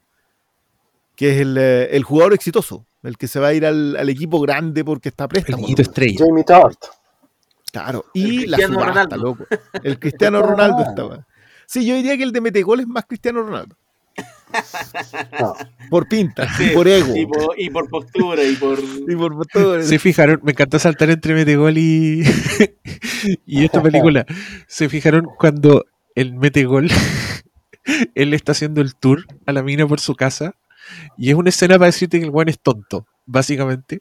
que 1.15 1.35
es 1.35 1.41
el, 1.41 1.55
eh, 1.59 1.95
el 1.95 2.03
jugador 2.03 2.33
exitoso, 2.33 2.87
el 3.03 3.19
que 3.19 3.27
se 3.27 3.39
va 3.39 3.49
a 3.49 3.53
ir 3.53 3.67
al, 3.67 3.95
al 3.97 4.09
equipo 4.09 4.39
grande 4.41 4.83
porque 4.83 5.09
está 5.09 5.25
El 5.25 5.29
préstamo. 5.29 5.61
niñito 5.61 5.83
estrella. 5.83 6.25
Jamie 6.25 6.43
Tart. 6.43 6.79
Claro, 7.71 8.05
El 8.15 8.21
y 8.23 8.47
la 8.47 8.57
Cristiano 8.57 8.73
subasta, 8.81 9.03
Ronaldo. 9.03 9.17
loco. 9.17 9.45
El 9.83 9.99
Cristiano 9.99 10.41
Ronaldo 10.47 10.81
estaba. 10.81 11.27
Sí, 11.67 11.85
yo 11.85 11.93
diría 11.93 12.17
que 12.17 12.23
el 12.23 12.31
de 12.31 12.41
Metegol 12.41 12.79
es 12.79 12.87
más 12.87 13.05
Cristiano 13.05 13.43
Ronaldo. 13.43 13.75
No. 15.39 15.53
Por 15.89 16.07
pinta, 16.07 16.47
Sí, 16.57 16.69
por 16.73 16.87
ego. 16.87 17.15
Y 17.15 17.25
por, 17.25 17.59
y 17.59 17.69
por 17.69 17.89
postura, 17.89 18.43
y 18.43 18.55
por. 18.55 18.79
y 18.79 19.15
por 19.15 19.45
todo. 19.47 19.81
Se 19.81 19.99
fijaron, 19.99 20.39
me 20.43 20.51
encantó 20.51 20.79
saltar 20.79 21.09
entre 21.09 21.33
Metegol 21.33 21.77
y, 21.77 22.23
y 23.45 23.65
esta 23.65 23.81
película. 23.81 24.25
Se 24.67 24.89
fijaron 24.89 25.27
cuando 25.37 25.85
el 26.15 26.33
Metegol, 26.35 26.89
él 28.15 28.33
está 28.33 28.53
haciendo 28.53 28.81
el 28.81 28.95
tour 28.95 29.25
a 29.45 29.51
la 29.51 29.63
mina 29.63 29.87
por 29.87 29.99
su 29.99 30.15
casa 30.15 30.55
y 31.17 31.29
es 31.29 31.35
una 31.35 31.49
escena 31.49 31.75
para 31.75 31.87
decirte 31.87 32.19
que 32.19 32.25
el 32.25 32.31
weón 32.31 32.49
es 32.49 32.59
tonto, 32.59 33.07
básicamente. 33.25 33.99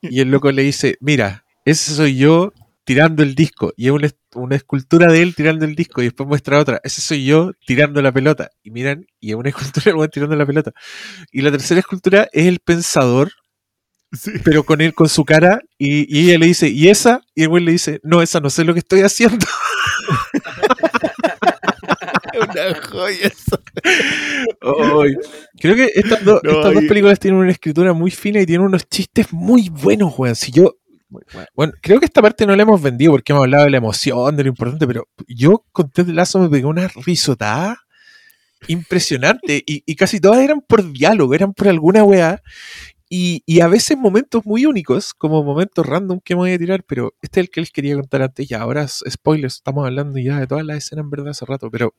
Y 0.00 0.20
el 0.20 0.30
loco 0.30 0.50
le 0.52 0.62
dice, 0.62 0.96
mira, 1.00 1.44
ese 1.64 1.92
soy 1.92 2.16
yo 2.16 2.52
tirando 2.86 3.22
el 3.22 3.34
disco 3.34 3.74
y 3.76 3.86
es 3.86 3.92
una, 3.92 4.08
una 4.34 4.56
escultura 4.56 5.12
de 5.12 5.20
él 5.20 5.34
tirando 5.34 5.66
el 5.66 5.74
disco 5.74 6.00
y 6.00 6.04
después 6.06 6.26
muestra 6.28 6.58
otra, 6.58 6.80
ese 6.84 7.02
soy 7.02 7.26
yo 7.26 7.52
tirando 7.66 8.00
la 8.00 8.12
pelota 8.12 8.50
y 8.62 8.70
miran 8.70 9.06
y 9.20 9.30
es 9.30 9.36
una 9.36 9.48
escultura 9.50 9.92
del 9.94 10.10
tirando 10.10 10.36
la 10.36 10.46
pelota. 10.46 10.72
Y 11.30 11.42
la 11.42 11.50
tercera 11.50 11.80
escultura 11.80 12.28
es 12.32 12.46
el 12.46 12.60
pensador 12.60 13.30
Sí. 14.12 14.30
pero 14.44 14.64
con 14.64 14.80
él, 14.80 14.94
con 14.94 15.08
su 15.08 15.24
cara, 15.24 15.60
y, 15.76 16.06
y 16.16 16.30
ella 16.30 16.38
le 16.38 16.46
dice, 16.46 16.68
¿y 16.68 16.88
esa? 16.88 17.22
Y 17.34 17.42
el 17.42 17.48
güey 17.48 17.64
le 17.64 17.72
dice, 17.72 17.98
no, 18.04 18.22
esa 18.22 18.38
no 18.40 18.48
sé 18.50 18.62
lo 18.64 18.72
que 18.72 18.78
estoy 18.78 19.00
haciendo. 19.00 19.44
Una 22.38 22.74
joya 22.88 23.26
eso. 23.26 23.62
Ay, 24.62 25.14
Creo 25.60 25.74
que 25.74 25.90
estas, 25.94 26.24
do- 26.24 26.40
No, 26.42 26.50
estas 26.52 26.74
dos 26.74 26.84
películas 26.84 27.18
tienen 27.18 27.40
una 27.40 27.50
escritura 27.50 27.92
muy 27.92 28.10
fina 28.10 28.40
y 28.40 28.46
tienen 28.46 28.66
unos 28.66 28.88
chistes 28.88 29.32
muy 29.32 29.68
buenos, 29.70 30.14
weón. 30.18 30.36
Si 30.36 30.52
yo, 30.52 30.76
bueno, 31.54 31.72
creo 31.80 31.98
que 32.00 32.06
esta 32.06 32.22
parte 32.22 32.46
no 32.46 32.56
la 32.56 32.62
hemos 32.62 32.80
vendido 32.80 33.12
porque 33.12 33.32
hemos 33.32 33.44
hablado 33.44 33.64
de 33.64 33.70
la 33.70 33.76
emoción, 33.78 34.36
de 34.36 34.44
lo 34.44 34.48
importante, 34.48 34.86
pero 34.86 35.08
yo 35.26 35.64
con 35.72 35.90
Ted 35.90 36.08
Lasso 36.08 36.38
me 36.38 36.48
pegué 36.48 36.64
una 36.64 36.88
risotada 36.88 37.86
impresionante 38.68 39.62
y, 39.66 39.94
casi 39.96 40.20
todas 40.20 40.40
eran 40.40 40.60
por 40.60 40.92
diálogo, 40.92 41.34
eran 41.34 41.52
por 41.52 41.68
alguna 41.68 42.04
weá. 42.04 42.42
Y, 43.08 43.60
a 43.60 43.68
veces 43.68 43.96
momentos 43.96 44.44
muy 44.44 44.66
únicos, 44.66 45.14
como 45.14 45.44
momentos 45.44 45.86
random 45.86 46.20
que 46.20 46.34
me 46.34 46.40
voy 46.40 46.52
a 46.52 46.58
tirar, 46.58 46.82
pero 46.84 47.14
este 47.22 47.40
es 47.40 47.46
el 47.46 47.50
que 47.50 47.60
les 47.60 47.70
quería 47.70 47.94
contar 47.94 48.22
antes. 48.22 48.48
Ya, 48.48 48.60
ahora 48.60 48.86
spoilers, 48.88 49.56
estamos 49.56 49.86
hablando 49.86 50.18
ya 50.18 50.40
de 50.40 50.46
todas 50.46 50.64
las 50.64 50.78
escenas 50.78 51.04
en 51.04 51.10
verdad 51.10 51.28
hace 51.28 51.44
rato, 51.46 51.70
pero 51.70 51.94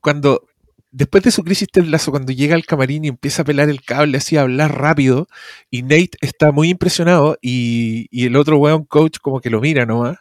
cuando 0.00 0.46
después 0.90 1.22
de 1.24 1.30
su 1.30 1.42
crisis 1.44 1.68
Ted 1.70 1.84
Lasso, 1.84 2.10
cuando 2.10 2.32
llega 2.32 2.54
al 2.54 2.64
camarín 2.66 3.04
y 3.04 3.08
empieza 3.08 3.42
a 3.42 3.44
pelar 3.44 3.68
el 3.68 3.82
cable, 3.82 4.18
así 4.18 4.36
a 4.36 4.42
hablar 4.42 4.78
rápido, 4.78 5.28
y 5.70 5.82
Nate 5.82 6.10
está 6.20 6.52
muy 6.52 6.68
impresionado, 6.70 7.36
y, 7.42 8.06
y 8.10 8.26
el 8.26 8.36
otro 8.36 8.58
weón 8.58 8.84
coach 8.84 9.18
como 9.20 9.40
que 9.40 9.50
lo 9.50 9.60
mira 9.60 9.84
nomás, 9.86 10.18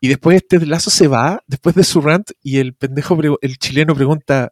y 0.00 0.08
después 0.08 0.46
Ted 0.46 0.62
Lasso 0.64 0.90
se 0.90 1.08
va, 1.08 1.42
después 1.46 1.74
de 1.74 1.84
su 1.84 2.00
rant, 2.00 2.30
y 2.42 2.58
el 2.58 2.74
pendejo, 2.74 3.18
el 3.40 3.58
chileno 3.58 3.94
pregunta, 3.94 4.50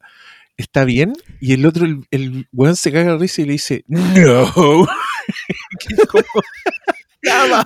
¿está 0.57 0.85
bien? 0.85 1.13
Y 1.41 1.53
el 1.53 1.67
otro, 1.67 1.85
el, 1.87 2.07
el 2.11 2.47
weón 2.53 2.77
se 2.77 2.91
caga 2.93 3.13
de 3.13 3.19
risa 3.19 3.43
y 3.43 3.47
le 3.47 3.53
dice, 3.53 3.85
no. 3.87 4.87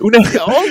Una- 0.03 0.19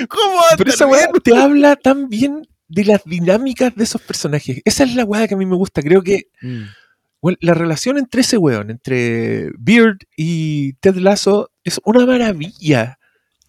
¿Cómo 0.08 0.40
pero 0.56 0.70
esa 0.70 0.86
weá 0.86 1.08
te 1.22 1.36
habla 1.36 1.74
tan 1.76 2.08
bien 2.08 2.46
de 2.68 2.84
las 2.84 3.02
dinámicas 3.04 3.74
de 3.74 3.84
esos 3.84 4.00
personajes. 4.02 4.60
Esa 4.64 4.84
es 4.84 4.94
la 4.94 5.04
weá 5.04 5.26
que 5.26 5.34
a 5.34 5.36
mí 5.36 5.46
me 5.46 5.56
gusta. 5.56 5.82
Creo 5.82 6.02
que 6.02 6.28
Mm. 6.42 6.62
Bueno, 7.22 7.38
la 7.40 7.54
relación 7.54 7.98
entre 7.98 8.20
ese 8.20 8.38
weón, 8.38 8.70
entre 8.70 9.50
Beard 9.58 9.98
y 10.16 10.74
Ted 10.74 10.96
Lasso, 10.96 11.50
es 11.64 11.80
una 11.84 12.06
maravilla. 12.06 12.98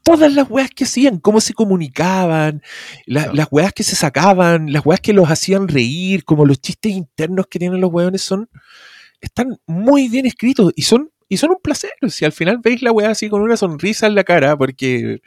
Todas 0.03 0.33
las 0.33 0.49
weas 0.49 0.69
que 0.71 0.85
hacían, 0.85 1.19
cómo 1.19 1.41
se 1.41 1.53
comunicaban, 1.53 2.61
la- 3.05 3.23
Claro. 3.23 3.35
las 3.35 3.47
weas 3.51 3.73
que 3.73 3.83
se 3.83 3.95
sacaban, 3.97 4.71
las 4.71 4.85
weas 4.85 5.01
que 5.01 5.11
los 5.13 5.29
hacían 5.29 5.67
reír, 5.67 6.23
como 6.23 6.45
los 6.45 6.61
chistes 6.61 6.93
internos 6.93 7.47
que 7.47 7.59
tienen 7.59 7.81
los 7.81 7.91
weones 7.91 8.21
son, 8.21 8.49
están 9.19 9.57
muy 9.67 10.07
bien 10.07 10.25
escritos 10.25 10.71
y 10.75 10.83
son, 10.83 11.11
y 11.27 11.37
son 11.37 11.49
un 11.51 11.57
placer. 11.61 11.91
Si 12.09 12.23
al 12.23 12.31
final 12.31 12.59
veis 12.63 12.81
la 12.81 12.91
wea 12.93 13.09
así 13.11 13.29
con 13.29 13.41
una 13.41 13.57
sonrisa 13.57 14.07
en 14.07 14.15
la 14.15 14.23
cara, 14.23 14.57
porque, 14.57 15.19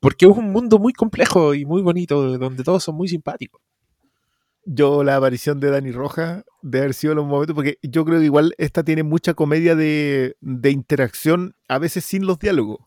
porque 0.00 0.24
es 0.26 0.32
un 0.32 0.50
mundo 0.50 0.78
muy 0.78 0.92
complejo 0.94 1.54
y 1.54 1.64
muy 1.66 1.82
bonito, 1.82 2.38
donde 2.38 2.64
todos 2.64 2.82
son 2.84 2.94
muy 2.96 3.08
simpáticos. 3.08 3.60
Yo 4.66 5.04
la 5.04 5.16
aparición 5.16 5.60
de 5.60 5.70
Dani 5.70 5.92
Roja 5.92 6.44
de 6.62 6.78
haber 6.78 6.94
sido 6.94 7.14
los 7.14 7.26
momentos, 7.26 7.54
porque 7.54 7.78
yo 7.82 8.04
creo 8.04 8.18
que 8.18 8.24
igual 8.24 8.54
esta 8.58 8.82
tiene 8.82 9.02
mucha 9.02 9.34
comedia 9.34 9.74
de, 9.74 10.36
de 10.40 10.70
interacción, 10.70 11.54
a 11.68 11.78
veces 11.78 12.04
sin 12.04 12.26
los 12.26 12.38
diálogos. 12.38 12.78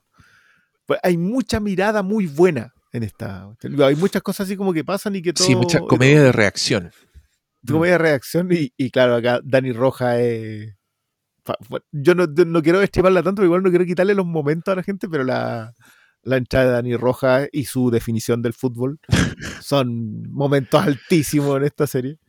Pues 0.85 0.99
hay 1.03 1.17
mucha 1.17 1.59
mirada 1.59 2.01
muy 2.01 2.27
buena 2.27 2.73
en 2.93 3.03
esta. 3.03 3.49
Hay 3.83 3.95
muchas 3.95 4.21
cosas 4.21 4.47
así 4.47 4.55
como 4.57 4.73
que 4.73 4.83
pasan 4.83 5.15
y 5.15 5.21
que 5.21 5.33
todo. 5.33 5.45
Sí, 5.45 5.55
mucha 5.55 5.79
comedia 5.79 6.23
de 6.23 6.31
reacción. 6.31 6.91
comedia 7.67 7.93
de 7.93 7.97
reacción 7.99 8.49
y, 8.51 8.73
y 8.77 8.89
claro, 8.89 9.15
acá 9.15 9.39
Dani 9.43 9.71
Roja 9.71 10.19
es... 10.19 10.73
Yo 11.91 12.13
no, 12.13 12.25
no 12.25 12.61
quiero 12.61 12.81
estimarla 12.81 13.23
tanto, 13.23 13.43
igual 13.43 13.63
no 13.63 13.69
quiero 13.69 13.85
quitarle 13.85 14.13
los 14.13 14.25
momentos 14.25 14.71
a 14.71 14.75
la 14.75 14.83
gente, 14.83 15.07
pero 15.07 15.23
la, 15.23 15.73
la 16.23 16.37
entrada 16.37 16.65
de 16.67 16.71
Dani 16.73 16.95
Roja 16.97 17.47
y 17.51 17.65
su 17.65 17.89
definición 17.91 18.41
del 18.41 18.53
fútbol 18.53 18.99
son 19.61 20.29
momentos 20.31 20.81
altísimos 20.83 21.57
en 21.57 21.63
esta 21.63 21.87
serie. 21.87 22.19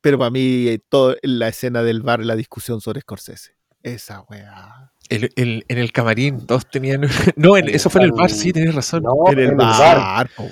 Pero 0.00 0.18
para 0.18 0.30
mí, 0.30 0.68
eh, 0.68 0.80
todo, 0.88 1.16
la 1.22 1.48
escena 1.48 1.82
del 1.82 2.02
bar, 2.02 2.20
la 2.24 2.36
discusión 2.36 2.80
sobre 2.80 3.00
Scorsese. 3.00 3.52
Esa 3.82 4.20
weá. 4.22 4.92
El- 5.08 5.30
el- 5.36 5.64
en 5.68 5.78
el 5.78 5.92
camarín, 5.92 6.46
todos 6.46 6.68
tenían. 6.68 7.02
No, 7.36 7.56
en- 7.56 7.68
eso 7.68 7.90
fue 7.90 8.00
en 8.02 8.06
el 8.06 8.12
bar, 8.12 8.30
sí, 8.30 8.52
tienes 8.52 8.74
razón. 8.74 9.02
No, 9.02 9.14
en 9.32 9.38
el 9.38 9.50
en 9.50 9.56
bar. 9.56 10.28
po. 10.36 10.44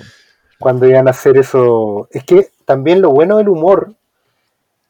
cuando 0.59 0.87
iban 0.87 1.07
a 1.07 1.11
hacer 1.11 1.37
eso. 1.37 2.07
Es 2.11 2.23
que 2.23 2.49
también 2.65 3.01
lo 3.01 3.11
bueno 3.11 3.37
del 3.37 3.49
humor, 3.49 3.93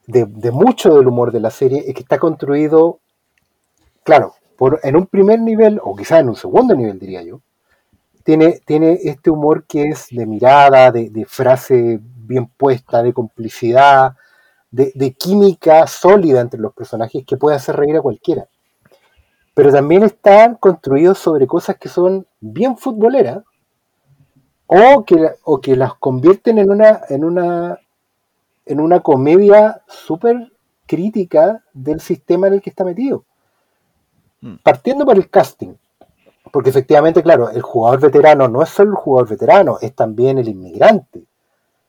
de, 0.08 0.26
de 0.28 0.52
mucho 0.52 0.96
del 0.96 1.08
humor 1.08 1.32
de 1.32 1.40
la 1.40 1.50
serie, 1.52 1.84
es 1.88 1.94
que 1.96 2.02
está 2.02 2.18
construido, 2.20 3.00
claro, 4.04 4.34
por, 4.58 4.80
en 4.84 4.96
un 4.96 5.08
primer 5.08 5.40
nivel, 5.40 5.80
o 5.84 5.96
quizás 5.96 6.22
en 6.22 6.30
un 6.30 6.36
segundo 6.36 6.76
nivel, 6.76 6.98
diría 7.00 7.22
yo. 7.24 7.42
Tiene, 8.26 8.60
tiene 8.66 9.00
este 9.04 9.30
humor 9.30 9.66
que 9.66 9.84
es 9.84 10.08
de 10.10 10.26
mirada, 10.26 10.92
de, 10.92 11.10
de 11.10 11.26
frase 11.26 12.00
bien 12.02 12.48
puesta, 12.48 13.02
de 13.02 13.14
complicidad, 13.14 14.16
de, 14.70 14.92
de 14.94 15.14
química 15.14 15.88
sólida 15.88 16.42
entre 16.42 16.60
los 16.60 16.74
personajes 16.74 17.24
que 17.26 17.38
puede 17.38 17.56
hacer 17.56 17.78
reír 17.78 17.96
a 17.96 18.02
cualquiera. 18.02 18.50
Pero 19.54 19.72
también 19.72 20.04
están 20.04 20.56
construidos 20.56 21.20
sobre 21.20 21.48
cosas 21.48 21.78
que 21.78 21.88
son 21.88 22.28
bien 22.42 22.76
futboleras, 22.78 23.44
o 24.68 25.06
que, 25.06 25.36
o 25.44 25.62
que 25.62 25.76
las 25.76 25.94
convierten 25.96 26.58
en 26.58 26.72
una, 26.72 27.02
en 27.10 27.24
una, 27.24 27.80
en 28.66 28.80
una 28.80 29.00
comedia 29.02 29.82
súper 29.88 30.52
crítica 30.88 31.64
del 31.74 32.00
sistema 32.00 32.48
en 32.48 32.54
el 32.54 32.62
que 32.62 32.70
está 32.70 32.84
metido. 32.84 33.26
Mm. 34.42 34.56
Partiendo 34.64 35.06
por 35.06 35.16
el 35.16 35.30
casting, 35.30 35.76
porque 36.56 36.70
efectivamente, 36.70 37.22
claro, 37.22 37.50
el 37.50 37.62
jugador 37.62 38.00
veterano 38.00 38.48
no 38.48 38.64
es 38.64 38.70
solo 38.70 38.92
el 38.92 38.96
jugador 38.96 39.28
veterano, 39.28 39.78
es 39.82 39.94
también 39.94 40.38
el 40.38 40.48
inmigrante, 40.48 41.26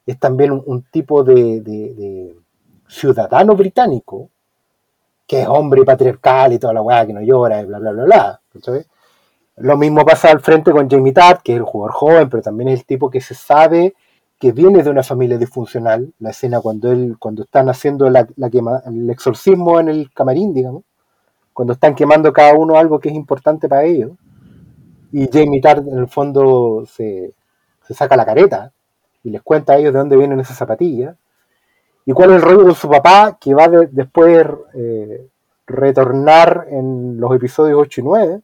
es 0.04 0.18
también 0.18 0.50
un, 0.50 0.82
tipo 0.90 1.22
de, 1.22 2.34
ciudadano 2.88 3.54
británico 3.54 4.28
que 5.24 5.42
es 5.42 5.46
hombre 5.46 5.84
patriarcal 5.84 6.52
y 6.52 6.58
toda 6.58 6.72
la 6.72 6.82
weá 6.82 7.06
que 7.06 7.12
no 7.12 7.20
llora 7.20 7.60
y 7.60 7.66
bla 7.66 7.78
bla 7.78 7.92
bla 7.92 8.04
bla. 8.06 8.40
¿cachai? 8.52 8.84
Lo 9.58 9.76
mismo 9.76 10.04
pasa 10.04 10.32
al 10.32 10.40
frente 10.40 10.72
con 10.72 10.90
Jamie 10.90 11.12
Tatt, 11.12 11.42
que 11.42 11.52
es 11.52 11.58
el 11.58 11.64
jugador 11.64 11.92
joven, 11.92 12.28
pero 12.28 12.42
también 12.42 12.70
es 12.70 12.80
el 12.80 12.86
tipo 12.86 13.08
que 13.08 13.20
se 13.20 13.36
sabe 13.36 13.94
que 14.40 14.50
viene 14.50 14.82
de 14.82 14.90
una 14.90 15.04
familia 15.04 15.38
disfuncional. 15.38 16.12
La 16.18 16.30
escena 16.30 16.60
cuando 16.60 16.90
él, 16.90 17.14
cuando 17.20 17.44
están 17.44 17.68
haciendo 17.68 18.10
la 18.10 18.26
quema- 18.26 18.82
el 18.84 19.08
exorcismo 19.10 19.78
en 19.78 19.90
el 19.90 20.10
camarín, 20.12 20.52
digamos, 20.52 20.82
cuando 21.52 21.74
están 21.74 21.94
quemando 21.94 22.32
cada 22.32 22.54
uno 22.54 22.74
algo 22.76 22.98
que 22.98 23.10
es 23.10 23.14
importante 23.14 23.68
para 23.68 23.84
ellos. 23.84 24.10
Y 25.12 25.28
Jamie 25.32 25.60
Tatt 25.60 25.78
en 25.78 25.98
el 25.98 26.08
fondo 26.08 26.84
se, 26.86 27.32
se 27.86 27.94
saca 27.94 28.16
la 28.16 28.24
careta 28.26 28.72
y 29.22 29.30
les 29.30 29.42
cuenta 29.42 29.72
a 29.72 29.76
ellos 29.76 29.92
de 29.92 29.98
dónde 29.98 30.16
vienen 30.16 30.40
esas 30.40 30.56
zapatillas. 30.56 31.16
Y 32.04 32.12
cuál 32.12 32.30
es 32.30 32.36
el 32.36 32.42
rollo 32.42 32.64
con 32.64 32.74
su 32.74 32.88
papá, 32.88 33.36
que 33.40 33.54
va 33.54 33.68
de- 33.68 33.88
después 33.90 34.46
eh, 34.74 35.26
retornar 35.66 36.66
en 36.70 37.18
los 37.20 37.34
episodios 37.34 37.78
8 37.80 38.00
y 38.00 38.04
9 38.04 38.40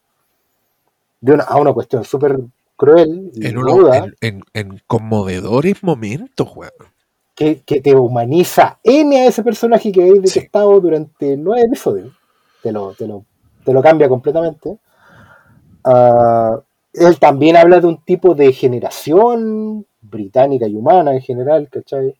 de 1.21 1.33
una, 1.33 1.45
a 1.45 1.57
una 1.61 1.73
cuestión 1.73 2.03
súper 2.05 2.39
cruel 2.77 3.31
y 3.35 3.47
En, 3.47 3.59
uno- 3.59 3.93
en, 3.95 4.15
en- 4.21 4.43
en 4.55 4.81
conmovedores 4.89 5.83
momentos, 5.85 6.49
weón. 6.57 6.73
que, 7.35 7.61
que 7.63 7.81
te 7.81 7.95
humaniza 7.95 8.79
N 8.83 9.17
a 9.21 9.27
ese 9.27 9.43
personaje 9.45 9.93
que 9.93 10.01
habéis 10.03 10.31
Sí. 10.33 10.41
detestado 10.41 10.81
durante 10.81 11.37
nueve 11.37 11.67
episodios. 11.67 12.13
Te 12.63 12.73
lo, 12.73 12.93
te 12.95 13.07
lo, 13.07 13.25
te 13.65 13.73
lo 13.73 13.81
cambia 13.83 14.09
completamente. 14.09 14.79
Ah, 15.85 16.61
él 16.93 17.19
también 17.19 17.57
habla 17.57 17.81
de 17.81 17.87
un 17.87 18.03
tipo 18.05 18.35
de 18.35 18.53
generación 18.53 19.87
británica 20.01 20.67
y 20.67 20.75
humana 20.77 21.15
en 21.15 21.23
general, 21.23 21.69
¿cachai? 21.71 22.15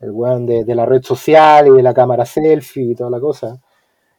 El 0.00 0.10
weón 0.12 0.46
de, 0.46 0.64
la 0.74 0.86
red 0.86 1.02
social 1.02 1.68
y 1.68 1.70
de 1.70 1.82
la 1.82 1.94
cámara 1.94 2.24
selfie 2.24 2.92
y 2.92 2.94
toda 2.94 3.10
la 3.10 3.20
cosa. 3.20 3.60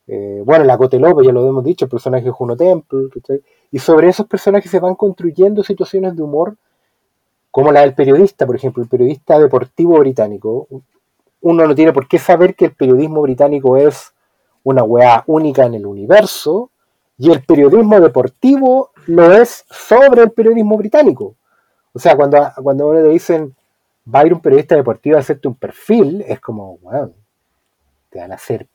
Eh, 0.08 0.42
bueno, 0.45 0.66
la 0.66 0.78
Cote 0.78 1.00
López, 1.00 1.26
ya 1.26 1.32
lo 1.32 1.48
hemos 1.48 1.64
dicho, 1.64 1.86
el 1.86 1.92
personaje 1.92 2.26
de 2.26 2.32
Juno 2.32 2.56
Temple, 2.56 3.10
¿cachai? 3.14 3.42
Y 3.72 3.80
sobre 3.80 4.10
esos 4.10 4.28
personajes 4.28 4.70
se 4.70 4.80
van 4.80 4.95
construyendo 4.95 5.64
situaciones 5.64 6.16
de 6.16 6.24
humor 6.24 6.58
como 7.52 7.72
la 7.72 7.82
del 7.82 7.94
periodista, 7.94 8.45
por 8.45 8.56
ejemplo, 8.56 8.82
el 8.82 8.90
periodista 8.90 9.38
deportivo 9.40 10.00
británico. 10.00 10.68
Uno 11.42 11.68
no 11.68 11.76
tiene 11.76 11.94
por 11.94 12.08
qué 12.08 12.18
saber 12.20 12.56
que 12.56 12.66
el 12.66 12.74
periodismo 12.74 13.22
británico 13.22 13.78
es 13.78 14.14
una 14.64 14.84
weá 14.84 15.24
única 15.28 15.66
en 15.66 15.76
el 15.76 15.86
universo 15.86 16.72
y 17.22 17.30
el 17.30 17.43
periodismo 17.43 18.00
deportivo 18.00 18.90
lo 19.06 19.32
es 19.32 19.64
sobre 19.69 20.24
el 20.24 20.32
periodismo 20.32 20.75
británico. 20.75 21.35
O 21.93 22.00
sea, 22.00 22.16
cuando, 22.16 22.51
cuando 22.64 22.88
uno 22.88 23.00
le 23.00 23.09
dicen 23.09 23.56
va 24.11 24.22
a 24.22 24.25
ir 24.25 24.33
un 24.33 24.40
periodista 24.41 24.75
deportivo 24.75 25.17
a 25.17 25.19
hacerte 25.19 25.48
un 25.48 25.53
perfil, 25.53 26.25
es 26.27 26.40
como, 26.40 26.80
bueno, 26.80 27.11
te 28.09 28.17
van 28.17 28.32
a 28.32 28.35
hacer 28.35 28.66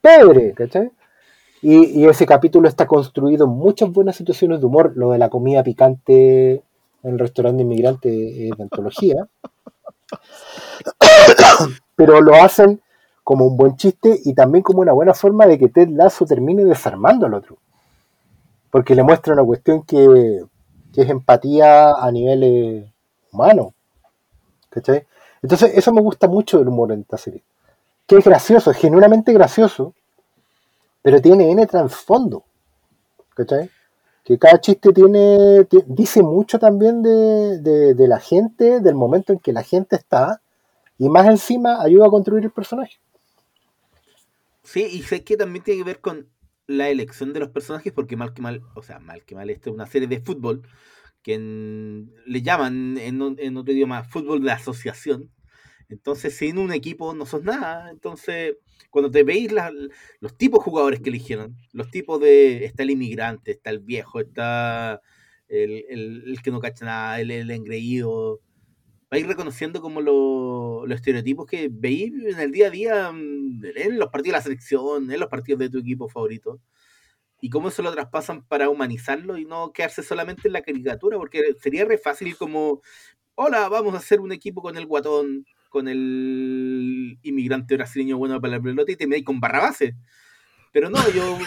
pedre, 0.00 0.54
¿cachai? 0.54 0.90
Y, 1.60 2.06
ese 2.06 2.24
capítulo 2.24 2.66
está 2.66 2.86
construido 2.86 3.44
en 3.44 3.50
muchas 3.50 3.92
buenas 3.92 4.16
situaciones 4.16 4.60
de 4.60 4.66
humor. 4.66 4.92
Lo 4.94 5.10
de 5.10 5.18
la 5.18 5.28
comida 5.28 5.62
picante 5.62 6.62
en 7.02 7.12
el 7.12 7.18
restaurante 7.18 7.62
inmigrante 7.62 8.08
de 8.08 8.54
antología. 8.58 9.28
Pero 11.94 12.22
lo 12.22 12.36
hacen 12.36 12.80
como 13.22 13.44
un 13.44 13.58
buen 13.58 13.76
chiste 13.76 14.18
y 14.24 14.32
también 14.32 14.62
como 14.62 14.80
una 14.80 14.92
buena 14.92 15.12
forma 15.12 15.46
de 15.46 15.58
que 15.58 15.68
Ted 15.68 15.88
Lasso 15.90 16.24
termine 16.24 16.64
desarmando 16.64 17.26
al 17.26 17.34
otro. 17.34 17.58
Porque 18.70 18.94
le 18.94 19.02
muestra 19.02 19.32
una 19.32 19.44
cuestión 19.44 19.82
que, 19.82 20.44
que 20.92 21.02
es 21.02 21.08
empatía 21.10 21.90
a 21.92 22.10
nivel 22.10 22.42
eh, 22.42 22.92
humano. 23.32 23.72
¿Cachai? 24.70 25.06
Entonces, 25.42 25.72
eso 25.74 25.92
me 25.92 26.00
gusta 26.00 26.26
mucho 26.28 26.58
del 26.58 26.68
humor 26.68 26.92
en 26.92 27.00
esta 27.00 27.16
serie. 27.18 27.42
Que 28.06 28.16
es 28.18 28.24
gracioso, 28.24 28.70
es 28.70 28.76
genuinamente 28.76 29.32
gracioso, 29.32 29.94
pero 31.02 31.20
tiene 31.20 31.50
N 31.50 31.66
trasfondo. 31.66 32.44
¿Cachai? 33.34 33.70
Que 34.24 34.38
cada 34.38 34.60
chiste 34.60 34.92
tiene, 34.92 35.64
ti- 35.64 35.84
dice 35.86 36.22
mucho 36.22 36.58
también 36.58 37.02
de, 37.02 37.58
de- 37.60 37.94
de 37.94 38.08
la 38.08 38.18
gente, 38.18 38.80
del 38.80 38.94
momento 38.96 39.32
en 39.32 39.38
que 39.38 39.52
la 39.52 39.62
gente 39.62 39.96
está, 39.96 40.40
y 40.98 41.08
más 41.08 41.26
encima 41.26 41.80
ayuda 41.80 42.06
a 42.06 42.10
construir 42.10 42.42
el 42.44 42.50
personaje. 42.50 42.96
Sí, 44.64 44.82
y 44.84 45.02
sé 45.02 45.22
que 45.22 45.36
también 45.36 45.64
tiene 45.64 45.78
que 45.78 45.84
ver 45.84 46.00
con 46.00 46.26
la 46.66 46.88
elección 46.90 47.32
de 47.32 47.40
los 47.40 47.50
personajes, 47.50 47.92
porque 47.92 48.16
mal 48.16 48.34
que 48.34 48.42
mal, 48.42 48.62
o 48.74 48.82
sea, 48.82 48.98
mal 49.00 49.24
que 49.24 49.34
mal, 49.34 49.50
esta 49.50 49.70
es 49.70 49.74
una 49.74 49.86
serie 49.86 50.08
de 50.08 50.20
fútbol 50.20 50.62
que 51.22 51.38
le 52.26 52.42
llaman 52.42 52.98
en, 52.98 53.20
en 53.38 53.56
otro 53.56 53.72
idioma 53.74 54.04
fútbol 54.04 54.42
de 54.42 54.52
asociación. 54.52 55.30
Entonces, 55.88 56.36
sin 56.36 56.58
un 56.58 56.72
equipo 56.72 57.14
no 57.14 57.26
sos 57.26 57.42
nada. 57.44 57.90
Entonces, 57.90 58.56
cuando 58.90 59.10
te 59.10 59.24
veis 59.24 59.52
los 60.20 60.36
tipos 60.36 60.60
de 60.60 60.64
jugadores 60.64 61.00
que 61.00 61.10
eligieron, 61.10 61.56
los 61.72 61.90
tipos 61.90 62.20
de. 62.20 62.64
Está 62.64 62.82
el 62.84 62.90
inmigrante, 62.90 63.52
está 63.52 63.70
el 63.70 63.80
viejo, 63.80 64.20
está 64.20 65.00
el, 65.48 65.84
el- 65.88 66.24
el 66.28 66.42
que 66.42 66.50
no 66.50 66.60
cacha 66.60 66.84
nada, 66.86 67.20
el, 67.20 67.30
el 67.30 67.50
engreído. 67.50 68.40
Vais 69.10 69.24
reconociendo 69.26 69.80
como 69.80 70.00
lo- 70.00 70.84
los 70.86 70.96
estereotipos 70.96 71.46
que 71.46 71.68
veis 71.70 72.12
en 72.12 72.40
el 72.40 72.50
día 72.52 72.66
a 72.68 72.70
día, 72.70 73.12
mm, 73.12 73.62
en 73.76 73.98
los 73.98 74.08
partidos 74.10 74.32
de 74.34 74.38
la 74.38 74.42
selección, 74.42 75.10
en 75.12 75.20
los 75.20 75.28
partidos 75.28 75.60
de 75.60 75.70
tu 75.70 75.78
equipo 75.78 76.08
favorito. 76.08 76.60
Y 77.40 77.50
cómo 77.50 77.68
eso 77.68 77.82
lo 77.82 77.92
traspasan 77.92 78.44
para 78.46 78.70
humanizarlo 78.70 79.38
y 79.38 79.44
no 79.44 79.72
quedarse 79.72 80.02
solamente 80.02 80.48
en 80.48 80.54
la 80.54 80.62
caricatura, 80.62 81.18
porque 81.18 81.54
sería 81.62 81.84
re 81.84 81.98
fácil 81.98 82.36
como, 82.36 82.82
hola, 83.36 83.68
vamos 83.68 83.94
a 83.94 83.98
hacer 83.98 84.20
un 84.20 84.32
equipo 84.32 84.62
con 84.62 84.76
el 84.78 84.86
guatón, 84.86 85.46
con 85.70 85.88
el 85.88 87.18
inmigrante 87.22 87.76
brasileño 87.76 88.18
bueno 88.18 88.40
para 88.40 88.56
la 88.58 88.62
pelota 88.62 88.92
y 88.92 88.96
te 88.96 89.06
metéis 89.08 89.26
con 89.26 89.40
barrabase. 89.40 89.96
Pero 90.72 90.90
no, 90.90 90.98
yo 91.10 91.38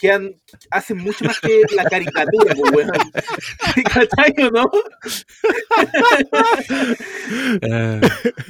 quedan, 0.00 0.34
hacen 0.70 0.96
mucho 0.98 1.24
más 1.26 1.38
que 1.40 1.62
la 1.76 1.84
caricatura, 1.84 2.54
pues, 2.54 2.72
weón. 2.72 2.90
¿Cachai 3.92 4.34
o 4.46 4.50
no? 4.50 4.70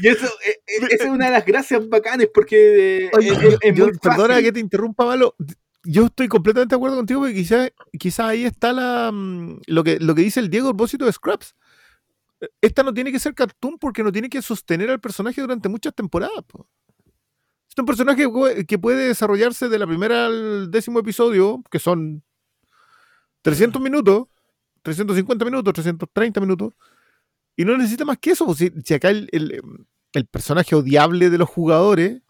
Y 0.01 0.09
eso, 0.09 0.27
eh, 0.47 0.61
eh, 0.67 0.87
esa 0.91 1.05
es 1.05 1.11
una 1.11 1.27
de 1.27 1.33
las 1.33 1.45
gracias 1.45 1.89
bacanes 1.89 2.29
porque 2.33 3.07
eh, 3.07 3.11
Oye, 3.15 3.31
es, 3.33 3.39
es- 3.43 3.59
es 3.61 3.75
yo- 3.77 3.87
muy 3.87 3.99
perdona 3.99 4.29
fácil. 4.35 4.45
que 4.45 4.53
te 4.53 4.61
interrumpa, 4.61 5.05
Malo. 5.05 5.35
Yo 5.85 6.07
estoy 6.07 6.29
completamente 6.29 6.75
de 6.75 6.77
acuerdo 6.77 6.97
contigo 6.97 7.21
porque 7.21 7.35
quizás 7.35 7.71
quizá 7.99 8.29
ahí 8.29 8.45
está 8.45 8.73
la, 8.73 9.11
mm, 9.13 9.61
lo, 9.67 9.85
que, 9.85 9.99
lo 10.01 10.15
que 10.15 10.23
dice 10.23 10.41
el 10.41 10.51
Diego 10.51 10.69
a 10.69 10.73
propósito 10.73 11.05
de 11.07 11.13
Scraps. 11.13 11.55
Esta 12.61 12.83
no 12.83 12.95
tiene 12.95 13.11
que 13.11 13.19
ser 13.19 13.35
cartoon 13.35 13.79
porque 13.79 14.03
no 14.03 14.13
tiene 14.13 14.29
que 14.29 14.43
sostener 14.43 14.91
al 14.91 15.01
personaje 15.01 15.41
durante 15.41 15.69
muchas 15.69 15.95
temporadas. 15.95 16.45
po. 16.47 16.69
Es 17.79 17.81
un 17.81 17.87
personaje 17.87 18.27
que 18.67 18.77
puede- 18.77 19.07
desarrollarse 19.07 19.69
de 19.69 19.79
la 19.79 19.87
primera 19.87 20.27
al 20.27 20.69
décimo 20.69 20.99
episodio, 20.99 21.63
que 21.71 21.79
son 21.79 22.25
300 23.43 23.81
minutos, 23.81 24.27
350 24.83 25.45
minutos, 25.45 25.73
330 25.75 26.41
minutos, 26.41 26.75
y 27.55 27.65
no 27.65 27.77
necesita 27.79 28.05
más 28.05 28.19
que 28.19 28.33
eso. 28.33 28.47
pues, 28.47 28.59
Si, 28.59 28.73
si 28.85 28.95
acá 28.95 29.11
el, 29.11 29.29
el, 29.31 29.63
el 30.13 30.27
personaje 30.27 30.75
odiable 30.75 31.31
de 31.31 31.39
los 31.39 31.49
jugadores 31.49 32.21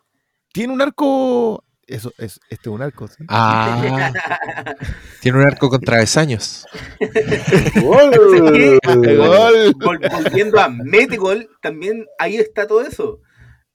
tiene 0.52 0.75
un 0.75 0.83
arco. 0.83 1.65
Eso, 1.86 2.12
es, 2.18 2.39
este 2.51 2.68
es 2.68 2.75
un 2.75 2.83
arco, 2.83 3.09
¿sí? 3.09 3.25
Ah, 3.28 4.12
tiene 5.23 5.39
un 5.39 5.47
arco 5.47 5.70
con 5.70 5.81
travesaños. 5.81 6.67
¡Gol! 7.83 8.10
¡Gol! 8.18 9.75
Vol- 9.78 10.10
volviendo 10.12 10.60
a 10.60 10.68
Metegol, 10.68 11.49
también 11.62 12.05
ahí 12.18 12.36
está 12.36 12.67
todo 12.67 12.83
eso. 12.83 13.23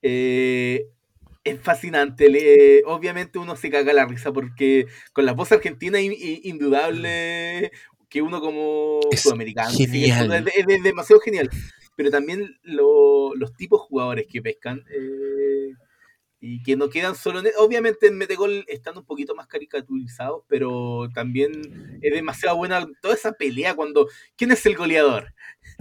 Eh, 0.04 0.86
es 1.44 1.60
fascinante. 1.62 2.30
le- 2.30 2.84
obviamente 2.86 3.40
uno 3.40 3.56
se 3.56 3.70
caga 3.70 3.94
la 3.94 4.06
risa 4.06 4.32
porque 4.32 4.88
con 5.14 5.26
la 5.26 5.34
voz 5.34 5.52
argentina 5.52 6.00
in- 6.00 6.14
in- 6.14 6.40
indudable 6.44 7.72
que 8.10 8.22
uno 8.22 8.40
como 8.42 9.00
Es 9.12 9.22
sudamericano 9.22 9.72
sí, 9.72 9.88
es, 10.06 10.16
es- 10.58 10.68
es 10.68 10.84
demasiado 10.84 11.20
genial. 11.22 11.50
Pero 11.96 12.10
también 12.10 12.58
lo- 12.64 13.36
los 13.36 13.56
tipos 13.56 13.82
jugadores 13.82 14.26
que 14.28 14.42
pescan 14.42 14.84
eh, 14.90 15.74
y 16.40 16.62
que 16.64 16.76
no 16.76 16.90
quedan 16.90 17.16
solo 17.16 17.40
en... 17.40 17.48
Obviamente 17.58 18.08
en 18.08 18.18
Metegol 18.18 18.66
están 18.68 18.98
un 18.98 19.06
poquito 19.06 19.34
más 19.36 19.48
caricaturizados, 19.48 20.44
pero 20.48 21.08
también 21.14 22.00
es 22.02 22.14
demasiado 22.14 22.58
buena 22.58 22.86
toda 23.02 23.14
esa 23.16 23.32
pelea 23.34 23.76
cuando... 23.76 24.08
¿Quién 24.36 24.52
es 24.52 24.66
el 24.66 24.76
goleador? 24.76 25.34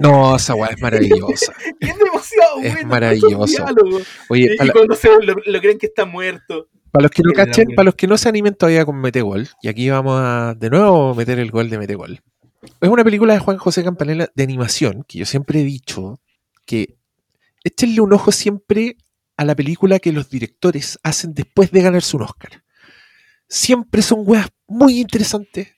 No, 0.03 0.37
esa 0.37 0.55
weá 0.55 0.71
es 0.71 0.81
maravillosa. 0.81 1.53
Es 1.81 1.97
demasiado 1.99 2.61
Es 2.63 2.73
bueno. 2.75 2.89
maravilloso. 2.89 3.45
esos 3.45 3.51
diálogos. 3.51 4.03
Oye, 4.29 4.55
Y, 4.61 4.69
cuando 4.71 4.95
se 4.95 5.09
lo, 5.23 5.35
lo 5.45 5.61
creen 5.61 5.79
que 5.79 5.87
está 5.87 6.05
muerto. 6.05 6.69
para 6.91 7.03
los 7.05 7.11
que 7.11 7.23
no 7.25 7.33
cachen, 7.33 7.69
para 7.75 7.85
los 7.87 7.95
que 7.95 8.07
no 8.07 8.17
se 8.19 8.29
animen 8.29 8.55
todavía 8.55 8.85
con 8.85 9.01
Metegol, 9.01 9.49
y 9.63 9.69
aquí 9.69 9.89
vamos 9.91 10.19
a 10.21 10.55
de 10.59 10.71
nuevo 10.71 11.15
meter 11.15 11.39
el 11.39 11.51
gol 11.51 11.71
de 11.71 11.79
Metegol. 11.79 12.21
Es 12.81 12.89
una 12.89 13.03
película 13.05 13.33
de 13.35 13.41
Juan 13.41 13.59
José 13.59 13.83
Campanella 13.83 14.29
de 14.35 14.43
animación, 14.43 15.05
que 15.09 15.19
yo 15.19 15.25
siempre 15.27 15.61
he 15.61 15.65
dicho 15.65 16.21
que 16.67 16.97
échenle 17.65 18.01
un 18.01 18.13
ojo 18.13 18.31
siempre 18.33 18.97
a 19.37 19.45
la 19.45 19.55
película 19.57 19.99
que 19.99 20.13
los 20.13 20.29
directores 20.31 20.99
hacen 21.03 21.35
después 21.35 21.71
de 21.73 21.83
ganarse 21.83 22.17
un 22.17 22.23
Oscar. 22.23 22.63
Siempre 23.49 24.03
son 24.03 24.21
weas 24.25 24.49
muy 24.69 25.01
interesantes, 25.01 25.69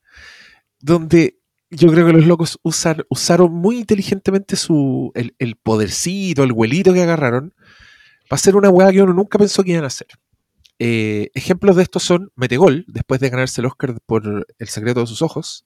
donde 0.78 1.38
yo 1.76 1.90
creo 1.90 2.06
que 2.06 2.12
los 2.12 2.26
locos 2.26 2.58
usaron 2.62 3.52
muy 3.52 3.78
inteligentemente 3.78 4.56
su, 4.56 5.10
el, 5.14 5.34
el 5.38 5.56
podercito, 5.56 6.42
el 6.44 6.52
huelito 6.52 6.92
que 6.92 7.02
agarraron, 7.02 7.54
para 8.28 8.36
hacer 8.38 8.56
una 8.56 8.70
wea 8.70 8.92
que 8.92 9.02
uno 9.02 9.14
nunca 9.14 9.38
pensó 9.38 9.62
que 9.64 9.72
iban 9.72 9.84
a 9.84 9.88
hacer. 9.88 10.08
Eh, 10.80 11.30
ejemplos 11.34 11.76
de 11.76 11.84
esto 11.84 12.00
son 12.00 12.32
Metegol, 12.34 12.84
después 12.88 13.20
de 13.20 13.30
ganarse 13.30 13.60
el 13.60 13.66
Oscar 13.66 13.96
por 14.06 14.46
El 14.58 14.68
secreto 14.68 15.00
de 15.00 15.06
sus 15.06 15.22
ojos, 15.22 15.64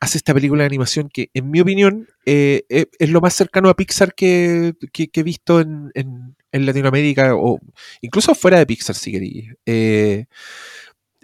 hace 0.00 0.18
esta 0.18 0.34
película 0.34 0.62
de 0.64 0.66
animación 0.66 1.08
que, 1.12 1.30
en 1.34 1.50
mi 1.50 1.60
opinión, 1.60 2.08
eh, 2.26 2.64
eh, 2.68 2.86
es 2.98 3.10
lo 3.10 3.20
más 3.20 3.34
cercano 3.34 3.68
a 3.68 3.76
Pixar 3.76 4.14
que, 4.14 4.74
he 4.94 5.22
visto 5.22 5.60
en, 5.60 5.90
en- 5.94 6.36
en 6.50 6.66
Latinoamérica, 6.66 7.34
o 7.36 7.60
incluso 8.00 8.34
fuera 8.34 8.58
de 8.58 8.66
Pixar, 8.66 8.96
si 8.96 9.12
queréis. 9.12 9.46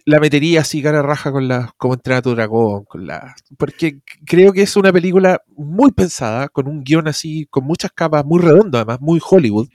La 0.07 0.21
metería 0.21 0.61
así 0.61 0.83
cara 0.83 1.03
raja 1.03 1.33
con 1.33 1.49
la 1.49 1.73
como 1.79 1.95
entrenar 1.95 2.19
a 2.19 2.23
tu 2.23 2.35
dragón, 2.35 2.85
con 2.85 3.07
la 3.07 3.35
porque 3.57 4.01
creo 4.27 4.53
que 4.53 4.61
es 4.63 4.77
una 4.77 4.93
película 4.93 5.41
muy 5.57 5.93
pensada, 5.93 6.49
con 6.51 6.69
un 6.69 6.85
guion 6.85 7.09
así, 7.09 7.47
con 7.51 7.65
muchas 7.65 7.91
capas, 7.93 8.25
muy 8.25 8.43
redondo 8.43 8.77
además, 8.77 9.01
muy 9.01 9.19
Hollywood, 9.27 9.69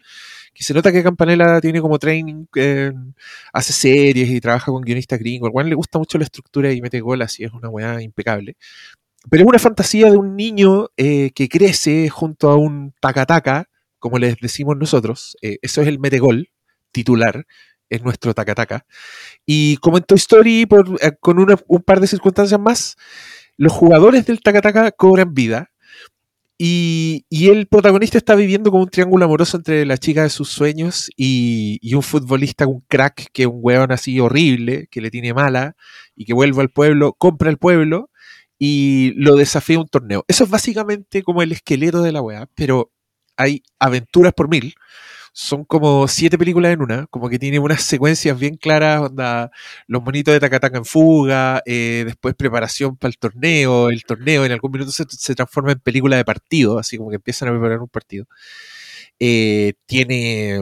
que 0.53 0.64
se 0.64 0.74
nota 0.74 0.91
que 0.91 1.01
Campanella 1.03 1.59
tiene 1.61 1.82
como 1.82 1.98
training, 1.98 2.45
eh, 2.56 2.91
hace 3.53 3.74
series 3.74 4.30
y 4.30 4.40
trabaja 4.40 4.72
con 4.72 4.83
guionistas 4.83 5.17
gringos, 5.19 5.48
al 5.48 5.53
cual 5.53 5.69
le 5.69 5.75
gusta 5.75 5.98
mucho 5.98 6.17
la 6.19 6.25
estructura 6.25 6.72
y 6.72 6.82
mete 6.82 6.99
gol 7.01 7.22
así, 7.24 7.43
es 7.43 7.51
una 7.53 7.69
weá 7.69 8.01
impecable. 8.01 8.56
Pero 9.30 9.43
es 9.43 9.49
una 9.49 9.59
fantasía 9.59 10.11
de 10.11 10.17
un 10.17 10.35
niño 10.35 10.90
eh, 10.98 11.32
que 11.35 11.49
crece 11.49 12.09
junto 12.09 12.49
a 12.49 12.56
un 12.58 12.93
tacataca, 13.01 13.69
como 13.99 14.17
les 14.19 14.38
decimos 14.41 14.77
nosotros, 14.77 15.38
eh, 15.41 15.58
eso 15.61 15.82
es 15.82 15.88
el 15.88 15.99
metegol 15.99 16.49
titular, 16.91 17.45
es 17.90 18.03
nuestro 18.03 18.34
tacataca. 18.34 18.85
Y 19.45 19.77
como 19.77 19.98
en 19.98 20.03
Toy 20.03 20.18
Story, 20.18 20.66
por, 20.66 20.98
eh, 21.01 21.11
con 21.19 21.40
un 21.40 21.84
par 21.84 22.00
de 22.00 22.08
circunstancias 22.08 22.59
más, 22.59 22.95
los 23.58 23.74
jugadores 23.74 24.26
del 24.26 24.42
tacataca 24.42 24.92
cobran 24.92 25.34
vida. 25.34 25.72
Y, 26.61 27.26
y 27.30 27.48
el 27.48 27.68
protagonista 27.68 28.18
está 28.18 28.35
viviendo 28.35 28.69
como 28.69 28.84
un 28.84 28.90
triángulo 28.90 29.24
amoroso 29.24 29.56
entre 29.56 29.85
la 29.85 29.98
chica 29.98 30.24
de 30.24 30.30
sus 30.30 30.50
sueños 30.50 31.09
y, 31.16 31.80
y 31.82 31.93
un 31.93 32.03
futbolista, 32.03 32.68
un 32.68 32.82
crack, 32.90 33.27
que 33.32 33.43
es 33.43 33.48
un 33.48 33.59
weón 33.61 33.93
así 33.93 34.19
horrible, 34.19 34.88
que 34.92 35.00
le 35.00 35.09
tiene 35.09 35.34
mala, 35.34 35.77
y 36.16 36.26
que 36.26 36.34
vuelve 36.34 36.61
al 36.61 36.69
pueblo, 36.69 37.14
compra 37.14 37.50
el 37.50 37.58
pueblo 37.58 38.09
y 38.58 39.14
lo 39.16 39.38
desafía 39.38 39.77
a 39.77 39.82
un 39.82 39.88
torneo. 39.88 40.26
Eso 40.27 40.43
es 40.43 40.50
básicamente 40.50 41.24
como 41.24 41.42
el 41.42 41.53
esqueleto 41.53 42.01
de 42.01 42.11
la 42.11 42.22
weá, 42.22 42.50
pero 42.56 42.92
hay 43.38 43.64
aventuras 43.80 44.34
por 44.34 44.50
mil. 44.50 44.76
Son 45.33 45.64
como 45.66 46.08
siete 46.08 46.38
películas 46.38 46.74
en 46.74 46.82
una, 46.82 47.08
como 47.08 47.30
que 47.30 47.40
tiene 47.40 47.59
unas 47.59 47.83
secuencias 47.83 48.38
bien 48.40 48.56
claras, 48.58 49.01
onda, 49.01 49.51
los 49.88 50.03
monitos 50.03 50.33
de 50.33 50.40
Takataka 50.40 50.77
en 50.77 50.85
fuga, 50.85 51.61
eh, 51.66 52.03
después 52.06 52.35
preparación 52.35 52.98
para 52.98 53.09
el 53.09 53.17
torneo, 53.17 53.90
el 53.90 54.03
torneo 54.03 54.45
en 54.45 54.51
algún 54.51 54.72
minuto 54.72 54.91
se, 54.91 55.35
transforma 55.35 55.72
en 55.74 55.80
película 55.80 56.17
de 56.17 56.25
partido, 56.25 56.80
así 56.80 56.98
como 56.98 57.09
que 57.09 57.17
empiezan 57.17 57.49
a 57.49 57.51
preparar 57.51 57.80
un 57.80 57.90
partido. 57.90 58.25
Eh, 59.19 59.74
tiene... 59.85 60.61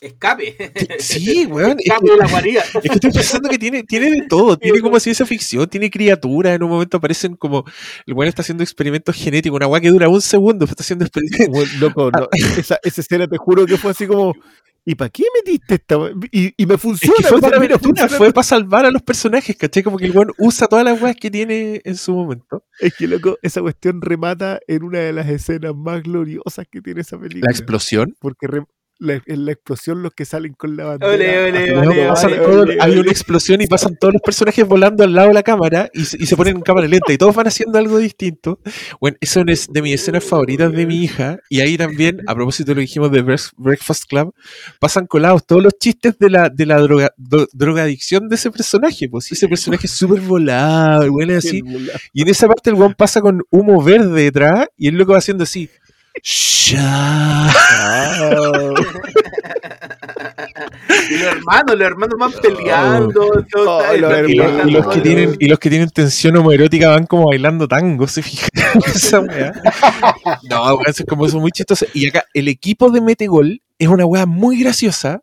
Escape. 0.00 0.56
Sí, 1.00 1.46
weón, 1.46 1.76
es 1.78 1.86
Escape 1.86 2.04
que- 2.06 2.10
de 2.12 2.16
la 2.18 2.28
guarida. 2.28 2.62
Es 2.62 2.80
que 2.82 2.88
estoy 2.94 3.10
pensando 3.12 3.48
que 3.48 3.58
tiene, 3.58 3.82
tiene 3.84 4.10
de 4.10 4.22
todo, 4.28 4.56
tiene 4.58 4.80
como 4.80 4.98
ciencia 5.00 5.26
ficción, 5.26 5.68
tiene 5.68 5.90
criaturas, 5.90 6.54
en 6.56 6.62
un 6.62 6.70
momento 6.70 6.96
aparecen 6.96 7.36
como, 7.36 7.64
el 8.06 8.14
weón 8.14 8.28
está 8.28 8.42
haciendo 8.42 8.62
experimentos 8.64 9.14
genéticos, 9.16 9.56
una 9.56 9.66
weá 9.66 9.80
que 9.80 9.90
dura 9.90 10.08
un 10.08 10.20
segundo, 10.22 10.64
está 10.64 10.82
haciendo 10.82 11.04
experimentos. 11.04 11.74
Loco, 11.74 12.10
no, 12.10 12.28
esa, 12.58 12.78
esa 12.82 13.00
escena 13.00 13.26
te 13.26 13.36
juro 13.36 13.66
que 13.66 13.76
fue 13.76 13.90
así 13.90 14.06
como. 14.06 14.34
¿Y 14.82 14.94
para 14.94 15.10
qué 15.10 15.24
metiste 15.36 15.74
esta? 15.74 15.98
we-?" 15.98 16.14
Y, 16.32 16.54
y 16.56 16.64
me 16.64 16.74
Es 16.76 16.80
funciona. 16.80 17.14
que 17.18 17.24
fue 17.24 17.40
para 17.42 17.78
funcionando. 17.78 18.16
fue 18.16 18.32
para 18.32 18.42
salvar 18.44 18.86
a 18.86 18.90
los 18.90 19.02
personajes, 19.02 19.54
¿cachai? 19.54 19.82
Como 19.82 19.98
que 19.98 20.06
el 20.06 20.12
weón 20.12 20.32
usa 20.38 20.66
todas 20.68 20.86
las 20.86 21.00
weas 21.02 21.16
que 21.16 21.30
tiene 21.30 21.82
en 21.84 21.96
su 21.98 22.14
momento. 22.14 22.64
Es 22.80 22.94
que, 22.94 23.06
loco, 23.06 23.36
esa 23.42 23.60
cuestión 23.60 24.00
remata 24.00 24.58
en 24.66 24.82
una 24.82 25.00
de 25.00 25.12
las 25.12 25.28
escenas 25.28 25.74
más 25.76 26.02
gloriosas 26.02 26.66
que 26.70 26.80
tiene 26.80 27.02
esa 27.02 27.18
película. 27.20 27.44
La 27.46 27.52
explosión. 27.52 28.16
Porque 28.20 28.46
re- 28.46 28.64
la, 29.00 29.20
en 29.26 29.44
la 29.46 29.52
explosión 29.52 30.02
los 30.02 30.12
que 30.12 30.24
salen 30.24 30.52
con 30.54 30.76
la 30.76 30.84
bandera. 30.84 31.12
Ole, 31.12 31.48
ole, 31.50 31.74
Ah, 31.74 32.14
ole, 32.24 32.40
ole, 32.40 32.76
hay 32.80 32.92
ole. 32.92 33.00
una 33.00 33.10
explosión 33.10 33.60
y 33.60 33.66
pasan 33.66 33.96
todos 33.98 34.12
los 34.14 34.22
personajes 34.22 34.66
volando 34.66 35.02
al 35.04 35.12
lado 35.14 35.28
de 35.28 35.34
la 35.34 35.42
cámara 35.42 35.90
y 35.92 36.04
se, 36.04 36.16
y 36.22 36.26
se 36.26 36.36
ponen 36.36 36.56
en 36.56 36.62
cámara 36.62 36.86
lenta 36.86 37.12
y 37.12 37.18
todos 37.18 37.34
van 37.34 37.46
haciendo 37.48 37.78
algo 37.78 37.98
distinto. 37.98 38.60
Bueno, 39.00 39.16
eso 39.20 39.42
es 39.46 39.66
de 39.72 39.82
mis 39.82 39.94
escenas 39.94 40.22
favoritas 40.24 40.70
de 40.72 40.86
mi 40.86 41.02
hija. 41.02 41.38
Y 41.48 41.60
ahí 41.60 41.76
también, 41.76 42.20
a 42.26 42.34
propósito 42.34 42.68
de 42.70 42.74
lo 42.74 42.78
que 42.78 42.82
dijimos 42.82 43.10
de 43.10 43.22
Breakfast- 43.22 44.06
Club, 44.08 44.34
pasan 44.78 45.06
colados 45.06 45.46
todos 45.46 45.62
los 45.62 45.72
chistes 45.78 46.18
de 46.18 46.30
la, 46.30 46.48
de 46.48 46.66
la 46.66 46.78
droga, 46.80 47.10
do- 47.16 47.48
drogadicción 47.52 48.28
de 48.28 48.34
ese 48.36 48.50
personaje. 48.50 49.08
Pues 49.08 49.30
ese 49.32 49.48
personaje 49.48 49.86
es 49.86 49.92
súper 49.92 50.20
volado, 50.20 51.04
es 51.20 51.36
así. 51.46 51.62
Y 52.12 52.22
en 52.22 52.28
esa 52.28 52.46
parte 52.46 52.70
el 52.70 52.76
weón 52.76 52.94
pasa 52.94 53.20
con 53.20 53.42
humo 53.50 53.82
verde 53.82 54.22
detrás 54.24 54.66
y 54.76 54.88
el 54.88 54.96
loco 54.96 55.12
va 55.12 55.18
haciendo 55.18 55.44
así. 55.44 55.68
"Shut 56.22 56.80
Y 61.10 61.18
los 61.18 61.28
hermanos, 61.34 61.76
los 61.76 61.86
hermanos 61.86 62.14
van 62.18 62.32
peleando. 62.32 63.44
todo 63.50 63.78
Oh, 63.78 63.96
los 63.96 64.28
Y 64.28 64.34
los, 64.34 64.66
y 64.66 64.70
los 64.70 64.86
que 64.86 65.00
tienen, 65.00 65.36
y 65.38 65.48
los 65.48 65.58
que 65.58 65.70
tienen 65.70 65.90
tensión 65.90 66.36
homoerótica 66.36 66.90
van 66.90 67.06
como 67.06 67.26
bailando 67.28 67.66
tango, 67.66 68.06
¿se 68.06 68.22
fijan? 68.22 68.48
Esa 68.86 69.20
weá. 69.20 69.52
No, 70.48 70.64
weón, 70.74 70.84
eso 70.86 71.02
es 71.02 71.08
como 71.08 71.26
eso 71.26 71.40
muy 71.40 71.50
chistoso. 71.50 71.86
Y 71.94 72.08
acá, 72.08 72.24
el 72.34 72.48
equipo 72.48 72.90
de 72.90 73.00
Metegol 73.00 73.60
es 73.78 73.88
una 73.88 74.04
weá 74.06 74.26
muy 74.26 74.60
graciosa, 74.60 75.22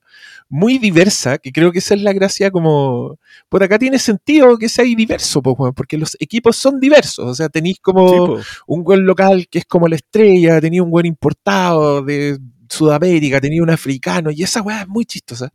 muy 0.49 0.77
diversa, 0.77 1.37
que 1.37 1.51
creo 1.51 1.71
que 1.71 1.79
esa 1.79 1.93
es 1.95 2.01
la 2.01 2.13
gracia 2.13 2.51
como... 2.51 3.19
Por 3.49 3.63
acá 3.63 3.77
tiene 3.77 3.99
sentido 3.99 4.57
que 4.57 4.69
sea 4.69 4.85
diverso, 4.85 5.41
pues, 5.41 5.55
weón, 5.57 5.73
porque 5.73 5.97
los 5.97 6.15
equipos 6.19 6.55
son 6.57 6.79
diversos. 6.79 7.25
O 7.25 7.35
sea, 7.35 7.49
tenéis 7.49 7.79
como 7.81 8.37
Sí, 8.37 8.43
un 8.67 8.83
buen 8.83 9.05
local 9.05 9.47
que 9.49 9.59
es 9.59 9.65
como 9.65 9.87
la 9.87 9.95
estrella, 9.95 10.61
tenía 10.61 10.83
un 10.83 10.91
buen 10.91 11.05
importado 11.05 12.01
de 12.01 12.37
Sudamérica, 12.69 13.41
tenía 13.41 13.61
un 13.63 13.69
africano, 13.69 14.31
y 14.31 14.43
esa 14.43 14.61
weá 14.61 14.81
es 14.81 14.87
muy 14.87 15.05
chistosa. 15.05 15.51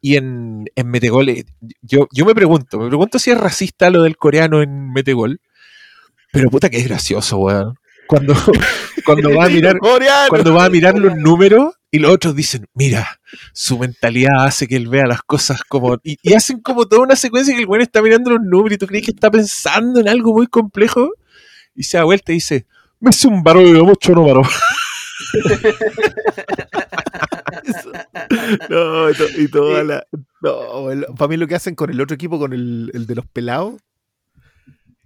Y 0.00 0.16
en, 0.16 0.64
en 0.74 0.88
Metegol, 0.88 1.28
eh, 1.28 1.44
yo, 1.82 2.08
yo 2.12 2.24
me 2.24 2.34
pregunto, 2.34 2.78
me 2.78 2.88
pregunto 2.88 3.18
si 3.18 3.30
es 3.30 3.38
racista 3.38 3.90
lo 3.90 4.02
del 4.02 4.16
coreano 4.16 4.62
en 4.62 4.92
Metegol, 4.92 5.40
pero 6.32 6.50
puta 6.50 6.70
que 6.70 6.78
es 6.78 6.88
gracioso, 6.88 7.38
weón. 7.38 7.74
Cuando, 8.06 8.34
cuando 9.04 9.34
va 9.34 9.46
a 9.46 9.48
mirar, 9.50 9.78
Coreano. 9.78 10.28
cuando 10.28 10.54
va 10.54 10.64
a 10.64 10.70
mirar 10.70 10.98
los 10.98 11.16
números 11.16 11.74
y 11.90 11.98
los 11.98 12.12
otros 12.12 12.36
dicen, 12.36 12.66
mira, 12.74 13.20
su 13.52 13.78
mentalidad 13.78 14.44
hace 14.44 14.68
que 14.68 14.76
él 14.76 14.88
vea 14.88 15.06
las 15.06 15.22
cosas 15.22 15.62
como... 15.68 15.98
Y, 16.04 16.16
y 16.22 16.34
hacen 16.34 16.60
como 16.60 16.86
toda 16.86 17.02
una 17.02 17.16
secuencia 17.16 17.54
que 17.54 17.60
el 17.62 17.66
weón 17.68 17.82
está 17.82 18.00
mirando 18.02 18.30
los 18.30 18.40
números 18.42 18.76
y 18.76 18.78
tú 18.78 18.86
crees 18.86 19.04
que 19.06 19.10
está 19.12 19.30
pensando 19.30 19.98
en 20.00 20.08
algo 20.08 20.32
muy 20.32 20.46
complejo 20.46 21.10
y 21.74 21.82
se 21.82 21.96
da 21.96 22.04
vuelta 22.04 22.30
y 22.32 22.36
dice, 22.36 22.66
me 23.00 23.08
hace 23.10 23.26
un 23.28 23.42
baro 23.42 23.60
de 23.60 23.82
mucho 23.82 24.12
número. 24.12 24.42
No, 28.68 29.10
y, 29.10 29.14
to- 29.14 29.28
y 29.40 29.48
toda 29.48 29.84
la. 29.84 30.06
No, 30.42 30.86
para 31.16 31.28
mí 31.28 31.36
lo 31.36 31.46
que 31.46 31.54
hacen 31.54 31.74
con 31.74 31.90
el 31.90 32.00
otro 32.00 32.14
equipo, 32.14 32.38
con 32.38 32.52
el, 32.52 32.90
el 32.94 33.06
de 33.06 33.14
los 33.14 33.26
pelados, 33.26 33.74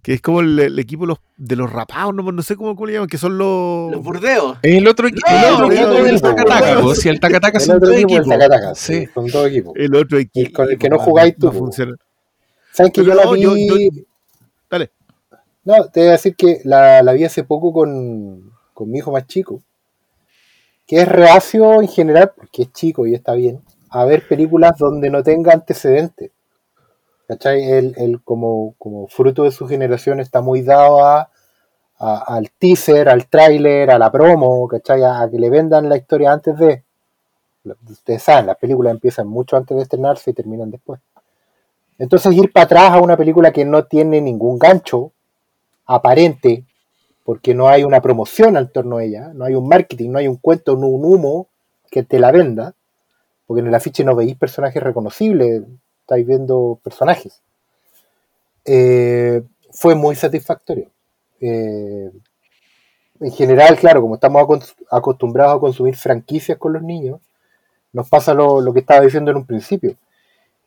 que 0.04 0.12
es 0.12 0.20
como 0.20 0.40
el, 0.40 0.58
el 0.60 0.78
equipo 0.78 1.06
los, 1.06 1.18
de 1.38 1.56
los 1.56 1.72
rapados, 1.72 2.14
no, 2.14 2.30
no 2.30 2.42
sé 2.42 2.56
cómo, 2.56 2.76
cómo 2.76 2.86
le 2.86 2.92
llaman, 2.92 3.08
que 3.08 3.16
son 3.16 3.38
los... 3.38 3.90
Los 3.90 4.02
burdeos. 4.04 4.58
El 4.62 4.86
otro, 4.86 5.08
equi- 5.08 5.22
No, 5.26 5.38
el 5.72 5.82
otro 5.82 5.96
el 5.98 6.06
equipo 6.06 6.06
equipo, 6.08 6.28
Tacataca, 6.28 6.60
bueno. 6.74 6.80
po, 6.82 6.94
si 6.94 7.08
el 7.08 7.18
Tacataca 7.20 7.58
El 7.58 7.64
son 7.64 7.80
dos 7.80 7.90
equipo, 7.90 8.08
el 8.32 8.32
equipos. 8.42 8.78
Sí. 8.78 8.94
sí, 9.06 9.08
son 9.14 9.26
dos 9.28 9.46
equipos. 9.48 9.72
El 9.76 9.94
otro 9.96 10.18
equipo. 10.18 10.52
con 10.52 10.70
el 10.70 10.78
que 10.78 10.88
no 10.90 10.98
jugáis 10.98 11.34
tú, 11.38 11.46
va 11.46 11.50
a 11.50 11.52
po. 11.54 11.58
funcionar. 11.60 11.96
¿Saben 12.70 12.92
que 12.92 13.02
yo 13.04 13.14
la 13.14 13.24
no, 13.24 13.32
vi? 13.32 13.40
yo- 13.42 13.56
yo- 13.56 13.76
Dale. 14.70 14.90
No, 15.64 15.86
te 15.88 16.00
voy 16.00 16.08
a 16.10 16.12
decir 16.12 16.36
que 16.36 16.60
la, 16.64 17.02
la 17.02 17.12
vi 17.14 17.24
hace 17.24 17.42
poco 17.42 17.72
con, 17.72 18.52
con 18.74 18.90
mi 18.90 18.98
hijo 18.98 19.10
más 19.10 19.26
chico, 19.26 19.62
que 20.86 21.00
es 21.00 21.08
reacio 21.08 21.80
en 21.80 21.88
general, 21.88 22.32
porque 22.36 22.64
es 22.64 22.72
chico 22.74 23.06
y 23.06 23.14
está 23.14 23.32
bien, 23.32 23.62
a 23.88 24.04
ver 24.04 24.28
películas 24.28 24.72
donde 24.78 25.08
no 25.08 25.22
tenga 25.22 25.52
antecedentes. 25.54 26.30
¿Cachai? 27.28 27.62
Él, 27.70 27.94
él 27.96 28.22
como, 28.22 28.74
como 28.78 29.08
fruto 29.08 29.44
de 29.44 29.50
su 29.50 29.66
generación 29.66 30.20
está 30.20 30.40
muy 30.40 30.62
dado 30.62 31.04
a, 31.04 31.30
al 31.98 32.50
teaser, 32.50 33.08
al 33.08 33.28
tráiler, 33.28 33.90
a 33.90 33.98
la 33.98 34.12
promo, 34.12 34.68
¿cachai? 34.68 35.02
A, 35.02 35.22
a 35.22 35.30
que 35.30 35.38
le 35.38 35.48
vendan 35.48 35.88
la 35.88 35.96
historia 35.96 36.32
antes 36.32 36.56
de... 36.58 36.84
Ustedes 37.88 38.22
saben, 38.22 38.46
las 38.46 38.58
películas 38.58 38.92
empiezan 38.92 39.26
mucho 39.26 39.56
antes 39.56 39.74
de 39.74 39.82
estrenarse 39.82 40.30
y 40.30 40.34
terminan 40.34 40.70
después. 40.70 41.00
Entonces 41.98 42.34
ir 42.34 42.52
para 42.52 42.64
atrás 42.64 42.90
a 42.92 43.00
una 43.00 43.16
película 43.16 43.52
que 43.52 43.64
no 43.64 43.84
tiene 43.84 44.20
ningún 44.20 44.58
gancho 44.58 45.12
aparente, 45.86 46.64
porque 47.24 47.54
no 47.54 47.68
hay 47.68 47.84
una 47.84 48.02
promoción 48.02 48.56
al 48.56 48.70
torno 48.70 48.98
a 48.98 49.04
ella, 49.04 49.30
no 49.32 49.44
hay 49.44 49.54
un 49.54 49.66
marketing, 49.66 50.10
no 50.10 50.18
hay 50.18 50.28
un 50.28 50.36
cuento, 50.36 50.76
no 50.76 50.88
un 50.88 51.04
humo 51.04 51.48
que 51.90 52.02
te 52.02 52.18
la 52.18 52.32
venda, 52.32 52.74
porque 53.46 53.60
en 53.60 53.68
el 53.68 53.74
afiche 53.74 54.04
no 54.04 54.14
veis 54.14 54.36
personajes 54.36 54.82
reconocibles, 54.82 55.62
estáis 56.04 56.26
viendo 56.26 56.78
personajes. 56.82 57.40
Eh, 58.66 59.42
fue 59.72 59.94
muy 59.94 60.14
satisfactorio. 60.14 60.90
Eh, 61.40 62.10
en 63.20 63.32
general, 63.32 63.76
claro, 63.78 64.00
como 64.02 64.14
estamos 64.16 64.42
acos- 64.42 64.74
acostumbrados 64.90 65.56
a 65.56 65.60
consumir 65.60 65.96
franquicias 65.96 66.58
con 66.58 66.74
los 66.74 66.82
niños, 66.82 67.20
nos 67.92 68.08
pasa 68.08 68.34
lo, 68.34 68.60
lo 68.60 68.72
que 68.72 68.80
estaba 68.80 69.00
diciendo 69.00 69.30
en 69.30 69.38
un 69.38 69.46
principio. 69.46 69.96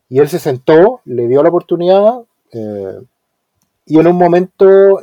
Y 0.09 0.19
él 0.19 0.29
se 0.29 0.39
sentó, 0.39 1.01
le 1.05 1.27
dio 1.27 1.43
la 1.43 1.49
oportunidad, 1.49 2.21
eh, 2.53 2.99
y 3.85 3.99
en 3.99 4.07
un 4.07 4.15
momento 4.15 5.01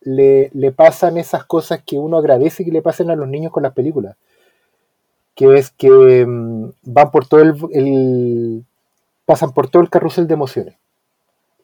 le, 0.00 0.50
le 0.52 0.72
pasan 0.72 1.16
esas 1.18 1.44
cosas 1.44 1.82
que 1.84 1.98
uno 1.98 2.16
agradece 2.18 2.64
que 2.64 2.70
le 2.72 2.82
pasen 2.82 3.10
a 3.10 3.16
los 3.16 3.28
niños 3.28 3.52
con 3.52 3.62
las 3.62 3.72
películas. 3.72 4.16
Que 5.34 5.54
es 5.54 5.70
que 5.70 6.24
mm, 6.26 6.70
van 6.84 7.10
por 7.10 7.26
todo 7.28 7.40
el- 7.40 8.64
pasan 9.26 9.52
por 9.52 9.68
todo 9.68 9.82
el 9.82 9.90
carrusel 9.90 10.26
de 10.26 10.34
emociones. 10.34 10.76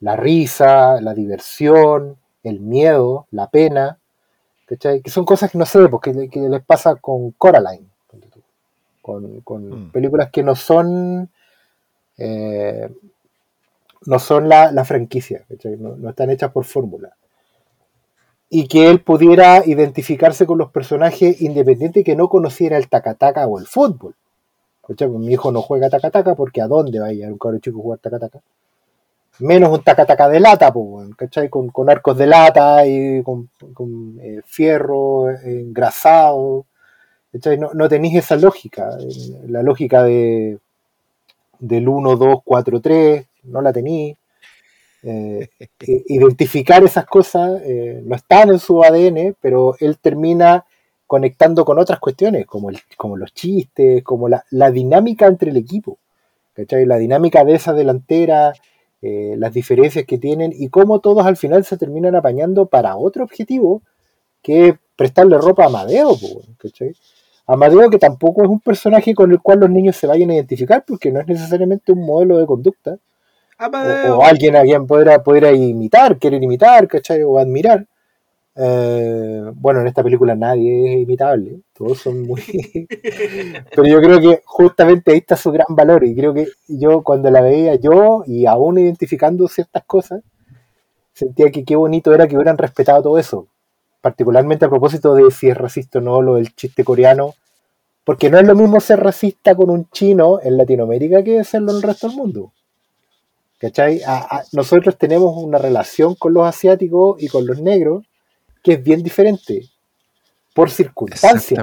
La 0.01 0.17
risa, 0.17 1.01
la 1.01 1.15
diversión, 1.15 2.17
el 2.43 2.61
miedo, 2.61 3.27
la 3.31 3.49
pena, 3.49 3.99
¿cachai? 4.67 5.01
Que 5.01 5.11
son 5.11 5.25
cosas 5.25 5.51
que 5.51 5.59
no 5.59 5.65
sé, 5.65 5.89
porque 5.89 6.29
que 6.29 6.41
les 6.41 6.65
pasa 6.65 6.97
con 6.97 7.31
Coraline, 7.33 7.87
con, 9.01 9.41
con 9.41 9.89
Mm. 9.89 9.91
películas 9.93 10.31
que 10.31 10.43
no 10.43 10.55
son 10.57 11.31
eh, 12.19 12.89
no 14.07 14.19
son 14.19 14.49
la, 14.49 14.71
la 14.73 14.85
franquicia, 14.85 15.45
¿cachai? 15.49 15.77
no, 15.77 15.97
no 15.97 16.11
están 16.11 16.31
hechas 16.31 16.51
por 16.51 16.65
fórmula. 16.65 17.17
Y 18.49 18.67
que 18.69 18.91
él 18.91 19.01
pudiera 19.01 19.65
identificarse 19.65 20.45
con 20.45 20.59
los 20.59 20.71
personajes 20.71 21.41
independiente 21.41 22.05
que 22.05 22.17
no 22.17 22.29
conociera 22.29 22.77
el 22.77 22.89
tacataca 22.89 23.47
o 23.47 23.59
el 23.59 23.67
fútbol. 23.67 24.15
¿Cachai? 24.93 25.09
Pues 25.09 25.21
Mi 25.21 25.33
hijo 25.33 25.53
no 25.53 25.63
juega 25.63 25.91
tacataca 25.91 26.35
porque 26.35 26.61
¿a 26.63 26.69
dónde 26.69 27.01
va 27.01 27.07
a 27.07 27.13
ir 27.13 27.27
un 27.27 27.39
cabrón 27.39 27.61
chico 27.61 27.79
a 27.79 27.83
jugar 27.83 27.99
tacataca? 27.99 28.41
Menos 29.41 29.71
un 29.71 29.83
tacataca 29.83 30.29
de 30.29 30.41
lata, 30.41 30.73
pues, 30.73 31.15
¿cachai? 31.17 31.49
Con, 31.49 31.69
con 31.71 31.91
arcos 31.91 32.17
de 32.19 32.27
lata 32.27 32.87
y 32.87 33.23
con, 33.23 33.49
con, 33.75 34.19
eh, 34.21 34.41
fierro 34.45 35.31
eh, 35.31 35.61
engrasado. 35.61 36.67
¿cachai? 37.33 37.59
No, 37.59 37.71
no 37.75 37.89
tenéis 37.89 38.17
esa 38.17 38.37
lógica. 38.37 38.97
La 39.47 39.63
lógica 39.63 40.05
de, 40.05 40.59
del 41.59 41.89
1, 41.89 42.17
2, 42.17 42.39
4, 42.45 42.81
3, 42.81 43.27
no 43.45 43.63
la 43.63 43.73
tenéis. 43.73 44.17
Eh, 45.05 45.49
identificar 46.07 46.85
esas 46.85 47.07
cosas 47.07 47.61
eh, 47.65 48.01
no 48.05 48.15
están 48.15 48.51
en 48.51 48.59
su 48.59 48.83
ADN, 48.85 49.37
pero 49.41 49.75
él 49.81 49.99
termina 49.99 50.65
conectando 51.13 51.67
con 51.67 51.79
otras 51.79 51.99
cuestiones, 51.99 52.47
como, 52.47 52.71
el, 52.71 52.79
como 52.97 53.19
los 53.19 53.35
chistes, 53.35 54.03
como 54.03 54.31
la, 54.31 54.47
la 54.49 54.71
dinámica 54.71 55.27
entre 55.27 55.51
el 55.51 55.59
equipo, 55.59 55.99
¿cachai? 56.55 56.87
la 56.87 56.97
dinámica 56.97 57.45
de 57.45 57.53
esa 57.53 57.75
delantera, 57.75 58.55
eh, 59.03 59.35
las 59.37 59.53
diferencias 59.53 60.07
que 60.07 60.17
tienen 60.17 60.55
y 60.57 60.71
cómo 60.71 61.01
todos 61.01 61.27
al 61.27 61.37
final 61.37 61.67
se 61.67 61.77
terminan 61.77 62.17
apañando 62.17 62.65
para 62.65 62.97
otro 62.97 63.25
objetivo, 63.25 63.83
que 64.41 64.69
es 64.69 64.75
prestarle 64.97 65.37
ropa 65.37 65.65
a 65.65 65.67
Amadeo. 65.67 66.17
¿cachai? 66.57 66.95
Amadeo 67.47 67.91
que 67.91 67.99
tampoco 67.99 68.43
es 68.43 68.49
un 68.49 68.61
personaje 68.61 69.15
con 69.15 69.31
el 69.33 69.43
cual 69.43 69.61
los 69.61 69.69
niños 69.69 69.97
se 69.97 70.07
vayan 70.07 70.31
a 70.31 70.37
identificar, 70.37 70.83
porque 70.83 71.13
no 71.13 71.21
es 71.21 71.27
necesariamente 71.27 71.93
un 71.93 72.07
modelo 72.07 72.39
de 72.39 72.47
conducta, 72.47 72.93
o, 72.93 72.99
Amadeo. 73.59 74.17
o 74.17 74.25
alguien 74.25 74.57
a 74.57 74.63
quien 74.63 74.87
pudiera 74.87 75.53
imitar, 75.53 76.17
querer 76.17 76.43
imitar, 76.43 76.89
¿cachai? 76.89 77.23
O 77.23 77.37
admirar. 77.37 77.87
Eh, 78.55 79.43
bueno, 79.55 79.81
en 79.81 79.87
esta 79.87 80.03
película 80.03 80.35
nadie 80.35 80.95
es 80.95 81.03
imitable, 81.03 81.61
todos 81.73 81.99
son 81.99 82.23
muy... 82.27 82.43
Pero 83.71 83.85
yo 83.87 83.99
creo 84.01 84.21
que 84.21 84.43
justamente 84.45 85.13
ahí 85.13 85.19
está 85.19 85.37
su 85.37 85.51
gran 85.53 85.67
valor 85.71 86.05
y 86.05 86.15
creo 86.15 86.35
que 86.35 86.49
yo 86.69 87.03
cuando 87.03 87.31
la 87.31 87.41
veía 87.41 87.77
yo 87.77 88.25
y 88.27 88.45
aún 88.47 88.79
identificando 88.79 89.49
ciertas 89.49 89.85
cosas, 89.85 90.23
sentía 91.15 91.51
que 91.51 91.65
qué 91.65 91.77
bonito 91.77 92.15
era 92.15 92.29
que 92.29 92.37
hubieran 92.37 92.59
respetado 92.59 93.03
todo 93.03 93.19
eso, 93.19 93.49
particularmente 94.03 94.67
a 94.67 94.71
propósito 94.71 95.15
de 95.15 95.31
si 95.31 95.49
es 95.51 95.57
racista 95.57 95.99
o 95.99 96.03
no 96.03 96.23
lo 96.23 96.35
del 96.37 96.55
chiste 96.55 96.85
coreano, 96.85 97.35
porque 98.05 98.31
no 98.31 98.39
es 98.39 98.47
lo 98.47 98.55
mismo 98.57 98.81
ser 98.81 99.01
racista 99.01 99.55
con 99.55 99.71
un 99.71 99.89
chino 99.91 100.41
en 100.43 100.59
Latinoamérica 100.59 101.23
que 101.25 101.45
serlo 101.45 101.73
en 101.73 101.79
el 101.79 101.83
resto 101.83 102.09
del 102.09 102.17
mundo. 102.17 102.53
¿Cachai? 103.59 104.03
A- 104.03 104.39
a- 104.39 104.45
nosotros 104.53 104.99
tenemos 104.99 105.37
una 105.37 105.59
relación 105.59 106.15
con 106.17 106.35
los 106.35 106.47
asiáticos 106.47 107.23
y 107.23 107.29
con 107.29 107.47
los 107.47 107.61
negros 107.61 108.05
que 108.63 108.75
es 108.75 108.83
bien 108.83 109.03
diferente 109.03 109.69
por 110.55 110.71
circunstancias. 110.71 111.63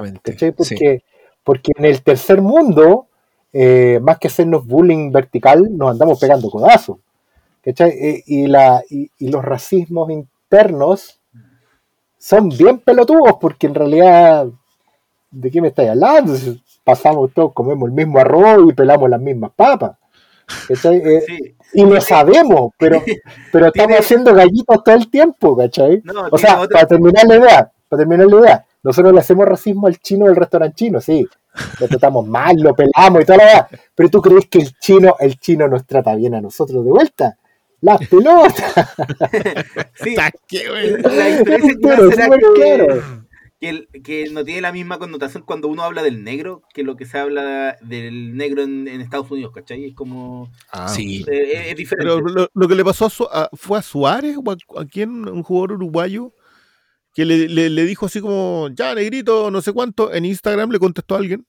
Porque, 0.55 1.03
porque 1.43 1.71
en 1.77 1.85
el 1.85 2.01
tercer 2.01 2.41
mundo, 2.41 3.07
eh, 3.53 3.99
más 4.01 4.17
que 4.19 4.27
hacernos 4.27 4.65
bullying 4.65 5.11
vertical, 5.11 5.67
nos 5.75 5.91
andamos 5.91 6.19
pegando 6.19 6.49
codazos. 6.49 6.97
¿cachai? 7.63 7.89
Eh, 7.91 8.23
y, 8.25 8.47
la, 8.47 8.83
y, 8.89 9.09
y 9.17 9.29
los 9.29 9.43
racismos 9.43 10.09
internos 10.11 11.19
son 12.17 12.49
bien 12.49 12.79
pelotudos 12.79 13.37
porque 13.39 13.67
en 13.67 13.75
realidad, 13.75 14.47
¿de 15.31 15.51
qué 15.51 15.61
me 15.61 15.69
estáis 15.69 15.89
hablando? 15.89 16.35
Si 16.35 16.61
Pasamos 16.89 17.31
todos, 17.35 17.53
comemos 17.53 17.87
el 17.87 17.93
mismo 17.93 18.17
arroz 18.17 18.67
y 18.67 18.73
pelamos 18.73 19.07
las 19.11 19.21
mismas 19.21 19.51
papas. 19.55 19.95
¿Cachai? 20.67 20.97
Eh, 20.97 21.23
Sí. 21.27 21.55
y 21.73 21.85
lo 21.85 21.99
sabemos, 22.01 22.71
pero, 22.77 23.01
pero 23.51 23.67
estamos 23.67 23.87
Tiene- 23.87 23.97
haciendo 23.97 24.33
gallitos 24.33 24.83
todo 24.83 24.95
el 24.95 25.09
tiempo, 25.09 25.55
¿cachai? 25.57 26.01
No, 26.03 26.27
O 26.31 26.37
sea, 26.37 26.59
para 26.67 26.87
terminar 26.87 27.25
la 27.27 27.35
idea, 27.37 27.71
para 27.87 27.99
terminar 27.99 28.27
la 28.27 28.39
idea, 28.39 28.65
nosotros 28.83 29.13
le 29.13 29.19
hacemos 29.19 29.45
racismo 29.47 29.87
al 29.87 29.97
chino 29.99 30.25
del 30.25 30.35
restaurante 30.35 30.75
chino, 30.75 31.01
sí. 31.01 31.27
Lo 31.79 31.87
tratamos 31.87 32.25
mal, 32.27 32.55
lo 32.57 32.73
pelamos 32.73 33.21
y 33.21 33.25
toda 33.25 33.37
la 33.39 33.45
verdad. 33.45 33.67
Pero 33.95 34.09
tú 34.09 34.21
crees 34.21 34.47
que 34.47 34.59
el 34.59 34.77
chino, 34.79 35.15
el 35.19 35.37
chino 35.39 35.67
nos 35.67 35.85
trata 35.85 36.15
bien 36.15 36.33
a 36.35 36.41
nosotros 36.41 36.85
de 36.85 36.91
vuelta. 36.91 37.37
Las 37.81 37.99
pelotas. 38.07 38.55
Sí, 40.01 40.15
la 40.15 40.31
súper 41.37 41.61
que, 41.61 41.75
claro. 41.81 43.01
Que, 43.59 43.69
el- 43.69 43.87
que 44.03 44.29
no 44.31 44.43
tiene 44.45 44.61
la 44.61 44.71
misma 44.71 44.97
connotación 44.99 45.43
cuando 45.45 45.67
uno 45.67 45.83
habla 45.83 46.01
del 46.03 46.23
negro 46.23 46.61
que 46.73 46.83
lo 46.83 46.95
que 46.95 47.05
se 47.05 47.17
habla 47.17 47.77
del 47.81 48.35
negro 48.35 48.63
en, 48.63 48.87
en 48.87 49.01
Estados 49.01 49.29
Unidos, 49.31 49.51
¿cachai? 49.53 49.85
Es 49.85 49.95
como. 49.95 50.51
Sí. 50.87 51.25
eh, 51.29 51.51
es, 51.53 51.67
es 51.71 51.75
diferente. 51.75 52.11
Pero 52.13 52.21
lo, 52.21 52.47
lo 52.53 52.67
que 52.67 52.75
le 52.75 52.85
pasó 52.85 53.05
a, 53.05 53.09
Su- 53.09 53.23
a- 53.31 53.49
fue 53.53 53.79
a 53.79 53.81
Suárez 53.81 54.37
o 54.43 54.51
a, 54.51 54.81
a 54.81 54.85
quién, 54.85 55.27
un 55.27 55.43
jugador 55.43 55.73
uruguayo, 55.73 56.33
que 57.13 57.25
le, 57.25 57.49
le- 57.49 57.69
le 57.69 57.85
dijo 57.85 58.05
así 58.05 58.21
como, 58.21 58.69
ya 58.73 58.93
negrito, 58.95 59.51
no 59.51 59.61
sé 59.61 59.73
cuánto, 59.73 60.13
en 60.13 60.25
Instagram 60.25 60.71
le 60.71 60.79
contestó 60.79 61.15
a 61.15 61.17
alguien 61.17 61.45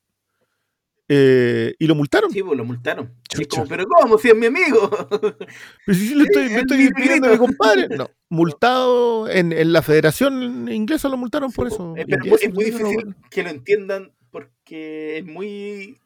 eh, 1.12 1.74
y 1.76 1.86
lo 1.88 1.96
multaron. 1.96 2.30
Sí, 2.30 2.40
pues 2.40 2.56
lo 2.56 2.64
multaron. 2.64 3.12
Es 3.36 3.48
como, 3.48 3.66
pero 3.66 3.84
¿cómo? 3.86 4.16
Si 4.16 4.28
es 4.28 4.36
mi 4.36 4.46
amigo. 4.46 4.88
Pero 5.86 5.98
si 5.98 6.06
sí 6.08 6.14
le 6.14 6.22
estoy, 6.22 6.48
me 6.50 6.60
estoy 6.60 6.76
despidiendo 6.84 7.26
de 7.26 7.32
mi 7.34 7.38
compadre. 7.38 7.88
No, 7.98 8.08
multado 8.28 9.28
en, 9.28 9.52
en 9.52 9.72
la 9.72 9.82
federación 9.82 10.70
inglesa 10.70 11.08
lo 11.08 11.16
multaron 11.16 11.50
por 11.50 11.68
Sí, 11.68 11.74
eso. 11.74 11.94
eh, 11.96 12.04
pero 12.08 12.24
Inglesa, 12.24 12.46
es 12.46 12.54
muy 12.54 12.64
difícil 12.66 13.16
que 13.28 13.42
lo 13.42 13.50
entiendan 13.50 14.12
porque 14.30 15.18
es 15.18 15.24
muy. 15.26 16.00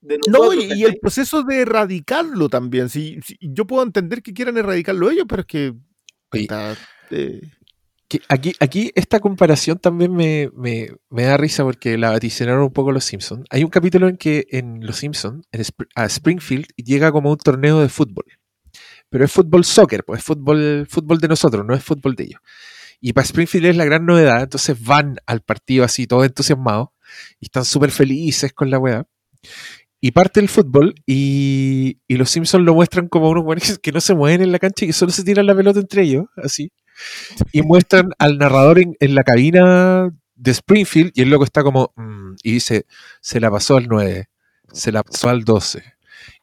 De 0.00 0.18
No, 0.28 0.52
y, 0.54 0.72
y 0.72 0.84
el 0.84 0.98
proceso 1.00 1.42
de 1.42 1.62
erradicarlo 1.62 2.48
también. 2.48 2.88
Si, 2.88 3.18
si- 3.24 3.36
yo 3.40 3.66
puedo 3.66 3.82
entender 3.82 4.22
que 4.22 4.32
quieran 4.32 4.56
erradicarlo 4.56 5.10
ellos, 5.10 5.26
pero 5.28 5.40
es 5.40 5.46
que. 5.46 5.74
Oye, 6.30 6.42
puta, 6.42 6.76
eh, 7.10 7.40
que 8.08 8.20
aquí, 8.28 8.54
aquí 8.60 8.90
esta 8.94 9.20
comparación 9.20 9.78
también 9.78 10.14
me, 10.14 10.50
me- 10.56 10.90
da 11.10 11.36
risa 11.36 11.62
porque 11.64 11.98
la 11.98 12.10
vaticinaron 12.10 12.62
un 12.62 12.72
poco 12.72 12.92
los 12.92 13.04
Simpsons. 13.04 13.44
Hay 13.50 13.64
un 13.64 13.70
capítulo 13.70 14.08
en 14.08 14.16
que 14.16 14.46
en 14.50 14.84
Los 14.86 14.96
Simpsons, 14.96 15.46
en 15.52 15.62
a 15.94 16.04
Springfield, 16.06 16.66
llega 16.76 17.12
como 17.12 17.30
un 17.30 17.36
torneo 17.38 17.80
de 17.80 17.88
fútbol. 17.88 18.24
pero 19.10 19.24
es 19.24 19.32
fútbol 19.32 19.64
soccer, 19.64 20.04
pues 20.04 20.20
es 20.20 20.24
fútbol, 20.24 20.86
fútbol 20.88 21.18
de 21.18 21.28
nosotros, 21.28 21.64
no 21.66 21.74
es 21.74 21.82
fútbol 21.84 22.14
de 22.14 22.24
ellos. 22.24 22.40
Y 23.00 23.12
para 23.14 23.24
Springfield 23.26 23.66
es 23.66 23.76
la 23.76 23.84
gran 23.86 24.06
novedad, 24.06 24.42
entonces 24.42 24.82
van 24.82 25.16
al 25.26 25.42
partido 25.42 25.84
así, 25.84 26.06
todos 26.06 26.26
entusiasmados, 26.26 26.88
y 27.40 27.46
están 27.46 27.64
súper 27.64 27.90
felices 27.92 28.52
con 28.52 28.70
la 28.70 28.78
weá. 28.78 29.06
Y 30.00 30.12
parte 30.12 30.40
el 30.40 30.48
fútbol, 30.48 30.94
y, 31.06 31.98
y 32.06 32.16
los 32.16 32.30
Simpsons 32.30 32.64
lo 32.64 32.74
muestran 32.74 33.08
como 33.08 33.30
unos 33.30 33.44
buenos 33.44 33.78
que 33.82 33.92
no 33.92 34.00
se 34.00 34.14
mueven 34.14 34.42
en 34.42 34.52
la 34.52 34.58
cancha 34.60 34.84
y 34.84 34.88
que 34.88 34.92
solo 34.94 35.10
se 35.12 35.24
tiran 35.24 35.46
la 35.46 35.56
pelota 35.56 35.80
entre 35.80 36.02
ellos, 36.02 36.26
así. 36.36 36.70
Y 37.52 37.62
muestran 37.62 38.10
al 38.18 38.38
narrador 38.38 38.78
en, 38.78 38.96
la 39.14 39.22
cabina 39.22 40.10
de 40.34 40.50
Springfield, 40.50 41.12
y 41.14 41.22
el 41.22 41.30
loco 41.30 41.44
está 41.44 41.62
como, 41.62 41.92
mm, 41.96 42.34
y 42.42 42.52
dice, 42.52 42.86
se 43.20 43.40
la 43.40 43.50
pasó 43.50 43.76
al 43.76 43.88
9, 43.88 44.28
se 44.72 44.92
la 44.92 45.02
pasó 45.02 45.28
al 45.30 45.44
12. 45.44 45.82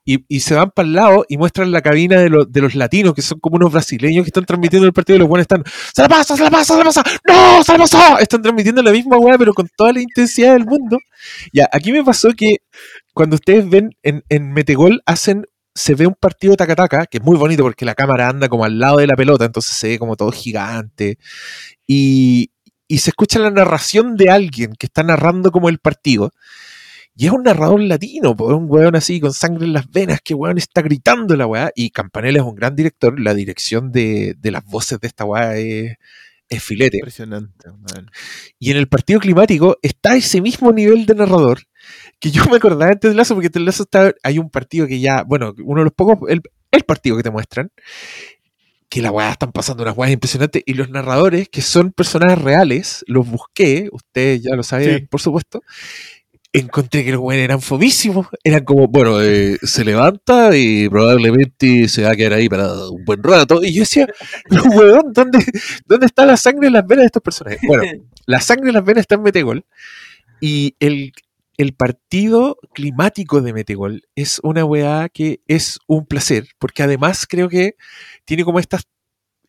Y, 0.07 0.23
y 0.27 0.41
se 0.41 0.53
van 0.53 0.69
para 0.69 0.87
el 0.87 0.93
lado 0.93 1.25
y 1.27 1.37
muestran 1.37 1.71
la 1.71 1.81
cabina 1.81 2.19
de, 2.21 2.29
los- 2.29 2.51
de 2.51 2.61
los 2.61 2.75
latinos, 2.75 3.13
que 3.15 3.23
son 3.23 3.39
como 3.39 3.55
unos 3.55 3.71
brasileños 3.73 4.23
que 4.23 4.29
están 4.29 4.45
transmitiendo 4.45 4.85
el 4.85 4.93
partido 4.93 5.15
y 5.15 5.19
los 5.19 5.27
buenos 5.27 5.43
están, 5.45 5.63
¡Se 5.95 6.01
la 6.03 6.07
pasa, 6.07 6.37
se 6.37 6.43
la 6.43 6.51
pasa, 6.51 6.73
se 6.73 6.79
la 6.79 6.85
pasa! 6.85 7.03
¡No, 7.27 7.63
se 7.63 7.71
la 7.71 7.77
pasó! 7.79 8.19
Están 8.19 8.41
transmitiendo 8.43 8.83
la 8.83 8.91
misma 8.91 9.17
weá, 9.17 9.35
pero 9.37 9.53
con 9.53 9.67
toda 9.75 9.93
la 9.93 10.01
intensidad 10.01 10.53
del 10.53 10.65
mundo. 10.65 10.99
Ya, 11.51 11.67
aquí 11.71 11.91
me 11.91 12.03
pasó 12.03 12.29
que 12.37 12.57
cuando 13.13 13.35
ustedes 13.35 13.67
ven 13.67 13.95
en, 14.03 14.23
en 14.29 14.53
Metegol, 14.53 15.01
hacen, 15.07 15.47
se 15.75 15.93
ve 15.93 16.07
un 16.07 16.15
partido 16.15 16.55
taca-taca, 16.55 17.05
que 17.05 17.17
es 17.17 17.23
muy 17.23 17.37
bonito 17.37 17.63
porque 17.63 17.83
la 17.83 17.95
cámara 17.95 18.29
anda 18.29 18.47
como 18.47 18.63
al 18.63 18.79
lado 18.79 18.97
de 18.97 19.07
la 19.07 19.15
pelota, 19.15 19.43
entonces 19.43 19.75
se 19.75 19.89
ve 19.89 19.99
como 19.99 20.15
todo 20.15 20.31
gigante. 20.31 21.17
Y, 21.85 22.51
y 22.87 22.99
se 22.99 23.09
escucha 23.09 23.39
la 23.39 23.51
narración 23.51 24.15
de 24.15 24.29
alguien 24.29 24.73
que 24.79 24.85
está 24.87 25.03
narrando 25.03 25.51
como 25.51 25.67
el 25.67 25.79
partido. 25.79 26.31
Y 27.17 27.27
es 27.27 27.31
un 27.31 27.43
narrador 27.43 27.81
latino, 27.81 28.35
po, 28.35 28.55
un 28.55 28.65
weón 28.69 28.95
así 28.95 29.19
con 29.19 29.33
sangre 29.33 29.65
en 29.65 29.73
las 29.73 29.89
venas, 29.91 30.21
que 30.21 30.33
weón 30.33 30.57
está 30.57 30.81
gritando 30.81 31.35
la 31.35 31.45
weá. 31.45 31.71
Y 31.75 31.89
Campanella 31.89 32.39
es 32.39 32.45
un 32.45 32.55
gran 32.55 32.75
director, 32.75 33.19
la 33.19 33.33
dirección 33.33 33.91
de, 33.91 34.35
de 34.37 34.51
las 34.51 34.65
voces 34.65 34.99
de 35.01 35.07
esta 35.07 35.25
weá 35.25 35.57
es, 35.57 35.97
es 36.47 36.63
filete. 36.63 36.97
Impresionante, 36.97 37.69
man. 37.69 38.09
Y 38.59 38.71
en 38.71 38.77
el 38.77 38.87
partido 38.87 39.19
climático 39.19 39.77
está 39.81 40.15
ese 40.15 40.41
mismo 40.41 40.71
nivel 40.71 41.05
de 41.05 41.15
narrador 41.15 41.59
que 42.19 42.31
yo 42.31 42.45
me 42.45 42.57
acordaba 42.57 42.91
en 42.91 42.99
Ted 42.99 43.13
Lasso, 43.13 43.33
porque 43.35 43.49
Ted 43.49 43.61
Lasso 43.61 43.83
está, 43.83 44.13
hay 44.23 44.39
un 44.39 44.49
partido 44.49 44.87
que 44.87 44.99
ya, 44.99 45.23
bueno, 45.23 45.53
uno 45.63 45.81
de 45.81 45.85
los 45.85 45.93
pocos, 45.93 46.29
el, 46.29 46.41
el 46.71 46.83
partido 46.83 47.17
que 47.17 47.23
te 47.23 47.29
muestran, 47.31 47.69
que 48.89 49.01
la 49.01 49.11
weá 49.11 49.31
están 49.31 49.51
pasando 49.51 49.83
unas 49.83 49.97
weas 49.97 50.13
impresionantes, 50.13 50.63
y 50.65 50.73
los 50.73 50.89
narradores, 50.89 51.49
que 51.49 51.61
son 51.61 51.91
personajes 51.91 52.39
reales, 52.41 53.03
los 53.07 53.27
busqué, 53.29 53.89
ustedes 53.91 54.43
ya 54.43 54.55
lo 54.55 54.63
saben, 54.63 54.99
Sí. 54.99 55.05
por 55.07 55.19
supuesto, 55.21 55.61
encontré 56.53 57.03
que 57.03 57.11
los 57.11 57.19
weones 57.19 57.43
eran 57.43 57.61
fomísimos, 57.61 58.27
eran 58.43 58.63
como, 58.63 58.87
bueno, 58.87 59.21
eh, 59.21 59.57
se 59.63 59.83
levanta 59.83 60.55
y 60.55 60.87
probablemente 60.87 61.89
se 61.89 62.03
va 62.03 62.11
a 62.11 62.15
quedar 62.15 62.33
ahí 62.33 62.47
para 62.47 62.71
un 62.89 63.03
buen 63.03 63.21
rato, 63.21 63.61
y 63.61 63.73
yo 63.73 63.81
decía, 63.81 64.07
"No, 64.49 64.63
weón, 64.63 65.11
¿dónde, 65.13 65.39
¿dónde 65.85 66.05
está 66.05 66.25
la 66.25 66.37
sangre 66.37 66.67
en 66.67 66.73
las 66.73 66.87
venas 66.87 67.03
de 67.03 67.07
estos 67.07 67.21
personajes? 67.23 67.59
Bueno, 67.67 67.83
la 68.25 68.39
sangre 68.39 68.69
en 68.69 68.75
las 68.75 68.85
venas 68.85 69.01
está 69.01 69.15
en 69.15 69.23
Metegol. 69.23 69.65
Y 70.41 70.75
el, 70.79 71.13
el 71.57 71.73
partido 71.73 72.57
climático 72.73 73.41
de 73.41 73.53
Metegol 73.53 74.03
es 74.15 74.39
una 74.43 74.65
weá 74.65 75.09
que 75.09 75.41
es 75.47 75.79
un 75.87 76.05
placer, 76.05 76.47
porque 76.59 76.83
además 76.83 77.25
creo 77.27 77.49
que 77.49 77.75
tiene 78.25 78.43
como 78.43 78.59
estas 78.59 78.83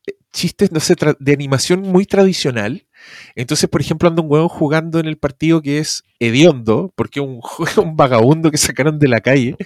eh, 0.07 0.13
chistes, 0.33 0.73
no 0.73 0.81
sé, 0.81 0.95
de 1.19 1.33
animación 1.33 1.83
muy 1.83 2.07
tradicional. 2.07 2.87
Entonces, 3.35 3.69
por 3.69 3.81
ejemplo, 3.81 4.09
anda 4.09 4.23
un 4.23 4.31
huevo 4.31 4.49
jugando 4.49 4.99
en 4.99 5.07
el 5.07 5.19
partido 5.19 5.61
que 5.63 5.79
es 5.79 6.05
hediondo, 6.19 6.93
porque 6.97 7.21
un, 7.21 7.41
un 7.77 7.97
vagabundo 7.97 8.51
que 8.51 8.59
sacaron 8.59 8.99
de 8.99 9.09
la 9.09 9.21
calle. 9.21 9.57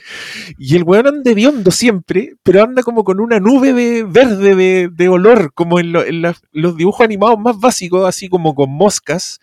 Y 0.58 0.76
el 0.76 0.84
weón 0.84 1.06
anda 1.06 1.30
hediondo 1.30 1.70
siempre, 1.70 2.34
pero 2.42 2.62
anda 2.62 2.82
como 2.82 3.04
con 3.04 3.20
una 3.20 3.38
nube 3.40 3.72
de 3.72 4.04
verde 4.04 4.88
de, 4.88 5.08
olor, 5.08 5.52
como 5.54 5.78
en, 5.78 5.92
los 6.52 6.76
dibujos 6.76 7.04
animados 7.04 7.38
más 7.38 7.58
básicos, 7.58 8.06
así 8.08 8.28
como 8.28 8.54
con 8.54 8.70
moscas. 8.70 9.40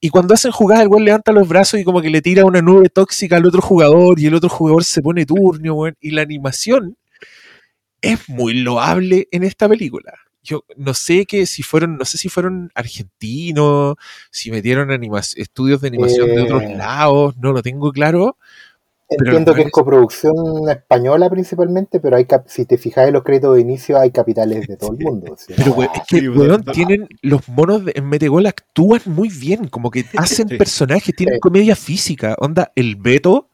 Y 0.00 0.10
cuando 0.10 0.34
hacen 0.34 0.52
jugadas, 0.52 0.84
el 0.84 0.88
weón 0.88 1.04
levanta 1.04 1.32
los 1.32 1.48
brazos 1.48 1.80
y 1.80 1.84
como 1.84 2.00
que 2.00 2.10
le 2.10 2.22
tira 2.22 2.44
una 2.44 2.62
nube 2.62 2.88
tóxica 2.88 3.36
al 3.36 3.46
otro 3.46 3.60
jugador 3.60 4.20
y 4.20 4.26
el 4.26 4.34
otro 4.34 4.48
jugador 4.48 4.84
se 4.84 5.02
pone 5.02 5.26
turnio, 5.26 5.74
weón. 5.74 5.96
Y 6.00 6.10
la 6.12 6.22
animación 6.22 6.96
es 8.00 8.28
muy 8.28 8.54
loable 8.54 9.28
en 9.32 9.42
esta 9.44 9.68
película. 9.68 10.14
Yo 10.42 10.64
no 10.76 10.94
sé 10.94 11.26
que 11.26 11.46
si 11.46 11.62
fueron, 11.62 11.98
no 11.98 12.04
sé 12.04 12.16
si 12.16 12.28
fueron 12.28 12.70
argentinos, 12.74 13.96
si 14.30 14.50
metieron 14.50 14.90
estudios 15.36 15.80
de 15.80 15.88
animación 15.88 16.28
de 16.28 16.42
otros 16.42 16.62
Eh. 16.62 16.74
lados, 16.76 17.36
no 17.38 17.52
lo 17.52 17.60
tengo 17.62 17.90
claro. 17.92 18.38
Entiendo 19.10 19.54
que 19.54 19.62
es 19.62 19.70
coproducción 19.70 20.34
española 20.68 21.30
principalmente, 21.30 21.98
pero 21.98 22.16
hay 22.16 22.26
cap- 22.26 22.44
si 22.46 22.66
te 22.66 22.76
fijas 22.76 23.06
en 23.08 23.14
los 23.14 23.22
créditos 23.24 23.54
de 23.54 23.62
inicio 23.62 23.98
hay 23.98 24.10
capitales 24.10 24.66
de 24.66 24.76
todo 24.76 24.92
el 24.92 24.98
mundo. 25.04 25.34
sí, 25.38 25.54
Pero, 25.56 25.82
es 25.82 25.88
que, 26.06 26.28
weón, 26.28 26.62
tienen 26.64 27.08
los 27.22 27.48
monos 27.48 27.86
de- 27.86 27.92
en 27.94 28.06
Metegol 28.06 28.44
actúan 28.46 29.00
muy 29.06 29.30
bien, 29.30 29.68
como 29.68 29.90
que 29.90 30.04
hacen 30.18 30.48
Sí. 30.48 30.56
personajes, 30.58 31.14
tienen 31.16 31.36
Sí. 31.36 31.40
comedia 31.40 31.74
física. 31.74 32.34
Onda, 32.38 32.70
el 32.74 32.96
Beto. 32.96 33.48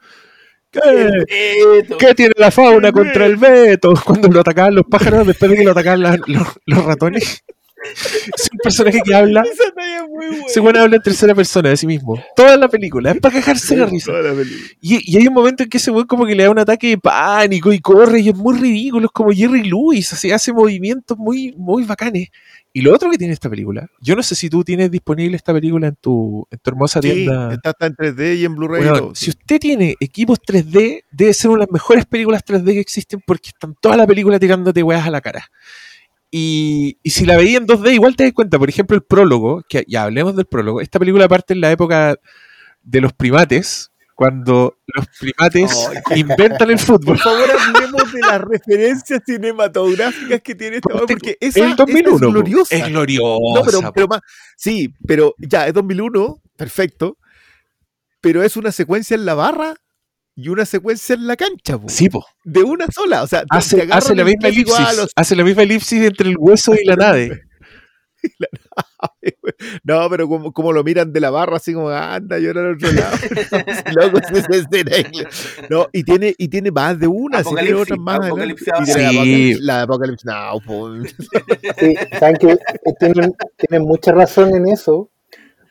¿Qué, 0.72 2.14
tiene 2.16 2.34
la 2.36 2.50
fauna 2.50 2.90
contra 2.90 3.26
el 3.26 3.36
Beto? 3.36 3.94
Cuando 4.04 4.26
lo 4.28 4.40
atacaban 4.40 4.74
los 4.74 4.84
pájaros 4.90 5.24
después 5.26 5.50
de 5.52 5.58
que 5.58 5.64
lo 5.64 5.70
atacaban 5.70 6.02
la- 6.02 6.18
los, 6.26 6.48
los 6.66 6.84
ratones. 6.84 7.44
Es 7.92 8.48
un 8.52 8.58
personaje 8.62 9.00
que 9.04 9.14
habla. 9.14 9.42
Muy. 10.08 10.36
Se 10.48 10.60
bueno 10.60 10.80
habla 10.80 10.96
en 10.96 11.02
tercera 11.02 11.34
persona 11.34 11.68
de 11.70 11.76
sí 11.76 11.86
mismo. 11.86 12.22
Toda 12.36 12.56
la 12.56 12.68
película. 12.68 13.12
Es 13.12 13.20
para 13.20 13.34
quejarse 13.36 13.76
la 13.76 13.86
risa. 13.86 14.12
La. 14.12 14.32
Y, 14.80 15.12
y 15.12 15.16
hay 15.18 15.26
un 15.26 15.34
momento 15.34 15.62
en 15.62 15.68
que 15.68 15.78
ese 15.78 15.90
weón 15.90 16.06
como 16.06 16.26
que 16.26 16.34
le 16.34 16.44
da 16.44 16.50
un 16.50 16.58
ataque 16.58 16.88
de 16.88 16.98
pánico 16.98 17.72
y 17.72 17.80
corre 17.80 18.20
y 18.20 18.28
es 18.30 18.34
muy 18.34 18.56
ridículo, 18.58 19.06
es 19.06 19.12
como 19.12 19.30
Jerry 19.32 19.64
Lewis, 19.64 20.12
así 20.12 20.30
hace 20.30 20.52
movimientos 20.52 21.18
muy, 21.18 21.54
muy 21.56 21.84
bacanes. 21.84 22.28
Y 22.76 22.80
lo 22.80 22.92
otro 22.92 23.08
que 23.08 23.16
tiene 23.18 23.32
esta 23.32 23.48
película, 23.48 23.88
yo 24.00 24.16
no 24.16 24.22
sé 24.24 24.34
si 24.34 24.50
tú 24.50 24.64
tienes 24.64 24.90
disponible 24.90 25.36
esta 25.36 25.52
película 25.52 25.86
en 25.86 25.94
tu, 25.94 26.44
en 26.50 26.58
tu 26.58 26.70
hermosa 26.70 27.00
Sí, 27.00 27.08
tienda. 27.08 27.52
está, 27.54 27.70
está 27.70 27.86
en 27.86 27.94
3D 27.94 28.36
y 28.38 28.44
en 28.44 28.56
Blu-ray 28.56 28.82
todo. 28.88 29.14
si 29.14 29.30
usted 29.30 29.60
tiene 29.60 29.94
equipos 30.00 30.40
3D, 30.40 31.04
debe 31.12 31.32
ser 31.34 31.50
una 31.50 31.60
de 31.60 31.66
las 31.66 31.72
mejores 31.72 32.04
películas 32.04 32.44
3D 32.44 32.64
que 32.72 32.80
existen 32.80 33.22
porque 33.24 33.50
están 33.50 33.76
toda 33.80 33.96
la 33.96 34.08
película 34.08 34.40
tirándote 34.40 34.82
weas 34.82 35.06
a 35.06 35.10
la 35.10 35.20
cara. 35.20 35.48
Y, 36.36 36.98
y 37.04 37.10
si 37.10 37.26
la 37.26 37.36
veía 37.36 37.58
en 37.58 37.66
2D, 37.68 37.94
igual 37.94 38.16
te 38.16 38.24
das 38.24 38.32
cuenta, 38.32 38.58
por 38.58 38.68
ejemplo, 38.68 38.96
el 38.96 39.04
prólogo, 39.04 39.62
que 39.68 39.84
ya 39.86 40.02
hablemos 40.02 40.34
del 40.34 40.46
prólogo. 40.46 40.80
Esta 40.80 40.98
película 40.98 41.28
parte 41.28 41.54
en 41.54 41.60
la 41.60 41.70
época 41.70 42.16
de 42.82 43.00
los 43.00 43.12
primates, 43.12 43.92
cuando 44.16 44.76
los 44.84 45.06
primates 45.16 45.88
inventan 46.16 46.72
el 46.72 46.78
Por 46.78 46.86
fútbol. 46.86 47.18
favor, 47.20 47.48
hablemos 47.56 48.12
de 48.12 48.18
las 48.18 48.40
referencias 48.40 49.22
cinematográficas 49.24 50.40
que 50.42 50.56
tiene 50.56 50.78
esta 50.78 50.92
weá, 50.92 51.06
porque 51.06 51.36
esa, 51.38 51.66
el 51.66 51.76
2001 51.76 52.16
esa 52.16 52.26
es 52.26 52.32
gloriosa. 52.32 52.76
Es 52.78 52.88
gloriosa. 52.88 53.38
No, 53.54 53.62
pero, 53.64 53.80
po. 53.80 53.92
pero 53.92 54.08
más. 54.08 54.20
Sí, 54.56 54.92
pero 55.06 55.36
ya, 55.38 55.68
es 55.68 55.72
2001, 55.72 56.42
perfecto. 56.56 57.16
Pero 58.20 58.42
es 58.42 58.56
una 58.56 58.72
secuencia 58.72 59.14
en 59.14 59.24
la 59.24 59.34
barra 59.34 59.76
y 60.36 60.48
una 60.48 60.64
secuencia 60.64 61.14
en 61.14 61.26
la 61.26 61.36
cancha, 61.36 61.78
po, 61.78 61.88
Sí, 61.88 62.08
po. 62.08 62.24
de 62.44 62.62
una 62.62 62.86
sola. 62.88 63.22
O 63.22 63.26
sea, 63.26 63.44
Hace, 63.50 63.76
la 63.86 63.98
el 64.00 64.24
misma 64.24 64.48
elipsis. 64.48 64.96
los- 64.96 65.10
Hace 65.14 65.36
la 65.36 65.44
misma 65.44 65.62
elipsis 65.62 66.02
entre 66.02 66.28
el 66.30 66.36
hueso 66.38 66.74
y 66.74 66.84
la 66.84 66.96
nave. 66.96 67.42
No, 69.84 70.08
pero 70.08 70.26
como, 70.28 70.52
como 70.52 70.72
lo 70.72 70.82
miran 70.82 71.12
de 71.12 71.20
la 71.20 71.28
barra, 71.30 71.56
así 71.58 71.74
como 71.74 71.90
anda, 71.90 72.38
yo 72.38 72.50
era 72.50 72.62
al 72.62 72.74
otro 72.74 72.90
lado. 72.92 73.16
Loco. 73.94 74.18
No, 75.70 75.88
y 75.92 76.02
tiene, 76.04 76.34
y 76.38 76.48
tiene 76.48 76.70
más 76.70 76.98
de 76.98 77.06
una, 77.06 77.44
si 77.44 77.54
tiene 77.54 77.74
otras 77.74 77.98
más. 77.98 78.20
Apocalipsis 78.24 78.66
la 78.68 78.86
Sí. 78.86 78.92
Apocalipsis- 78.92 79.58
La 79.60 79.76
de 79.78 79.82
Apocalipsis 79.82 80.24
Now, 80.24 80.60
po. 80.62 80.90
Sí, 81.78 81.94
saben 82.18 82.36
que 82.36 82.52
eh, 82.52 82.58
tienen, 82.98 83.34
tienen 83.56 83.86
mucha 83.86 84.12
razón 84.12 84.54
en 84.54 84.68
eso, 84.68 85.10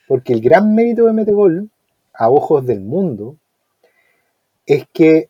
porque 0.08 0.34
el 0.34 0.42
gran 0.42 0.74
mérito 0.76 1.06
de 1.06 1.14
Metegol, 1.14 1.70
a 2.14 2.30
ojos 2.30 2.66
del 2.68 2.82
mundo, 2.82 3.38
es 4.66 4.86
que 4.94 5.30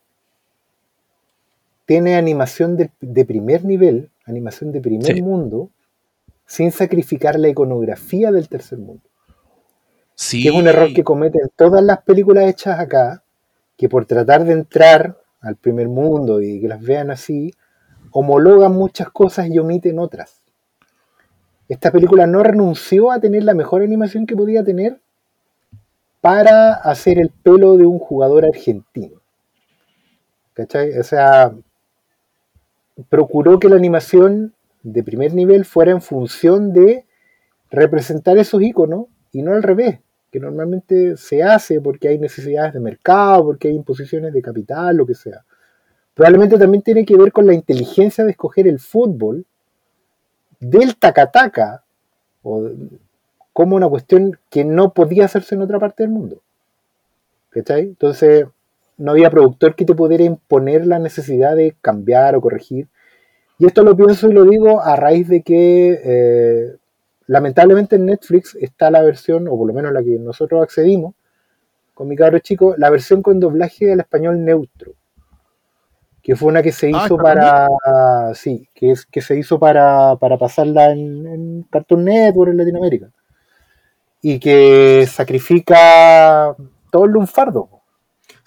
tiene 1.85 2.15
animación 2.15 2.77
de, 2.77 2.91
de 3.01 3.25
primer 3.25 3.65
nivel, 3.65 4.09
animación 4.25 4.71
de 4.71 4.81
primer 4.81 5.15
Sí. 5.15 5.21
mundo, 5.21 5.69
sin 6.45 6.71
sacrificar 6.71 7.39
la 7.39 7.49
iconografía 7.49 8.31
del 8.31 8.47
tercer 8.49 8.79
mundo. 8.79 9.03
Sí. 10.15 10.43
que 10.43 10.49
es 10.49 10.55
un 10.55 10.67
error 10.67 10.93
que 10.93 11.03
cometen 11.03 11.49
todas 11.55 11.83
las 11.83 12.03
películas 12.03 12.45
hechas 12.45 12.79
acá, 12.79 13.23
que 13.75 13.89
por 13.89 14.05
tratar 14.05 14.45
de 14.45 14.53
entrar 14.53 15.19
al 15.41 15.55
primer 15.55 15.89
mundo 15.89 16.39
y 16.39 16.61
que 16.61 16.67
las 16.67 16.81
vean 16.81 17.09
así, 17.09 17.51
homologan 18.11 18.71
muchas 18.73 19.09
cosas 19.09 19.47
y 19.49 19.57
omiten 19.57 19.97
otras. 19.97 20.41
Esta 21.67 21.91
película 21.91 22.27
no 22.27 22.43
renunció 22.43 23.11
a 23.11 23.19
tener 23.19 23.43
la 23.43 23.55
mejor 23.55 23.81
animación 23.81 24.27
que 24.27 24.35
podía 24.35 24.63
tener 24.63 24.99
para 26.21 26.75
hacer 26.75 27.17
el 27.19 27.29
pelo 27.31 27.75
de 27.77 27.87
un 27.87 27.97
jugador 27.97 28.45
argentino. 28.45 29.19
¿Cachai? 30.53 30.97
O 30.97 31.03
sea, 31.03 31.53
procuró 33.09 33.59
que 33.59 33.69
la 33.69 33.75
animación 33.75 34.53
de 34.83 35.03
primer 35.03 35.33
nivel 35.33 35.65
fuera 35.65 35.91
en 35.91 36.01
función 36.01 36.73
de 36.73 37.05
representar 37.71 38.37
esos 38.37 38.61
iconos 38.61 39.07
y 39.31 39.41
no 39.41 39.53
al 39.53 39.63
revés, 39.63 39.99
que 40.31 40.39
normalmente 40.39 41.17
se 41.17 41.41
hace 41.41 41.81
porque 41.81 42.07
hay 42.07 42.19
necesidades 42.19 42.73
de 42.73 42.79
mercado, 42.79 43.45
porque 43.45 43.69
hay 43.69 43.75
imposiciones 43.75 44.33
de 44.33 44.41
capital, 44.41 44.97
lo 44.97 45.05
que 45.05 45.15
sea. 45.15 45.43
probablemente 46.13 46.59
también 46.59 46.83
tiene 46.83 47.05
que 47.05 47.17
ver 47.17 47.31
con 47.31 47.47
la 47.47 47.53
inteligencia 47.53 48.23
de 48.23 48.31
escoger 48.31 48.67
el 48.67 48.79
fútbol 48.79 49.45
del 50.59 50.95
tacataca 50.97 51.83
como 53.53 53.75
una 53.75 53.87
cuestión 53.87 54.37
que 54.49 54.63
no 54.63 54.93
podía 54.93 55.25
hacerse 55.25 55.55
en 55.55 55.61
otra 55.61 55.79
parte 55.79 56.03
del 56.03 56.11
mundo. 56.11 56.41
¿Cachai? 57.49 57.81
Entonces, 57.81 58.45
no 59.03 59.11
había 59.11 59.29
productor 59.29 59.75
que 59.75 59.83
te 59.83 59.93
pudiera 59.93 60.23
imponer 60.23 60.87
la 60.87 60.97
necesidad 60.97 61.57
de 61.57 61.75
cambiar 61.81 62.37
o 62.37 62.41
corregir. 62.41 62.87
Y 63.59 63.65
esto 63.65 63.83
lo 63.83 63.97
pienso 63.97 64.29
y 64.29 64.33
lo 64.33 64.45
digo 64.45 64.81
a 64.81 64.95
raíz 64.95 65.27
de 65.27 65.41
que 65.41 65.99
eh, 66.01 66.77
lamentablemente 67.27 67.97
en 67.97 68.05
Netflix 68.05 68.55
está 68.55 68.89
la 68.89 69.01
versión, 69.01 69.49
o 69.49 69.57
por 69.57 69.67
lo 69.67 69.73
menos 69.73 69.91
la 69.91 70.01
que 70.01 70.17
nosotros 70.19 70.63
accedimos, 70.63 71.15
con 71.93 72.07
mi 72.07 72.15
cabro 72.15 72.39
chico, 72.39 72.75
la 72.77 72.89
versión 72.89 73.21
con 73.21 73.41
doblaje 73.41 73.91
al 73.91 73.99
español 73.99 74.45
neutro. 74.45 74.93
Que 76.21 76.37
fue 76.37 76.47
una 76.47 76.63
que 76.63 76.71
se 76.71 76.87
Ah, 76.87 77.03
hizo 77.03 77.17
¿está 77.17 77.23
para. 77.23 78.33
Sí, 78.35 78.69
que, 78.73 78.91
es, 78.91 79.05
que 79.05 79.19
se 79.19 79.37
hizo 79.37 79.59
para, 79.59 80.15
para 80.15 80.37
pasarla 80.37 80.91
en, 80.91 81.27
en 81.27 81.63
Cartoon 81.63 82.05
Network 82.05 82.51
en 82.51 82.57
Latinoamérica. 82.57 83.09
Y 84.21 84.39
que 84.39 85.05
sacrifica 85.09 86.55
todo 86.89 87.03
el 87.03 87.11
lunfardo. 87.11 87.82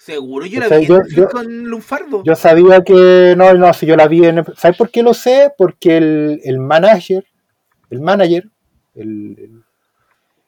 Seguro 0.07 0.45
yo 0.45 0.59
O 0.59 0.61
la 0.61 0.67
sea, 0.69 0.77
vi 0.79 0.85
en 0.85 1.03
yo- 1.15 1.27
con 1.29 1.63
Lunfardo. 1.65 2.23
Yo 2.23 2.35
sabía 2.35 2.81
que. 2.83 3.35
No, 3.37 3.53
no, 3.53 3.73
si 3.73 3.85
yo 3.85 3.95
la 3.97 4.07
vi 4.07 4.25
en. 4.25 4.43
¿Sabes 4.55 4.77
por 4.77 4.89
qué 4.89 5.03
lo 5.03 5.13
sé? 5.13 5.51
Porque 5.57 5.97
el, 5.97 6.39
el 6.45 6.59
manager, 6.59 7.25
el 7.89 7.99
manager, 8.01 8.47
el, 8.95 9.63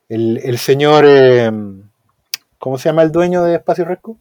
el, 0.07 0.37
el 0.43 0.57
señor. 0.57 1.03
eh, 1.05 1.51
¿Cómo 2.57 2.77
se 2.77 2.87
llama 2.89 3.03
el 3.03 3.11
dueño 3.11 3.43
de 3.43 3.55
Espacio 3.55 3.83
Resco? 3.85 4.17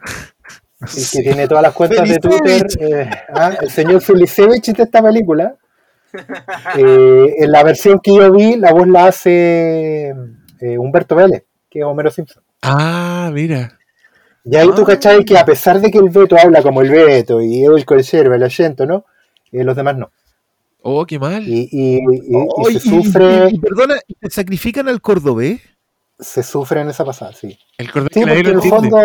El 0.80 1.04
que 1.12 1.22
tiene 1.22 1.46
todas 1.46 1.62
las 1.62 1.74
cuentas 1.74 2.08
de 2.08 2.18
Twitter. 2.18 2.66
eh, 2.80 3.10
ah, 3.34 3.52
el 3.60 3.70
señor 3.70 4.00
Felicevich 4.00 4.72
de 4.74 4.82
esta 4.84 5.02
película. 5.02 5.54
eh, 6.78 7.34
en 7.38 7.52
la 7.52 7.62
versión 7.62 8.00
que 8.02 8.14
yo 8.14 8.32
vi, 8.32 8.56
la 8.56 8.72
voz 8.72 8.88
la 8.88 9.04
hace 9.06 10.08
eh, 10.60 10.78
Humberto 10.78 11.14
Vélez, 11.16 11.44
que 11.68 11.80
es 11.80 11.84
Homero 11.84 12.10
Simpson. 12.10 12.42
Ah, 12.62 13.30
mira. 13.32 13.78
Y 14.44 14.56
ahí 14.56 14.68
tú 14.74 14.82
Ah. 14.82 14.86
cachai 14.86 15.24
que 15.24 15.36
a 15.38 15.44
pesar 15.44 15.80
de 15.80 15.90
que 15.90 15.98
el 15.98 16.08
Beto 16.10 16.36
habla 16.38 16.62
como 16.62 16.80
el 16.82 16.90
Beto 16.90 17.40
y 17.42 17.64
el 17.64 17.84
conserva, 17.84 18.36
el 18.36 18.42
asiento, 18.42 18.86
¿no? 18.86 19.04
Eh, 19.52 19.64
los 19.64 19.76
demás 19.76 19.96
no. 19.96 20.10
Oh, 20.82 21.04
qué 21.04 21.18
mal. 21.18 21.46
Y, 21.46 21.68
y- 21.70 21.96
y- 21.98 21.98
y 21.98 22.46
Oh, 22.48 22.64
se 22.66 22.72
y- 22.72 22.80
sufre, 22.80 23.48
y- 23.50 23.56
y 23.56 23.58
perdona, 23.58 23.96
¿y 24.06 24.14
¿te 24.14 24.30
sacrifican 24.30 24.88
al 24.88 25.00
cordobés? 25.00 25.60
se 26.18 26.42
sufre 26.42 26.82
en 26.82 26.88
esa 26.90 27.02
pasada, 27.04 27.32
sí. 27.32 27.58
el 27.78 27.90
cordón 27.90 28.10
Sí, 28.12 28.20
porque 28.20 28.38
en 28.40 28.46
el 28.46 28.60
fondo. 28.62 28.98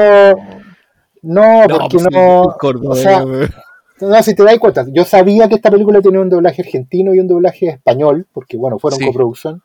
No, 1.22 1.64
porque 1.70 1.98
pues, 1.98 2.08
no. 2.12 2.44
el 2.52 2.58
cordobés, 2.60 3.00
o 3.00 3.02
sea, 3.02 3.24
weón. 3.24 3.50
No, 4.02 4.22
si 4.24 4.36
te 4.36 4.44
das 4.44 4.60
cuenta, 4.60 4.86
yo 4.92 5.06
sabía 5.06 5.48
que 5.48 5.56
esta 5.56 5.72
película 5.72 6.02
tenía 6.02 6.20
un 6.20 6.30
doblaje 6.30 6.62
argentino 6.62 7.14
y 7.14 7.20
un 7.22 7.28
doblaje 7.28 7.68
español, 7.70 8.28
porque 8.34 8.58
bueno, 8.58 8.78
fueron 8.80 9.00
Sí. 9.00 9.06
coproducción, 9.06 9.64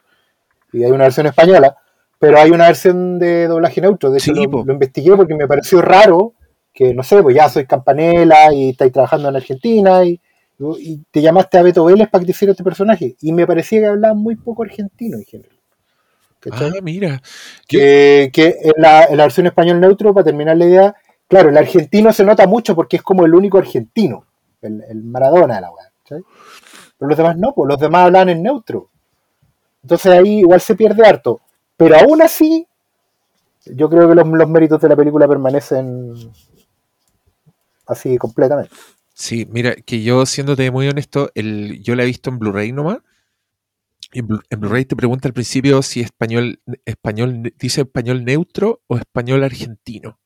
y 0.73 0.85
hay 0.85 0.91
una 0.93 1.05
versión 1.05 1.27
española, 1.27 1.77
pero 2.21 2.39
hay 2.39 2.51
una 2.51 2.67
versión 2.67 3.19
de 3.19 3.49
doblaje 3.49 3.81
neutro. 3.81 4.11
De 4.11 4.19
hecho, 4.19 4.35
Sí, 4.35 4.47
lo, 4.47 4.73
investigué 4.73 5.17
porque 5.17 5.35
me 5.35 5.49
pareció 5.49 5.81
raro 5.81 6.35
que, 6.73 6.95
no 6.95 7.03
sé, 7.03 7.23
pues 7.23 7.35
ya 7.35 7.49
soy 7.49 7.65
campanela 7.65 8.53
y 8.53 8.71
estáis 8.71 8.93
trabajando 8.93 9.31
en 9.31 9.37
Argentina 9.37 10.05
y, 10.05 10.21
y 10.79 10.99
te 11.11 11.23
llamaste 11.23 11.57
a 11.57 11.63
Beto 11.63 11.83
Vélez 11.87 12.11
para 12.11 12.21
que 12.21 12.27
te 12.27 12.33
hiciera 12.33 12.53
este 12.53 12.63
personaje. 12.63 13.17
Y 13.23 13.33
me 13.33 13.47
parecía 13.47 13.81
que 13.81 13.87
hablaba 13.87 14.13
muy 14.13 14.37
poco 14.37 14.63
argentino 14.63 15.17
en 15.17 15.25
general. 15.25 15.57
¿Cachai? 16.41 16.73
Ah, 16.77 16.81
mira. 16.83 17.23
que, 17.67 18.31
que 18.35 18.55
en, 18.65 18.75
la, 18.77 19.05
en 19.05 19.17
la 19.17 19.23
versión 19.25 19.47
español 19.47 19.81
neutro, 19.81 20.13
para 20.13 20.25
terminar 20.25 20.59
la 20.59 20.67
idea, 20.67 20.95
claro, 21.27 21.49
el 21.49 21.57
argentino 21.57 22.13
se 22.13 22.25
nota 22.25 22.47
mucho 22.47 22.75
porque 22.75 22.97
es 22.97 23.03
como 23.03 23.25
el 23.25 23.35
único 23.35 23.57
argentino, 23.57 24.27
el, 24.61 24.83
el 24.91 25.03
Maradona 25.05 25.55
de 25.55 25.61
la 25.63 25.71
weá. 25.71 25.91
Pero 26.07 27.09
los 27.09 27.17
demás 27.17 27.39
no, 27.39 27.55
pues 27.55 27.67
los 27.67 27.81
demás 27.81 28.05
hablan 28.05 28.29
en 28.29 28.43
neutro. 28.43 28.91
Entonces 29.83 30.13
ahí 30.13 30.41
igual 30.41 30.61
se 30.61 30.75
pierde 30.75 31.07
harto. 31.07 31.41
Pero 31.81 31.97
aún 31.97 32.21
así, 32.21 32.67
yo 33.65 33.89
creo 33.89 34.07
que 34.07 34.15
los, 34.15 34.29
méritos 34.51 34.83
de 34.83 34.89
la 34.91 34.97
película 34.97 35.27
permanecen 35.27 36.13
así 37.87 38.19
completamente. 38.19 38.71
Sí, 39.15 39.49
mira, 39.51 39.75
que 39.75 40.03
yo 40.03 40.27
siéndote 40.27 40.71
muy 40.71 40.89
honesto, 40.89 41.31
el, 41.35 41.83
yo 41.83 41.95
la 41.95 42.03
he 42.03 42.07
visto 42.07 42.29
en 42.29 42.39
Blu-ray 42.39 42.73
nomás. 42.73 42.99
En 44.13 44.27
Blu-ray 44.27 44.85
te 44.85 44.95
pregunta 44.95 45.27
al 45.29 45.33
principio 45.33 45.81
si 45.81 46.03
español, 46.03 46.61
español, 46.85 47.51
dice 47.59 47.81
español 47.81 48.27
neutro 48.27 48.83
o 48.87 48.99
español 48.99 49.43
argentino. 49.43 50.21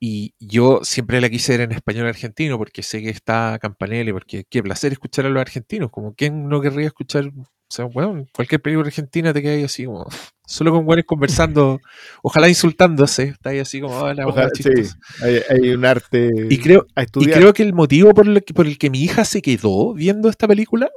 Y 0.00 0.34
yo 0.40 0.80
siempre 0.82 1.20
la 1.20 1.30
quise 1.30 1.52
ver 1.52 1.60
en 1.60 1.72
español 1.72 2.08
argentino 2.08 2.58
porque 2.58 2.82
sé 2.82 3.00
que 3.00 3.10
está 3.10 3.60
Campanelli, 3.60 4.12
porque 4.12 4.42
qué 4.50 4.60
placer 4.60 4.90
escuchar 4.90 5.26
a 5.26 5.28
los 5.28 5.40
argentinos. 5.40 5.92
Como 5.92 6.14
quién 6.14 6.48
no 6.48 6.60
querría 6.60 6.88
escuchar, 6.88 7.30
o 7.70 7.74
sea, 7.74 7.84
bueno, 7.84 8.26
cualquier 8.32 8.62
película 8.62 8.86
argentina 8.86 9.32
te 9.32 9.42
queda 9.42 9.52
ahí 9.52 9.64
así 9.64 9.84
como, 9.84 10.06
solo 10.46 10.72
con 10.72 10.84
güeyes 10.86 11.04
conversando, 11.06 11.80
ojalá 12.22 12.48
insultándose, 12.48 13.24
está 13.24 13.50
ahí 13.50 13.58
así 13.58 13.80
como, 13.80 13.96
hola, 13.98 14.26
Ojalá- 14.26 14.50
sí, 14.54 14.62
chistoso". 14.64 14.96
hay, 15.22 15.40
hay 15.50 15.70
un 15.70 15.84
arte 15.84 16.30
Y 16.48 16.58
creo, 16.58 16.86
a 16.96 17.02
y 17.02 17.26
creo 17.26 17.52
que 17.52 17.62
el 17.62 17.74
motivo 17.74 18.14
por 18.14 18.26
el, 18.26 18.42
que, 18.42 18.54
por 18.54 18.66
el 18.66 18.78
que 18.78 18.88
mi 18.90 19.02
hija 19.02 19.24
se 19.24 19.42
quedó 19.42 19.92
viendo 19.94 20.28
esta 20.28 20.48
película 20.48 20.90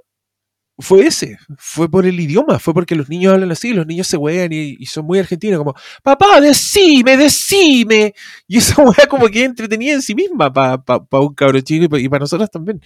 fue 0.77 1.05
ese, 1.05 1.37
fue 1.57 1.89
por 1.89 2.05
el 2.05 2.19
idioma, 2.19 2.57
fue 2.59 2.73
porque 2.73 2.95
los 2.95 3.09
niños 3.09 3.33
hablan 3.33 3.51
así, 3.51 3.73
los 3.73 3.85
niños 3.85 4.07
se 4.07 4.17
huean 4.17 4.51
y, 4.51 4.85
son 4.85 5.05
muy 5.05 5.19
argentinos, 5.19 5.59
como, 5.59 5.75
papá, 6.03 6.41
decime, 6.41 7.17
decime. 7.17 8.13
Y 8.47 8.57
esa 8.57 8.81
hueá 8.83 9.07
como 9.07 9.27
que 9.27 9.41
es 9.41 9.45
entretenida 9.45 9.93
en 9.93 10.01
sí 10.01 10.15
misma 10.15 10.51
para 10.51 10.81
un 11.11 11.33
cabro 11.35 11.61
chico 11.61 11.97
y 11.97 12.09
para 12.09 12.21
nosotros 12.21 12.49
también. 12.49 12.81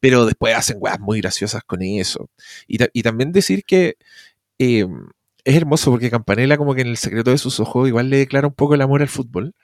Pero 0.00 0.26
después 0.26 0.54
hacen 0.56 0.78
weas 0.80 0.98
muy 1.00 1.20
graciosas 1.20 1.62
con 1.64 1.82
eso. 1.82 2.28
Y, 2.66 2.78
ta- 2.78 2.88
y 2.92 3.02
también 3.02 3.32
decir 3.32 3.64
que 3.64 3.96
eh, 4.58 4.86
es 5.44 5.54
hermoso 5.56 5.90
porque 5.92 6.10
Campanella 6.10 6.56
como 6.56 6.74
que 6.74 6.80
en 6.82 6.88
el 6.88 6.96
secreto 6.96 7.30
de 7.30 7.38
sus 7.38 7.60
ojos 7.60 7.86
igual 7.88 8.10
le 8.10 8.18
declara 8.18 8.48
un 8.48 8.54
poco 8.54 8.74
el 8.74 8.82
amor 8.82 9.02
al 9.02 9.08
fútbol 9.08 9.54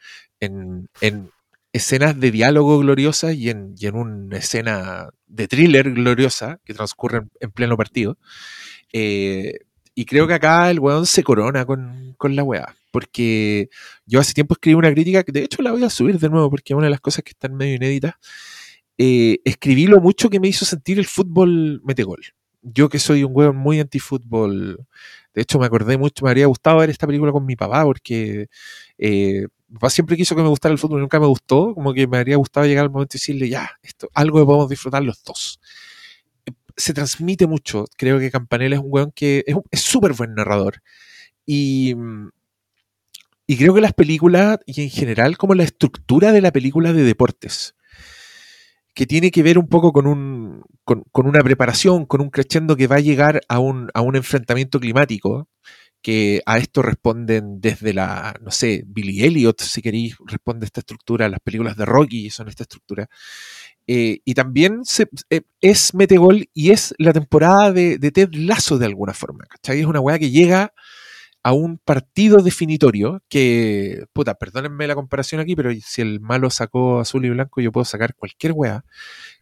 en, 0.40 0.88
en 1.00 1.30
escenas 1.72 2.18
de 2.20 2.30
diálogo 2.30 2.78
gloriosas 2.78 3.34
y 3.34 3.50
en, 3.50 3.74
y 3.78 3.86
en 3.86 3.96
una 3.96 4.36
escena 4.36 5.08
de 5.26 5.48
thriller 5.48 5.92
gloriosa 5.92 6.60
que 6.64 6.74
transcurre 6.74 7.18
en, 7.18 7.30
en 7.40 7.50
pleno 7.50 7.76
partido. 7.76 8.18
Eh, 8.92 9.60
y 9.94 10.04
creo 10.06 10.26
que 10.26 10.34
acá 10.34 10.70
el 10.70 10.80
weón 10.80 11.06
se 11.06 11.22
corona 11.22 11.64
con, 11.64 12.14
con 12.16 12.36
la 12.36 12.42
weá. 12.42 12.74
Porque 12.90 13.68
yo 14.06 14.20
hace 14.20 14.34
tiempo 14.34 14.54
escribí 14.54 14.74
una 14.74 14.92
crítica, 14.92 15.22
que 15.22 15.32
de 15.32 15.44
hecho 15.44 15.62
la 15.62 15.72
voy 15.72 15.84
a 15.84 15.90
subir 15.90 16.18
de 16.18 16.28
nuevo 16.28 16.50
porque 16.50 16.72
es 16.72 16.76
una 16.76 16.86
de 16.86 16.90
las 16.90 17.00
cosas 17.00 17.24
que 17.24 17.30
están 17.30 17.54
medio 17.54 17.74
inéditas. 17.74 18.14
Eh, 18.98 19.38
escribí 19.44 19.86
lo 19.86 20.00
mucho 20.00 20.30
que 20.30 20.40
me 20.40 20.48
hizo 20.48 20.64
sentir 20.64 20.98
el 20.98 21.06
fútbol 21.06 21.80
metegol. 21.84 22.20
Yo 22.62 22.88
que 22.88 22.98
soy 22.98 23.24
un 23.24 23.32
weón 23.34 23.56
muy 23.56 23.80
antifútbol. 23.80 24.86
De 25.34 25.42
hecho, 25.42 25.58
me 25.58 25.66
acordé 25.66 25.96
mucho, 25.98 26.24
me 26.24 26.30
habría 26.30 26.46
gustado 26.46 26.78
ver 26.78 26.90
esta 26.90 27.06
película 27.06 27.32
con 27.32 27.46
mi 27.46 27.56
papá 27.56 27.84
porque 27.84 28.48
eh, 28.98 29.46
papá 29.74 29.90
siempre 29.90 30.16
quiso 30.16 30.36
que 30.36 30.42
me 30.42 30.48
gustara 30.48 30.72
el 30.72 30.78
fútbol 30.78 31.00
nunca 31.00 31.20
me 31.20 31.26
gustó. 31.26 31.74
Como 31.74 31.92
que 31.92 32.06
me 32.06 32.18
habría 32.18 32.36
gustado 32.36 32.66
llegar 32.66 32.84
al 32.84 32.90
momento 32.90 33.16
y 33.16 33.18
decirle, 33.18 33.48
ya, 33.48 33.70
esto, 33.82 34.10
algo 34.14 34.38
que 34.38 34.44
podemos 34.44 34.68
disfrutar 34.68 35.02
los 35.02 35.22
dos. 35.24 35.60
Se 36.76 36.94
transmite 36.94 37.46
mucho. 37.46 37.84
Creo 37.96 38.18
que 38.18 38.30
Campanella 38.30 38.76
es 38.76 38.82
un 38.82 38.88
weón 38.90 39.12
que 39.12 39.44
es 39.70 39.80
súper 39.80 40.12
buen 40.12 40.34
narrador. 40.34 40.82
Y, 41.46 41.94
creo 43.46 43.74
que 43.74 43.80
las 43.80 43.92
películas, 43.92 44.58
y 44.66 44.82
en 44.82 44.90
general, 44.90 45.36
como 45.36 45.54
la 45.54 45.64
estructura 45.64 46.32
de 46.32 46.40
la 46.40 46.52
película 46.52 46.92
de 46.92 47.02
deportes, 47.02 47.74
que 48.94 49.06
tiene 49.06 49.30
que 49.30 49.42
ver 49.42 49.58
un 49.58 49.68
poco 49.68 49.92
con, 49.92 50.06
un, 50.06 50.62
con, 50.84 51.04
una 51.14 51.42
preparación, 51.42 52.06
con 52.06 52.20
un 52.20 52.30
crescendo 52.30 52.76
que 52.76 52.86
va 52.86 52.96
a 52.96 53.00
llegar 53.00 53.40
a 53.48 53.58
un 53.58 54.16
enfrentamiento 54.16 54.80
climático, 54.80 55.48
que 56.02 56.42
a 56.46 56.58
esto 56.58 56.82
responden 56.82 57.60
desde 57.60 57.94
la, 57.94 58.34
no 58.42 58.50
sé, 58.50 58.82
Billy 58.86 59.22
Elliot, 59.24 59.60
si 59.62 59.80
queréis, 59.82 60.16
responde 60.26 60.64
a 60.64 60.66
esta 60.68 60.80
estructura, 60.80 61.28
las 61.28 61.40
películas 61.40 61.76
de 61.76 61.84
Rocky 61.86 62.30
son 62.30 62.48
esta 62.48 62.64
estructura. 62.64 63.08
Eh, 63.86 64.20
y 64.24 64.34
también 64.34 64.80
se- 64.84 65.08
eh, 65.30 65.42
es 65.60 65.94
Metegol 65.94 66.48
y 66.54 66.70
es 66.70 66.94
la 66.98 67.12
temporada 67.12 67.72
de, 67.72 67.98
Ted 68.12 68.30
Lasso 68.32 68.78
de 68.78 68.86
alguna 68.86 69.14
forma, 69.14 69.44
¿cachai? 69.46 69.80
Es 69.80 69.86
una 69.86 70.00
weá 70.00 70.18
que 70.18 70.30
llega 70.30 70.72
a 71.44 71.52
un 71.52 71.78
partido 71.78 72.38
definitorio 72.42 73.20
que, 73.28 74.04
puta, 74.12 74.34
perdónenme 74.34 74.86
la 74.86 74.94
comparación 74.94 75.40
aquí, 75.40 75.56
pero 75.56 75.72
si 75.84 76.00
el 76.02 76.20
malo 76.20 76.50
sacó 76.50 77.00
azul 77.00 77.24
y 77.24 77.30
blanco, 77.30 77.60
yo 77.60 77.72
puedo 77.72 77.84
sacar 77.84 78.14
cualquier 78.14 78.52
weá. 78.54 78.84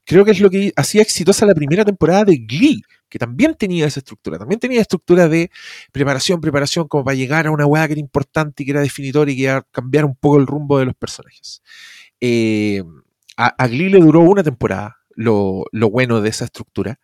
Creo 0.04 0.24
que 0.24 0.32
es 0.32 0.40
lo 0.40 0.50
que 0.50 0.72
hacía 0.76 1.02
exitosa 1.02 1.46
la 1.46 1.54
primera 1.54 1.84
temporada 1.84 2.24
de 2.24 2.36
Glee, 2.38 2.82
que 3.10 3.18
también 3.18 3.54
tenía 3.56 3.86
esa 3.86 4.00
estructura, 4.00 4.38
también 4.38 4.60
tenía 4.60 4.80
estructura 4.80 5.28
de 5.28 5.50
preparación, 5.92 6.40
preparación, 6.40 6.88
como 6.88 7.04
para 7.04 7.14
llegar 7.14 7.46
a 7.46 7.50
una 7.50 7.66
weá 7.66 7.86
que 7.86 7.94
era 7.94 8.00
importante 8.00 8.62
y 8.62 8.66
que 8.66 8.72
era 8.72 8.80
definitoria 8.80 9.32
y 9.32 9.36
que 9.36 9.42
iba 9.42 9.56
a 9.56 9.62
cambiar 9.62 10.06
un 10.06 10.16
poco 10.16 10.38
el 10.38 10.46
rumbo 10.46 10.78
de 10.78 10.86
los 10.86 10.94
personajes. 10.94 11.62
Eh, 12.20 12.82
a, 13.36 13.46
a 13.62 13.68
Glee 13.68 13.90
le 13.90 14.00
duró 14.00 14.20
una 14.20 14.42
temporada 14.42 14.98
lo, 15.14 15.64
lo 15.72 15.90
bueno 15.90 16.20
de 16.20 16.30
esa 16.30 16.44
estructura, 16.46 16.98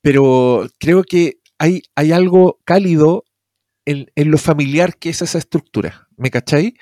pero 0.00 0.66
creo 0.78 1.02
que 1.02 1.40
hay, 1.58 1.82
hay 1.94 2.12
algo 2.12 2.60
cálido 2.64 3.24
en, 3.84 4.10
en 4.14 4.30
lo 4.30 4.38
familiar 4.38 4.96
que 4.96 5.10
es 5.10 5.22
esa 5.22 5.38
estructura, 5.38 6.08
¿me 6.16 6.30
cacháis? 6.30 6.74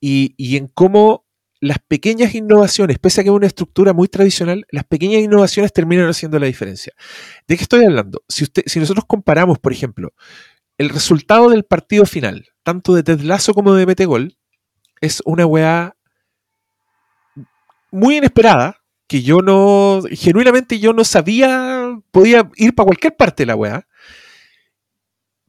Y, 0.00 0.34
y 0.36 0.56
en 0.56 0.68
cómo 0.68 1.23
las 1.64 1.78
pequeñas 1.78 2.34
innovaciones, 2.34 2.98
pese 2.98 3.20
a 3.20 3.24
que 3.24 3.30
es 3.30 3.34
una 3.34 3.46
estructura 3.46 3.94
muy 3.94 4.06
tradicional, 4.06 4.66
las 4.70 4.84
pequeñas 4.84 5.22
innovaciones 5.22 5.72
terminan 5.72 6.06
haciendo 6.08 6.38
la 6.38 6.44
diferencia. 6.44 6.92
¿De 7.48 7.56
qué 7.56 7.62
estoy 7.62 7.84
hablando? 7.84 8.22
Si, 8.28 8.44
usted, 8.44 8.64
si 8.66 8.80
nosotros 8.80 9.06
comparamos, 9.06 9.58
por 9.58 9.72
ejemplo, 9.72 10.12
el 10.76 10.90
resultado 10.90 11.48
del 11.48 11.64
partido 11.64 12.04
final, 12.04 12.48
tanto 12.64 12.94
de 12.94 13.02
Ted 13.02 13.20
Lasso 13.20 13.54
como 13.54 13.72
de 13.72 13.86
Metegol, 13.86 14.36
es 15.00 15.22
una 15.24 15.46
weá 15.46 15.96
muy 17.90 18.18
inesperada, 18.18 18.82
que 19.06 19.22
yo 19.22 19.40
no, 19.40 20.02
genuinamente 20.10 20.78
yo 20.78 20.92
no 20.92 21.02
sabía, 21.02 21.98
podía 22.10 22.50
ir 22.56 22.74
para 22.74 22.88
cualquier 22.88 23.16
parte 23.16 23.44
de 23.44 23.46
la 23.46 23.56
weá, 23.56 23.88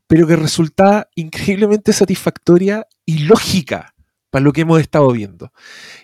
pero 0.08 0.26
que 0.28 0.38
resulta 0.38 1.10
increíblemente 1.16 1.92
satisfactoria 1.92 2.88
y 3.06 3.26
lógica 3.26 3.95
para 4.36 4.44
lo 4.44 4.52
que 4.52 4.62
hemos 4.64 4.82
estado 4.82 5.10
viendo. 5.14 5.54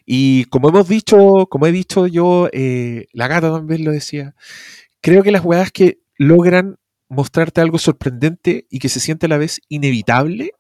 Y 0.06 0.46
como 0.46 0.70
hemos 0.70 0.88
dicho, 0.88 1.48
como 1.50 1.68
he 1.68 1.74
dicho 1.74 2.08
yo, 2.08 2.48
eh, 2.54 3.08
la 3.12 3.28
gata 3.28 3.52
también 3.52 3.84
lo 3.84 3.92
decía, 3.92 4.36
creo 5.02 5.22
que 5.22 5.34
las 5.34 5.44
weas 5.44 5.70
que 5.70 6.00
logran 6.16 6.78
mostrarte 7.10 7.60
algo 7.60 7.78
sorprendente 7.78 8.68
y 8.70 8.80
que 8.80 8.88
se 8.88 9.02
siente 9.02 9.26
a 9.26 9.30
la 9.30 9.38
vez 9.38 9.60
inevitable 9.68 10.54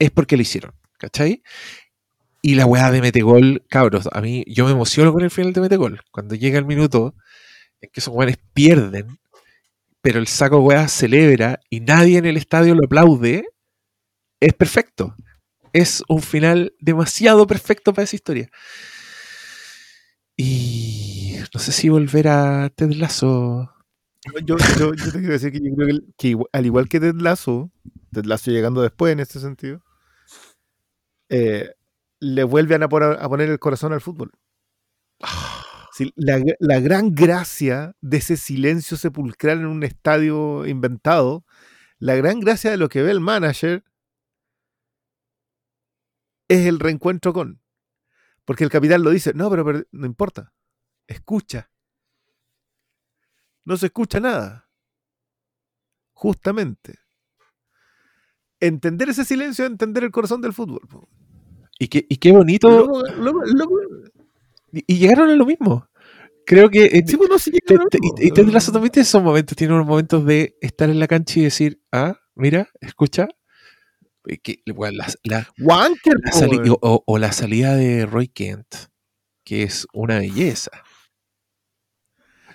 es 0.00 0.10
porque 0.10 0.34
lo 0.34 0.42
hicieron, 0.42 0.72
¿cachai? 0.98 1.44
Y 2.42 2.56
la 2.56 2.66
weá 2.66 2.90
de 2.90 3.00
Metegol, 3.00 3.64
cabros, 3.68 4.08
a 4.10 4.20
mí 4.20 4.42
yo 4.48 4.64
me 4.64 4.72
emociono 4.72 5.12
con 5.12 5.22
el 5.22 5.30
final 5.30 5.52
de 5.52 5.60
Metegol. 5.60 6.00
Cuando 6.10 6.34
llega 6.34 6.58
el 6.58 6.64
minuto 6.66 7.14
en 7.80 7.90
que 7.92 8.00
esos 8.00 8.12
weones 8.12 8.38
pierden, 8.54 9.20
pero 10.00 10.18
el 10.18 10.26
saco 10.26 10.58
weá 10.58 10.88
celebra 10.88 11.60
y 11.70 11.78
nadie 11.78 12.18
en 12.18 12.26
el 12.26 12.36
estadio 12.36 12.74
lo 12.74 12.86
aplaude, 12.86 13.46
es 14.40 14.52
perfecto. 14.52 15.14
Es 15.74 16.02
un 16.08 16.22
final 16.22 16.72
demasiado 16.80 17.46
perfecto 17.46 17.92
para 17.92 18.04
esa 18.04 18.16
historia. 18.16 18.48
Y 20.36 21.36
no 21.52 21.60
sé 21.60 21.72
si 21.72 21.88
volver 21.88 22.28
a 22.28 22.70
Ted 22.74 22.92
Lasso. 22.92 23.70
Yo, 24.44 24.56
yo, 24.78 24.94
yo 24.94 25.04
te 25.12 25.18
quiero 25.18 25.32
decir 25.32 25.52
que 25.52 25.60
yo 25.60 25.74
creo 25.76 25.88
que, 25.88 26.00
que 26.16 26.28
igual- 26.28 26.48
al 26.52 26.66
igual 26.66 26.88
que 26.88 27.00
Ted 27.00 27.14
Lasso, 27.16 27.70
Ted 28.12 28.24
Lasso 28.24 28.50
llegando 28.50 28.82
después 28.82 29.12
en 29.12 29.20
este 29.20 29.38
sentido, 29.38 29.82
eh, 31.28 31.70
le 32.20 32.44
vuelven 32.44 32.82
a, 32.82 32.88
poner- 32.88 33.18
a 33.20 33.28
poner 33.28 33.50
el 33.50 33.58
corazón 33.58 33.92
al 33.92 34.00
fútbol. 34.00 34.30
Sí, 35.92 36.12
la, 36.16 36.42
la 36.58 36.80
gran 36.80 37.14
gracia 37.14 37.94
de 38.00 38.16
ese 38.16 38.36
silencio 38.36 38.96
sepulcral 38.96 39.60
en 39.60 39.66
un 39.66 39.84
estadio 39.84 40.66
inventado, 40.66 41.44
la 41.98 42.16
gran 42.16 42.40
gracia 42.40 42.70
de 42.70 42.76
lo 42.78 42.88
que 42.88 43.02
ve 43.02 43.10
el 43.12 43.20
manager 43.20 43.84
es 46.48 46.66
el 46.66 46.78
reencuentro 46.80 47.32
con. 47.32 47.60
Porque 48.44 48.64
el 48.64 48.70
capitán 48.70 49.02
lo 49.02 49.10
dice, 49.10 49.32
no, 49.34 49.48
pero, 49.50 49.64
pero 49.64 49.82
no 49.92 50.06
importa, 50.06 50.52
escucha. 51.06 51.70
No 53.64 53.76
se 53.76 53.86
escucha 53.86 54.20
nada. 54.20 54.68
Justamente. 56.12 56.98
Entender 58.60 59.08
ese 59.08 59.24
silencio 59.24 59.64
es 59.64 59.70
entender 59.70 60.04
el 60.04 60.10
corazón 60.10 60.40
del 60.40 60.52
fútbol. 60.52 60.80
po. 60.88 61.08
Y 61.78 61.88
qué, 61.88 62.06
y 62.08 62.16
qué 62.18 62.32
bonito. 62.32 62.68
Luego- 62.68 63.02
luego- 63.18 63.42
luego- 63.44 63.78
Y, 64.72 64.98
llegaron 64.98 65.30
a 65.30 65.34
lo 65.34 65.46
mismo. 65.46 65.88
Creo 66.46 66.68
que. 66.68 66.86
en- 66.92 67.06
sí, 67.06 67.16
pues, 67.16 67.42
sí, 67.42 67.50
Te- 67.52 67.78
te- 67.90 67.98
y, 68.20 68.26
y 68.26 68.30
Ted 68.30 68.48
Lasso 68.48 68.70
también 68.72 68.92
tiene 68.92 69.04
esos 69.04 69.22
momentos, 69.22 69.56
tiene 69.56 69.72
unos 69.74 69.86
momentos 69.86 70.24
de 70.26 70.56
estar 70.60 70.90
en 70.90 70.98
la 70.98 71.06
cancha 71.06 71.40
y 71.40 71.44
decir, 71.44 71.80
ah, 71.92 72.18
mira, 72.34 72.68
escucha. 72.80 73.28
Que, 74.42 74.60
bueno, 74.74 74.96
la- 74.98 75.06
la- 75.22 75.48
Wanker, 75.60 76.14
la 76.24 76.72
o, 76.80 77.02
o 77.06 77.18
la 77.18 77.32
salida 77.32 77.74
de 77.76 78.06
Roy 78.06 78.28
Kent, 78.28 78.74
que 79.44 79.62
es 79.64 79.86
una 79.92 80.18
belleza. 80.18 80.70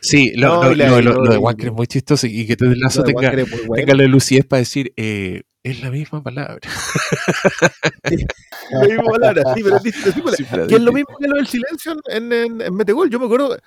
Sí, 0.01 0.31
lo, 0.35 0.47
No, 0.47 0.63
lo- 0.69 0.75
la- 0.75 1.01
lo- 1.01 1.23
lo- 1.23 1.31
de 1.31 1.37
Wanker 1.37 1.67
es 1.67 1.73
muy 1.73 1.85
chistoso 1.87 2.25
y 2.25 2.47
que 2.47 2.55
Ted 2.55 2.67
de 2.69 2.75
tenga, 3.03 3.31
bueno. 3.67 3.73
tenga 3.75 3.93
la 3.93 4.03
lucidez 4.05 4.45
para 4.45 4.61
decir, 4.61 4.93
eh, 4.97 5.43
es 5.61 5.81
la 5.81 5.91
misma 5.91 6.23
palabra. 6.23 6.59
La 8.71 8.81
misma 8.81 9.03
palabra, 9.03 9.43
sí, 9.55 9.63
pero 9.63 9.77
es 9.77 9.83
distinto, 9.83 10.11
sí, 10.11 10.21
pues, 10.21 10.67
que 10.67 10.75
es 10.75 10.81
lo 10.81 10.91
mismo 10.93 11.17
que 11.19 11.27
lo 11.27 11.35
del 11.37 11.47
silencio 11.47 11.95
en, 12.05 12.31
en, 12.31 12.61
en 12.61 12.75
Metegol. 12.75 13.09
Yo 13.09 13.19
me 13.19 13.25
acuerdo, 13.25 13.57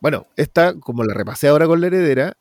bueno, 0.00 0.28
esta, 0.36 0.74
como 0.78 1.02
la 1.04 1.12
repasé 1.12 1.48
ahora 1.48 1.66
con 1.66 1.80
la 1.80 1.88
heredera, 1.88 2.36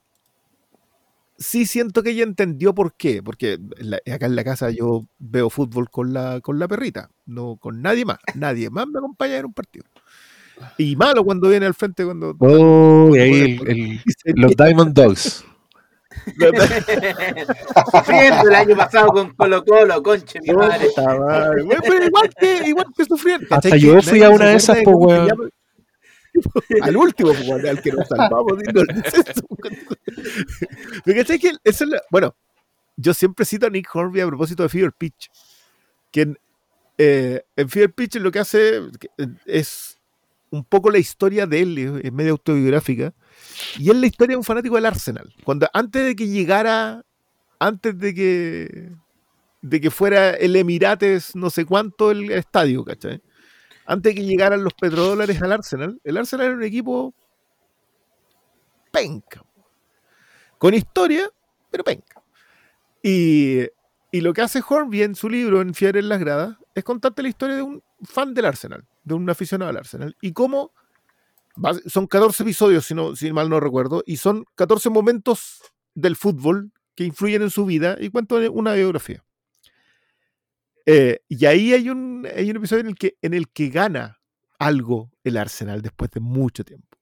sí 1.43 1.65
siento 1.65 2.01
que 2.03 2.11
ella 2.11 2.23
entendió 2.23 2.73
por 2.73 2.95
qué. 2.95 3.22
Porque 3.22 3.59
la- 3.77 3.99
acá 4.13 4.25
en 4.25 4.35
la 4.35 4.43
casa 4.43 4.72
yo 4.72 5.05
veo 5.19 5.49
fútbol 5.49 5.89
con 5.89 6.13
la, 6.13 6.41
con 6.41 6.57
la 6.59 6.67
perrita, 6.67 7.09
no 7.25 7.57
con 7.57 7.81
nadie 7.81 8.05
más. 8.05 8.17
Nadie 8.35 8.69
más 8.69 8.88
me 8.88 8.99
acompaña 8.99 9.38
en 9.38 9.45
un 9.45 9.53
partido. 9.53 9.85
Y 10.77 10.95
malo 10.95 11.23
cuando 11.23 11.49
viene 11.49 11.65
al 11.65 11.73
frente 11.73 12.05
cuando. 12.05 12.35
Oh, 12.39 13.11
y 13.15 13.19
ahí 13.19 13.59
el- 13.65 13.69
el- 14.25 14.33
los 14.35 14.55
Diamond 14.55 14.93
Dogs. 14.93 15.43
Sufriendo 17.91 18.49
el 18.49 18.55
año 18.55 18.75
pasado 18.75 19.07
con 19.09 19.33
Colo 19.35 19.63
Colo, 19.65 20.01
conche 20.03 20.39
mi 20.41 20.53
madre. 20.53 20.88
Puta 20.89 21.17
madre, 21.19 21.63
güey, 21.63 21.77
pero 21.81 22.05
igual 22.05 22.30
que, 22.39 22.67
igual 22.67 22.85
que 22.95 23.05
sufrir. 23.05 23.47
Hasta 23.49 23.75
yo 23.77 24.01
fui 24.01 24.22
a 24.23 24.30
una 24.30 24.45
de 24.47 24.55
esas, 24.55 24.77
se 24.77 24.83
weón. 24.85 25.30
Al 26.81 26.97
último, 26.97 27.31
weón, 27.31 27.65
al 27.65 27.81
que 27.81 27.91
nos 27.91 28.07
salvamos. 28.07 28.53
Pero 31.05 31.17
¿cachai 31.22 31.39
que 31.39 31.51
eso 31.63 31.85
es 31.85 32.01
Bueno, 32.09 32.35
yo 32.95 33.13
siempre 33.13 33.45
cito 33.45 33.67
a 33.67 33.69
Nick 33.69 33.93
Hornby 33.93 34.22
a 34.22 34.27
propósito 34.27 34.63
de 34.63 34.69
Fever 34.69 34.93
Pitch. 34.93 35.30
Que 36.11 36.22
en, 36.22 36.39
eh, 36.97 37.43
en 37.55 37.69
Fever 37.69 37.93
Pitch 37.93 38.15
lo 38.15 38.31
que 38.31 38.39
hace 38.39 38.77
eh, 38.77 39.27
es 39.45 39.99
un 40.51 40.63
poco 40.63 40.91
la 40.91 40.99
historia 40.99 41.47
de 41.47 41.61
él, 41.61 42.01
es 42.03 42.13
medio 42.13 42.33
autobiográfica. 42.33 43.13
Y 43.80 43.89
es 43.89 43.95
la 43.95 44.05
historia 44.05 44.33
de 44.33 44.38
un 44.38 44.43
fanático 44.43 44.75
del 44.75 44.85
Arsenal. 44.85 45.33
Cuando 45.43 45.67
antes 45.73 46.05
de 46.05 46.15
que 46.15 46.27
llegara, 46.27 47.03
antes 47.59 47.97
de 47.97 48.13
que 48.13 48.91
de 49.63 49.80
que 49.80 49.89
fuera 49.89 50.31
el 50.31 50.55
Emirates 50.57 51.35
no 51.35 51.49
sé 51.49 51.65
cuánto 51.65 52.11
el 52.11 52.30
estadio, 52.31 52.83
¿cachai? 52.83 53.22
Antes 53.85 54.13
de 54.13 54.21
que 54.21 54.25
llegaran 54.25 54.63
los 54.63 54.73
petrodólares 54.73 55.41
al 55.41 55.51
Arsenal, 55.51 55.99
el 56.03 56.17
Arsenal 56.17 56.47
era 56.47 56.55
un 56.55 56.63
equipo 56.63 57.13
penca. 58.91 59.43
Con 60.57 60.73
historia, 60.73 61.29
pero 61.69 61.83
penca. 61.83 62.23
Y, 63.01 63.67
lo 64.13 64.33
que 64.33 64.41
hace 64.41 64.61
Hornby 64.65 65.01
en 65.01 65.15
su 65.15 65.27
libro, 65.27 65.59
en 65.61 65.73
Fiebre 65.73 65.99
en 65.99 66.07
las 66.07 66.19
Gradas, 66.19 66.55
es 66.75 66.83
contarte 66.83 67.23
la 67.23 67.29
historia 67.29 67.55
de 67.57 67.63
un 67.63 67.83
fan 68.03 68.33
del 68.33 68.45
Arsenal, 68.45 68.85
de 69.03 69.13
un 69.15 69.29
aficionado 69.29 69.71
al 69.71 69.77
Arsenal. 69.77 70.15
Y 70.21 70.31
cómo 70.31 70.71
son 71.87 72.07
14 72.07 72.43
episodios, 72.43 72.85
si, 72.85 72.93
no, 72.93 73.15
si 73.15 73.33
mal 73.33 73.49
no 73.49 73.59
recuerdo, 73.59 74.03
y 74.05 74.17
son 74.17 74.45
14 74.55 74.89
momentos 74.89 75.61
del 75.95 76.15
fútbol 76.15 76.71
que 76.95 77.03
influyen 77.03 77.41
en 77.41 77.49
su 77.49 77.65
vida 77.65 77.97
y 77.99 78.09
cuento 78.09 78.37
una 78.51 78.73
biografía. 78.73 79.23
Eh, 80.85 81.19
y 81.29 81.45
ahí 81.45 81.73
hay 81.73 81.89
un, 81.89 82.27
hay 82.35 82.49
un 82.49 82.57
episodio 82.57 82.81
en 82.81 82.87
el, 82.87 82.95
que, 82.95 83.17
en 83.21 83.33
el 83.33 83.49
que 83.49 83.69
gana 83.69 84.19
algo 84.59 85.11
el 85.23 85.37
Arsenal 85.37 85.81
después 85.81 86.11
de 86.11 86.19
mucho 86.19 86.63
tiempo. 86.63 86.97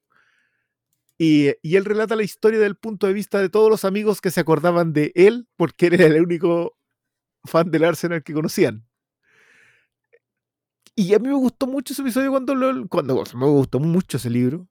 Y, 1.17 1.51
y 1.61 1.75
él 1.75 1.85
relata 1.85 2.15
la 2.15 2.23
historia 2.23 2.59
del 2.59 2.75
punto 2.75 3.05
de 3.07 3.13
vista 3.13 3.39
de 3.39 3.49
todos 3.49 3.69
los 3.69 3.85
amigos 3.85 4.21
que 4.21 4.31
se 4.31 4.39
acordaban 4.39 4.91
de 4.93 5.11
él 5.15 5.47
porque 5.55 5.87
él 5.87 5.93
era 5.95 6.05
el 6.07 6.21
único 6.23 6.75
fan 7.45 7.69
del 7.71 7.83
Arsenal 7.85 8.23
que 8.23 8.33
conocían. 8.33 8.85
Y 10.95 11.13
a 11.13 11.19
mí 11.19 11.27
me 11.27 11.35
gustó 11.35 11.67
mucho 11.67 11.93
ese 11.93 12.01
episodio 12.01 12.31
cuando, 12.31 12.53
lo, 12.53 12.87
cuando 12.87 13.23
me 13.35 13.45
gustó 13.45 13.79
mucho 13.79 14.17
ese 14.17 14.29
libro. 14.29 14.67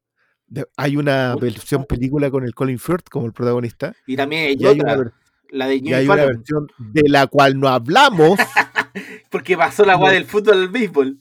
De- 0.47 0.67
hay 0.77 0.97
una 0.97 1.33
Mucho. 1.35 1.45
versión 1.45 1.85
película 1.85 2.31
con 2.31 2.45
el 2.45 2.55
Colin 2.55 2.79
Firth 2.79 3.09
como 3.09 3.27
el 3.27 3.33
protagonista. 3.33 3.95
Y 4.07 4.17
también 4.17 4.47
hay 4.49 4.57
Y 4.59 4.67
hay 4.67 4.81
una, 4.81 4.93
otra, 4.95 5.13
la 5.51 5.67
de 5.67 5.77
y 5.77 5.93
hay 5.93 6.07
una 6.07 6.25
versión 6.27 6.67
de 6.79 7.09
la 7.09 7.27
cual 7.29 7.59
no 7.59 7.69
hablamos. 7.69 8.39
porque 9.31 9.57
pasó 9.57 9.85
la 9.85 9.97
weá 9.97 10.13
del 10.13 10.27
fútbol 10.27 10.55
al 10.55 10.69
béisbol. 10.69 11.19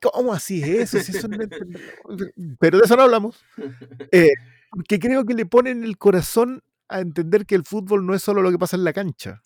¿Cómo 0.00 0.34
así 0.34 0.62
es 0.62 0.94
eso? 0.94 1.00
Si 1.00 1.16
eso 1.16 1.28
no 1.28 1.38
Pero 2.60 2.78
de 2.78 2.84
eso 2.84 2.96
no 2.96 3.02
hablamos. 3.02 3.44
Eh, 4.12 4.30
que 4.88 4.98
creo 4.98 5.24
que 5.24 5.34
le 5.34 5.46
ponen 5.46 5.84
el 5.84 5.98
corazón 5.98 6.62
a 6.88 7.00
entender 7.00 7.46
que 7.46 7.54
el 7.54 7.64
fútbol 7.64 8.04
no 8.06 8.14
es 8.14 8.22
solo 8.22 8.42
lo 8.42 8.50
que 8.50 8.58
pasa 8.58 8.76
en 8.76 8.84
la 8.84 8.92
cancha. 8.92 9.42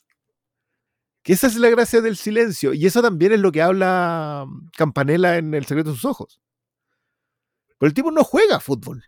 Que 1.23 1.35
esa 1.35 1.47
es 1.47 1.57
la 1.57 1.69
gracia 1.69 2.01
del 2.01 2.17
silencio. 2.17 2.73
Y 2.73 2.87
eso 2.87 3.03
también 3.03 3.33
es 3.33 3.41
lo 3.41 3.53
que 3.53 3.63
habla 3.63 4.45
mm, 4.47 4.69
Campanella 4.77 5.37
en 5.37 5.55
El 5.55 5.67
secreto 5.67 5.91
de 5.91 5.97
sus 5.97 6.05
ojos. 6.05 6.41
Pero 7.79 7.89
el 7.89 7.95
tipo 7.95 8.11
no 8.11 8.25
juega 8.25 8.61
fútbol. 8.61 9.05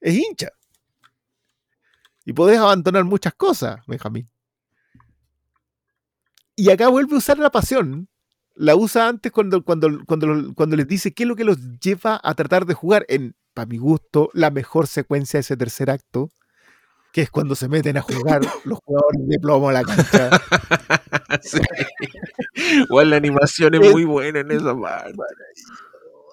Es 0.00 0.14
hincha. 0.14 0.50
Y 2.24 2.32
podés 2.32 2.58
abandonar 2.58 3.04
muchas 3.04 3.34
cosas, 3.34 3.80
Benjamín. 3.86 4.28
Y 6.58 6.70
acá 6.70 6.88
vuelve 6.88 7.14
a 7.14 7.18
usar 7.18 7.38
la 7.38 7.50
pasión 7.50 8.08
la 8.58 8.74
usa 8.74 9.08
antes 9.08 9.30
cuando, 9.30 9.62
cuando, 9.62 9.88
cuando, 10.04 10.52
cuando 10.54 10.76
les 10.76 10.88
dice 10.88 11.14
qué 11.14 11.22
es 11.22 11.28
lo 11.28 11.36
que 11.36 11.44
los 11.44 11.58
lleva 11.78 12.20
a 12.22 12.34
tratar 12.34 12.66
de 12.66 12.74
jugar 12.74 13.06
en, 13.08 13.36
para 13.54 13.66
mi 13.66 13.78
gusto, 13.78 14.30
la 14.34 14.50
mejor 14.50 14.88
secuencia 14.88 15.38
de 15.38 15.42
ese 15.42 15.56
tercer 15.56 15.90
acto, 15.90 16.28
que 17.12 17.22
es 17.22 17.30
cuando 17.30 17.54
se 17.54 17.68
meten 17.68 17.96
a 17.96 18.02
jugar 18.02 18.40
los 18.64 18.80
jugadores 18.84 19.28
de 19.28 19.38
plomo 19.38 19.68
a 19.68 19.72
la 19.72 19.84
cancha. 19.84 20.30
Sí. 21.42 21.60
La 22.88 23.16
animación 23.16 23.74
es 23.74 23.92
muy 23.92 24.04
buena 24.04 24.40
en 24.40 24.50
esa 24.50 24.74
parte. 24.74 25.12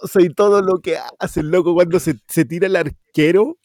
O 0.01 0.07
sea, 0.07 0.23
y 0.23 0.29
todo 0.29 0.61
lo 0.61 0.79
que 0.79 0.97
hace 1.19 1.41
el 1.41 1.49
loco 1.49 1.73
cuando 1.73 1.99
se, 1.99 2.15
se 2.27 2.45
tira 2.45 2.67
el 2.67 2.75
arquero 2.75 3.57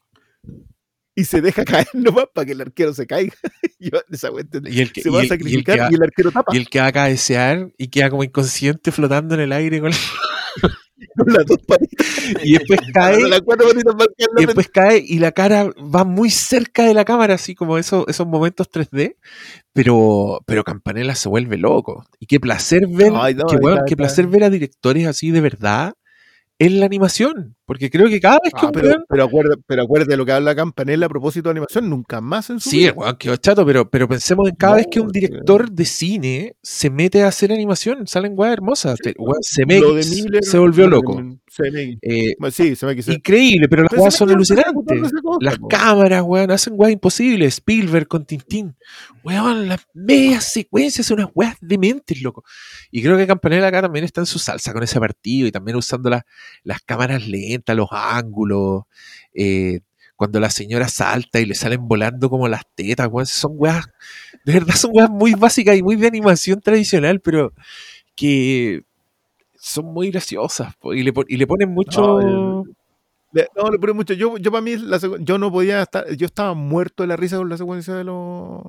y 1.15 1.25
se 1.25 1.41
deja 1.41 1.65
caer 1.65 1.89
nomás 1.95 2.27
para 2.33 2.47
que 2.47 2.53
el 2.53 2.61
arquero 2.61 2.93
se 2.95 3.07
caiga. 3.07 3.35
Esa. 4.11 4.29
Y 4.67 4.81
el 4.81 4.93
que, 4.93 5.03
se 5.03 5.09
y 5.09 5.13
va 5.13 5.21
a 5.21 5.23
el- 5.23 5.27
y 5.29 5.33
el 5.33 5.39
sacrificar 5.39 5.79
que 5.89 5.93
y 5.93 5.97
el, 5.97 6.03
arquero 6.03 6.31
tapa 6.31 6.55
y 6.55 6.59
el 6.59 6.69
que 6.69 6.81
va 6.81 6.87
a 6.87 6.93
cabecear 6.93 7.71
y 7.79 7.89
queda 7.89 8.11
como 8.11 8.25
inconsciente 8.25 8.93
flotando 8.93 9.35
en 9.35 9.41
el 9.41 9.53
aire 9.53 9.81
con- 9.81 9.91
con 11.17 11.33
las 11.33 11.47
dos 11.47 11.59
patitas. 11.67 12.07
y 12.45 12.53
después 12.59 12.81
cae 12.93 13.17
y 14.39 14.47
después 14.47 14.69
cae 14.69 15.03
y 15.07 15.19
la 15.19 15.33
cara 15.33 15.73
va 15.79 16.05
muy 16.05 16.31
cerca 16.31 16.85
de 16.85 16.95
la 16.95 17.05
cámara, 17.05 17.35
así 17.35 17.55
como 17.55 17.79
esos, 17.79 18.05
esos 18.09 18.27
momentos 18.27 18.71
3D, 18.71 19.17
pero, 19.73 20.41
pero 20.47 20.63
Campanella 20.65 21.15
se 21.15 21.29
vuelve 21.29 21.57
loco. 21.57 22.05
Y 22.19 22.27
qué 22.27 22.39
placer 22.39 22.87
ver, 22.87 23.13
Ay, 23.15 23.35
no, 23.35 23.47
qué, 23.47 23.57
qué 23.87 23.97
placer 23.97 24.27
ver 24.27 24.45
a 24.45 24.51
directores 24.51 25.07
así 25.07 25.31
de 25.31 25.41
verdad 25.41 25.95
en 26.59 26.81
la 26.81 26.87
animación. 26.87 27.57
Porque 27.71 27.89
creo 27.89 28.09
que 28.09 28.19
cada 28.19 28.41
vez 28.43 28.53
que 28.53 28.59
Ah, 28.63 28.67
un 28.67 28.73
pero, 28.73 29.05
pero, 29.09 29.23
acuérdate, 29.25 29.63
pero 29.65 29.83
acuérdate 29.85 30.11
de 30.11 30.17
lo 30.17 30.27
que 30.27 30.33
habla 30.33 30.57
Campanella 30.57 31.07
a 31.07 31.09
propósito 31.09 31.49
de 31.49 31.53
animación, 31.53 31.89
nunca 31.89 32.21
más 32.21 32.51
en 32.51 32.59
su 32.59 32.69
Sí, 32.69 32.91
weón 32.91 33.15
quedó 33.17 33.37
chato, 33.37 33.65
pero, 33.65 33.89
pero 33.89 34.09
pensemos 34.09 34.49
en 34.49 34.57
cada 34.57 34.73
No, 34.73 34.77
vez 34.79 34.89
que 34.91 34.99
un 34.99 35.07
director 35.07 35.71
de 35.71 35.85
cine 35.85 36.57
se 36.65 36.91
mete 36.91 37.23
a 37.23 37.29
hacer 37.29 37.53
animación, 37.53 38.09
salen 38.09 38.33
weas 38.37 38.55
hermosas. 38.55 38.99
De 39.05 39.15
Miller, 39.67 40.43
se 40.43 40.59
volvió 40.59 40.89
loco. 40.89 41.15
CMX. 41.53 41.99
Eh, 42.03 42.35
Bueno, 42.39 42.51
sí, 42.53 42.75
CMX. 42.77 43.09
increíble, 43.09 43.69
pero 43.69 43.83
las 43.85 43.93
weas 43.93 44.15
son 44.17 44.29
se 44.29 44.35
alucinantes. 44.35 45.13
Las 45.41 45.59
cámaras, 45.69 46.23
weón, 46.25 46.51
hacen 46.51 46.73
weas 46.77 46.93
imposibles. 46.93 47.55
Spielberg 47.55 48.09
con 48.09 48.25
Tintín. 48.25 48.77
Weón, 49.23 49.69
las 49.69 49.87
medias 49.95 50.45
secuencias 50.53 51.07
son 51.07 51.21
unas 51.21 51.31
weas 51.35 51.57
dementes, 51.61 52.21
loco. 52.23 52.43
Y 52.91 53.03
creo 53.03 53.17
que 53.17 53.27
Campanella 53.27 53.67
acá 53.69 53.83
también 53.83 54.05
está 54.05 54.21
en 54.23 54.27
su 54.27 54.39
salsa 54.39 54.73
con 54.73 54.83
ese 54.83 54.99
partido 54.99 55.47
y 55.47 55.53
también 55.53 55.77
usando 55.77 56.09
la- 56.11 56.25
las 56.65 56.81
cámaras 56.81 57.27
lentas, 57.29 57.60
los 57.69 57.89
ángulos. 57.93 58.85
eh, 59.35 59.81
cuando 60.17 60.39
la 60.39 60.51
señora 60.51 60.87
salta 60.89 61.41
y 61.41 61.47
le 61.47 61.55
salen 61.55 61.89
volando 61.89 62.29
como 62.29 62.47
las 62.47 62.65
tetas, 62.75 63.09
weón. 63.11 63.25
Son 63.27 63.53
weas, 63.55 63.87
de 64.45 64.53
verdad 64.53 64.75
son 64.75 64.91
weas 64.95 65.09
muy 65.09 65.33
básicas 65.35 65.75
y 65.79 65.83
muy 65.83 65.97
de 65.97 66.09
animación 66.09 66.61
tradicional, 66.61 67.21
pero 67.21 67.55
que 68.15 68.83
son 69.57 69.87
muy 69.87 70.11
graciosas. 70.11 70.77
po, 70.77 70.93
Y 70.93 71.03
le, 71.05 71.13
y 71.29 71.37
le 71.39 71.47
ponen 71.47 71.71
mucho... 71.71 72.03
No, 72.03 72.65
Le- 73.33 73.49
No, 73.57 73.71
le 73.71 73.79
pone 73.79 73.93
mucho. 73.95 74.13
Yo, 74.13 74.37
yo 74.37 74.51
para 74.51 74.61
mí, 74.61 74.77
la 74.77 74.99
yo 75.21 75.39
no 75.39 75.51
podía 75.51 75.83
estar. 75.83 76.07
Yo 76.15 76.27
estaba 76.27 76.53
muerto 76.55 77.03
de 77.03 77.07
la 77.07 77.17
risa 77.17 77.39
con 77.39 77.49
la 77.49 77.57
secuencia 77.57 77.95
de 77.95 78.05
los. 78.05 78.63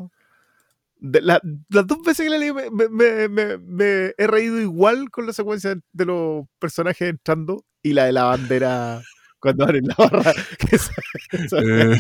de 1.00 1.20
la- 1.22 1.42
las 1.70 1.88
dos 1.88 1.98
veces 2.06 2.26
que 2.26 2.30
la 2.30 2.38
leí 2.38 2.54
me, 2.54 2.70
me- 2.70 2.88
me- 2.90 3.28
me- 3.28 3.58
me 3.58 4.14
he 4.18 4.28
reído 4.28 4.60
igual 4.62 5.10
con 5.10 5.26
la 5.26 5.34
secuencia 5.34 5.76
de 5.92 6.06
los 6.06 6.46
personajes 6.60 7.10
entrando 7.10 7.66
y 7.84 7.94
la 7.94 8.06
de 8.06 8.12
la 8.14 8.24
bandera 8.26 9.02
cuando 9.40 9.64
abren 9.64 9.86
la 9.88 9.96
barra. 9.98 10.34
que 10.60 10.76
esa- 10.76 10.94
esa 11.32 11.58
Eh, 11.60 11.98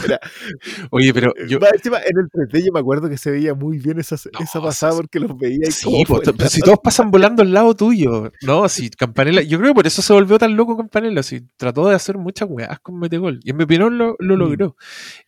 Oye, 0.91 1.13
pero 1.13 1.33
yo... 1.47 1.59
Más 1.59 1.73
encima, 1.73 1.97
en 1.99 2.17
el 2.19 2.29
3D 2.29 2.65
yo 2.65 2.71
me 2.71 2.79
acuerdo 2.79 3.09
que 3.09 3.17
se 3.17 3.31
veía 3.31 3.53
muy 3.55 3.79
bien 3.79 3.99
esa, 3.99 4.15
No, 4.31 4.39
esa 4.39 4.61
pasada 4.61 4.93
porque 4.97 5.19
los 5.19 5.35
veía 5.37 5.67
y 5.67 5.71
Sí, 5.71 6.03
fue 6.05 6.21
to- 6.21 6.33
si 6.49 6.61
todos 6.61 6.79
pasan 6.83 7.09
volando 7.09 7.41
al 7.41 7.51
lado 7.51 7.75
tuyo. 7.75 8.31
No, 8.43 8.69
si 8.69 8.89
Campanella, 8.91 9.41
yo 9.41 9.57
creo 9.57 9.71
que 9.71 9.75
por 9.75 9.87
eso 9.87 10.01
se 10.03 10.13
volvió 10.13 10.37
tan 10.37 10.55
loco 10.55 10.77
Campanella. 10.77 11.23
Si 11.23 11.41
trató 11.57 11.87
de 11.89 11.95
hacer 11.95 12.17
muchas 12.17 12.47
weas 12.49 12.79
con 12.79 12.99
Metegol. 12.99 13.39
Y 13.43 13.49
en 13.51 13.57
mi 13.57 13.63
opinión 13.63 13.97
lo, 13.97 14.15
lo 14.19 14.35
Mm. 14.35 14.39
logró. 14.39 14.75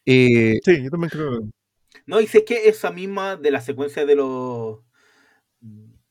Eh, 0.06 0.60
Sí, 0.64 0.84
yo 0.84 0.90
también 0.92 1.10
creo. 1.10 1.50
No, 2.06 2.22
y 2.22 2.28
sé 2.28 2.44
que 2.46 2.68
esa 2.68 2.92
misma 2.92 3.38
de 3.38 3.50
la 3.52 3.62
secuencia 3.62 4.06
de 4.06 4.16
los 4.16 4.80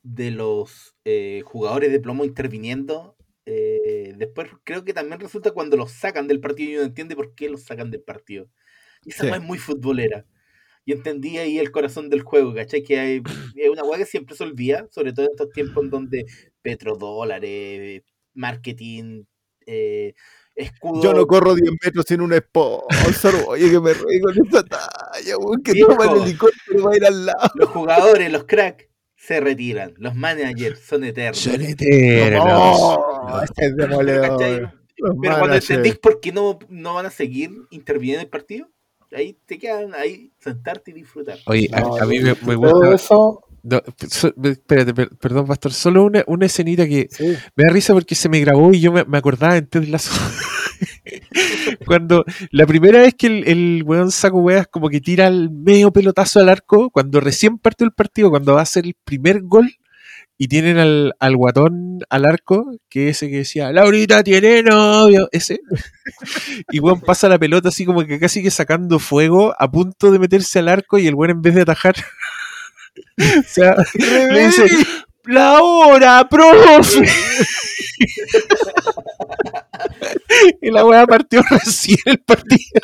de 0.01 0.31
los 0.31 0.95
eh, 1.05 1.41
jugadores 1.45 1.91
de 1.91 1.99
plomo 1.99 2.25
interviniendo, 2.25 3.15
eh, 3.45 4.13
después 4.17 4.49
creo 4.63 4.83
que 4.83 4.93
también 4.93 5.19
resulta 5.19 5.51
cuando 5.51 5.77
los 5.77 5.91
sacan 5.91 6.27
del 6.27 6.39
partido 6.39 6.71
y 6.71 6.75
uno 6.75 6.85
entiende 6.85 7.15
por 7.15 7.35
qué 7.35 7.49
los 7.49 7.63
sacan 7.63 7.91
del 7.91 8.01
partido. 8.01 8.47
Y 9.05 9.09
esa 9.11 9.23
Sí. 9.25 9.29
es 9.33 9.41
muy 9.41 9.57
futbolera. 9.57 10.25
Y 10.85 10.91
entendí 10.93 11.37
ahí 11.37 11.59
el 11.59 11.71
corazón 11.71 12.09
del 12.09 12.21
juego, 12.23 12.53
¿cachai? 12.53 12.83
Que 12.83 12.99
hay- 12.99 13.21
es 13.55 13.69
una 13.69 13.83
weá 13.83 13.97
que 13.99 14.05
siempre 14.05 14.35
se 14.35 14.43
olvida, 14.43 14.87
sobre 14.91 15.13
todo 15.13 15.25
en 15.25 15.31
estos 15.31 15.49
tiempos 15.51 15.83
en 15.83 15.89
donde 15.89 16.25
petrodólares, 16.61 18.03
marketing, 18.33 19.23
eh, 19.65 20.13
escudo. 20.55 21.01
Yo 21.03 21.13
no 21.13 21.25
corro 21.27 21.55
10 21.55 21.71
metros 21.83 22.05
sin 22.07 22.21
un 22.21 22.33
sponsor. 22.33 23.33
Oye, 23.47 23.69
que 23.71 23.79
me 23.79 23.93
reí 23.93 24.19
con 24.21 24.33
esta 24.45 24.63
talla, 24.63 25.37
weón, 25.37 25.61
que 25.63 25.73
toma 25.75 26.05
el 26.05 26.21
helicóptero 26.23 26.83
va 26.83 26.91
a 26.93 26.97
ir 26.97 27.05
al 27.05 27.25
lado. 27.25 27.49
Los 27.55 27.69
jugadores, 27.69 28.31
los 28.31 28.43
cracks, 28.45 28.87
se 29.25 29.39
retiran. 29.39 29.93
Los 29.97 30.15
managers 30.15 30.81
son 30.81 31.03
eternos. 31.05 31.39
son 31.39 31.61
eternos. 31.61 32.43
No, 33.25 33.41
este 33.41 33.67
es 33.67 33.73
Pero, 33.77 35.37
cuando 35.39 35.55
entendís 35.55 35.97
por 35.97 36.19
qué 36.19 36.31
no, 36.31 36.59
no 36.69 36.95
van 36.95 37.05
a 37.05 37.09
seguir 37.09 37.51
interviniendo 37.71 38.19
en 38.19 38.25
el 38.25 38.29
partido, 38.29 38.67
ahí 39.15 39.37
te 39.45 39.57
quedan 39.57 39.93
ahí 39.95 40.31
sentarte 40.39 40.91
y 40.91 40.95
disfrutar. 40.95 41.37
Oye, 41.45 41.69
a, 41.71 41.79
No, 41.81 41.95
a 41.97 42.05
mí 42.05 42.19
me, 42.19 42.33
me 42.33 42.55
Todo 42.55 42.91
gusta. 42.91 42.95
eso, 42.95 43.43
no, 43.63 43.81
so- 44.09 44.33
espérate, 44.43 44.93
per- 44.93 45.15
perdón, 45.17 45.47
Pastor. 45.47 45.71
Solo 45.71 46.03
una, 46.03 46.23
una 46.27 46.45
escenita 46.45 46.85
que 46.85 47.07
sí. 47.09 47.37
me 47.55 47.63
da 47.63 47.69
risa 47.71 47.93
porque 47.93 48.15
se 48.15 48.27
me 48.27 48.41
grabó 48.41 48.73
y 48.73 48.81
yo 48.81 48.91
me, 48.91 49.05
me 49.05 49.17
acordaba 49.17 49.55
en 49.55 49.67
Ted 49.67 49.85
Lasso. 49.85 50.11
cuando 51.85 52.25
la 52.51 52.65
primera 52.65 52.99
vez 52.99 53.15
que 53.15 53.27
el, 53.27 53.47
el 53.47 53.83
weón 53.85 54.11
saco 54.11 54.39
weas 54.39 54.67
como 54.67 54.89
que 54.89 55.01
tira 55.01 55.27
el 55.27 55.49
medio 55.49 55.91
pelotazo 55.91 56.39
al 56.39 56.49
arco, 56.49 56.89
cuando 56.89 57.19
recién 57.19 57.57
partió 57.57 57.85
el 57.85 57.93
partido, 57.93 58.29
cuando 58.29 58.53
va 58.53 58.59
a 58.59 58.63
hacer 58.63 58.85
el 58.85 58.95
primer 59.03 59.41
gol 59.41 59.71
y 60.37 60.47
tienen 60.47 60.77
al, 60.77 61.13
al 61.19 61.37
guatón 61.37 61.99
al 62.09 62.25
arco, 62.25 62.75
que 62.89 63.09
ese 63.09 63.29
que 63.29 63.37
decía, 63.37 63.71
Laurita 63.71 64.23
tiene 64.23 64.63
novio, 64.63 65.29
ese. 65.31 65.59
Y 66.71 66.79
weón 66.79 67.01
pasa 67.01 67.29
la 67.29 67.39
pelota 67.39 67.69
así 67.69 67.85
como 67.85 68.05
que 68.05 68.19
casi 68.19 68.41
que 68.41 68.51
sacando 68.51 68.99
fuego, 68.99 69.53
a 69.57 69.71
punto 69.71 70.11
de 70.11 70.19
meterse 70.19 70.59
al 70.59 70.69
arco 70.69 70.97
y 70.97 71.07
el 71.07 71.15
weón 71.15 71.31
en 71.31 71.41
vez 71.41 71.55
de 71.55 71.61
atajar, 71.61 71.95
o 73.39 73.43
sea, 73.47 73.75
le 73.93 74.47
dice, 74.47 74.65
la 75.25 75.61
hora, 75.61 76.27
profe. 76.27 77.07
y 80.61 80.71
la 80.71 80.85
weá 80.85 81.05
partió 81.05 81.41
recién 81.49 81.97
el 82.05 82.19
partido. 82.19 82.81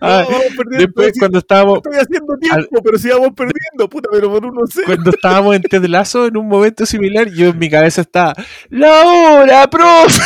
Ah, 0.00 0.26
No, 0.28 0.78
después 0.78 1.12
cuando 1.18 1.38
estábamos 1.38 1.78
Estoy 1.78 1.98
haciendo 1.98 2.36
tiempo, 2.38 2.82
pero 2.82 2.98
si 2.98 3.08
vamos 3.08 3.30
perdiendo, 3.34 3.88
puta, 3.88 4.08
pero 4.12 4.30
por 4.30 4.44
uno 4.46 4.66
sé. 4.66 4.82
cuando 4.84 5.10
estábamos 5.10 5.56
en 5.56 5.62
Ted 5.62 5.84
Lasso 5.86 6.26
en 6.26 6.36
un 6.36 6.48
momento 6.48 6.86
similar, 6.86 7.28
yo 7.28 7.48
en 7.48 7.58
mi 7.58 7.68
cabeza 7.70 8.02
estaba 8.02 8.34
la 8.68 9.04
hora, 9.04 9.68
profe. 9.68 10.22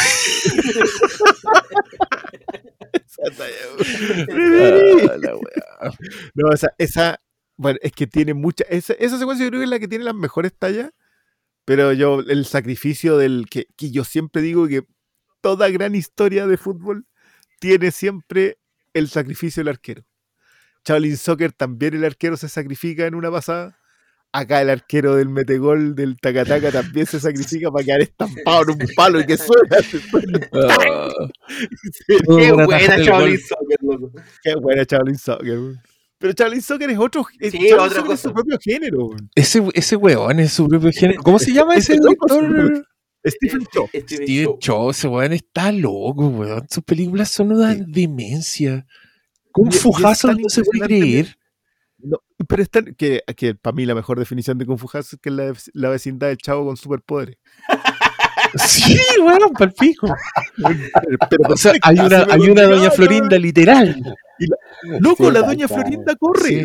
Ah, 3.26 5.16
la 5.18 5.36
weá. 5.36 5.92
No, 6.34 6.52
esa, 6.52 6.74
esa, 6.78 7.20
bueno, 7.56 7.78
es 7.82 7.92
que 7.92 8.06
tiene 8.06 8.34
mucha, 8.34 8.64
esa, 8.68 8.94
esa 8.94 9.18
secuencia 9.18 9.44
yo 9.44 9.50
creo 9.50 9.60
que 9.60 9.64
es 9.64 9.70
la 9.70 9.78
que 9.78 9.88
tiene 9.88 10.04
las 10.04 10.14
mejores 10.14 10.52
tallas, 10.58 10.90
pero 11.64 11.92
yo, 11.92 12.20
el 12.20 12.44
sacrificio 12.44 13.16
del, 13.16 13.46
que, 13.50 13.66
que 13.76 13.90
yo 13.90 14.04
siempre 14.04 14.42
digo 14.42 14.68
que 14.68 14.84
toda 15.44 15.68
gran 15.68 15.94
historia 15.94 16.46
de 16.46 16.56
fútbol 16.56 17.04
tiene 17.60 17.90
siempre 17.90 18.56
el 18.94 19.10
sacrificio 19.10 19.60
del 19.62 19.68
arquero. 19.68 20.02
Shaolin 20.86 21.18
Soccer 21.18 21.52
también 21.52 21.92
el 21.92 22.04
arquero 22.06 22.38
se 22.38 22.48
sacrifica 22.48 23.04
en 23.06 23.14
una 23.14 23.30
pasada. 23.30 23.78
Acá 24.32 24.62
el 24.62 24.70
arquero 24.70 25.16
del 25.16 25.28
metegol 25.28 25.94
del 25.94 26.16
Takataka 26.18 26.72
también 26.72 27.04
se 27.04 27.20
sacrifica 27.20 27.70
para 27.70 27.84
quedar 27.84 28.00
estampado 28.00 28.62
en 28.62 28.70
un 28.70 28.78
palo 28.96 29.20
y 29.20 29.26
que 29.26 29.36
suena. 29.36 29.76
Qué 32.38 32.52
buena 32.52 32.96
Shaolin. 32.96 33.38
Soccer, 33.38 33.76
loco. 33.82 34.12
Qué 34.42 34.54
buena 34.56 34.84
Shaolin 34.84 35.18
Soccer. 35.18 35.58
weón. 35.58 35.80
Pero 36.18 36.32
Shaolin 36.32 36.62
Soccer 36.62 36.88
es 36.90 36.98
otro. 36.98 37.26
es- 37.38 37.52
Sí, 37.52 37.70
otra 37.74 38.14
es 38.14 38.20
su 38.20 38.32
propio 38.32 38.56
género. 38.60 39.08
weón. 39.08 39.30
Ese, 39.34 39.62
ese 39.74 39.96
weón 39.96 40.40
es 40.40 40.54
su 40.54 40.66
propio 40.68 40.90
género. 40.90 41.22
¿Cómo 41.22 41.38
se 41.38 41.52
llama 41.56 41.74
ese 41.74 41.92
Ese 41.94 42.02
loco 42.02 42.26
Stephen 43.26 43.66
Chow. 43.72 43.88
Steven 43.88 44.06
Steven 44.58 44.90
ese 44.90 45.08
weón 45.08 45.32
está 45.32 45.72
loco, 45.72 46.28
weón. 46.28 46.66
Sus 46.70 46.84
películas 46.84 47.30
son 47.30 47.52
una 47.52 47.74
Sí. 47.74 47.84
demencia. 47.86 48.86
Kung 49.52 49.72
Fu 49.72 49.90
Hustle 49.90 50.34
no 50.34 50.48
se 50.48 50.62
puede 50.62 50.80
creer. 50.86 51.36
No, 51.98 52.18
pero 52.48 52.62
es 52.62 52.68
tan- 52.70 52.94
que, 52.96 53.22
que 53.36 53.54
para 53.54 53.74
mí 53.74 53.86
la 53.86 53.94
mejor 53.94 54.18
definición 54.18 54.58
de 54.58 54.66
Kung 54.66 54.78
Fu 54.78 54.86
Hustle 54.86 55.00
es 55.00 55.18
que 55.22 55.28
es 55.30 55.34
la, 55.34 55.52
la 55.72 55.88
vecindad 55.90 56.28
del 56.28 56.36
chavo 56.38 56.66
con 56.66 56.76
superpoderes. 56.76 57.36
Sí, 58.56 58.96
weón, 59.20 59.52
palpico. 59.58 60.06
Pero 61.28 61.42
O 61.48 61.56
sea, 61.56 61.72
hay 61.82 61.98
una, 61.98 62.24
hay 62.30 62.40
una 62.50 62.62
doña 62.62 62.90
Florinda 62.92 63.36
literal. 63.36 64.00
Loco, 65.00 65.26
Sí, 65.26 65.32
la 65.32 65.40
doña. 65.42 65.66
Florinda 65.66 66.14
corre. 66.14 66.64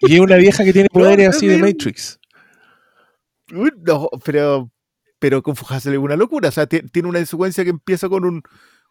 Y 0.00 0.14
es 0.14 0.20
una 0.20 0.34
vieja 0.34 0.64
que 0.64 0.72
tiene 0.72 0.88
poderes 0.88 1.28
es 1.28 1.36
así 1.36 1.46
de. 1.46 1.58
Matrix. 1.58 2.18
Uy, 3.52 3.70
no, 3.86 4.08
pero, 4.24 4.68
pero 5.18 5.42
Kung 5.42 5.56
Fu 5.56 5.64
Hustle 5.72 5.92
es 5.92 5.98
una 5.98 6.16
locura. 6.16 6.48
O 6.48 6.52
sea, 6.52 6.66
ti- 6.66 6.82
tiene 6.92 7.08
una 7.08 7.24
secuencia 7.24 7.64
que 7.64 7.70
empieza 7.70 8.08
con 8.08 8.24
un 8.24 8.42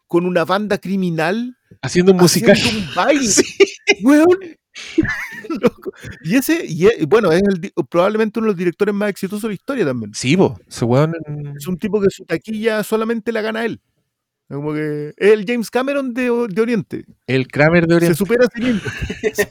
con 0.08 0.24
una 0.24 0.44
banda 0.44 0.78
criminal 0.78 1.56
Haciendo 1.82 2.12
un 2.12 2.18
musical. 2.18 2.52
haciendo 2.56 2.80
un 2.88 2.94
baile. 2.94 3.28
Sí. 4.76 5.02
Loco. 5.60 5.90
Y 6.22 6.36
ese, 6.36 6.64
y 6.66 6.86
e- 6.86 7.06
bueno, 7.06 7.32
es 7.32 7.40
el 7.42 7.72
probablemente 7.88 8.38
uno 8.40 8.46
de 8.46 8.50
los 8.52 8.58
directores 8.58 8.94
más 8.94 9.08
exitosos 9.10 9.42
de 9.42 9.48
la 9.48 9.54
historia 9.54 9.84
también. 9.86 10.12
Sí, 10.14 10.36
po, 10.36 10.58
ese 10.68 10.84
weón. 10.84 11.14
Es 11.56 11.66
un 11.66 11.78
tipo 11.78 12.00
que 12.00 12.10
su 12.10 12.24
taquilla 12.26 12.82
solamente 12.84 13.32
la 13.32 13.40
gana 13.40 13.64
él. 13.64 13.80
Es 14.48 14.54
Como 14.56 14.74
que 14.74 15.14
es 15.16 15.32
el 15.32 15.44
James 15.46 15.70
Cameron 15.70 16.12
de, 16.12 16.30
Oriente. 16.30 17.04
El 17.26 17.48
Kramer 17.48 17.84
de 17.86 17.94
Se 17.94 17.96
Oriente. 17.96 18.18
supera 18.18 18.44
a 18.44 18.48
sí 18.54 18.60
mismo. 18.62 18.80
Sí. 19.32 19.44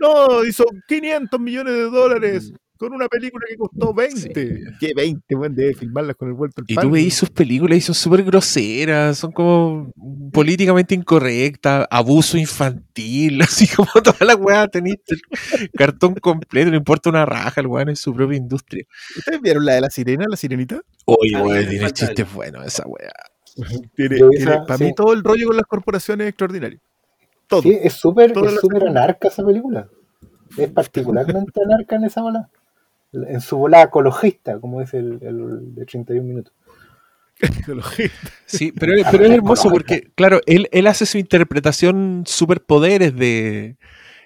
no, 0.00 0.44
hizo 0.44 0.64
500 0.88 1.40
millones 1.40 1.74
de 1.74 1.82
dólares 1.90 2.52
con 2.80 2.94
una 2.94 3.08
película 3.08 3.44
que 3.46 3.58
costó 3.58 3.92
20. 3.92 4.32
¿Qué 4.80 4.94
20? 4.96 5.34
Bueno, 5.34 5.54
debe 5.54 5.74
filmarlas 5.74 6.16
con 6.16 6.28
el 6.28 6.34
vuelto 6.34 6.62
al 6.62 6.64
Y 6.66 6.76
tú 6.76 6.90
veis 6.90 7.14
sus 7.14 7.28
películas 7.28 7.76
y 7.76 7.82
son 7.82 7.94
súper 7.94 8.22
groseras, 8.22 9.18
son 9.18 9.32
como 9.32 9.92
políticamente 10.32 10.94
incorrectas, 10.94 11.86
abuso 11.90 12.38
infantil, 12.38 13.42
así 13.42 13.68
como 13.68 13.90
toda 14.02 14.24
la 14.24 14.34
weá, 14.34 14.66
tenéis 14.66 14.96
el 15.52 15.70
cartón 15.72 16.14
completo, 16.14 16.70
no 16.70 16.76
importa 16.78 17.10
una 17.10 17.26
raja, 17.26 17.60
el 17.60 17.66
weón 17.66 17.90
en 17.90 17.96
su 17.96 18.14
propia 18.14 18.38
industria. 18.38 18.86
¿Ustedes 19.14 19.42
vieron 19.42 19.66
la 19.66 19.74
de 19.74 19.82
la 19.82 19.90
sirena, 19.90 20.24
la 20.26 20.36
sirenita? 20.38 20.80
Oye, 21.04 21.36
weón, 21.38 21.68
tiene 21.68 21.90
chistes 21.90 22.32
buenos 22.32 22.66
esa 22.66 22.86
weá. 22.86 23.12
Tiene, 23.94 24.16
tiene- 24.16 24.58
para 24.66 24.78
sí. 24.78 24.84
mí 24.84 24.94
todo 24.94 25.12
el 25.12 25.22
rollo 25.22 25.48
con 25.48 25.56
las 25.56 25.66
corporaciones 25.66 26.24
es 26.24 26.28
extraordinario. 26.30 26.80
Todo. 27.46 27.60
Sí, 27.60 27.76
es 27.82 27.92
súper 27.92 28.30
es 28.30 28.82
anarca 28.86 29.28
esa 29.28 29.44
película. 29.44 29.88
Es 30.56 30.70
particularmente 30.70 31.60
anarca 31.62 31.96
en 31.96 32.04
esa 32.04 32.22
bola. 32.22 32.48
En 33.12 33.40
su 33.40 33.56
bola 33.58 33.82
ecologista, 33.82 34.60
como 34.60 34.80
es 34.82 34.94
el, 34.94 35.18
el 35.22 35.74
de 35.74 35.84
31 35.84 36.26
minutos. 36.26 36.52
Sí, 38.46 38.72
pero, 38.72 38.92
pero 39.10 39.24
es 39.24 39.30
hermoso 39.32 39.70
porque, 39.70 40.10
claro, 40.14 40.40
él, 40.46 40.68
él 40.72 40.86
hace 40.86 41.06
su 41.06 41.18
interpretación 41.18 42.24
superpoderes 42.26 43.16
de, 43.16 43.76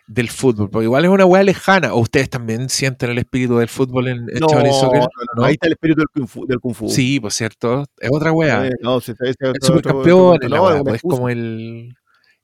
del 0.07 0.29
fútbol, 0.29 0.69
porque 0.71 0.85
igual 0.85 1.05
es 1.05 1.11
una 1.11 1.25
weá 1.25 1.43
lejana. 1.43 1.95
¿O 1.95 2.01
ustedes 2.01 2.29
también 2.29 2.69
sienten 2.69 3.11
el 3.11 3.19
espíritu 3.19 3.57
del 3.59 3.69
fútbol 3.69 4.09
en, 4.09 4.19
en 4.31 4.41
No, 4.41 4.49
Soccer? 4.49 4.67
no, 4.69 4.91
no, 5.01 5.09
¿No? 5.37 5.45
ahí 5.45 5.53
está 5.55 5.67
el 5.69 5.73
espíritu 5.75 6.01
del 6.01 6.09
kung 6.09 6.27
fu. 6.27 6.47
Del 6.47 6.61
kung 6.61 6.75
fu. 6.75 6.89
Sí, 6.89 7.21
pues 7.21 7.35
cierto. 7.35 7.85
Es 7.99 8.11
otra 8.13 8.33
weá. 8.33 8.69
No, 8.83 8.95
otro- 8.97 9.15
supercampeón 9.61 10.37
otro- 10.37 10.47
es 10.47 10.53
una 10.75 10.83
pues, 10.83 10.97
es 10.97 11.03
como 11.03 11.29
el, 11.29 11.95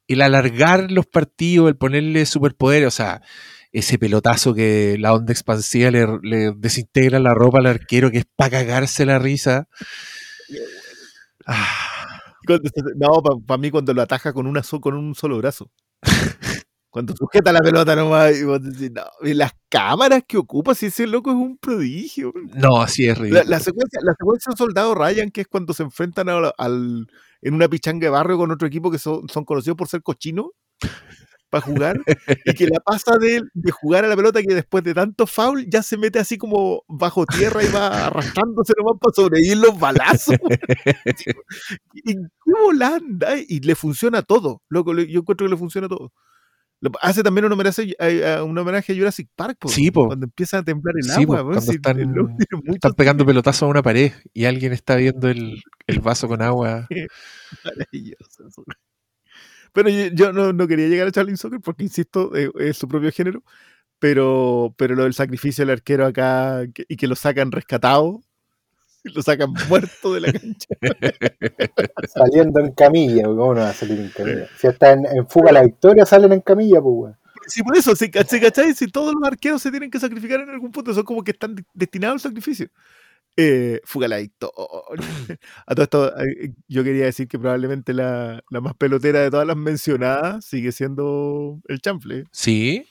el 0.09 0.23
alargar 0.23 0.91
los 0.91 1.07
partidos, 1.07 1.69
el 1.69 1.77
ponerle 1.77 2.25
superpoderes, 2.27 2.89
o 2.89 2.93
sea, 2.93 3.23
ese 3.73 3.99
pelotazo 3.99 4.53
que 4.55 4.97
la 4.99 5.13
onda 5.15 5.33
expansiva 5.33 5.91
le, 5.91 6.07
le 6.23 6.53
desintegra 6.57 7.19
la 7.21 7.35
ropa 7.35 7.59
al 7.59 7.67
arquero, 7.67 8.11
que 8.11 8.19
es 8.19 8.25
para 8.37 8.51
cagarse 8.51 9.07
la 9.07 9.19
risa. 9.19 9.69
Ah, 11.47 11.67
No, 12.97 13.23
para 13.47 13.59
mí 13.59 13.71
cuando 13.71 13.95
lo 13.95 14.03
ataja 14.03 14.33
con, 14.33 14.47
una 14.47 14.63
so- 14.63 14.81
con 14.81 14.95
un 14.95 15.15
solo 15.15 15.39
brazo. 15.39 15.71
Cuando 16.93 17.15
sujeta 17.17 17.53
la 17.53 17.61
pelota 17.61 17.95
nomás 17.95 18.37
y 18.37 18.43
vos 18.43 18.61
decís, 18.61 18.91
no, 18.91 19.03
y 19.23 19.33
las 19.35 19.53
cámaras 19.69 20.25
que 20.27 20.37
ocupa, 20.37 20.75
si 20.75 20.87
ese 20.87 21.07
loco 21.07 21.31
es 21.31 21.37
un 21.37 21.57
prodigio. 21.57 22.33
no, 22.57 22.83
así 22.83 23.07
es 23.07 23.17
La, 23.17 23.23
ridículo. 23.23 23.45
la 23.49 23.61
secuencia, 23.61 24.01
la 24.03 24.13
secuencia 24.19 24.53
Soldado 24.59 24.95
Ryan, 24.97 25.31
que 25.31 25.43
es 25.43 25.47
cuando 25.47 25.73
se 25.73 25.85
enfrentan 25.85 26.29
a- 26.29 26.49
al, 26.59 27.07
en 27.43 27.55
una 27.55 27.69
pichanga 27.69 28.07
de 28.07 28.11
barrio 28.11 28.39
con 28.39 28.51
otro 28.51 28.67
equipo 28.67 28.91
que 28.91 28.99
son, 28.99 29.29
son 29.29 29.45
conocidos 29.45 29.77
por 29.77 29.87
ser 29.87 30.03
cochinos 30.03 30.47
para 31.51 31.63
jugar, 31.63 32.01
y 32.47 32.55
que 32.55 32.67
la 32.69 32.79
pasa 32.81 33.19
de, 33.19 33.43
de 33.53 33.71
jugar 33.73 34.05
a 34.05 34.09
la 34.09 34.17
pelota 34.17 34.41
que 34.41 34.55
después 34.55 34.83
de 34.85 34.95
tanto 34.95 35.27
foul 35.27 35.67
ya 35.69 35.83
se 35.83 35.97
mete 35.99 36.19
así 36.21 36.39
como 36.39 36.83
bajo 36.89 37.27
tierra 37.27 37.63
y 37.65 37.69
va 37.73 38.07
arrastrándose 38.07 38.73
nomás 38.79 38.99
para 39.01 39.13
sobrevivir 39.15 39.57
los 39.59 39.79
balazos. 39.79 40.37
¿Y 41.95 42.15
qué 42.15 42.53
volanda? 42.65 43.37
Y 43.37 43.61
le 43.61 43.75
funciona 43.75 44.23
todo. 44.23 44.63
Loco, 44.69 44.95
yo 44.95 45.21
encuentro 45.21 45.47
que 45.47 45.51
le 45.51 45.57
funciona 45.59 45.89
todo. 45.89 46.13
Hace 47.03 47.23
también 47.23 47.45
un 47.45 47.53
homenaje, 47.53 47.95
a, 47.99 48.39
a- 48.39 48.43
un 48.45 48.57
homenaje 48.57 48.95
a 48.95 48.97
Jurassic 48.97 49.29
Park, 49.37 49.59
po, 49.61 49.69
Sí, 49.69 49.91
po. 49.91 50.07
cuando 50.07 50.25
empieza 50.25 50.59
a 50.59 50.63
temblar 50.63 50.95
el 50.97 51.05
Sí, 51.11 51.23
agua. 51.25 51.43
cuando 51.43 51.61
si 51.61 51.73
están- 51.73 52.01
el 52.01 52.09
loco 52.09 52.33
tiene 52.39 52.63
mucho 52.65 52.73
Están 52.77 52.95
pegando 52.95 53.27
pelotazos 53.27 53.65
a 53.65 53.67
una 53.67 53.83
pared 53.83 54.13
y 54.33 54.47
alguien 54.47 54.73
está 54.73 54.97
viendo 54.97 55.29
el, 55.29 55.61
el 55.87 56.01
vaso 56.01 56.27
con 56.27 56.41
agua. 56.41 56.89
Maravilloso. 57.65 58.65
Pero 59.73 59.89
yo, 59.89 60.07
yo 60.13 60.33
no, 60.33 60.53
no 60.53 60.67
quería 60.69 60.89
llegar 60.89 61.09
a 61.09 61.13
Charlie 61.13 61.37
Soccer 61.37 61.61
porque, 61.61 61.85
insisto, 61.85 62.35
eh, 62.37 62.51
es 62.59 62.77
su 62.77 62.89
propio 62.89 63.11
género. 63.13 63.43
Pero, 63.99 64.75
pero 64.79 64.95
lo 64.95 65.03
del 65.05 65.13
sacrificio 65.15 65.63
del 65.65 65.75
arquero 65.75 66.07
acá 66.07 66.63
que- 66.73 66.87
y 66.89 66.97
que 66.97 67.07
lo 67.07 67.15
sacan 67.17 67.53
rescatado, 67.53 68.23
lo 69.05 69.23
sacan 69.23 69.53
muerto 69.69 70.15
de 70.15 70.21
la 70.23 70.33
cancha. 70.33 70.69
Saliendo 72.15 72.61
en 72.61 72.73
camilla, 72.73 73.25
porque 73.25 73.39
¿cómo 73.39 73.55
no 73.55 73.61
va 73.61 73.71
a 73.71 73.75
salir 73.75 74.01
en 74.01 74.09
camilla? 74.11 74.47
Si 74.59 74.67
está 74.67 74.93
en, 74.93 75.07
en 75.07 75.29
fuga 75.29 75.53
la 75.53 75.63
victoria, 75.63 76.07
salen 76.07 76.33
en 76.33 76.41
camilla, 76.41 76.81
pues, 76.81 76.95
weón. 76.97 77.17
Sí, 77.47 77.63
por 77.63 77.77
eso, 77.77 77.97
¿sí, 77.97 78.07
cach- 78.11 78.41
¿cachai? 78.41 78.75
Si 78.75 78.87
todos 78.89 79.15
los 79.15 79.25
arqueros 79.25 79.61
se 79.63 79.71
tienen 79.71 79.91
que 79.91 79.99
sacrificar 79.99 80.41
en 80.41 80.51
algún 80.51 80.71
punto, 80.71 80.95
son 80.95 81.05
como 81.05 81.23
que 81.25 81.33
están 81.33 81.55
de- 81.55 81.65
destinados 81.75 82.25
al 82.25 82.31
sacrificio. 82.31 82.69
Eh, 83.37 83.81
fuga 83.85 84.09
la 84.09 84.19
victoria. 84.19 84.53
A 85.67 85.75
todo 85.75 85.85
esto, 85.85 86.19
eh, 86.21 86.53
yo 86.69 86.85
quería 86.85 87.05
decir 87.07 87.27
que 87.29 87.39
probablemente 87.39 87.95
la, 87.95 88.43
la 88.51 88.61
más 88.61 88.75
pelotera 88.75 89.21
de 89.21 89.31
todas 89.31 89.47
las 89.47 89.57
mencionadas 89.57 90.45
sigue 90.45 90.73
siendo 90.73 91.61
el 91.69 91.81
chanfle. 91.81 92.25
Sí, 92.33 92.87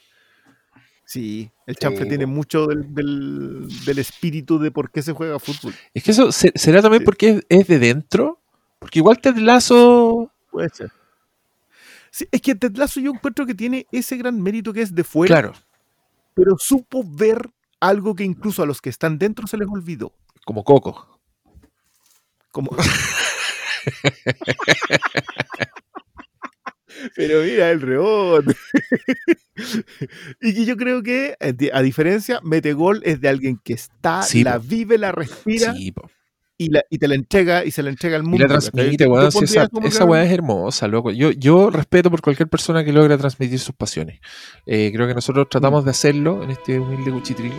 Sí, 1.04 1.50
el 1.66 1.74
Sí, 1.74 1.80
chanfle 1.80 2.06
tiene 2.06 2.24
po. 2.24 2.32
mucho 2.32 2.66
del, 2.66 2.94
del- 2.94 3.68
del 3.84 3.98
espíritu 3.98 4.60
de 4.60 4.70
por 4.70 4.92
qué 4.92 5.02
se 5.02 5.12
juega 5.12 5.40
fútbol. 5.40 5.74
es 5.92 6.04
que 6.04 6.12
eso 6.12 6.30
se- 6.30 6.52
será 6.54 6.80
también 6.82 7.00
Sí. 7.00 7.04
porque 7.04 7.28
es, 7.30 7.42
es 7.48 7.66
de 7.66 7.78
dentro. 7.80 8.40
Porque 8.78 9.00
igual 9.00 9.20
Ted 9.20 9.36
Lazo, 9.36 10.30
Puede 10.52 10.68
ser. 10.70 10.90
Sí, 12.12 12.26
es 12.30 12.40
que 12.40 12.54
Ted 12.54 12.76
Lasso 12.76 13.00
yo 13.00 13.10
encuentro 13.12 13.44
que 13.44 13.54
tiene 13.54 13.86
ese 13.92 14.16
gran 14.16 14.40
mérito 14.40 14.72
que 14.72 14.82
es 14.82 14.94
de 14.94 15.02
fuera, 15.04 15.32
claro, 15.42 15.52
pero 16.34 16.56
supo 16.58 17.02
ver 17.04 17.50
algo 17.80 18.14
que 18.14 18.22
incluso 18.24 18.62
a 18.62 18.66
los 18.66 18.80
que 18.80 18.90
están 18.90 19.18
dentro 19.18 19.46
se 19.48 19.56
les 19.56 19.68
olvidó. 19.68 20.12
Como 20.50 20.64
Coco. 20.64 21.20
Como... 22.50 22.70
Pero 27.14 27.42
mira 27.44 27.70
el 27.70 27.80
rebote. 27.80 28.52
y 30.40 30.54
que 30.54 30.64
yo 30.64 30.76
creo 30.76 31.04
que, 31.04 31.36
a 31.72 31.82
diferencia, 31.82 32.40
mete 32.42 32.72
gol 32.72 33.00
es 33.04 33.20
de 33.20 33.28
alguien 33.28 33.60
que 33.62 33.74
está, 33.74 34.24
Sí, 34.24 34.42
la 34.42 34.58
po. 34.58 34.64
vive, 34.66 34.98
la 34.98 35.12
respira 35.12 35.72
Sí, 35.72 35.94
y, 36.58 36.68
la, 36.70 36.82
y 36.90 36.98
te 36.98 37.06
la 37.06 37.14
entrega 37.14 37.64
y 37.64 37.70
se 37.70 37.84
la 37.84 37.90
entrega 37.90 38.16
al 38.16 38.24
Y 38.24 38.26
mundo. 38.26 38.48
la 38.48 38.54
¿cachai? 38.56 38.70
transmite, 38.72 39.06
weón. 39.06 39.30
pondría 39.30 39.62
esa 39.62 39.86
esa 39.86 40.04
weá 40.04 40.24
es 40.24 40.32
hermosa, 40.32 40.88
loco. 40.88 41.12
Yo, 41.12 41.30
yo 41.30 41.70
respeto 41.70 42.10
por 42.10 42.22
cualquier 42.22 42.48
persona 42.48 42.84
que 42.84 42.92
logra 42.92 43.16
transmitir 43.16 43.60
sus 43.60 43.76
pasiones. 43.76 44.18
Eh, 44.66 44.90
creo 44.92 45.06
que 45.06 45.14
nosotros 45.14 45.46
tratamos 45.48 45.84
de 45.84 45.92
hacerlo 45.92 46.42
en 46.42 46.50
este 46.50 46.80
humilde 46.80 47.12
cuchitril. 47.12 47.52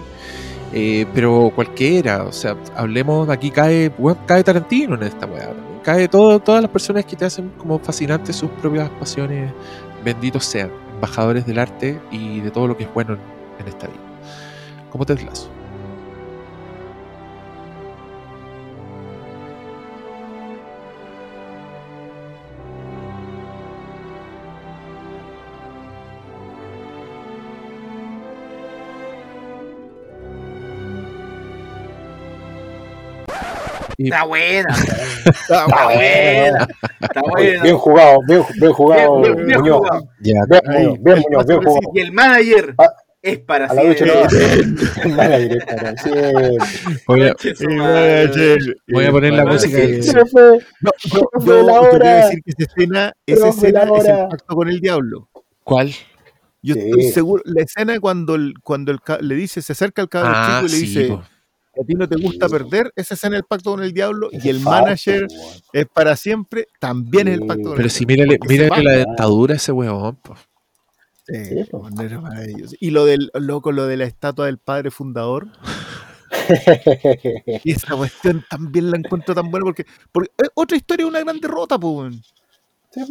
Eh, 0.74 1.06
pero 1.14 1.52
cualquiera, 1.54 2.24
o 2.24 2.32
sea, 2.32 2.56
hablemos, 2.76 3.28
aquí 3.30 3.52
cae, 3.52 3.92
weón, 3.98 4.18
cae 4.26 4.44
Tarantino 4.44 4.96
en 4.96 5.04
esta 5.04 5.26
weá. 5.26 5.50
Cae 5.84 6.08
todo, 6.08 6.40
todas 6.40 6.62
las 6.62 6.72
personas 6.72 7.06
que 7.06 7.16
te 7.16 7.26
hacen 7.26 7.50
como 7.58 7.80
fascinantes 7.80 8.36
sus 8.36 8.50
propias 8.52 8.90
pasiones, 8.92 9.52
benditos 10.06 10.46
sean, 10.46 10.72
embajadores 10.96 11.46
del 11.46 11.60
arte 11.60 12.00
y 12.12 12.40
de 12.40 12.52
todo 12.52 12.68
lo 12.68 12.78
que 12.78 12.84
es 12.84 12.94
bueno 12.94 13.18
en, 13.60 13.68
esta 13.68 13.88
vida. 13.88 14.00
Como 14.90 15.06
Ted 15.06 15.20
Lasso. 15.22 15.51
Está 34.04 34.24
buena. 34.26 34.76
Está 35.26 35.66
Está 35.66 35.66
buena. 35.86 36.68
Está 37.02 37.22
buena. 37.30 37.64
Bien 37.64 37.78
jugado, 37.78 38.18
bien, 38.28 38.42
bien 38.60 38.72
jugado, 38.74 39.22
Bien, 39.22 39.36
bien, 39.36 39.46
bien 39.48 39.60
Muñoz. 39.60 39.78
jugado. 39.80 40.10
Ya, 40.22 40.34
Bien, 40.50 40.62
Muñoz, 40.66 41.00
bien, 41.04 41.18
el 41.18 41.24
Muñoz, 41.30 41.46
bien 41.48 41.64
jugado. 41.64 41.92
Y 41.94 42.00
el 42.00 42.12
manager 42.12 42.76
Ah, 42.78 42.86
es 43.22 43.40
para 43.40 43.66
A 43.66 43.70
siempre. 43.70 44.12
voy 47.08 47.22
a, 47.24 47.36
voy 48.88 49.06
a 49.06 49.12
poner 49.12 49.34
la 49.34 49.46
música 49.46 49.78
fue. 50.32 50.60
No, 50.82 50.92
yo, 51.04 51.64
la 51.64 51.74
yo 51.74 51.82
quiero 51.82 51.82
hora. 51.82 52.16
decir 52.26 52.44
que 52.44 52.52
esa 52.52 52.64
escena, 52.72 53.14
esa 53.26 53.50
escena 53.50 53.86
la 53.86 53.98
es 53.98 54.06
el 54.06 54.12
hora. 54.16 54.30
pacto 54.30 54.56
con 54.56 54.70
el 54.70 54.80
diablo. 54.80 55.30
¿Cuál? 55.64 55.92
Yo 56.64 56.76
Sí. 56.76 56.80
estoy 56.82 57.04
seguro, 57.12 57.42
la 57.46 57.62
escena 57.64 58.00
cuando, 58.00 58.36
el, 58.36 58.54
cuando 58.64 58.92
el, 58.92 59.00
le 59.28 59.36
dice, 59.36 59.62
se 59.62 59.74
acerca 59.74 60.02
al 60.04 60.10
cabrón 60.10 60.34
Ah, 60.36 60.62
chico 60.62 60.68
y 60.68 60.70
le 60.70 60.78
sí, 60.78 60.86
dice, 60.86 61.08
po. 61.14 61.24
A 61.80 61.86
ti 61.86 61.94
no 61.94 62.08
te 62.08 62.18
gusta 62.18 62.50
perder, 62.50 62.92
esa 62.96 63.14
escena 63.14 63.36
es 63.38 63.42
el 63.42 63.46
pacto 63.48 63.72
con 63.72 63.84
el 63.84 63.94
diablo 63.94 64.30
y 64.32 64.50
el 64.50 64.60
manager 64.60 65.28
es 65.72 65.86
para 65.88 66.16
siempre, 66.16 66.68
también 66.80 67.28
es 67.28 67.36
el 67.36 67.46
pacto 67.48 67.64
con 67.70 67.76
Pero 67.76 67.86
el 67.86 67.92
si 67.92 68.06
diablo. 68.06 68.24
mírale, 68.26 68.38
porque 68.40 68.56
se 68.56 68.64
mírale 68.64 68.84
la 68.84 68.92
dentadura 69.06 69.54
a 69.54 69.58
ese 69.58 69.72
era 72.04 72.20
maravilloso. 72.20 72.76
Y 72.80 72.90
lo 72.90 73.06
del 73.06 73.32
loco, 73.36 73.72
lo 73.72 73.88
de 73.88 73.98
la 73.98 74.06
estatua 74.06 74.48
del 74.48 74.58
padre 74.58 74.92
fundador. 74.92 75.48
Y 77.64 77.72
esa 77.72 77.96
cuestión 77.96 78.44
también 78.50 78.90
la 78.92 78.98
encuentro 78.98 79.36
tan 79.36 79.50
buena 79.52 79.64
porque, 79.66 79.86
porque 80.12 80.32
es 80.38 80.50
otra 80.54 80.76
historia 80.78 81.06
de 81.06 81.10
una 81.10 81.20
gran 81.20 81.40
derrota, 81.40 81.80
pues. 81.80 82.16
Sí. 82.90 83.02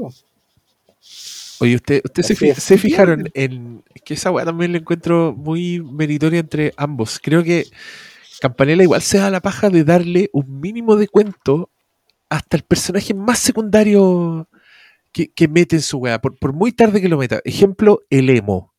Oye, 1.60 1.76
usted, 1.76 2.00
usted 2.04 2.22
se, 2.22 2.34
fi- 2.34 2.54
se 2.54 2.78
fijaron 2.78 3.28
en 3.34 3.82
es 3.94 4.02
que 4.02 4.14
esa 4.14 4.30
weá 4.30 4.44
también 4.44 4.72
la 4.72 4.78
encuentro 4.78 5.34
muy 5.36 5.80
meritoria 5.80 6.40
entre 6.40 6.72
ambos. 6.76 7.18
Creo 7.22 7.44
que 7.44 7.66
Campanella 8.40 8.82
igual 8.82 9.02
se 9.02 9.18
da 9.18 9.30
la 9.30 9.40
paja 9.40 9.70
de 9.70 9.84
darle 9.84 10.30
un 10.32 10.60
mínimo 10.60 10.96
de 10.96 11.08
cuento 11.08 11.70
hasta 12.28 12.56
el 12.56 12.62
personaje 12.62 13.12
más 13.12 13.38
secundario 13.38 14.48
que, 15.12 15.32
que 15.32 15.48
mete 15.48 15.76
en 15.76 15.82
su 15.82 15.98
weá, 15.98 16.20
por, 16.20 16.38
por 16.38 16.52
muy 16.52 16.72
tarde 16.72 17.00
que 17.00 17.08
lo 17.08 17.18
meta. 17.18 17.40
Ejemplo, 17.44 18.00
el 18.10 18.30
emo. 18.30 18.72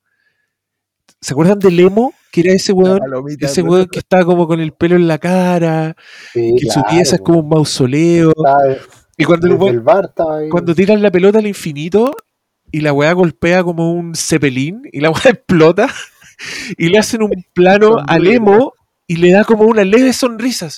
¿Se 1.20 1.34
acuerdan 1.34 1.60
del 1.60 1.80
emo? 1.80 2.14
Que 2.32 2.42
era 2.42 2.54
ese 2.54 2.72
weón, 2.72 3.00
ese 3.40 3.62
weón 3.62 3.88
que 3.88 4.00
estaba 4.00 4.26
como 4.26 4.48
con 4.48 4.60
el 4.60 4.72
pelo 4.72 4.96
en 4.96 5.08
la 5.08 5.20
cara, 5.20 5.96
Sí, 6.34 6.56
que 6.58 6.66
su 6.70 6.82
pieza 6.90 7.18
es 7.18 7.22
como 7.22 7.40
un 7.40 7.50
mausoleo. 7.50 8.34
Y 9.18 9.26
cuando 9.26 9.68
el 9.68 9.82
bar 9.82 10.14
cuando 10.50 10.74
tiran 10.74 11.02
la 11.02 11.12
pelota 11.12 11.38
al 11.40 11.46
infinito 11.46 12.16
y 12.72 12.82
la 12.82 12.94
weá 12.94 13.14
golpea 13.14 13.64
como 13.64 13.94
un 13.94 14.16
cepelín 14.16 14.82
y 14.92 15.02
la 15.02 15.12
weá 15.12 15.22
explota 15.26 15.94
y 16.78 16.88
le 16.88 16.98
hacen 16.98 17.22
un 17.22 17.46
plano 17.54 17.98
al 18.08 18.26
emo 18.26 18.74
y 19.12 19.18
le 19.18 19.34
da 19.34 19.44
como 19.44 19.66
una 19.66 19.84
leve 19.84 20.14
sonrisa. 20.14 20.70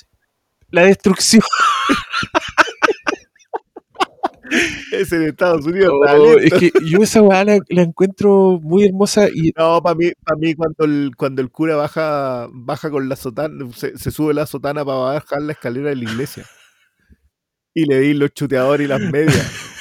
La 0.70 0.82
destrucción. 0.82 1.40
Ese 4.90 5.18
de 5.18 5.28
Estados 5.28 5.64
Unidos. 5.64 5.92
Oh, 5.94 6.38
es 6.38 6.52
que 6.52 6.72
yo 6.84 6.98
esa 6.98 7.22
weá 7.22 7.44
la, 7.44 7.60
la 7.68 7.82
encuentro 7.82 8.58
muy 8.60 8.86
hermosa 8.86 9.28
y 9.32 9.52
No, 9.56 9.80
para 9.80 9.94
mí, 9.94 10.10
para 10.24 10.36
mí 10.36 10.54
cuando 10.54 10.84
el, 10.84 11.12
cuando 11.16 11.42
el 11.42 11.52
cura 11.52 11.76
baja, 11.76 12.48
baja 12.52 12.90
con 12.90 13.08
la 13.08 13.14
sotana, 13.14 13.72
se, 13.72 13.96
se 13.96 14.10
sube 14.10 14.34
la 14.34 14.46
sotana 14.46 14.84
para 14.84 14.98
bajar 14.98 15.40
la 15.40 15.52
escalera 15.52 15.90
de 15.90 15.96
la 15.96 16.02
iglesia. 16.02 16.44
Y 17.72 17.84
le 17.84 18.00
di 18.00 18.14
los 18.14 18.34
chuteadores 18.34 18.84
y 18.84 18.88
las 18.88 19.00
medias. 19.00 19.48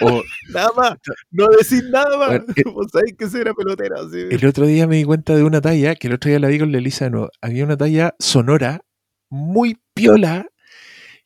oh, 0.00 0.22
Nada 0.52 0.70
más. 0.76 0.94
No 1.30 1.46
decir 1.48 1.84
nada 1.90 2.16
más. 2.16 2.28
Bueno, 2.28 2.44
Vos 2.74 2.86
sabés 2.92 3.14
que 3.16 3.40
era 3.40 3.52
pelotero. 3.54 4.00
así. 4.00 4.26
el 4.30 4.46
otro 4.46 4.66
día 4.66 4.86
me 4.86 4.96
di 4.96 5.04
cuenta 5.04 5.34
de 5.34 5.42
una 5.42 5.60
talla, 5.60 5.94
que 5.94 6.08
el 6.08 6.14
otro 6.14 6.28
día 6.30 6.38
la 6.38 6.48
vi 6.48 6.58
con 6.58 6.72
la 6.72 6.78
Elisa 6.78 7.06
de 7.06 7.10
nuevo. 7.12 7.30
Había 7.40 7.64
una 7.64 7.76
talla 7.76 8.14
sonora 8.18 8.82
muy 9.30 9.78
piola, 9.94 10.46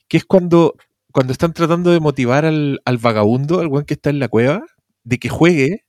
que 0.09 0.17
es 0.17 0.25
cuando, 0.25 0.75
cuando 1.13 1.33
están 1.33 1.53
tratando 1.53 1.91
de 1.91 2.01
motivar 2.01 2.45
al, 2.45 2.81
al 2.85 2.99
vagabundo, 2.99 3.61
al 3.61 3.69
weón 3.69 3.85
que 3.85 3.95
está 3.95 4.11
en 4.11 4.19
la 4.19 4.29
cueva, 4.29 4.65
de 5.05 5.19
que 5.19 5.29
juegue, 5.29 5.85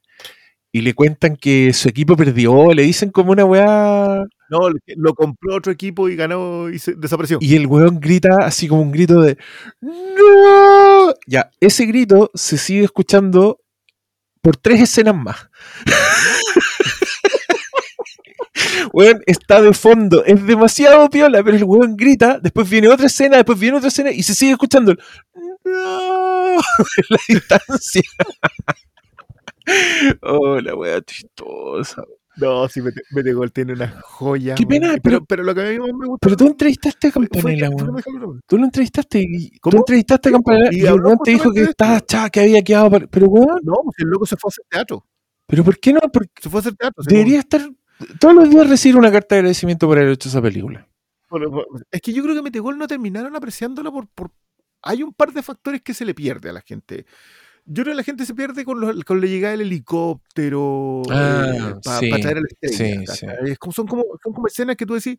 y 0.71 0.81
le 0.81 0.93
cuentan 0.93 1.35
que 1.35 1.73
su 1.73 1.89
equipo 1.89 2.15
perdió, 2.15 2.73
le 2.73 2.83
dicen 2.83 3.11
como 3.11 3.31
una 3.31 3.45
weá, 3.45 4.23
No, 4.49 4.69
lo 4.95 5.13
compró 5.13 5.55
otro 5.55 5.71
equipo 5.71 6.09
y 6.09 6.15
ganó 6.15 6.69
y 6.69 6.79
se 6.79 6.93
desapareció. 6.95 7.37
y 7.41 7.55
el 7.55 7.67
weón 7.67 7.99
grita 7.99 8.29
así 8.41 8.67
como 8.67 8.81
un 8.81 8.91
grito 8.91 9.21
de 9.21 9.37
¡No! 9.81 11.13
Ya, 11.27 11.51
ese 11.59 11.85
grito 11.85 12.31
se 12.33 12.57
sigue 12.57 12.83
escuchando 12.83 13.59
por 14.41 14.57
tres 14.57 14.81
escenas 14.81 15.15
más. 15.15 15.49
Weón, 18.93 19.21
está 19.25 19.61
de 19.61 19.73
fondo, 19.73 20.23
es 20.25 20.45
demasiado 20.45 21.09
piola, 21.09 21.43
pero 21.43 21.57
el 21.57 21.63
weón 21.63 21.95
grita, 21.95 22.39
después 22.41 22.69
viene 22.69 22.87
otra 22.89 23.07
escena, 23.07 23.37
después 23.37 23.59
viene 23.59 23.77
otra 23.77 23.89
escena 23.89 24.11
y 24.11 24.23
se 24.23 24.33
sigue 24.33 24.53
escuchando 24.53 24.91
el 24.91 24.99
¡No! 25.63 26.55
la 27.09 27.17
distancia. 27.27 28.01
oh, 30.23 30.59
la 30.59 31.01
chistosa. 31.01 32.03
No, 32.39 32.67
sí, 32.69 32.81
Mete, 32.81 33.01
Mete 33.11 33.33
Gol 33.33 33.51
tiene 33.51 33.73
una 33.73 33.87
joya. 34.01 34.55
Qué 34.55 34.65
pena, 34.65 34.89
pero, 35.01 35.01
pero- 35.01 35.25
pero 35.25 35.43
lo 35.43 35.55
que 35.55 35.61
a 35.61 35.69
mí 35.71 35.79
más 35.79 35.87
me 35.93 36.05
gusta 36.07 36.19
Pero 36.25 36.37
tú 36.37 36.47
entrevistaste 36.47 37.07
a 37.07 37.11
Campanella, 37.11 37.67
hablar. 37.67 38.03
Tú 38.47 38.57
lo 38.57 38.63
entrevistaste 38.65 39.19
y 39.21 39.49
tú 39.51 39.57
¿Cómo? 39.61 39.77
entrevistaste 39.79 40.29
a 40.29 40.31
Campanella 40.33 40.69
y 40.71 40.81
y, 40.81 40.85
el 40.85 41.01
te 41.23 41.31
dijo 41.31 41.51
que 41.51 41.61
estaba 41.63 41.99
chá, 42.01 42.29
que 42.29 42.39
había 42.41 42.61
quedado. 42.61 42.89
par- 42.91 43.07
Pero 43.09 43.27
weón, 43.27 43.59
No, 43.63 43.73
pues 43.83 43.95
el 43.99 44.07
loco 44.09 44.25
se 44.25 44.35
fue 44.37 44.47
a 44.47 44.51
hacer 44.51 44.65
teatro. 44.69 45.05
pero 45.47 45.63
¿por 45.63 45.79
qué 45.79 45.93
no? 45.93 45.99
Porque 46.13 46.29
Se 46.41 46.49
fue 46.49 46.59
a 46.59 46.61
hacer 46.61 46.75
teatro. 46.75 47.03
debería 47.07 47.39
estar 47.39 47.61
todos 48.19 48.33
los 48.35 48.49
días 48.49 48.69
recibir 48.69 48.95
una 48.97 49.11
carta 49.11 49.35
de 49.35 49.39
agradecimiento 49.39 49.87
por 49.87 49.97
haber 49.97 50.11
hecho 50.11 50.29
esa 50.29 50.41
película. 50.41 50.87
Bueno, 51.29 51.63
es 51.91 52.01
que 52.01 52.13
yo 52.13 52.23
creo 52.23 52.35
que 52.35 52.41
Metegol 52.41 52.77
no 52.77 52.87
terminaron 52.87 53.35
apreciándola 53.35 53.91
por, 53.91 54.07
por... 54.07 54.31
Hay 54.81 55.03
un 55.03 55.13
par 55.13 55.33
de 55.33 55.43
factores 55.43 55.81
que 55.81 55.93
se 55.93 56.05
le 56.05 56.13
pierde 56.15 56.49
a 56.49 56.53
la 56.53 56.61
gente. 56.61 57.05
Yo 57.71 57.83
creo 57.83 57.93
que 57.93 57.97
la 57.97 58.03
gente 58.03 58.25
se 58.25 58.33
pierde 58.33 58.65
con, 58.65 58.79
los- 58.81 59.03
con 59.03 59.21
la 59.21 59.27
llegada 59.27 59.51
del 59.51 59.61
helicóptero 59.67 61.03
Ah, 61.11 61.79
para 61.83 61.99
sí, 61.99 62.09
traer 62.09 62.37
a 62.37 62.41
la 62.41 62.47
estrella. 62.49 63.57
como- 63.59 63.71
son, 63.73 63.85
como, 63.85 64.03
son 64.23 64.33
como 64.33 64.47
escenas 64.47 64.75
que 64.75 64.87
tú 64.87 64.95
decís, 64.95 65.17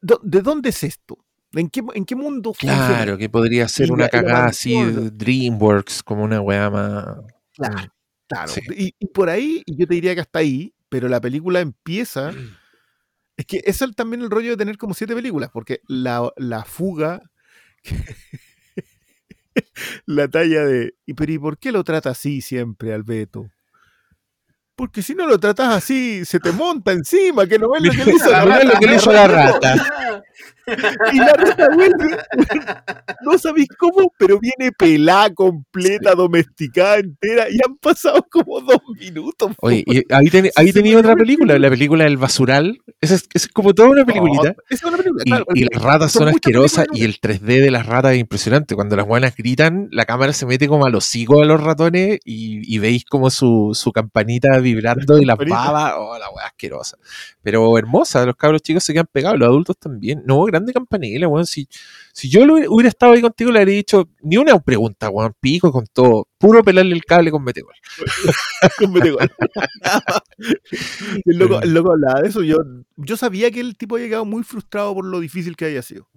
¿de, 0.00 0.16
de 0.22 0.40
dónde 0.40 0.68
es 0.68 0.84
esto? 0.84 1.18
¿En 1.52 1.68
qué, 1.68 1.82
en 1.94 2.04
qué 2.04 2.14
mundo 2.14 2.54
funciona? 2.54 2.86
Claro, 2.86 3.18
que 3.18 3.28
podría 3.28 3.66
ser 3.68 3.88
Y 3.88 3.90
una 3.90 4.04
la- 4.04 4.10
y 4.12 4.16
la 4.16 4.22
cagada 4.22 4.46
así 4.46 4.72
DreamWorks, 5.12 6.02
como 6.04 6.22
una 6.22 6.40
weá 6.40 6.70
más. 6.70 7.06
Claro, 7.54 7.92
claro. 8.28 8.52
Y, 8.76 8.94
y 8.96 9.06
por 9.08 9.28
ahí, 9.28 9.64
yo 9.66 9.86
te 9.86 9.94
diría 9.94 10.14
que 10.14 10.20
hasta 10.20 10.38
ahí, 10.38 10.72
pero 10.88 11.08
la 11.08 11.20
película 11.20 11.60
empieza. 11.60 12.32
Es 13.36 13.46
que 13.46 13.62
es 13.64 13.82
el- 13.82 13.96
también 13.96 14.22
el 14.22 14.30
rollo 14.30 14.50
de 14.50 14.56
tener 14.56 14.78
como 14.78 14.94
siete 14.94 15.14
películas, 15.14 15.50
porque 15.52 15.80
la, 15.88 16.30
la 16.36 16.64
fuga. 16.64 17.20
La 20.06 20.28
talla 20.28 20.64
de. 20.64 20.94
¿y, 21.06 21.14
pero 21.14 21.32
¿y 21.32 21.38
por 21.38 21.58
qué 21.58 21.72
lo 21.72 21.84
trata 21.84 22.10
así 22.10 22.40
siempre, 22.40 22.92
Alberto? 22.92 23.50
Porque 24.78 25.02
si 25.02 25.14
no 25.14 25.26
lo 25.26 25.38
tratas 25.40 25.74
así, 25.74 26.24
se 26.24 26.38
te 26.38 26.52
monta 26.52 26.92
encima, 26.92 27.46
que 27.48 27.58
no 27.58 27.68
ves 27.70 27.82
lo 27.84 27.90
que 27.90 28.04
le 28.04 28.12
hizo 28.14 28.30
la 28.30 28.44
No 28.44 28.54
es 28.56 28.64
lo 28.64 28.70
rata. 28.70 28.78
que 28.78 28.86
le 28.86 28.94
hizo 28.96 29.12
la 29.12 29.26
rata. 29.26 29.74
Y 31.12 31.16
la 31.18 31.32
rata 31.32 31.68
vuelve. 31.74 32.16
No 33.24 33.36
sabéis 33.36 33.68
cómo, 33.78 34.12
pero 34.18 34.38
viene 34.38 34.70
pelada, 34.72 35.34
completa, 35.34 36.14
domesticada, 36.14 36.96
entera, 36.98 37.46
y 37.50 37.56
han 37.66 37.76
pasado 37.76 38.24
como 38.30 38.60
dos 38.60 38.78
minutos. 38.98 39.52
Oye, 39.60 39.82
y 39.86 40.02
ahí, 40.12 40.26
ten- 40.30 40.50
ahí 40.56 40.72
tenía 40.72 40.98
otra 40.98 41.14
película, 41.16 41.58
la 41.58 41.68
película 41.68 42.04
del 42.04 42.16
basural. 42.16 42.78
Esa 43.00 43.16
es, 43.34 43.48
como 43.48 43.74
toda 43.74 43.88
una 43.90 44.04
peliculita. 44.04 44.50
No, 44.50 44.54
es 44.70 44.82
una 44.84 44.96
película, 44.96 45.22
Y, 45.26 45.30
claro. 45.30 45.44
y 45.54 45.64
las 45.64 45.82
ratas 45.82 46.12
son 46.12 46.28
asquerosas 46.28 46.86
y 46.92 47.04
el 47.04 47.20
3D 47.20 47.60
de 47.60 47.70
las 47.70 47.86
ratas 47.86 48.12
es 48.12 48.18
impresionante. 48.20 48.74
Cuando 48.76 48.94
las 48.96 49.06
buenas 49.06 49.34
gritan, 49.36 49.88
la 49.90 50.04
cámara 50.04 50.32
se 50.32 50.46
mete 50.46 50.68
como 50.68 50.86
a 50.86 50.90
los 50.90 51.04
hocicos 51.06 51.42
a 51.42 51.44
los 51.44 51.60
ratones 51.62 52.20
y, 52.24 52.60
y 52.74 52.78
veis 52.78 53.04
como 53.04 53.30
su, 53.30 53.72
su 53.74 53.90
campanita 53.92 54.60
vibrando 54.68 55.18
y 55.18 55.24
las 55.24 55.36
babas. 55.36 55.94
Oh, 55.96 56.18
la 56.18 56.30
weá 56.30 56.46
asquerosa. 56.46 56.96
Pero 57.42 57.76
hermosa, 57.78 58.24
los 58.26 58.36
cabros 58.36 58.62
chicos 58.62 58.84
se 58.84 58.92
quedan 58.92 59.08
pegados, 59.10 59.38
los 59.38 59.48
adultos 59.48 59.76
también. 59.78 60.22
No, 60.26 60.42
grande 60.44 60.72
campanilla, 60.72 61.26
weón. 61.28 61.46
Si, 61.46 61.68
si 62.12 62.28
yo 62.28 62.44
lo 62.46 62.54
hubiera- 62.54 62.70
hubiera 62.70 62.88
estado 62.88 63.12
ahí 63.12 63.20
contigo, 63.20 63.50
le 63.50 63.60
habría 63.60 63.76
dicho 63.76 64.08
ni 64.22 64.36
una 64.36 64.58
pregunta, 64.58 65.08
weón. 65.10 65.34
Pico 65.40 65.72
con 65.72 65.86
todo. 65.92 66.28
Puro 66.38 66.62
pelarle 66.62 66.94
el 66.94 67.04
cable 67.04 67.30
con 67.30 67.42
metegol. 67.44 67.74
con 68.78 68.92
Metegol. 68.92 69.30
el, 71.24 71.38
loco, 71.38 71.60
el 71.62 71.74
loco 71.74 71.92
hablaba 71.92 72.22
de 72.22 72.28
eso. 72.28 72.42
Yo, 72.42 72.58
yo 72.96 73.16
sabía 73.16 73.50
que 73.50 73.60
el 73.60 73.76
tipo 73.76 73.96
había 73.96 74.08
quedado 74.08 74.24
muy 74.24 74.42
frustrado 74.42 74.94
por 74.94 75.04
lo 75.04 75.20
difícil 75.20 75.56
que 75.56 75.66
había 75.66 75.82
sido. 75.82 76.08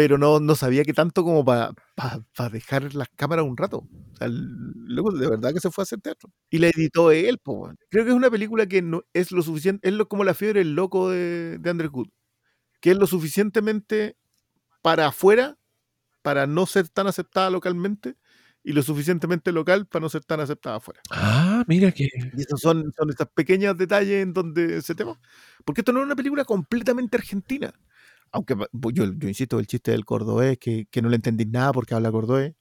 Pero 0.00 0.16
no, 0.16 0.40
no 0.40 0.54
sabía 0.54 0.82
que 0.82 0.94
tanto 0.94 1.22
como 1.22 1.44
para 1.44 1.74
dejar 2.50 2.94
las 2.94 3.06
cámaras 3.16 3.44
un 3.44 3.58
rato. 3.58 3.86
O 4.12 4.16
sea, 4.16 4.28
el 4.28 4.48
loco 4.86 5.12
de 5.12 5.28
verdad 5.28 5.52
que 5.52 5.60
se 5.60 5.70
fue 5.70 5.82
a 5.82 5.84
hacer 5.84 6.00
teatro. 6.00 6.32
Y 6.48 6.56
la 6.56 6.68
editó 6.68 7.10
él, 7.10 7.36
po. 7.36 7.70
Creo 7.90 8.04
que 8.04 8.10
es 8.12 8.16
una 8.16 8.30
película 8.30 8.66
que 8.66 8.80
no 8.80 9.02
es 9.12 9.30
lo 9.30 9.42
suficiente, 9.42 9.86
es 9.86 9.92
lo, 9.92 10.08
como 10.08 10.24
la 10.24 10.32
fiebre 10.32 10.60
del 10.60 10.74
loco 10.74 11.10
de, 11.10 11.58
de 11.58 11.68
Andrew 11.68 11.90
Good. 11.90 12.08
Que 12.80 12.92
es 12.92 12.96
lo 12.96 13.06
suficientemente 13.06 14.16
para 14.80 15.08
afuera, 15.08 15.58
para 16.22 16.46
no 16.46 16.64
ser 16.64 16.88
tan 16.88 17.06
aceptada 17.06 17.50
localmente, 17.50 18.16
y 18.62 18.72
lo 18.72 18.82
suficientemente 18.82 19.52
local 19.52 19.86
para 19.86 20.02
no 20.02 20.08
ser 20.08 20.24
tan 20.24 20.40
aceptada 20.40 20.76
afuera. 20.76 21.02
Ah, 21.10 21.62
mira 21.66 21.92
que. 21.92 22.08
Y 22.36 22.40
esos 22.40 22.58
son, 22.58 22.90
son 22.96 23.10
estos 23.10 23.28
pequeños 23.34 23.76
detalles 23.76 24.22
en 24.22 24.32
donde 24.32 24.80
se 24.80 24.94
tema. 24.94 25.20
Porque 25.66 25.82
esto 25.82 25.92
no 25.92 26.00
es 26.00 26.06
una 26.06 26.16
película 26.16 26.46
completamente 26.46 27.18
argentina. 27.18 27.74
Aunque 28.32 28.54
yo, 28.92 29.04
yo 29.14 29.28
insisto, 29.28 29.58
el 29.58 29.66
chiste 29.66 29.90
del 29.90 30.04
cordobés, 30.04 30.58
que, 30.58 30.86
que 30.90 31.02
no 31.02 31.08
le 31.08 31.16
entendí 31.16 31.46
nada 31.46 31.72
porque 31.72 31.94
habla 31.94 32.12
cordobés. 32.12 32.54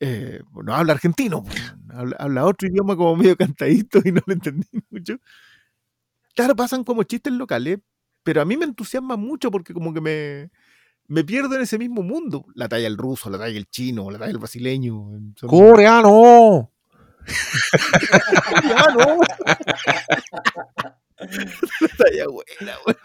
eh, 0.00 0.40
no 0.64 0.74
habla 0.74 0.94
argentino, 0.94 1.44
pues, 1.44 1.74
habla, 1.90 2.16
habla 2.18 2.44
otro 2.46 2.68
idioma 2.68 2.96
como 2.96 3.16
medio 3.16 3.36
cantadito 3.36 4.00
y 4.04 4.12
no 4.12 4.20
le 4.26 4.34
entendí 4.34 4.66
mucho. 4.90 5.16
Claro, 6.34 6.56
pasan 6.56 6.84
como 6.84 7.02
chistes 7.04 7.32
locales, 7.32 7.78
pero 8.22 8.40
a 8.40 8.44
mí 8.44 8.56
me 8.56 8.64
entusiasma 8.64 9.16
mucho 9.16 9.50
porque 9.50 9.74
como 9.74 9.92
que 9.92 10.00
me, 10.00 10.50
me 11.08 11.24
pierdo 11.24 11.54
en 11.56 11.62
ese 11.62 11.78
mismo 11.78 12.02
mundo. 12.02 12.44
La 12.54 12.68
talla 12.68 12.84
del 12.84 12.96
ruso, 12.98 13.30
la 13.30 13.38
talla 13.38 13.54
del 13.54 13.68
chino, 13.68 14.10
la 14.10 14.18
talla 14.18 14.28
del 14.28 14.38
brasileño. 14.38 14.94
son- 15.36 15.48
¡Coreano! 15.50 16.70
¡Ah, 21.22 21.44
no! 21.80 21.88
Talla 21.98 22.26
buena, 22.28 22.76
weón. 22.86 22.98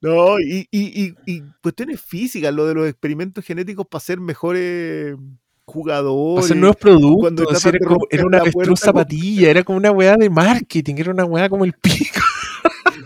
No, 0.00 0.40
y, 0.40 0.66
y, 0.70 1.04
y, 1.04 1.14
y 1.26 1.42
cuestiones 1.62 2.00
físicas, 2.00 2.52
lo 2.54 2.66
de 2.66 2.74
los 2.74 2.88
experimentos 2.88 3.44
genéticos 3.44 3.86
para 3.86 4.00
ser 4.00 4.20
mejores 4.20 5.16
jugadores. 5.64 6.44
hacer 6.44 6.56
nuevos 6.58 6.76
cuando 7.20 7.42
productos. 7.44 7.64
Era, 7.64 7.78
como- 7.86 8.06
era 8.10 8.24
una 8.26 8.38
avestruz 8.38 8.80
zapatilla, 8.80 9.50
era 9.50 9.64
como 9.64 9.78
una 9.78 9.90
weá 9.90 10.16
de 10.16 10.28
marketing, 10.30 10.94
era 10.98 11.10
una 11.12 11.24
weá 11.24 11.48
como 11.48 11.64
el 11.64 11.72
pico. 11.72 12.20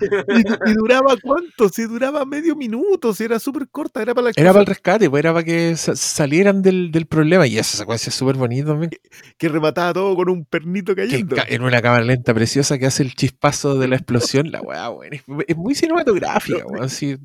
¿Y, 0.29 0.71
y 0.71 0.75
duraba 0.75 1.17
cuánto? 1.23 1.69
Si 1.69 1.83
duraba 1.85 2.25
medio 2.25 2.55
minuto, 2.57 3.13
si 3.15 3.25
era 3.25 3.39
súper 3.39 3.69
corta, 3.69 4.03
era 4.03 4.15
para 4.15 4.27
la 4.27 4.33
Era 4.37 4.51
para 4.53 4.61
el 4.61 4.67
rescate, 4.67 5.09
pues 5.11 5.21
era 5.21 5.33
para 5.33 5.45
que 5.45 5.77
sa- 5.77 5.97
salieran 5.97 6.63
del, 6.63 6.91
del 6.91 7.07
problema. 7.07 7.47
Y 7.47 7.59
esa 7.59 7.77
secuencia 7.79 8.11
es 8.11 8.15
súper 8.15 8.37
bonita 8.37 8.67
también. 8.69 8.91
que 9.37 9.49
remataba 9.49 9.93
todo 9.93 10.15
con 10.17 10.29
un 10.31 10.45
pernito 10.45 10.95
Que 10.95 11.03
cayendo. 11.09 11.37
ca- 11.37 11.47
en 11.49 11.63
una 11.63 11.81
cámara 11.83 12.05
lenta 12.05 12.35
preciosa 12.35 12.79
que 12.79 12.87
hace 12.87 13.03
el 13.03 13.15
chispazo 13.15 13.79
de 13.79 13.89
la 13.89 13.97
explosión. 13.97 14.51
La 14.51 14.61
weá, 14.61 14.91
weón. 14.91 15.13
Es, 15.13 15.23
es 15.47 15.57
muy 15.57 15.75
cinematográfica, 15.75 16.67
weón. 16.67 16.85
así. 16.85 17.17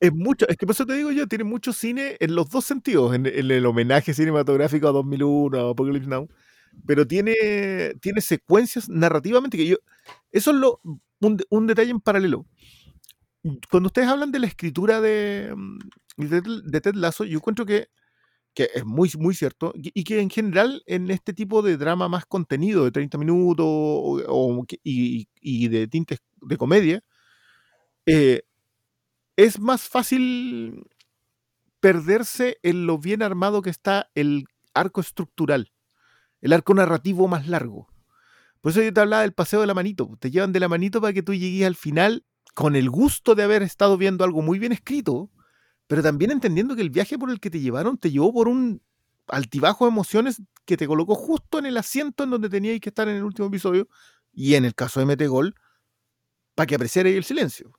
Es 0.00 0.12
mucho, 0.12 0.46
es 0.48 0.56
que 0.56 0.66
por 0.66 0.74
eso 0.74 0.84
te 0.84 0.94
digo 0.94 1.12
yo, 1.12 1.26
tiene 1.26 1.44
mucho 1.44 1.72
cine 1.72 2.16
en 2.20 2.34
los 2.34 2.50
dos 2.50 2.64
sentidos, 2.66 3.14
en, 3.14 3.24
en 3.26 3.50
el 3.50 3.64
homenaje 3.64 4.12
cinematográfico 4.12 4.88
a 4.88 4.92
2001, 4.92 5.58
a 5.58 5.70
Apocalypse 5.70 6.08
Now, 6.10 6.28
pero 6.84 7.06
tiene, 7.06 7.34
tiene 8.02 8.20
secuencias 8.20 8.88
narrativamente 8.88 9.56
que 9.56 9.66
yo, 9.66 9.76
eso 10.30 10.50
es 10.50 10.56
lo, 10.58 10.80
un, 11.24 11.36
de- 11.38 11.46
un 11.50 11.66
detalle 11.66 11.90
en 11.90 12.00
paralelo. 12.00 12.46
Cuando 13.70 13.88
ustedes 13.88 14.08
hablan 14.08 14.32
de 14.32 14.38
la 14.38 14.46
escritura 14.46 15.00
de, 15.00 15.52
mm, 15.54 15.78
Ted- 16.80 16.94
Lasso, 16.94 17.24
yo 17.24 17.38
encuentro 17.38 17.66
que, 17.66 17.88
es 18.56 18.84
muy, 18.84 19.10
muy 19.18 19.34
cierto 19.34 19.72
y 19.76 20.04
que 20.04 20.20
en 20.20 20.30
general 20.30 20.82
en 20.86 21.10
este 21.10 21.32
tipo 21.34 21.60
de 21.62 21.76
drama 21.76 22.08
más 22.08 22.24
contenido 22.26 22.84
de 22.84 22.92
30 22.92 23.18
minutos 23.18 24.22
y 24.82 25.68
de 25.68 25.88
tintes 25.88 26.20
de 26.40 26.56
comedia, 26.56 27.02
eh, 28.06 28.42
es 29.36 29.58
más 29.58 29.82
fácil 29.88 30.84
perderse 31.80 32.58
en 32.62 32.86
lo 32.86 32.98
bien 32.98 33.22
armado 33.22 33.62
que 33.62 33.70
está 33.70 34.10
el 34.14 34.44
arco 34.74 35.00
estructural, 35.00 35.72
el 36.40 36.52
arco 36.52 36.74
narrativo 36.74 37.28
más 37.28 37.48
largo. 37.48 37.88
Por 38.64 38.70
eso 38.70 38.80
yo 38.80 38.94
te 38.94 39.00
hablaba 39.00 39.20
del 39.20 39.34
paseo 39.34 39.60
de 39.60 39.66
la 39.66 39.74
manito. 39.74 40.16
Te 40.18 40.30
llevan 40.30 40.52
de 40.52 40.60
la 40.60 40.68
manito 40.68 41.02
para 41.02 41.12
que 41.12 41.22
tú 41.22 41.34
llegues 41.34 41.66
al 41.66 41.74
final 41.74 42.24
con 42.54 42.76
el 42.76 42.88
gusto 42.88 43.34
de 43.34 43.42
haber 43.42 43.62
estado 43.62 43.98
viendo 43.98 44.24
algo 44.24 44.40
muy 44.40 44.58
bien 44.58 44.72
escrito, 44.72 45.30
pero 45.86 46.02
también 46.02 46.30
entendiendo 46.30 46.74
que 46.74 46.80
el 46.80 46.88
viaje 46.88 47.18
por 47.18 47.30
el 47.30 47.40
que 47.40 47.50
te 47.50 47.60
llevaron 47.60 47.98
te 47.98 48.10
llevó 48.10 48.32
por 48.32 48.48
un 48.48 48.80
altibajo 49.26 49.84
de 49.84 49.90
emociones 49.90 50.40
que 50.64 50.78
te 50.78 50.86
colocó 50.86 51.14
justo 51.14 51.58
en 51.58 51.66
el 51.66 51.76
asiento 51.76 52.24
en 52.24 52.30
donde 52.30 52.48
teníais 52.48 52.80
que 52.80 52.88
estar 52.88 53.06
en 53.06 53.16
el 53.16 53.24
último 53.24 53.48
episodio 53.48 53.86
y 54.32 54.54
en 54.54 54.64
el 54.64 54.74
caso 54.74 54.98
de 54.98 55.04
Mete 55.04 55.26
Gol, 55.26 55.54
para 56.54 56.66
que 56.66 56.76
apreciarais 56.76 57.16
el 57.16 57.24
silencio 57.24 57.78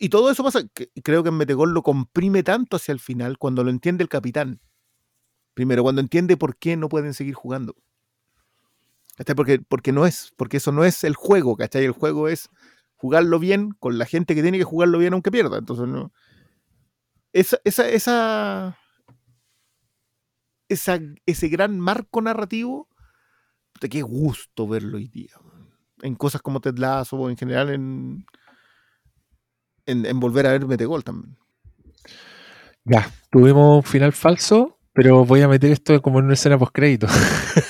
y 0.00 0.08
todo 0.08 0.30
eso 0.30 0.42
pasa, 0.42 0.66
que 0.74 0.90
creo 1.02 1.22
que 1.22 1.28
en 1.28 1.36
Metegol 1.36 1.72
lo 1.72 1.82
comprime 1.82 2.42
tanto 2.42 2.76
hacia 2.76 2.92
el 2.92 3.00
final 3.00 3.38
cuando 3.38 3.62
lo 3.62 3.70
entiende 3.70 4.02
el 4.02 4.08
capitán. 4.08 4.60
Primero, 5.54 5.82
cuando 5.82 6.00
entiende 6.00 6.36
por 6.36 6.56
qué 6.56 6.76
no 6.76 6.88
pueden 6.88 7.14
seguir 7.14 7.34
jugando. 7.34 7.76
¿Cachai? 9.20 9.34
Porque, 9.36 9.58
porque 9.58 9.92
no 9.92 10.06
es, 10.06 10.32
porque 10.38 10.56
eso 10.56 10.72
no 10.72 10.82
es 10.82 11.04
el 11.04 11.14
juego, 11.14 11.54
¿cachai? 11.54 11.84
El 11.84 11.92
juego 11.92 12.28
es 12.28 12.48
jugarlo 12.96 13.38
bien 13.38 13.72
con 13.78 13.98
la 13.98 14.06
gente 14.06 14.34
que 14.34 14.40
tiene 14.40 14.56
que 14.56 14.64
jugarlo 14.64 14.96
bien 14.96 15.12
aunque 15.12 15.30
pierda. 15.30 15.58
Entonces 15.58 15.86
no. 15.86 16.10
Esa, 17.34 17.58
esa, 17.64 17.86
esa, 17.90 18.78
ese 21.26 21.48
gran 21.48 21.78
marco 21.78 22.22
narrativo, 22.22 22.88
de 23.82 23.90
qué 23.90 24.00
gusto 24.00 24.66
verlo 24.66 24.96
hoy 24.96 25.08
día. 25.08 25.34
En 26.00 26.14
cosas 26.14 26.40
como 26.40 26.62
Ted 26.62 26.78
Lasso 26.78 27.16
o 27.16 27.28
en 27.28 27.36
general 27.36 27.68
en, 27.68 28.24
en, 29.84 30.18
volver 30.18 30.46
a 30.46 30.52
ver 30.52 30.64
Metegol 30.64 31.04
también. 31.04 31.36
Ya, 32.84 33.12
tuvimos 33.30 33.76
un 33.76 33.82
final 33.82 34.14
falso, 34.14 34.78
pero 34.94 35.26
voy 35.26 35.42
a 35.42 35.48
meter 35.48 35.72
esto 35.72 36.00
como 36.00 36.20
en 36.20 36.24
una 36.24 36.34
escena 36.34 36.56
post 36.56 36.74